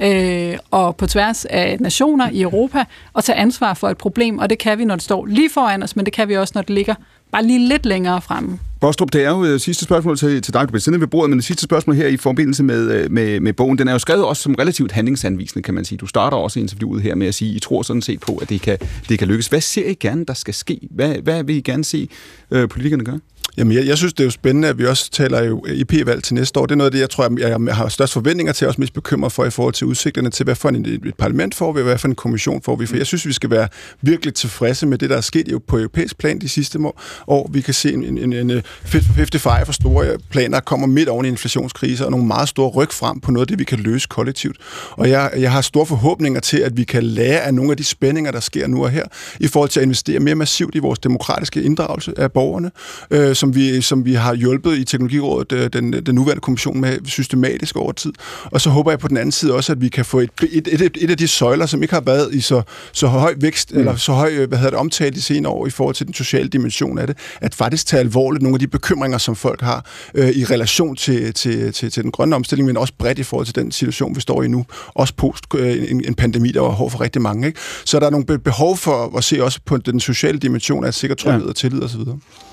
øh, 0.00 0.58
og 0.70 0.96
på 0.96 1.06
tværs 1.06 1.44
af 1.44 1.76
nationer 1.80 2.30
i 2.30 2.42
Europa, 2.42 2.84
og 3.12 3.24
tage 3.24 3.36
ansvar 3.36 3.74
for 3.74 3.88
et 3.88 3.98
problem, 3.98 4.38
og 4.38 4.50
det 4.50 4.58
kan 4.58 4.78
vi, 4.78 4.84
når 4.84 4.94
det 4.94 5.04
står 5.04 5.26
lige 5.26 5.50
foran 5.50 5.82
os, 5.82 5.96
men 5.96 6.04
det 6.04 6.12
kan 6.12 6.28
vi 6.28 6.36
også, 6.36 6.52
når 6.54 6.62
det 6.62 6.70
ligger 6.70 6.94
bare 7.32 7.44
lige 7.44 7.68
lidt 7.68 7.86
længere 7.86 8.20
fremme. 8.20 8.58
Bostrup, 8.80 9.12
det 9.12 9.24
er 9.24 9.30
jo 9.30 9.44
øh, 9.44 9.60
sidste 9.60 9.84
spørgsmål 9.84 10.16
til, 10.16 10.42
til 10.42 10.54
dig, 10.54 10.62
du 10.62 10.66
bliver 10.66 10.98
ved 10.98 11.06
bordet, 11.06 11.30
men 11.30 11.38
det 11.38 11.44
sidste 11.44 11.62
spørgsmål 11.62 11.96
her 11.96 12.06
i 12.06 12.16
forbindelse 12.16 12.62
med, 12.62 12.90
øh, 12.90 13.10
med, 13.10 13.40
med 13.40 13.52
bogen, 13.52 13.78
den 13.78 13.88
er 13.88 13.92
jo 13.92 13.98
skrevet 13.98 14.24
også 14.24 14.42
som 14.42 14.54
relativt 14.54 14.92
handlingsanvisende, 14.92 15.62
kan 15.62 15.74
man 15.74 15.84
sige. 15.84 15.98
Du 15.98 16.06
starter 16.06 16.36
også 16.36 16.60
interviewet 16.60 17.02
her 17.02 17.14
med 17.14 17.26
at 17.26 17.34
sige, 17.34 17.54
I 17.54 17.58
tror 17.58 17.82
sådan 17.82 18.02
set 18.02 18.20
på, 18.20 18.36
at 18.36 18.48
det 18.48 18.60
kan, 18.60 18.78
det 19.08 19.18
kan 19.18 19.28
lykkes. 19.28 19.46
Hvad 19.46 19.60
ser 19.60 19.88
I 19.88 19.94
gerne, 19.94 20.24
der 20.24 20.34
skal 20.34 20.54
ske? 20.54 20.80
Hvad, 20.90 21.14
hvad 21.14 21.44
vil 21.44 21.56
I 21.56 21.60
gerne 21.60 21.84
se 21.84 22.08
øh, 22.50 22.68
politikerne 22.68 23.04
gøre? 23.04 23.20
Jamen, 23.58 23.72
jeg, 23.72 23.86
jeg 23.86 23.98
synes, 23.98 24.12
det 24.12 24.20
er 24.20 24.24
jo 24.24 24.30
spændende, 24.30 24.68
at 24.68 24.78
vi 24.78 24.86
også 24.86 25.10
taler 25.10 25.42
jo 25.42 25.64
IP-valg 25.64 26.22
til 26.22 26.34
næste 26.34 26.60
år. 26.60 26.66
Det 26.66 26.72
er 26.72 26.76
noget 26.76 26.86
af 26.86 26.92
det, 26.92 27.00
jeg 27.00 27.10
tror, 27.10 27.38
jeg, 27.38 27.60
jeg 27.66 27.76
har 27.76 27.88
størst 27.88 28.12
forventninger 28.12 28.52
til, 28.52 28.66
og 28.66 28.68
også 28.68 28.80
mest 28.80 28.92
bekymret 28.92 29.32
for 29.32 29.44
i 29.44 29.50
forhold 29.50 29.74
til 29.74 29.86
udsigterne 29.86 30.30
til, 30.30 30.44
hvad 30.44 30.54
for 30.54 30.68
en, 30.68 30.86
et 30.86 31.14
parlament 31.18 31.54
får 31.54 31.72
vi, 31.72 31.80
og 31.80 31.84
hvad 31.84 31.98
for 31.98 32.08
en 32.08 32.14
kommission 32.14 32.62
får 32.62 32.76
vi. 32.76 32.86
For 32.86 32.96
jeg 32.96 33.06
synes, 33.06 33.26
vi 33.26 33.32
skal 33.32 33.50
være 33.50 33.68
virkelig 34.02 34.34
tilfredse 34.34 34.86
med 34.86 34.98
det, 34.98 35.10
der 35.10 35.16
er 35.16 35.20
sket 35.20 35.48
jo 35.48 35.60
på 35.66 35.76
europæisk 35.76 36.18
plan 36.18 36.38
de 36.38 36.48
sidste 36.48 36.78
år. 37.26 37.50
Vi 37.52 37.60
kan 37.60 37.74
se 37.74 37.92
en, 37.92 38.18
en, 38.18 38.32
en 38.32 38.62
55 38.84 39.66
for 39.66 39.72
store 39.72 40.06
planer, 40.30 40.56
der 40.56 40.64
kommer 40.64 40.86
midt 40.86 41.08
oven 41.08 41.24
i 41.24 41.28
inflationskrise, 41.28 42.04
og 42.04 42.10
nogle 42.10 42.26
meget 42.26 42.48
store 42.48 42.68
ryg 42.68 42.92
frem 42.92 43.20
på 43.20 43.30
noget 43.30 43.44
af 43.44 43.48
det, 43.48 43.58
vi 43.58 43.64
kan 43.64 43.78
løse 43.78 44.08
kollektivt. 44.08 44.56
Og 44.90 45.10
jeg, 45.10 45.30
jeg 45.36 45.52
har 45.52 45.60
store 45.60 45.86
forhåbninger 45.86 46.40
til, 46.40 46.58
at 46.58 46.76
vi 46.76 46.84
kan 46.84 47.02
lære 47.02 47.40
af 47.40 47.54
nogle 47.54 47.70
af 47.70 47.76
de 47.76 47.84
spændinger, 47.84 48.30
der 48.30 48.40
sker 48.40 48.66
nu 48.66 48.84
og 48.84 48.90
her, 48.90 49.04
i 49.40 49.46
forhold 49.46 49.70
til 49.70 49.80
at 49.80 49.84
investere 49.84 50.20
mere 50.20 50.34
massivt 50.34 50.74
i 50.74 50.78
vores 50.78 50.98
demokratiske 50.98 51.62
inddragelse 51.62 52.12
af 52.16 52.32
borgerne, 52.32 52.70
øh, 53.10 53.34
som 53.34 53.47
som 53.48 53.54
vi, 53.54 53.82
som 53.82 54.04
vi 54.04 54.14
har 54.14 54.34
hjulpet 54.34 54.78
i 54.78 54.84
Teknologirådet, 54.84 55.52
øh, 55.52 55.70
den, 55.72 55.92
den 55.92 56.14
nuværende 56.14 56.40
kommission 56.40 56.80
med 56.80 56.98
systematisk 57.04 57.76
over 57.76 57.92
tid. 57.92 58.12
Og 58.44 58.60
så 58.60 58.70
håber 58.70 58.90
jeg 58.90 58.98
på 58.98 59.08
den 59.08 59.16
anden 59.16 59.32
side 59.32 59.54
også, 59.54 59.72
at 59.72 59.80
vi 59.80 59.88
kan 59.88 60.04
få 60.04 60.20
et, 60.20 60.30
et, 60.52 60.68
et, 60.68 60.96
et 61.00 61.10
af 61.10 61.16
de 61.16 61.28
søjler, 61.28 61.66
som 61.66 61.82
ikke 61.82 61.94
har 61.94 62.00
været 62.00 62.34
i 62.34 62.40
så, 62.40 62.62
så 62.92 63.06
høj 63.06 63.34
vækst, 63.40 63.72
mm. 63.72 63.78
eller 63.78 63.96
så 63.96 64.12
høj, 64.12 64.30
øh, 64.30 64.48
hvad 64.48 64.58
hedder 64.58 64.70
det, 64.70 64.78
omtalt 64.78 65.16
i 65.16 65.20
senere 65.20 65.52
år 65.52 65.66
i 65.66 65.70
forhold 65.70 65.94
til 65.94 66.06
den 66.06 66.14
sociale 66.14 66.48
dimension 66.48 66.98
af 66.98 67.06
det, 67.06 67.16
at 67.40 67.54
faktisk 67.54 67.86
tage 67.86 68.00
alvorligt 68.00 68.42
nogle 68.42 68.54
af 68.54 68.60
de 68.60 68.66
bekymringer, 68.66 69.18
som 69.18 69.36
folk 69.36 69.60
har 69.60 69.86
øh, 70.14 70.28
i 70.28 70.44
relation 70.44 70.96
til, 70.96 71.34
til, 71.34 71.72
til, 71.72 71.90
til 71.90 72.02
den 72.02 72.10
grønne 72.10 72.36
omstilling, 72.36 72.66
men 72.66 72.76
også 72.76 72.92
bredt 72.98 73.18
i 73.18 73.22
forhold 73.22 73.46
til 73.46 73.54
den 73.54 73.72
situation, 73.72 74.16
vi 74.16 74.20
står 74.20 74.42
i 74.42 74.48
nu. 74.48 74.64
Også 74.94 75.14
post 75.14 75.44
øh, 75.54 75.90
en, 75.90 76.04
en 76.04 76.14
pandemi, 76.14 76.52
der 76.52 76.60
var 76.60 76.68
hård 76.68 76.90
for 76.90 77.00
rigtig 77.00 77.22
mange. 77.22 77.46
Ikke? 77.46 77.60
Så 77.84 78.00
der 78.00 78.06
er 78.06 78.10
nogle 78.10 78.38
behov 78.38 78.76
for 78.76 79.16
at 79.16 79.24
se 79.24 79.44
også 79.44 79.60
på 79.64 79.76
den 79.76 80.00
sociale 80.00 80.38
dimension 80.38 80.84
af 80.84 80.94
sikker 80.94 81.16
tryghed 81.16 81.42
ja. 81.42 81.48
og 81.48 81.56
tillid 81.56 81.82
osv. 81.82 82.00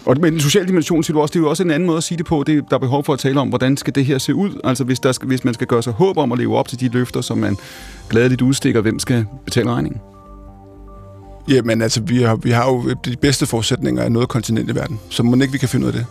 Og 0.06 0.16
med 0.20 0.32
den 0.32 0.40
sociale 0.40 0.68
dimension 0.68 1.04
siger 1.04 1.14
du 1.14 1.22
også, 1.22 1.32
det 1.32 1.40
er 1.40 1.44
jo 1.44 1.50
også 1.50 1.64
en 1.64 1.72
anden 1.72 1.88
måde 1.88 1.98
at 1.98 2.04
sige 2.04 2.18
det 2.18 2.26
på. 2.26 2.44
Det, 2.48 2.64
der 2.70 2.76
er 2.76 2.80
behov 2.80 3.04
for 3.04 3.14
at 3.14 3.20
tale 3.20 3.40
om, 3.40 3.50
hvordan 3.50 3.78
skal 3.78 3.96
det 3.96 4.06
her 4.06 4.18
se 4.18 4.36
ud? 4.36 4.62
Altså 4.64 4.84
hvis, 4.84 5.00
der 5.00 5.12
skal, 5.12 5.28
hvis 5.28 5.44
man 5.44 5.54
skal 5.54 5.68
gøre 5.68 5.84
sig 5.84 5.94
håb 5.94 6.18
om 6.18 6.32
at 6.32 6.38
leve 6.38 6.58
op 6.58 6.68
til 6.68 6.80
de 6.80 6.90
løfter, 6.90 7.22
som 7.22 7.38
man 7.38 7.58
gladeligt 8.10 8.42
udstikker, 8.42 8.82
hvem 8.82 9.00
skal 9.00 9.26
betale 9.46 9.70
regningen? 9.70 10.02
Jamen 11.48 11.82
altså, 11.82 12.02
vi 12.02 12.22
har, 12.22 12.36
vi 12.36 12.50
har 12.50 12.66
jo 12.66 12.94
de 13.06 13.16
bedste 13.22 13.46
forudsætninger 13.46 14.04
af 14.04 14.12
noget 14.12 14.30
kontinent 14.30 14.70
i 14.70 14.76
verden, 14.76 15.00
så 15.10 15.24
må 15.24 15.36
ikke 15.36 15.52
vi 15.52 15.58
kan 15.58 15.70
finde 15.70 15.86
ud 15.86 15.92
af 15.92 15.98
det. 15.98 16.06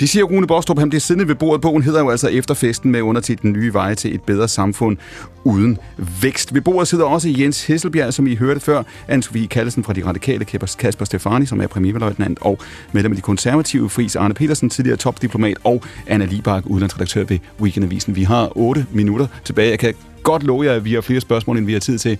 De 0.00 0.08
siger 0.08 0.24
Rune 0.24 0.46
Bostrup, 0.46 0.78
han 0.78 0.90
bliver 0.90 1.00
siddende 1.00 1.28
ved 1.28 1.34
bordet. 1.34 1.60
Bogen 1.60 1.82
hedder 1.82 2.00
jo 2.00 2.10
altså 2.10 2.28
Efterfesten 2.28 2.90
med 2.90 3.00
undertitlen 3.00 3.52
Nye 3.52 3.72
veje 3.72 3.94
til 3.94 4.14
et 4.14 4.22
bedre 4.22 4.48
samfund 4.48 4.96
uden 5.44 5.78
vækst. 6.22 6.54
Ved 6.54 6.60
bordet 6.60 6.88
sidder 6.88 7.04
også 7.04 7.28
Jens 7.38 7.66
Hesselbjerg, 7.66 8.14
som 8.14 8.26
I 8.26 8.36
hørte 8.36 8.60
før, 8.60 8.82
Anne-Sophie 9.08 9.46
Kallesen 9.46 9.84
fra 9.84 9.92
De 9.92 10.06
Radikale, 10.06 10.44
Kasper 10.78 11.04
Stefani, 11.04 11.46
som 11.46 11.60
er 11.60 11.66
premierløjtnant, 11.66 12.38
og 12.40 12.58
medlem 12.92 13.12
af 13.12 13.16
de 13.16 13.22
konservative, 13.22 13.90
Fris 13.90 14.16
Arne 14.16 14.34
Petersen, 14.34 14.70
tidligere 14.70 14.96
topdiplomat, 14.96 15.56
og 15.64 15.82
Anna 16.06 16.24
Libak, 16.24 16.62
udlandsredaktør 16.66 17.24
ved 17.24 17.38
Weekendavisen. 17.60 18.16
Vi 18.16 18.22
har 18.22 18.56
8 18.56 18.86
minutter 18.92 19.26
tilbage. 19.44 19.70
Jeg 19.70 19.78
kan 19.78 19.94
godt 20.22 20.42
love 20.42 20.64
jer, 20.64 20.72
at 20.72 20.84
vi 20.84 20.94
har 20.94 21.00
flere 21.00 21.20
spørgsmål, 21.20 21.58
end 21.58 21.66
vi 21.66 21.72
har 21.72 21.80
tid 21.80 21.98
til. 21.98 22.18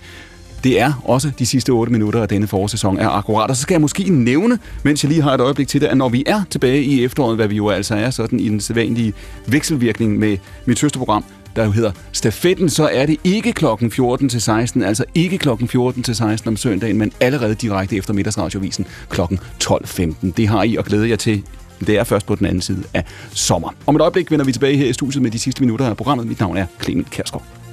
Det 0.65 0.81
er 0.81 0.93
også 1.03 1.31
de 1.39 1.45
sidste 1.45 1.69
8 1.69 1.91
minutter 1.91 2.21
af 2.21 2.27
denne 2.27 2.47
forårssæson 2.47 2.97
er 2.97 3.09
akkurat. 3.09 3.49
Og 3.49 3.55
så 3.55 3.61
skal 3.61 3.73
jeg 3.73 3.81
måske 3.81 4.09
nævne, 4.09 4.59
mens 4.83 5.03
jeg 5.03 5.09
lige 5.09 5.21
har 5.21 5.33
et 5.33 5.41
øjeblik 5.41 5.67
til 5.67 5.81
det, 5.81 5.87
at 5.87 5.97
når 5.97 6.09
vi 6.09 6.23
er 6.25 6.41
tilbage 6.49 6.83
i 6.83 7.03
efteråret, 7.03 7.35
hvad 7.35 7.47
vi 7.47 7.55
jo 7.55 7.69
altså 7.69 7.95
er 7.95 8.09
sådan 8.09 8.39
i 8.39 8.49
den 8.49 8.59
sædvanlige 8.59 9.13
vekselvirkning 9.47 10.19
med 10.19 10.37
mit 10.65 10.79
søsterprogram, 10.79 11.23
der 11.55 11.65
jo 11.65 11.71
hedder 11.71 11.91
Stafetten, 12.11 12.69
så 12.69 12.89
er 12.93 13.05
det 13.05 13.17
ikke 13.23 13.53
klokken 13.53 13.91
14 13.91 14.29
til 14.29 14.41
16, 14.41 14.83
altså 14.83 15.05
ikke 15.15 15.37
klokken 15.37 15.67
14 15.67 16.03
til 16.03 16.15
16 16.15 16.47
om 16.47 16.57
søndagen, 16.57 16.97
men 16.97 17.11
allerede 17.19 17.55
direkte 17.55 17.95
efter 17.95 18.13
middagsradiovisen 18.13 18.85
klokken 19.09 19.39
12.15. 19.63 20.31
Det 20.37 20.47
har 20.47 20.63
I 20.63 20.75
at 20.75 20.85
glæde 20.85 21.09
jer 21.09 21.15
til 21.15 21.43
det 21.87 21.97
er 21.97 22.03
først 22.03 22.25
på 22.25 22.35
den 22.35 22.45
anden 22.45 22.61
side 22.61 22.83
af 22.93 23.03
sommer. 23.33 23.69
Om 23.85 23.95
et 23.95 24.01
øjeblik 24.01 24.31
vender 24.31 24.45
vi 24.45 24.51
tilbage 24.51 24.77
her 24.77 24.89
i 24.89 24.93
studiet 24.93 25.23
med 25.23 25.31
de 25.31 25.39
sidste 25.39 25.61
minutter 25.61 25.85
af 25.85 25.97
programmet. 25.97 26.27
Mit 26.27 26.39
navn 26.39 26.57
er 26.57 26.65
Clement 26.81 27.09
Kærsgaard. 27.09 27.64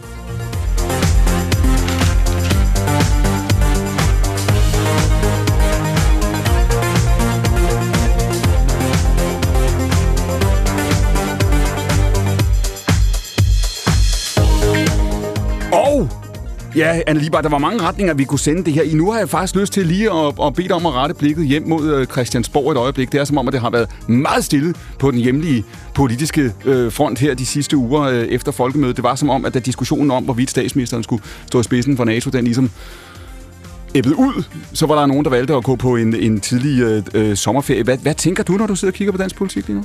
Ja, 16.76 17.00
Anne 17.06 17.20
Lieber, 17.20 17.40
der 17.40 17.48
var 17.48 17.58
mange 17.58 17.82
retninger, 17.82 18.14
vi 18.14 18.24
kunne 18.24 18.38
sende 18.38 18.64
det 18.64 18.72
her 18.72 18.82
i. 18.82 18.94
Nu 18.94 19.10
har 19.10 19.18
jeg 19.18 19.28
faktisk 19.28 19.56
lyst 19.56 19.72
til 19.72 19.86
lige 19.86 20.12
at, 20.12 20.34
at 20.42 20.54
bede 20.54 20.68
dig 20.68 20.76
om 20.76 20.86
at 20.86 20.92
rette 20.92 21.14
blikket 21.14 21.46
hjem 21.46 21.68
mod 21.68 21.94
øh, 21.94 22.06
Christiansborg 22.06 22.72
et 22.72 22.76
øjeblik. 22.76 23.12
Det 23.12 23.20
er 23.20 23.24
som 23.24 23.38
om, 23.38 23.48
at 23.48 23.52
det 23.52 23.60
har 23.60 23.70
været 23.70 23.88
meget 24.08 24.44
stille 24.44 24.74
på 24.98 25.10
den 25.10 25.18
hjemlige 25.18 25.64
politiske 25.94 26.52
øh, 26.64 26.92
front 26.92 27.18
her 27.18 27.34
de 27.34 27.46
sidste 27.46 27.76
uger 27.76 28.02
øh, 28.02 28.24
efter 28.24 28.52
folkemødet. 28.52 28.96
Det 28.96 29.04
var 29.04 29.14
som 29.14 29.30
om, 29.30 29.44
at 29.44 29.54
da 29.54 29.58
diskussionen 29.58 30.10
om, 30.10 30.24
hvorvidt 30.24 30.50
statsministeren 30.50 31.02
skulle 31.02 31.22
stå 31.46 31.60
i 31.60 31.62
spidsen 31.62 31.96
for 31.96 32.04
NATO, 32.04 32.30
den 32.30 32.44
ligesom 32.44 32.70
æbbet 33.94 34.12
ud, 34.12 34.44
så 34.72 34.86
var 34.86 34.98
der 34.98 35.06
nogen, 35.06 35.24
der 35.24 35.30
valgte 35.30 35.54
at 35.54 35.64
gå 35.64 35.76
på 35.76 35.96
en, 35.96 36.14
en 36.14 36.40
tidlig 36.40 36.82
øh, 36.82 37.02
øh 37.14 37.36
sommerferie. 37.36 37.82
Hvad, 37.82 37.98
hvad 37.98 38.14
tænker 38.14 38.42
du, 38.42 38.52
når 38.52 38.66
du 38.66 38.76
sidder 38.76 38.92
og 38.92 38.96
kigger 38.96 39.12
på 39.12 39.18
dansk 39.18 39.36
politik 39.36 39.66
lige 39.66 39.76
nu? 39.76 39.84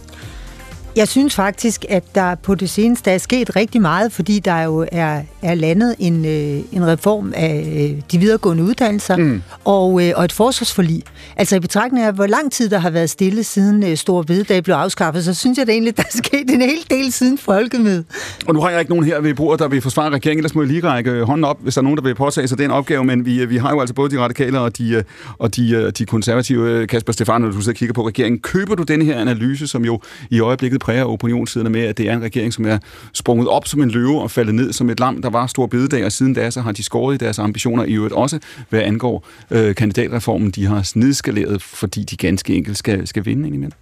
Jeg 0.97 1.07
synes 1.07 1.35
faktisk, 1.35 1.85
at 1.89 2.15
der 2.15 2.35
på 2.35 2.55
det 2.55 2.69
seneste 2.69 3.11
er 3.11 3.17
sket 3.17 3.55
rigtig 3.55 3.81
meget, 3.81 4.11
fordi 4.11 4.39
der 4.39 4.61
jo 4.61 4.87
er, 4.91 5.21
er 5.41 5.55
landet 5.55 5.95
en, 5.99 6.25
øh, 6.25 6.61
en 6.71 6.87
reform 6.87 7.33
af 7.35 7.89
øh, 7.91 8.01
de 8.11 8.17
videregående 8.17 8.63
uddannelser 8.63 9.17
mm. 9.17 9.41
og, 9.65 10.07
øh, 10.07 10.13
og 10.15 10.25
et 10.25 10.31
forsvarsforlig. 10.31 11.03
Altså 11.35 11.55
i 11.55 11.59
betragtning 11.59 12.05
af, 12.05 12.13
hvor 12.13 12.25
lang 12.25 12.51
tid 12.51 12.69
der 12.69 12.77
har 12.77 12.89
været 12.89 13.09
stille 13.09 13.43
siden 13.43 13.83
øh, 13.83 13.97
Stor 13.97 14.23
Bededag 14.23 14.63
blev 14.63 14.75
afskaffet, 14.75 15.25
så 15.25 15.33
synes 15.33 15.57
jeg 15.57 15.67
da 15.67 15.71
egentlig, 15.71 15.97
der 15.97 16.03
er 16.03 16.17
sket 16.17 16.49
en 16.49 16.61
hel 16.61 16.85
del 16.89 17.11
siden 17.11 17.37
folkemødet. 17.37 18.05
Og 18.47 18.53
nu 18.53 18.61
har 18.61 18.69
jeg 18.69 18.79
ikke 18.79 18.91
nogen 18.91 19.05
her 19.05 19.21
ved 19.21 19.33
bordet, 19.33 19.59
der 19.59 19.67
vil 19.67 19.81
forsvare 19.81 20.09
regeringen, 20.09 20.39
ellers 20.39 20.55
må 20.55 20.61
jeg 20.61 20.67
lige 20.67 20.83
række 20.83 21.23
hånden 21.23 21.43
op, 21.43 21.57
hvis 21.61 21.73
der 21.73 21.81
er 21.81 21.83
nogen, 21.83 21.97
der 21.97 22.03
vil 22.03 22.15
påtage 22.15 22.47
sig 22.47 22.57
den 22.57 22.71
opgave, 22.71 23.03
men 23.03 23.25
vi, 23.25 23.45
vi 23.45 23.57
har 23.57 23.71
jo 23.71 23.79
altså 23.79 23.95
både 23.95 24.15
de 24.15 24.19
radikale 24.19 24.59
og 24.59 24.77
de, 24.77 25.03
og 25.37 25.55
de, 25.55 25.91
de 25.91 26.05
konservative, 26.05 26.87
Kasper 26.87 27.13
Stefan, 27.13 27.41
når 27.41 27.47
du 27.47 27.61
sidder 27.61 27.71
og 27.71 27.75
kigger 27.75 27.93
på 27.93 28.07
regeringen. 28.07 28.39
Køber 28.39 28.75
du 28.75 28.83
den 28.83 29.01
her 29.01 29.17
analyse, 29.19 29.67
som 29.67 29.85
jo 29.85 29.99
i 30.29 30.39
øjeblikket 30.39 30.81
præger 30.87 31.05
opinionssiderne 31.05 31.69
med, 31.69 31.81
at 31.81 31.97
det 31.97 32.09
er 32.09 32.13
en 32.13 32.21
regering, 32.21 32.53
som 32.53 32.65
er 32.65 32.77
sprunget 33.13 33.47
op 33.47 33.67
som 33.67 33.81
en 33.81 33.91
løve 33.91 34.21
og 34.21 34.31
faldet 34.31 34.55
ned 34.55 34.73
som 34.73 34.89
et 34.89 34.99
lam. 34.99 35.21
Der 35.21 35.29
var 35.29 35.47
stor 35.47 35.65
bededag, 35.65 36.05
og 36.05 36.11
siden 36.11 36.33
da 36.33 36.51
så 36.51 36.61
har 36.61 36.71
de 36.71 36.83
skåret 36.83 37.15
i 37.15 37.17
deres 37.17 37.39
ambitioner 37.39 37.83
i 37.83 37.93
øvrigt 37.93 38.13
også, 38.13 38.39
hvad 38.69 38.81
angår 38.81 39.27
øh, 39.51 39.75
kandidatreformen. 39.75 40.51
De 40.51 40.65
har 40.65 40.91
nedskaleret, 40.95 41.61
fordi 41.61 42.03
de 42.03 42.17
ganske 42.17 42.55
enkelt 42.55 42.77
skal, 42.77 43.07
skal 43.07 43.25
vinde 43.25 43.47
indimellem. 43.47 43.77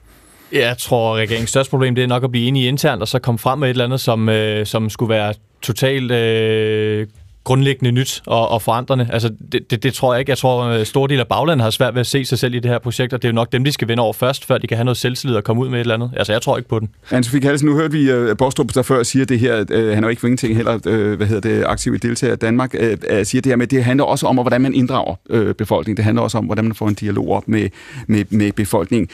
Jeg 0.51 0.77
tror, 0.77 1.15
at 1.15 1.21
regeringens 1.21 1.49
største 1.49 1.69
problem 1.69 1.95
det 1.95 2.03
er 2.03 2.07
nok 2.07 2.23
at 2.23 2.31
blive 2.31 2.47
enige 2.47 2.67
internt, 2.67 3.01
og 3.01 3.07
så 3.07 3.19
komme 3.19 3.39
frem 3.39 3.59
med 3.59 3.67
et 3.67 3.69
eller 3.69 3.85
andet, 3.85 4.01
som, 4.01 4.29
øh, 4.29 4.65
som 4.65 4.89
skulle 4.89 5.09
være 5.09 5.33
totalt 5.61 6.11
øh, 6.11 7.07
grundlæggende 7.45 7.91
nyt 7.91 8.21
og, 8.25 8.49
og 8.49 8.61
forandrende. 8.61 9.09
Altså, 9.13 9.29
det, 9.51 9.71
det, 9.71 9.83
det 9.83 9.93
tror 9.93 10.13
jeg 10.13 10.19
ikke. 10.19 10.29
Jeg 10.29 10.37
tror, 10.37 10.63
øh, 10.63 10.81
at 10.81 10.87
stor 10.87 11.07
del 11.07 11.19
af 11.19 11.27
baglandet 11.27 11.63
har 11.63 11.69
svært 11.69 11.93
ved 11.93 11.99
at 11.99 12.07
se 12.07 12.25
sig 12.25 12.39
selv 12.39 12.55
i 12.55 12.59
det 12.59 12.71
her 12.71 12.79
projekt, 12.79 13.13
og 13.13 13.21
det 13.21 13.27
er 13.27 13.31
jo 13.31 13.35
nok 13.35 13.51
dem, 13.51 13.63
de 13.63 13.71
skal 13.71 13.87
vinde 13.87 14.03
over 14.03 14.13
først, 14.13 14.45
før 14.45 14.57
de 14.57 14.67
kan 14.67 14.77
have 14.77 14.85
noget 14.85 14.97
selvtillid 14.97 15.35
og 15.35 15.43
komme 15.43 15.61
ud 15.61 15.69
med 15.69 15.79
et 15.79 15.81
eller 15.81 15.93
andet. 15.93 16.11
Altså, 16.17 16.33
jeg 16.33 16.41
tror 16.41 16.57
ikke 16.57 16.69
på 16.69 16.79
den. 16.79 16.89
Anne-Sophie 17.11 17.39
Kallesen, 17.39 17.67
nu 17.69 17.75
hørte 17.75 17.91
vi 17.91 18.13
uh, 18.13 18.37
Bostrup 18.37 18.73
der 18.73 18.81
før 18.81 19.03
siger 19.03 19.25
det 19.25 19.39
her, 19.39 19.59
uh, 19.59 19.93
han 19.93 20.03
er 20.03 20.07
jo 20.07 20.07
ikke 20.07 20.19
for 20.19 20.27
ingenting 20.27 20.55
heller, 20.55 20.73
uh, 20.73 21.13
hvad 21.13 21.27
hedder 21.27 21.49
det, 21.49 21.63
aktiv 21.65 21.95
i 21.95 21.97
deltager 21.97 22.33
i 22.33 22.37
Danmark, 22.37 22.75
uh, 22.79 22.87
uh, 22.87 23.23
siger 23.23 23.41
det 23.41 23.51
her 23.51 23.55
med, 23.55 23.67
det 23.67 23.83
handler 23.83 24.03
også 24.03 24.27
om, 24.27 24.35
hvordan 24.35 24.61
man 24.61 24.73
inddrager 24.73 25.15
uh, 25.29 25.51
befolkningen. 25.51 25.97
Det 25.97 26.05
handler 26.05 26.21
også 26.21 26.37
om, 26.37 26.45
hvordan 26.45 26.63
man 26.65 26.75
får 26.75 26.87
en 26.87 26.93
dialog 26.95 27.31
op 27.31 27.47
med, 27.47 27.69
med, 28.07 28.25
med 28.29 28.51
befolkningen. 28.51 29.09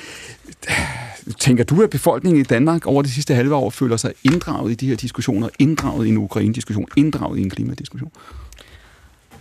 Tænker 1.39 1.63
du, 1.63 1.81
at 1.81 1.89
befolkningen 1.89 2.41
i 2.41 2.43
Danmark 2.43 2.87
over 2.87 3.01
de 3.01 3.09
sidste 3.11 3.35
halve 3.35 3.55
år 3.55 3.69
føler 3.69 3.97
sig 3.97 4.13
inddraget 4.23 4.71
i 4.71 4.75
de 4.75 4.87
her 4.87 4.95
diskussioner, 4.95 5.49
inddraget 5.59 6.05
i 6.05 6.09
en 6.09 6.17
Ukraine-diskussion, 6.17 6.87
inddraget 6.97 7.39
i 7.39 7.41
en 7.41 7.49
klimadiskussion? 7.49 8.11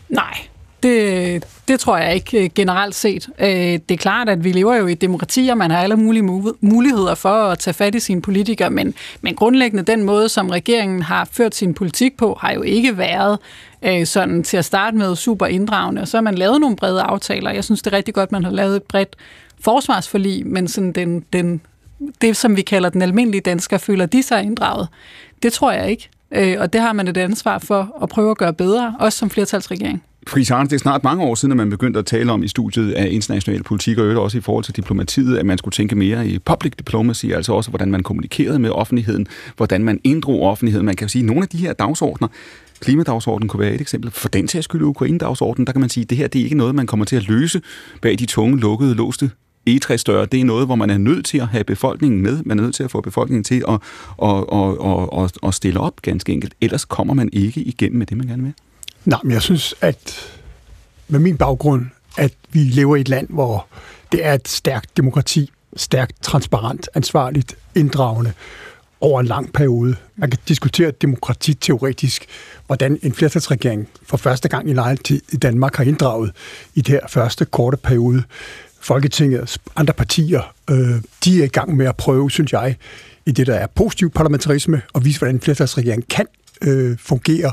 Nej, 0.09 0.39
det, 0.83 1.45
det 1.69 1.81
tror 1.81 1.97
jeg 1.97 2.15
ikke 2.15 2.45
øh, 2.45 2.51
generelt 2.55 2.95
set. 2.95 3.29
Øh, 3.39 3.49
det 3.49 3.91
er 3.91 3.97
klart, 3.97 4.29
at 4.29 4.45
vi 4.45 4.53
lever 4.53 4.77
jo 4.77 4.87
i 4.87 4.93
et 4.93 5.01
demokrati, 5.01 5.49
og 5.51 5.59
man 5.59 5.71
har 5.71 5.79
alle 5.79 5.97
mulige 5.97 6.23
muligheder 6.61 7.15
for 7.15 7.29
at 7.29 7.59
tage 7.59 7.75
fat 7.75 7.95
i 7.95 8.01
sine 8.01 8.23
politikere, 8.23 8.71
men, 8.71 8.95
men 9.21 9.35
grundlæggende 9.35 9.93
den 9.93 10.03
måde, 10.03 10.29
som 10.29 10.51
regeringen 10.51 11.03
har 11.03 11.29
ført 11.33 11.55
sin 11.55 11.75
politik 11.75 12.17
på, 12.17 12.39
har 12.41 12.53
jo 12.53 12.63
ikke 12.63 12.99
været 12.99 13.39
øh, 13.83 14.07
sådan 14.07 14.43
til 14.43 14.57
at 14.57 14.65
starte 14.65 14.97
med 14.97 15.17
super 15.17 15.47
inddragende. 15.47 16.03
Og 16.03 16.09
så 16.09 16.17
har 16.17 16.23
man 16.23 16.35
lavet 16.35 16.61
nogle 16.61 16.77
brede 16.77 17.03
aftaler. 17.03 17.51
Jeg 17.51 17.65
synes, 17.65 17.83
det 17.83 17.93
er 17.93 17.97
rigtig 17.97 18.15
godt, 18.15 18.29
at 18.29 18.33
man 18.33 18.45
har 18.45 18.53
lavet 18.53 18.77
et 18.77 18.83
bredt 18.83 19.17
forsvarsforlig, 19.61 20.47
men 20.47 20.69
sådan 20.69 20.93
den, 20.93 21.25
den, 21.33 21.61
det, 22.21 22.37
som 22.37 22.57
vi 22.57 22.63
kalder 22.63 22.89
den 22.89 23.03
almindelige 23.03 23.41
dansker, 23.41 23.79
føler 23.79 24.07
de 24.07 24.23
sig 24.23 24.43
inddraget. 24.43 24.89
Det 25.43 25.53
tror 25.53 25.73
jeg 25.73 25.91
ikke. 25.91 26.09
Øh, 26.33 26.57
og 26.59 26.73
det 26.73 26.81
har 26.81 26.93
man 26.93 27.09
et 27.09 27.17
ansvar 27.17 27.59
for 27.59 27.99
at 28.03 28.09
prøve 28.09 28.31
at 28.31 28.39
gøre 28.39 28.53
bedre, 28.53 28.95
også 28.99 29.19
som 29.19 29.31
flertalsregering. 29.31 30.03
Friis 30.29 30.49
det 30.49 30.73
er 30.73 30.79
snart 30.79 31.05
mange 31.05 31.25
år 31.25 31.35
siden, 31.35 31.53
at 31.53 31.57
man 31.57 31.71
begyndte 31.71 31.99
at 31.99 32.07
tale 32.07 32.33
om 32.33 32.43
i 32.43 32.49
studiet 32.49 32.93
af 32.93 33.09
international 33.11 33.63
politik, 33.63 33.99
og 33.99 34.23
også 34.23 34.39
i 34.39 34.41
forhold 34.41 34.65
til 34.65 34.77
diplomatiet, 34.77 35.39
at 35.39 35.47
man 35.47 35.59
skulle 35.59 35.73
tænke 35.73 35.95
mere 35.97 36.29
i 36.29 36.39
public 36.39 36.73
diplomacy, 36.79 37.27
altså 37.27 37.53
også 37.53 37.71
hvordan 37.71 37.91
man 37.91 38.03
kommunikerede 38.03 38.59
med 38.59 38.71
offentligheden, 38.71 39.27
hvordan 39.57 39.85
man 39.85 40.01
inddrog 40.05 40.43
offentligheden. 40.43 40.87
Man 40.87 40.97
kan 40.97 41.05
jo 41.05 41.09
sige, 41.09 41.23
at 41.23 41.27
nogle 41.27 41.43
af 41.43 41.49
de 41.49 41.59
her 41.59 41.73
dagsordner, 41.73 42.29
Klimadagsordenen 42.81 43.49
kunne 43.49 43.61
være 43.61 43.75
et 43.75 43.81
eksempel. 43.81 44.11
For 44.11 44.29
den 44.29 44.49
til 44.49 44.63
skyld 44.63 44.83
Ukraine-dagsordenen, 44.83 45.67
der 45.67 45.73
kan 45.73 45.81
man 45.81 45.91
sige, 45.91 46.03
at 46.05 46.11
det 46.11 46.19
her 46.19 46.29
det 46.29 46.41
er 46.41 46.45
ikke 46.45 46.57
noget, 46.57 46.75
man 46.75 46.87
kommer 46.87 47.07
til 47.07 47.17
at 47.17 47.29
løse 47.29 47.61
bag 48.03 48.19
de 48.19 48.27
tunge, 48.27 48.61
lukkede, 48.61 48.95
låste 48.95 49.31
egetræsdøre, 49.67 50.27
det 50.27 50.41
er 50.41 50.45
noget, 50.45 50.67
hvor 50.67 50.75
man 50.75 50.91
er 50.91 50.99
nødt 50.99 51.27
til 51.27 51.39
at 51.39 51.49
have 51.49 51.65
befolkningen 51.65 52.23
med. 52.23 52.43
Man 52.45 52.59
er 52.59 52.63
nødt 52.63 52.75
til 52.75 52.83
at 52.83 52.91
få 52.91 53.01
befolkningen 53.01 53.45
til 53.45 53.65
at, 53.69 53.75
at, 54.23 54.45
at, 54.53 54.77
at, 54.85 55.25
at, 55.25 55.49
at 55.49 55.55
stille 55.55 55.81
op 55.81 56.03
ganske 56.03 56.33
enkelt. 56.33 56.55
Ellers 56.61 56.85
kommer 56.85 57.15
man 57.15 57.31
ikke 57.33 57.61
igennem 57.61 57.99
med 57.99 58.07
det, 58.07 58.17
man 58.17 58.27
gerne 58.27 58.43
vil. 58.43 58.55
Nej, 59.05 59.21
men 59.23 59.33
jeg 59.33 59.43
synes, 59.43 59.75
at 59.81 60.33
med 61.09 61.21
min 61.21 61.37
baggrund, 61.37 61.87
at 62.19 62.33
vi 62.51 62.59
lever 62.59 62.97
i 62.97 63.01
et 63.01 63.09
land, 63.09 63.27
hvor 63.29 63.67
det 64.13 64.27
er 64.27 64.35
et 64.35 64.49
stærkt 64.49 64.97
demokrati, 64.97 65.51
stærkt, 65.77 66.23
transparent, 66.23 66.89
ansvarligt, 66.95 67.57
inddragende 67.75 68.33
over 69.01 69.21
en 69.21 69.27
lang 69.27 69.53
periode. 69.53 69.97
Man 70.17 70.31
kan 70.31 70.39
diskutere 70.49 70.91
demokrati 70.91 71.55
teoretisk, 71.55 72.27
hvordan 72.67 72.99
en 73.03 73.13
flertalsregering 73.13 73.89
for 74.03 74.17
første 74.17 74.49
gang 74.49 74.71
i 74.71 74.73
lejlighed 74.73 75.21
i 75.33 75.37
Danmark 75.37 75.77
har 75.77 75.85
inddraget 75.85 76.33
i 76.75 76.81
det 76.81 76.89
her 76.89 77.01
første 77.09 77.45
korte 77.45 77.77
periode. 77.77 78.23
Folketingets 78.81 79.59
andre 79.77 79.95
partier, 79.95 80.55
øh, 80.71 81.03
de 81.25 81.41
er 81.41 81.45
i 81.45 81.49
gang 81.49 81.77
med 81.77 81.87
at 81.87 81.97
prøve, 81.97 82.31
synes 82.31 82.53
jeg, 82.53 82.77
i 83.27 83.33
det, 83.33 83.47
der 83.47 83.55
er 83.55 83.67
positiv 83.67 84.11
parlamentarisme, 84.11 84.83
og 84.93 85.05
vise, 85.05 85.19
hvordan 85.19 85.35
en 85.35 85.41
flertalsregering 85.41 86.09
kan 86.09 86.27
øh, 86.63 86.97
fungerer, 86.99 87.51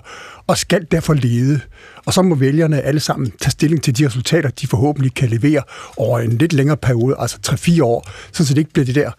og 0.48 0.58
skal 0.58 0.88
derfor 0.92 1.14
lede. 1.14 1.60
Og 2.06 2.14
så 2.14 2.22
må 2.22 2.36
vælgerne 2.36 2.82
alle 2.82 3.00
sammen 3.00 3.32
tage 3.32 3.52
stilling 3.52 3.84
til 3.84 3.98
de 3.98 4.06
resultater, 4.06 4.50
de 4.50 4.68
forhåbentlig 4.68 5.14
kan 5.14 5.30
levere 5.30 5.64
over 5.98 6.20
en 6.20 6.38
lidt 6.38 6.54
længere 6.54 6.78
periode, 6.78 7.16
altså 7.20 7.38
3-4 7.48 7.84
år, 7.84 8.10
så 8.32 8.44
det 8.44 8.58
ikke 8.58 8.74
bliver 8.74 8.86
det 8.86 8.96
der 8.96 9.12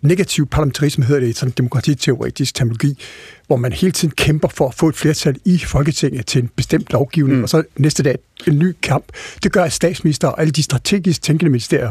negativ 0.00 0.46
parlamentarisme, 0.46 1.04
hedder 1.04 1.20
det 1.20 1.28
i 1.28 1.32
sådan 1.32 1.54
demokratiteoretisk 1.56 2.54
terminologi, 2.54 2.98
hvor 3.46 3.56
man 3.56 3.72
hele 3.72 3.92
tiden 3.92 4.14
kæmper 4.16 4.48
for 4.48 4.68
at 4.68 4.74
få 4.74 4.88
et 4.88 4.96
flertal 4.96 5.36
i 5.44 5.58
Folketinget 5.58 6.26
til 6.26 6.42
en 6.42 6.50
bestemt 6.56 6.92
lovgivning, 6.92 7.36
mm. 7.38 7.42
og 7.42 7.48
så 7.48 7.62
næste 7.76 8.02
dag 8.02 8.18
en 8.48 8.58
ny 8.58 8.76
kamp. 8.82 9.04
Det 9.42 9.52
gør, 9.52 9.64
at 9.64 9.72
statsminister 9.72 10.28
og 10.28 10.40
alle 10.40 10.50
de 10.50 10.62
strategisk 10.62 11.22
tænkende 11.22 11.50
ministerier 11.50 11.90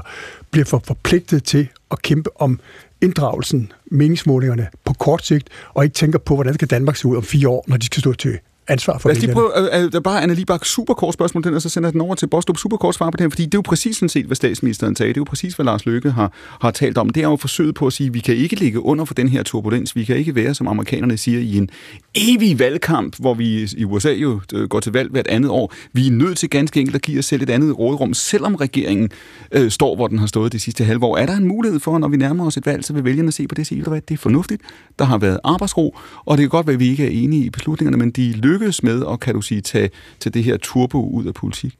bliver 0.51 0.65
for 0.65 0.81
forpligtet 0.85 1.43
til 1.43 1.67
at 1.91 2.01
kæmpe 2.01 2.41
om 2.41 2.59
inddragelsen, 3.01 3.71
meningsmålingerne 3.91 4.67
på 4.85 4.93
kort 4.93 5.25
sigt, 5.25 5.49
og 5.73 5.83
ikke 5.83 5.93
tænker 5.93 6.19
på, 6.19 6.35
hvordan 6.35 6.53
skal 6.53 6.67
Danmark 6.67 6.95
se 6.95 7.07
ud 7.07 7.17
om 7.17 7.23
fire 7.23 7.49
år, 7.49 7.65
når 7.67 7.77
de 7.77 7.85
skal 7.85 7.99
stå 7.99 8.13
til 8.13 8.39
ansvar 8.71 8.97
for 8.97 9.09
Lad 9.09 9.17
os 9.17 9.21
lige 9.21 9.33
prøve, 9.33 9.51
uh, 9.85 9.91
der 9.91 9.99
bare 9.99 10.23
Anna 10.23 10.33
Libak, 10.33 10.65
super 10.65 10.93
kort 10.93 11.13
spørgsmål, 11.13 11.43
den, 11.43 11.53
og 11.53 11.61
så 11.61 11.69
sender 11.69 11.87
jeg 11.87 11.93
den 11.93 12.01
over 12.01 12.15
til 12.15 12.27
Bostrup. 12.27 12.57
Super 12.57 12.77
kort 12.77 12.95
svar 12.95 13.09
på 13.09 13.17
det 13.17 13.23
her, 13.23 13.29
fordi 13.29 13.45
det 13.45 13.53
er 13.53 13.57
jo 13.57 13.61
præcis 13.61 13.97
sådan 13.97 14.09
set, 14.09 14.25
hvad 14.25 14.35
statsministeren 14.35 14.95
sagde. 14.95 15.09
Det 15.09 15.17
er 15.17 15.21
jo 15.21 15.25
præcis, 15.25 15.53
hvad 15.53 15.65
Lars 15.65 15.85
Løkke 15.85 16.11
har, 16.11 16.31
har 16.61 16.71
talt 16.71 16.97
om. 16.97 17.09
Det 17.09 17.23
er 17.23 17.27
jo 17.27 17.35
forsøget 17.35 17.75
på 17.75 17.87
at 17.87 17.93
sige, 17.93 18.07
at 18.07 18.13
vi 18.13 18.19
kan 18.19 18.35
ikke 18.35 18.55
ligge 18.55 18.79
under 18.79 19.05
for 19.05 19.13
den 19.13 19.29
her 19.29 19.43
turbulens. 19.43 19.95
Vi 19.95 20.03
kan 20.03 20.15
ikke 20.15 20.35
være, 20.35 20.53
som 20.53 20.67
amerikanerne 20.67 21.17
siger, 21.17 21.39
i 21.39 21.57
en 21.57 21.69
evig 22.15 22.59
valgkamp, 22.59 23.15
hvor 23.19 23.33
vi 23.33 23.69
i 23.77 23.85
USA 23.85 24.11
jo 24.11 24.41
øh, 24.53 24.69
går 24.69 24.79
til 24.79 24.91
valg 24.91 25.11
hvert 25.11 25.27
andet 25.27 25.51
år. 25.51 25.73
Vi 25.93 26.07
er 26.07 26.11
nødt 26.11 26.37
til 26.37 26.49
ganske 26.49 26.79
enkelt 26.79 26.95
at 26.95 27.01
give 27.01 27.19
os 27.19 27.25
selv 27.25 27.41
et 27.41 27.49
andet 27.49 27.79
rådrum, 27.79 28.13
selvom 28.13 28.55
regeringen 28.55 29.09
øh, 29.51 29.71
står, 29.71 29.95
hvor 29.95 30.07
den 30.07 30.19
har 30.19 30.27
stået 30.27 30.53
de 30.53 30.59
sidste 30.59 30.83
halve 30.83 31.05
år. 31.05 31.17
Er 31.17 31.25
der 31.25 31.35
en 31.35 31.47
mulighed 31.47 31.79
for, 31.79 31.97
når 31.97 32.07
vi 32.07 32.17
nærmer 32.17 32.45
os 32.45 32.57
et 32.57 32.65
valg, 32.65 32.85
så 32.85 32.93
vil 32.93 33.03
vælgerne 33.03 33.31
se 33.31 33.47
på 33.47 33.55
det 33.55 33.59
og 33.59 33.65
sige, 33.65 33.95
at 33.95 34.09
det 34.09 34.13
er 34.13 34.17
fornuftigt. 34.17 34.61
Der 34.99 35.05
har 35.05 35.17
været 35.17 35.39
arbejdsro, 35.43 35.97
og 36.25 36.37
det 36.37 36.43
kan 36.43 36.49
godt 36.49 36.67
være, 36.67 36.73
at 36.73 36.79
vi 36.79 36.89
ikke 36.89 37.05
er 37.05 37.23
enige 37.23 37.45
i 37.45 37.49
beslutningerne, 37.49 37.97
men 37.97 38.11
de 38.11 38.31
lykkes 38.61 38.83
med 38.83 39.05
at 39.11 39.19
kan 39.19 39.33
du 39.33 39.41
sige, 39.41 39.61
tage, 39.61 39.89
tage 40.19 40.31
det 40.31 40.43
her 40.43 40.57
turbo 40.57 41.09
ud 41.09 41.25
af 41.25 41.33
politik? 41.33 41.77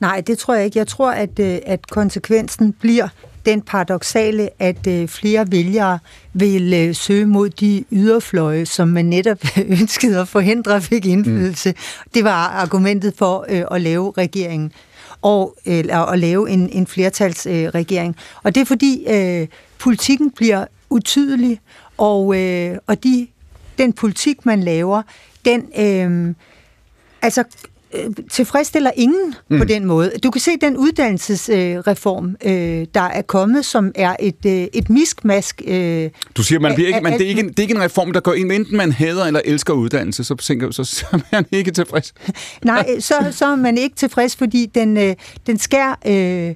Nej, 0.00 0.20
det 0.20 0.38
tror 0.38 0.54
jeg 0.54 0.64
ikke. 0.64 0.78
Jeg 0.78 0.86
tror, 0.86 1.10
at, 1.10 1.38
øh, 1.38 1.58
at 1.66 1.90
konsekvensen 1.90 2.72
bliver 2.72 3.08
den 3.46 3.62
paradoxale, 3.62 4.48
at 4.58 4.86
øh, 4.86 5.08
flere 5.08 5.52
vælgere 5.52 5.98
vil 6.32 6.74
øh, 6.74 6.94
søge 6.94 7.26
mod 7.26 7.48
de 7.48 7.84
yderfløje, 7.92 8.66
som 8.66 8.88
man 8.88 9.04
netop 9.04 9.38
ønskede 9.80 10.20
at 10.20 10.28
forhindre 10.28 10.80
fik 10.80 11.06
indflydelse. 11.06 11.70
Mm. 11.70 12.10
Det 12.14 12.24
var 12.24 12.48
argumentet 12.48 13.14
for 13.16 13.46
at 13.74 13.82
lave 13.82 14.12
regeringen 14.18 14.72
og 15.22 15.56
eller 15.64 15.98
at 15.98 16.18
lave 16.18 16.50
en, 16.50 16.68
en 16.68 16.86
flertalsregering. 16.86 18.16
og 18.42 18.54
det 18.54 18.60
er 18.60 18.64
fordi 18.64 19.04
øh, 19.08 19.48
politikken 19.78 20.30
bliver 20.30 20.64
utydelig, 20.90 21.60
og, 21.98 22.40
øh, 22.40 22.76
og 22.86 23.04
de, 23.04 23.26
den 23.78 23.92
politik, 23.92 24.46
man 24.46 24.60
laver, 24.60 25.02
den... 25.44 25.68
Øh, 25.78 26.34
altså 27.22 27.44
øh, 27.94 28.10
tilfredsstiller 28.30 28.90
ingen 28.96 29.34
mm. 29.48 29.58
på 29.58 29.64
den 29.64 29.84
måde. 29.84 30.12
Du 30.22 30.30
kan 30.30 30.40
se 30.40 30.50
den 30.60 30.76
uddannelsesreform, 30.76 32.36
øh, 32.44 32.86
der 32.94 33.00
er 33.00 33.22
kommet, 33.22 33.64
som 33.64 33.92
er 33.94 34.16
et, 34.20 34.46
øh, 34.46 34.66
et 34.72 34.90
miskmask. 34.90 35.62
Øh, 35.66 36.10
du 36.36 36.42
siger, 36.42 36.58
man 36.58 36.74
bliver 36.74 36.88
ikke, 36.88 37.00
man, 37.00 37.12
det, 37.12 37.22
er 37.22 37.28
ikke 37.28 37.40
en, 37.40 37.48
det 37.48 37.58
er 37.58 37.62
ikke 37.62 37.74
en 37.74 37.82
reform, 37.82 38.12
der 38.12 38.20
går 38.20 38.32
ind, 38.32 38.52
enten 38.52 38.76
man 38.76 38.92
hader 38.92 39.24
eller 39.24 39.40
elsker 39.44 39.72
uddannelse, 39.72 40.24
så, 40.24 40.34
tænker, 40.34 40.70
så, 40.70 40.84
så 40.84 41.06
er 41.12 41.18
man 41.32 41.46
ikke 41.52 41.70
tilfreds. 41.70 42.14
Nej, 42.64 43.00
så, 43.00 43.14
så 43.30 43.46
er 43.46 43.56
man 43.56 43.78
ikke 43.78 43.96
tilfreds, 43.96 44.36
fordi 44.36 44.66
den, 44.66 44.96
øh, 44.96 45.14
den 45.46 45.58
skær... 45.58 45.98
Øh, 46.06 46.54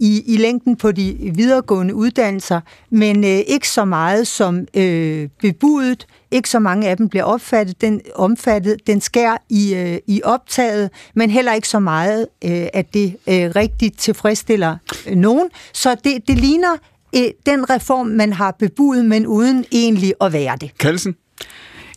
i, 0.00 0.34
i 0.34 0.36
længden 0.36 0.76
på 0.76 0.92
de 0.92 1.32
videregående 1.34 1.94
uddannelser, 1.94 2.60
men 2.90 3.24
øh, 3.24 3.40
ikke 3.46 3.68
så 3.68 3.84
meget 3.84 4.26
som 4.26 4.66
øh, 4.74 5.28
bebudet. 5.40 6.06
Ikke 6.30 6.50
så 6.50 6.58
mange 6.58 6.88
af 6.88 6.96
dem 6.96 7.08
bliver 7.08 7.24
opfattet. 7.24 7.80
Den, 7.80 8.00
omfattet. 8.14 8.86
den 8.86 9.00
skær 9.00 9.44
i, 9.48 9.74
øh, 9.74 9.98
i 10.06 10.20
optaget, 10.24 10.90
men 11.14 11.30
heller 11.30 11.52
ikke 11.52 11.68
så 11.68 11.78
meget, 11.78 12.26
øh, 12.44 12.66
at 12.72 12.94
det 12.94 13.16
øh, 13.26 13.50
rigtigt 13.56 13.98
tilfredsstiller 13.98 14.76
øh, 15.08 15.16
nogen. 15.16 15.48
Så 15.72 15.96
det, 16.04 16.28
det 16.28 16.38
ligner 16.38 16.76
øh, 17.16 17.22
den 17.46 17.70
reform, 17.70 18.06
man 18.06 18.32
har 18.32 18.50
bebudet, 18.58 19.04
men 19.04 19.26
uden 19.26 19.64
egentlig 19.72 20.14
at 20.20 20.32
være 20.32 20.56
det. 20.60 20.78
Kalsen? 20.78 21.16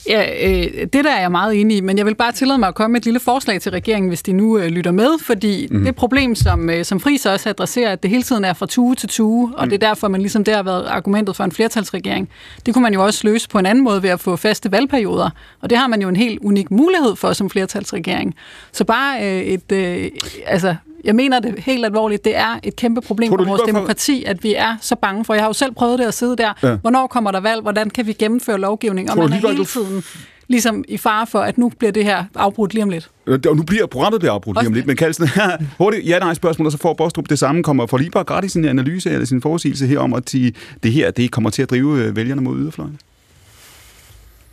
Ja, 0.08 0.50
øh, 0.50 0.88
det 0.94 0.94
der 0.94 1.12
er 1.12 1.22
jeg 1.22 1.32
meget 1.32 1.62
enig 1.62 1.78
i, 1.78 1.82
men 1.82 1.98
jeg 1.98 2.06
vil 2.06 2.16
bare 2.16 2.32
tillade 2.32 2.60
mig 2.60 2.68
at 2.68 2.76
komme 2.76 2.92
med 2.92 3.02
et 3.02 3.06
lille 3.06 3.20
forslag 3.20 3.62
til 3.62 3.72
regeringen, 3.72 4.10
hvis 4.10 4.24
de 4.24 4.34
nu 4.34 4.58
øh, 4.58 4.68
lytter 4.68 4.92
med, 4.92 5.20
fordi 5.20 5.68
mm. 5.72 5.84
det 5.84 5.96
problem, 5.96 6.36
som, 6.36 6.70
øh, 6.70 6.86
som 6.86 7.00
Friis 7.00 7.26
også 7.26 7.50
adresserer, 7.50 7.92
at 7.92 8.04
det 8.04 8.10
hele 8.10 8.24
tiden 8.24 8.46
er 8.46 8.54
fra 8.54 8.66
tue 8.66 8.96
til 8.96 9.10
tue, 9.10 9.48
mm. 9.48 9.54
og 9.54 9.66
det 9.66 9.74
er 9.74 9.88
derfor, 9.88 10.08
man 10.08 10.22
ligesom 10.22 10.44
der 10.44 10.56
har 10.56 10.64
været 10.64 10.86
argumentet 10.86 11.36
for 11.36 11.44
en 11.44 11.52
flertalsregering. 11.52 12.30
Det 12.66 12.74
kunne 12.74 12.84
man 12.84 12.94
jo 12.94 13.04
også 13.06 13.28
løse 13.28 13.50
på 13.50 13.60
en 13.60 13.66
anden 13.66 13.84
måde 13.84 14.04
ved 14.04 14.10
at 14.10 14.20
få 14.20 14.36
faste 14.36 14.72
valgperioder, 14.72 15.30
og 15.62 15.70
det 15.70 15.78
har 15.78 15.88
man 15.88 16.02
jo 16.02 16.10
en 16.10 16.16
helt 16.16 16.40
unik 16.44 16.72
mulighed 16.72 17.16
for 17.16 17.34
som 17.34 17.50
flertalsregering. 17.50 18.36
Så 18.72 18.84
bare 18.84 19.24
øh, 19.24 19.42
et, 19.42 19.72
øh, 19.72 20.10
altså, 20.46 20.76
jeg 21.04 21.16
mener 21.16 21.40
det 21.40 21.60
helt 21.60 21.86
alvorligt. 21.86 22.26
Det 22.26 22.38
er 22.38 22.60
et 22.64 22.76
kæmpe 22.76 23.02
problem 23.02 23.30
for 23.30 23.46
vores 23.46 23.62
demokrati, 23.66 24.24
at 24.24 24.44
vi 24.44 24.54
er 24.54 24.78
så 24.82 24.96
bange 24.96 25.26
for. 25.26 25.34
Jeg 25.34 25.44
har 25.44 25.50
jo 25.50 25.54
selv 25.54 25.74
prøvet 25.74 26.00
det 26.00 26.06
at 26.06 26.14
sidde 26.14 26.38
der. 26.38 26.54
Ja. 26.64 26.76
Hvornår 26.76 27.08
kommer 27.08 27.32
der 27.32 27.40
valg? 27.40 27.62
Hvordan 27.62 27.90
kan 27.90 28.08
vi 28.08 28.14
gennemføre 28.14 28.58
lovgivning? 28.58 29.12
Og 29.12 29.18
man 29.18 29.34
er 29.34 29.36
hele 29.36 29.66
tiden 29.66 30.04
ligesom 30.48 30.84
i 30.88 30.98
fare 30.98 31.28
for, 31.28 31.40
at 31.40 31.58
nu 31.58 31.70
bliver 31.70 31.92
det 31.92 32.06
her 32.06 32.24
afbrudt 32.36 32.74
lige 32.74 32.84
om 32.84 32.90
lidt. 32.90 33.10
Og 33.48 33.56
nu 33.58 33.64
bliver 33.64 33.86
programmet 33.86 34.22
bliver 34.22 34.34
afbrudt 34.34 34.58
lige 34.58 34.68
om 34.68 34.74
lidt, 34.74 34.88
men 34.88 34.96
Kalsen, 34.96 35.30
hurtigt 35.78 36.08
ja-nej 36.08 36.34
spørgsmål, 36.34 36.66
og 36.66 36.72
så 36.72 36.78
får 36.78 36.94
Bostrup 36.94 37.30
det 37.30 37.40
samme. 37.40 37.64
Kommer 37.64 37.86
for 37.86 37.98
lige 37.98 38.12
bare 38.12 38.24
gratis 38.24 38.52
sin 38.52 38.66
analyse 38.66 39.10
eller 39.10 39.26
sin 39.26 39.42
forudsigelse 39.42 39.88
her 39.88 40.00
om, 40.00 40.14
at 40.14 40.32
de, 40.32 40.54
det 40.84 40.92
her 40.92 41.12
det 41.12 41.32
kommer 41.32 41.50
til 41.50 41.62
at 41.62 41.70
drive 41.70 42.04
øh, 42.04 42.16
vælgerne 42.16 42.42
mod 42.42 42.58
yderfløjen? 42.58 43.00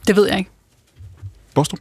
Det 0.07 0.17
ved 0.17 0.29
jeg 0.29 0.39
ikke. 0.39 0.51
Bostrup? 1.55 1.79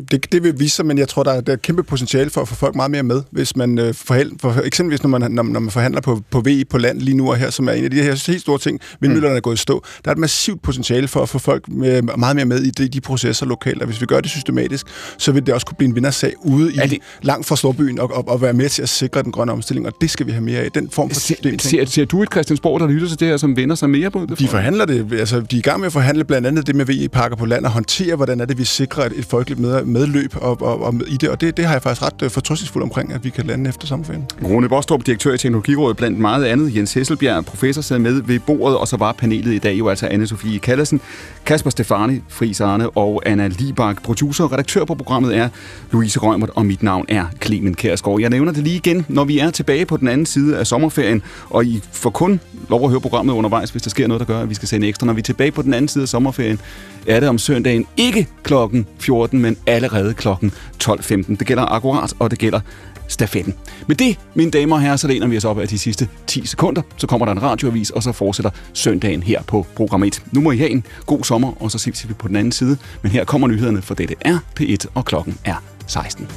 Det, 0.00 0.10
det, 0.10 0.32
det 0.32 0.42
vil 0.42 0.60
vise 0.60 0.76
sig, 0.76 0.86
men 0.86 0.98
jeg 0.98 1.08
tror, 1.08 1.22
der 1.22 1.32
er, 1.32 1.40
der 1.40 1.52
er 1.52 1.54
et 1.54 1.62
kæmpe 1.62 1.82
potentiale 1.82 2.30
for 2.30 2.40
at 2.40 2.48
få 2.48 2.54
folk 2.54 2.74
meget 2.74 2.90
mere 2.90 3.02
med, 3.02 3.22
hvis 3.30 3.56
man 3.56 3.78
øh, 3.78 3.94
forhandler, 3.94 4.36
for, 4.40 4.60
eksempelvis 4.64 5.02
når 5.02 5.10
man, 5.10 5.30
når, 5.30 5.42
når 5.42 5.60
man 5.60 5.70
forhandler 5.70 6.00
på, 6.00 6.22
på 6.30 6.40
VE 6.40 6.64
på 6.64 6.78
land 6.78 7.00
lige 7.00 7.16
nu 7.16 7.30
og 7.30 7.36
her, 7.36 7.50
som 7.50 7.68
er 7.68 7.72
en 7.72 7.84
af 7.84 7.90
de 7.90 8.02
her 8.02 8.24
helt 8.26 8.40
store 8.40 8.58
ting, 8.58 8.80
vindmøllerne 9.00 9.36
er 9.36 9.40
gået 9.40 9.54
i 9.54 9.58
stå. 9.58 9.84
Der 10.04 10.10
er 10.10 10.12
et 10.12 10.18
massivt 10.18 10.62
potentiale 10.62 11.08
for 11.08 11.22
at 11.22 11.28
få 11.28 11.38
folk 11.38 11.68
med, 11.68 12.02
meget 12.02 12.36
mere 12.36 12.44
med 12.44 12.62
i 12.62 12.70
de, 12.70 12.88
de 12.88 13.00
processer 13.00 13.46
lokalt, 13.46 13.80
og 13.82 13.86
hvis 13.86 14.00
vi 14.00 14.06
gør 14.06 14.20
det 14.20 14.30
systematisk, 14.30 14.86
så 15.18 15.32
vil 15.32 15.46
det 15.46 15.54
også 15.54 15.66
kunne 15.66 15.76
blive 15.76 15.88
en 15.88 15.94
vindersag 15.94 16.32
ude 16.44 16.72
i 16.72 16.76
det... 16.76 16.98
langt 17.22 17.46
fra 17.46 17.56
storbyen 17.56 18.00
og, 18.00 18.12
og, 18.12 18.28
og 18.28 18.42
være 18.42 18.52
med 18.52 18.68
til 18.68 18.82
at 18.82 18.88
sikre 18.88 19.22
den 19.22 19.32
grønne 19.32 19.52
omstilling, 19.52 19.86
og 19.86 19.92
det 20.00 20.10
skal 20.10 20.26
vi 20.26 20.32
have 20.32 20.44
mere 20.44 20.60
af. 20.60 20.70
Den 20.72 20.90
form 20.90 21.10
for 21.10 21.20
system. 21.20 21.58
Ser, 21.58 21.84
ser 21.84 22.04
du 22.04 22.22
et 22.22 22.28
Christiansborg, 22.32 22.80
der 22.80 22.86
lytter 22.86 23.08
til 23.08 23.20
det 23.20 23.28
her, 23.28 23.36
som 23.36 23.56
vender 23.56 23.74
sig 23.74 23.90
mere 23.90 24.10
på 24.10 24.26
det? 24.28 24.38
De 24.38 24.48
forhandler 24.48 24.84
det. 24.84 25.12
Altså, 25.12 25.40
de 25.40 25.56
er 25.56 25.58
i 25.58 25.62
gang 25.62 25.80
med 25.80 25.86
at 25.86 25.92
forhandle 25.92 26.24
blandt 26.24 26.46
andet 26.46 26.66
det 26.66 26.76
med 26.76 26.86
VE-pakker 26.86 27.36
på 27.36 27.46
land 27.46 27.64
og 27.64 27.70
håndtere, 27.70 28.16
hvordan 28.16 28.40
er 28.40 28.44
det, 28.44 28.58
vi 28.58 28.64
sikrer 28.64 29.04
et, 29.04 29.12
et 29.16 29.24
folkeligt 29.24 29.60
med, 29.60 29.84
medløb 29.88 30.34
og, 30.36 30.62
og, 30.62 30.82
og 30.82 30.94
i 31.06 31.16
det, 31.16 31.28
og 31.28 31.40
det, 31.40 31.56
det 31.56 31.64
har 31.64 31.72
jeg 31.72 31.82
faktisk 31.82 32.02
ret 32.02 32.22
øh, 32.22 32.30
fortrystningsfuld 32.30 32.82
omkring, 32.82 33.12
at 33.12 33.24
vi 33.24 33.30
kan 33.30 33.46
lande 33.46 33.68
efter 33.68 33.86
sommerferien. 33.86 34.24
Rune 34.44 34.68
Bostrup, 34.68 35.06
direktør 35.06 35.34
i 35.34 35.38
Teknologirådet, 35.38 35.96
blandt 35.96 36.18
meget 36.18 36.44
andet. 36.44 36.76
Jens 36.76 36.94
Hesselbjerg, 36.94 37.44
professor, 37.44 37.82
sidder 37.82 38.02
med 38.02 38.22
ved 38.22 38.38
bordet, 38.38 38.78
og 38.78 38.88
så 38.88 38.96
var 38.96 39.12
panelet 39.12 39.54
i 39.54 39.58
dag 39.58 39.78
jo 39.78 39.88
altså 39.88 40.06
anne 40.06 40.26
Sofie 40.26 40.58
Kallesen, 40.58 41.00
Kasper 41.46 41.70
Stefani, 41.70 42.20
Friis 42.28 42.60
Arne 42.60 42.90
og 42.90 43.22
Anna 43.26 43.46
Libak. 43.46 44.02
Producer 44.02 44.44
og 44.44 44.52
redaktør 44.52 44.84
på 44.84 44.94
programmet 44.94 45.36
er 45.36 45.48
Louise 45.92 46.18
Rømert, 46.18 46.50
og 46.54 46.66
mit 46.66 46.82
navn 46.82 47.04
er 47.08 47.26
Clemen 47.42 47.74
Kærsgaard. 47.74 48.20
Jeg 48.20 48.30
nævner 48.30 48.52
det 48.52 48.64
lige 48.64 48.76
igen, 48.76 49.06
når 49.08 49.24
vi 49.24 49.38
er 49.38 49.50
tilbage 49.50 49.86
på 49.86 49.96
den 49.96 50.08
anden 50.08 50.26
side 50.26 50.58
af 50.58 50.66
sommerferien, 50.66 51.22
og 51.50 51.64
I 51.64 51.82
får 51.92 52.10
kun 52.10 52.40
lov 52.70 52.84
at 52.84 52.90
høre 52.90 53.00
programmet 53.00 53.34
undervejs, 53.34 53.70
hvis 53.70 53.82
der 53.82 53.90
sker 53.90 54.06
noget, 54.06 54.20
der 54.20 54.26
gør, 54.26 54.40
at 54.40 54.50
vi 54.50 54.54
skal 54.54 54.68
sende 54.68 54.88
ekstra. 54.88 55.06
Når 55.06 55.12
vi 55.12 55.18
er 55.18 55.22
tilbage 55.22 55.50
på 55.50 55.62
den 55.62 55.74
anden 55.74 55.88
side 55.88 56.02
af 56.02 56.08
sommerferien, 56.08 56.60
er 57.06 57.20
det 57.20 57.28
om 57.28 57.38
søndagen 57.38 57.86
ikke 57.96 58.26
klokken 58.42 58.86
14, 58.98 59.38
men 59.38 59.56
allerede 59.68 60.14
klokken 60.14 60.52
12.15. 60.84 61.14
Det 61.36 61.46
gælder 61.46 61.64
akkurat, 61.64 62.14
og 62.18 62.30
det 62.30 62.38
gælder 62.38 62.60
stafetten. 63.08 63.54
Med 63.86 63.96
det, 63.96 64.18
mine 64.34 64.50
damer 64.50 64.76
og 64.76 64.82
herrer, 64.82 64.96
så 64.96 65.08
læner 65.08 65.26
vi 65.26 65.36
os 65.36 65.44
op 65.44 65.58
af 65.58 65.68
de 65.68 65.78
sidste 65.78 66.08
10 66.26 66.46
sekunder. 66.46 66.82
Så 66.96 67.06
kommer 67.06 67.26
der 67.26 67.32
en 67.32 67.42
radioavis, 67.42 67.90
og 67.90 68.02
så 68.02 68.12
fortsætter 68.12 68.50
søndagen 68.72 69.22
her 69.22 69.42
på 69.42 69.66
program 69.76 70.02
1. 70.02 70.22
Nu 70.32 70.40
må 70.40 70.50
I 70.50 70.56
have 70.56 70.70
en 70.70 70.86
god 71.06 71.24
sommer, 71.24 71.62
og 71.62 71.70
så 71.70 71.78
ses 71.78 72.08
vi 72.08 72.14
på 72.14 72.28
den 72.28 72.36
anden 72.36 72.52
side. 72.52 72.76
Men 73.02 73.12
her 73.12 73.24
kommer 73.24 73.48
nyhederne, 73.48 73.82
for 73.82 73.94
dette 73.94 74.14
er 74.20 74.38
P1, 74.60 74.86
og 74.94 75.04
klokken 75.04 75.38
er 75.44 75.62
16. 75.86 76.26